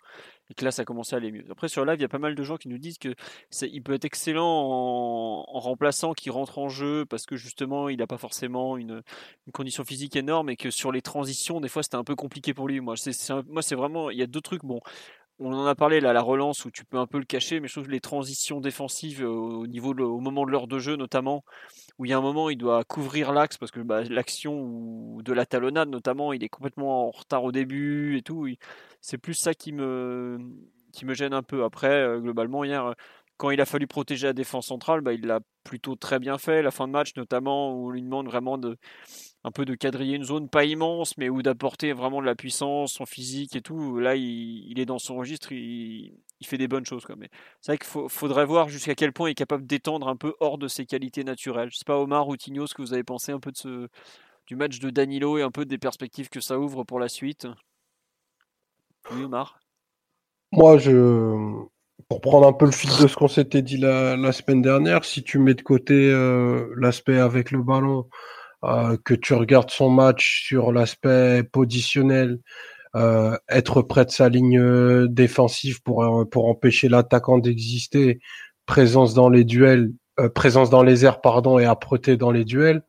et 0.51 0.55
que 0.55 0.65
là 0.65 0.73
ça 0.73 0.85
commençait 0.85 1.15
à 1.15 1.19
aller 1.19 1.31
mieux. 1.31 1.45
Après 1.51 1.69
sur 1.69 1.85
live, 1.85 1.97
il 1.99 2.03
y 2.03 2.07
a 2.07 2.09
pas 2.09 2.19
mal 2.19 2.35
de 2.35 2.43
gens 2.43 2.57
qui 2.57 2.69
nous 2.69 2.79
disent 2.79 2.99
que 2.99 3.15
il 3.63 3.83
peut 3.83 3.93
être 3.93 4.07
excellent 4.07 4.45
en, 4.45 5.61
remplaçant 5.61 6.13
qui 6.13 6.31
rentre 6.31 6.59
en 6.59 6.69
jeu 6.69 7.05
parce 7.07 7.27
que 7.27 7.37
justement 7.37 7.89
il 7.89 7.99
n'a 7.99 8.07
pas 8.07 8.19
forcément 8.19 8.77
une, 8.77 9.03
une 9.47 9.53
condition 9.53 9.85
physique 9.85 10.17
énorme 10.17 10.51
et 10.51 10.57
que 10.57 10.71
sur 10.71 10.91
les 10.93 11.01
transitions 11.01 11.61
des 11.61 11.69
fois 11.69 11.83
c'était 11.83 11.97
un 11.97 12.05
peu 12.05 12.17
compliqué 12.17 12.55
pour 12.55 12.69
lui. 12.69 12.81
Moi 12.81 12.97
c'est 12.97 13.75
vraiment 13.75 14.11
il 14.11 14.19
y 14.19 14.23
a 14.23 14.27
deux 14.27 14.41
trucs 14.41 14.65
bon 14.65 14.81
on 15.41 15.53
en 15.53 15.67
a 15.67 15.75
parlé 15.75 16.01
là, 16.01 16.13
la 16.13 16.23
relance 16.23 16.65
où 16.65 16.71
tu 16.71 16.85
peux 16.85 16.99
un 16.99 17.07
peu 17.07 17.19
le 17.19 17.25
cacher, 17.25 17.61
mais 17.61 17.69
je 17.69 17.75
trouve 17.75 17.87
que 17.87 17.91
les 17.93 18.01
transitions 18.01 18.61
défensives 18.61 19.23
euh, 19.23 19.29
au 19.29 19.67
niveau 19.67 19.93
au 19.95 20.21
moment 20.21 20.47
de 20.47 20.51
l'heure 20.51 20.69
de 20.69 20.79
jeu 20.79 20.97
notamment, 20.97 21.45
où 21.99 22.05
il 22.05 22.11
y 22.11 22.15
a 22.15 22.19
un 22.19 22.23
moment 22.23 22.51
il 22.51 22.57
doit 22.57 22.85
couvrir 22.85 23.33
l'axe 23.33 23.59
parce 23.59 23.73
que 23.73 23.81
bah, 23.81 24.03
l'action 24.05 25.19
de 25.21 25.33
la 25.33 25.47
talonnade 25.47 25.89
notamment, 25.89 26.33
il 26.33 26.45
est 26.45 26.49
complètement 26.49 27.09
en 27.09 27.11
retard 27.11 27.45
au 27.45 27.53
début 27.53 28.17
et 28.17 28.23
tout. 28.23 28.49
C'est 29.01 29.19
plus 29.19 29.35
ça 29.35 29.55
qui 29.55 29.73
me 29.73 30.39
gêne 31.09 31.35
un 31.35 31.43
peu. 31.43 31.65
Après, 31.65 31.93
euh, 31.93 32.21
globalement 32.21 32.65
hier, 32.65 32.95
quand 33.37 33.51
il 33.51 33.61
a 33.61 33.67
fallu 33.67 33.87
protéger 33.87 34.29
la 34.29 34.33
défense 34.33 34.67
centrale, 34.69 35.01
bah, 35.01 35.13
il 35.13 35.27
l'a 35.27 35.41
plutôt 35.65 35.97
très 35.97 36.19
bien 36.19 36.39
fait. 36.39 36.63
La 36.63 36.71
fin 36.71 36.87
de 36.87 36.93
match 36.93 37.17
notamment 37.17 37.73
où 37.73 37.89
on 37.89 37.91
lui 37.91 38.03
demande 38.03 38.27
vraiment 38.27 38.59
de 38.59 38.77
un 39.45 39.51
peu 39.51 39.67
de 39.67 39.75
quadriller 39.75 40.17
une 40.17 40.25
zone 40.25 40.49
pas 40.49 40.65
immense, 40.65 41.19
mais 41.19 41.29
où 41.29 41.43
d'apporter 41.43 41.93
vraiment 41.93 42.21
de 42.23 42.27
la 42.27 42.35
puissance, 42.35 42.95
son 42.95 43.05
physique 43.05 43.55
et 43.55 43.61
tout. 43.61 43.99
Là, 43.99 44.17
il, 44.17 44.79
est 44.81 44.87
dans 44.87 44.99
son 44.99 45.17
registre, 45.17 45.53
il, 45.53 46.17
fait 46.43 46.57
des 46.57 46.67
bonnes 46.67 46.87
choses. 46.87 47.05
Quoi. 47.05 47.15
Mais 47.17 47.29
c'est 47.61 47.73
vrai 47.73 47.79
qu'il 47.79 48.09
faudrait 48.09 48.47
voir 48.47 48.71
jusqu'à 48.71 48.95
quel 48.95 49.13
point 49.13 49.29
il 49.29 49.33
est 49.33 49.35
capable 49.35 49.67
d'étendre 49.67 50.09
un 50.09 50.17
peu 50.17 50.35
hors 50.41 50.57
de 50.57 50.67
ses 50.67 50.87
qualités 50.87 51.25
naturelles. 51.25 51.71
Je 51.71 51.77
sais 51.77 51.85
pas, 51.85 51.99
Omar 51.99 52.27
ou 52.27 52.37
Tigno, 52.37 52.67
ce 52.67 52.75
que 52.75 52.81
vous 52.81 52.95
avez 52.95 53.05
pensé 53.05 53.33
un 53.33 53.41
peu 53.41 53.53
du 54.47 54.57
match 54.57 54.79
de 54.79 54.89
Danilo 54.89 55.37
et 55.37 55.43
un 55.43 55.51
peu 55.51 55.67
des 55.67 55.79
perspectives 55.79 56.31
que 56.31 56.41
ça 56.41 56.59
ouvre 56.59 56.85
pour 56.85 56.99
la 56.99 57.09
suite? 57.09 57.47
Omar. 59.11 59.61
Moi, 60.53 60.79
je, 60.79 61.67
pour 62.09 62.23
prendre 62.23 62.47
un 62.47 62.53
peu 62.55 62.65
le 62.65 62.73
fil 62.73 62.91
de 62.99 63.07
ce 63.07 63.15
qu'on 63.15 63.29
s'était 63.29 63.61
dit 63.61 63.77
la, 63.77 64.17
la 64.17 64.33
semaine 64.33 64.63
dernière, 64.63 65.05
si 65.05 65.23
tu 65.23 65.39
mets 65.39 65.55
de 65.55 65.63
côté 65.63 65.95
euh, 65.95 66.73
l'aspect 66.79 67.19
avec 67.19 67.51
le 67.51 67.63
ballon, 67.63 68.09
que 69.05 69.15
tu 69.15 69.35
regardes 69.35 69.71
son 69.71 69.91
match 69.91 70.45
sur 70.47 70.73
l'aspect 70.73 71.43
positionnel, 71.45 72.41
être 73.49 73.83
près 73.83 74.05
de 74.05 74.11
sa 74.11 74.29
ligne 74.29 75.07
défensive 75.09 75.83
pour 75.83 76.27
pour 76.31 76.47
empêcher 76.47 76.89
l'attaquant 76.89 77.39
d'exister, 77.39 78.21
présence 78.67 79.15
dans 79.15 79.29
les 79.29 79.45
duels, 79.45 79.93
présence 80.35 80.71
dans 80.71 80.83
les 80.83 81.05
airs 81.05 81.21
pardon 81.21 81.59
et 81.59 81.65
âpreté 81.65 82.17
dans 82.17 82.31
les 82.31 82.45
duels, 82.45 82.83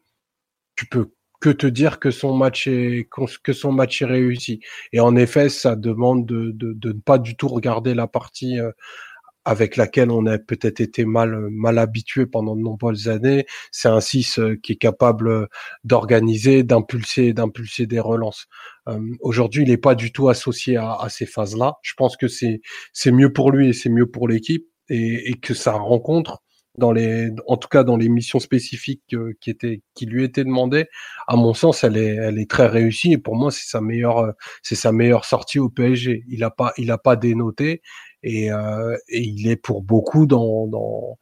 tu 0.76 0.86
peux 0.86 1.12
que 1.42 1.50
te 1.50 1.68
dire 1.68 2.00
que 2.00 2.12
son 2.12 2.36
match 2.36 2.68
est 2.68 3.08
que 3.44 3.54
son 3.54 3.72
match 3.72 4.02
est 4.02 4.06
réussi. 4.06 4.62
Et 4.94 5.00
en 5.00 5.16
effet, 5.16 5.50
ça 5.50 5.76
demande 5.76 6.26
de, 6.26 6.52
de, 6.52 6.74
de 6.74 6.94
ne 6.94 7.00
pas 7.00 7.18
du 7.20 7.36
tout 7.36 7.48
regarder 7.48 7.94
la 7.94 8.08
partie 8.08 8.60
euh, 8.60 8.72
avec 9.46 9.78
laquelle 9.78 10.12
on 10.12 10.26
a 10.26 10.38
peut-être 10.38 10.82
été 10.82 11.06
mal 11.06 11.50
mal 11.52 11.78
habitué 11.78 12.26
pendant 12.26 12.56
de 12.56 12.62
nombreuses 12.62 13.08
années. 13.08 13.46
C'est 13.72 13.88
un 13.88 14.02
6 14.02 14.40
euh, 14.40 14.56
qui 14.62 14.74
est 14.74 14.78
capable 14.78 15.48
d'organiser, 15.84 16.64
d'impulser, 16.64 17.34
d'impulser 17.34 17.86
des 17.88 18.00
relances. 18.00 18.48
Euh, 18.90 19.00
aujourd'hui, 19.22 19.64
il 19.64 19.70
n'est 19.70 19.78
pas 19.78 19.96
du 19.96 20.12
tout 20.12 20.30
associé 20.30 20.78
à, 20.78 20.96
à 20.96 21.10
ces 21.10 21.26
phases-là. 21.26 21.76
Je 21.82 21.94
pense 21.96 22.18
que 22.18 22.28
c'est 22.28 22.62
c'est 22.94 23.12
mieux 23.12 23.32
pour 23.32 23.52
lui 23.52 23.70
et 23.70 23.74
c'est 23.74 23.90
mieux 23.90 24.10
pour 24.10 24.28
l'équipe 24.28 24.68
et, 24.90 25.30
et, 25.32 25.34
que 25.36 25.54
sa 25.54 25.74
rencontre 25.74 26.44
dans 26.78 26.92
les, 26.92 27.32
en 27.48 27.58
tout 27.58 27.68
cas 27.68 27.84
dans 27.84 27.98
les 27.98 28.10
missions 28.10 28.40
spécifiques 28.40 29.14
euh, 29.14 29.34
qui 29.40 29.50
étaient, 29.50 29.82
qui 29.94 30.06
lui 30.06 30.24
étaient 30.24 30.44
demandées, 30.44 30.88
à 31.28 31.36
mon 31.36 31.54
sens, 31.54 31.84
elle 31.84 31.98
est, 31.98 32.16
elle 32.16 32.40
est 32.40 32.50
très 32.50 32.68
réussie 32.68 33.14
et 33.14 33.18
pour 33.18 33.36
moi, 33.36 33.52
c'est 33.52 33.68
sa 33.68 33.82
meilleure, 33.82 34.18
euh, 34.20 34.32
c'est 34.62 34.76
sa 34.76 34.92
meilleure 34.92 35.26
sortie 35.26 35.60
au 35.60 35.70
PSG. 35.70 36.24
Il 36.30 36.44
a 36.44 36.52
pas, 36.52 36.74
il 36.78 36.92
a 36.92 36.98
pas 36.98 37.16
dénoté 37.16 37.82
et, 38.26 38.52
euh, 38.52 38.98
il 39.10 39.48
est 39.48 39.56
pour 39.56 39.82
beaucoup 39.82 40.26
dans, 40.26 40.68
dans, 40.68 41.18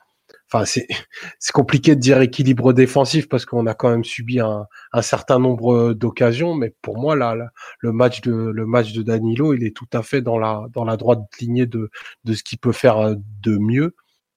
enfin 0.51 0.65
c'est, 0.65 0.87
c'est 1.39 1.51
compliqué 1.53 1.95
de 1.95 2.01
dire 2.01 2.21
équilibre 2.21 2.73
défensif 2.73 3.29
parce 3.29 3.45
qu'on 3.45 3.67
a 3.67 3.73
quand 3.75 3.89
même 3.89 4.03
subi 4.03 4.39
un, 4.39 4.67
un 4.93 5.01
certain 5.01 5.39
nombre 5.39 5.93
d'occasions, 5.93 6.55
mais 6.55 6.73
pour 6.81 6.97
moi 6.97 7.15
là, 7.15 7.35
le 7.79 7.91
match 7.91 8.21
de, 8.21 8.33
le 8.33 8.65
match 8.65 8.93
de 8.93 9.03
Danilo, 9.03 9.53
il 9.53 9.63
est 9.63 9.75
tout 9.75 9.89
à 9.93 10.03
fait 10.03 10.21
dans 10.21 10.39
la, 10.39 10.65
dans 10.73 10.85
la 10.85 10.97
droite 10.97 11.21
lignée 11.39 11.67
de, 11.67 11.91
de 12.23 12.33
ce 12.33 12.43
qu'il 12.43 12.57
peut 12.59 12.71
faire 12.71 13.15
de 13.15 13.57
mieux. 13.57 13.95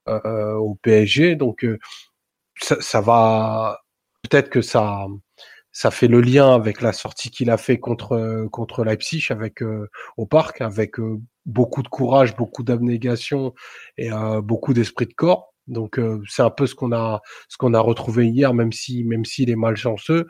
Euh, 0.08 0.54
au 0.54 0.76
PSG. 0.76 1.34
Donc 1.34 1.64
euh, 1.64 1.80
ça, 2.60 2.80
ça, 2.80 3.00
va 3.00 3.80
peut-être 4.22 4.50
que 4.50 4.62
ça 4.62 5.06
ça 5.76 5.90
fait 5.90 6.08
le 6.08 6.20
lien 6.22 6.54
avec 6.54 6.80
la 6.80 6.92
sortie 6.92 7.30
qu'il 7.30 7.50
a 7.50 7.58
fait 7.58 7.78
contre 7.78 8.46
contre 8.50 8.82
Leipzig 8.82 9.26
avec 9.30 9.62
euh, 9.62 9.90
au 10.16 10.24
parc 10.26 10.62
avec 10.62 10.94
beaucoup 11.44 11.82
de 11.82 11.88
courage, 11.88 12.34
beaucoup 12.36 12.62
d'abnégation 12.62 13.54
et 13.98 14.10
beaucoup 14.42 14.72
d'esprit 14.74 15.06
de 15.06 15.12
corps. 15.12 15.54
Donc 15.66 16.00
c'est 16.28 16.42
un 16.42 16.50
peu 16.50 16.66
ce 16.66 16.74
qu'on 16.74 16.92
a 16.92 17.20
ce 17.48 17.58
qu'on 17.58 17.74
a 17.74 17.80
retrouvé 17.80 18.26
hier, 18.28 18.54
même 18.54 18.72
si 18.72 19.04
même 19.04 19.24
s'il 19.24 19.50
est 19.50 19.56
malchanceux. 19.56 20.26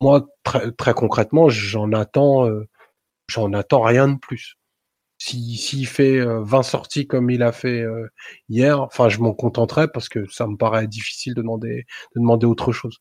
Moi 0.00 0.26
très 0.42 0.72
très 0.72 0.94
concrètement, 0.94 1.48
j'en 1.48 1.92
attends 1.92 2.48
j'en 3.28 3.52
attends 3.52 3.82
rien 3.82 4.08
de 4.08 4.18
plus 4.18 4.56
s'il 5.18 5.86
fait 5.86 6.20
20 6.20 6.58
euh, 6.58 6.62
sorties 6.62 7.06
comme 7.06 7.30
il 7.30 7.42
a 7.42 7.52
fait 7.52 7.80
euh, 7.82 8.08
hier, 8.48 8.80
enfin, 8.80 9.08
je 9.08 9.18
m'en 9.20 9.32
contenterai 9.34 9.88
parce 9.88 10.08
que 10.08 10.26
ça 10.30 10.46
me 10.48 10.56
paraît 10.56 10.88
difficile 10.88 11.34
de 11.34 11.42
demander, 11.42 11.86
de 12.16 12.20
demander 12.20 12.46
autre 12.46 12.72
chose. 12.72 12.98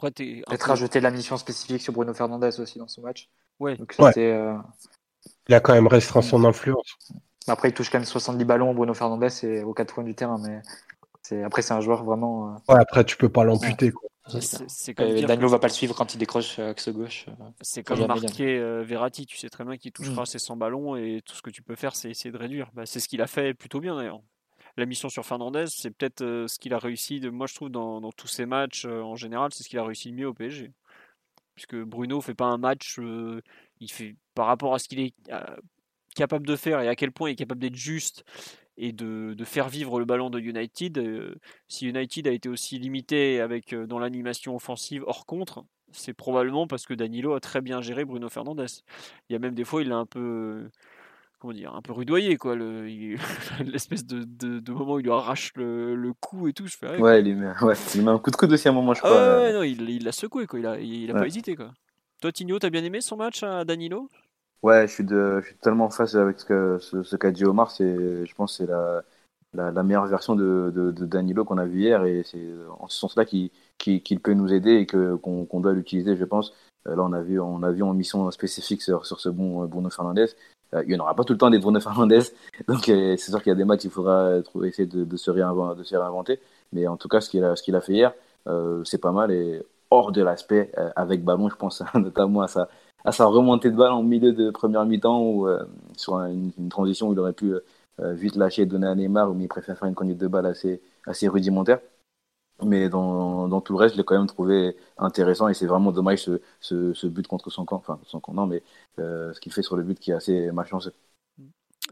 Peut-être 0.00 0.66
rajouter 0.66 0.98
de 0.98 1.04
la 1.04 1.10
mission 1.10 1.36
spécifique 1.36 1.82
sur 1.82 1.92
Bruno 1.92 2.14
Fernandez 2.14 2.60
aussi 2.60 2.78
dans 2.78 2.88
ce 2.88 3.00
match. 3.00 3.28
Ouais. 3.58 3.78
Euh, 4.16 4.56
il 5.48 5.54
a 5.54 5.60
quand 5.60 5.74
même 5.74 5.86
restreint 5.86 6.22
son 6.22 6.44
influence. 6.44 6.96
Après, 7.46 7.68
il 7.68 7.74
touche 7.74 7.90
quand 7.90 7.98
même 7.98 8.06
70 8.06 8.44
ballons, 8.44 8.74
Bruno 8.74 8.94
Fernandez, 8.94 9.30
c'est 9.30 9.62
aux 9.62 9.74
quatre 9.74 9.94
coins 9.94 10.04
du 10.04 10.14
terrain. 10.14 10.38
Mais 10.42 11.42
après, 11.44 11.62
c'est 11.62 11.74
un 11.74 11.80
joueur 11.80 12.04
vraiment. 12.04 12.56
Ouais, 12.68 12.78
après, 12.78 13.04
tu 13.04 13.16
peux 13.16 13.28
pas 13.28 13.44
l'amputer. 13.44 13.92
C'est 14.38 14.94
Danilo 14.96 15.48
va 15.48 15.58
pas 15.58 15.66
le 15.66 15.72
suivre 15.72 15.94
quand 15.94 16.14
il 16.14 16.18
décroche 16.18 16.58
euh, 16.58 16.70
axe 16.70 16.88
gauche. 16.90 17.26
Euh, 17.28 17.44
c'est 17.60 17.82
comme 17.82 18.06
marqué 18.06 18.58
euh, 18.58 18.82
Verratti, 18.82 19.26
tu 19.26 19.36
sais 19.36 19.48
très 19.48 19.64
bien 19.64 19.76
qu'il 19.76 19.92
touchera 19.92 20.22
mm. 20.22 20.26
ses 20.26 20.38
100 20.38 20.56
ballons 20.56 20.96
et 20.96 21.20
tout 21.24 21.34
ce 21.34 21.42
que 21.42 21.50
tu 21.50 21.62
peux 21.62 21.74
faire, 21.74 21.96
c'est 21.96 22.10
essayer 22.10 22.30
de 22.30 22.38
réduire. 22.38 22.70
Bah, 22.74 22.86
c'est 22.86 23.00
ce 23.00 23.08
qu'il 23.08 23.22
a 23.22 23.26
fait 23.26 23.54
plutôt 23.54 23.80
bien 23.80 23.96
d'ailleurs. 23.96 24.20
La 24.76 24.86
mission 24.86 25.08
sur 25.08 25.24
Fernandez, 25.24 25.66
c'est 25.68 25.90
peut-être 25.90 26.46
ce 26.48 26.58
qu'il 26.58 26.74
a 26.74 26.78
réussi, 26.78 27.20
de, 27.20 27.30
moi 27.30 27.46
je 27.46 27.54
trouve, 27.54 27.70
dans, 27.70 28.12
tous 28.12 28.28
ses 28.28 28.46
matchs 28.46 28.84
en 28.84 29.16
général, 29.16 29.52
c'est 29.52 29.62
ce 29.62 29.68
qu'il 29.68 29.78
a 29.78 29.84
réussi 29.84 30.10
le 30.10 30.16
mieux 30.16 30.28
au 30.28 30.34
PSG. 30.34 30.72
Puisque 31.54 31.76
Bruno 31.76 32.20
fait 32.20 32.34
pas 32.34 32.46
un 32.46 32.58
match, 32.58 32.98
il 33.80 33.90
fait 33.90 34.16
par 34.34 34.46
rapport 34.46 34.74
à 34.74 34.78
ce 34.78 34.88
qu'il 34.88 35.00
est 35.00 35.14
capable 36.14 36.46
de 36.46 36.56
faire 36.56 36.80
et 36.80 36.88
à 36.88 36.96
quel 36.96 37.12
point 37.12 37.28
il 37.28 37.32
est 37.32 37.36
capable 37.36 37.60
d'être 37.60 37.74
juste 37.76 38.24
et 38.76 38.92
de, 38.92 39.34
de, 39.36 39.44
faire 39.44 39.68
vivre 39.68 39.98
le 39.98 40.06
ballon 40.06 40.30
de 40.30 40.38
United. 40.38 41.38
Si 41.68 41.86
United 41.86 42.26
a 42.26 42.32
été 42.32 42.48
aussi 42.48 42.78
limité 42.78 43.40
avec 43.40 43.74
dans 43.74 43.98
l'animation 43.98 44.56
offensive 44.56 45.04
hors 45.06 45.26
contre, 45.26 45.64
c'est 45.92 46.14
probablement 46.14 46.66
parce 46.66 46.86
que 46.86 46.94
Danilo 46.94 47.34
a 47.34 47.40
très 47.40 47.60
bien 47.60 47.80
géré 47.80 48.04
Bruno 48.04 48.28
Fernandez. 48.28 48.66
Il 49.28 49.32
y 49.32 49.36
a 49.36 49.38
même 49.38 49.54
des 49.54 49.64
fois, 49.64 49.82
il 49.82 49.88
l'a 49.88 49.96
un 49.96 50.06
peu 50.06 50.70
comment 51.40 51.54
dire, 51.54 51.74
un 51.74 51.82
peu 51.82 51.92
rudoyé, 51.92 52.36
quoi. 52.36 52.54
L'espèce 53.64 54.06
de, 54.06 54.22
de, 54.24 54.60
de, 54.60 54.72
moment 54.72 54.94
où 54.94 55.00
il 55.00 55.04
lui 55.04 55.10
arrache 55.10 55.52
le, 55.56 55.96
le 55.96 56.12
cou 56.12 56.46
et 56.46 56.52
tout. 56.52 56.66
Je 56.66 56.76
fais, 56.76 56.98
ouais, 56.98 57.22
il 57.22 57.36
met, 57.36 57.52
ouais, 57.62 57.74
il 57.94 58.04
met 58.04 58.10
un 58.10 58.18
coup 58.18 58.30
de 58.30 58.36
coude 58.36 58.52
aussi 58.52 58.68
à 58.68 58.70
un 58.70 58.74
moment, 58.74 58.94
je 58.94 59.00
crois. 59.00 59.10
Ah 59.10 59.38
ouais, 59.40 59.52
non, 59.52 59.62
il 59.62 60.04
l'a 60.04 60.12
secoué, 60.12 60.46
quoi. 60.46 60.58
Il 60.58 60.66
a, 60.66 60.78
il, 60.78 61.10
a 61.10 61.14
pas 61.14 61.26
hésité, 61.26 61.56
quoi. 61.56 61.72
Toi, 62.20 62.32
Tigno, 62.32 62.58
t'as 62.58 62.70
bien 62.70 62.84
aimé 62.84 63.00
son 63.00 63.16
match 63.16 63.42
à 63.42 63.64
Danilo? 63.64 64.08
Ouais, 64.62 64.86
je 64.86 64.92
suis, 64.92 65.04
de, 65.04 65.40
je 65.40 65.46
suis 65.46 65.54
totalement 65.54 65.86
en 65.86 65.90
face 65.90 66.14
avec 66.14 66.38
ce 66.38 66.44
qu'a 66.44 66.78
ce, 66.78 67.02
ce 67.02 67.16
qu'a 67.16 67.30
dit 67.30 67.46
Omar. 67.46 67.72
Je 67.78 68.34
pense 68.34 68.58
que 68.58 68.64
c'est 68.64 68.70
la, 68.70 69.02
la, 69.54 69.70
la, 69.70 69.82
meilleure 69.82 70.06
version 70.06 70.36
de, 70.36 70.70
de, 70.74 70.90
de 70.90 71.06
Danilo 71.06 71.46
qu'on 71.46 71.56
a 71.56 71.64
vu 71.64 71.80
hier 71.80 72.04
et 72.04 72.22
c'est 72.24 72.44
en 72.78 72.86
ce 72.88 72.98
sens-là 72.98 73.24
qu'il 73.24 73.50
qui, 73.78 74.02
qui 74.02 74.18
peut 74.18 74.34
nous 74.34 74.52
aider 74.52 74.74
et 74.74 74.86
qu'on, 74.86 75.60
doit 75.60 75.72
l'utiliser, 75.72 76.14
je 76.14 76.24
pense. 76.26 76.52
Euh, 76.86 76.94
là, 76.94 77.02
on 77.02 77.12
a 77.14 77.22
vu, 77.22 77.40
on 77.40 77.62
a 77.62 77.70
vu 77.70 77.82
en 77.82 77.94
mission 77.94 78.30
spécifique 78.30 78.82
sur, 78.82 79.06
sur 79.06 79.18
ce 79.18 79.30
bon 79.30 79.64
Bruno 79.64 79.88
Fernandez. 79.88 80.26
Euh, 80.74 80.82
il 80.84 80.88
n'y 80.88 80.96
en 80.96 81.00
aura 81.00 81.14
pas 81.14 81.24
tout 81.24 81.32
le 81.32 81.38
temps 81.38 81.50
des 81.50 81.58
Bruno 81.58 81.80
Fernandez, 81.80 82.22
donc 82.68 82.88
euh, 82.88 83.16
c'est 83.18 83.30
sûr 83.30 83.42
qu'il 83.42 83.50
y 83.50 83.52
a 83.52 83.56
des 83.56 83.64
matchs 83.64 83.80
qu'il 83.80 83.90
faudra 83.90 84.40
trouver, 84.42 84.68
essayer 84.68 84.86
de, 84.86 85.16
se 85.16 85.30
réinventer. 85.30 86.40
Mais 86.72 86.86
en 86.86 86.96
tout 86.96 87.08
cas, 87.08 87.20
ce 87.20 87.28
qu'il 87.28 87.44
a, 87.44 87.56
fait 87.80 87.92
hier, 87.92 88.12
c'est 88.84 89.00
pas 89.00 89.12
mal 89.12 89.32
et 89.32 89.62
hors 89.90 90.12
de 90.12 90.22
l'aspect 90.22 90.70
avec 90.96 91.24
ballon, 91.24 91.48
je 91.48 91.56
pense 91.56 91.82
notamment 91.94 92.42
à 92.42 92.48
sa, 93.12 93.26
remontée 93.26 93.70
de 93.70 93.76
balle 93.76 93.92
en 93.92 94.02
milieu 94.02 94.32
de 94.32 94.50
première 94.50 94.84
mi-temps 94.86 95.22
ou 95.22 95.48
euh, 95.48 95.64
sur 95.96 96.16
une, 96.18 96.52
transition 96.68 97.08
où 97.08 97.12
il 97.12 97.18
aurait 97.18 97.32
pu 97.32 97.54
euh, 97.54 98.12
vite 98.12 98.36
lâcher 98.36 98.62
et 98.62 98.66
donner 98.66 98.86
à 98.86 98.94
Neymar, 98.94 99.34
mais 99.34 99.44
il 99.44 99.48
préfère 99.48 99.76
faire 99.76 99.88
une 99.88 99.94
conduite 99.94 100.18
de 100.18 100.28
balle 100.28 100.46
assez 100.46 101.28
rudimentaire. 101.28 101.80
Mais 102.64 102.88
dans, 102.88 103.48
dans 103.48 103.60
tout 103.60 103.72
le 103.72 103.78
reste, 103.78 103.94
je 103.94 103.98
l'ai 103.98 104.04
quand 104.04 104.16
même 104.16 104.26
trouvé 104.26 104.76
intéressant 104.98 105.48
et 105.48 105.54
c'est 105.54 105.66
vraiment 105.66 105.92
dommage 105.92 106.24
ce, 106.24 106.40
ce, 106.60 106.92
ce, 106.92 107.06
but 107.06 107.26
contre 107.26 107.50
son 107.50 107.64
camp, 107.64 107.76
enfin 107.76 107.98
son 108.04 108.20
camp 108.20 108.34
non, 108.34 108.46
mais 108.46 108.62
euh, 108.98 109.32
ce 109.32 109.40
qu'il 109.40 109.52
fait 109.52 109.62
sur 109.62 109.76
le 109.76 109.82
but 109.82 109.98
qui 109.98 110.10
est 110.10 110.14
assez 110.14 110.50
malchanceux. 110.52 110.92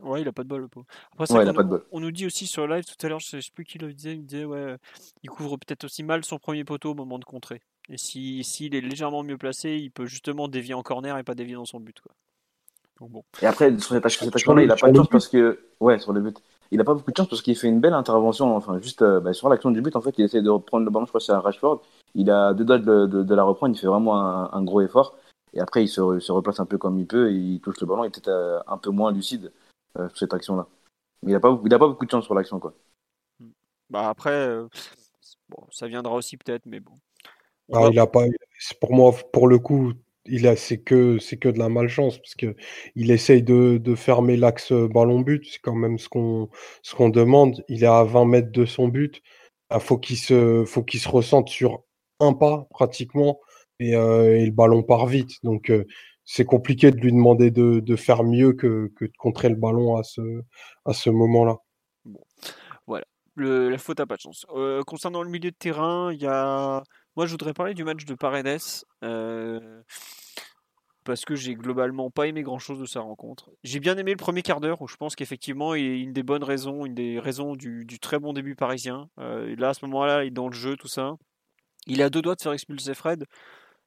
Ouais, 0.03 0.23
il 0.23 0.29
a 0.29 0.33
pas 0.33 0.45
de 0.45 0.49
bol, 0.49 0.61
le 0.61 0.69
Après, 1.13 1.33
ouais, 1.35 1.43
il 1.45 1.49
a 1.49 1.53
pas 1.53 1.65
de 1.65 1.69
bol. 1.69 1.85
On 1.91 2.01
nous 2.01 2.13
dit 2.13 2.27
aussi 2.27 2.47
sur 2.47 2.67
le 2.67 2.77
live 2.77 2.85
tout 2.85 3.05
à 3.05 3.09
l'heure, 3.09 3.19
je 3.19 3.41
sais 3.41 3.51
plus 3.53 3.65
qui 3.65 3.79
le 3.79 3.93
disait, 3.93 4.15
il 4.15 4.25
disait 4.25 4.45
ouais, 4.45 4.77
il 5.23 5.31
couvre 5.31 5.57
peut-être 5.57 5.85
aussi 5.85 6.03
mal 6.03 6.25
son 6.25 6.39
premier 6.39 6.65
poteau 6.65 6.93
au 6.93 6.95
moment 6.95 7.19
de 7.19 7.25
contrer. 7.25 7.61
Et 7.89 7.97
s'il 7.97 8.45
si, 8.45 8.67
est 8.67 8.81
légèrement 8.81 9.23
mieux 9.23 9.39
placé, 9.39 9.77
il 9.77 9.91
peut 9.91 10.07
justement 10.07 10.47
dévier 10.47 10.75
en 10.75 10.83
corner 10.83 11.17
et 11.17 11.25
pas 11.25 11.35
dévier 11.35 11.55
dans 11.55 11.65
son 11.65 11.81
but. 11.81 11.99
Quoi. 12.01 12.13
Donc, 13.01 13.11
bon. 13.11 13.25
Et 13.41 13.47
après, 13.47 13.77
sur 13.79 13.95
cette 13.95 14.05
action-là, 14.05 14.63
il 14.63 14.71
a 14.71 14.77
pas 14.77 14.91
de 14.91 14.97
chance 14.97 15.09
parce 15.09 15.29
que. 15.29 15.59
Ouais, 15.81 15.99
sur 15.99 16.13
le 16.13 16.21
but. 16.21 16.37
Il 16.71 16.81
a 16.81 16.85
pas 16.85 16.95
beaucoup 16.95 17.11
de 17.11 17.17
chance 17.17 17.29
parce 17.29 17.43
qu'il 17.43 17.57
fait 17.57 17.69
une 17.69 17.81
belle 17.81 17.95
intervention. 17.95 18.55
Enfin, 18.55 18.79
juste 18.81 19.03
euh, 19.03 19.21
bah, 19.21 19.33
sur 19.33 19.49
l'action 19.49 19.71
du 19.71 19.81
but, 19.81 19.97
en 19.97 20.01
fait, 20.01 20.15
il 20.19 20.25
essaie 20.25 20.43
de 20.43 20.51
reprendre 20.51 20.85
le 20.85 20.91
ballon. 20.91 21.07
Je 21.07 21.11
crois 21.11 21.21
que 21.21 21.25
c'est 21.25 21.33
à 21.33 21.41
Rashford. 21.41 21.83
Il 22.15 22.31
a 22.31 22.53
deux 22.53 22.65
doigts 22.65 22.79
de, 22.79 23.07
de, 23.07 23.23
de, 23.23 23.35
la 23.35 23.45
reprendre. 23.45 23.75
Il 23.75 23.79
fait 23.79 23.87
vraiment 23.87 24.21
un, 24.21 24.51
un, 24.53 24.63
gros 24.63 24.81
effort. 24.83 25.17
Et 25.55 25.61
après, 25.61 25.85
il 25.85 25.89
se, 25.89 26.19
se, 26.21 26.33
replace 26.33 26.61
un 26.61 26.67
peu 26.67 26.77
comme 26.77 26.99
il 26.99 27.07
peut. 27.07 27.31
Et 27.31 27.35
il 27.35 27.61
touche 27.61 27.81
le 27.81 27.87
ballon. 27.87 28.05
Il 28.05 28.09
est 28.09 28.11
peut-être 28.11 28.29
euh, 28.29 28.61
un 28.67 28.77
peu 28.77 28.91
moins 28.91 29.13
lucide 29.13 29.53
euh, 29.99 30.09
sur 30.11 30.19
cette 30.19 30.35
action-là. 30.35 30.67
Mais 31.23 31.33
il 31.33 31.35
n'a 31.35 31.41
pas, 31.41 31.59
il 31.65 31.75
a 31.75 31.79
pas 31.79 31.89
beaucoup 31.89 32.05
de 32.05 32.11
chance 32.11 32.25
sur 32.25 32.35
l'action. 32.35 32.61
quoi. 32.61 32.75
Bah 33.91 34.11
après, 34.11 34.31
euh, 34.31 34.69
bon, 35.49 35.67
ça 35.71 35.89
viendra 35.89 36.15
aussi 36.15 36.37
peut-être, 36.37 36.67
mais 36.67 36.81
bon. 36.81 36.93
Ah, 37.73 37.89
il 37.91 37.99
a 37.99 38.07
pas, 38.07 38.25
pour 38.81 38.93
moi, 38.93 39.15
pour 39.33 39.49
le 39.49 39.59
coup, 39.59 39.93
il 40.29 40.47
a, 40.47 40.57
c'est 40.57 40.79
que, 40.79 41.19
c'est 41.19 41.37
que 41.37 41.49
de 41.49 41.59
la 41.59 41.69
malchance 41.69 42.19
parce 42.19 42.35
que 42.35 42.57
il 42.95 43.11
essaye 43.11 43.43
de, 43.43 43.79
de 43.79 43.95
fermer 43.95 44.37
l'axe 44.37 44.73
ballon 44.73 45.21
but. 45.21 45.45
C'est 45.51 45.61
quand 45.61 45.75
même 45.75 45.99
ce 45.99 46.09
qu'on, 46.09 46.49
ce 46.83 46.95
qu'on 46.95 47.09
demande. 47.09 47.65
Il 47.69 47.85
est 47.85 47.87
à 47.87 48.05
20 48.05 48.25
mètres 48.27 48.53
de 48.53 48.65
son 48.65 48.89
but. 48.89 49.17
Il 49.17 49.77
ah, 49.77 49.81
faut 49.81 49.99
qu'il 49.99 50.17
se, 50.17 50.65
faut 50.65 50.83
qu'il 50.83 51.01
se 51.01 51.09
ressente 51.09 51.49
sur 51.49 51.83
un 52.21 52.33
pas 52.33 52.67
pratiquement 52.71 53.41
et, 53.81 53.95
euh, 53.95 54.37
et 54.39 54.47
le 54.47 54.53
ballon 54.53 54.83
part 54.83 55.07
vite. 55.07 55.33
Donc 55.43 55.71
euh, 55.71 55.85
c'est 56.25 56.45
compliqué 56.45 56.91
de 56.91 56.97
lui 56.97 57.13
demander 57.13 57.51
de, 57.51 57.81
de 57.81 57.97
faire 57.97 58.25
mieux 58.25 58.53
que, 58.53 58.91
que, 58.97 59.05
de 59.05 59.17
contrer 59.19 59.49
le 59.49 59.57
ballon 59.57 59.97
à 59.97 60.03
ce, 60.03 60.43
à 60.85 60.93
ce 60.93 61.11
moment-là. 61.11 61.59
Bon. 62.05 62.21
Voilà, 62.87 63.05
la 63.37 63.79
faute 63.79 64.01
a 64.01 64.07
pas 64.07 64.17
de 64.17 64.21
chance. 64.21 64.47
Euh, 64.55 64.83
concernant 64.83 65.23
le 65.23 65.31
milieu 65.31 65.51
de 65.51 65.57
terrain, 65.57 66.13
il 66.13 66.21
y 66.21 66.27
a 66.27 66.83
moi, 67.19 67.27
je 67.27 67.33
voudrais 67.33 67.53
parler 67.53 67.75
du 67.75 67.83
match 67.83 68.05
de 68.05 68.15
Paredes. 68.15 68.61
Euh, 69.03 69.83
parce 71.09 71.25
que 71.25 71.35
j'ai 71.35 71.55
globalement 71.55 72.11
pas 72.11 72.27
aimé 72.27 72.43
grand 72.43 72.59
chose 72.59 72.79
de 72.79 72.85
sa 72.85 73.01
rencontre. 73.01 73.51
J'ai 73.65 73.81
bien 73.81 73.97
aimé 73.97 74.11
le 74.11 74.19
premier 74.19 74.43
quart 74.43 74.61
d'heure 74.61 74.83
où 74.83 74.87
je 74.87 74.97
pense 74.97 75.17
qu'effectivement 75.17 75.75
il 75.75 75.87
est 75.87 76.01
une 76.01 76.13
des 76.13 76.23
bonnes 76.23 76.45
raisons, 76.45 76.85
une 76.85 76.95
des 76.95 77.19
raisons 77.19 77.57
du, 77.57 77.87
très 77.99 78.19
bon 78.19 78.35
début 78.35 78.55
parisien. 78.55 79.09
Euh, 79.19 79.57
là 79.57 79.71
à 79.71 79.75
ce 79.75 79.87
moment-là, 79.87 80.25
il 80.25 80.27
est 80.27 80.31
dans 80.33 80.49
le 80.49 80.55
jeu, 80.55 80.77
tout 80.77 80.87
ça. 80.87 81.17
Il 81.87 82.03
a 82.03 82.11
deux 82.11 82.21
doigts 82.21 82.35
de 82.35 82.43
faire 82.43 82.53
expulser 82.53 82.93
Fred. 82.93 83.25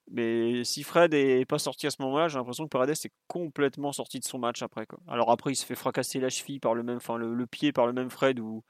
Mais 0.10 0.64
si 0.64 0.82
Fred 0.82 1.14
est 1.14 1.46
pas 1.46 1.60
sorti 1.60 1.86
à 1.86 1.92
ce 1.92 2.02
moment-là, 2.02 2.28
j'ai 2.28 2.40
l'impression 2.40 2.64
que 2.64 2.70
Paredes 2.70 2.90
est 2.90 3.14
complètement 3.28 3.92
sorti 3.92 4.20
de 4.20 4.26
son 4.26 4.40
match 4.40 4.64
après. 4.64 4.88
Alors 5.08 5.30
après, 5.30 5.52
il 5.52 5.56
se 5.56 5.64
fait 5.64 5.76
fracasser 5.76 6.20
la 6.20 6.30
cheville 6.30 6.60
par 6.60 6.74
le 6.74 6.82
même, 6.82 6.98
enfin 6.98 7.18
le, 7.18 7.46
pied 7.46 7.72
par 7.72 7.86
le 7.86 7.94
même 7.94 8.10
Fred 8.10 8.40
où, 8.40 8.64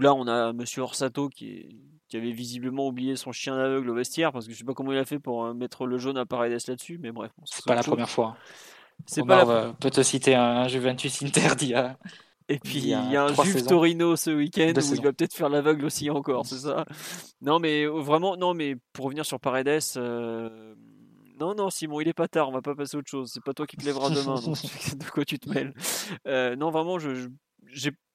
là 0.00 0.12
on 0.12 0.26
a 0.26 0.52
Monsieur 0.52 0.82
Orsato 0.82 1.28
qui, 1.28 1.97
qui 2.08 2.16
avait 2.16 2.32
visiblement 2.32 2.86
oublié 2.86 3.16
son 3.16 3.32
chien 3.32 3.56
aveugle 3.56 3.90
au 3.90 3.94
vestiaire 3.94 4.32
parce 4.32 4.46
que 4.46 4.52
je 4.52 4.58
sais 4.58 4.64
pas 4.64 4.74
comment 4.74 4.92
il 4.92 4.98
a 4.98 5.04
fait 5.04 5.18
pour 5.18 5.44
euh, 5.44 5.54
mettre 5.54 5.86
le 5.86 5.98
jaune 5.98 6.16
à 6.16 6.26
Paredes 6.26 6.66
là-dessus, 6.66 6.98
mais 7.00 7.12
bref. 7.12 7.30
c'est 7.44 7.64
pas 7.64 7.74
la 7.74 7.82
première 7.82 8.10
fois. 8.10 8.36
C'est 9.06 9.24
pas 9.24 9.44
la... 9.44 9.72
peut 9.74 9.90
te 9.90 10.02
citer 10.02 10.34
un, 10.34 10.66
Juventus 10.66 11.22
interdit 11.22 11.74
et 12.50 12.58
puis 12.58 12.78
il 12.78 12.88
y 12.88 12.94
a, 12.94 13.24
un 13.24 13.34
Juve 13.44 13.62
Torino 13.66 14.16
ce 14.16 14.30
week-end 14.30 14.72
où 14.74 14.94
il 14.94 15.02
va 15.02 15.12
peut-être 15.12 15.34
faire 15.34 15.50
l'aveugle 15.50 15.84
aussi 15.84 16.08
encore, 16.08 16.46
c'est 16.46 16.58
ça? 16.58 16.86
Non 17.42 17.58
mais 17.58 17.84
euh, 17.84 18.00
vraiment, 18.00 18.36
non 18.36 18.54
mais 18.54 18.76
pour 18.94 19.04
revenir 19.04 19.26
sur 19.26 19.38
Paredes, 19.38 19.82
euh, 19.96 20.74
non 21.38 21.54
non 21.54 21.68
Simon, 21.68 22.00
il 22.00 22.08
est 22.08 22.14
pas 22.14 22.26
tard, 22.26 22.48
on 22.48 22.52
va 22.52 22.62
pas 22.62 22.74
passer 22.74 22.96
à 22.96 23.00
autre 23.00 23.10
chose. 23.10 23.30
C'est 23.32 23.44
pas 23.44 23.52
toi 23.52 23.66
qui 23.66 23.76
te 23.76 23.84
lèveras 23.84 24.08
demain, 24.10 24.36
de 24.40 25.10
quoi 25.10 25.26
tu 25.26 25.38
te 25.38 25.50
mêles? 25.50 25.74
Euh, 26.26 26.56
Non 26.56 26.70
vraiment, 26.70 26.98
je, 26.98 27.28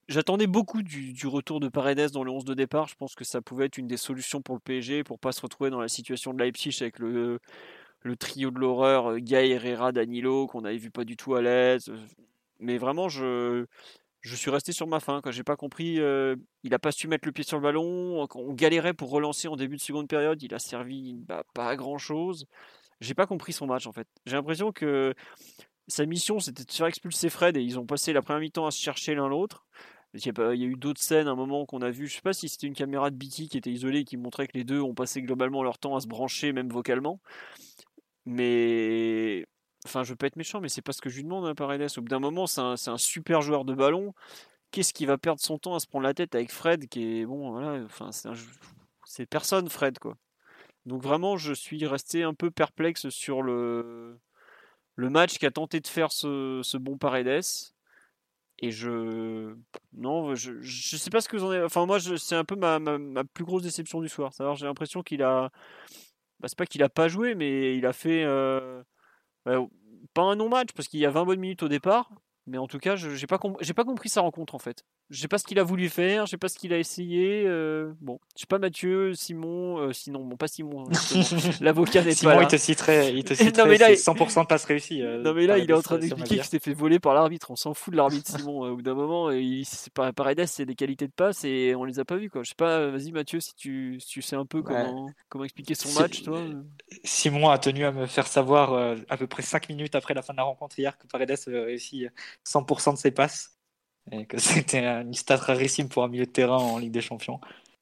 J'attendais 0.09 0.47
beaucoup 0.47 0.83
du, 0.83 1.27
retour 1.27 1.61
de 1.61 1.69
Paredes 1.69 2.11
dans 2.11 2.23
le 2.23 2.31
11 2.31 2.43
de 2.43 2.53
départ. 2.53 2.87
Je 2.87 2.95
pense 2.95 3.15
que 3.15 3.23
ça 3.23 3.41
pouvait 3.41 3.65
être 3.65 3.77
une 3.77 3.87
des 3.87 3.97
solutions 3.97 4.41
pour 4.41 4.55
le 4.55 4.59
PSG 4.59 5.03
pour 5.03 5.17
pas 5.17 5.31
se 5.31 5.41
retrouver 5.41 5.69
dans 5.69 5.79
la 5.79 5.87
situation 5.87 6.33
de 6.33 6.43
Leipzig 6.43 6.77
avec 6.81 6.99
le, 6.99 7.39
trio 8.19 8.51
de 8.51 8.59
l'horreur, 8.59 9.17
Guy 9.19 9.35
Herrera, 9.35 9.93
Danilo, 9.93 10.47
qu'on 10.47 10.61
n'avait 10.61 10.77
vu 10.77 10.91
pas 10.91 11.05
du 11.05 11.15
tout 11.15 11.35
à 11.35 11.41
l'aise. 11.41 11.89
Mais 12.59 12.77
vraiment, 12.77 13.07
je, 13.07 13.65
suis 14.23 14.51
resté 14.51 14.73
sur 14.73 14.87
ma 14.87 14.99
faim. 14.99 15.21
Quand 15.23 15.31
j'ai 15.31 15.43
pas 15.43 15.55
compris, 15.55 16.01
euh, 16.01 16.35
il 16.63 16.71
n'a 16.71 16.79
pas 16.79 16.91
su 16.91 17.07
mettre 17.07 17.25
le 17.25 17.31
pied 17.31 17.45
sur 17.45 17.57
le 17.57 17.63
ballon. 17.63 18.27
On 18.35 18.53
galérait 18.53 18.93
pour 18.93 19.09
relancer 19.09 19.47
en 19.47 19.55
début 19.55 19.77
de 19.77 19.81
seconde 19.81 20.09
période. 20.09 20.41
Il 20.43 20.53
a 20.53 20.59
servi 20.59 21.15
pas 21.53 21.69
à 21.69 21.75
grand 21.77 21.97
chose. 21.97 22.45
J'ai 22.99 23.13
pas 23.13 23.25
compris 23.25 23.53
son 23.53 23.67
match 23.67 23.87
en 23.87 23.93
fait. 23.93 24.07
J'ai 24.25 24.35
l'impression 24.35 24.71
que 24.71 25.13
sa 25.87 26.05
mission 26.05 26.39
c'était 26.39 26.63
de 26.63 26.71
faire 26.71 26.87
expulser 26.87 27.29
Fred 27.29 27.57
et 27.57 27.61
ils 27.61 27.77
ont 27.77 27.85
passé 27.85 28.13
la 28.13 28.21
première 28.21 28.39
mi-temps 28.39 28.65
à 28.65 28.71
se 28.71 28.81
chercher 28.81 29.15
l'un 29.15 29.27
l'autre. 29.27 29.65
Il 30.13 30.23
y, 30.23 30.29
a, 30.29 30.53
eu 30.53 30.75
d'autres 30.75 31.01
scènes, 31.01 31.27
un 31.27 31.35
moment 31.35 31.65
qu'on 31.65 31.81
a 31.81 31.89
vu, 31.89 32.07
je 32.07 32.15
sais 32.15 32.21
pas 32.21 32.33
si 32.33 32.47
c'était 32.47 32.67
une 32.67 32.75
caméra 32.75 33.09
de 33.09 33.15
BT 33.15 33.47
qui 33.49 33.57
était 33.57 33.71
isolée 33.71 33.99
et 33.99 34.05
qui 34.05 34.15
montrait 34.15 34.47
que 34.47 34.55
les 34.55 34.63
deux 34.63 34.79
ont 34.79 34.93
passé 34.93 35.23
globalement 35.23 35.63
leur 35.63 35.79
temps 35.79 35.95
à 35.95 36.01
se 36.01 36.07
brancher, 36.07 36.53
même 36.53 36.69
vocalement. 36.69 37.19
Mais 38.25 39.45
Enfin, 39.85 40.03
je 40.03 40.11
veux 40.11 40.15
pas 40.15 40.27
être 40.27 40.35
méchant, 40.37 40.61
mais 40.61 40.69
c'est 40.69 40.81
pas 40.81 40.93
ce 40.93 41.01
que 41.01 41.09
je 41.09 41.17
lui 41.17 41.23
demande 41.23 41.45
à 41.45 41.49
hein, 41.49 41.55
Paredes. 41.55 41.89
Au 41.97 42.01
bout 42.01 42.07
d'un 42.07 42.19
moment, 42.19 42.47
c'est 42.47 42.61
un, 42.61 42.97
super 42.97 43.41
joueur 43.41 43.65
de 43.65 43.73
ballon. 43.73 44.13
Qu'est-ce 44.71 44.93
qui 44.93 45.05
va 45.05 45.17
perdre 45.17 45.41
son 45.41 45.57
temps 45.59 45.75
à 45.75 45.79
se 45.79 45.87
prendre 45.87 46.03
la 46.03 46.13
tête 46.13 46.35
avec 46.35 46.51
Fred, 46.51 46.87
qui 46.87 47.19
est 47.19 47.25
bon, 47.25 47.51
voilà, 47.51 47.83
enfin, 47.83 48.09
c'est 49.05 49.25
personne, 49.25 49.69
Fred, 49.69 49.99
quoi. 49.99 50.17
Donc 50.85 51.03
vraiment, 51.03 51.37
je 51.37 51.53
suis 51.53 51.85
resté 51.85 52.23
un 52.23 52.33
peu 52.33 52.51
perplexe 52.51 53.09
sur 53.09 53.41
le, 53.41 54.19
le 54.95 55.09
match 55.09 55.37
qu'a 55.37 55.51
tenté 55.51 55.79
de 55.79 55.87
faire 55.87 56.11
ce, 56.11 56.77
bon 56.77 56.97
Paredes. 56.97 57.43
Et 58.63 58.71
je. 58.71 59.55
Non, 59.91 60.35
je, 60.35 60.53
je 60.61 60.95
sais 60.95 61.09
pas 61.09 61.19
ce 61.19 61.27
que 61.27 61.35
vous 61.35 61.43
en 61.43 61.49
avez. 61.49 61.65
Enfin, 61.65 61.85
moi, 61.85 61.99
c'est 61.99 62.35
un 62.35 62.45
peu 62.45 62.55
ma, 62.55 62.79
plus 63.33 63.43
grosse 63.43 63.61
déception 63.61 63.99
du 63.99 64.07
soir. 64.07 64.31
J'ai 64.55 64.65
l'impression 64.65 65.03
qu'il 65.03 65.21
a. 65.21 65.51
Bah, 66.39 66.47
c'est 66.47 66.57
pas 66.57 66.65
qu'il 66.65 66.81
a 66.81 66.87
pas 66.87 67.09
joué, 67.09 67.35
mais 67.35 67.75
il 67.75 67.85
a 67.85 67.91
fait. 67.91 68.23
Euh, 68.23 68.81
bah, 69.45 69.59
pas 70.13 70.21
un 70.21 70.37
non-match, 70.37 70.69
parce 70.73 70.87
qu'il 70.87 71.01
y 71.01 71.05
a 71.05 71.09
20 71.09 71.25
bonnes 71.25 71.41
minutes 71.41 71.63
au 71.63 71.67
départ, 71.67 72.09
mais 72.45 72.57
en 72.57 72.67
tout 72.67 72.77
cas, 72.77 72.97
je 72.97 73.09
n'ai 73.09 73.27
pas, 73.27 73.37
pas 73.37 73.83
compris 73.85 74.09
sa 74.09 74.21
rencontre 74.21 74.53
en 74.53 74.59
fait. 74.59 74.83
Je 75.09 75.21
sais 75.21 75.27
pas 75.29 75.37
ce 75.37 75.45
qu'il 75.45 75.59
a 75.59 75.63
voulu 75.63 75.87
faire, 75.87 76.25
je 76.25 76.31
sais 76.31 76.37
pas 76.37 76.49
ce 76.49 76.57
qu'il 76.57 76.73
a 76.73 76.77
essayé. 76.77 77.43
Euh, 77.45 77.93
bon, 78.01 78.19
je 78.35 78.41
sais 78.41 78.47
pas 78.47 78.59
Mathieu, 78.59 79.13
Simon, 79.13 79.77
euh, 79.77 79.93
sinon, 79.93 80.25
bon, 80.25 80.35
pas 80.35 80.47
Simon. 80.47 80.85
L'avocat 81.61 82.03
n'est 82.03 82.15
pas 82.15 82.35
là. 82.35 82.41
il 82.41 82.47
te 82.47 82.57
citerait, 82.57 83.13
il 83.13 83.23
te 83.23 83.33
citerait 83.33 83.63
non, 83.63 83.69
mais 83.69 83.77
là, 83.77 83.93
100% 83.93 84.41
de 84.41 84.47
passe 84.47 84.65
réussie. 84.65 85.01
Euh, 85.01 85.21
non 85.21 85.33
mais 85.33 85.45
là, 85.45 85.57
il 85.57 85.69
est 85.69 85.73
en 85.73 85.81
train 85.81 85.97
d'expliquer 85.97 86.35
qu'il 86.35 86.43
s'est 86.43 86.59
fait 86.59 86.73
voler 86.73 86.99
par 86.99 87.13
l'arbitre. 87.13 87.49
On 87.51 87.55
s'en 87.55 87.73
fout 87.73 87.93
de 87.93 87.97
l'arbitre, 87.97 88.29
Simon. 88.29 88.63
Au 88.63 88.75
bout 88.75 88.81
d'un 88.81 88.93
moment, 88.93 89.29
pas 89.93 90.11
Paredes, 90.11 90.45
c'est 90.47 90.65
des 90.65 90.75
qualités 90.75 91.07
de 91.07 91.13
passe 91.13 91.45
et 91.45 91.75
on 91.75 91.85
les 91.85 91.99
a 91.99 92.05
pas 92.05 92.17
vues 92.17 92.29
quoi. 92.29 92.43
Je 92.43 92.49
sais 92.49 92.55
pas. 92.55 92.89
Vas-y 92.89 93.11
Mathieu, 93.13 93.39
si 93.39 93.55
tu, 93.55 93.99
tu 94.05 94.21
sais 94.21 94.35
un 94.35 94.45
peu 94.45 94.61
comment, 94.61 95.09
comment 95.29 95.45
expliquer 95.45 95.75
son 95.75 95.97
match, 95.99 96.23
toi. 96.23 96.41
Simon 97.05 97.49
a 97.49 97.57
tenu 97.57 97.85
à 97.85 97.91
me 97.91 98.05
faire 98.05 98.27
savoir 98.27 98.97
à 99.07 99.17
peu 99.17 99.27
près 99.27 99.43
5 99.43 99.69
minutes 99.69 99.95
après 99.95 100.13
la 100.13 100.21
fin 100.21 100.33
de 100.33 100.37
la 100.37 100.43
rencontre 100.43 100.77
hier 100.77 100.97
que 100.97 101.07
Paredes 101.07 101.37
avait 101.47 101.63
réussi 101.63 102.07
100% 102.45 102.93
de 102.93 102.97
ses 102.97 103.11
passes 103.11 103.57
et 104.11 104.25
que 104.25 104.37
c'était 104.39 104.85
une 104.85 105.13
stat 105.13 105.37
rarissime 105.37 105.89
pour 105.89 106.03
un 106.03 106.07
milieu 106.07 106.25
de 106.25 106.31
terrain 106.31 106.57
en 106.57 106.77
Ligue 106.77 106.91
des 106.91 107.01
Champions. 107.01 107.39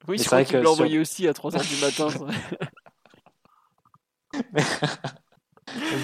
Oui, 0.08 0.18
c'est 0.18 0.30
vrai 0.30 0.46
que 0.46 0.58
tu 0.58 0.66
envoyé 0.66 1.00
aussi 1.00 1.28
à 1.28 1.32
3h 1.32 1.68
du 1.68 1.82
matin. 1.82 2.08
mais... 4.54 4.64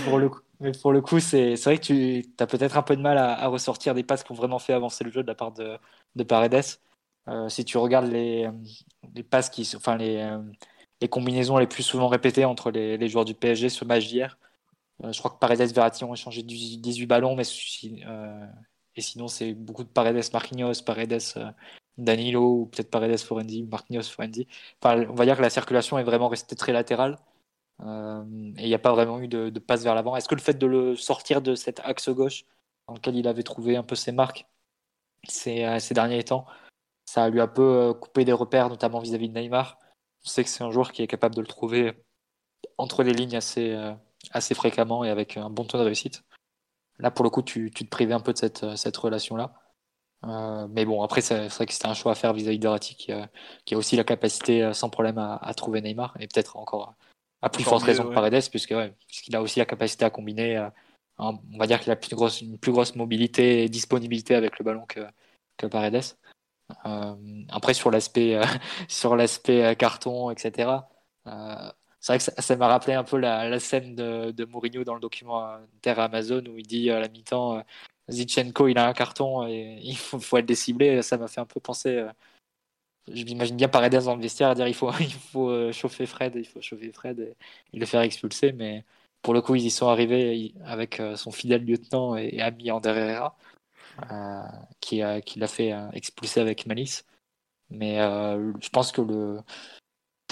pour 0.05 0.19
le 0.19 0.29
coup, 0.29 0.41
mais 0.59 0.71
pour 0.71 0.91
le 0.91 1.01
coup, 1.01 1.19
c'est 1.19 1.55
vrai 1.55 1.77
que 1.77 1.83
tu 1.83 2.25
as 2.39 2.47
peut-être 2.47 2.77
un 2.77 2.83
peu 2.83 2.95
de 2.95 3.01
mal 3.01 3.17
à, 3.17 3.47
ressortir 3.47 3.95
des 3.95 4.03
passes 4.03 4.23
qui 4.23 4.31
ont 4.31 4.35
vraiment 4.35 4.59
fait 4.59 4.73
avancer 4.73 5.03
le 5.03 5.11
jeu 5.11 5.23
de 5.23 5.27
la 5.27 5.35
part 5.35 5.51
de, 5.51 5.77
de 6.15 6.23
Paredes. 6.23 6.63
Euh, 7.27 7.49
si 7.49 7.65
tu 7.65 7.77
regardes 7.77 8.07
les, 8.07 8.49
les 9.13 9.23
passes 9.23 9.49
qui, 9.49 9.69
enfin 9.75 9.97
les, 9.97 10.17
euh, 10.17 10.39
les 11.01 11.09
combinaisons 11.09 11.57
les 11.57 11.67
plus 11.67 11.83
souvent 11.83 12.07
répétées 12.07 12.45
entre 12.45 12.71
les, 12.71 12.97
les 12.97 13.07
joueurs 13.09 13.25
du 13.25 13.33
PSG 13.33 13.69
sur 13.69 13.85
le 13.85 13.89
match 13.89 14.07
d'hier, 14.07 14.37
je 15.03 15.17
crois 15.19 15.31
que 15.31 15.39
Paredes 15.39 15.71
Verratti 15.73 16.03
ont 16.03 16.13
échangé 16.13 16.43
18 16.43 17.05
ballons, 17.05 17.35
mais 17.35 17.45
et 18.97 19.01
sinon, 19.01 19.27
c'est 19.27 19.53
beaucoup 19.53 19.83
de 19.83 19.89
Paredes 19.89 20.33
Marquinhos, 20.33 20.81
Paredes 20.83 21.21
euh, 21.37 21.51
Danilo, 21.97 22.61
ou 22.61 22.65
peut-être 22.65 22.89
Paredes 22.89 23.19
Forendi, 23.19 23.63
Marquinhos 23.63 24.03
Forendi. 24.03 24.47
Enfin, 24.81 25.05
on 25.09 25.13
va 25.13 25.25
dire 25.25 25.37
que 25.37 25.43
la 25.43 25.51
circulation 25.51 25.99
est 25.99 26.03
vraiment 26.03 26.27
restée 26.27 26.55
très 26.55 26.73
latérale. 26.73 27.17
Euh, 27.83 28.23
et 28.57 28.63
il 28.63 28.67
n'y 28.67 28.73
a 28.73 28.79
pas 28.79 28.91
vraiment 28.91 29.19
eu 29.19 29.27
de, 29.27 29.59
passe 29.59 29.83
vers 29.83 29.93
l'avant. 29.93 30.15
Est-ce 30.15 30.27
que 30.27 30.35
le 30.35 30.41
fait 30.41 30.55
de 30.55 30.65
le 30.65 30.95
sortir 30.95 31.43
de 31.43 31.53
cet 31.53 31.79
axe 31.81 32.09
gauche, 32.09 32.45
dans 32.87 32.95
lequel 32.95 33.15
il 33.15 33.27
avait 33.27 33.43
trouvé 33.43 33.77
un 33.77 33.83
peu 33.83 33.95
ses 33.95 34.11
marques 34.11 34.47
euh, 35.47 35.79
ces 35.79 35.93
derniers 35.93 36.23
temps, 36.23 36.45
ça 37.05 37.29
lui 37.29 37.39
a 37.39 37.43
un 37.43 37.47
peu 37.47 37.93
coupé 37.93 38.25
des 38.25 38.33
repères, 38.33 38.69
notamment 38.69 38.99
vis-à-vis 38.99 39.29
de 39.29 39.39
Neymar? 39.39 39.77
On 40.25 40.29
sait 40.29 40.43
que 40.43 40.49
c'est 40.49 40.63
un 40.63 40.71
joueur 40.71 40.91
qui 40.91 41.03
est 41.03 41.07
capable 41.07 41.35
de 41.35 41.41
le 41.41 41.47
trouver 41.47 41.93
entre 42.77 43.03
les 43.03 43.13
lignes 43.13 43.35
assez, 43.35 43.75
assez 44.31 44.55
fréquemment 44.55 45.03
et 45.03 45.09
avec 45.09 45.37
un 45.37 45.49
bon 45.49 45.63
taux 45.65 45.77
de 45.77 45.83
réussite. 45.83 46.23
Là, 46.99 47.11
pour 47.11 47.23
le 47.23 47.29
coup, 47.29 47.41
tu, 47.41 47.71
te 47.71 47.83
privais 47.85 48.13
un 48.13 48.19
peu 48.19 48.33
de 48.33 48.37
cette, 48.37 48.75
cette 48.75 48.97
relation-là. 48.97 49.53
Euh, 50.25 50.67
mais 50.69 50.85
bon, 50.85 51.03
après, 51.03 51.21
c'est 51.21 51.47
vrai 51.47 51.65
que 51.65 51.73
c'était 51.73 51.87
un 51.87 51.93
choix 51.93 52.13
à 52.13 52.15
faire 52.15 52.33
vis-à-vis 52.33 52.57
de 52.57 52.63
Verratti 52.63 52.95
qui, 52.95 53.11
qui, 53.65 53.75
a 53.75 53.77
aussi 53.77 53.95
la 53.95 54.03
capacité 54.03 54.63
euh, 54.63 54.73
sans 54.73 54.89
problème 54.89 55.17
à, 55.17 55.53
trouver 55.55 55.81
Neymar 55.81 56.15
et 56.19 56.27
peut-être 56.27 56.57
encore 56.57 56.95
à 57.41 57.49
plus 57.49 57.63
forte 57.63 57.83
raison 57.83 58.03
que 58.03 58.13
Paredes, 58.13 58.49
puisque 58.49 58.73
puisqu'il 59.07 59.35
a 59.35 59.41
aussi 59.41 59.59
la 59.59 59.65
capacité 59.65 60.05
à 60.05 60.09
combiner. 60.09 60.57
Euh, 60.57 60.69
on 61.19 61.57
va 61.57 61.65
dire 61.65 61.79
qu'il 61.79 61.91
a 61.91 61.95
plus 61.95 62.15
grosse, 62.15 62.41
une 62.41 62.59
plus 62.59 62.71
grosse 62.71 62.95
mobilité 62.95 63.63
et 63.63 63.69
disponibilité 63.69 64.35
avec 64.35 64.59
le 64.59 64.65
ballon 64.65 64.85
que, 64.87 64.99
que 65.57 65.65
Paredes. 65.65 66.03
après, 67.49 67.73
sur 67.73 67.91
l'aspect 67.91 68.39
sur 68.87 69.15
l'aspect 69.15 69.75
carton, 69.75 70.29
etc. 70.31 70.69
C'est 72.07 72.13
vrai 72.13 72.33
que 72.37 72.41
ça 72.41 72.55
m'a 72.55 72.69
rappelé 72.69 72.93
un 72.93 73.03
peu 73.03 73.17
la, 73.17 73.59
scène 73.59 73.93
de, 73.93 74.45
Mourinho 74.45 74.85
dans 74.85 74.93
le 74.93 75.01
documentaire 75.01 75.99
Amazon 75.99 76.41
où 76.45 76.57
il 76.57 76.65
dit 76.65 76.89
à 76.89 77.01
la 77.01 77.09
mi-temps 77.09 77.57
euh, 77.57 77.61
Zichenko 78.09 78.69
il 78.69 78.77
a 78.77 78.87
un 78.87 78.93
carton 78.93 79.45
et 79.45 79.77
il 79.83 79.97
faut, 79.97 80.37
être 80.37 80.45
déciblé. 80.45 81.01
Ça 81.01 81.17
m'a 81.17 81.27
fait 81.27 81.41
un 81.41 81.45
peu 81.45 81.59
penser. 81.59 81.97
Euh, 81.97 82.09
je 83.11 83.25
m'imagine 83.25 83.57
bien 83.57 83.67
Paredes 83.67 84.05
dans 84.05 84.15
le 84.15 84.21
vestiaire 84.21 84.49
à 84.49 84.55
dire 84.55 84.69
il 84.69 84.73
faut, 84.73 84.89
il 85.01 85.11
faut 85.11 85.49
euh, 85.49 85.73
chauffer 85.73 86.05
Fred, 86.05 86.33
il 86.37 86.45
faut 86.47 86.61
chauffer 86.61 86.93
Fred 86.93 87.19
et, 87.19 87.77
le 87.77 87.85
faire 87.85 87.99
expulser. 87.99 88.53
Mais 88.53 88.85
pour 89.21 89.33
le 89.33 89.41
coup, 89.41 89.55
ils 89.55 89.65
y 89.65 89.71
sont 89.71 89.89
arrivés 89.89 90.53
avec 90.63 91.01
son 91.15 91.31
fidèle 91.31 91.65
lieutenant 91.65 92.15
et, 92.15 92.39
ami 92.39 92.71
Ander 92.71 92.91
Herrera, 92.91 93.35
qui, 94.79 95.01
qui 95.25 95.39
l'a 95.39 95.47
fait 95.47 95.73
expulser 95.91 96.39
avec 96.39 96.67
malice. 96.67 97.05
Mais 97.69 97.97
je 97.97 98.69
pense 98.69 98.93
que 98.93 99.01
le, 99.01 99.41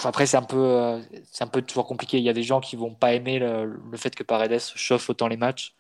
après, 0.03 0.26
c'est 0.26 0.38
un 0.38 0.43
peu, 0.43 0.57
euh, 0.57 1.01
c'est 1.31 1.43
un 1.43 1.47
peu 1.47 1.61
toujours 1.61 1.88
compliqué. 1.88 2.17
Il 2.17 2.23
y 2.23 2.30
a 2.30 2.34
des 2.34 2.43
gens 2.43 2.59
qui 2.59 2.76
vont 2.76 2.93
pas 2.93 3.13
aimer 3.13 3.39
le, 3.39 3.80
fait 3.97 4.13
que 4.15 4.23
Paredes 4.23 4.59
chauffe 4.59 5.09
autant 5.09 5.27
les 5.27 5.38
matchs, 5.38 5.76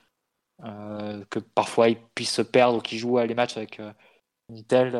euh, 0.63 1.23
que 1.29 1.39
parfois 1.39 1.89
il 1.89 1.97
puisse 2.15 2.33
se 2.33 2.41
perdre 2.41 2.77
ou 2.77 2.81
qu'il 2.81 2.97
joue 2.97 3.17
les 3.19 3.35
matchs 3.35 3.57
avec 3.57 3.79
euh, 3.79 3.91
une 4.49 4.63
telle, 4.63 4.93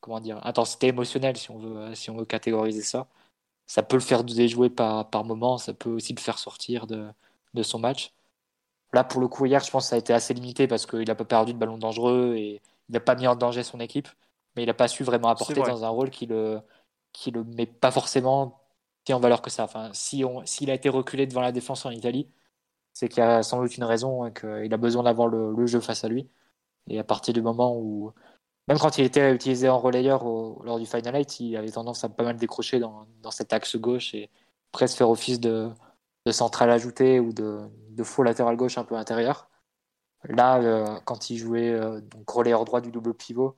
comment 0.00 0.20
dire, 0.20 0.40
intensité 0.46 0.88
émotionnelle, 0.88 1.36
si 1.36 1.50
on 1.50 1.58
veut, 1.58 1.94
si 1.94 2.10
on 2.10 2.16
veut 2.16 2.24
catégoriser 2.24 2.82
ça. 2.82 3.08
Ça 3.66 3.82
peut 3.82 3.96
le 3.96 4.02
faire 4.02 4.24
déjouer 4.24 4.70
par, 4.70 5.10
par 5.10 5.24
moment, 5.24 5.58
ça 5.58 5.74
peut 5.74 5.90
aussi 5.90 6.14
le 6.14 6.20
faire 6.20 6.38
sortir 6.38 6.86
de, 6.86 7.08
de 7.54 7.62
son 7.62 7.78
match. 7.78 8.12
Là, 8.92 9.04
pour 9.04 9.20
le 9.20 9.28
coup, 9.28 9.46
hier, 9.46 9.62
je 9.64 9.70
pense 9.70 9.86
que 9.86 9.90
ça 9.90 9.96
a 9.96 9.98
été 9.98 10.12
assez 10.12 10.34
limité 10.34 10.68
parce 10.68 10.86
qu'il 10.86 11.06
n'a 11.06 11.14
pas 11.16 11.24
perdu 11.24 11.54
de 11.54 11.58
ballon 11.58 11.78
dangereux 11.78 12.34
et 12.36 12.62
il 12.88 12.92
n'a 12.92 13.00
pas 13.00 13.16
mis 13.16 13.26
en 13.26 13.36
danger 13.36 13.62
son 13.62 13.80
équipe, 13.80 14.08
mais 14.56 14.62
il 14.64 14.66
n'a 14.66 14.74
pas 14.74 14.88
su 14.88 15.04
vraiment 15.04 15.28
apporter 15.28 15.54
dans 15.62 15.84
un 15.84 15.88
rôle 15.88 16.10
qui 16.10 16.26
le, 16.26 16.60
qui 17.14 17.30
le 17.30 17.44
met 17.44 17.66
pas 17.66 17.90
forcément 17.90 18.64
en 19.12 19.20
valeur 19.20 19.42
que 19.42 19.50
ça. 19.50 19.64
Enfin, 19.64 19.90
si 19.92 20.24
on, 20.24 20.44
s'il 20.46 20.70
a 20.70 20.74
été 20.74 20.88
reculé 20.88 21.26
devant 21.26 21.42
la 21.42 21.52
défense 21.52 21.84
en 21.86 21.90
Italie, 21.90 22.30
c'est 22.94 23.08
qu'il 23.08 23.18
y 23.18 23.22
a 23.22 23.42
sans 23.42 23.60
doute 23.60 23.76
une 23.76 23.84
raison 23.84 24.26
et 24.26 24.32
qu'il 24.32 24.72
a 24.72 24.76
besoin 24.76 25.02
d'avoir 25.04 25.28
le, 25.28 25.66
jeu 25.66 25.80
face 25.80 26.04
à 26.04 26.08
lui. 26.08 26.28
Et 26.88 26.98
à 26.98 27.04
partir 27.04 27.34
du 27.34 27.42
moment 27.42 27.76
où, 27.78 28.12
même 28.68 28.78
quand 28.78 28.98
il 28.98 29.04
était 29.04 29.34
utilisé 29.34 29.68
en 29.68 29.78
relayeur 29.78 30.24
lors 30.24 30.78
du 30.78 30.86
Final 30.86 31.16
Eight, 31.16 31.40
il 31.40 31.56
avait 31.56 31.70
tendance 31.70 32.04
à 32.04 32.08
pas 32.08 32.24
mal 32.24 32.36
décrocher 32.36 32.78
dans, 32.80 33.06
dans 33.22 33.30
cet 33.30 33.52
axe 33.52 33.76
gauche 33.76 34.14
et 34.14 34.30
presque 34.72 34.98
faire 34.98 35.10
office 35.10 35.40
de, 35.40 35.70
de 36.26 36.32
centrale 36.32 36.70
ajoutée 36.70 37.20
ou 37.20 37.32
de, 37.32 37.68
de, 37.90 38.04
faux 38.04 38.22
latéral 38.22 38.56
gauche 38.56 38.78
un 38.78 38.84
peu 38.84 38.96
intérieur. 38.96 39.48
Là, 40.24 40.60
euh, 40.62 41.00
quand 41.04 41.30
il 41.30 41.38
jouait 41.38 41.70
euh, 41.70 42.00
relayeur 42.26 42.64
droit 42.64 42.80
du 42.80 42.90
double 42.90 43.14
pivot 43.14 43.56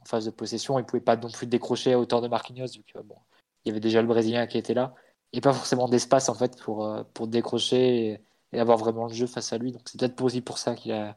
en 0.00 0.04
phase 0.04 0.24
de 0.24 0.30
possession, 0.30 0.78
il 0.78 0.84
pouvait 0.84 1.00
pas 1.00 1.16
non 1.16 1.30
plus 1.30 1.46
décrocher 1.46 1.92
à 1.92 1.98
hauteur 1.98 2.20
de 2.20 2.28
Marquinhos 2.28 2.66
vu 2.74 2.82
que 2.82 2.98
bon, 3.00 3.16
il 3.64 3.68
y 3.68 3.70
avait 3.70 3.80
déjà 3.80 4.00
le 4.02 4.08
Brésilien 4.08 4.46
qui 4.46 4.58
était 4.58 4.74
là 4.74 4.94
et 5.32 5.40
pas 5.40 5.52
forcément 5.52 5.88
d'espace 5.88 6.28
en 6.28 6.34
fait 6.34 6.60
pour, 6.60 6.84
euh, 6.84 7.04
pour 7.14 7.26
décrocher 7.26 8.20
et, 8.52 8.60
avoir 8.60 8.76
vraiment 8.76 9.06
le 9.06 9.14
jeu 9.14 9.26
face 9.26 9.52
à 9.52 9.58
lui. 9.58 9.72
Donc 9.72 9.82
c'est 9.86 9.98
peut-être 9.98 10.20
aussi 10.22 10.42
pour 10.42 10.58
ça 10.58 10.74
qu'il 10.74 10.92
a 10.92 11.16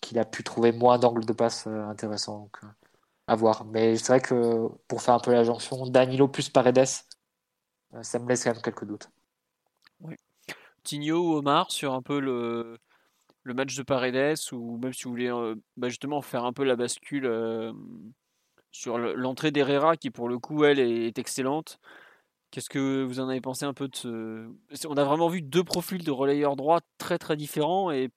qu'il 0.00 0.18
a 0.18 0.24
pu 0.24 0.44
trouver 0.44 0.70
moins 0.70 0.98
d'angles 0.98 1.24
de 1.24 1.32
passe 1.32 1.66
euh, 1.66 1.82
intéressants. 1.88 2.48
À 3.26 3.34
voir. 3.34 3.64
Mais 3.64 3.96
c'est 3.96 4.12
vrai 4.12 4.20
que 4.20 4.68
pour 4.86 5.02
faire 5.02 5.14
un 5.14 5.18
peu 5.18 5.32
la 5.32 5.42
jonction, 5.44 5.86
Danilo 5.86 6.28
plus 6.28 6.48
Paredes, 6.48 6.86
euh, 7.94 8.02
ça 8.02 8.18
me 8.20 8.28
laisse 8.28 8.44
quand 8.44 8.52
même 8.52 8.62
quelques 8.62 8.84
doutes. 8.84 9.10
Oui. 10.00 10.14
Tigno 10.84 11.18
ou 11.18 11.34
Omar 11.34 11.70
sur 11.72 11.94
un 11.94 12.02
peu 12.02 12.20
le, 12.20 12.78
le 13.48 13.54
match 13.54 13.74
de 13.74 13.82
Paredes 13.82 14.38
ou 14.52 14.78
même 14.78 14.92
si 14.92 15.04
vous 15.04 15.10
voulez 15.10 15.54
bah 15.76 15.88
justement 15.88 16.20
faire 16.22 16.44
un 16.44 16.52
peu 16.52 16.64
la 16.64 16.76
bascule 16.76 17.26
euh, 17.26 17.72
sur 18.70 18.98
l'entrée 18.98 19.50
d'Herrera 19.50 19.96
qui 19.96 20.10
pour 20.10 20.28
le 20.28 20.38
coup 20.38 20.64
elle 20.64 20.78
est 20.78 21.18
excellente. 21.18 21.80
Qu'est-ce 22.50 22.70
que 22.70 23.02
vous 23.02 23.20
en 23.20 23.28
avez 23.28 23.40
pensé 23.40 23.64
un 23.64 23.74
peu 23.74 23.88
de 23.88 23.96
ce... 23.96 24.48
On 24.86 24.96
a 24.96 25.04
vraiment 25.04 25.28
vu 25.28 25.42
deux 25.42 25.64
profils 25.64 26.02
de 26.02 26.10
relayeurs 26.10 26.56
droits 26.56 26.80
très 26.98 27.18
très 27.18 27.36
différents 27.36 27.90
et 27.90 28.10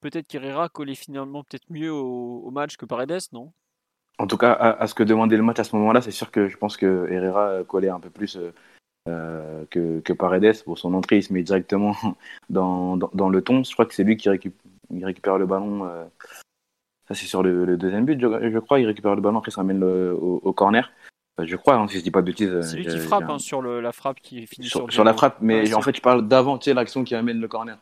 peut-être 0.00 0.26
qu'Herrera 0.26 0.68
collait 0.68 0.94
finalement 0.94 1.44
peut-être 1.44 1.70
mieux 1.70 1.92
au, 1.92 2.50
match 2.50 2.76
que 2.76 2.84
Paredes, 2.84 3.20
non? 3.32 3.52
En 4.18 4.26
tout 4.26 4.36
cas, 4.36 4.52
à, 4.52 4.86
ce 4.86 4.94
que 4.94 5.02
demandait 5.02 5.38
le 5.38 5.42
match 5.42 5.60
à 5.60 5.64
ce 5.64 5.74
moment-là, 5.76 6.02
c'est 6.02 6.10
sûr 6.10 6.30
que 6.30 6.48
je 6.48 6.58
pense 6.58 6.76
que 6.76 7.08
Herrera 7.10 7.64
collait 7.64 7.88
un 7.88 8.00
peu 8.00 8.10
plus 8.10 8.36
euh, 8.36 8.52
euh, 9.08 9.64
que, 9.70 10.00
que, 10.00 10.12
Paredes. 10.12 10.62
Pour 10.64 10.78
son 10.78 10.92
entrée, 10.92 11.18
il 11.18 11.22
se 11.22 11.32
met 11.32 11.42
directement 11.42 11.96
dans, 12.50 12.98
dans, 12.98 13.30
le 13.30 13.42
ton. 13.42 13.64
Je 13.64 13.72
crois 13.72 13.86
que 13.86 13.94
c'est 13.94 14.04
lui 14.04 14.18
qui 14.18 14.28
récupère, 14.28 14.69
le 14.90 15.46
ballon. 15.46 15.86
Euh, 15.86 16.04
ça, 17.08 17.14
c'est 17.14 17.26
sur 17.26 17.42
le, 17.42 17.76
deuxième 17.76 18.04
but, 18.04 18.20
je, 18.20 18.58
crois. 18.58 18.80
Il 18.80 18.86
récupère 18.86 19.14
le 19.14 19.20
ballon, 19.20 19.38
après, 19.38 19.50
ça 19.50 19.62
amène 19.62 19.82
au, 19.82 20.52
corner. 20.52 20.90
Je 21.42 21.56
crois, 21.56 21.76
hein, 21.76 21.88
si 21.88 21.98
je 21.98 22.02
dis 22.02 22.10
pas 22.10 22.20
de 22.20 22.26
bêtises. 22.26 22.60
C'est 22.60 22.76
lui 22.76 22.86
qui 22.86 22.98
frappe 22.98 23.28
hein, 23.28 23.38
sur 23.38 23.62
la 23.62 23.92
frappe 23.92 24.20
qui 24.20 24.46
finit 24.46 24.68
sur, 24.68 24.92
sur, 24.92 25.04
la 25.04 25.14
frappe, 25.14 25.38
mais 25.40 25.72
en 25.72 25.80
fait, 25.80 25.96
je 25.96 26.02
parle 26.02 26.28
d'avant, 26.28 26.58
tu 26.58 26.66
sais, 26.66 26.74
l'action 26.74 27.02
qui 27.02 27.14
amène 27.14 27.40
le 27.40 27.48
corner. 27.48 27.78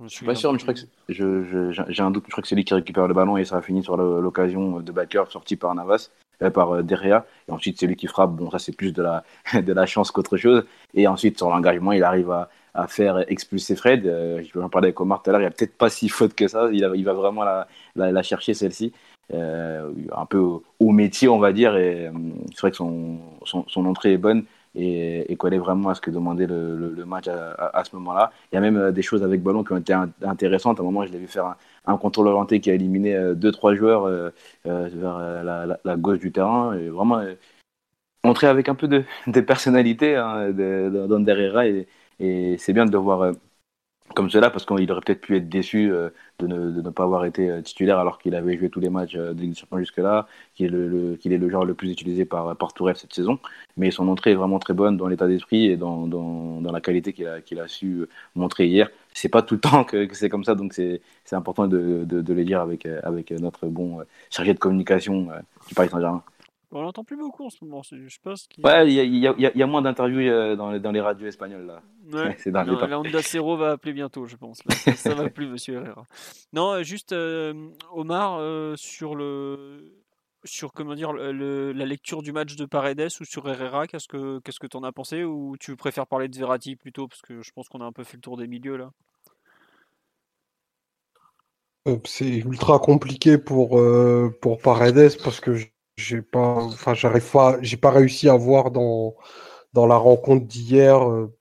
Je 0.00 0.08
suis 0.08 0.26
pas 0.26 0.34
sûr, 0.34 0.52
mais 0.52 0.58
je 0.58 0.64
crois 0.64 0.74
que 0.74 1.92
j'ai 1.92 2.02
un 2.02 2.10
doute. 2.10 2.24
Je 2.26 2.32
crois 2.32 2.42
que 2.42 2.48
c'est 2.48 2.54
lui 2.54 2.64
qui 2.64 2.74
récupère 2.74 3.06
le 3.06 3.14
ballon 3.14 3.36
et 3.36 3.44
ça 3.44 3.58
a 3.58 3.62
fini 3.62 3.82
sur 3.82 3.96
l'occasion 3.96 4.80
de 4.80 4.92
backer 4.92 5.30
sorti 5.30 5.56
par 5.56 5.74
Navas, 5.74 6.10
euh, 6.42 6.50
par 6.50 6.72
euh, 6.72 6.82
Derrea. 6.82 7.26
Et 7.48 7.52
ensuite, 7.52 7.78
c'est 7.78 7.86
lui 7.86 7.96
qui 7.96 8.06
frappe. 8.06 8.32
Bon, 8.32 8.50
ça, 8.50 8.58
c'est 8.58 8.76
plus 8.76 8.92
de 8.92 9.02
la, 9.02 9.24
de 9.54 9.72
la 9.72 9.86
chance 9.86 10.10
qu'autre 10.10 10.36
chose. 10.36 10.64
Et 10.94 11.06
ensuite, 11.06 11.38
sur 11.38 11.50
l'engagement, 11.50 11.92
il 11.92 12.04
arrive 12.04 12.30
à, 12.30 12.50
à, 12.74 12.86
faire 12.88 13.24
expulser 13.30 13.76
Fred. 13.76 14.06
Euh, 14.06 14.42
je 14.42 14.58
vais 14.58 14.64
avec 14.72 15.00
Omar 15.00 15.22
tout 15.22 15.30
à 15.30 15.32
l'heure. 15.32 15.40
Il 15.40 15.44
n'y 15.44 15.48
a 15.48 15.50
peut-être 15.50 15.76
pas 15.76 15.90
si 15.90 16.08
faute 16.08 16.34
que 16.34 16.48
ça. 16.48 16.68
Il, 16.72 17.04
va 17.04 17.12
vraiment 17.12 17.44
la, 17.96 18.22
chercher, 18.22 18.54
celle-ci. 18.54 18.92
un 19.32 20.26
peu 20.28 20.38
au, 20.38 20.90
métier, 20.90 21.28
on 21.28 21.38
va 21.38 21.52
dire. 21.52 21.76
Et 21.76 22.10
c'est 22.54 22.60
vrai 22.60 22.70
que 22.70 22.76
son, 22.76 23.86
entrée 23.86 24.12
est 24.12 24.18
bonne 24.18 24.44
et, 24.74 25.30
et 25.30 25.36
coller 25.36 25.58
vraiment 25.58 25.90
à 25.90 25.94
ce 25.94 26.00
que 26.00 26.10
demandait 26.10 26.46
le, 26.46 27.04
match 27.06 27.28
à, 27.28 27.82
ce 27.84 27.94
moment-là. 27.96 28.32
Il 28.50 28.56
y 28.56 28.58
a 28.58 28.60
même 28.60 28.76
euh, 28.76 28.92
des 28.92 29.02
choses 29.02 29.22
avec 29.22 29.42
ballon 29.42 29.64
qui 29.64 29.72
ont 29.72 29.78
été 29.78 29.94
intéressantes. 30.22 30.78
À 30.78 30.82
un 30.82 30.86
moment, 30.86 31.04
je 31.04 31.12
l'ai 31.12 31.18
vu 31.18 31.26
faire 31.26 31.46
un, 31.46 31.56
un 31.86 31.96
contrôle 31.96 32.28
orienté 32.28 32.60
qui 32.60 32.70
a 32.70 32.74
éliminé 32.74 33.14
euh, 33.14 33.34
deux 33.34 33.52
trois 33.52 33.74
joueurs 33.74 34.04
euh, 34.04 34.30
euh, 34.66 34.88
vers 34.92 35.78
la, 35.84 35.96
gauche 35.96 36.20
du 36.20 36.32
terrain. 36.32 36.76
Vraiment, 36.90 37.18
euh, 37.18 37.34
entrer 38.24 38.46
avec 38.46 38.68
un 38.68 38.74
peu 38.74 38.88
de, 39.26 39.40
personnalité 39.40 40.16
hein, 40.16 40.50
de, 40.50 41.06
de, 41.06 41.62
et, 41.64 41.86
et 42.20 42.56
c'est 42.58 42.72
bien 42.72 42.86
de 42.86 42.96
voir 42.96 43.32
comme 44.14 44.30
cela 44.30 44.50
parce 44.50 44.64
qu'il 44.64 44.90
aurait 44.90 45.00
peut-être 45.00 45.20
pu 45.20 45.36
être 45.36 45.48
déçu 45.48 45.90
euh, 45.90 46.10
de, 46.38 46.46
ne, 46.46 46.80
de, 46.80 46.90
pas 46.90 47.04
avoir 47.04 47.24
été 47.24 47.50
euh, 47.50 47.62
titulaire 47.62 47.98
alors 47.98 48.18
qu'il 48.18 48.34
avait 48.34 48.58
joué 48.58 48.68
tous 48.68 48.80
les 48.80 48.90
matchs 48.90 49.16
euh, 49.16 49.34
jusque-là, 49.76 50.26
qu'il 50.54 50.66
est 50.66 50.68
le, 50.70 51.16
qu'il 51.16 51.32
est 51.32 51.38
le 51.38 51.48
joueur 51.48 51.64
le 51.64 51.74
plus 51.74 51.90
utilisé 51.90 52.24
par, 52.24 52.56
par 52.56 52.72
cette 52.94 53.12
saison. 53.12 53.38
Mais 53.76 53.90
son 53.90 54.08
entrée 54.08 54.32
est 54.32 54.34
vraiment 54.34 54.58
très 54.58 54.74
bonne 54.74 54.96
dans 54.96 55.08
l'état 55.08 55.26
d'esprit 55.26 55.66
et 55.66 55.76
dans, 55.76 56.60
la 56.60 56.80
qualité 56.80 57.12
qu'il 57.12 57.60
a, 57.60 57.68
su 57.68 58.06
montrer 58.34 58.66
hier. 58.66 58.90
C'est 59.14 59.28
pas 59.28 59.42
tout 59.42 59.54
le 59.54 59.60
temps 59.68 59.84
que, 59.84 60.08
c'est 60.12 60.28
comme 60.28 60.44
ça, 60.44 60.54
donc 60.54 60.72
c'est, 60.74 61.00
important 61.32 61.66
de, 61.66 62.04
de, 62.04 62.20
de, 62.20 62.34
le 62.34 62.44
dire 62.44 62.60
avec, 62.60 62.86
avec 62.86 63.30
notre 63.30 63.66
bon 63.66 64.00
chargé 64.30 64.52
de 64.52 64.58
communication 64.58 65.28
du 65.68 65.74
Paris 65.74 65.88
Saint-Germain. 65.88 66.22
On 66.74 66.80
l'entend 66.80 67.04
plus 67.04 67.16
beaucoup 67.16 67.44
en 67.44 67.50
ce 67.50 67.62
moment. 67.62 67.82
Je 67.82 68.18
pense 68.22 68.48
ouais, 68.64 68.90
il 68.90 69.14
y, 69.14 69.26
y, 69.26 69.58
y, 69.58 69.62
a 69.62 69.66
moins 69.66 69.82
d'interviews 69.82 70.56
dans, 70.56 70.78
dans, 70.78 70.90
les 70.90 71.00
radios 71.00 71.26
espagnoles 71.26 71.66
là. 71.66 71.82
Ouais. 72.10 72.34
C'est 72.38 72.50
la 72.50 72.64
Honda 72.98 73.22
Cero 73.22 73.56
va 73.56 73.72
appeler 73.72 73.92
bientôt, 73.92 74.26
je 74.26 74.36
pense. 74.36 74.64
Là, 74.64 74.74
ça, 74.94 75.14
va 75.14 75.28
plus, 75.28 75.48
Monsieur 75.48 75.74
Herrera. 75.74 76.04
Non, 76.52 76.72
euh, 76.72 76.82
juste 76.82 77.12
euh, 77.12 77.68
Omar 77.92 78.38
euh, 78.38 78.74
sur 78.76 79.14
le 79.14 79.98
sur 80.44 80.72
comment 80.72 80.94
dire 80.94 81.12
le, 81.12 81.72
la 81.72 81.86
lecture 81.86 82.20
du 82.22 82.32
match 82.32 82.56
de 82.56 82.64
Paredes 82.64 83.10
ou 83.20 83.24
sur 83.24 83.48
Herrera. 83.48 83.86
Qu'est-ce 83.86 84.08
que 84.08 84.40
qu'est-ce 84.40 84.58
que 84.58 84.66
t'en 84.66 84.82
as 84.82 84.92
pensé 84.92 85.24
ou 85.24 85.56
tu 85.60 85.76
préfères 85.76 86.06
parler 86.06 86.28
de 86.28 86.36
Verratti 86.36 86.74
plutôt 86.74 87.06
parce 87.06 87.22
que 87.22 87.42
je 87.42 87.50
pense 87.52 87.68
qu'on 87.68 87.80
a 87.80 87.84
un 87.84 87.92
peu 87.92 88.02
fait 88.02 88.16
le 88.16 88.22
tour 88.22 88.36
des 88.36 88.48
milieux 88.48 88.76
là? 88.76 88.90
C'est 92.04 92.38
ultra 92.38 92.78
compliqué 92.78 93.38
pour 93.38 93.80
pour 94.40 94.58
Paredes 94.60 95.12
parce 95.22 95.38
que 95.38 95.56
j'ai 95.96 96.22
pas, 96.22 96.56
enfin, 96.64 96.94
j'arrive 96.94 97.30
pas, 97.30 97.58
j'ai 97.62 97.76
pas 97.76 97.90
réussi 97.90 98.28
à 98.28 98.36
voir 98.36 98.70
dans, 98.70 99.16
dans 99.72 99.86
la 99.86 99.96
rencontre 99.96 100.46
d'hier, 100.46 101.08
euh, 101.08 101.32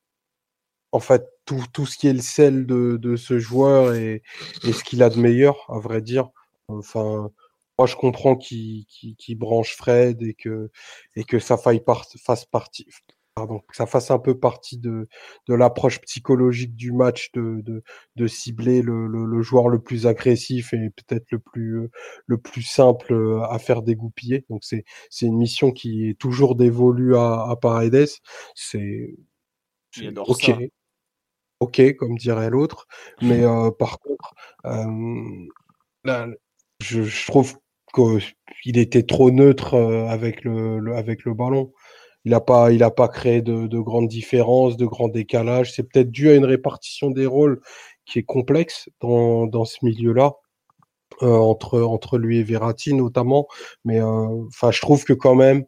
en 0.91 0.99
fait, 0.99 1.26
tout, 1.45 1.64
tout 1.73 1.86
ce 1.86 1.98
qui 1.98 2.07
est 2.07 2.14
le 2.14 2.22
sel 2.22 2.65
de, 2.65 2.98
de 2.98 3.15
ce 3.15 3.40
joueur 3.40 3.94
et, 3.95 4.23
et 4.64 4.73
ce 4.73 4.84
qu'il 4.84 5.03
a 5.03 5.10
de 5.10 5.18
meilleur, 5.19 5.65
à 5.69 5.80
vrai 5.80 6.02
dire. 6.02 6.30
Enfin, 6.68 7.32
moi, 7.78 7.88
je 7.88 7.95
comprends 7.95 8.36
qu'il 8.36 8.86
qu 8.88 9.36
branche 9.36 9.76
Fred 9.76 10.22
et 10.22 10.34
que, 10.34 10.69
et 11.15 11.23
que 11.23 11.40
ça 11.40 11.57
faille 11.57 11.82
par, 11.82 12.06
fasse 12.23 12.45
partie, 12.45 12.88
pardon, 13.36 13.60
que 13.60 13.76
ça 13.76 13.86
fasse 13.86 14.12
un 14.12 14.20
peu 14.20 14.38
partie 14.38 14.78
de, 14.78 15.08
de 15.48 15.53
l'approche 15.53 16.02
psychologique 16.02 16.76
du 16.76 16.91
match, 16.91 17.32
de, 17.34 17.62
de, 17.62 17.84
de 18.16 18.28
cibler 18.28 18.82
le, 18.82 19.08
le, 19.08 19.26
le, 19.26 19.41
joueur 19.41 19.70
le 19.70 19.82
plus 19.82 20.06
agressif 20.08 20.74
et 20.74 20.90
peut-être 20.90 21.32
le 21.32 21.40
plus, 21.40 21.90
le 22.26 22.38
plus 22.38 22.64
simple 22.64 23.40
à 23.49 23.58
faire 23.60 23.82
dégoupiller. 23.82 24.45
Donc 24.49 24.64
c'est, 24.64 24.84
c'est 25.10 25.26
une 25.26 25.38
mission 25.38 25.72
qui 25.72 26.10
est 26.10 26.20
toujours 26.20 26.56
dévolue 26.56 27.16
à, 27.16 27.48
à 27.49 27.56
Paredes. 27.56 28.10
C'est, 28.56 29.16
ok. 30.18 30.44
Ça. 30.44 30.58
Ok, 31.62 31.95
comme 31.95 32.18
dirait 32.18 32.49
l'autre. 32.49 32.88
Mais 33.22 33.44
euh, 33.45 33.72
par 33.72 33.99
contre, 33.99 34.34
euh, 34.66 35.48
là, 36.03 36.28
je, 36.82 37.03
je 37.03 37.28
trouve 37.28 37.58
qu'il 38.64 38.78
était 38.78 39.03
trop 39.03 39.32
neutre 39.32 39.76
euh, 39.76 40.08
avec 40.08 40.44
le, 40.44 40.80
le, 40.80 40.95
avec 40.95 41.24
le 41.24 41.34
ballon 41.34 41.72
il 42.26 42.31
n'a 42.31 42.41
pas, 42.41 42.72
il 42.72 42.85
pas 42.95 43.07
créé 43.07 43.41
de, 43.41 43.68
de, 43.68 43.80
grandes 43.80 44.07
différences, 44.07 44.77
de 44.77 44.85
grands 44.85 45.07
décalages. 45.07 45.73
C'est 45.73 45.84
peut-être 45.84 46.11
dû 46.11 46.30
à 46.30 46.35
une 46.35 46.45
répartition 46.45 47.11
des 47.11 47.26
rôles 47.26 47.61
qui 48.06 48.19
est 48.19 48.23
complexe 48.23 48.89
dans, 49.02 49.48
dans 49.48 49.65
ce 49.65 49.77
milieu-là. 49.84 50.34
Euh, 51.23 51.27
entre 51.38 51.81
entre 51.81 52.18
lui 52.18 52.39
et 52.39 52.43
Verratti 52.43 52.93
notamment 52.93 53.48
mais 53.84 54.02
euh, 54.02 54.45
enfin 54.48 54.72
je 54.72 54.81
trouve 54.81 55.03
que 55.03 55.14
quand 55.14 55.35
même 55.35 55.65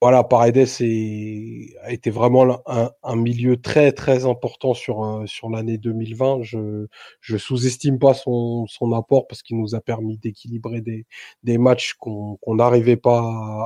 voilà 0.00 0.24
Paredes 0.24 0.68
est, 0.80 1.76
a 1.82 1.92
été 1.92 2.10
vraiment 2.10 2.62
un, 2.66 2.90
un, 3.02 3.16
milieu 3.16 3.56
très 3.60 3.92
très 3.92 4.24
important 4.24 4.74
sur 4.74 5.04
euh, 5.04 5.26
sur 5.26 5.50
l'année 5.50 5.76
2020 5.76 6.42
je 6.42 6.86
je 7.20 7.36
sous-estime 7.36 7.98
pas 7.98 8.14
son 8.14 8.66
son 8.68 8.92
apport 8.92 9.26
parce 9.26 9.42
qu'il 9.42 9.58
nous 9.58 9.74
a 9.74 9.80
permis 9.80 10.16
d'équilibrer 10.18 10.80
des 10.80 11.04
des 11.42 11.58
matchs 11.58 11.94
qu'on 11.94 12.36
qu'on 12.40 12.54
n'arrivait 12.54 12.96
pas 12.96 13.20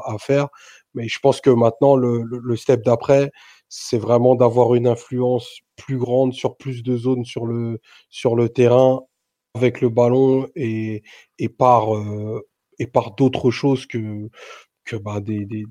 à, 0.04 0.16
faire 0.18 0.48
mais 0.96 1.08
je 1.08 1.18
pense 1.20 1.40
que 1.40 1.50
maintenant, 1.50 1.96
le, 1.96 2.22
le, 2.24 2.56
step 2.56 2.82
d'après, 2.84 3.30
c'est 3.68 3.98
vraiment 3.98 4.34
d'avoir 4.34 4.74
une 4.74 4.88
influence 4.88 5.60
plus 5.76 5.98
grande 5.98 6.32
sur 6.32 6.56
plus 6.56 6.82
de 6.82 6.96
zones 6.96 7.24
sur 7.24 7.46
le, 7.46 7.80
sur 8.10 8.36
le 8.36 8.48
terrain 8.48 9.02
avec 9.54 9.80
le 9.80 9.88
ballon 9.90 10.48
et, 10.56 11.02
et 11.38 11.48
par, 11.48 11.94
euh, 11.96 12.40
par 12.92 13.14
d'autres 13.14 13.50
choses 13.50 13.86
que, 13.86 14.28
que 14.84 14.96
bah, 14.96 15.20
des, 15.20 15.46
des, 15.46 15.64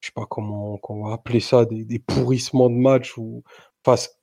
je 0.00 0.06
sais 0.08 0.12
pas 0.14 0.26
comment, 0.26 0.78
comment 0.78 1.08
va 1.08 1.14
appeler 1.14 1.40
ça, 1.40 1.64
des, 1.64 1.84
des 1.84 1.98
pourrissements 2.00 2.70
de 2.70 2.76
match 2.76 3.16
ou, 3.18 3.42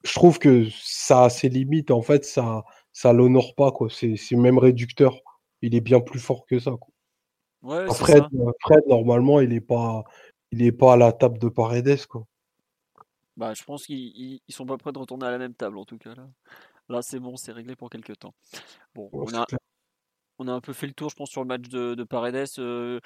je 0.04 0.14
trouve 0.14 0.40
que 0.40 0.68
ça 0.82 1.26
a 1.26 1.30
ses 1.30 1.50
limites. 1.50 1.92
En 1.92 2.02
fait, 2.02 2.26
ça, 2.26 2.64
ça 2.94 3.14
l'honore 3.14 3.56
pas, 3.56 3.72
quoi. 3.72 3.90
C'est, 3.90 4.16
c'est 4.16 4.36
même 4.36 4.58
réducteur. 4.58 5.20
Il 5.62 5.76
est 5.76 5.82
bien 5.82 6.00
plus 6.00 6.20
fort 6.20 6.46
que 6.46 6.60
ça, 6.60 6.72
quoi. 6.72 6.94
Ouais, 7.62 7.88
Fred, 7.94 8.24
Fred, 8.62 8.84
normalement, 8.88 9.42
il 9.42 9.54
est 9.54 9.62
pas, 9.62 10.04
il 10.52 10.62
est 10.62 10.72
pas 10.72 10.94
à 10.94 10.98
la 10.98 11.12
table 11.12 11.38
de 11.40 11.50
Paredes, 11.50 12.06
quoi. 12.08 12.26
Bah, 13.36 13.54
je 13.54 13.64
pense 13.64 13.86
qu'ils 13.86 14.42
ils 14.48 14.54
sont 14.54 14.66
pas 14.66 14.78
prêts 14.78 14.92
de 14.92 15.00
retourner 15.00 15.26
à 15.26 15.32
la 15.32 15.38
même 15.38 15.54
table, 15.54 15.78
en 15.78 15.86
tout 15.86 15.98
cas. 15.98 16.14
Là, 16.16 16.28
là 16.90 17.02
c'est 17.02 17.20
bon, 17.20 17.36
c'est 17.38 17.52
réglé 17.52 17.76
pour 17.76 17.90
quelques 17.90 18.18
temps. 18.20 18.34
Bon, 18.94 19.10
ouais, 19.14 19.28
on 19.32 19.38
a, 19.38 19.46
on 20.40 20.48
a 20.48 20.54
un 20.54 20.62
peu 20.62 20.74
fait 20.74 20.88
le 20.88 20.94
tour, 20.94 21.10
je 21.10 21.16
pense, 21.16 21.30
sur 21.30 21.42
le 21.42 21.48
match 21.48 21.68
de, 21.70 21.96
de 21.96 22.04
Paredes. 22.04 22.48
Euh, 22.60 23.00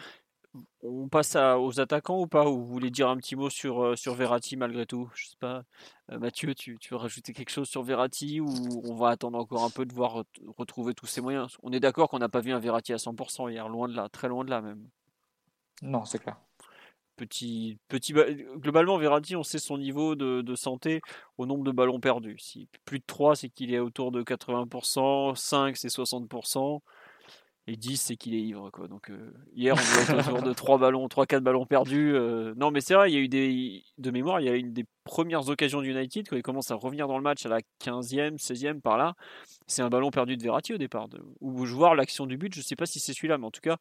on 0.83 1.07
passe 1.07 1.35
aux 1.35 1.79
attaquants 1.79 2.19
ou 2.19 2.27
pas? 2.27 2.47
Ou 2.47 2.57
vous 2.57 2.65
voulez 2.65 2.91
dire 2.91 3.09
un 3.09 3.17
petit 3.17 3.35
mot 3.35 3.49
sur, 3.49 3.83
euh, 3.83 3.95
sur 3.95 4.13
Verratti 4.13 4.57
malgré 4.57 4.85
tout? 4.85 5.09
Je 5.15 5.27
sais 5.27 5.37
pas. 5.39 5.63
Euh, 6.11 6.19
Mathieu, 6.19 6.53
tu, 6.53 6.77
tu, 6.79 6.93
veux 6.93 6.97
rajouter 6.99 7.33
quelque 7.33 7.51
chose 7.51 7.69
sur 7.69 7.83
Verratti 7.83 8.39
ou 8.39 8.47
on 8.83 8.95
va 8.95 9.09
attendre 9.09 9.37
encore 9.37 9.63
un 9.63 9.69
peu 9.69 9.85
de 9.85 9.93
voir 9.93 10.23
retrouver 10.57 10.93
tous 10.93 11.07
ses 11.07 11.21
moyens? 11.21 11.57
On 11.63 11.71
est 11.71 11.79
d'accord 11.79 12.09
qu'on 12.09 12.19
n'a 12.19 12.29
pas 12.29 12.41
vu 12.41 12.51
un 12.51 12.59
Verratti 12.59 12.93
à 12.93 12.97
100% 12.97 13.51
hier, 13.51 13.67
loin 13.69 13.87
de 13.87 13.95
là, 13.95 14.09
très 14.09 14.27
loin 14.27 14.43
de 14.45 14.49
là 14.49 14.61
même. 14.61 14.87
Non, 15.81 16.05
c'est 16.05 16.19
clair. 16.19 16.37
Petit, 17.15 17.77
petit, 17.89 18.11
globalement, 18.57 18.97
Verratti, 18.97 19.35
on 19.35 19.43
sait 19.43 19.59
son 19.59 19.77
niveau 19.77 20.15
de, 20.15 20.41
de, 20.41 20.55
santé 20.55 20.99
au 21.37 21.45
nombre 21.45 21.63
de 21.63 21.71
ballons 21.71 21.99
perdus. 21.99 22.39
Si 22.39 22.67
plus 22.85 22.99
de 22.99 23.03
3, 23.05 23.35
c'est 23.35 23.49
qu'il 23.49 23.71
est 23.71 23.79
autour 23.79 24.11
de 24.11 24.23
80%, 24.23 25.35
5, 25.35 25.77
c'est 25.77 25.89
60%. 25.89 26.81
Et 27.65 27.77
10, 27.77 27.95
c'est 27.95 28.17
qu'il 28.17 28.35
est 28.35 28.41
ivre. 28.41 28.69
Quoi. 28.71 28.89
Donc, 28.89 29.09
euh, 29.09 29.33
hier, 29.55 29.75
on 29.77 30.03
était 30.03 30.27
autour 30.27 30.41
de 30.41 30.51
3 30.51 30.77
ballons, 30.77 31.07
3-4 31.07 31.39
ballons 31.39 31.65
perdus. 31.65 32.13
Euh. 32.13 32.53
non, 32.57 32.71
mais 32.71 32.81
c'est 32.81 32.93
vrai, 32.93 33.09
il 33.09 33.13
y 33.13 33.17
a 33.17 33.21
eu 33.21 33.29
des. 33.29 33.83
De 33.97 34.11
mémoire, 34.11 34.41
il 34.41 34.47
y 34.47 34.49
a 34.49 34.55
une 34.55 34.73
des 34.73 34.85
premières 35.05 35.47
occasions 35.47 35.81
d'United, 35.81 36.27
quand 36.27 36.35
il 36.35 36.41
commence 36.41 36.71
à 36.71 36.75
revenir 36.75 37.07
dans 37.07 37.17
le 37.17 37.23
match 37.23 37.45
à 37.45 37.49
la 37.49 37.61
15e, 37.81 38.37
16e, 38.37 38.81
par 38.81 38.97
là. 38.97 39.15
C'est 39.65 39.81
un 39.81 39.89
ballon 39.89 40.11
perdu 40.11 40.35
de 40.35 40.43
Verratti 40.43 40.73
au 40.73 40.77
départ. 40.77 41.07
Où 41.39 41.65
je 41.65 41.73
vois 41.73 41.95
l'action 41.95 42.25
du 42.25 42.37
but, 42.37 42.53
je 42.53 42.59
ne 42.59 42.63
sais 42.63 42.75
pas 42.75 42.85
si 42.85 42.99
c'est 42.99 43.13
celui-là, 43.13 43.37
mais 43.37 43.45
en 43.45 43.51
tout 43.51 43.61
cas, 43.61 43.77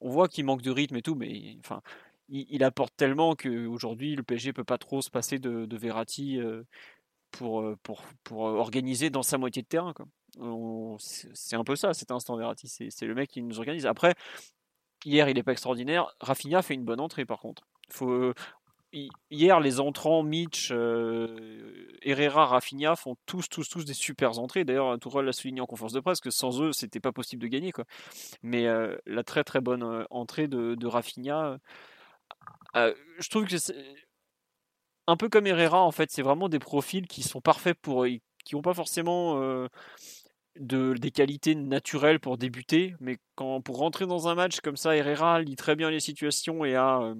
on 0.00 0.08
voit 0.10 0.26
qu'il 0.28 0.44
manque 0.44 0.62
de 0.62 0.70
rythme 0.72 0.96
et 0.96 1.02
tout. 1.02 1.14
Mais 1.14 1.56
enfin, 1.60 1.82
il, 2.28 2.64
apporte 2.64 2.96
tellement 2.96 3.36
qu'aujourd'hui, 3.36 4.16
le 4.16 4.24
PSG 4.24 4.48
ne 4.48 4.54
peut 4.54 4.64
pas 4.64 4.78
trop 4.78 5.02
se 5.02 5.10
passer 5.10 5.38
de, 5.38 5.66
de 5.66 5.76
Verratti 5.76 6.40
euh, 6.40 6.64
pour, 7.30 7.64
pour, 7.84 8.02
pour 8.24 8.40
organiser 8.40 9.10
dans 9.10 9.22
sa 9.22 9.38
moitié 9.38 9.62
de 9.62 9.68
terrain. 9.68 9.92
Quoi 9.92 10.06
c'est 10.98 11.56
un 11.56 11.64
peu 11.64 11.76
ça, 11.76 11.94
cet 11.94 12.10
instant 12.10 12.36
Verratti. 12.36 12.68
C'est 12.68 13.06
le 13.06 13.14
mec 13.14 13.30
qui 13.30 13.42
nous 13.42 13.58
organise. 13.58 13.86
Après, 13.86 14.14
hier, 15.04 15.28
il 15.28 15.34
n'est 15.34 15.42
pas 15.42 15.52
extraordinaire. 15.52 16.14
Rafinha 16.20 16.62
fait 16.62 16.74
une 16.74 16.84
bonne 16.84 17.00
entrée, 17.00 17.24
par 17.24 17.40
contre. 17.40 17.62
Faut, 17.90 18.32
hier, 19.30 19.60
les 19.60 19.80
entrants, 19.80 20.22
Mitch, 20.22 20.70
euh, 20.72 21.98
Herrera, 22.02 22.46
Rafinha 22.46 22.96
font 22.96 23.16
tous, 23.26 23.48
tous, 23.48 23.68
tous 23.68 23.84
des 23.84 23.94
super 23.94 24.38
entrées. 24.38 24.64
D'ailleurs, 24.64 24.98
Tourelle 24.98 25.26
l'a 25.26 25.32
souligné 25.32 25.60
en 25.60 25.66
conférence 25.66 25.92
de 25.92 26.00
presse 26.00 26.20
que 26.20 26.30
sans 26.30 26.60
eux, 26.62 26.72
c'était 26.72 27.00
pas 27.00 27.12
possible 27.12 27.42
de 27.42 27.48
gagner. 27.48 27.72
Quoi. 27.72 27.84
Mais 28.42 28.66
euh, 28.66 28.96
la 29.06 29.22
très, 29.22 29.44
très 29.44 29.60
bonne 29.60 29.82
euh, 29.82 30.04
entrée 30.10 30.48
de, 30.48 30.74
de 30.74 30.86
Rafinha, 30.86 31.58
je 32.74 33.28
trouve 33.28 33.46
que 33.46 33.58
c'est 33.58 33.74
un 35.06 35.16
peu 35.16 35.28
comme 35.28 35.46
Herrera, 35.46 35.82
en 35.82 35.90
fait, 35.90 36.10
c'est 36.10 36.22
vraiment 36.22 36.48
des 36.48 36.60
profils 36.60 37.06
qui 37.06 37.22
sont 37.22 37.40
parfaits 37.40 37.78
pour. 37.80 38.06
qui 38.06 38.54
n'ont 38.54 38.62
pas 38.62 38.74
forcément 38.74 39.68
de, 40.58 40.94
des 40.94 41.10
qualités 41.10 41.54
naturelles 41.54 42.20
pour 42.20 42.38
débuter, 42.38 42.94
mais 43.00 43.18
quand, 43.34 43.60
pour 43.60 43.78
rentrer 43.78 44.06
dans 44.06 44.28
un 44.28 44.34
match 44.34 44.60
comme 44.60 44.76
ça, 44.76 44.96
Herrera 44.96 45.40
lit 45.40 45.56
très 45.56 45.76
bien 45.76 45.90
les 45.90 46.00
situations 46.00 46.64
et 46.64 46.74
a, 46.74 47.00
euh, 47.00 47.14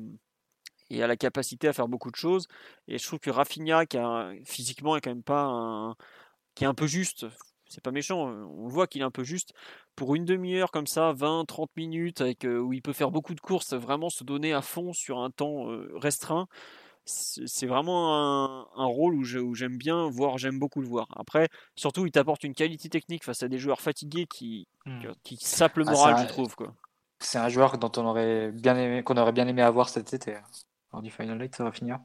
et 0.90 1.02
a 1.02 1.06
la 1.06 1.16
capacité 1.16 1.68
à 1.68 1.72
faire 1.72 1.88
beaucoup 1.88 2.10
de 2.10 2.16
choses. 2.16 2.46
Et 2.88 2.98
je 2.98 3.06
trouve 3.06 3.20
que 3.20 3.30
Rafinha, 3.30 3.86
qui 3.86 3.98
a, 3.98 4.32
physiquement, 4.44 4.96
est 4.96 5.00
quand 5.00 5.10
même 5.10 5.22
pas 5.22 5.44
un, 5.44 5.94
qui 6.54 6.64
est 6.64 6.66
un 6.66 6.74
peu 6.74 6.86
juste. 6.86 7.26
C'est 7.68 7.82
pas 7.82 7.92
méchant, 7.92 8.18
on 8.18 8.66
voit 8.66 8.88
qu'il 8.88 9.00
est 9.02 9.04
un 9.04 9.12
peu 9.12 9.22
juste. 9.22 9.52
Pour 9.94 10.16
une 10.16 10.24
demi-heure 10.24 10.72
comme 10.72 10.88
ça, 10.88 11.12
20-30 11.12 11.68
minutes, 11.76 12.20
avec, 12.20 12.44
euh, 12.44 12.58
où 12.58 12.72
il 12.72 12.82
peut 12.82 12.92
faire 12.92 13.12
beaucoup 13.12 13.34
de 13.34 13.40
courses, 13.40 13.74
vraiment 13.74 14.10
se 14.10 14.24
donner 14.24 14.52
à 14.52 14.60
fond 14.60 14.92
sur 14.92 15.20
un 15.20 15.30
temps 15.30 15.70
euh, 15.70 15.88
restreint, 15.94 16.48
c'est 17.10 17.66
vraiment 17.66 18.66
un, 18.76 18.86
rôle 18.86 19.14
où 19.14 19.54
j'aime 19.54 19.76
bien 19.76 20.08
voir, 20.08 20.38
j'aime 20.38 20.58
beaucoup 20.58 20.80
le 20.80 20.88
voir. 20.88 21.08
Après, 21.16 21.48
surtout, 21.74 22.06
il 22.06 22.12
t'apporte 22.12 22.44
une 22.44 22.54
qualité 22.54 22.88
technique 22.88 23.24
face 23.24 23.42
à 23.42 23.48
des 23.48 23.58
joueurs 23.58 23.80
fatigués 23.80 24.26
qui, 24.26 24.66
qui 25.22 25.36
sapent 25.36 25.78
le 25.78 25.84
ah, 25.88 25.90
moral, 25.92 26.26
je 26.26 26.28
trouve. 26.28 26.54
C'est 27.18 27.38
un 27.38 27.48
joueur 27.48 27.78
dont 27.78 27.92
on 27.96 28.06
aurait 28.06 28.50
bien 28.52 28.76
aimé, 28.76 29.02
qu'on 29.02 29.16
aurait 29.16 29.32
bien 29.32 29.46
aimé 29.46 29.62
avoir 29.62 29.88
cet 29.88 30.14
été. 30.14 30.38
Lors 30.92 31.02
du 31.02 31.10
Final 31.10 31.38
Night, 31.38 31.54
ça 31.54 31.64
va 31.64 31.72
finir. 31.72 32.00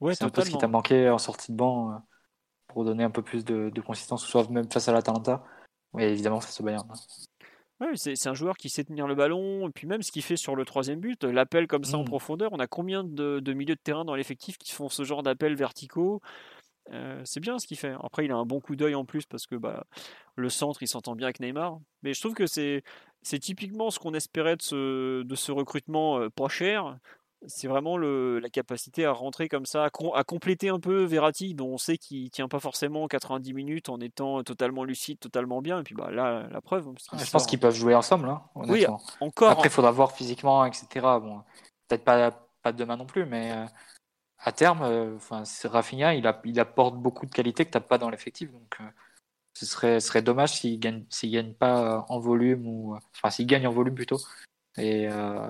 Ouais, 0.00 0.14
c'est 0.14 0.24
un 0.24 0.30
peu 0.30 0.42
ce 0.42 0.50
qui 0.50 0.58
t'a 0.58 0.68
manqué 0.68 1.08
en 1.10 1.18
sortie 1.18 1.52
de 1.52 1.56
banc 1.56 1.92
euh, 1.92 1.96
pour 2.68 2.84
donner 2.84 3.04
un 3.04 3.10
peu 3.10 3.22
plus 3.22 3.44
de, 3.44 3.80
consistance, 3.80 4.24
soit 4.24 4.48
même 4.50 4.70
face 4.70 4.88
à 4.88 4.92
l'Atalanta, 4.92 5.44
oui, 5.92 6.04
évidemment 6.04 6.40
face 6.40 6.60
au 6.60 6.64
Bayern. 6.64 6.86
Ouais, 7.80 7.94
c'est 7.94 8.26
un 8.26 8.34
joueur 8.34 8.56
qui 8.56 8.70
sait 8.70 8.84
tenir 8.84 9.06
le 9.06 9.14
ballon, 9.14 9.68
et 9.68 9.70
puis 9.70 9.86
même 9.86 10.02
ce 10.02 10.10
qu'il 10.10 10.22
fait 10.22 10.36
sur 10.36 10.56
le 10.56 10.64
troisième 10.64 10.98
but, 10.98 11.24
l'appel 11.24 11.66
comme 11.66 11.84
ça 11.84 11.98
en 11.98 12.02
mmh. 12.02 12.06
profondeur, 12.06 12.52
on 12.52 12.58
a 12.58 12.66
combien 12.66 13.04
de, 13.04 13.38
de 13.38 13.52
milieux 13.52 13.74
de 13.74 13.80
terrain 13.80 14.06
dans 14.06 14.14
l'effectif 14.14 14.56
qui 14.56 14.72
font 14.72 14.88
ce 14.88 15.04
genre 15.04 15.22
d'appels 15.22 15.54
verticaux? 15.54 16.22
Euh, 16.92 17.20
C'est 17.24 17.40
bien 17.40 17.58
ce 17.58 17.66
qu'il 17.66 17.76
fait. 17.76 17.94
Après, 18.02 18.24
il 18.24 18.32
a 18.32 18.36
un 18.36 18.46
bon 18.46 18.60
coup 18.60 18.76
d'œil 18.76 18.94
en 18.94 19.04
plus 19.04 19.26
parce 19.26 19.46
que 19.46 19.56
bah, 19.56 19.84
le 20.36 20.48
centre, 20.48 20.82
il 20.82 20.88
s'entend 20.88 21.14
bien 21.16 21.26
avec 21.26 21.40
Neymar. 21.40 21.78
Mais 22.02 22.14
je 22.14 22.20
trouve 22.20 22.34
que 22.34 22.46
c'est 22.46 22.82
typiquement 23.40 23.90
ce 23.90 23.98
qu'on 23.98 24.14
espérait 24.14 24.56
de 24.56 24.62
ce, 24.62 25.22
de 25.22 25.34
ce 25.34 25.52
recrutement 25.52 26.18
euh, 26.18 26.30
pas 26.30 26.48
cher, 26.48 26.96
c'est 27.46 27.68
vraiment 27.68 27.96
le, 27.96 28.38
la 28.38 28.48
capacité 28.48 29.04
à 29.04 29.12
rentrer 29.12 29.48
comme 29.48 29.66
ça, 29.66 29.84
à, 29.84 30.24
compléter 30.24 30.68
un 30.68 30.80
peu 30.80 31.04
Verratti, 31.04 31.54
dont 31.54 31.68
on 31.68 31.78
sait 31.78 31.98
qu'il 31.98 32.30
tient 32.30 32.48
pas 32.48 32.60
forcément 32.60 33.06
90 33.08 33.52
minutes 33.52 33.88
en 33.88 34.00
étant 34.00 34.42
totalement 34.42 34.84
lucide, 34.84 35.18
totalement 35.18 35.60
bien. 35.60 35.80
Et 35.80 35.82
puis 35.82 35.94
bah, 35.94 36.10
là, 36.10 36.48
la 36.50 36.60
preuve. 36.60 36.86
je 37.18 37.30
pense 37.30 37.46
qu'ils 37.46 37.60
peuvent 37.60 37.74
jouer 37.74 37.94
ensemble. 37.94 38.28
Hein, 38.28 38.42
oui, 38.54 38.86
encore. 39.20 39.50
Après, 39.50 39.68
il 39.68 39.72
faudra 39.72 39.90
voir 39.90 40.12
physiquement, 40.12 40.64
etc. 40.64 40.86
Bon, 41.02 41.42
peut-être 41.88 42.04
pas, 42.04 42.30
pas 42.62 42.72
demain 42.72 42.96
non 42.96 43.06
plus, 43.06 43.26
mais 43.26 43.52
euh, 43.52 43.66
à 44.38 44.52
terme, 44.52 44.82
euh, 44.82 45.16
enfin, 45.16 45.42
Rafinha, 45.64 46.14
il, 46.14 46.26
a, 46.26 46.40
il 46.44 46.58
apporte 46.58 46.96
beaucoup 46.96 47.26
de 47.26 47.32
qualités 47.32 47.64
que 47.64 47.70
tu 47.70 47.76
n'as 47.76 47.84
pas 47.84 47.98
dans 47.98 48.10
l'effectif. 48.10 48.50
Donc, 48.50 48.76
euh, 48.80 48.84
ce 49.52 49.66
serait, 49.66 50.00
serait 50.00 50.22
dommage 50.22 50.54
s'il 50.54 50.80
gagne, 50.80 51.04
s'il 51.10 51.32
gagne 51.32 51.52
pas 51.52 52.04
en 52.08 52.18
volume 52.18 52.66
ou, 52.66 52.96
enfin, 53.14 53.30
s'il 53.30 53.46
gagne 53.46 53.66
en 53.66 53.72
volume 53.72 53.94
plutôt 53.94 54.18
et, 54.76 55.04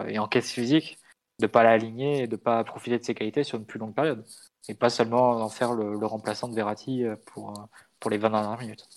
et 0.07 0.19
en 0.21 0.29
caisse 0.29 0.53
physique 0.53 0.97
de 1.39 1.47
pas 1.47 1.63
l'aligner 1.63 2.23
et 2.23 2.27
de 2.27 2.37
pas 2.37 2.65
profiter 2.65 2.99
de 2.99 3.05
ses 3.05 3.15
qualités 3.15 3.45
sur 3.45 3.59
une 3.59 3.67
plus 3.67 3.79
longue 3.79 3.95
période. 3.95 4.25
Et 4.69 4.75
pas 4.75 4.91
seulement 4.91 5.31
en 5.31 5.49
faire 5.49 5.75
le, 5.75 6.05
remplaçant 6.07 6.49
de 6.49 6.55
Verratti 6.55 7.05
euh, 7.05 7.17
pour, 7.27 7.51
euh, 7.51 7.63
pour 8.01 8.11
les 8.11 8.19
20 8.19 8.31
dernières 8.31 8.59
minutes. 8.59 8.89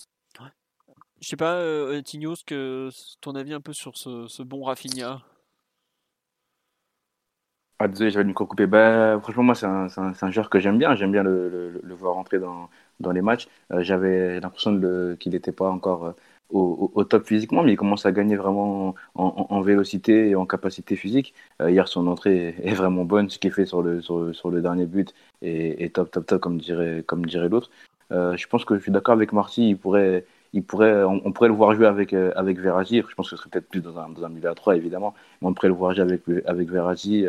Je 1.22 1.28
sais 1.28 1.36
pas, 1.36 1.56
euh, 1.56 2.02
ce 2.06 2.44
que 2.46 2.90
ton 3.20 3.36
avis 3.36 3.54
un 3.54 3.60
peu 3.60 3.74
sur 3.74 3.98
ce, 3.98 4.42
bon 4.42 4.64
Rafinha? 4.64 5.22
Ah, 7.78 7.88
désolé, 7.88 8.10
j'avais 8.10 8.24
le 8.24 8.30
micro 8.30 8.46
coupé. 8.46 8.68
Bah, 8.68 9.20
franchement, 9.22 9.44
moi, 9.44 9.56
c'est 9.56 9.66
un, 9.66 9.88
un, 9.98 10.14
un, 10.22 10.32
joueur 10.32 10.50
que 10.50 10.60
j'aime 10.60 10.78
bien. 10.78 10.96
J'aime 10.96 11.12
bien 11.12 11.24
le, 11.24 11.80
le, 11.82 11.94
voir 11.94 12.14
rentrer 12.16 12.40
dans, 12.40 12.70
dans 13.02 13.12
les 13.12 13.22
matchs. 13.22 13.48
j'avais 13.70 14.40
l'impression 14.40 14.80
qu'il 15.18 15.32
n'était 15.34 15.52
pas 15.52 15.70
encore 15.70 16.14
au, 16.50 17.04
top 17.04 17.26
physiquement, 17.26 17.64
mais 17.64 17.74
il 17.74 17.76
commence 17.78 18.06
à 18.06 18.12
gagner 18.12 18.36
vraiment 18.36 18.96
en, 19.16 19.62
vélocité 19.62 20.30
et 20.30 20.36
en 20.36 20.46
capacité 20.46 20.96
physique. 20.96 21.34
Euh, 21.62 21.72
hier, 21.72 21.88
son 21.88 22.08
entrée 22.08 22.56
est 22.64 22.74
vraiment 22.74 23.06
bonne, 23.06 23.30
ce 23.30 23.40
qu'il 23.40 23.52
fait 23.52 23.66
sur 23.66 23.82
le, 23.82 24.02
sur, 24.02 24.34
sur, 24.36 24.50
le 24.50 24.62
dernier 24.62 24.86
but 24.86 25.14
est, 25.42 25.94
top, 25.94 26.12
top, 26.12 26.26
top, 26.26 26.42
comme 26.42 26.60
dirait, 26.60 27.04
comme 27.06 27.26
dirait 27.26 27.50
l'autre. 27.50 27.70
Euh, 28.12 28.36
je 28.38 28.48
pense 28.48 28.66
que 28.66 28.76
je 28.76 28.82
suis 28.82 28.92
d'accord 28.92 29.14
avec 29.14 29.34
Marty, 29.34 29.70
il 29.70 29.78
pourrait, 29.78 30.26
il 30.54 30.64
pourrait, 30.64 31.04
on, 31.04 31.32
pourrait 31.32 31.50
le 31.50 31.56
voir 31.56 31.76
jouer 31.76 31.86
avec, 31.86 32.14
euh, 32.14 32.32
avec 32.36 32.60
Verratti. 32.60 33.04
Je 33.08 33.16
pense 33.16 33.30
que 33.30 33.36
ce 33.36 33.42
serait 33.42 33.50
peut-être 33.52 33.70
plus 33.70 33.82
dans 33.82 33.98
un, 34.00 34.10
dans 34.10 34.24
un 34.24 34.30
milieu 34.30 34.50
à 34.50 34.56
3, 34.56 34.76
évidemment, 34.76 35.14
mais 35.42 35.48
on 35.50 35.54
pourrait 35.54 35.68
le 35.70 35.76
voir 35.76 35.94
jouer 35.94 36.02
avec, 36.02 36.24
avec 36.46 36.70
Verratti. 36.70 37.28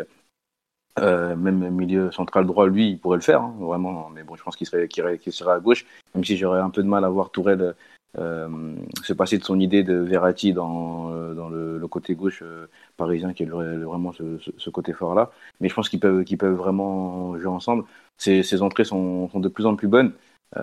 même 0.98 1.70
milieu 1.70 2.10
central 2.12 2.46
droit, 2.46 2.66
lui, 2.66 2.90
il 2.92 2.98
pourrait 2.98 3.18
le 3.18 3.22
faire, 3.22 3.42
hein, 3.42 3.54
vraiment. 3.60 4.08
Mais 4.14 4.22
bon, 4.22 4.36
je 4.36 4.42
pense 4.42 4.56
qu'il 4.56 4.66
serait, 4.66 4.88
qu'il 4.88 5.32
serait, 5.32 5.52
à 5.52 5.60
gauche, 5.60 5.84
même 6.14 6.24
si 6.24 6.38
j'aurais 6.38 6.60
un 6.60 6.70
peu 6.70 6.82
de 6.82 6.88
mal 6.88 7.04
à 7.04 7.10
voir 7.10 7.30
Tourelle 7.30 7.74
euh, 8.18 8.74
se 9.04 9.12
passer 9.12 9.38
de 9.38 9.44
son 9.44 9.60
idée 9.60 9.84
de 9.84 9.94
Verratti 9.94 10.52
dans, 10.52 11.12
euh, 11.12 11.78
le, 11.78 11.86
côté 11.86 12.16
gauche 12.16 12.42
euh, 12.42 12.66
parisien 12.96 13.32
qui 13.32 13.44
est 13.44 13.46
vraiment 13.46 14.12
ce, 14.12 14.70
côté 14.70 14.92
fort 14.92 15.14
là. 15.14 15.30
Mais 15.60 15.68
je 15.68 15.74
pense 15.74 15.88
qu'ils 15.88 16.00
peuvent, 16.00 16.24
vraiment 16.54 17.38
jouer 17.38 17.46
ensemble. 17.48 17.84
Ces, 18.16 18.62
entrées 18.62 18.84
sont, 18.84 19.30
de 19.32 19.48
plus 19.48 19.66
en 19.66 19.76
plus 19.76 19.88
bonnes. 19.88 20.12
c'est 20.54 20.60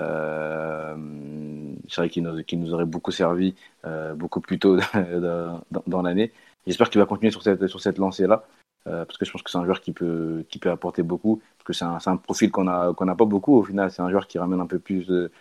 vrai 1.98 2.10
qu'il 2.10 2.24
nous, 2.24 2.74
aurait 2.74 2.86
beaucoup 2.86 3.12
servi 3.12 3.56
beaucoup 4.16 4.42
plus 4.42 4.60
tôt 4.60 4.78
dans, 5.88 6.02
l'année. 6.02 6.34
J'espère 6.66 6.90
qu'il 6.90 7.00
va 7.00 7.06
continuer 7.08 7.32
sur 7.32 7.44
cette, 7.44 7.68
sur 7.68 7.80
cette 7.80 7.98
lancée-là, 7.98 8.44
parce 8.84 9.18
que 9.18 9.26
je 9.26 9.32
pense 9.32 9.42
que 9.42 9.50
c'est 9.50 9.58
un 9.58 9.66
joueur 9.66 9.82
qui 9.82 9.94
peut, 9.94 10.44
qui 10.50 10.60
peut 10.60 10.70
apporter 10.70 11.02
beaucoup, 11.04 11.42
parce 11.58 11.66
que 11.66 11.74
c'est 11.74 12.10
un, 12.10 12.18
profil 12.18 12.52
qu'on 12.52 12.66
n'a 12.66 12.94
qu'on 12.96 13.08
pas 13.16 13.26
beaucoup 13.26 13.56
au 13.58 13.64
final. 13.64 13.90
C'est 13.90 14.02
un 14.02 14.10
joueur 14.10 14.28
qui 14.28 14.38
ramène 14.38 14.60
un 14.60 14.68
peu 14.68 14.80
plus 14.80 15.08
de, 15.08 15.32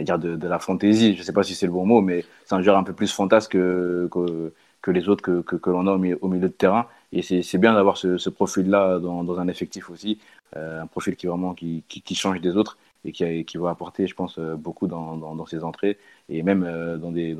dire 0.00 0.18
de, 0.18 0.36
de, 0.36 0.48
la 0.48 0.58
fantaisie, 0.58 1.14
je 1.14 1.22
sais 1.22 1.32
pas 1.32 1.42
si 1.42 1.54
c'est 1.54 1.66
le 1.66 1.72
bon 1.72 1.84
mot, 1.84 2.00
mais 2.00 2.24
c'est 2.46 2.54
un 2.54 2.62
joueur 2.62 2.78
un 2.78 2.84
peu 2.84 2.94
plus 2.94 3.12
fantasque 3.12 3.52
que, 3.52 4.52
les 4.86 5.08
autres 5.08 5.22
que, 5.22 5.70
l'on 5.70 5.86
a 5.86 5.92
au 5.92 5.98
milieu, 5.98 6.48
de 6.48 6.48
terrain. 6.48 6.88
Et 7.12 7.22
c'est 7.22 7.58
bien 7.58 7.74
d'avoir 7.74 7.98
ce, 7.98 8.28
profil-là 8.30 8.98
dans, 8.98 9.38
un 9.38 9.48
effectif 9.48 9.90
aussi, 9.90 10.18
euh, 10.56 10.82
un 10.82 10.86
profil 10.86 11.16
qui 11.16 11.26
vraiment 11.26 11.54
qui, 11.54 11.84
change 12.14 12.40
des 12.40 12.56
autres 12.56 12.78
et 13.04 13.12
qui, 13.12 13.58
va 13.58 13.70
apporter, 13.70 14.06
je 14.06 14.14
pense, 14.14 14.38
euh, 14.38 14.56
beaucoup 14.56 14.86
dans, 14.86 15.46
ses 15.46 15.62
entrées 15.62 15.98
et 16.28 16.42
même 16.42 16.64
euh, 16.64 16.96
dans, 16.96 17.10
des, 17.12 17.34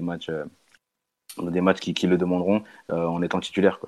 matchs, 0.00 0.30
dans 1.36 1.50
des 1.50 1.60
matchs 1.60 1.80
qui, 1.80 2.06
le 2.06 2.16
demanderont 2.16 2.62
en 2.88 3.20
étant 3.22 3.40
titulaire. 3.40 3.78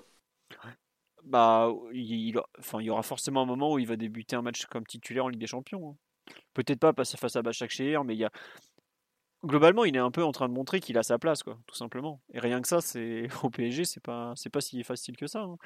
Bah, 1.24 1.72
il 1.94 2.36
y 2.80 2.90
aura 2.90 3.02
forcément 3.02 3.42
un 3.42 3.46
moment 3.46 3.72
où 3.72 3.78
il 3.78 3.86
va 3.86 3.96
débuter 3.96 4.36
un 4.36 4.42
match 4.42 4.66
comme 4.66 4.84
titulaire 4.84 5.24
en 5.24 5.28
Ligue 5.28 5.40
des 5.40 5.46
Champions. 5.46 5.90
Hein. 5.90 5.96
Peut-être 6.54 6.80
pas 6.80 6.92
passer 6.92 7.16
face 7.16 7.36
à 7.36 7.42
Bachak 7.42 7.70
Shehir, 7.70 8.04
mais 8.04 8.14
il 8.14 8.18
y 8.20 8.24
a. 8.24 8.30
globalement, 9.44 9.84
il 9.84 9.96
est 9.96 10.00
un 10.00 10.10
peu 10.10 10.22
en 10.22 10.32
train 10.32 10.48
de 10.48 10.54
montrer 10.54 10.80
qu'il 10.80 10.96
a 10.98 11.02
sa 11.02 11.18
place, 11.18 11.42
quoi, 11.42 11.58
tout 11.66 11.74
simplement. 11.74 12.20
Et 12.32 12.38
rien 12.40 12.60
que 12.60 12.68
ça, 12.68 12.80
c'est 12.80 13.28
au 13.42 13.50
PSG, 13.50 13.84
c'est 13.84 14.00
pas, 14.02 14.32
c'est 14.36 14.50
pas 14.50 14.60
si 14.60 14.82
facile 14.84 15.16
que 15.16 15.26
ça. 15.26 15.40
hein. 15.40 15.56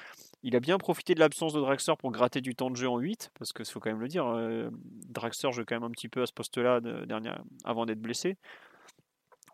Il 0.43 0.55
a 0.55 0.59
bien 0.59 0.77
profité 0.77 1.13
de 1.13 1.19
l'absence 1.19 1.53
de 1.53 1.59
Draxler 1.59 1.95
pour 1.99 2.11
gratter 2.11 2.41
du 2.41 2.55
temps 2.55 2.69
de 2.71 2.75
jeu 2.75 2.89
en 2.89 2.97
8, 2.97 3.31
parce 3.37 3.53
que 3.53 3.63
faut 3.63 3.79
quand 3.79 3.89
même 3.91 4.01
le 4.01 4.07
dire, 4.07 4.25
euh, 4.27 4.69
Draxler 5.09 5.51
joue 5.51 5.63
quand 5.65 5.75
même 5.75 5.83
un 5.83 5.91
petit 5.91 6.09
peu 6.09 6.21
à 6.21 6.25
ce 6.25 6.33
poste-là 6.33 6.79
de- 6.81 7.05
dernière, 7.05 7.43
avant 7.63 7.85
d'être 7.85 8.01
blessé. 8.01 8.37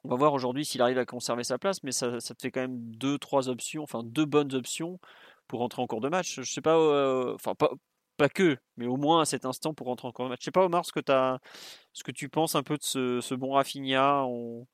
On 0.06 0.10
va 0.10 0.16
voir 0.16 0.34
aujourd'hui 0.34 0.66
s'il 0.66 0.82
arrive 0.82 0.98
à 0.98 1.06
conserver 1.06 1.44
sa 1.44 1.58
place, 1.58 1.82
mais 1.84 1.94
ça, 1.94 2.18
te 2.20 2.42
fait 2.42 2.52
quand 2.52 2.62
même 2.62 2.78
deux, 2.78 3.18
trois 3.18 3.48
options, 3.48 3.84
enfin 3.84 4.02
deux 4.04 4.26
bonnes 4.26 4.54
options 4.54 5.00
pour 5.48 5.60
rentrer 5.60 5.82
en 5.82 5.88
cours 5.88 6.02
de 6.02 6.10
match. 6.10 6.42
Je 6.42 6.52
sais 6.52 6.62
pas, 6.62 6.78
euh, 6.78 7.38
pas, 7.58 7.72
pas 8.18 8.30
que, 8.30 8.57
mais 8.77 8.85
au 8.88 8.98
moins 8.98 9.22
à 9.22 9.26
cet 9.26 9.45
instant 9.45 9.73
pour 9.73 9.88
rentrer 9.88 10.07
en 10.07 10.11
cours 10.11 10.26
de 10.26 10.30
match. 10.30 10.41
Je 10.41 10.45
sais 10.45 10.52
pas 10.52 10.65
Omar 10.65 10.85
ce 10.85 10.91
que 10.91 10.99
t'as, 10.99 11.40
ce 11.94 12.03
que 12.03 12.11
tu 12.11 12.30
penses 12.30 12.56
un 12.56 12.64
peu 12.64 12.77
de 12.77 12.84
ce, 12.84 13.34
bon 13.35 13.53
Rafinha. 13.53 14.26
On, 14.26 14.68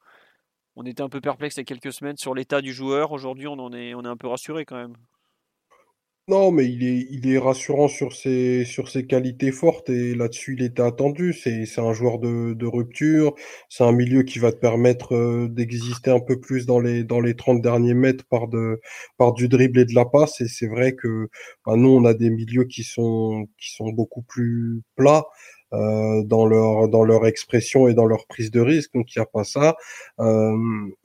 était 0.85 1.01
un 1.01 1.09
peu 1.09 1.21
perplexe 1.21 1.57
il 1.57 1.59
y 1.59 1.61
a 1.61 1.65
quelques 1.65 1.91
semaines 1.93 2.17
sur 2.17 2.33
l'état 2.33 2.61
du 2.61 2.73
joueur. 2.73 3.11
Aujourd'hui, 3.11 3.47
on 3.47 3.73
est, 3.73 3.93
on 3.93 4.03
est 4.03 4.07
un 4.07 4.17
peu 4.17 4.27
rassuré 4.27 4.65
quand 4.65 4.77
même. 4.77 4.95
Non, 6.29 6.51
mais 6.51 6.67
il 6.67 6.83
est, 6.83 7.07
il 7.09 7.27
est 7.27 7.39
rassurant 7.39 7.87
sur 7.87 8.13
ses, 8.13 8.63
sur 8.63 8.87
ses 8.87 9.07
qualités 9.07 9.51
fortes 9.51 9.89
et 9.89 10.13
là-dessus, 10.13 10.53
il 10.55 10.63
était 10.63 10.83
attendu. 10.83 11.33
C'est, 11.33 11.65
un 11.79 11.91
joueur 11.91 12.19
de, 12.19 12.65
rupture. 12.67 13.33
C'est 13.67 13.83
un 13.83 13.91
milieu 13.91 14.21
qui 14.21 14.37
va 14.37 14.51
te 14.51 14.57
permettre 14.57 15.15
euh, 15.15 15.47
d'exister 15.49 16.11
un 16.11 16.19
peu 16.19 16.39
plus 16.39 16.67
dans 16.67 16.79
les, 16.79 17.03
dans 17.03 17.19
les 17.19 17.35
30 17.35 17.63
derniers 17.63 17.95
mètres 17.95 18.25
par 18.29 18.47
du 19.33 19.47
dribble 19.47 19.79
et 19.79 19.85
de 19.85 19.95
la 19.95 20.05
passe. 20.05 20.39
Et 20.41 20.47
c'est 20.47 20.67
vrai 20.67 20.93
que 20.93 21.29
bah, 21.65 21.75
nous, 21.75 21.89
on 21.89 22.05
a 22.05 22.13
des 22.13 22.29
milieux 22.29 22.65
qui 22.65 22.83
sont, 22.83 23.47
qui 23.59 23.73
sont 23.73 23.89
beaucoup 23.89 24.21
plus 24.21 24.83
plats. 24.95 25.25
Euh, 25.73 26.23
dans 26.23 26.45
leur 26.45 26.89
dans 26.89 27.03
leur 27.03 27.25
expression 27.27 27.87
et 27.87 27.93
dans 27.93 28.05
leur 28.05 28.25
prise 28.27 28.51
de 28.51 28.59
risque 28.59 28.93
donc 28.93 29.15
il 29.15 29.19
n'y 29.19 29.23
a 29.23 29.25
pas 29.25 29.43
ça 29.43 29.75
euh, 30.19 30.55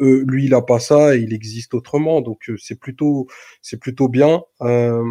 eux, 0.01 0.25
lui 0.27 0.47
il 0.47 0.55
a 0.55 0.63
pas 0.63 0.79
ça 0.81 1.15
et 1.17 1.19
il 1.21 1.33
existe 1.33 1.75
autrement 1.75 2.21
donc 2.21 2.49
euh, 2.49 2.57
c'est 2.59 2.79
plutôt 2.79 3.27
c'est 3.63 3.79
plutôt 3.79 4.09
bien. 4.09 4.43
Euh, 4.63 5.03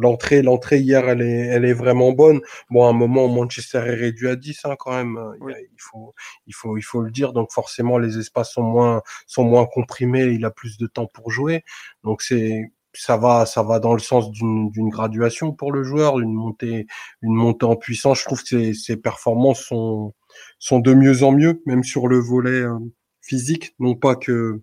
l'entrée, 0.00 0.42
l'entrée 0.42 0.78
hier, 0.80 1.08
elle 1.08 1.22
est, 1.22 1.46
elle 1.46 1.64
est 1.64 1.72
vraiment 1.72 2.12
bonne. 2.12 2.40
Bon, 2.70 2.86
à 2.86 2.90
un 2.90 2.92
moment, 2.92 3.28
Manchester 3.28 3.78
est 3.78 3.94
réduit 3.94 4.28
à 4.28 4.36
10 4.36 4.60
hein, 4.64 4.76
quand 4.78 4.92
même. 4.92 5.18
Il, 5.40 5.44
Oui. 5.44 5.52
il 5.56 5.80
faut, 5.80 6.14
il 6.46 6.54
faut, 6.54 6.76
il 6.76 6.82
faut 6.82 7.00
le 7.02 7.10
dire. 7.10 7.32
Donc 7.32 7.52
forcément, 7.52 7.98
les 7.98 8.18
espaces 8.18 8.52
sont 8.52 8.62
moins, 8.62 9.02
sont 9.26 9.44
moins 9.44 9.66
comprimés. 9.66 10.24
Il 10.26 10.44
a 10.44 10.50
plus 10.50 10.78
de 10.78 10.86
temps 10.86 11.06
pour 11.06 11.30
jouer. 11.30 11.64
Donc 12.04 12.22
c'est, 12.22 12.70
ça 12.98 13.16
va, 13.16 13.46
ça 13.46 13.62
va 13.62 13.78
dans 13.78 13.92
le 13.92 14.00
sens 14.00 14.30
d'une, 14.30 14.70
graduation 14.90 15.52
pour 15.52 15.72
le 15.72 15.84
joueur, 15.84 16.18
une 16.20 16.32
montée, 16.32 16.86
une 17.22 17.34
montée 17.34 17.66
en 17.66 17.76
puissance. 17.76 18.20
Je 18.20 18.24
trouve 18.24 18.42
que 18.42 18.48
ses, 18.48 18.74
ses 18.74 18.96
performances 18.96 19.60
sont, 19.60 20.14
sont 20.58 20.80
de 20.80 20.94
mieux 20.94 21.22
en 21.22 21.32
mieux, 21.32 21.62
même 21.66 21.84
sur 21.84 22.08
le 22.08 22.18
volet 22.18 22.50
euh, 22.50 22.78
physique. 23.22 23.74
Non 23.78 23.94
pas 23.94 24.16
que 24.16 24.62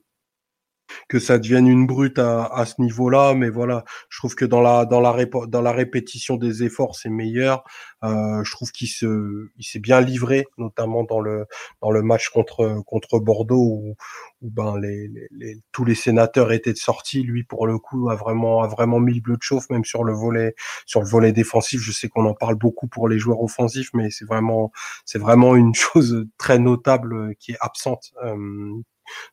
que 1.09 1.19
ça 1.19 1.37
devienne 1.39 1.67
une 1.67 1.87
brute 1.87 2.19
à, 2.19 2.45
à 2.45 2.65
ce 2.65 2.81
niveau-là, 2.81 3.33
mais 3.33 3.49
voilà, 3.49 3.83
je 4.09 4.17
trouve 4.19 4.35
que 4.35 4.45
dans 4.45 4.61
la 4.61 4.85
dans 4.85 5.01
la 5.01 5.11
répo- 5.11 5.47
dans 5.47 5.61
la 5.61 5.71
répétition 5.71 6.35
des 6.37 6.63
efforts, 6.63 6.95
c'est 6.95 7.09
meilleur. 7.09 7.63
Euh, 8.03 8.43
je 8.43 8.51
trouve 8.51 8.71
qu'il 8.71 8.87
se 8.89 9.49
il 9.57 9.63
s'est 9.63 9.79
bien 9.79 10.01
livré, 10.01 10.45
notamment 10.57 11.03
dans 11.03 11.19
le 11.19 11.45
dans 11.81 11.91
le 11.91 12.01
match 12.01 12.29
contre 12.29 12.81
contre 12.85 13.19
Bordeaux 13.19 13.57
où, 13.57 13.95
où 14.41 14.49
ben 14.49 14.77
les, 14.79 15.07
les, 15.07 15.27
les- 15.31 15.61
tous 15.71 15.85
les 15.85 15.95
sénateurs 15.95 16.51
étaient 16.51 16.73
de 16.73 16.77
sortie. 16.77 17.23
Lui, 17.23 17.43
pour 17.43 17.67
le 17.67 17.77
coup, 17.79 18.09
a 18.09 18.15
vraiment 18.15 18.61
a 18.61 18.67
vraiment 18.67 18.99
mis 18.99 19.13
le 19.15 19.21
bleu 19.21 19.37
de 19.37 19.41
chauffe, 19.43 19.69
même 19.69 19.85
sur 19.85 20.03
le 20.03 20.13
volet 20.13 20.55
sur 20.85 21.01
le 21.01 21.07
volet 21.07 21.31
défensif. 21.31 21.81
Je 21.81 21.91
sais 21.91 22.09
qu'on 22.09 22.25
en 22.25 22.33
parle 22.33 22.55
beaucoup 22.55 22.87
pour 22.87 23.07
les 23.09 23.19
joueurs 23.19 23.41
offensifs, 23.41 23.89
mais 23.93 24.09
c'est 24.11 24.25
vraiment 24.25 24.71
c'est 25.05 25.19
vraiment 25.19 25.55
une 25.55 25.73
chose 25.75 26.25
très 26.37 26.59
notable 26.59 27.35
qui 27.39 27.53
est 27.53 27.57
absente. 27.61 28.11
euh, 28.23 28.35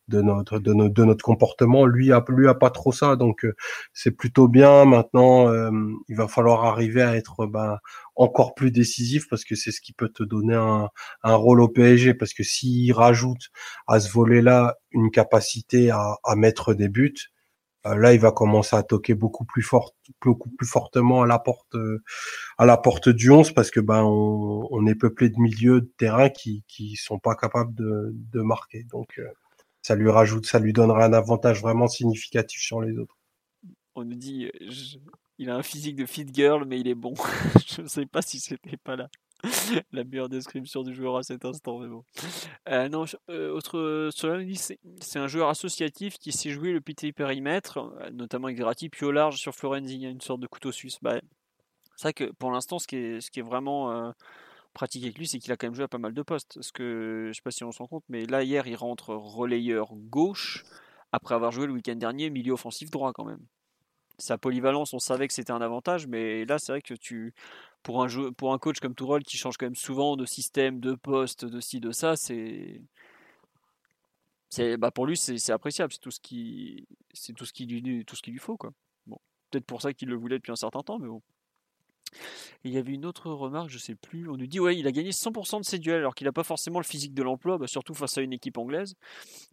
de 0.07 0.21
notre 0.21 0.59
de, 0.59 0.73
notre 0.73 0.93
de 0.93 1.03
notre 1.05 1.23
comportement. 1.23 1.85
Lui 1.85 2.11
a 2.11 2.23
lui 2.29 2.47
a 2.47 2.53
pas 2.53 2.69
trop 2.69 2.91
ça 2.91 3.15
donc 3.15 3.45
euh, 3.45 3.55
c'est 3.93 4.11
plutôt 4.11 4.47
bien. 4.47 4.85
Maintenant 4.85 5.49
euh, 5.49 5.71
il 6.09 6.15
va 6.15 6.27
falloir 6.27 6.65
arriver 6.65 7.01
à 7.01 7.15
être 7.15 7.45
ben 7.45 7.77
encore 8.15 8.53
plus 8.55 8.71
décisif 8.71 9.27
parce 9.29 9.45
que 9.45 9.55
c'est 9.55 9.71
ce 9.71 9.81
qui 9.81 9.93
peut 9.93 10.09
te 10.09 10.23
donner 10.23 10.55
un, 10.55 10.89
un 11.23 11.35
rôle 11.35 11.61
au 11.61 11.67
PSG 11.67 12.13
parce 12.13 12.33
que 12.33 12.43
s'il 12.43 12.91
rajoute 12.93 13.49
à 13.87 13.99
ce 13.99 14.11
volet 14.11 14.41
là 14.41 14.75
une 14.91 15.11
capacité 15.11 15.91
à, 15.91 16.17
à 16.23 16.35
mettre 16.35 16.73
des 16.73 16.89
buts 16.89 17.15
euh, 17.87 17.95
là 17.95 18.13
il 18.13 18.19
va 18.19 18.31
commencer 18.31 18.75
à 18.75 18.83
toquer 18.83 19.15
beaucoup 19.15 19.45
plus 19.45 19.63
fort 19.63 19.95
beaucoup 20.21 20.49
plus 20.51 20.67
fortement 20.67 21.23
à 21.23 21.27
la 21.27 21.39
porte 21.39 21.75
à 22.57 22.65
la 22.65 22.77
porte 22.77 23.09
du 23.09 23.31
11 23.31 23.51
parce 23.53 23.71
que 23.71 23.79
ben 23.79 24.03
on, 24.03 24.67
on 24.71 24.85
est 24.87 24.95
peuplé 24.95 25.29
de 25.29 25.39
milieux 25.39 25.81
de 25.81 25.91
terrain 25.97 26.29
qui 26.29 26.63
qui 26.67 26.95
sont 26.95 27.19
pas 27.19 27.35
capables 27.35 27.73
de 27.73 28.11
de 28.13 28.41
marquer. 28.41 28.83
Donc 28.91 29.19
ça 29.83 29.95
lui 29.95 30.09
rajoute, 30.09 30.47
ça 30.47 30.57
lui 30.57 30.73
donnera 30.73 31.05
un 31.05 31.13
avantage 31.13 31.61
vraiment 31.61 31.87
significatif 31.87 32.59
sur 32.59 32.81
les 32.81 32.97
autres. 32.97 33.17
On 33.93 34.03
nous 34.03 34.15
dit, 34.15 34.45
euh, 34.45 34.69
il 35.37 35.49
a 35.49 35.55
un 35.55 35.63
physique 35.63 35.95
de 35.95 36.05
fit 36.05 36.25
girl, 36.33 36.65
mais 36.65 36.79
il 36.79 36.87
est 36.87 36.95
bon. 36.95 37.13
je 37.67 37.83
ne 37.83 37.87
sais 37.87 38.07
pas 38.07 38.23
si 38.23 38.39
c'était 38.39 38.77
pas 38.77 38.95
là. 38.95 39.09
La 39.91 40.03
meilleure 40.03 40.29
description 40.29 40.83
du 40.83 40.95
joueur 40.95 41.17
à 41.17 41.23
cet 41.23 41.43
instant, 41.43 41.79
mais 41.79 41.87
bon. 41.87 42.03
Euh, 42.69 42.87
non, 42.87 43.05
euh, 43.29 43.51
autre, 43.51 44.09
dit, 44.41 44.55
c'est 45.01 45.19
un 45.19 45.27
joueur 45.27 45.49
associatif 45.49 46.17
qui 46.17 46.31
sait 46.31 46.49
jouer 46.49 46.71
le 46.71 46.79
petit 46.79 47.11
périmètre, 47.11 47.77
euh, 47.77 48.09
notamment 48.11 48.47
avec 48.47 48.57
Verratti, 48.57 48.89
puis 48.89 49.05
au 49.05 49.11
large 49.11 49.37
sur 49.37 49.53
Florenzi, 49.53 50.01
une 50.01 50.21
sorte 50.21 50.39
de 50.39 50.47
couteau 50.47 50.71
suisse. 50.71 50.97
Bah, 51.01 51.19
c'est 51.97 52.03
vrai 52.03 52.13
que 52.13 52.31
pour 52.31 52.51
l'instant, 52.51 52.79
ce 52.79 52.87
qui 52.87 52.95
est 52.97 53.41
vraiment 53.41 53.91
euh, 53.91 54.11
pratique 54.73 55.03
avec 55.03 55.17
lui, 55.17 55.27
c'est 55.27 55.39
qu'il 55.39 55.51
a 55.51 55.57
quand 55.57 55.67
même 55.67 55.75
joué 55.75 55.85
à 55.85 55.87
pas 55.87 55.97
mal 55.97 56.13
de 56.13 56.21
postes. 56.21 56.55
Parce 56.55 56.71
que, 56.71 57.29
je 57.29 57.33
sais 57.33 57.41
pas 57.41 57.51
si 57.51 57.63
on 57.63 57.71
s'en 57.71 57.87
compte, 57.87 58.03
mais 58.09 58.25
là, 58.25 58.43
hier, 58.43 58.67
il 58.67 58.75
rentre 58.75 59.09
relayeur 59.09 59.93
gauche, 59.95 60.63
après 61.11 61.35
avoir 61.35 61.51
joué 61.51 61.67
le 61.67 61.73
week-end 61.73 61.95
dernier 61.95 62.29
milieu 62.29 62.53
offensif 62.53 62.89
droit 62.91 63.13
quand 63.13 63.25
même. 63.25 63.45
Sa 64.17 64.37
polyvalence, 64.37 64.93
on 64.93 64.99
savait 64.99 65.27
que 65.27 65.33
c'était 65.33 65.51
un 65.51 65.61
avantage, 65.61 66.07
mais 66.07 66.45
là, 66.45 66.59
c'est 66.59 66.71
vrai 66.71 66.81
que 66.81 66.93
tu, 66.93 67.33
pour 67.83 68.03
un, 68.03 68.31
pour 68.33 68.53
un 68.53 68.57
coach 68.57 68.79
comme 68.79 68.95
Tourelle 68.95 69.23
qui 69.23 69.37
change 69.37 69.57
quand 69.57 69.65
même 69.65 69.75
souvent 69.75 70.15
de 70.15 70.25
système, 70.25 70.79
de 70.79 70.93
poste, 70.93 71.45
de 71.45 71.59
ci, 71.59 71.79
de 71.79 71.91
ça, 71.91 72.15
c'est. 72.15 72.81
bah 74.77 74.91
pour 74.91 75.05
lui, 75.05 75.17
c'est 75.17 75.51
appréciable. 75.51 75.93
C'est 75.93 75.99
tout 75.99 76.11
ce 76.11 76.19
tout 76.19 77.45
ce 77.45 78.03
tout 78.03 78.15
ce 78.15 78.21
qu'il 78.21 78.33
lui 78.33 78.39
faut. 78.39 78.57
Bon, 79.07 79.17
peut-être 79.49 79.65
pour 79.65 79.81
ça 79.81 79.93
qu'il 79.93 80.09
le 80.09 80.15
voulait 80.15 80.37
depuis 80.37 80.51
un 80.51 80.55
certain 80.55 80.81
temps, 80.81 80.99
mais 80.99 81.07
bon. 81.07 81.21
Et 82.63 82.69
il 82.69 82.71
y 82.71 82.77
avait 82.77 82.93
une 82.93 83.05
autre 83.05 83.31
remarque, 83.31 83.69
je 83.69 83.77
sais 83.77 83.95
plus. 83.95 84.29
On 84.29 84.37
nous 84.37 84.47
dit 84.47 84.59
ouais, 84.59 84.77
il 84.77 84.87
a 84.87 84.91
gagné 84.91 85.11
100% 85.11 85.59
de 85.59 85.65
ses 85.65 85.79
duels, 85.79 85.97
alors 85.97 86.15
qu'il 86.15 86.25
n'a 86.25 86.31
pas 86.31 86.43
forcément 86.43 86.79
le 86.79 86.85
physique 86.85 87.13
de 87.13 87.23
l'emploi, 87.23 87.57
bah, 87.57 87.67
surtout 87.67 87.93
face 87.93 88.17
à 88.17 88.21
une 88.21 88.33
équipe 88.33 88.57
anglaise. 88.57 88.95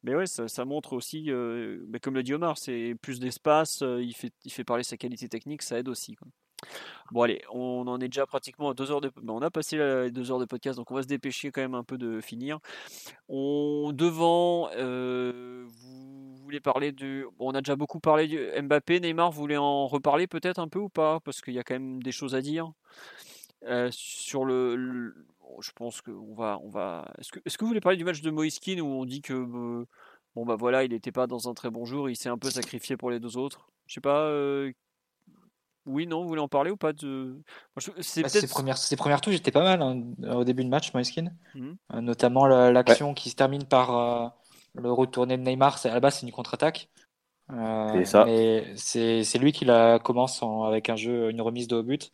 Mais 0.03 0.15
ouais, 0.15 0.27
ça, 0.27 0.65
montre 0.65 0.93
aussi, 0.93 1.31
euh, 1.31 1.81
bah, 1.89 1.99
comme 1.99 2.15
le 2.15 2.23
dit 2.23 2.35
Omar, 2.35 2.59
c'est 2.59 2.95
plus 3.03 3.21
d'espace, 3.21 3.83
euh, 3.83 4.03
il, 4.03 4.15
fait, 4.15 4.33
il 4.45 4.53
fait 4.53 4.65
parler 4.65 4.83
sa 4.83 4.97
qualité 4.97 5.29
technique, 5.29 5.63
ça 5.63 5.79
aide 5.79 5.89
aussi. 5.89 6.17
Bon 7.11 7.23
allez, 7.23 7.43
on 7.53 7.87
en 7.89 8.01
est 8.01 8.09
déjà 8.09 8.27
pratiquement 8.27 8.71
à 8.71 8.75
deux 8.75 8.91
heures 8.91 9.01
de, 9.01 9.09
bah, 9.09 9.33
on 9.33 9.43
a 9.43 9.51
passé 9.51 9.77
les 9.77 10.11
deux 10.11 10.31
heures 10.31 10.39
de 10.39 10.45
podcast, 10.45 10.77
donc 10.77 10.91
on 10.91 10.95
va 10.95 11.03
se 11.03 11.09
dépêcher 11.09 11.51
quand 11.51 11.61
même 11.61 11.75
un 11.75 11.85
peu 11.85 11.99
de 11.99 12.21
finir. 12.21 12.59
On 13.29 13.93
devant, 13.93 14.71
euh, 14.77 15.65
vous 15.67 16.30
voulez 16.51 16.61
parler 16.61 16.93
de, 16.93 17.27
bon, 17.39 17.51
on 17.51 17.55
a 17.55 17.61
déjà 17.61 17.77
beaucoup 17.77 18.01
parlé 18.01 18.27
du 18.27 18.39
Mbappé, 18.63 19.01
Neymar, 19.01 19.31
vous 19.31 19.41
voulez 19.41 19.57
en 19.57 19.87
reparler 19.87 20.27
peut-être 20.27 20.59
un 20.59 20.69
peu 20.69 20.79
ou 20.81 20.89
pas, 20.89 21.21
parce 21.21 21.41
qu'il 21.41 21.55
y 21.55 21.59
a 21.59 21.63
quand 21.63 21.75
même 21.75 22.03
des 22.03 22.13
choses 22.13 22.35
à 22.35 22.41
dire. 22.43 22.71
Euh, 23.67 23.89
sur 23.93 24.45
le, 24.45 24.75
le- 24.77 25.15
je 25.61 25.71
pense 25.75 26.01
qu'on 26.01 26.35
va, 26.35 26.59
on 26.63 26.69
va. 26.69 27.11
Est-ce 27.19 27.31
que, 27.33 27.41
est-ce 27.45 27.59
que 27.59 27.65
vous 27.65 27.69
voulez 27.69 27.81
parler 27.81 27.99
du 27.99 28.05
match 28.05 28.21
de 28.23 28.31
Moïskine 28.31 28.81
où 28.81 28.87
on 28.87 29.05
dit 29.05 29.21
que 29.21 29.35
euh, 29.35 29.85
bon 30.35 30.47
bah 30.47 30.57
voilà, 30.59 30.85
il 30.85 30.91
n'était 30.93 31.13
pas 31.13 31.27
dans 31.27 31.49
un 31.49 31.55
très 31.55 31.71
bon 31.71 31.85
jour, 31.85 32.09
il 32.09 32.17
s'est 32.17 32.29
un 32.31 32.39
peu 32.39 32.51
sacrifié 32.51 32.97
pour 32.97 33.11
les 33.11 33.21
deux 33.21 33.37
autres? 33.37 33.69
Je 33.87 33.95
sais 33.95 34.01
pas. 34.01 34.25
euh, 34.27 34.73
Oui, 35.87 36.07
non, 36.07 36.23
vous 36.23 36.29
voulez 36.29 36.41
en 36.41 36.49
parler 36.49 36.71
ou 36.71 36.77
pas 36.77 36.93
de. 36.93 37.37
C'est 38.01 38.23
Bah, 38.23 38.29
ses, 38.29 38.41
peut-être. 38.41 38.51
premières, 38.51 38.79
ses 38.79 38.97
premières 38.97 39.21
touches 39.21 39.35
étaient 39.35 39.51
pas 39.51 39.63
mal 39.65 39.83
hein, 39.83 40.35
au 40.35 40.45
début 40.45 40.65
de 40.65 40.69
match, 40.71 40.93
Moiskin. 40.95 41.31
Mhm. 41.55 41.77
Euh, 41.95 42.01
notamment 42.01 42.47
la- 42.47 42.71
l'action 42.73 43.13
qui 43.13 43.29
se 43.31 43.37
termine 43.37 43.65
par 43.65 43.97
euh, 43.97 44.29
le 44.75 44.93
retourné 44.93 45.37
de 45.37 45.43
Neymar. 45.43 45.79
C'est- 45.79 45.89
À 45.91 45.95
la 45.95 46.01
base, 46.01 46.19
c'est 46.19 46.27
une 46.27 46.33
contre-attaque. 46.33 46.89
Euh, 47.53 47.93
C'est 47.99 48.05
ça. 48.05 48.25
Mais 48.25 48.65
c'est 48.77 49.25
c'est 49.25 49.39
lui 49.39 49.53
qui 49.53 49.65
la 49.65 49.99
commence 49.99 50.43
en- 50.43 50.65
avec 50.65 50.89
un 50.89 50.97
jeu, 50.97 51.31
une 51.31 51.41
remise 51.41 51.69
de 51.69 51.77
haut 51.77 51.83
but. 51.83 52.13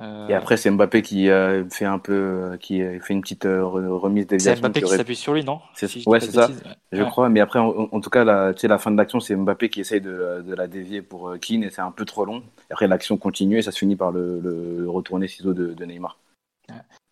Euh, 0.00 0.28
Et 0.28 0.34
après, 0.34 0.56
c'est 0.56 0.70
Mbappé 0.70 1.02
qui 1.02 1.28
euh, 1.28 1.68
fait 1.68 1.84
un 1.84 1.98
peu, 1.98 2.56
qui 2.60 2.82
euh, 2.82 2.98
fait 3.00 3.12
une 3.12 3.20
petite 3.20 3.44
re- 3.44 3.86
remise 3.88 4.26
c'est 4.26 4.38
déviation. 4.38 4.62
Mbappé 4.62 4.82
qui 4.82 4.88
s'appuie 4.88 5.16
sur 5.16 5.34
lui, 5.34 5.44
non? 5.44 5.60
C'est- 5.74 5.88
Si 5.88 6.04
ouais, 6.06 6.20
c'est 6.20 6.32
ça. 6.32 6.50
Je 6.92 7.02
crois, 7.02 7.28
mais 7.28 7.40
après, 7.40 7.58
en, 7.58 7.88
en 7.90 8.00
tout 8.00 8.10
cas, 8.10 8.24
la, 8.24 8.52
fin 8.78 8.90
de 8.90 8.96
l'action, 8.96 9.20
c'est 9.20 9.34
Mbappé 9.36 9.68
qui 9.70 9.80
essaye 9.80 10.00
de, 10.00 10.42
de 10.46 10.54
la 10.54 10.66
dévier 10.66 11.02
pour 11.02 11.34
Keane 11.40 11.64
et 11.64 11.70
c'est 11.70 11.80
un 11.80 11.90
peu 11.92 12.04
trop 12.04 12.24
long. 12.24 12.42
Après, 12.70 12.88
l'action 12.88 13.16
continue 13.16 13.58
et 13.58 13.62
ça 13.62 13.72
se 13.72 13.78
finit 13.78 13.96
par 13.96 14.12
le, 14.12 14.40
le, 14.40 14.88
retourné 14.88 15.28
ciseau 15.28 15.52
de, 15.54 15.74
de 15.74 15.84
Neymar. 15.84 16.18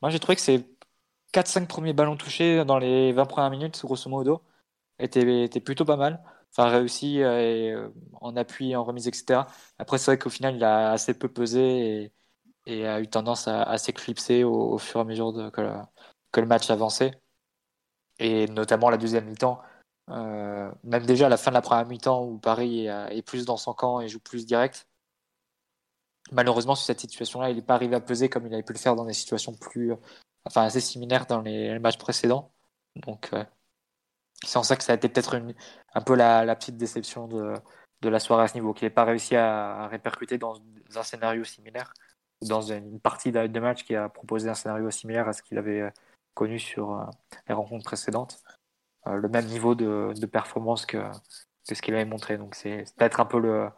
Moi, 0.03 0.11
j'ai 0.11 0.19
trouvé 0.19 0.37
que 0.37 0.43
ces 0.43 0.65
4-5 1.33 1.69
premiers 1.69 1.93
ballons 1.93 2.17
touchés 2.17 2.65
dans 2.65 2.79
les 2.79 3.13
20 3.13 3.27
premières 3.27 3.51
minutes, 3.51 3.81
grosso 3.85 4.09
modo, 4.11 4.43
étaient 5.01 5.61
plutôt 5.61 5.85
pas 5.85 5.97
mal. 5.97 6.23
Enfin, 6.53 6.69
réussi 6.69 7.23
euh, 7.23 7.87
euh, 7.87 7.91
en 8.21 8.37
appui, 8.37 8.75
en 8.75 8.85
remise, 8.85 9.07
etc. 9.07 9.47
Après, 9.79 9.99
c'est 9.99 10.07
vrai 10.11 10.19
qu'au 10.19 10.31
final, 10.31 10.57
il 10.57 10.65
a 10.65 10.91
assez 10.93 11.15
peu 11.15 11.29
pesé 11.29 12.13
et, 12.67 12.87
a 12.87 13.01
eu 13.01 13.09
tendance 13.09 13.49
à, 13.49 13.79
s'éclipser 13.79 14.45
au, 14.45 14.79
fur 14.79 15.01
et 15.01 15.03
à 15.03 15.05
mesure 15.05 15.33
que, 15.53 16.41
le, 16.41 16.47
match 16.47 16.71
avançait. 16.71 17.21
et 18.19 18.47
notamment 18.49 18.91
la 18.91 18.99
deuxième 18.99 19.27
mi-temps. 19.27 19.61
Euh, 20.11 20.73
même 20.85 21.07
déjà 21.07 21.27
à 21.27 21.29
la 21.29 21.37
fin 21.37 21.51
de 21.53 21.55
la 21.55 21.63
première 21.63 21.87
mi-temps 21.87 22.25
où 22.25 22.39
Paris 22.39 22.87
est, 22.87 23.23
plus 23.23 23.45
dans 23.47 23.57
son 23.57 23.75
camp 23.75 24.01
et 24.01 24.09
joue 24.09 24.21
plus 24.21 24.47
direct. 24.47 24.89
Malheureusement, 26.33 26.75
sur 26.75 26.87
cette 26.87 27.01
situation-là, 27.01 27.51
il 27.51 27.57
n'est 27.57 27.63
pas 27.63 27.75
arrivé 27.75 27.97
à 27.97 28.01
peser 28.01 28.29
comme 28.29 28.47
il 28.47 28.55
avait 28.55 28.63
pu 28.63 28.73
le 28.73 28.79
faire 28.79 28.97
dans 28.97 29.05
des 29.05 29.13
situations 29.13 29.55
plus, 29.55 29.95
enfin 30.45 30.63
assez 30.63 30.81
similaires 30.81 31.27
dans 31.27 31.41
les, 31.41 31.79
matchs 31.81 31.99
précédents. 31.99 32.53
Donc, 32.97 33.31
c'est 34.45 34.59
en 34.59 34.63
ça 34.63 34.77
que 34.77 34.83
ça 34.83 34.93
a 34.93 34.97
été 34.97 35.09
peut-être 35.09 35.41
un 35.95 36.01
peu 36.01 36.15
la, 36.15 36.55
petite 36.57 36.77
déception 36.77 37.29
de, 37.29 37.55
de 38.03 38.09
la 38.09 38.19
soirée 38.19 38.45
à 38.45 38.49
ce 38.49 38.55
niveau, 38.55 38.73
qu'il 38.73 38.87
n'ait 38.87 38.95
pas 38.95 39.05
réussi 39.05 39.37
à, 39.37 39.87
répercuter 39.89 40.39
dans 40.39 40.61
un 40.97 41.03
scénario 41.03 41.45
similaire, 41.45 41.93
dans 42.43 42.63
une 42.63 43.01
partie 43.01 43.33
de 43.33 43.61
match 43.61 43.85
qui 43.85 43.95
a 43.95 44.09
proposé 44.09 44.49
un 44.49 44.55
scénario 44.55 44.91
similaire 44.91 45.29
à 45.29 45.33
ce 45.33 45.43
qu'il 45.43 45.59
avait 45.59 45.83
euh, 45.83 45.91
connu 46.35 46.59
sur 46.59 46.93
euh, 46.93 47.05
les 47.49 47.55
rencontres 47.55 47.85
précédentes, 47.85 48.43
euh, 49.07 49.17
le 49.17 49.29
même 49.29 49.47
niveau 49.47 49.75
de, 49.75 50.27
performance 50.27 50.87
que, 50.87 51.11
ce 51.65 51.81
qu'il 51.83 51.95
avait 51.95 52.07
montré. 52.07 52.39
Donc 52.39 52.55
c'est 52.55 52.85
peut-être 52.97 53.21
un 53.21 53.27
peu 53.27 53.39
le, 53.39 53.69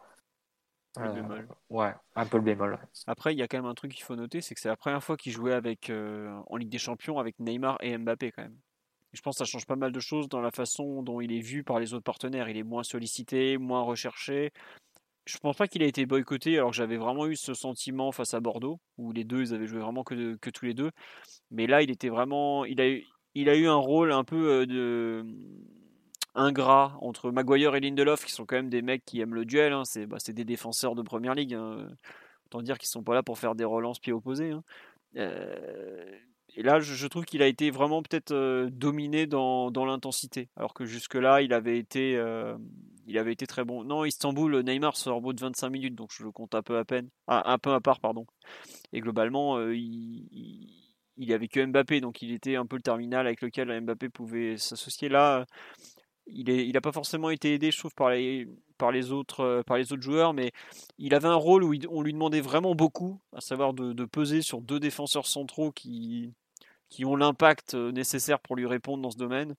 ouais, 1.69 1.93
un 2.15 2.25
peu 2.25 2.37
le 2.37 2.43
bémol. 2.43 2.79
Après, 3.05 3.33
il 3.33 3.39
y 3.39 3.43
a 3.43 3.47
quand 3.47 3.57
même 3.57 3.65
un 3.65 3.75
truc 3.75 3.91
qu'il 3.91 4.03
faut 4.03 4.15
noter, 4.15 4.39
c'est 4.39 4.55
que 4.55 4.61
c'est 4.61 4.69
la 4.69 4.77
première 4.77 5.03
fois 5.03 5.17
qu'il 5.17 5.33
jouait 5.33 5.53
avec, 5.53 5.91
en 5.91 6.55
Ligue 6.55 6.69
des 6.69 6.77
Champions 6.77 7.19
avec 7.19 7.37
Neymar 7.39 7.77
et 7.81 7.97
Mbappé 7.97 8.31
quand 8.31 8.43
même 8.43 8.57
je 9.13 9.21
pense 9.21 9.35
que 9.35 9.45
ça 9.45 9.45
change 9.45 9.65
pas 9.65 9.75
mal 9.75 9.91
de 9.91 9.99
choses 9.99 10.27
dans 10.27 10.41
la 10.41 10.51
façon 10.51 11.03
dont 11.03 11.21
il 11.21 11.31
est 11.31 11.39
vu 11.39 11.63
par 11.63 11.79
les 11.79 11.93
autres 11.93 12.03
partenaires. 12.03 12.49
Il 12.49 12.57
est 12.57 12.63
moins 12.63 12.83
sollicité, 12.83 13.57
moins 13.57 13.81
recherché. 13.81 14.51
Je 15.25 15.37
pense 15.37 15.55
pas 15.55 15.67
qu'il 15.67 15.83
a 15.83 15.85
été 15.85 16.05
boycotté, 16.05 16.57
alors 16.57 16.71
que 16.71 16.75
j'avais 16.75 16.97
vraiment 16.97 17.27
eu 17.27 17.35
ce 17.35 17.53
sentiment 17.53 18.11
face 18.11 18.33
à 18.33 18.41
Bordeaux, 18.41 18.79
où 18.97 19.13
les 19.13 19.23
deux, 19.23 19.41
ils 19.41 19.53
avaient 19.53 19.67
joué 19.67 19.79
vraiment 19.79 20.03
que, 20.03 20.35
tous 20.49 20.65
les 20.65 20.73
deux. 20.73 20.91
Mais 21.51 21.67
là, 21.67 21.81
il 21.81 21.91
était 21.91 22.09
vraiment. 22.09 22.65
Il 22.65 22.81
a, 22.81 22.87
eu, 23.55 23.67
un 23.67 23.75
rôle 23.75 24.11
un 24.11 24.23
peu 24.23 24.51
euh, 24.51 24.65
de 24.65 25.25
ingrat 26.35 26.97
entre 27.01 27.31
Maguire 27.31 27.75
et 27.75 27.79
Lindelof, 27.79 28.25
qui 28.25 28.31
sont 28.31 28.45
quand 28.45 28.55
même 28.55 28.69
des 28.69 28.81
mecs 28.81 29.05
qui 29.05 29.21
aiment 29.21 29.35
le 29.35 29.45
duel. 29.45 29.73
Hein. 29.73 29.85
C'est 29.85 30.07
bah, 30.07 30.17
des 30.27 30.45
défenseurs 30.45 30.95
de 30.95 31.03
première 31.03 31.35
ligue. 31.35 31.53
Hein. 31.53 31.87
Autant 32.47 32.61
dire 32.61 32.77
qu'ils 32.77 32.89
sont 32.89 33.03
pas 33.03 33.13
là 33.13 33.23
pour 33.23 33.37
faire 33.39 33.55
des 33.55 33.63
relances 33.63 33.99
pieds 33.99 34.13
opposés. 34.13 34.51
Hein. 34.51 34.63
Euh, 35.17 36.19
et 36.55 36.61
là, 36.61 36.79
je, 36.79 37.07
trouve 37.07 37.25
qu'il 37.25 37.41
a 37.41 37.47
été 37.47 37.71
vraiment 37.71 38.03
peut-être 38.03 38.31
euh, 38.31 38.69
dominé 38.69 39.25
dans, 39.25 39.71
l'intensité, 39.85 40.49
alors 40.55 40.73
que 40.73 40.85
jusque-là, 40.85 41.41
il 41.41 41.51
avait 41.51 41.79
été, 41.79 42.15
euh, 42.15 42.55
il 43.07 43.17
avait 43.17 43.33
été 43.33 43.47
très 43.47 43.63
bon. 43.63 43.83
Non, 43.83 44.05
Istanbul, 44.05 44.61
Neymar 44.63 44.95
sort 44.95 45.17
au 45.17 45.21
bout 45.21 45.33
de 45.33 45.41
25 45.41 45.69
minutes, 45.69 45.95
donc 45.95 46.11
je 46.15 46.23
le 46.23 46.31
compte 46.31 46.53
un 46.53 46.61
peu 46.61 46.77
à 46.77 46.85
peine, 46.85 47.09
ah, 47.27 47.51
un 47.51 47.57
peu 47.57 47.73
à 47.73 47.81
part, 47.81 47.99
pardon. 47.99 48.27
Et 48.91 49.01
globalement, 49.01 49.57
euh, 49.57 49.75
il, 49.75 50.27
il, 51.17 51.33
avait 51.33 51.47
que 51.47 51.65
Mbappé, 51.65 52.01
donc 52.01 52.21
il 52.21 52.31
était 52.31 52.55
un 52.55 52.67
peu 52.67 52.75
le 52.75 52.83
terminal 52.83 53.25
avec 53.25 53.41
lequel 53.41 53.81
Mbappé 53.81 54.09
pouvait 54.09 54.57
s'associer. 54.57 55.09
Là, 55.09 55.47
il 56.27 56.45
n'a 56.45 56.53
il 56.53 56.81
pas 56.81 56.91
forcément 56.91 57.31
été 57.31 57.55
aidé, 57.55 57.71
je 57.71 57.79
trouve, 57.79 57.95
par 57.95 58.11
les, 58.11 58.47
par 58.77 58.91
les, 58.91 59.11
autres, 59.11 59.63
par 59.65 59.77
les 59.77 59.91
autres 59.91 60.03
joueurs, 60.03 60.33
mais 60.33 60.51
il 60.99 61.15
avait 61.15 61.27
un 61.27 61.33
rôle 61.33 61.63
où 61.63 61.73
on 61.89 62.03
lui 62.03 62.13
demandait 62.13 62.41
vraiment 62.41 62.75
beaucoup, 62.75 63.19
à 63.35 63.41
savoir 63.41 63.73
de, 63.73 63.91
de 63.91 64.05
peser 64.05 64.43
sur 64.43 64.61
deux 64.61 64.79
défenseurs 64.79 65.25
centraux 65.25 65.71
qui 65.71 66.31
qui 66.93 67.05
ont 67.05 67.15
l'impact 67.15 67.73
euh, 67.73 67.91
nécessaire 67.91 68.39
pour 68.39 68.55
lui 68.55 68.67
répondre 68.67 69.01
dans 69.01 69.09
ce 69.09 69.17
domaine. 69.17 69.55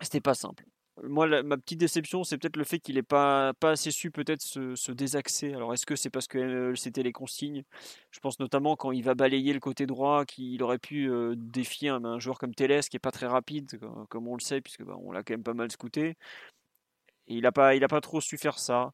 C'était 0.00 0.22
pas 0.22 0.32
simple. 0.32 0.64
Moi, 1.02 1.42
ma 1.42 1.58
petite 1.58 1.78
déception, 1.78 2.24
c'est 2.24 2.38
peut-être 2.38 2.56
le 2.56 2.64
fait 2.64 2.78
qu'il 2.78 2.94
n'ait 2.94 3.02
pas, 3.02 3.52
assez 3.60 3.90
su 3.90 4.10
peut-être 4.10 4.40
se, 4.40 4.92
désaxer. 4.92 5.52
Alors, 5.52 5.74
est-ce 5.74 5.84
que 5.84 5.94
c'est 5.94 6.08
parce 6.08 6.26
que 6.26 6.38
euh, 6.38 6.74
c'était 6.74 7.02
les 7.02 7.12
consignes? 7.12 7.64
Je 8.10 8.20
pense 8.20 8.40
notamment 8.40 8.76
quand 8.76 8.92
il 8.92 9.04
va 9.04 9.14
balayer 9.14 9.52
le 9.52 9.60
côté 9.60 9.84
droit, 9.84 10.24
qu'il 10.24 10.62
aurait 10.62 10.78
pu 10.78 11.10
euh, 11.10 11.34
défier 11.36 11.90
un, 11.90 12.18
joueur 12.18 12.38
comme 12.38 12.54
Teles, 12.54 12.88
qui 12.88 12.96
est 12.96 13.00
pas 13.00 13.10
très 13.10 13.26
rapide, 13.26 13.78
comme 14.08 14.26
on 14.26 14.36
le 14.36 14.40
sait, 14.40 14.62
puisque 14.62 14.84
bah, 14.84 14.96
on 15.02 15.12
l'a 15.12 15.22
quand 15.22 15.34
même 15.34 15.42
pas 15.42 15.52
mal 15.52 15.70
scouté 15.70 16.16
il 17.28 17.42
n'a 17.42 17.52
pas, 17.52 17.74
il 17.74 17.86
pas 17.86 18.00
trop 18.00 18.20
su 18.20 18.38
faire 18.38 18.58
ça. 18.58 18.92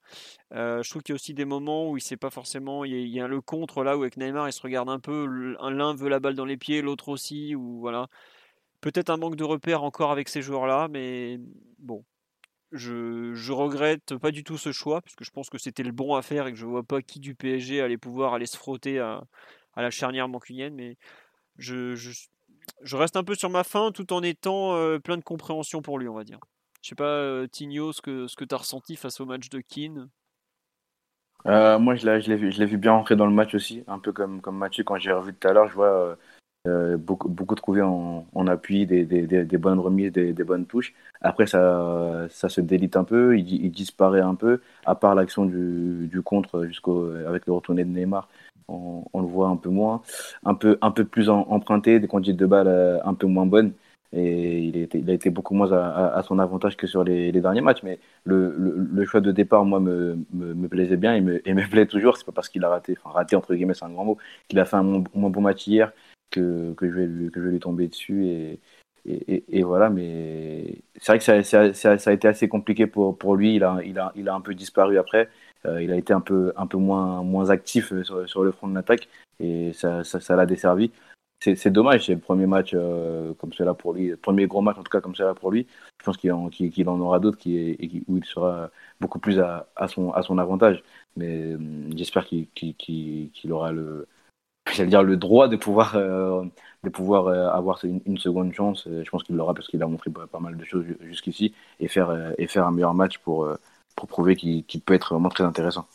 Euh, 0.53 0.83
je 0.83 0.91
trouve 0.91 1.03
qu'il 1.03 1.13
y 1.13 1.15
a 1.15 1.17
aussi 1.17 1.35
des 1.35 1.45
moments 1.45 1.91
où 1.91 1.97
il 1.97 2.01
sait 2.01 2.17
pas 2.17 2.31
forcément. 2.31 2.85
Il 2.85 3.09
y, 3.09 3.21
a, 3.21 3.29
le 3.29 3.41
contre 3.41 3.85
là 3.85 3.97
où 3.97 4.03
avec 4.03 4.17
Neymar 4.17 4.49
il 4.49 4.53
se 4.53 4.63
regarde 4.63 4.89
un 4.89 5.01
peu. 5.01 5.27
L'un 5.27 5.95
veut 5.95 6.09
la 6.09 6.21
balle 6.21 6.35
dans 6.35 6.45
les 6.45 6.57
pieds, 6.57 6.83
l'autre 6.83 7.09
aussi. 7.09 7.55
Ou 7.55 7.81
voilà. 7.81 8.09
Peut-être 8.81 9.11
un 9.11 9.17
manque 9.17 9.37
de 9.37 9.45
repères 9.45 9.83
encore 9.85 10.11
avec 10.13 10.29
ces 10.29 10.43
joueurs-là, 10.43 10.89
mais 10.89 11.39
bon. 11.79 12.05
Je, 12.73 13.35
je 13.35 13.53
regrette 13.53 14.17
pas 14.17 14.31
du 14.31 14.45
tout 14.45 14.57
ce 14.57 14.73
choix, 14.73 15.03
puisque 15.03 15.25
je 15.25 15.31
pense 15.31 15.51
que 15.51 15.59
c'était 15.59 15.83
le 15.83 15.93
bon 15.93 16.15
à 16.15 16.23
faire 16.23 16.47
et 16.47 16.53
que 16.53 16.59
je 16.59 16.65
vois 16.65 16.83
pas 16.83 17.03
qui 17.03 17.21
du 17.21 17.35
PSG 17.35 17.83
allait 17.83 17.99
pouvoir 17.99 18.33
aller 18.33 18.47
se 18.47 18.57
frotter 18.57 18.99
à, 18.99 19.23
la 19.77 19.91
charnière 19.91 20.29
mancunienne. 20.29 20.75
Mais 20.75 20.97
je, 21.59 21.95
je, 21.95 22.97
reste 22.97 23.17
un 23.17 23.25
peu 23.25 23.35
sur 23.35 23.51
ma 23.51 23.63
faim 23.63 23.93
tout 23.93 24.13
en 24.15 24.23
étant 24.23 24.75
euh, 24.75 24.99
plein 24.99 25.19
de 25.19 25.23
compréhension 25.23 25.83
pour 25.83 25.99
lui, 25.99 26.09
on 26.09 26.15
va 26.15 26.25
dire. 26.25 26.41
Je 26.83 26.89
sais 26.89 26.95
pas, 26.97 27.05
euh, 27.05 27.47
Tigno, 27.47 27.93
ce 27.93 28.03
que, 28.03 28.27
ce 28.27 28.35
que 28.35 28.45
tu 28.45 28.55
as 28.55 28.59
ressenti 28.59 28.97
face 28.97 29.21
au 29.21 29.25
match 29.25 29.49
de 29.49 29.61
Keane? 29.61 30.09
Euh, 31.47 31.79
Moi, 31.79 31.95
je 31.95 32.07
l'ai 32.07 32.37
vu, 32.37 32.51
vu, 32.51 32.77
bien 32.77 32.93
rentrer 32.93 33.15
dans 33.15 33.27
le 33.27 33.33
match 33.33 33.55
aussi, 33.55 33.85
un 33.87 34.01
peu 34.01 34.13
comme, 34.13 34.41
comme 34.41 34.59
Mathieu, 34.59 34.83
quand 34.83 34.99
j'ai 34.99 35.13
revu 35.13 35.33
tout 35.33 35.47
à 35.47 35.53
l'heure, 35.53 35.69
je 35.69 35.75
vois 35.75 36.17
euh, 36.67 36.97
beaucoup, 36.97 37.29
beaucoup 37.29 37.55
trouver 37.55 37.83
en, 37.83 38.27
en 38.35 38.47
appui, 38.49 38.85
des, 38.87 39.05
des, 39.05 39.27
des, 39.27 39.59
bonnes 39.59 39.79
remises, 39.79 40.11
des, 40.11 40.33
bonnes 40.45 40.67
touches. 40.67 40.93
Après, 41.21 41.47
ça, 41.47 42.27
ça 42.31 42.49
se 42.49 42.61
délite 42.61 42.97
un 42.97 43.05
peu, 43.05 43.39
il, 43.39 43.65
il 43.65 43.71
disparaît 43.71 44.21
un 44.21 44.35
peu, 44.35 44.61
à 44.85 44.97
part 44.97 45.15
l'action 45.15 45.47
du, 45.47 46.09
du 46.09 46.21
contre 46.21 46.65
jusqu'au 46.65 47.11
avec 47.29 47.47
le 47.47 47.53
retourné 47.53 47.85
de 47.85 47.91
Neymar. 47.91 48.29
On, 48.67 49.05
on, 49.13 49.21
le 49.21 49.27
voit 49.27 49.49
un 49.49 49.57
peu 49.57 49.71
moins, 49.71 50.03
un 50.45 50.55
peu, 50.55 50.79
un 50.81 50.91
peu 50.91 51.05
plus 51.05 51.29
emprunté, 51.29 52.01
des 52.01 52.09
conduites 52.09 52.37
de 52.37 52.47
balles 52.47 53.01
un 53.05 53.15
peu 53.15 53.27
moins 53.27 53.47
bonnes 53.47 53.73
et 54.15 54.89
il, 54.95 55.11
a 55.11 55.13
été 55.15 55.31
beaucoup 55.31 55.55
moins 55.55 55.73
à, 55.73 56.23
son 56.23 56.39
avantage 56.39 56.77
que 56.77 56.87
sur 56.87 57.03
les, 57.03 57.33
derniers 57.33 57.63
matchs. 57.63 57.83
Mais 57.83 57.99
le, 58.25 59.05
choix 59.07 59.21
de 59.21 59.33
départ, 59.33 59.65
moi, 59.65 59.81
me, 59.81 60.17
plaisait 60.69 60.97
bien 60.97 61.15
et 61.15 61.21
me, 61.21 61.41
plaît 61.71 61.87
toujours. 61.87 62.17
C'est 62.17 62.27
pas 62.27 62.33
parce 62.33 62.49
qu'il 62.49 62.65
a 62.65 62.69
raté, 62.69 62.95
enfin 63.03 63.15
raté 63.15 63.37
entre 63.37 63.55
guillemets, 63.55 63.75
c'est 63.75 63.85
un 63.85 63.91
grand 63.91 64.05
mot, 64.05 64.19
qu'il 64.49 64.59
a 64.61 64.65
fait 64.65 64.77
un 64.77 64.83
moins, 64.83 65.31
bon 65.31 65.41
match 65.41 65.67
hier 65.67 65.93
que, 66.31 66.75
je 66.81 66.87
vais 66.87 67.07
lui, 67.07 67.61
tomber 67.61 67.89
dessus. 67.89 68.59
Et, 69.07 69.63
voilà, 69.63 69.89
mais 69.89 70.83
c'est 71.01 71.13
vrai 71.13 71.19
que 71.19 71.43
ça, 71.75 72.11
a 72.11 72.13
été 72.13 72.29
assez 72.29 72.49
compliqué 72.49 72.87
pour, 72.87 73.37
lui. 73.37 73.55
Il 73.55 73.65
a, 73.65 74.13
un 74.35 74.41
peu 74.41 74.55
disparu 74.55 74.99
après. 74.99 75.29
Euh, 75.65 75.81
il 75.81 75.93
a 75.93 75.97
été 75.97 76.13
un 76.13 76.21
peu, 76.21 76.53
moins, 76.75 77.51
actif 77.51 77.95
sur, 78.03 78.29
sur 78.29 78.45
le 78.45 78.53
front 78.53 78.69
de 78.69 78.75
l'attaque 78.75 79.09
et 79.41 79.73
ça, 79.73 80.03
l'a 80.37 80.47
desservi 80.47 80.91
c'est 81.43 81.71
dommage, 81.71 82.07
c'est 82.07 82.15
le 82.15 82.21
premier 82.21 82.47
match 82.47 82.71
euh, 82.75 83.35
comme 83.35 83.53
cela 83.53 83.75
pour 83.75 83.93
lui, 83.95 84.09
le 84.09 84.17
premier 84.17 84.47
gros 84.47 84.61
match 84.61 84.79
en 84.79 84.83
tout 84.83 84.91
cas 84.91 85.01
comme 85.01 85.15
cela 85.17 85.35
pour 85.35 85.51
lui. 85.51 85.67
Je 85.99 86.05
pense 86.05 86.17
qu'il 86.17 86.33
en, 86.33 87.01
aura 87.01 87.19
d'autres 87.21 87.39
où 87.45 88.17
il 88.17 88.25
sera 88.25 88.71
beaucoup 89.01 89.19
plus 89.19 89.41
à, 89.41 89.67
son, 89.89 90.39
avantage. 90.39 90.83
Mais 91.17 91.53
euh, 91.53 91.59
j'espère 91.97 92.27
qu'il 92.27 92.47
aura 93.51 93.73
le, 93.73 94.07
droit 95.17 95.49
de 95.49 95.57
pouvoir, 95.57 95.97
euh, 95.97 96.45
avoir 97.51 97.85
une, 97.85 98.19
seconde 98.19 98.53
chance. 98.55 98.87
Je 98.87 99.11
pense 99.11 99.25
qu'il 99.25 99.37
l'aura 99.37 99.55
parce 99.55 99.67
qu'il 99.67 99.83
a 99.83 99.87
montré 99.87 100.11
pas 100.11 100.41
mal 100.41 100.57
de 100.57 100.65
choses 100.65 100.87
jusqu'ici 101.01 101.55
et 101.81 101.89
faire, 101.89 102.33
et 102.39 102.47
faire 102.47 102.67
un 102.67 102.73
meilleur 102.73 102.95
match 102.95 103.19
pour, 103.19 103.49
pour 103.97 104.09
prouver 104.09 104.37
qu'il 104.37 104.81
peut 104.81 104.95
être 104.95 105.15
vraiment 105.15 105.29
très 105.29 105.45
intéressant. 105.45 105.87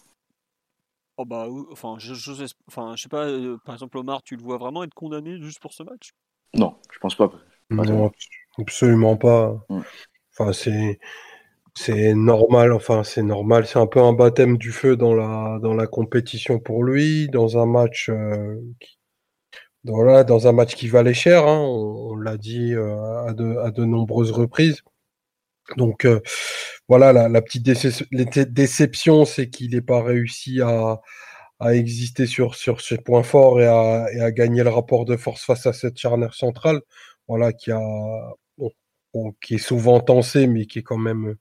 Oh 1.18 1.26
bah, 1.26 1.48
enfin, 1.72 1.96
je, 1.98 2.14
je, 2.14 2.32
enfin, 2.68 2.96
je 2.96 3.04
sais 3.04 3.10
pas, 3.10 3.26
euh, 3.26 3.58
par 3.66 3.76
exemple, 3.76 3.98
Omar, 3.98 4.22
tu 4.24 4.36
le 4.36 4.44
vois 4.44 4.58
vraiment 4.58 4.84
être 4.84 4.94
condamné 4.94 5.42
juste 5.42 5.60
pour 5.60 5.74
ce 5.74 5.84
match? 5.84 6.12
Non, 6.54 6.76
je 6.92 7.00
pense 7.00 7.16
pas. 7.16 7.32
non, 7.70 8.12
absolument 8.58 9.18
pas. 9.18 9.66
Mm. 9.70 9.82
Enfin, 10.34 10.54
c'est. 10.54 11.00
C'est 11.80 12.16
normal, 12.16 12.74
enfin 12.74 13.04
c'est 13.04 13.22
normal, 13.22 13.68
c'est 13.68 13.78
un 13.78 13.86
peu 13.86 14.02
un 14.02 14.12
baptême 14.12 14.58
du 14.58 14.72
feu 14.72 14.98
dans 14.98 15.14
la 15.14 15.60
dans 15.62 15.76
la 15.76 15.86
compétition 15.86 16.58
pour 16.60 16.84
lui, 16.84 17.30
dans 17.30 17.60
un 17.60 17.68
match 17.68 18.10
euh, 18.10 18.60
qui, 18.80 18.98
dans, 19.88 20.02
là, 20.04 20.24
dans 20.24 20.48
un 20.48 20.52
match 20.52 20.76
qui 20.76 20.88
valait 20.88 21.14
cher, 21.14 21.48
hein, 21.48 21.60
on, 21.60 22.16
l'a 22.16 22.38
dit 22.38 22.74
euh, 22.74 23.28
à, 23.28 23.34
de, 23.34 23.58
à 23.58 23.72
de 23.72 23.86
nombreuses 23.86 24.32
reprises. 24.32 24.84
Donc 25.76 26.06
euh, 26.06 26.22
voilà, 26.88 27.12
la, 27.14 27.42
petite 27.42 27.64
déception, 28.54 29.26
c'est 29.26 29.50
qu'il 29.50 29.72
n'ait 29.72 29.82
pas 29.82 30.02
réussi 30.02 30.62
à, 30.62 31.02
exister 31.74 32.28
sur, 32.28 32.56
sur 32.56 32.82
ses 32.82 32.98
points 32.98 33.24
forts 33.24 33.60
et 33.62 33.68
à, 33.68 34.32
gagner 34.32 34.64
le 34.64 34.70
rapport 34.70 35.06
de 35.06 35.18
force 35.18 35.44
face 35.44 35.66
à 35.66 35.74
cette 35.74 35.98
charnière 35.98 36.34
centrale, 36.34 36.82
voilà, 37.28 37.52
qui, 37.52 37.72
a, 37.72 37.82
qui 39.42 39.56
est 39.56 39.58
souvent 39.58 40.00
tensé, 40.00 40.48
mais 40.48 40.66
qui 40.66 40.80
est 40.80 40.84
quand 40.84 40.98
même 40.98 41.36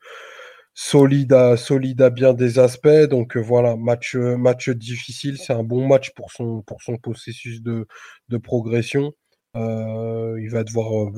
solide 0.75 1.33
à, 1.33 1.57
solide 1.57 2.03
à 2.03 2.11
bien 2.11 2.35
des 2.35 2.59
aspects. 2.59 2.89
Donc 3.11 3.37
voilà, 3.37 3.77
match, 3.77 4.17
match 4.17 4.71
difficile, 4.71 5.39
c'est 5.39 5.53
un 5.53 5.65
bon 5.65 5.87
match 5.87 6.13
pour 6.15 6.33
son, 6.33 6.63
pour 6.63 6.83
son 6.83 6.97
processus 6.97 7.63
de, 7.63 7.87
de 8.29 8.39
progression. 8.39 9.13
Euh, 9.57 10.39
il 10.41 10.51
va 10.51 10.65
devoir 10.65 11.09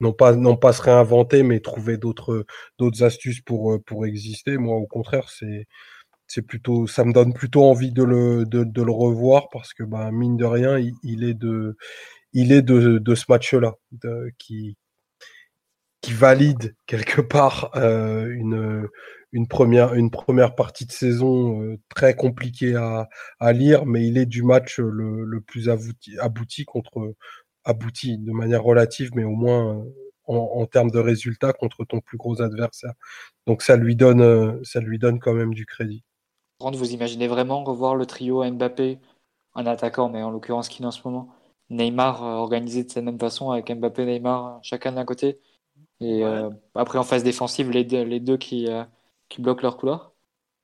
non 0.00 0.12
pas, 0.12 0.34
non 0.34 0.56
pas 0.56 0.72
se 0.72 0.82
réinventer, 0.82 1.42
mais 1.42 1.60
trouver 1.60 1.96
d'autres, 1.98 2.46
d'autres 2.78 3.02
astuces 3.02 3.40
pour, 3.40 3.72
euh, 3.74 3.78
pour 3.78 4.06
exister. 4.06 4.56
Moi, 4.58 4.76
au 4.76 4.86
contraire, 4.86 5.28
c'est, 5.30 5.66
c'est 6.26 6.42
plutôt, 6.42 6.86
ça 6.86 7.04
me 7.04 7.12
donne 7.12 7.34
plutôt 7.34 7.64
envie 7.64 7.92
de 7.92 8.04
le, 8.04 8.44
de, 8.46 8.64
de 8.64 8.82
le 8.82 8.92
revoir 8.92 9.48
parce 9.50 9.74
que, 9.74 9.82
bah, 9.84 10.10
mine 10.12 10.36
de 10.36 10.44
rien, 10.44 10.78
il, 11.02 11.24
est 11.24 11.34
de, 11.34 11.76
il 12.32 12.52
est 12.52 12.62
de, 12.62 12.98
de 12.98 13.14
ce 13.14 13.24
match-là, 13.28 13.74
qui, 14.38 14.76
qui 16.00 16.12
valide 16.12 16.74
quelque 16.86 17.20
part 17.20 17.70
une, 17.74 18.88
une, 19.32 19.48
première, 19.48 19.94
une 19.94 20.10
première 20.10 20.54
partie 20.54 20.86
de 20.86 20.92
saison 20.92 21.76
très 21.88 22.14
compliquée 22.14 22.76
à, 22.76 23.08
à, 23.40 23.52
lire, 23.52 23.86
mais 23.86 24.06
il 24.06 24.18
est 24.18 24.26
du 24.26 24.42
match 24.42 24.78
le, 24.78 25.24
le 25.24 25.40
plus 25.40 25.68
abouti, 25.68 26.18
abouti, 26.18 26.64
contre 26.64 27.14
abouti 27.68 28.18
de 28.18 28.32
manière 28.32 28.62
relative, 28.62 29.10
mais 29.14 29.24
au 29.24 29.30
moins 29.30 29.84
en, 30.26 30.34
en, 30.34 30.66
termes 30.66 30.90
de 30.90 30.98
résultats 30.98 31.52
contre 31.52 31.84
ton 31.84 32.00
plus 32.00 32.18
gros 32.18 32.42
adversaire. 32.42 32.92
Donc 33.46 33.62
ça 33.62 33.76
lui 33.76 33.96
donne, 33.96 34.62
ça 34.64 34.80
lui 34.80 34.98
donne 34.98 35.20
quand 35.20 35.34
même 35.34 35.54
du 35.54 35.64
crédit. 35.64 36.02
Vous 36.60 36.92
imaginez 36.92 37.28
vraiment 37.28 37.62
revoir 37.62 37.94
le 37.94 38.04
trio 38.04 38.44
Mbappé, 38.50 38.98
un 39.54 39.66
attaquant, 39.66 40.08
mais 40.08 40.22
en 40.22 40.30
l'occurrence 40.30 40.68
qui 40.68 40.84
en 40.84 40.90
ce 40.90 41.00
moment, 41.04 41.28
Neymar 41.70 42.22
organisé 42.22 42.82
de 42.82 42.90
cette 42.90 43.04
même 43.04 43.18
façon 43.18 43.50
avec 43.52 43.70
Mbappé, 43.70 44.04
Neymar 44.04 44.58
chacun 44.62 44.92
d'un 44.92 45.04
côté 45.04 45.38
et 46.00 46.24
euh, 46.24 46.50
après, 46.74 46.98
en 46.98 47.04
phase 47.04 47.24
défensive, 47.24 47.70
les 47.70 47.84
deux, 47.84 48.02
les 48.02 48.20
deux 48.20 48.36
qui, 48.36 48.68
euh, 48.68 48.84
qui 49.28 49.42
bloquent 49.42 49.62
leur 49.62 49.76
couloir 49.76 50.12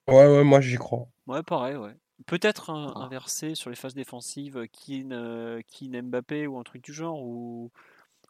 Ouais, 0.08 0.26
ouais, 0.26 0.44
moi 0.44 0.60
j'y 0.60 0.76
crois. 0.76 1.08
Ouais, 1.26 1.42
pareil, 1.42 1.76
ouais. 1.76 1.96
Peut-être 2.26 2.70
un, 2.70 2.94
inverser 2.96 3.54
sur 3.54 3.70
les 3.70 3.76
phases 3.76 3.94
défensives, 3.94 4.66
Keane, 4.68 5.12
euh, 5.12 5.60
Mbappé 5.82 6.46
ou 6.46 6.58
un 6.58 6.62
truc 6.62 6.82
du 6.82 6.92
genre, 6.92 7.20
ou, 7.20 7.70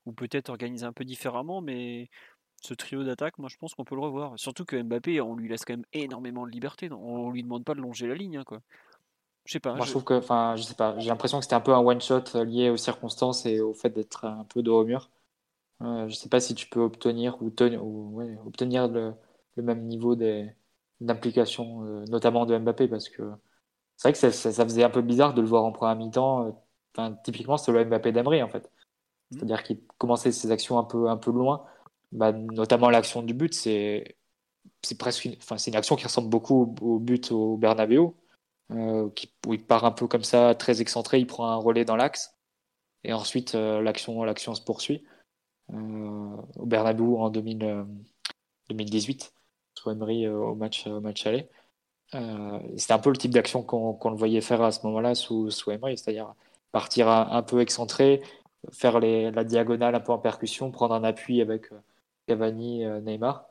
ou 0.06 0.12
peut-être 0.12 0.48
organiser 0.48 0.86
un 0.86 0.93
peu 0.93 1.05
différemment, 1.05 1.61
mais 1.61 2.09
ce 2.62 2.74
trio 2.74 3.05
d'attaque, 3.05 3.39
moi 3.39 3.48
je 3.51 3.56
pense 3.59 3.74
qu'on 3.74 3.85
peut 3.85 3.94
le 3.94 4.01
revoir. 4.01 4.32
Surtout 4.36 4.65
que 4.65 4.81
Mbappé, 4.81 5.20
on 5.20 5.36
lui 5.36 5.48
laisse 5.48 5.65
quand 5.65 5.74
même 5.74 5.86
énormément 5.93 6.47
de 6.47 6.51
liberté. 6.51 6.90
On 6.90 7.31
lui 7.31 7.43
demande 7.43 7.65
pas 7.65 7.74
de 7.74 7.81
longer 7.81 8.06
la 8.06 8.15
ligne, 8.15 8.39
hein, 8.39 8.44
quoi. 8.44 8.61
Je 9.44 9.52
sais 9.52 9.61
pas. 9.61 9.74
Moi 9.74 9.85
je... 9.85 9.90
trouve 9.90 10.05
que, 10.05 10.15
enfin, 10.15 10.56
je 10.56 10.62
sais 10.62 10.74
pas, 10.74 10.98
j'ai 10.98 11.09
l'impression 11.09 11.39
que 11.39 11.44
c'était 11.44 11.55
un 11.55 11.61
peu 11.61 11.74
un 11.74 11.81
one-shot 11.81 12.43
lié 12.44 12.70
aux 12.70 12.78
circonstances 12.78 13.44
et 13.44 13.61
au 13.61 13.74
fait 13.74 13.90
d'être 13.90 14.24
un 14.24 14.44
peu 14.44 14.62
de 14.62 14.70
remur 14.70 15.11
je 15.81 16.05
ne 16.05 16.11
sais 16.11 16.28
pas 16.28 16.40
si 16.40 16.55
tu 16.55 16.69
peux 16.69 16.81
obtenir 16.81 17.40
ou, 17.43 17.52
obtenir 18.47 18.89
le, 18.89 19.15
même 19.56 19.82
niveau 19.86 20.16
d'implication, 21.01 21.85
euh, 21.85 22.05
notamment 22.06 22.47
de 22.47 22.56
Mbappé, 22.59 22.89
parce 22.89 23.09
que 23.09 23.23
c'est 23.96 24.08
vrai 24.08 24.12
que 24.12 24.30
ça, 24.30 24.64
faisait 24.64 24.84
un 24.84 24.90
peu 24.90 25.02
bizarre 25.02 25.34
de 25.34 25.40
le 25.40 25.46
voir 25.46 25.64
en 25.64 25.72
première 25.72 25.96
mi-temps. 25.96 26.46
Euh, 26.46 26.50
enfin, 26.96 27.16
typiquement, 27.24 27.56
c'est 27.56 27.72
le 27.72 27.84
Mbappé 27.84 28.12
d'Emery, 28.12 28.42
en 28.42 28.48
fait. 28.48 28.70
Mmh. 29.30 29.36
C'est-à-dire 29.36 29.62
qu'il 29.62 29.80
commençait 29.98 30.32
ses 30.32 30.50
actions 30.50 30.78
un 30.78 30.84
peu, 30.84 31.08
un 31.08 31.16
peu 31.16 31.30
loin. 31.30 31.64
Bah, 32.12 32.32
notamment 32.32 32.90
l'action 32.90 33.22
du 33.22 33.34
but, 33.34 33.54
c'est 33.54 34.16
c'est 34.82 34.98
presque 34.98 35.24
une, 35.24 35.34
enfin, 35.38 35.58
c'est 35.58 35.70
une 35.70 35.76
action 35.76 35.96
qui 35.96 36.04
ressemble 36.04 36.28
beaucoup 36.28 36.74
au, 36.80 36.98
but 36.98 37.32
au 37.32 37.56
Bernabeu, 37.56 38.00
euh, 38.70 39.10
où 39.46 39.54
il 39.54 39.64
part 39.64 39.84
un 39.84 39.92
peu 39.92 40.06
comme 40.08 40.24
ça, 40.24 40.54
très 40.54 40.80
excentré, 40.80 41.18
il 41.18 41.26
prend 41.26 41.48
un 41.50 41.56
relais 41.56 41.84
dans 41.84 41.96
l'axe, 41.96 42.34
et 43.04 43.12
ensuite 43.12 43.54
l'action, 43.54 44.24
l'action 44.24 44.54
se 44.54 44.62
poursuit. 44.62 45.04
Euh, 45.72 46.36
au 46.56 46.66
Bernabeu 46.66 47.04
en 47.16 47.30
2000, 47.30 47.86
2018, 48.68 49.34
sous 49.74 49.90
Emery 49.90 50.26
euh, 50.26 50.36
au 50.36 50.54
match, 50.54 50.86
au 50.86 51.00
match 51.00 51.26
aller. 51.26 51.48
Euh, 52.14 52.60
c'était 52.76 52.92
un 52.92 52.98
peu 52.98 53.10
le 53.10 53.16
type 53.16 53.32
d'action 53.32 53.62
qu'on 53.62 54.10
le 54.10 54.16
voyait 54.16 54.40
faire 54.40 54.62
à 54.62 54.72
ce 54.72 54.86
moment-là 54.86 55.14
sous, 55.14 55.50
sous 55.50 55.70
Emery, 55.70 55.98
c'est-à-dire 55.98 56.34
partir 56.72 57.08
un, 57.08 57.42
peu 57.42 57.60
excentré, 57.60 58.22
faire 58.72 59.00
la 59.00 59.44
diagonale 59.44 59.94
un 59.94 60.00
peu 60.00 60.12
en 60.12 60.18
percussion, 60.18 60.70
prendre 60.70 60.94
un 60.94 61.04
appui 61.04 61.40
avec 61.40 61.70
Cavani, 62.26 62.84
Neymar, 63.02 63.46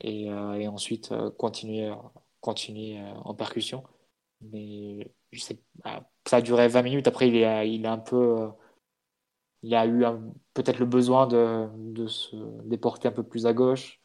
et, 0.00 0.30
ensuite 0.68 1.12
continuer, 1.38 1.92
continuer 2.40 3.00
en 3.24 3.34
percussion. 3.34 3.84
Mais 4.40 5.10
bah, 5.84 6.08
ça 6.26 6.36
a 6.36 6.40
duré 6.40 6.68
20 6.68 6.82
minutes. 6.82 7.08
Après, 7.08 7.28
il 7.28 7.36
est, 7.36 7.86
un 7.86 7.98
peu 7.98 8.48
il 9.62 9.74
a 9.74 9.86
eu 9.86 10.04
peut-être 10.52 10.78
le 10.78 10.86
besoin 10.86 11.26
de, 11.26 11.68
de, 11.76 12.06
se 12.06 12.36
déporter 12.64 13.08
un 13.08 13.12
peu 13.12 13.22
plus 13.22 13.46
à 13.46 13.52
gauche, 13.52 14.00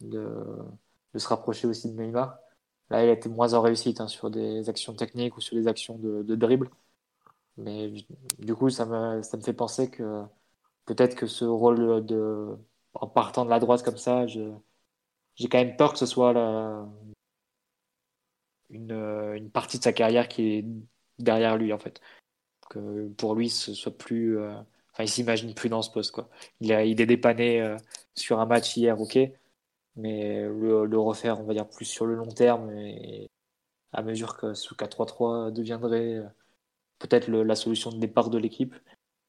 de, 0.00 0.46
se 1.16 1.28
rapprocher 1.28 1.66
aussi 1.66 1.92
de 1.92 2.00
Neymar. 2.00 2.38
Là, 2.90 3.04
il 3.04 3.08
a 3.10 3.12
été 3.12 3.28
moins 3.28 3.54
en 3.54 3.62
réussite 3.62 4.00
hein, 4.00 4.08
sur 4.08 4.30
des 4.30 4.68
actions 4.68 4.94
techniques 4.94 5.36
ou 5.36 5.40
sur 5.40 5.56
des 5.56 5.68
actions 5.68 5.96
de, 5.98 6.34
dribble. 6.34 6.70
Mais 7.56 7.92
du 8.38 8.54
coup, 8.54 8.70
ça 8.70 8.86
me, 8.86 9.22
ça 9.22 9.36
me 9.36 9.42
fait 9.42 9.52
penser 9.52 9.90
que 9.90 10.24
peut-être 10.86 11.14
que 11.16 11.26
ce 11.26 11.44
rôle 11.44 12.04
de, 12.06 12.56
en 12.94 13.06
partant 13.08 13.44
de 13.44 13.50
la 13.50 13.60
droite 13.60 13.82
comme 13.84 13.98
ça, 13.98 14.26
j'ai 14.26 14.52
quand 15.50 15.58
même 15.58 15.76
peur 15.76 15.92
que 15.92 15.98
ce 15.98 16.06
soit 16.06 16.32
une, 18.70 18.92
une, 18.92 19.50
partie 19.50 19.78
de 19.78 19.82
sa 19.84 19.92
carrière 19.92 20.28
qui 20.28 20.42
est 20.58 20.64
derrière 21.18 21.56
lui, 21.56 21.72
en 21.72 21.78
fait. 21.78 22.00
Que 22.70 23.08
pour 23.18 23.34
lui, 23.34 23.50
ce 23.50 23.74
soit 23.74 23.96
plus. 23.96 24.38
Euh, 24.38 24.54
Enfin, 24.92 25.04
il 25.04 25.08
s'imagine 25.08 25.54
plus 25.54 25.68
dans 25.68 25.82
ce 25.82 25.90
poste. 25.90 26.10
Quoi. 26.12 26.28
Il, 26.60 26.70
il 26.70 27.00
est 27.00 27.06
dépanné 27.06 27.60
euh, 27.60 27.76
sur 28.14 28.40
un 28.40 28.46
match 28.46 28.76
hier, 28.76 29.00
ok, 29.00 29.18
mais 29.96 30.42
le, 30.42 30.98
refaire, 30.98 31.40
on 31.40 31.44
va 31.44 31.54
dire, 31.54 31.68
plus 31.68 31.84
sur 31.84 32.06
le 32.06 32.14
long 32.14 32.28
terme, 32.28 32.70
et 32.70 33.30
à 33.92 34.02
mesure 34.02 34.36
que 34.36 34.54
ce 34.54 34.74
4-3-3 34.74 35.52
deviendrait 35.52 36.16
euh, 36.16 36.26
peut-être 36.98 37.28
la 37.28 37.54
solution 37.54 37.90
de 37.90 37.98
départ 37.98 38.30
de 38.30 38.38
l'équipe, 38.38 38.74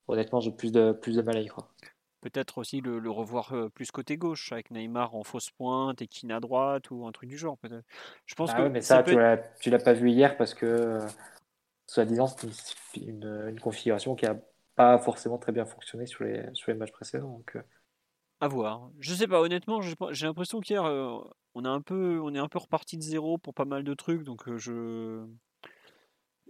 honnêtement, 0.08 0.40
j'ai 0.40 0.52
plus 0.52 0.72
de, 0.72 0.92
plus 0.92 1.16
de 1.16 1.22
mal 1.22 1.38
à 1.38 1.42
y 1.42 1.48
croire. 1.48 1.74
Peut-être 2.22 2.60
aussi 2.60 2.82
le, 2.82 3.10
revoir 3.10 3.54
euh, 3.54 3.70
plus 3.70 3.90
côté 3.90 4.18
gauche, 4.18 4.52
avec 4.52 4.70
Neymar 4.70 5.16
en 5.16 5.24
fausse 5.24 5.50
pointe 5.50 6.02
et 6.04 6.08
Kine 6.08 6.32
à 6.32 6.40
droite, 6.40 6.92
ou 6.92 7.08
un 7.08 7.12
truc 7.12 7.30
du 7.30 7.38
genre, 7.38 7.58
peut-être. 7.58 7.86
Je 8.28 8.36
pense 8.36 8.52
ah 8.54 8.58
que 8.58 8.68
mais 8.68 8.82
ça, 8.82 9.04
tu 9.04 9.70
l'as 9.70 9.80
pas 9.80 9.94
vu 9.94 10.12
hier 10.12 10.38
parce 10.38 10.54
que, 10.54 11.00
soi-disant, 11.88 12.28
c'est 12.28 13.02
une, 13.02 13.48
une 13.50 13.60
configuration 13.60 14.16
qui 14.16 14.28
a 14.28 14.38
pas 14.76 15.00
forcément 15.00 15.38
très 15.38 15.52
bien 15.52 15.66
fonctionné 15.66 16.06
sur 16.06 16.24
les, 16.24 16.44
sur 16.54 16.72
les 16.72 16.78
matchs 16.78 16.92
précédents. 16.92 17.30
Donc, 17.30 17.56
euh. 17.56 17.62
À 18.42 18.48
voir. 18.48 18.90
Je 19.00 19.14
sais 19.14 19.28
pas, 19.28 19.40
honnêtement, 19.40 19.82
j'ai 19.82 20.26
l'impression 20.26 20.60
qu'hier, 20.60 20.84
euh, 20.84 21.20
on, 21.54 21.64
a 21.64 21.70
un 21.70 21.82
peu, 21.82 22.20
on 22.22 22.34
est 22.34 22.40
un 22.40 22.48
peu 22.48 22.60
reparti 22.60 22.98
de 22.98 23.04
zéro 23.04 23.38
pour 23.38 23.54
pas 23.54 23.66
mal 23.66 23.84
de 23.84 23.94
trucs, 23.94 24.24
donc 24.24 24.48
euh, 24.48 24.58
je. 24.58 25.24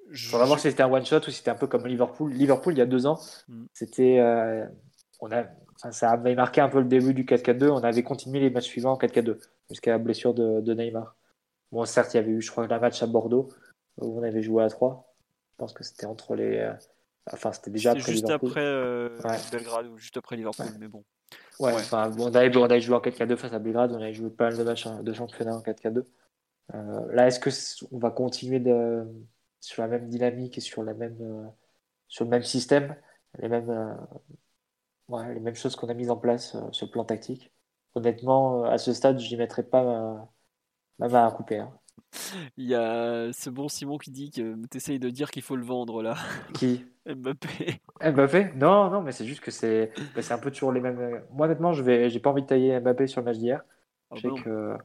Je 0.10 0.36
va 0.36 0.46
voir 0.46 0.60
si 0.60 0.70
c'était 0.70 0.84
un 0.84 0.92
one 0.92 1.06
shot 1.06 1.20
ou 1.20 1.26
si 1.26 1.34
c'était 1.34 1.52
un 1.52 1.56
peu 1.56 1.68
comme 1.68 1.86
Liverpool. 1.86 2.32
Liverpool, 2.34 2.74
il 2.74 2.80
y 2.80 2.82
a 2.82 2.86
deux 2.86 3.06
ans, 3.06 3.20
mm. 3.48 3.66
c'était. 3.74 4.20
on 5.20 5.32
a, 5.32 5.44
ça 5.92 6.12
avait 6.12 6.36
marqué 6.36 6.62
un 6.62 6.70
peu 6.70 6.80
le 6.80 6.86
début 6.86 7.14
du 7.14 7.24
4-4-2. 7.26 7.70
On 7.70 7.84
avait 7.84 8.04
continué 8.04 8.40
les 8.40 8.50
matchs 8.50 8.66
suivants 8.66 8.94
en 8.94 8.98
4-4-2 8.98 9.38
jusqu'à 9.70 9.92
la 9.92 9.98
blessure 9.98 10.34
de, 10.34 10.62
de, 10.62 10.74
Neymar. 10.74 11.16
Bon, 11.72 11.86
certes, 11.86 12.14
il 12.14 12.18
y 12.18 12.20
avait 12.20 12.32
eu, 12.32 12.42
je 12.42 12.52
crois, 12.52 12.66
un 12.72 12.80
match 12.80 13.02
à 13.04 13.08
Bordeaux 13.08 13.50
où 13.98 14.20
on 14.20 14.24
avait 14.24 14.42
joué 14.42 14.64
à 14.64 14.70
3. 14.70 15.14
Je 15.52 15.56
pense 15.58 15.74
que 15.74 15.84
c'était 15.84 16.06
entre 16.06 16.36
les 16.36 16.72
Enfin, 17.32 17.52
c'était 17.52 17.70
déjà 17.70 17.92
après 17.92 18.12
juste 18.12 18.30
après 18.30 18.62
euh, 18.62 19.10
Belgrade 19.52 19.88
ou 19.88 19.98
juste 19.98 20.18
après 20.18 20.36
Liverpool, 20.36 20.66
mais 20.80 20.88
bon. 20.88 21.04
Ouais, 21.60 21.74
enfin, 21.74 22.10
bon, 22.10 22.30
on, 22.32 22.36
avait, 22.36 22.56
on 22.58 22.64
avait 22.64 22.82
joué 22.82 22.96
en 22.96 23.00
4-4-2 23.00 23.36
face 23.36 23.54
à 23.54 23.60
Belgrade, 23.60 23.92
on 23.92 24.02
avait 24.02 24.14
joué 24.14 24.30
pas 24.30 24.46
mal 24.46 24.58
de 24.58 24.64
matchs 24.64 24.88
de 24.88 25.14
championnat 25.14 25.56
en 25.56 25.62
4-4-2. 25.62 26.06
Euh, 26.74 27.14
là, 27.14 27.28
est-ce 27.28 27.40
que 27.40 27.50
on 27.92 28.00
va 28.00 28.10
continuer 28.12 28.60
de, 28.60 29.06
sur 29.60 29.84
la 29.84 29.88
même 29.88 30.08
dynamique 30.10 30.58
et 30.58 30.62
sur, 30.62 30.84
la 30.84 30.94
même, 30.94 31.18
euh, 31.22 31.48
sur 32.08 32.26
le 32.26 32.32
même 32.32 32.44
système, 32.44 32.96
les 33.40 33.50
mêmes, 33.50 33.98
ouais, 35.08 35.34
les 35.34 35.40
mêmes 35.40 35.56
choses 35.56 35.76
qu'on 35.76 35.90
a 35.90 35.94
mises 35.94 36.10
en 36.10 36.18
place 36.18 36.56
sur 36.72 36.86
le 36.88 36.92
plan 36.92 37.06
tactique? 37.06 37.54
Honnêtement, 37.94 38.64
à 38.64 38.78
ce 38.78 38.94
stade, 38.94 39.20
je 39.20 39.30
n'y 39.30 39.38
mettrais 39.38 39.64
pas 39.64 39.84
ma, 39.84 40.32
ma 41.00 41.08
main 41.10 41.28
à 41.28 41.32
couper. 41.32 41.60
Hein. 41.60 41.72
Il 42.58 42.66
y 42.66 42.76
a 42.76 43.32
ce 43.34 43.50
bon 43.50 43.68
Simon 43.68 43.98
qui 43.98 44.12
dit 44.12 44.32
que 44.32 44.56
tu 44.70 44.78
essayes 44.78 45.00
de 45.00 45.10
dire 45.10 45.32
qu'il 45.32 45.42
faut 45.42 45.56
le 45.56 45.66
vendre 45.66 46.02
là. 46.02 46.16
Qui? 46.54 46.86
Mbappé. 47.06 47.82
Mbappé? 48.04 48.54
Non, 48.56 48.90
non, 48.90 49.02
mais 49.02 49.12
c'est 49.12 49.26
juste 49.26 49.42
que 49.42 49.52
c'est 49.52 49.92
bah, 50.16 50.22
c'est 50.22 50.34
un 50.34 50.38
peu 50.38 50.52
toujours 50.52 50.72
les 50.72 50.82
mêmes. 50.82 51.22
Moi, 51.32 51.48
honnêtement, 51.48 51.74
je 51.74 51.84
vais, 51.84 52.10
j'ai 52.10 52.20
pas 52.20 52.30
envie 52.30 52.44
de 52.44 52.48
tailler 52.48 52.80
Mbappé 52.80 53.08
sur 53.08 53.22
le 53.22 53.26
match 53.26 53.38
d'hier. 53.38 53.64
Ah 54.12 54.16
je 54.16 54.22
sais 54.22 54.28
bah 54.30 54.36
que 54.44 54.78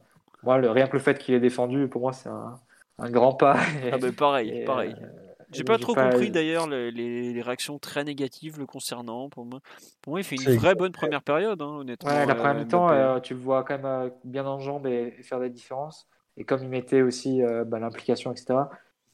moi, 0.43 0.59
le... 0.59 0.70
rien 0.70 0.86
que 0.86 0.94
le 0.94 0.98
fait 0.98 1.18
qu'il 1.18 1.34
ait 1.34 1.40
défendu, 1.40 1.88
pour 1.88 2.01
moi, 2.01 2.12
c'est 2.12 2.28
un... 2.28 2.59
un, 2.98 3.10
grand 3.10 3.34
pas. 3.34 3.56
Ah 3.93 3.98
bah 3.98 4.09
pareil, 4.16 4.64
pareil. 4.64 4.94
Euh, 5.01 5.06
j'ai 5.52 5.64
pas 5.64 5.78
trop 5.78 5.94
compris 5.94 6.30
d'ailleurs 6.30 6.68
les, 6.68 6.90
les, 6.90 7.43
réactions 7.43 7.78
très 7.78 8.02
négatives 8.02 8.59
le 8.59 8.66
concernant. 8.66 9.28
Pour 9.28 9.44
moi, 9.44 9.60
pour 10.02 10.12
moi 10.12 10.20
il 10.20 10.24
fait 10.24 10.36
une 10.36 10.56
vraie 10.56 10.74
bonne 10.74 10.93
première 10.93 11.22
période, 11.22 11.62
hein, 11.62 11.78
honnêtement. 11.78 12.10
Ouais, 12.10 12.26
la 12.26 12.34
première 12.34 12.56
euh, 12.56 12.59
mi-temps, 12.59 12.90
euh, 12.90 13.20
tu 13.20 13.34
le 13.34 13.40
vois 13.40 13.62
quand 13.62 13.78
même 13.78 14.10
bien 14.24 14.44
en 14.44 14.59
jambes 14.59 14.86
et 14.86 15.12
faire 15.22 15.38
des 15.38 15.51
différences. 15.51 16.09
Et 16.36 16.44
comme 16.44 16.62
il 16.62 16.68
mettait 16.68 17.02
aussi 17.02 17.43
euh, 17.43 17.64
bah, 17.64 17.78
l'implication, 17.78 18.32
etc., 18.32 18.55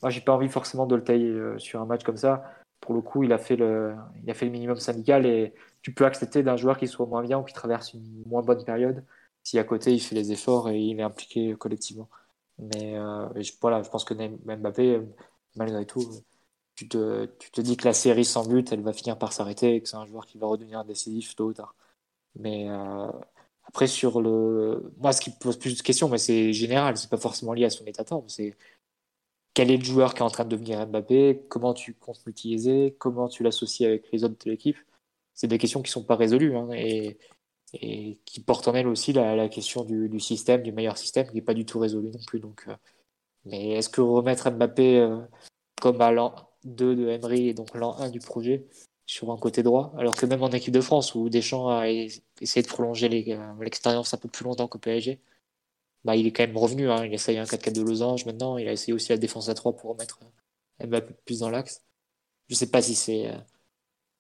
moi, 0.03 0.11
j'ai 0.11 0.21
pas 0.21 0.33
envie 0.33 0.49
forcément 0.49 0.87
de 0.87 0.97
le 0.97 1.05
tailler 1.05 1.29
euh, 1.29 1.59
sur 1.59 1.81
un 1.81 1.87
match 1.87 2.03
comme 2.03 2.17
ça. 2.17 2.43
Pour 2.83 2.95
le 2.95 3.01
coup, 3.01 3.23
il 3.23 3.33
a 3.33 3.39
fait 3.39 3.57
le, 3.57 3.95
il 4.23 4.31
a 4.31 4.35
fait 4.35 4.45
le 4.45 4.53
minimum 4.53 4.77
syndical 4.77 5.25
et 5.25 5.55
tu 5.83 5.95
peux 5.95 6.05
accepter 6.05 6.43
d'un 6.43 6.57
joueur 6.57 6.77
qui 6.77 6.89
soit 6.89 7.07
moins 7.07 7.23
bien 7.23 7.39
ou 7.39 7.45
qui 7.45 7.55
traverse 7.55 7.95
une 7.95 8.23
moins 8.27 8.43
bonne 8.43 8.65
période 8.65 9.05
si 9.45 9.59
à 9.59 9.65
côté 9.65 9.93
il 9.95 10.01
fait 10.01 10.15
les 10.15 10.33
efforts 10.33 10.69
et 10.71 10.79
il 10.81 11.01
est 11.01 11.03
impliqué 11.03 11.55
collectivement. 11.57 12.09
Mais 12.59 12.97
euh, 12.99 13.29
je, 13.43 13.53
voilà, 13.61 13.83
je 13.83 13.91
pense 13.91 14.05
que 14.05 14.15
Mbappé, 14.15 15.01
malgré 15.57 15.87
tout, 15.87 16.05
tu 16.75 16.89
te, 16.89 17.27
tu 17.39 17.51
te 17.51 17.61
dis 17.61 17.77
que 17.77 17.87
la 17.87 17.95
série 17.95 18.25
sans 18.25 18.47
but, 18.47 18.73
elle 18.73 18.83
va 18.83 18.93
finir 18.93 19.19
par 19.19 19.33
s'arrêter 19.33 19.77
et 19.77 19.83
que 19.83 19.89
c'est 19.89 19.97
un 19.97 20.07
joueur 20.07 20.27
qui 20.27 20.39
va 20.39 20.47
redevenir 20.47 20.85
décisif 20.85 21.35
tôt 21.37 21.47
ou 21.47 21.53
tard. 21.55 21.75
Mais 22.37 22.69
après, 23.65 23.87
sur 23.87 24.21
le. 24.21 24.93
Moi, 24.99 25.13
ce 25.13 25.21
qui 25.21 25.31
pose 25.31 25.59
plus 25.59 25.77
de 25.77 25.83
questions, 25.83 26.09
mais 26.09 26.19
c'est 26.19 26.53
général, 26.53 26.97
c'est 26.97 27.11
pas 27.11 27.17
forcément 27.19 27.53
lié 27.53 27.65
à 27.65 27.71
son 27.71 27.85
état 27.87 28.05
de 28.05 28.09
quel 29.55 29.71
est 29.71 29.77
le 29.77 29.85
joueur 29.85 30.15
qui 30.15 30.21
est 30.21 30.25
en 30.25 30.31
train 30.31 30.45
de 30.45 30.51
devenir 30.51 30.87
Mbappé 30.87 31.45
Comment 31.49 31.75
tu 31.75 31.95
comptes 31.95 32.23
l'utiliser 32.27 32.97
Comment 32.99 33.29
tu 33.29 33.43
l'associes 33.43 33.87
avec 33.87 34.11
les 34.13 34.25
autres 34.25 34.37
de 34.45 34.51
l'équipe 34.51 34.79
C'est 35.35 35.47
des 35.47 35.59
questions 35.59 35.83
qui 35.83 35.91
sont 35.91 36.05
pas 36.05 36.17
résolues. 36.17 36.57
Hein, 36.57 36.69
et 36.73 37.19
qui 38.27 38.41
porte 38.41 38.69
en 38.69 38.75
elle 38.75 38.87
aussi 38.87 39.15
la, 39.15 39.49
question 39.49 39.85
du, 39.85 40.21
système, 40.21 40.63
du 40.63 40.73
meilleur 40.73 40.99
système, 40.99 41.27
qui 41.27 41.35
n'est 41.35 41.43
pas 41.43 41.55
du 41.55 41.65
tout 41.65 41.79
résolu 41.79 42.11
non 42.11 42.21
plus. 42.27 42.39
Donc, 42.39 42.67
mais 43.45 43.71
est-ce 43.71 43.89
que 43.89 44.01
remettre 44.03 44.51
Mbappé 44.51 45.09
comme 45.81 46.01
à 46.01 46.13
l'an 46.13 46.35
2 46.65 46.95
de 46.95 47.09
Emery 47.09 47.49
et 47.49 47.55
donc 47.55 47.75
l'an 47.75 47.97
1 47.99 48.11
du 48.11 48.21
projet 48.21 48.67
sur 49.07 49.31
un 49.33 49.37
côté 49.37 49.63
droit, 49.63 49.93
alors 49.99 50.15
que 50.15 50.27
même 50.27 50.43
en 50.43 50.51
équipe 50.51 50.73
de 50.73 50.81
France 50.81 51.15
où 51.15 51.29
Deschamps 51.29 51.69
a 51.69 51.89
essayé 51.89 52.63
de 52.63 52.69
prolonger 52.69 53.09
l'expérience 53.61 54.15
un 54.15 54.17
peu 54.17 54.29
plus 54.29 54.45
longtemps 54.45 54.69
que 54.69 54.79
PSG, 54.79 55.21
bah, 56.05 56.17
il 56.17 56.27
est 56.27 56.33
quand 56.33 56.47
même 56.47 56.57
revenu. 56.57 56.91
Hein. 56.91 57.05
Il 57.07 57.15
essaye 57.15 57.39
un 57.39 57.45
4-4 57.45 57.73
de 57.73 57.83
losange 57.83 58.27
maintenant. 58.27 58.59
Il 58.59 58.69
a 58.69 58.73
essayé 58.73 58.93
aussi 58.93 59.11
la 59.11 59.19
défense 59.19 59.49
à 59.49 59.55
3 59.55 59.77
pour 59.77 59.91
remettre 59.91 60.21
Mbappé 60.85 61.15
plus 61.25 61.41
dans 61.41 61.51
l'axe. 61.51 61.83
Je 62.49 62.55
sais 62.55 62.71
pas 62.71 62.83
si 62.83 62.95
c'est 62.95 63.29
euh, 63.29 63.39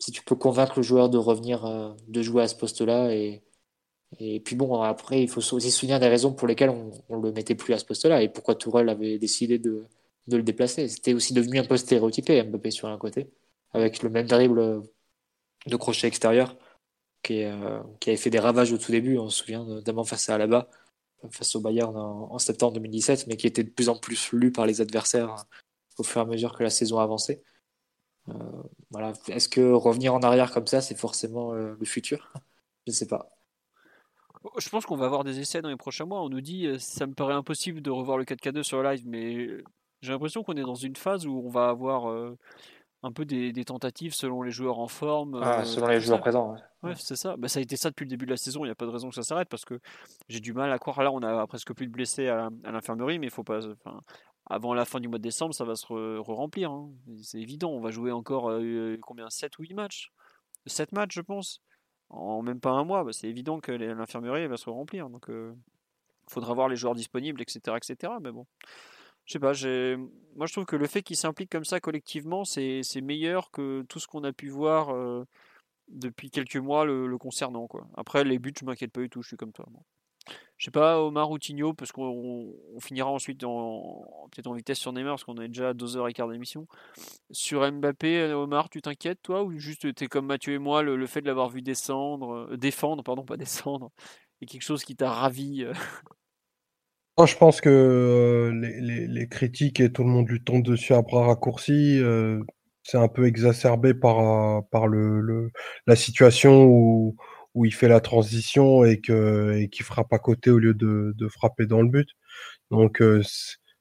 si 0.02 0.12
tu 0.12 0.22
peux 0.24 0.36
convaincre 0.36 0.74
le 0.76 0.82
joueur 0.82 1.10
de 1.10 1.18
revenir, 1.18 1.64
euh, 1.66 1.92
de 2.08 2.22
jouer 2.22 2.42
à 2.42 2.48
ce 2.48 2.56
poste-là. 2.56 3.14
Et, 3.14 3.42
et 4.18 4.40
puis 4.40 4.56
bon, 4.56 4.82
après, 4.82 5.22
il 5.22 5.28
faut 5.28 5.40
aussi 5.54 5.70
se 5.70 5.78
souvenir 5.78 6.00
des 6.00 6.08
raisons 6.08 6.32
pour 6.32 6.48
lesquelles 6.48 6.70
on 6.70 6.90
ne 7.10 7.22
le 7.22 7.32
mettait 7.32 7.54
plus 7.54 7.74
à 7.74 7.78
ce 7.78 7.84
poste-là 7.84 8.22
et 8.22 8.28
pourquoi 8.28 8.54
Tourelle 8.56 8.88
avait 8.88 9.18
décidé 9.18 9.58
de, 9.58 9.86
de 10.28 10.36
le 10.36 10.42
déplacer. 10.42 10.88
C'était 10.88 11.14
aussi 11.14 11.34
devenu 11.34 11.58
un 11.60 11.64
peu 11.64 11.76
stéréotypé, 11.76 12.42
Mbappé 12.42 12.70
sur 12.70 12.88
un 12.88 12.98
côté, 12.98 13.30
avec 13.72 14.02
le 14.02 14.10
même 14.10 14.26
dribble 14.26 14.82
de 15.66 15.76
crochet 15.76 16.08
extérieur 16.08 16.56
qui, 17.22 17.44
euh, 17.44 17.80
qui 18.00 18.10
avait 18.10 18.16
fait 18.16 18.30
des 18.30 18.40
ravages 18.40 18.72
au 18.72 18.78
tout 18.78 18.92
début. 18.92 19.18
On 19.18 19.30
se 19.30 19.38
souvient 19.38 19.64
notamment 19.64 20.04
face 20.04 20.28
à 20.28 20.34
Alaba 20.34 20.68
face 21.30 21.54
au 21.56 21.60
Bayern 21.60 21.96
en, 21.96 22.38
septembre 22.38 22.74
2017, 22.74 23.26
mais 23.26 23.36
qui 23.36 23.46
était 23.46 23.64
de 23.64 23.70
plus 23.70 23.88
en 23.88 23.96
plus 23.96 24.32
lu 24.32 24.52
par 24.52 24.66
les 24.66 24.80
adversaires 24.80 25.30
hein, 25.30 25.44
au 25.98 26.02
fur 26.02 26.20
et 26.20 26.24
à 26.24 26.26
mesure 26.26 26.56
que 26.56 26.62
la 26.62 26.70
saison 26.70 26.98
avançait. 26.98 27.42
Euh. 28.28 28.34
Est-ce 29.28 29.48
que 29.48 29.72
revenir 29.72 30.14
en 30.14 30.20
arrière 30.20 30.52
comme 30.52 30.66
ça, 30.66 30.80
c'est 30.80 30.94
forcément 30.94 31.54
euh, 31.54 31.74
le 31.78 31.84
futur? 31.86 32.32
Je 32.86 32.92
ne 32.92 32.94
sais 32.94 33.06
pas. 33.06 33.30
Je 34.58 34.68
pense 34.68 34.86
qu'on 34.86 34.96
va 34.96 35.06
avoir 35.06 35.24
des 35.24 35.38
essais 35.38 35.62
dans 35.62 35.68
les 35.68 35.76
prochains 35.76 36.04
mois. 36.04 36.22
On 36.22 36.28
nous 36.28 36.40
dit, 36.40 36.66
euh, 36.66 36.78
ça 36.78 37.06
me 37.06 37.14
paraît 37.14 37.34
impossible 37.34 37.80
de 37.80 37.90
revoir 37.90 38.18
le 38.18 38.24
4K2 38.24 38.62
sur 38.62 38.82
live, 38.82 39.02
mais 39.06 39.48
j'ai 40.00 40.12
l'impression 40.12 40.42
qu'on 40.42 40.54
est 40.54 40.62
dans 40.62 40.74
une 40.74 40.96
phase 40.96 41.26
où 41.26 41.42
on 41.44 41.48
va 41.48 41.68
avoir 41.68 42.34
un 43.02 43.12
peu 43.12 43.24
des, 43.24 43.64
tentatives 43.64 44.14
selon 44.14 44.42
les 44.42 44.50
joueurs 44.50 44.78
en 44.78 44.86
forme. 44.86 45.40
Ah, 45.42 45.64
selon 45.64 45.88
les 45.88 46.00
joueurs 46.00 46.20
présents. 46.20 46.56
Ouais, 46.82 46.94
c'est 46.96 47.16
ça. 47.16 47.36
Bah, 47.36 47.48
ça 47.48 47.58
a 47.58 47.62
été 47.62 47.76
ça 47.76 47.90
depuis 47.90 48.04
le 48.04 48.10
début 48.10 48.26
de 48.26 48.30
la 48.30 48.36
saison. 48.36 48.64
Il 48.64 48.68
n'y 48.68 48.72
a 48.72 48.76
pas 48.76 48.86
de 48.86 48.90
raison 48.90 49.08
que 49.08 49.14
ça 49.14 49.22
s'arrête 49.22 49.48
parce 49.48 49.64
que 49.64 49.80
j'ai 50.28 50.40
du 50.40 50.52
mal 50.52 50.70
à 50.70 50.78
croire. 50.78 51.02
Là, 51.02 51.10
on 51.10 51.22
a 51.22 51.46
presque 51.46 51.72
plus 51.74 51.86
de 51.86 51.92
blessés 51.92 52.28
à, 52.28 52.48
l'infirmerie, 52.64 53.18
mais 53.18 53.26
il 53.26 53.32
faut 53.32 53.42
pas. 53.42 53.60
avant 54.46 54.74
la 54.74 54.84
fin 54.84 55.00
du 55.00 55.08
mois 55.08 55.18
de 55.18 55.22
décembre, 55.22 55.54
ça 55.54 55.64
va 55.64 55.74
se 55.74 55.86
re-remplir. 56.18 56.70
Hein. 56.70 56.90
C'est 57.22 57.40
évident. 57.40 57.70
On 57.70 57.80
va 57.80 57.90
jouer 57.90 58.12
encore 58.12 58.50
euh, 58.50 58.96
combien? 59.02 59.28
7 59.28 59.58
ou 59.58 59.62
8 59.62 59.74
matchs? 59.74 60.12
7 60.66 60.92
matchs, 60.92 61.14
je 61.14 61.22
pense. 61.22 61.60
En 62.08 62.42
même 62.42 62.60
pas 62.60 62.70
un 62.70 62.84
mois. 62.84 63.02
Bah, 63.02 63.12
c'est 63.12 63.28
évident 63.28 63.58
que 63.58 63.72
l'infirmerie 63.72 64.46
va 64.46 64.56
se 64.56 64.70
remplir. 64.70 65.10
Donc, 65.10 65.24
il 65.26 65.34
euh, 65.34 65.52
faudra 66.28 66.54
voir 66.54 66.68
les 66.68 66.76
joueurs 66.76 66.94
disponibles, 66.94 67.42
etc. 67.42 67.76
etc. 67.76 68.12
Mais 68.20 68.30
bon. 68.30 68.46
Je 69.24 69.32
sais 69.32 69.38
pas, 69.38 69.52
moi 70.36 70.46
je 70.46 70.52
trouve 70.52 70.64
que 70.64 70.76
le 70.76 70.86
fait 70.86 71.02
qu'ils 71.02 71.16
s'impliquent 71.16 71.50
comme 71.50 71.64
ça 71.64 71.80
collectivement, 71.80 72.44
c'est 72.44 72.82
meilleur 73.02 73.50
que 73.50 73.82
tout 73.88 73.98
ce 73.98 74.06
qu'on 74.06 74.24
a 74.24 74.32
pu 74.32 74.48
voir 74.48 74.90
euh, 74.90 75.24
depuis 75.88 76.30
quelques 76.30 76.56
mois 76.56 76.84
le, 76.84 77.16
concernant. 77.18 77.66
Quoi. 77.66 77.86
Après, 77.96 78.24
les 78.24 78.38
buts, 78.38 78.54
je 78.58 78.64
m'inquiète 78.64 78.92
pas 78.92 79.00
du 79.00 79.10
tout, 79.10 79.22
je 79.22 79.28
suis 79.28 79.36
comme 79.36 79.52
toi. 79.52 79.66
Je 80.56 80.66
sais 80.66 80.70
pas, 80.70 81.00
Omar 81.00 81.30
ou 81.30 81.38
Tigno, 81.38 81.74
parce 81.74 81.90
qu'on 81.90 82.54
finira 82.80 83.10
ensuite 83.10 83.42
en, 83.42 84.06
peut-être 84.30 84.46
en 84.46 84.54
vitesse 84.54 84.78
sur 84.78 84.92
Neymar, 84.92 85.14
parce 85.14 85.24
qu'on 85.24 85.36
est 85.38 85.48
déjà 85.48 85.70
à 85.70 85.74
2h15 85.74 86.30
d'émission. 86.30 86.68
Sur 87.32 87.70
Mbappé, 87.70 88.20
euh, 88.20 88.36
Omar, 88.36 88.68
tu 88.70 88.80
t'inquiètes 88.80 89.20
toi, 89.22 89.42
ou 89.42 89.58
juste 89.58 89.92
tu 89.94 90.04
es 90.04 90.06
comme 90.06 90.26
Mathieu 90.26 90.54
et 90.54 90.58
moi, 90.58 90.82
le, 90.82 91.06
fait 91.06 91.20
de 91.20 91.26
l'avoir 91.26 91.48
vu 91.48 91.62
descendre, 91.62 92.48
euh, 92.52 92.56
défendre, 92.56 93.02
pardon, 93.02 93.24
pas 93.24 93.36
descendre, 93.36 93.90
est 94.40 94.46
quelque 94.46 94.62
chose 94.62 94.84
qui 94.84 94.94
t'a 94.94 95.10
ravi 95.10 95.64
je 97.18 97.36
pense 97.36 97.60
que 97.60 97.68
euh, 97.68 98.50
les, 98.52 99.28
critiques 99.28 99.80
et 99.80 99.92
tout 99.92 100.02
le 100.02 100.08
monde 100.08 100.28
lui 100.28 100.42
tombe 100.42 100.62
dessus 100.62 100.94
à 100.94 101.02
bras 101.02 101.26
raccourcis. 101.26 101.98
Euh, 102.00 102.40
c'est 102.82 102.98
un 102.98 103.08
peu 103.08 103.26
exacerbé 103.26 103.94
par, 103.94 104.18
euh, 104.20 104.60
par 104.70 104.86
le, 104.88 105.50
la 105.86 105.96
situation 105.96 106.64
où, 106.64 107.16
où 107.54 107.64
il 107.64 107.74
fait 107.74 107.88
la 107.88 108.00
transition 108.00 108.84
et 108.84 109.00
que 109.00 109.52
et 109.58 109.68
qui 109.68 109.82
frappe 109.82 110.12
à 110.12 110.18
côté 110.18 110.50
au 110.50 110.58
lieu 110.58 110.74
de, 110.74 111.14
de 111.16 111.28
frapper 111.28 111.66
dans 111.66 111.82
le 111.82 111.88
but. 111.88 112.08
Donc 112.70 113.02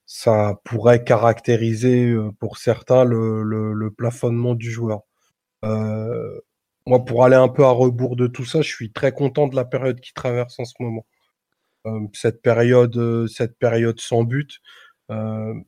ça 0.05 0.59
pourrait 0.65 1.03
caractériser 1.03 2.13
pour 2.39 2.57
certains 2.57 3.05
le, 3.05 3.43
le, 3.43 3.91
plafonnement 3.91 4.55
du 4.55 4.69
joueur. 4.71 5.01
moi, 6.85 7.05
pour 7.05 7.23
aller 7.23 7.35
un 7.35 7.47
peu 7.49 7.63
à 7.65 7.71
rebours 7.71 8.15
de 8.15 8.27
tout 8.27 8.45
ça, 8.45 8.61
je 8.61 8.69
suis 8.69 8.91
très 8.91 9.11
content 9.13 9.47
de 9.47 9.55
la 9.55 9.65
période 9.65 9.99
qu'il 10.01 10.13
traverse 10.13 10.59
en 10.59 10.65
ce 10.65 10.73
moment 10.79 11.05
cette 12.13 12.41
période, 12.41 13.27
cette 13.27 13.57
période 13.57 13.99
sans 13.99 14.23
but, 14.23 14.59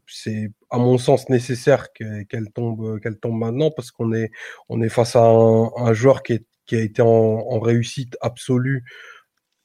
c'est 0.07 0.51
à 0.69 0.77
mon 0.77 0.97
sens 0.97 1.29
nécessaire 1.29 1.91
qu'elle 1.93 2.51
tombe, 2.53 2.99
qu'elle 3.01 3.19
tombe 3.19 3.37
maintenant 3.37 3.71
parce 3.71 3.91
qu'on 3.91 4.13
est, 4.13 4.31
on 4.69 4.81
est 4.81 4.89
face 4.89 5.15
à 5.15 5.25
un, 5.25 5.93
joueur 5.93 6.23
qui, 6.23 6.33
est, 6.33 6.45
qui, 6.65 6.75
a 6.75 6.81
été 6.81 7.01
en, 7.01 7.59
réussite 7.59 8.17
absolue 8.21 8.85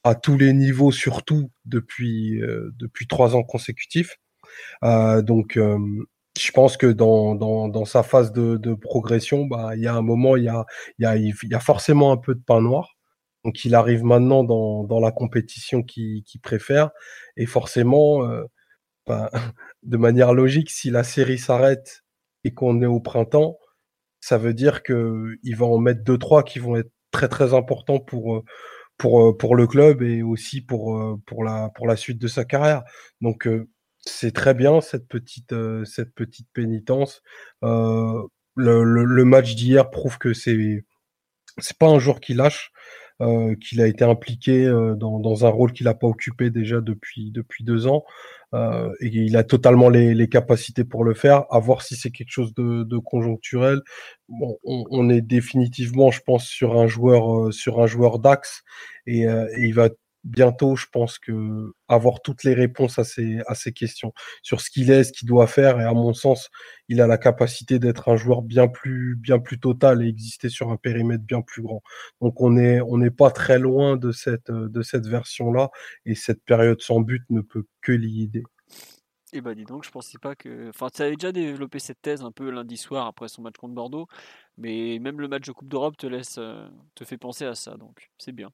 à 0.03 0.15
tous 0.15 0.37
les 0.37 0.53
niveaux, 0.53 0.91
surtout 0.91 1.51
depuis, 1.65 2.41
depuis 2.77 3.07
trois 3.07 3.35
ans 3.35 3.43
consécutifs. 3.43 4.17
donc, 4.81 5.57
je 6.39 6.51
pense 6.51 6.77
que 6.77 6.87
dans, 6.87 7.35
dans, 7.35 7.67
dans 7.67 7.85
sa 7.85 8.03
phase 8.03 8.31
de, 8.31 8.57
de 8.57 8.73
progression, 8.73 9.45
bah, 9.45 9.71
il 9.75 9.81
y 9.81 9.87
a 9.87 9.95
un 9.95 10.01
moment, 10.01 10.35
il 10.37 10.45
y 10.45 10.49
a, 10.49 10.65
il 10.97 11.03
y, 11.03 11.05
a, 11.05 11.15
il 11.17 11.33
y 11.43 11.53
a 11.55 11.59
forcément 11.59 12.11
un 12.11 12.17
peu 12.17 12.35
de 12.35 12.41
pain 12.41 12.61
noir. 12.61 12.95
Donc 13.45 13.63
il 13.65 13.75
arrive 13.75 14.03
maintenant 14.03 14.43
dans, 14.43 14.99
la 14.99 15.11
compétition 15.11 15.83
qu'il 15.83 16.23
préfère. 16.43 16.91
Et 17.37 17.45
forcément, 17.45 18.25
euh, 18.25 18.43
ben, 19.07 19.29
de 19.83 19.97
manière 19.97 20.33
logique, 20.33 20.69
si 20.69 20.89
la 20.89 21.03
série 21.03 21.37
s'arrête 21.37 22.03
et 22.43 22.53
qu'on 22.53 22.81
est 22.81 22.87
au 22.87 22.99
printemps, 22.99 23.57
ça 24.21 24.37
veut 24.37 24.53
dire 24.53 24.83
qu'il 24.83 25.55
va 25.55 25.65
en 25.65 25.77
mettre 25.77 26.03
deux, 26.03 26.17
trois 26.17 26.43
qui 26.43 26.59
vont 26.59 26.75
être 26.75 26.91
très 27.11 27.29
très 27.29 27.53
importants 27.53 27.99
pour, 27.99 28.37
euh, 28.37 28.43
euh, 29.05 29.55
le 29.55 29.67
club 29.67 30.01
et 30.01 30.21
aussi 30.23 30.61
pour, 30.61 31.17
la, 31.43 31.95
suite 31.95 32.19
de 32.19 32.27
sa 32.27 32.45
carrière. 32.45 32.83
Donc 33.21 33.47
c'est 33.99 34.33
très 34.33 34.53
bien 34.53 34.81
cette 34.81 35.07
petite, 35.07 35.53
pénitence. 36.53 37.21
le, 37.61 39.23
match 39.23 39.55
d'hier 39.55 39.89
prouve 39.89 40.17
que 40.17 40.33
c'est 40.33 40.83
c'est 41.61 41.77
pas 41.77 41.87
un 41.87 41.99
jour 41.99 42.19
qui 42.19 42.33
lâche. 42.33 42.71
Euh, 43.21 43.53
qu'il 43.55 43.81
a 43.81 43.87
été 43.87 44.05
impliqué 44.05 44.65
euh, 44.65 44.95
dans, 44.95 45.19
dans, 45.19 45.45
un 45.45 45.49
rôle 45.49 45.73
qu'il 45.73 45.87
n'a 45.87 45.93
pas 45.93 46.07
occupé 46.07 46.49
déjà 46.49 46.79
depuis, 46.79 47.31
depuis 47.31 47.65
deux 47.65 47.85
ans. 47.85 48.05
Euh, 48.53 48.93
et 49.01 49.07
il 49.07 49.35
a 49.35 49.43
totalement 49.43 49.89
les, 49.89 50.13
les, 50.13 50.29
capacités 50.29 50.85
pour 50.85 51.03
le 51.03 51.13
faire. 51.13 51.43
À 51.51 51.59
voir 51.59 51.81
si 51.81 51.97
c'est 51.97 52.11
quelque 52.11 52.31
chose 52.31 52.53
de, 52.53 52.83
de 52.83 52.97
conjoncturel. 52.97 53.81
Bon, 54.29 54.57
on, 54.63 54.85
on, 54.89 55.09
est 55.09 55.19
définitivement, 55.19 56.11
je 56.11 56.21
pense, 56.21 56.45
sur 56.45 56.79
un 56.79 56.87
joueur, 56.87 57.53
sur 57.53 57.81
un 57.81 57.87
joueur 57.87 58.19
d'axe, 58.19 58.63
et, 59.05 59.23
et, 59.23 59.47
il 59.57 59.73
va 59.73 59.89
bientôt, 60.23 60.75
je 60.75 60.85
pense 60.91 61.19
que 61.19 61.73
avoir 61.87 62.21
toutes 62.21 62.43
les 62.43 62.53
réponses 62.53 62.99
à 62.99 63.03
ces, 63.03 63.39
à 63.47 63.55
ces 63.55 63.71
questions 63.73 64.13
sur 64.41 64.61
ce 64.61 64.69
qu'il 64.69 64.91
est, 64.91 65.03
ce 65.03 65.11
qu'il 65.11 65.27
doit 65.27 65.47
faire. 65.47 65.79
Et 65.79 65.83
à 65.83 65.93
mon 65.93 66.13
sens, 66.13 66.49
il 66.87 67.01
a 67.01 67.07
la 67.07 67.17
capacité 67.17 67.79
d'être 67.79 68.09
un 68.09 68.15
joueur 68.17 68.41
bien 68.41 68.67
plus, 68.67 69.15
bien 69.15 69.39
plus 69.39 69.59
total 69.59 70.03
et 70.03 70.07
exister 70.07 70.49
sur 70.49 70.71
un 70.71 70.77
périmètre 70.77 71.23
bien 71.23 71.41
plus 71.41 71.61
grand. 71.61 71.81
Donc 72.21 72.41
on 72.41 72.57
est, 72.57 72.81
on 72.81 72.97
n'est 72.97 73.11
pas 73.11 73.31
très 73.31 73.59
loin 73.59 73.97
de 73.97 74.11
cette, 74.11 74.51
de 74.51 74.81
cette 74.81 75.07
version-là. 75.07 75.69
Et 76.05 76.15
cette 76.15 76.43
période 76.43 76.81
sans 76.81 77.01
but 77.01 77.23
ne 77.29 77.41
peut 77.41 77.65
que 77.81 77.91
l'y 77.91 78.23
aider. 78.23 78.43
Eh 79.31 79.41
ben, 79.41 79.53
dis 79.53 79.65
donc, 79.65 79.83
je 79.85 79.91
pensais 79.91 80.17
pas 80.17 80.35
que. 80.35 80.69
Enfin, 80.69 80.87
tu 80.89 81.03
avais 81.03 81.15
déjà 81.15 81.31
développé 81.31 81.77
cette 81.77 82.01
thèse 82.01 82.23
un 82.23 82.31
peu 82.31 82.49
lundi 82.49 82.77
soir 82.77 83.05
après 83.05 83.27
son 83.27 83.43
match 83.43 83.57
contre 83.57 83.75
Bordeaux, 83.75 84.07
mais 84.57 84.97
même 84.99 85.19
le 85.21 85.27
match 85.27 85.45
de 85.45 85.51
Coupe 85.51 85.67
d'Europe 85.67 85.97
te 85.97 86.07
laisse, 86.07 86.37
euh, 86.39 86.67
te 86.95 87.03
fait 87.03 87.17
penser 87.17 87.45
à 87.45 87.53
ça, 87.53 87.77
donc 87.77 88.09
c'est 88.17 88.31
bien 88.31 88.49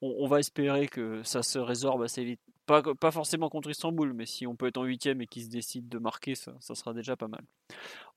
on, 0.00 0.26
va 0.26 0.38
espérer 0.38 0.88
que 0.88 1.22
ça 1.22 1.42
se 1.42 1.58
résorbe 1.58 2.02
assez 2.02 2.24
vite. 2.24 2.40
Pas, 2.66 2.82
pas 2.82 3.10
forcément 3.10 3.48
contre 3.48 3.70
Istanbul, 3.70 4.12
mais 4.12 4.26
si 4.26 4.46
on 4.46 4.54
peut 4.54 4.66
être 4.66 4.76
en 4.76 4.84
huitième 4.84 5.22
et 5.22 5.26
qu'il 5.26 5.42
se 5.42 5.48
décide 5.48 5.88
de 5.88 5.98
marquer, 5.98 6.34
ça, 6.34 6.52
sera 6.60 6.92
déjà 6.92 7.16
pas 7.16 7.28
mal. 7.28 7.42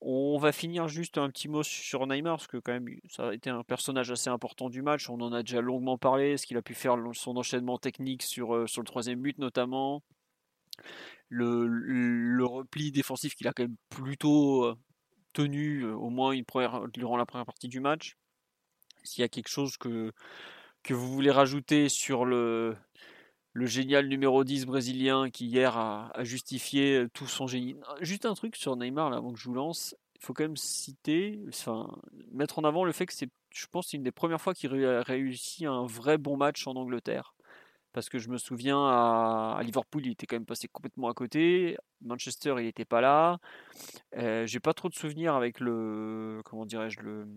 On 0.01 0.37
va 0.37 0.51
finir 0.51 0.89
juste 0.89 1.17
un 1.17 1.29
petit 1.29 1.47
mot 1.47 1.63
sur 1.63 2.05
Neymar, 2.05 2.35
parce 2.37 2.47
que 2.47 2.57
quand 2.57 2.73
même, 2.73 2.87
ça 3.09 3.29
a 3.29 3.33
été 3.33 3.49
un 3.49 3.63
personnage 3.63 4.11
assez 4.11 4.29
important 4.29 4.69
du 4.69 4.81
match. 4.81 5.09
On 5.09 5.21
en 5.21 5.31
a 5.31 5.41
déjà 5.41 5.61
longuement 5.61 5.97
parlé, 5.97 6.35
ce 6.35 6.45
qu'il 6.45 6.57
a 6.57 6.61
pu 6.61 6.73
faire 6.73 6.97
son 7.13 7.37
enchaînement 7.37 7.77
technique 7.77 8.23
sur, 8.23 8.53
euh, 8.53 8.67
sur 8.67 8.81
le 8.81 8.87
troisième 8.87 9.21
but 9.21 9.37
notamment. 9.37 10.03
Le, 11.29 11.65
le 11.65 12.45
repli 12.45 12.91
défensif 12.91 13.35
qu'il 13.35 13.47
a 13.47 13.53
quand 13.53 13.63
même 13.63 13.77
plutôt 13.89 14.65
euh, 14.65 14.75
tenu, 15.31 15.83
euh, 15.83 15.95
au 15.95 16.09
moins 16.09 16.37
durant 16.93 17.15
la 17.15 17.25
première 17.25 17.45
partie 17.45 17.69
du 17.69 17.79
match. 17.79 18.17
S'il 19.03 19.21
y 19.21 19.25
a 19.25 19.29
quelque 19.29 19.49
chose 19.49 19.77
que 19.77 20.11
que 20.83 20.93
vous 20.93 21.11
voulez 21.11 21.31
rajouter 21.31 21.89
sur 21.89 22.25
le, 22.25 22.75
le 23.53 23.65
génial 23.65 24.07
numéro 24.07 24.43
10 24.43 24.65
brésilien 24.65 25.29
qui 25.29 25.45
hier 25.45 25.77
a, 25.77 26.11
justifié 26.21 27.05
tout 27.13 27.27
son 27.27 27.47
génie? 27.47 27.75
Juste 28.01 28.25
un 28.25 28.33
truc 28.33 28.55
sur 28.55 28.75
Neymar 28.75 29.09
là, 29.09 29.17
avant 29.17 29.33
que 29.33 29.39
je 29.39 29.45
vous 29.45 29.55
lance. 29.55 29.95
faut 30.19 30.33
quand 30.33 30.43
même 30.43 30.57
citer, 30.57 31.39
enfin, 31.49 31.89
mettre 32.31 32.59
en 32.59 32.63
avant 32.63 32.85
le 32.85 32.91
fait 32.91 33.05
que 33.05 33.13
c'est, 33.13 33.29
je 33.53 33.65
pense, 33.67 33.93
une 33.93 34.03
des 34.03 34.11
premières 34.11 34.41
fois 34.41 34.53
qu'il 34.53 34.85
a 34.85 35.01
réussi 35.01 35.65
un 35.65 35.85
vrai 35.85 36.17
bon 36.17 36.37
match 36.37 36.67
en 36.67 36.75
Angleterre. 36.75 37.33
Parce 37.93 38.09
que 38.09 38.19
je 38.19 38.29
me 38.29 38.37
souviens 38.37 38.79
à, 38.79 39.59
Liverpool, 39.63 40.05
il 40.05 40.11
était 40.11 40.25
quand 40.25 40.35
même 40.35 40.45
passé 40.45 40.67
complètement 40.67 41.09
à 41.09 41.13
côté. 41.13 41.77
Manchester, 42.01 42.55
il 42.59 42.65
n'était 42.65 42.85
pas 42.85 43.01
là. 43.01 43.39
Euh, 44.17 44.45
j'ai 44.45 44.59
pas 44.59 44.73
trop 44.73 44.87
de 44.89 44.93
souvenirs 44.93 45.35
avec 45.35 45.59
le, 45.59 46.41
comment 46.45 46.65
dirais-je, 46.65 47.01
le, 47.01 47.27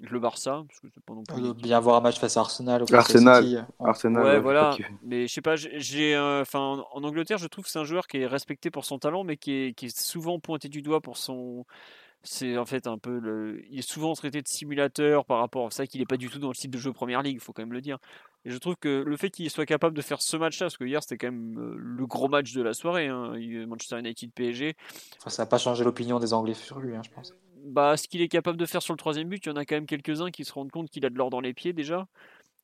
le 0.00 0.18
Barça. 0.18 0.64
Parce 0.66 0.80
que 0.80 1.00
pas 1.00 1.14
non 1.14 1.22
plus... 1.22 1.54
bien 1.62 1.78
voir 1.80 1.96
un 1.96 2.00
match 2.00 2.18
face 2.18 2.36
à 2.36 2.40
Arsenal. 2.40 2.84
Arsenal. 2.92 3.66
Arsenal. 3.78 4.24
Ouais, 4.24 4.40
voilà. 4.40 4.76
Mais 5.02 5.28
je 5.28 5.32
sais 5.32 5.42
pas, 5.42 5.54
j'ai, 5.56 6.18
enfin, 6.18 6.84
en 6.92 7.04
Angleterre, 7.04 7.38
je 7.38 7.46
trouve 7.46 7.64
que 7.64 7.70
c'est 7.70 7.78
un 7.78 7.84
joueur 7.84 8.06
qui 8.06 8.18
est 8.18 8.26
respecté 8.26 8.70
pour 8.70 8.84
son 8.84 8.98
talent, 8.98 9.24
mais 9.24 9.36
qui 9.36 9.52
est, 9.52 9.72
qui 9.74 9.86
est 9.86 9.96
souvent 9.96 10.40
pointé 10.40 10.68
du 10.68 10.82
doigt 10.82 11.00
pour 11.00 11.16
son, 11.16 11.64
c'est 12.26 12.58
en 12.58 12.66
fait 12.66 12.86
un 12.86 12.98
peu 12.98 13.18
le... 13.18 13.62
il 13.70 13.78
est 13.78 13.88
souvent 13.88 14.12
traité 14.14 14.42
de 14.42 14.48
simulateur 14.48 15.24
par 15.24 15.38
rapport 15.38 15.66
à 15.66 15.70
ça 15.70 15.86
qu'il 15.86 16.00
n'est 16.00 16.06
pas 16.06 16.16
du 16.16 16.28
tout 16.28 16.38
dans 16.38 16.48
le 16.48 16.54
style 16.54 16.70
de 16.70 16.78
jeu 16.78 16.92
Première 16.92 17.22
Ligue, 17.22 17.36
il 17.36 17.40
faut 17.40 17.52
quand 17.52 17.62
même 17.62 17.72
le 17.72 17.80
dire. 17.80 17.98
Et 18.46 18.50
je 18.50 18.58
trouve 18.58 18.76
que 18.76 19.02
le 19.04 19.16
fait 19.16 19.28
qu'il 19.28 19.50
soit 19.50 19.66
capable 19.66 19.96
de 19.96 20.02
faire 20.02 20.22
ce 20.22 20.36
match-là, 20.36 20.66
parce 20.66 20.76
que 20.76 20.84
hier 20.84 21.02
c'était 21.02 21.18
quand 21.18 21.32
même 21.32 21.58
euh, 21.58 21.74
le 21.76 22.06
gros 22.06 22.28
match 22.28 22.52
de 22.52 22.62
la 22.62 22.74
soirée, 22.74 23.08
hein, 23.08 23.32
Manchester 23.66 23.98
United 23.98 24.32
PSG. 24.32 24.76
Enfin, 25.18 25.30
ça 25.30 25.42
n'a 25.42 25.46
pas 25.46 25.58
changé 25.58 25.82
l'opinion 25.82 26.20
des 26.20 26.32
Anglais 26.32 26.54
sur 26.54 26.78
lui, 26.78 26.94
hein, 26.94 27.02
je 27.04 27.10
pense. 27.10 27.34
Bah, 27.64 27.96
ce 27.96 28.06
qu'il 28.06 28.20
est 28.20 28.28
capable 28.28 28.56
de 28.56 28.64
faire 28.64 28.82
sur 28.82 28.94
le 28.94 28.98
troisième 28.98 29.28
but, 29.28 29.44
il 29.44 29.48
y 29.48 29.52
en 29.52 29.56
a 29.56 29.64
quand 29.64 29.74
même 29.74 29.86
quelques-uns 29.86 30.30
qui 30.30 30.44
se 30.44 30.52
rendent 30.52 30.70
compte 30.70 30.88
qu'il 30.88 31.04
a 31.04 31.10
de 31.10 31.16
l'or 31.16 31.30
dans 31.30 31.40
les 31.40 31.54
pieds 31.54 31.72
déjà. 31.72 32.06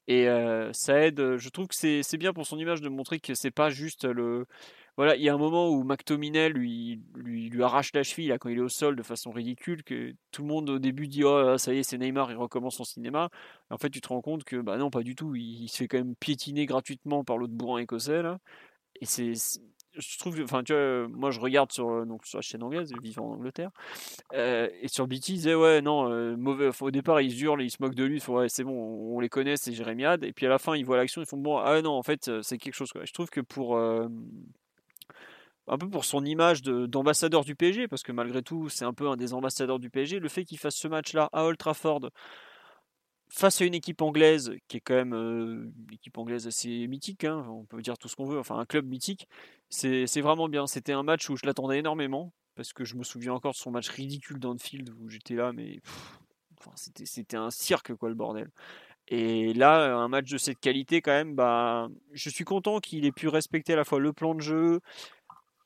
Et 0.07 0.28
euh, 0.28 0.73
ça 0.73 1.01
aide, 1.01 1.36
je 1.36 1.49
trouve 1.49 1.67
que 1.67 1.75
c'est 1.75 2.17
bien 2.17 2.33
pour 2.33 2.47
son 2.47 2.59
image 2.59 2.81
de 2.81 2.89
montrer 2.89 3.19
que 3.19 3.35
c'est 3.35 3.51
pas 3.51 3.70
juste 3.70 4.05
le, 4.05 4.47
voilà, 4.97 5.17
il 5.17 5.23
y 5.23 5.29
a 5.29 5.35
un 5.35 5.39
moment 5.39 5.71
où 5.71 5.85
McTominay 5.85 6.51
lui, 6.51 7.01
lui, 7.15 7.49
lui 7.49 7.62
arrache 7.62 7.93
la 7.95 8.03
cheville 8.03 8.37
quand 8.39 8.51
il 8.51 8.59
est 8.59 8.62
au 8.62 8.69
sol 8.69 8.95
de 8.95 9.03
façon 9.03 9.31
ridicule, 9.31 9.83
que 9.85 10.12
tout 10.31 10.43
le 10.43 10.49
monde 10.49 10.69
au 10.69 10.79
début 10.79 11.09
dit 11.09 11.25
oh 11.25 11.57
ça 11.59 11.73
y 11.73 11.79
est 11.79 11.83
c'est 11.83 11.99
Neymar, 11.99 12.31
il 12.31 12.37
recommence 12.37 12.77
son 12.77 12.85
cinéma. 12.85 13.31
en 13.71 13.79
fait 13.79 13.91
tu 13.91 14.01
te 14.01 14.09
rends 14.09 14.21
compte 14.21 14.45
que 14.45 14.57
bah 14.57 14.77
non 14.77 14.91
pas 14.91 15.03
du 15.03 15.15
tout, 15.15 15.35
il, 15.35 15.69
se 15.69 15.79
fait 15.79 15.89
quand 15.89 15.99
même 15.99 16.15
piétiner 16.17 16.67
gratuitement 16.67 17.25
par 17.25 17.39
l'autre 17.39 17.55
bourrin 17.55 17.81
écossais 17.81 18.23
là. 18.23 18.39
Et 19.01 19.07
c'est 19.07 19.35
je 19.99 20.19
trouve, 20.19 20.41
enfin, 20.43 20.62
tu 20.62 20.73
vois, 20.73 21.09
moi 21.09 21.31
je 21.31 21.41
regarde 21.41 21.73
sur, 21.73 22.07
donc, 22.07 22.25
sur 22.25 22.39
la 22.39 22.43
chaîne 22.43 22.62
anglaise, 22.62 22.93
vivant 23.03 23.27
en 23.27 23.35
Angleterre, 23.35 23.71
euh, 24.35 24.69
et 24.81 24.89
sur 24.89 25.07
BT, 25.07 25.29
ils 25.29 25.35
disaient, 25.35 25.55
ouais, 25.55 25.83
non, 25.83 26.11
euh, 26.11 26.37
mauvais, 26.37 26.71
au 26.81 26.91
départ, 26.91 27.21
ils 27.21 27.43
hurlent, 27.43 27.62
ils 27.62 27.71
se 27.71 27.77
moquent 27.81 27.95
de 27.95 28.05
lui, 28.05 28.19
ils 28.19 28.31
ouais, 28.31 28.49
c'est 28.49 28.65
bon, 28.65 28.73
on, 28.73 29.21
les 29.21 29.29
connaît, 29.29 29.57
c'est 29.57 29.73
Jérémy 29.73 30.05
et 30.23 30.33
puis 30.33 30.47
à 30.47 30.49
la 30.49 30.59
fin, 30.59 30.77
ils 30.77 30.85
voient 30.85 30.97
l'action, 30.97 31.21
ils 31.23 31.27
font, 31.27 31.37
bon, 31.37 31.59
ah 31.59 31.83
non, 31.83 31.93
en 31.93 32.03
fait, 32.03 32.31
c'est 32.43 32.59
quelque 32.59 32.75
chose, 32.75 32.93
quoi. 32.93 33.05
Je 33.05 33.12
trouve 33.12 33.29
que 33.29 33.41
pour, 33.41 33.77
euh, 33.77 34.09
un 35.68 35.78
peu 35.78 35.89
pour 35.89 36.05
son 36.05 36.24
image 36.24 36.62
d'ambassadeur 36.62 37.44
du 37.44 37.55
PSG, 37.55 37.89
parce 37.89 38.02
que 38.02 38.12
malgré 38.12 38.42
tout, 38.42 38.68
c'est 38.68 38.84
un 38.84 38.92
peu 38.92 39.08
un 39.08 39.16
des 39.16 39.34
ambassadeurs 39.34 39.78
du 39.78 39.91
PSG. 39.91 40.18
Le 40.18 40.28
fait 40.28 40.44
qu'il 40.44 40.58
fasse 40.58 40.76
ce 40.76 40.89
match-là 40.89 41.28
à 41.32 41.44
Old 41.44 41.58
Trafford, 41.58 42.10
face 43.28 43.62
à 43.62 43.65
une 43.65 43.74
équipe 43.74 44.02
anglaise, 44.02 44.52
qui 44.68 44.76
est 44.76 44.81
quand 44.81 44.94
même 44.94 45.15
euh, 45.15 45.73
une 45.89 45.94
équipe 45.94 46.18
anglaise 46.18 46.47
assez 46.47 46.86
mythique, 46.86 47.24
hein, 47.24 47.47
on 47.49 47.65
peut 47.65 47.81
dire 47.81 47.97
tout 47.97 48.08
ce 48.08 48.16
qu'on 48.16 48.26
veut, 48.26 48.39
enfin 48.39 48.58
un 48.58 48.66
club 48.66 48.86
mythique, 48.86 49.26
c'est 49.70 50.20
vraiment 50.20 50.49
bien. 50.49 50.66
C'était 50.66 50.92
un 50.92 51.02
match 51.02 51.31
où 51.31 51.36
je 51.36 51.47
l'attendais 51.47 51.78
énormément, 51.78 52.32
parce 52.55 52.73
que 52.73 52.84
je 52.84 52.97
me 52.97 53.05
souviens 53.05 53.32
encore 53.32 53.52
de 53.52 53.57
son 53.57 53.70
match 53.70 53.89
ridicule 53.89 54.39
d'Anfield, 54.39 54.91
où 55.00 55.08
j'étais 55.08 55.34
là, 55.34 55.52
mais 55.52 55.81
c'était 56.74 57.36
un 57.36 57.50
cirque, 57.50 57.94
quoi, 57.94 58.08
le 58.08 58.15
bordel. 58.15 58.50
Et 59.08 59.52
là, 59.55 59.97
un 59.97 60.08
match 60.08 60.31
de 60.31 60.39
cette 60.39 60.60
qualité, 60.60 61.00
quand 61.00 61.12
même, 61.12 61.34
bah, 61.34 61.89
je 62.12 62.31
suis 62.31 62.44
content 62.44 62.78
qu'il 62.81 63.05
ait 63.05 63.12
pu 63.12 63.28
respecter 63.28 63.73
à 63.73 63.76
la 63.76 63.84
fois 63.84 63.99
le 63.99 64.12
plan 64.12 64.34
de 64.34 64.41
jeu, 64.41 64.81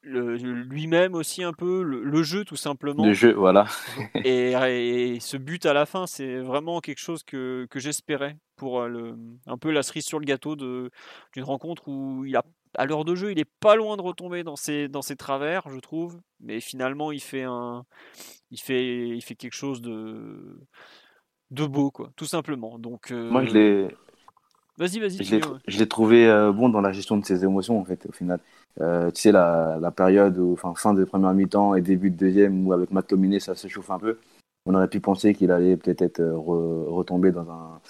lui-même 0.07 1.15
aussi 1.15 1.43
un 1.43 1.53
peu, 1.53 1.83
le, 1.83 2.23
jeu 2.23 2.45
tout 2.45 2.57
simplement. 2.57 3.05
Le 3.05 3.13
jeu, 3.13 3.33
voilà. 3.33 3.67
et, 4.25 5.19
ce 5.21 5.37
but 5.37 5.67
à 5.67 5.73
la 5.73 5.87
fin, 5.87 6.07
c'est 6.07 6.39
vraiment 6.39 6.81
quelque 6.81 7.01
chose 7.01 7.23
que, 7.23 7.67
que 7.71 7.79
j'espérais 7.79 8.37
pour 8.57 8.81
euh, 8.81 8.89
le, 8.89 9.17
un 9.47 9.59
peu 9.59 9.71
la 9.71 9.83
cerise 9.83 10.05
sur 10.05 10.19
le 10.19 10.25
gâteau 10.25 10.57
d'une 10.57 10.91
rencontre 11.45 11.89
où 11.89 12.25
il 12.25 12.37
a, 12.37 12.45
à 12.75 12.87
l'heure 12.87 13.05
de 13.05 13.15
jeu, 13.15 13.33
il 13.33 13.39
est 13.39 13.51
pas 13.61 13.75
loin 13.75 13.97
de 13.97 14.03
retomber 14.03 14.45
dans 14.45 14.57
ses, 14.57 14.89
dans 14.89 15.03
ses 15.03 15.17
travers, 15.17 15.69
je 15.69 15.79
trouve. 15.79 16.21
Mais 16.41 16.61
finalement, 16.61 17.13
il 17.13 17.21
fait, 17.21 17.43
un, 17.43 17.85
il 18.51 18.61
fait, 18.61 19.09
il 19.09 19.23
fait 19.23 19.35
quelque 19.35 19.55
chose 19.55 19.81
de, 19.81 20.59
de 21.51 21.67
beau, 21.67 21.91
quoi, 21.91 22.11
tout 22.17 22.27
simplement. 22.27 22.79
Donc, 22.79 23.11
euh, 23.11 23.31
Moi, 23.31 23.45
je 23.45 23.53
l'ai. 23.53 23.89
Vas-y, 24.79 24.99
vas-y. 24.99 25.41
Je 25.67 25.79
l'ai 25.79 25.89
trouvé 25.89 26.29
euh, 26.29 26.53
bon 26.53 26.69
dans 26.69 26.83
la 26.83 26.93
gestion 26.93 27.17
de 27.17 27.25
ses 27.25 27.45
émotions, 27.45 27.81
en 27.81 27.85
fait, 27.85 28.07
au 28.09 28.13
final. 28.13 28.41
Euh, 28.81 29.11
tu 29.11 29.23
sais, 29.23 29.33
la, 29.33 29.79
la 29.81 29.91
période, 29.91 30.37
où, 30.39 30.53
enfin, 30.53 30.75
fin 30.77 30.93
de 30.93 31.05
première 31.05 31.33
mi-temps 31.33 31.75
et 31.75 31.81
début 31.81 32.11
de 32.11 32.17
deuxième, 32.17 32.67
où 32.67 32.73
avec 32.73 32.91
McTominay, 32.91 33.41
ça 33.41 33.55
se 33.55 33.69
chauffe 33.69 33.91
un 33.91 33.99
peu. 33.99 34.19
On 34.67 34.75
aurait 34.75 34.89
pu 34.89 35.01
penser 35.01 35.35
qu'il 35.35 35.51
allait 35.51 35.77
peut-être 35.77 36.03
être, 36.03 36.21
euh, 36.21 36.35
retomber 36.37 37.33
dans 37.33 37.49
un, 37.51 37.81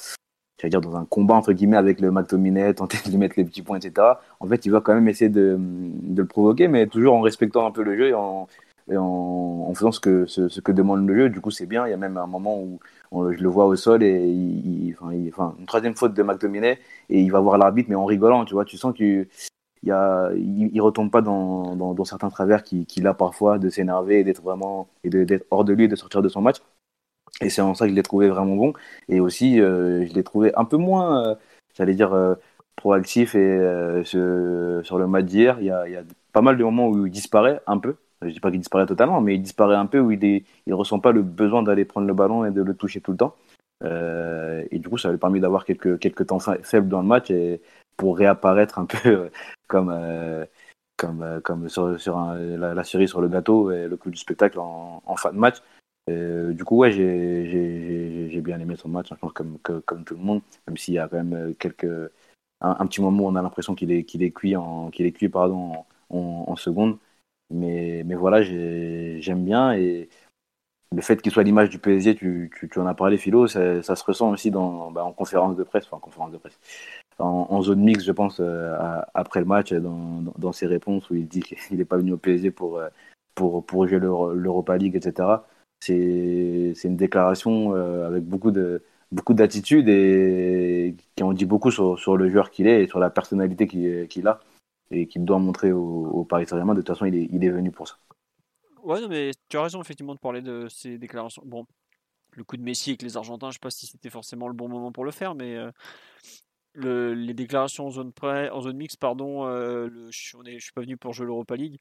dire, 0.69 0.81
dans 0.81 0.97
un 0.97 1.05
combat, 1.05 1.35
entre 1.35 1.53
guillemets, 1.53 1.77
avec 1.77 2.01
le 2.01 2.13
McTominay, 2.13 2.75
tenter 2.75 2.99
de 3.05 3.11
lui 3.11 3.19
mettre 3.19 3.35
les 3.37 3.45
petits 3.45 3.63
points, 3.63 3.79
etc. 3.79 4.07
En 4.39 4.47
fait, 4.47 4.65
il 4.65 4.71
va 4.71 4.81
quand 4.81 4.95
même 4.95 5.09
essayer 5.09 5.31
de, 5.31 5.57
de 5.59 6.23
le 6.23 6.29
provoquer, 6.29 6.69
mais 6.69 6.87
toujours 6.87 7.15
en 7.15 7.21
respectant 7.21 7.67
un 7.67 7.73
peu 7.73 7.83
le 7.83 7.97
jeu 7.97 8.09
et 8.09 8.15
en, 8.15 8.47
et 8.91 8.97
en, 8.97 9.73
faisant 9.75 9.93
ce 9.93 10.01
que, 10.01 10.27
ce, 10.27 10.61
que 10.61 10.73
demande 10.73 11.07
le 11.07 11.17
jeu. 11.17 11.29
Du 11.31 11.41
coup, 11.41 11.51
c'est 11.51 11.67
bien. 11.67 11.87
Il 11.87 11.91
y 11.91 11.93
a 11.93 11.97
même 11.97 12.17
un 12.17 12.27
moment 12.27 12.63
où 12.63 12.81
je 13.33 13.43
le 13.43 13.49
vois 13.49 13.67
au 13.67 13.77
sol 13.77 14.03
et 14.03 14.25
une 14.31 15.67
troisième 15.67 15.95
faute 15.95 16.15
de 16.15 16.23
McTominay 16.23 16.79
et 17.11 17.21
il 17.21 17.31
va 17.31 17.41
voir 17.41 17.59
l'arbitre, 17.59 17.89
mais 17.91 17.97
en 17.97 18.05
rigolant, 18.05 18.45
tu 18.45 18.55
vois. 18.55 18.65
Tu 18.65 18.77
sens 18.77 18.95
qu'il 18.95 19.29
il, 19.83 20.81
retombe 20.81 21.11
pas 21.11 21.23
dans, 21.23 21.77
dans, 21.77 22.05
certains 22.05 22.31
travers 22.31 22.63
qu'il 22.63 23.07
a 23.07 23.15
parfois 23.15 23.59
de 23.59 23.69
s'énerver 23.69 24.21
et 24.21 24.25
d'être 24.25 24.43
vraiment 24.43 24.89
d'être 25.05 25.47
hors 25.51 25.65
de 25.65 25.73
lui 25.73 25.85
et 25.85 25.89
de 25.89 25.97
sortir 25.97 26.23
de 26.23 26.29
son 26.29 26.41
match. 26.41 26.57
Et 27.41 27.51
c'est 27.51 27.61
en 27.61 27.75
ça 27.75 27.85
que 27.85 27.91
je 27.91 27.95
l'ai 27.95 28.03
trouvé 28.03 28.29
vraiment 28.29 28.57
bon. 28.57 28.73
Et 29.09 29.21
aussi, 29.21 29.61
euh, 29.61 30.07
je 30.07 30.15
l'ai 30.15 30.25
trouvé 30.25 30.53
un 30.57 30.65
peu 30.65 30.77
moins, 30.77 31.31
euh, 31.33 31.35
j'allais 31.75 31.95
dire, 31.95 32.13
euh, 32.15 32.35
proactif 32.77 33.35
et 33.35 33.59
sur 34.05 34.99
le 34.99 35.07
match 35.07 35.25
d'hier. 35.27 35.59
Il 35.61 35.67
y 35.67 35.71
a 35.71 36.05
pas 36.33 36.43
mal 36.43 36.57
de 36.57 36.65
moments 36.65 36.89
où 36.89 37.07
il 37.07 37.13
disparaît 37.13 37.61
un 37.67 37.79
peu. 37.79 37.97
Je 38.23 38.29
dis 38.29 38.41
pas 38.41 38.51
qu'il 38.51 38.61
disparaît 38.61 38.87
totalement, 38.87 39.21
mais 39.21 39.35
il 39.35 39.43
disparaît 39.43 39.77
un 39.77 39.87
peu 39.87 40.01
où 40.01 40.11
il 40.11 40.45
ne 40.67 40.75
ressent 40.75 41.01
pas 41.01 41.13
le 41.13 41.23
besoin 41.23 41.63
d'aller 41.63 41.85
prendre 41.85 42.07
le 42.07 42.15
ballon 42.15 42.45
et 42.45 42.51
de 42.51 42.63
le 42.63 42.75
toucher 42.75 43.01
tout 43.01 43.13
le 43.13 43.19
temps. 43.19 43.37
et 43.85 44.79
du 44.79 44.89
coup, 44.89 44.99
ça 44.99 45.09
lui 45.09 45.17
a 45.17 45.19
permis 45.19 45.41
d'avoir 45.41 45.65
quelques, 45.65 45.99
quelques 45.99 46.27
temps 46.27 46.39
faibles 46.39 46.89
dans 46.89 47.03
le 47.03 47.09
match 47.09 47.31
et 47.31 47.61
pour 47.97 48.17
réapparaître 48.17 48.79
un 48.79 48.87
peu 48.87 49.31
comme, 49.67 49.91
euh, 49.91 50.45
comme, 50.97 51.23
euh, 51.23 51.41
comme 51.41 51.69
sur, 51.69 52.01
sur 52.01 52.19
la, 52.19 52.85
série 52.85 53.09
sur 53.09 53.21
le 53.21 53.29
gâteau 53.29 53.71
et 53.71 53.89
le 53.89 53.97
coup 53.97 54.11
du 54.11 54.19
spectacle 54.19 54.59
en, 54.59 55.17
fin 55.17 55.33
de 55.33 55.39
match. 55.39 55.57
Euh, 56.09 56.53
du 56.53 56.65
coup, 56.65 56.77
ouais, 56.77 56.93
j'ai 56.93 58.41
bien 58.41 58.61
aimé 58.61 58.77
son 58.77 58.89
match, 58.89 59.09
comme, 59.35 59.59
comme 59.59 60.05
tout 60.05 60.15
le 60.15 60.21
monde, 60.21 60.43
même 60.67 60.77
s'il 60.77 60.95
y 60.95 60.99
a 60.99 61.09
quand 61.09 61.23
même 61.23 61.55
quelques, 61.57 62.11
un, 62.61 62.87
petit 62.87 63.01
moment 63.01 63.25
où 63.25 63.29
on 63.29 63.37
a 63.37 63.43
l'impression 63.43 63.75
qu'il 63.75 63.91
est, 63.91 64.05
qu'il 64.05 64.23
est 64.23 64.31
cuit, 64.31 64.57
en, 64.57 64.91
qu'il 64.91 65.07
est 65.07 65.13
cuit 65.13 65.29
pardon, 65.29 65.85
en, 66.11 66.57
seconde. 66.57 66.99
Mais, 67.51 68.03
mais 68.05 68.15
voilà, 68.15 68.43
j'aime 68.43 69.45
bien. 69.45 69.73
Et 69.73 70.09
le 70.95 71.03
fait 71.03 71.21
qu'il 71.21 71.33
soit 71.33 71.43
l'image 71.43 71.71
du 71.71 71.79
PSG, 71.79 72.15
tu, 72.15 72.51
en 72.77 72.87
as 72.87 72.95
parlé, 72.95 73.19
Philo, 73.19 73.47
ça, 73.47 73.83
se 73.83 74.05
ressent 74.05 74.31
aussi 74.31 74.51
dans, 74.51 74.91
bah, 74.91 75.05
en 75.05 75.13
conférence 75.13 75.57
de 75.57 75.65
presse, 75.65 75.87
en 75.93 75.99
conférence 75.99 76.33
de 76.33 76.39
presse, 76.39 76.59
en, 77.19 77.63
zone 77.63 77.81
mixte, 77.81 78.07
je 78.07 78.13
pense, 78.13 78.39
euh, 78.41 78.77
après 79.15 79.41
le 79.41 79.47
match, 79.47 79.73
dans, 79.73 80.23
dans, 80.39 80.53
ses 80.53 80.67
réponses 80.67 81.09
où 81.11 81.15
il 81.15 81.27
dit 81.29 81.41
qu'il 81.41 81.59
n'est 81.79 81.85
pas 81.85 81.97
venu 81.97 82.13
au 82.13 82.19
PSG 82.19 82.51
pour, 82.51 82.79
euh, 82.79 82.89
pour, 83.35 83.65
pour 83.65 83.87
jouer 83.87 84.01
l'Europa 84.01 84.77
League, 84.77 84.97
etc. 84.97 85.29
C'est 85.81 86.75
une 86.85 86.97
déclaration 86.97 87.75
euh, 87.75 88.07
avec 88.07 88.25
beaucoup 88.25 88.51
de 88.51 88.83
beaucoup 89.13 89.35
d'attitude 89.35 89.89
et 89.89 90.97
qui 91.15 91.23
en 91.23 91.33
dit 91.33 91.45
beaucoup 91.45 91.71
sur, 91.71 91.97
sur 91.97 92.17
le 92.17 92.29
joueur 92.29 92.51
qu'il 92.51 92.67
est 92.67 92.83
et 92.83 92.89
sur 92.89 92.99
la 92.99 93.09
personnalité 93.09 93.69
qu'il 93.69 94.27
a 94.27 94.41
et 94.91 95.07
qu'il 95.07 95.25
doit 95.25 95.39
montrer 95.39 95.73
au, 95.73 96.25
Paris 96.25 96.47
Saint-Germain. 96.47 96.75
De 96.75 96.81
toute 96.81 96.89
façon, 96.89 97.07
il 97.07 97.45
est, 97.45 97.51
venu 97.51 97.71
pour 97.71 97.89
ça. 97.89 97.99
Ouais, 98.83 99.01
non, 99.01 99.09
mais 99.09 99.33
tu 99.49 99.57
as 99.57 99.63
raison 99.63 99.81
effectivement 99.81 100.15
de 100.15 100.21
parler 100.21 100.43
de 100.43 100.69
ces 100.69 100.99
déclarations. 100.99 101.43
Bon, 101.45 101.67
le 102.33 102.45
coup 102.45 102.57
de 102.57 102.63
Messi 102.63 102.91
avec 102.91 103.03
les 103.03 103.17
Argentins, 103.17 103.51
je 103.51 103.55
sais 103.55 103.61
pas 103.61 103.71
si 103.71 103.87
c'était 103.87 104.11
forcément 104.11 104.49
le 104.49 104.55
bon 104.55 104.69
moment 104.69 104.93
pour 104.93 105.05
le 105.05 105.11
faire, 105.11 105.35
mais 105.35 105.57
les 106.77 107.35
déclarations 107.35 107.87
en 107.87 107.91
zone, 107.91 108.13
près, 108.13 108.51
en 108.51 108.61
zone 108.61 108.77
mixte, 108.77 108.99
pardon, 108.99 109.47
euh, 109.47 109.89
je, 110.11 110.19
suis, 110.19 110.61
suis 110.61 110.73
pas 110.73 110.83
venu 110.83 110.97
pour 110.97 111.13
jouer 111.13 111.27
l'Europa 111.27 111.57
League. 111.57 111.79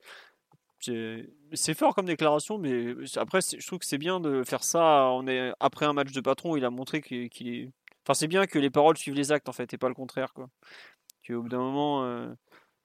C'est 0.79 1.73
fort 1.73 1.95
comme 1.95 2.05
déclaration, 2.05 2.59
mais 2.59 2.93
après, 3.15 3.39
je 3.41 3.65
trouve 3.65 3.79
que 3.79 3.85
c'est 3.85 3.97
bien 3.97 4.19
de 4.19 4.43
faire 4.43 4.63
ça 4.63 5.09
on 5.13 5.25
est, 5.27 5.51
après 5.59 5.85
un 5.85 5.93
match 5.93 6.11
de 6.11 6.21
patron. 6.21 6.55
Il 6.55 6.65
a 6.65 6.69
montré 6.69 7.01
qu'il 7.01 7.47
est. 7.47 7.71
Enfin, 8.03 8.13
c'est 8.13 8.27
bien 8.27 8.45
que 8.45 8.59
les 8.59 8.69
paroles 8.69 8.95
suivent 8.97 9.15
les 9.15 9.31
actes, 9.31 9.49
en 9.49 9.51
fait, 9.51 9.73
et 9.73 9.79
pas 9.79 9.87
le 9.87 9.95
contraire. 9.95 10.31
Quoi. 10.33 10.47
Au 11.31 11.41
bout 11.41 11.49
d'un 11.49 11.57
moment, 11.57 12.03
euh, 12.03 12.31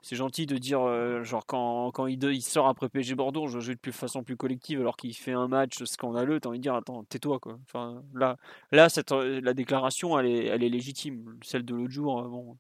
c'est 0.03 0.17
gentil 0.17 0.47
de 0.47 0.57
dire, 0.57 0.81
euh, 0.81 1.23
genre, 1.25 1.45
quand, 1.47 1.91
quand 1.93 2.07
il, 2.07 2.43
sort 2.43 2.69
après 2.69 2.89
PSG 2.89 3.15
Bordeaux, 3.15 3.49
je 3.49 3.61
joue 3.61 3.75
de 3.75 3.79
plus, 3.79 3.93
façon 3.93 4.23
plus 4.23 4.37
collective, 4.37 4.81
alors 4.81 4.97
qu'il 4.97 5.15
fait 5.15 5.33
un 5.33 5.49
match 5.49 5.85
scandaleux, 5.85 6.41
t'as 6.41 6.49
envie 6.49 6.59
de 6.59 6.63
dire, 6.63 6.75
attends, 6.75 7.05
tais-toi, 7.05 7.39
quoi. 7.39 7.59
Enfin, 7.67 8.03
là, 8.15 8.37
là 8.73 8.89
cette, 8.89 9.13
euh, 9.13 9.41
la 9.43 9.53
déclaration, 9.53 10.19
elle 10.19 10.27
est, 10.27 10.47
elle 10.47 10.63
est 10.63 10.69
légitime. 10.71 11.39
Celle 11.45 11.65
de 11.65 11.75
l'autre 11.75 11.93
jour, 11.93 12.21
euh, 12.21 12.29
bon. 12.29 12.57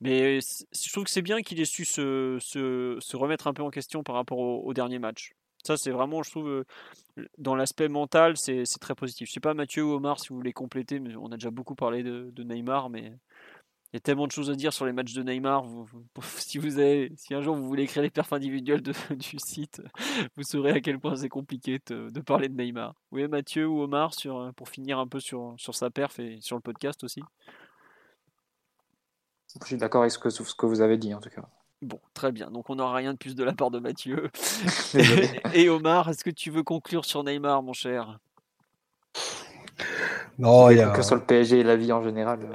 Mais 0.00 0.40
je 0.40 0.92
trouve 0.92 1.04
que 1.04 1.10
c'est 1.10 1.22
bien 1.22 1.40
qu'il 1.40 1.60
ait 1.60 1.64
su 1.64 1.84
se, 1.86 2.36
se, 2.40 2.98
se, 3.00 3.16
remettre 3.16 3.46
un 3.46 3.54
peu 3.54 3.62
en 3.62 3.70
question 3.70 4.02
par 4.02 4.14
rapport 4.14 4.38
au, 4.38 4.74
dernier 4.74 4.98
match. 4.98 5.32
Ça, 5.64 5.76
c'est 5.78 5.90
vraiment, 5.90 6.22
je 6.22 6.30
trouve, 6.30 6.64
dans 7.38 7.54
l'aspect 7.56 7.88
mental, 7.88 8.36
c'est 8.36 8.64
très 8.78 8.94
positif. 8.94 9.28
Je 9.28 9.32
sais 9.32 9.40
pas, 9.40 9.54
Mathieu 9.54 9.84
ou 9.84 9.92
Omar, 9.94 10.20
si 10.20 10.28
vous 10.28 10.36
voulez 10.36 10.52
compléter, 10.52 11.00
mais 11.00 11.16
on 11.16 11.32
a 11.32 11.36
déjà 11.36 11.50
beaucoup 11.50 11.74
parlé 11.74 12.02
de, 12.02 12.30
de 12.30 12.42
Neymar, 12.42 12.90
mais 12.90 13.14
il 13.92 13.96
y 13.96 13.98
a 13.98 14.00
tellement 14.00 14.26
de 14.26 14.32
choses 14.32 14.50
à 14.50 14.54
dire 14.54 14.72
sur 14.72 14.84
les 14.84 14.92
matchs 14.92 15.14
de 15.14 15.22
Neymar. 15.22 15.64
si, 16.38 16.58
vous 16.58 16.78
avez, 16.78 17.12
si 17.16 17.34
un 17.34 17.40
jour 17.40 17.56
vous 17.56 17.66
voulez 17.66 17.84
écrire 17.84 18.02
les 18.02 18.10
perfs 18.10 18.32
individuels 18.32 18.82
de, 18.82 18.92
du 19.14 19.38
site, 19.38 19.82
vous 20.36 20.42
saurez 20.42 20.72
à 20.72 20.80
quel 20.80 20.98
point 20.98 21.16
c'est 21.16 21.28
compliqué 21.28 21.80
de, 21.86 22.20
parler 22.20 22.48
de 22.48 22.54
Neymar. 22.54 22.94
Oui, 23.12 23.26
Mathieu 23.28 23.66
ou 23.66 23.82
Omar, 23.82 24.14
sur, 24.14 24.52
pour 24.56 24.68
finir 24.68 24.98
un 24.98 25.06
peu 25.06 25.20
sur, 25.20 25.54
sur 25.58 25.74
sa 25.74 25.90
perf 25.90 26.18
et 26.18 26.38
sur 26.40 26.56
le 26.56 26.62
podcast 26.62 27.04
aussi. 27.04 27.22
Je 29.60 29.66
suis 29.66 29.76
d'accord 29.76 30.02
avec 30.02 30.12
ce 30.12 30.18
que, 30.18 30.30
ce 30.30 30.54
que 30.54 30.66
vous 30.66 30.80
avez 30.80 30.98
dit 30.98 31.14
en 31.14 31.20
tout 31.20 31.30
cas. 31.30 31.48
Bon, 31.82 32.00
très 32.14 32.32
bien. 32.32 32.50
Donc 32.50 32.70
on 32.70 32.76
n'aura 32.76 32.94
rien 32.94 33.12
de 33.12 33.18
plus 33.18 33.34
de 33.34 33.44
la 33.44 33.52
part 33.52 33.70
de 33.70 33.78
Mathieu. 33.78 34.30
et 35.54 35.68
Omar, 35.68 36.08
est-ce 36.08 36.24
que 36.24 36.30
tu 36.30 36.50
veux 36.50 36.62
conclure 36.62 37.04
sur 37.04 37.22
Neymar, 37.22 37.62
mon 37.62 37.72
cher? 37.72 38.18
Non, 40.38 40.70
il 40.70 40.78
y 40.78 40.80
a... 40.80 40.90
que 40.90 41.02
sur 41.02 41.14
le 41.14 41.22
PSG 41.22 41.60
et 41.60 41.62
la 41.62 41.76
vie 41.76 41.92
en 41.92 42.02
général. 42.02 42.40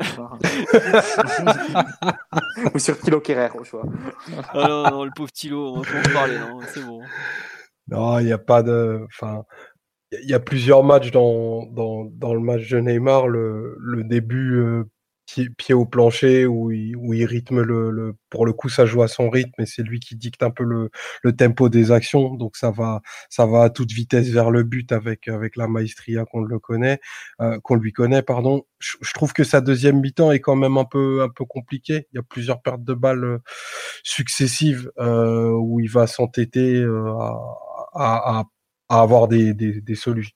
Ou 2.73 2.79
sur 2.79 2.99
Thilo 2.99 3.21
Kerrer, 3.21 3.49
au 3.57 3.63
choix. 3.63 3.83
Ah 4.53 4.67
non, 4.67 4.83
non, 4.89 5.03
le 5.05 5.11
pauvre 5.15 5.31
Thilo, 5.31 5.75
on 5.77 5.81
va 5.81 5.99
en 5.99 6.13
parler, 6.13 6.37
non, 6.37 6.59
c'est 6.67 6.85
bon. 6.85 7.01
Non, 7.87 8.19
il 8.19 8.25
n'y 8.25 8.31
a 8.31 8.37
pas 8.37 8.61
de. 8.61 9.05
Enfin, 9.07 9.43
il 10.11 10.29
y 10.29 10.33
a 10.33 10.39
plusieurs 10.39 10.83
matchs 10.83 11.11
dans, 11.11 11.65
dans, 11.67 12.05
dans, 12.05 12.33
le 12.33 12.39
match 12.39 12.69
de 12.69 12.79
Neymar. 12.79 13.27
Le, 13.27 13.75
le 13.79 14.03
début, 14.03 14.57
euh, 14.57 14.83
pied, 15.57 15.73
au 15.73 15.85
plancher 15.85 16.45
où 16.45 16.71
il, 16.71 16.95
où 16.95 17.13
il 17.13 17.25
rythme 17.25 17.61
le, 17.61 17.91
le, 17.91 18.15
pour 18.29 18.45
le 18.45 18.53
coup 18.53 18.69
ça 18.69 18.85
joue 18.85 19.01
à 19.03 19.07
son 19.07 19.29
rythme 19.29 19.61
et 19.61 19.65
c'est 19.65 19.83
lui 19.83 19.99
qui 19.99 20.15
dicte 20.15 20.43
un 20.43 20.51
peu 20.51 20.63
le, 20.63 20.89
le, 21.23 21.35
tempo 21.35 21.69
des 21.69 21.91
actions. 21.91 22.35
Donc 22.35 22.57
ça 22.57 22.71
va 22.71 23.01
ça 23.29 23.45
va 23.45 23.63
à 23.63 23.69
toute 23.69 23.91
vitesse 23.91 24.29
vers 24.29 24.51
le 24.51 24.63
but 24.63 24.91
avec 24.91 25.27
avec 25.27 25.55
la 25.55 25.67
maestria 25.67 26.25
qu'on 26.25 26.41
le 26.41 26.59
connaît 26.59 26.99
euh, 27.41 27.59
qu'on 27.63 27.75
lui 27.75 27.91
connaît 27.93 28.21
pardon. 28.21 28.63
Je, 28.79 29.13
trouve 29.13 29.33
que 29.33 29.43
sa 29.43 29.61
deuxième 29.61 29.99
mi-temps 30.01 30.31
est 30.31 30.39
quand 30.39 30.55
même 30.55 30.77
un 30.77 30.85
peu 30.85 31.21
un 31.21 31.29
peu 31.29 31.45
compliqué 31.45 32.07
il 32.11 32.15
y 32.15 32.19
a 32.19 32.23
plusieurs 32.23 32.61
pertes 32.61 32.83
de 32.83 32.93
balles 32.93 33.23
euh, 33.23 33.37
successives 34.03 34.91
euh, 34.99 35.51
où 35.51 35.79
il 35.79 35.89
va 35.89 36.07
s'entêter 36.07 36.75
euh, 36.75 37.13
à, 37.93 38.39
à 38.39 38.43
à 38.91 38.99
avoir 38.99 39.29
des, 39.29 39.53
des, 39.53 39.79
des 39.79 39.95
solutions, 39.95 40.33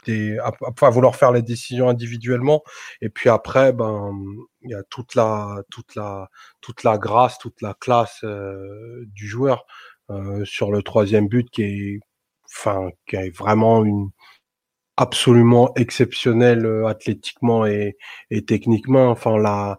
à, 0.82 0.90
vouloir 0.90 1.17
faire 1.17 1.34
les 1.34 1.42
décisions 1.42 1.90
individuellement. 1.90 2.64
Et 3.01 3.09
puis 3.09 3.30
après, 3.30 3.74
ben, 3.74 4.14
il 4.61 4.72
y 4.72 4.74
a 4.74 4.84
toute 4.90 5.14
la, 5.14 5.61
toute 5.69 5.93
la, 5.95 6.30
toute 6.61 6.84
la 6.84 6.98
grâce, 6.98 7.38
toute 7.38 7.61
la 7.61 7.74
classe 7.74 8.22
euh, 8.24 9.03
du 9.08 9.27
joueur 9.27 9.66
euh, 10.09 10.45
sur 10.45 10.72
le 10.72 10.84
troisième 10.84 11.27
but 11.27 11.50
qui 11.50 11.64
est, 11.64 12.00
enfin, 12.45 12.92
qui 13.08 13.17
est 13.17 13.35
vraiment 13.35 13.84
une 13.84 14.11
absolument 14.95 15.74
exceptionnelle 15.75 16.66
euh, 16.66 16.88
athlétiquement 16.88 17.66
et, 17.66 17.98
et 18.32 18.45
techniquement. 18.45 19.09
Enfin, 19.09 19.38
la, 19.38 19.77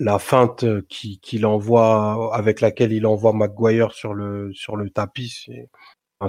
la 0.00 0.18
feinte 0.18 0.64
qu'il 0.88 1.46
envoie, 1.46 2.34
avec 2.34 2.60
laquelle 2.60 2.92
il 2.92 3.06
envoie 3.06 3.32
McGuire 3.34 3.92
sur 3.92 4.14
le, 4.14 4.52
sur 4.52 4.74
le 4.74 4.90
tapis, 4.90 5.46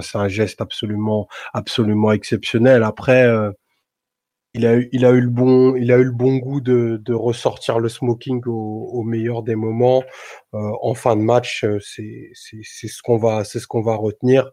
c'est 0.12 0.18
un 0.18 0.28
geste 0.28 0.60
absolument, 0.60 1.28
absolument 1.52 2.12
exceptionnel. 2.12 2.82
Après, 2.82 3.24
euh, 3.26 3.50
il 4.54 4.66
a 4.66 4.76
eu, 4.76 4.88
il 4.92 5.04
a 5.06 5.10
eu 5.10 5.20
le 5.20 5.30
bon, 5.30 5.76
il 5.76 5.90
a 5.92 5.96
eu 5.98 6.04
le 6.04 6.12
bon 6.12 6.36
goût 6.36 6.60
de, 6.60 7.00
de 7.02 7.14
ressortir 7.14 7.78
le 7.78 7.88
smoking 7.88 8.42
au, 8.46 8.90
au 8.92 9.02
meilleur 9.02 9.42
des 9.42 9.56
moments 9.56 10.02
euh, 10.54 10.70
en 10.82 10.94
fin 10.94 11.16
de 11.16 11.22
match. 11.22 11.64
Euh, 11.64 11.78
c'est, 11.80 12.30
c'est, 12.34 12.88
ce 12.88 13.02
qu'on 13.02 13.16
va, 13.18 13.44
c'est 13.44 13.60
ce 13.60 13.66
qu'on 13.66 13.82
va 13.82 13.96
retenir. 13.96 14.50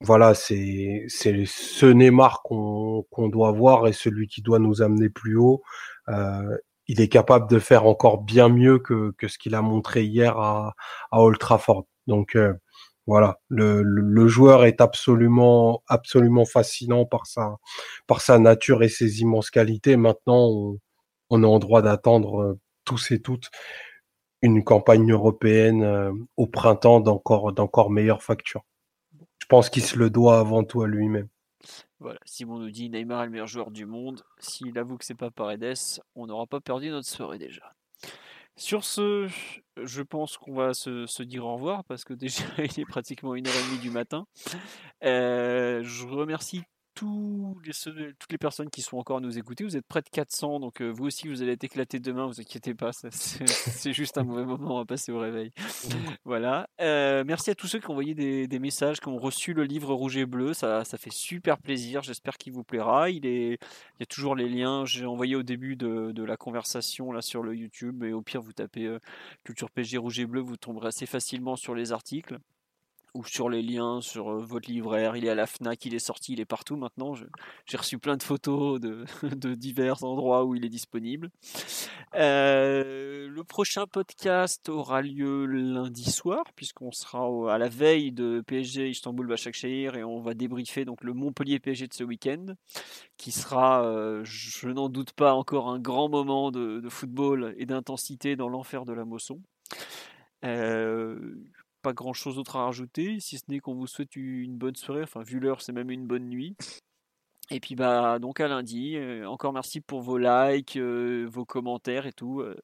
Voilà, 0.00 0.34
c'est, 0.34 1.04
c'est 1.08 1.44
ce 1.46 1.86
Neymar 1.86 2.42
qu'on, 2.42 3.06
qu'on 3.10 3.28
doit 3.28 3.52
voir 3.52 3.86
et 3.86 3.92
celui 3.94 4.26
qui 4.28 4.42
doit 4.42 4.58
nous 4.58 4.82
amener 4.82 5.08
plus 5.08 5.36
haut. 5.36 5.62
Euh, 6.08 6.58
il 6.86 7.00
est 7.00 7.08
capable 7.08 7.48
de 7.48 7.58
faire 7.58 7.86
encore 7.86 8.22
bien 8.22 8.50
mieux 8.50 8.78
que, 8.78 9.12
que 9.16 9.28
ce 9.28 9.38
qu'il 9.38 9.54
a 9.54 9.62
montré 9.62 10.04
hier 10.04 10.36
à, 10.38 10.74
à 11.10 11.22
Old 11.22 11.38
Trafford. 11.38 11.86
Donc 12.06 12.36
voilà, 13.06 13.38
le, 13.48 13.82
le, 13.82 14.28
joueur 14.28 14.64
est 14.64 14.80
absolument, 14.80 15.82
absolument 15.88 16.46
fascinant 16.46 17.04
par 17.04 17.26
sa, 17.26 17.56
par 18.06 18.22
sa 18.22 18.38
nature 18.38 18.82
et 18.82 18.88
ses 18.88 19.20
immenses 19.20 19.50
qualités. 19.50 19.96
Maintenant, 19.96 20.78
on, 21.30 21.42
est 21.42 21.46
en 21.46 21.58
droit 21.58 21.82
d'attendre 21.82 22.40
euh, 22.42 22.60
tous 22.84 23.10
et 23.10 23.20
toutes 23.20 23.50
une 24.40 24.62
campagne 24.62 25.10
européenne 25.10 25.82
euh, 25.82 26.12
au 26.36 26.46
printemps 26.46 27.00
d'encore, 27.00 27.52
d'encore 27.52 27.90
meilleure 27.90 28.22
facture. 28.22 28.62
Je 29.38 29.46
pense 29.46 29.70
qu'il 29.70 29.82
se 29.82 29.98
le 29.98 30.10
doit 30.10 30.38
avant 30.38 30.64
tout 30.64 30.82
à 30.82 30.86
lui-même. 30.86 31.28
Voilà, 31.98 32.18
Simon 32.24 32.58
nous 32.58 32.70
dit 32.70 32.90
Neymar 32.90 33.22
est 33.22 33.26
le 33.26 33.32
meilleur 33.32 33.46
joueur 33.46 33.70
du 33.70 33.86
monde. 33.86 34.22
S'il 34.38 34.78
avoue 34.78 34.98
que 34.98 35.04
c'est 35.04 35.14
pas 35.14 35.30
Paredes, 35.30 35.74
on 36.14 36.26
n'aura 36.26 36.46
pas 36.46 36.60
perdu 36.60 36.90
notre 36.90 37.08
soirée 37.08 37.38
déjà. 37.38 37.74
Sur 38.56 38.84
ce, 38.84 39.28
je 39.82 40.02
pense 40.02 40.36
qu'on 40.36 40.54
va 40.54 40.74
se, 40.74 41.22
dire 41.22 41.44
au 41.44 41.54
revoir 41.54 41.84
parce 41.84 42.04
que 42.04 42.14
déjà 42.14 42.44
il 42.58 42.80
est 42.80 42.84
pratiquement 42.84 43.34
une 43.34 43.46
heure 43.46 43.54
et 43.54 43.70
demie 43.70 43.80
du 43.80 43.90
matin. 43.90 44.26
Euh, 45.02 45.82
je 45.82 46.06
remercie 46.06 46.62
tous 46.94 47.56
les, 47.64 48.12
toutes 48.18 48.32
les 48.32 48.38
personnes 48.38 48.70
qui 48.70 48.82
sont 48.82 48.98
encore 48.98 49.18
à 49.18 49.20
nous 49.20 49.38
écouter. 49.38 49.64
Vous 49.64 49.76
êtes 49.76 49.86
près 49.86 50.02
de 50.02 50.08
400, 50.08 50.60
donc 50.60 50.80
euh, 50.80 50.88
vous 50.88 51.06
aussi 51.06 51.28
vous 51.28 51.42
allez 51.42 51.52
être 51.52 51.64
éclatés 51.64 51.98
demain, 51.98 52.26
vous 52.26 52.40
inquiétez 52.40 52.74
pas, 52.74 52.90
c'est 53.10 53.92
juste 53.92 54.18
un 54.18 54.24
mauvais 54.24 54.44
moment 54.44 54.80
à 54.80 54.84
passer 54.84 55.12
au 55.12 55.18
réveil. 55.18 55.52
voilà. 56.24 56.68
Euh, 56.80 57.24
merci 57.26 57.50
à 57.50 57.54
tous 57.54 57.66
ceux 57.66 57.78
qui 57.80 57.86
ont 57.88 57.92
envoyé 57.92 58.14
des, 58.14 58.46
des, 58.46 58.58
messages, 58.58 59.00
qui 59.00 59.08
ont 59.08 59.18
reçu 59.18 59.52
le 59.52 59.64
livre 59.64 59.92
Rouge 59.94 60.16
et 60.16 60.26
Bleu, 60.26 60.54
ça, 60.54 60.84
ça 60.84 60.96
fait 60.96 61.12
super 61.12 61.58
plaisir, 61.58 62.02
j'espère 62.02 62.38
qu'il 62.38 62.52
vous 62.52 62.64
plaira. 62.64 63.10
Il, 63.10 63.26
est, 63.26 63.52
il 63.52 64.00
y 64.00 64.02
a 64.02 64.06
toujours 64.06 64.36
les 64.36 64.48
liens, 64.48 64.84
j'ai 64.84 65.06
envoyé 65.06 65.36
au 65.36 65.42
début 65.42 65.76
de, 65.76 66.12
de, 66.12 66.24
la 66.24 66.36
conversation 66.36 67.12
là 67.12 67.22
sur 67.22 67.42
le 67.42 67.54
YouTube, 67.54 68.04
et 68.04 68.12
au 68.12 68.22
pire 68.22 68.40
vous 68.40 68.52
tapez 68.52 68.86
euh, 68.86 68.98
Culture 69.44 69.70
PG 69.70 69.98
Rouge 69.98 70.20
et 70.20 70.26
Bleu, 70.26 70.40
vous 70.40 70.56
tomberez 70.56 70.88
assez 70.88 71.06
facilement 71.06 71.56
sur 71.56 71.74
les 71.74 71.92
articles 71.92 72.38
ou 73.14 73.24
sur 73.24 73.48
les 73.48 73.62
liens 73.62 74.00
sur 74.00 74.38
votre 74.40 74.68
livraire. 74.70 75.16
Il 75.16 75.24
est 75.24 75.30
à 75.30 75.34
la 75.34 75.46
FNAC, 75.46 75.86
il 75.86 75.94
est 75.94 76.00
sorti, 76.00 76.32
il 76.32 76.40
est 76.40 76.44
partout 76.44 76.76
maintenant. 76.76 77.14
J'ai 77.66 77.76
reçu 77.76 77.98
plein 77.98 78.16
de 78.16 78.22
photos 78.22 78.80
de, 78.80 79.54
divers 79.54 80.02
endroits 80.04 80.44
où 80.44 80.54
il 80.54 80.64
est 80.64 80.68
disponible. 80.68 81.30
Le 82.12 83.42
prochain 83.42 83.86
podcast 83.86 84.68
aura 84.68 85.00
lieu 85.02 85.46
lundi 85.46 86.10
soir, 86.10 86.44
puisqu'on 86.56 86.92
sera 86.92 87.54
à 87.54 87.58
la 87.58 87.68
veille 87.68 88.12
de 88.12 88.42
PSG 88.46 88.90
Istanbul 88.90 89.26
Başakşehir 89.26 89.96
et 89.96 90.04
on 90.04 90.20
va 90.20 90.34
débriefer 90.34 90.84
donc 90.84 91.02
le 91.04 91.12
Montpellier 91.12 91.60
PSG 91.60 91.88
de 91.88 91.94
ce 91.94 92.04
week-end, 92.04 92.46
qui 93.16 93.30
sera, 93.32 93.82
je 94.24 94.68
n'en 94.68 94.88
doute 94.88 95.12
pas, 95.12 95.34
encore 95.34 95.68
un 95.68 95.78
grand 95.78 96.08
moment 96.08 96.50
de, 96.50 96.88
football 96.88 97.54
et 97.58 97.66
d'intensité 97.66 98.36
dans 98.36 98.48
l'enfer 98.48 98.84
de 98.84 98.92
la 98.92 99.04
Mosson. 99.04 99.40
Pas 101.84 101.92
grand 101.92 102.14
chose 102.14 102.36
d'autre 102.36 102.56
à 102.56 102.64
rajouter, 102.64 103.20
si 103.20 103.38
ce 103.38 103.44
n'est 103.48 103.60
qu'on 103.60 103.74
vous 103.74 103.86
souhaite 103.86 104.16
une 104.16 104.56
bonne 104.56 104.74
soirée. 104.74 105.02
Enfin, 105.02 105.22
vu 105.22 105.38
l'heure, 105.38 105.60
c'est 105.60 105.72
même 105.72 105.90
une 105.90 106.06
bonne 106.06 106.28
nuit. 106.28 106.56
Et 107.50 107.60
puis 107.60 107.74
bah 107.76 108.18
donc 108.18 108.40
à 108.40 108.48
lundi. 108.48 108.96
Euh, 108.96 109.28
encore 109.28 109.52
merci 109.52 109.82
pour 109.82 110.00
vos 110.00 110.16
likes, 110.16 110.76
euh, 110.76 111.28
vos 111.30 111.44
commentaires 111.44 112.06
et 112.06 112.12
tout. 112.12 112.40
Euh. 112.40 112.56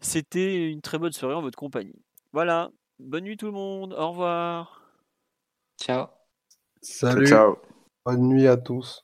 C'était 0.00 0.70
une 0.70 0.80
très 0.82 0.98
bonne 0.98 1.12
soirée 1.12 1.34
en 1.34 1.42
votre 1.42 1.58
compagnie. 1.58 2.00
Voilà. 2.32 2.70
Bonne 3.00 3.24
nuit 3.24 3.36
tout 3.36 3.46
le 3.46 3.52
monde. 3.52 3.92
Au 3.92 4.10
revoir. 4.10 4.82
Ciao. 5.80 6.06
Salut. 6.80 7.26
Ciao. 7.26 7.56
Bonne 8.04 8.28
nuit 8.28 8.46
à 8.46 8.56
tous. 8.56 9.03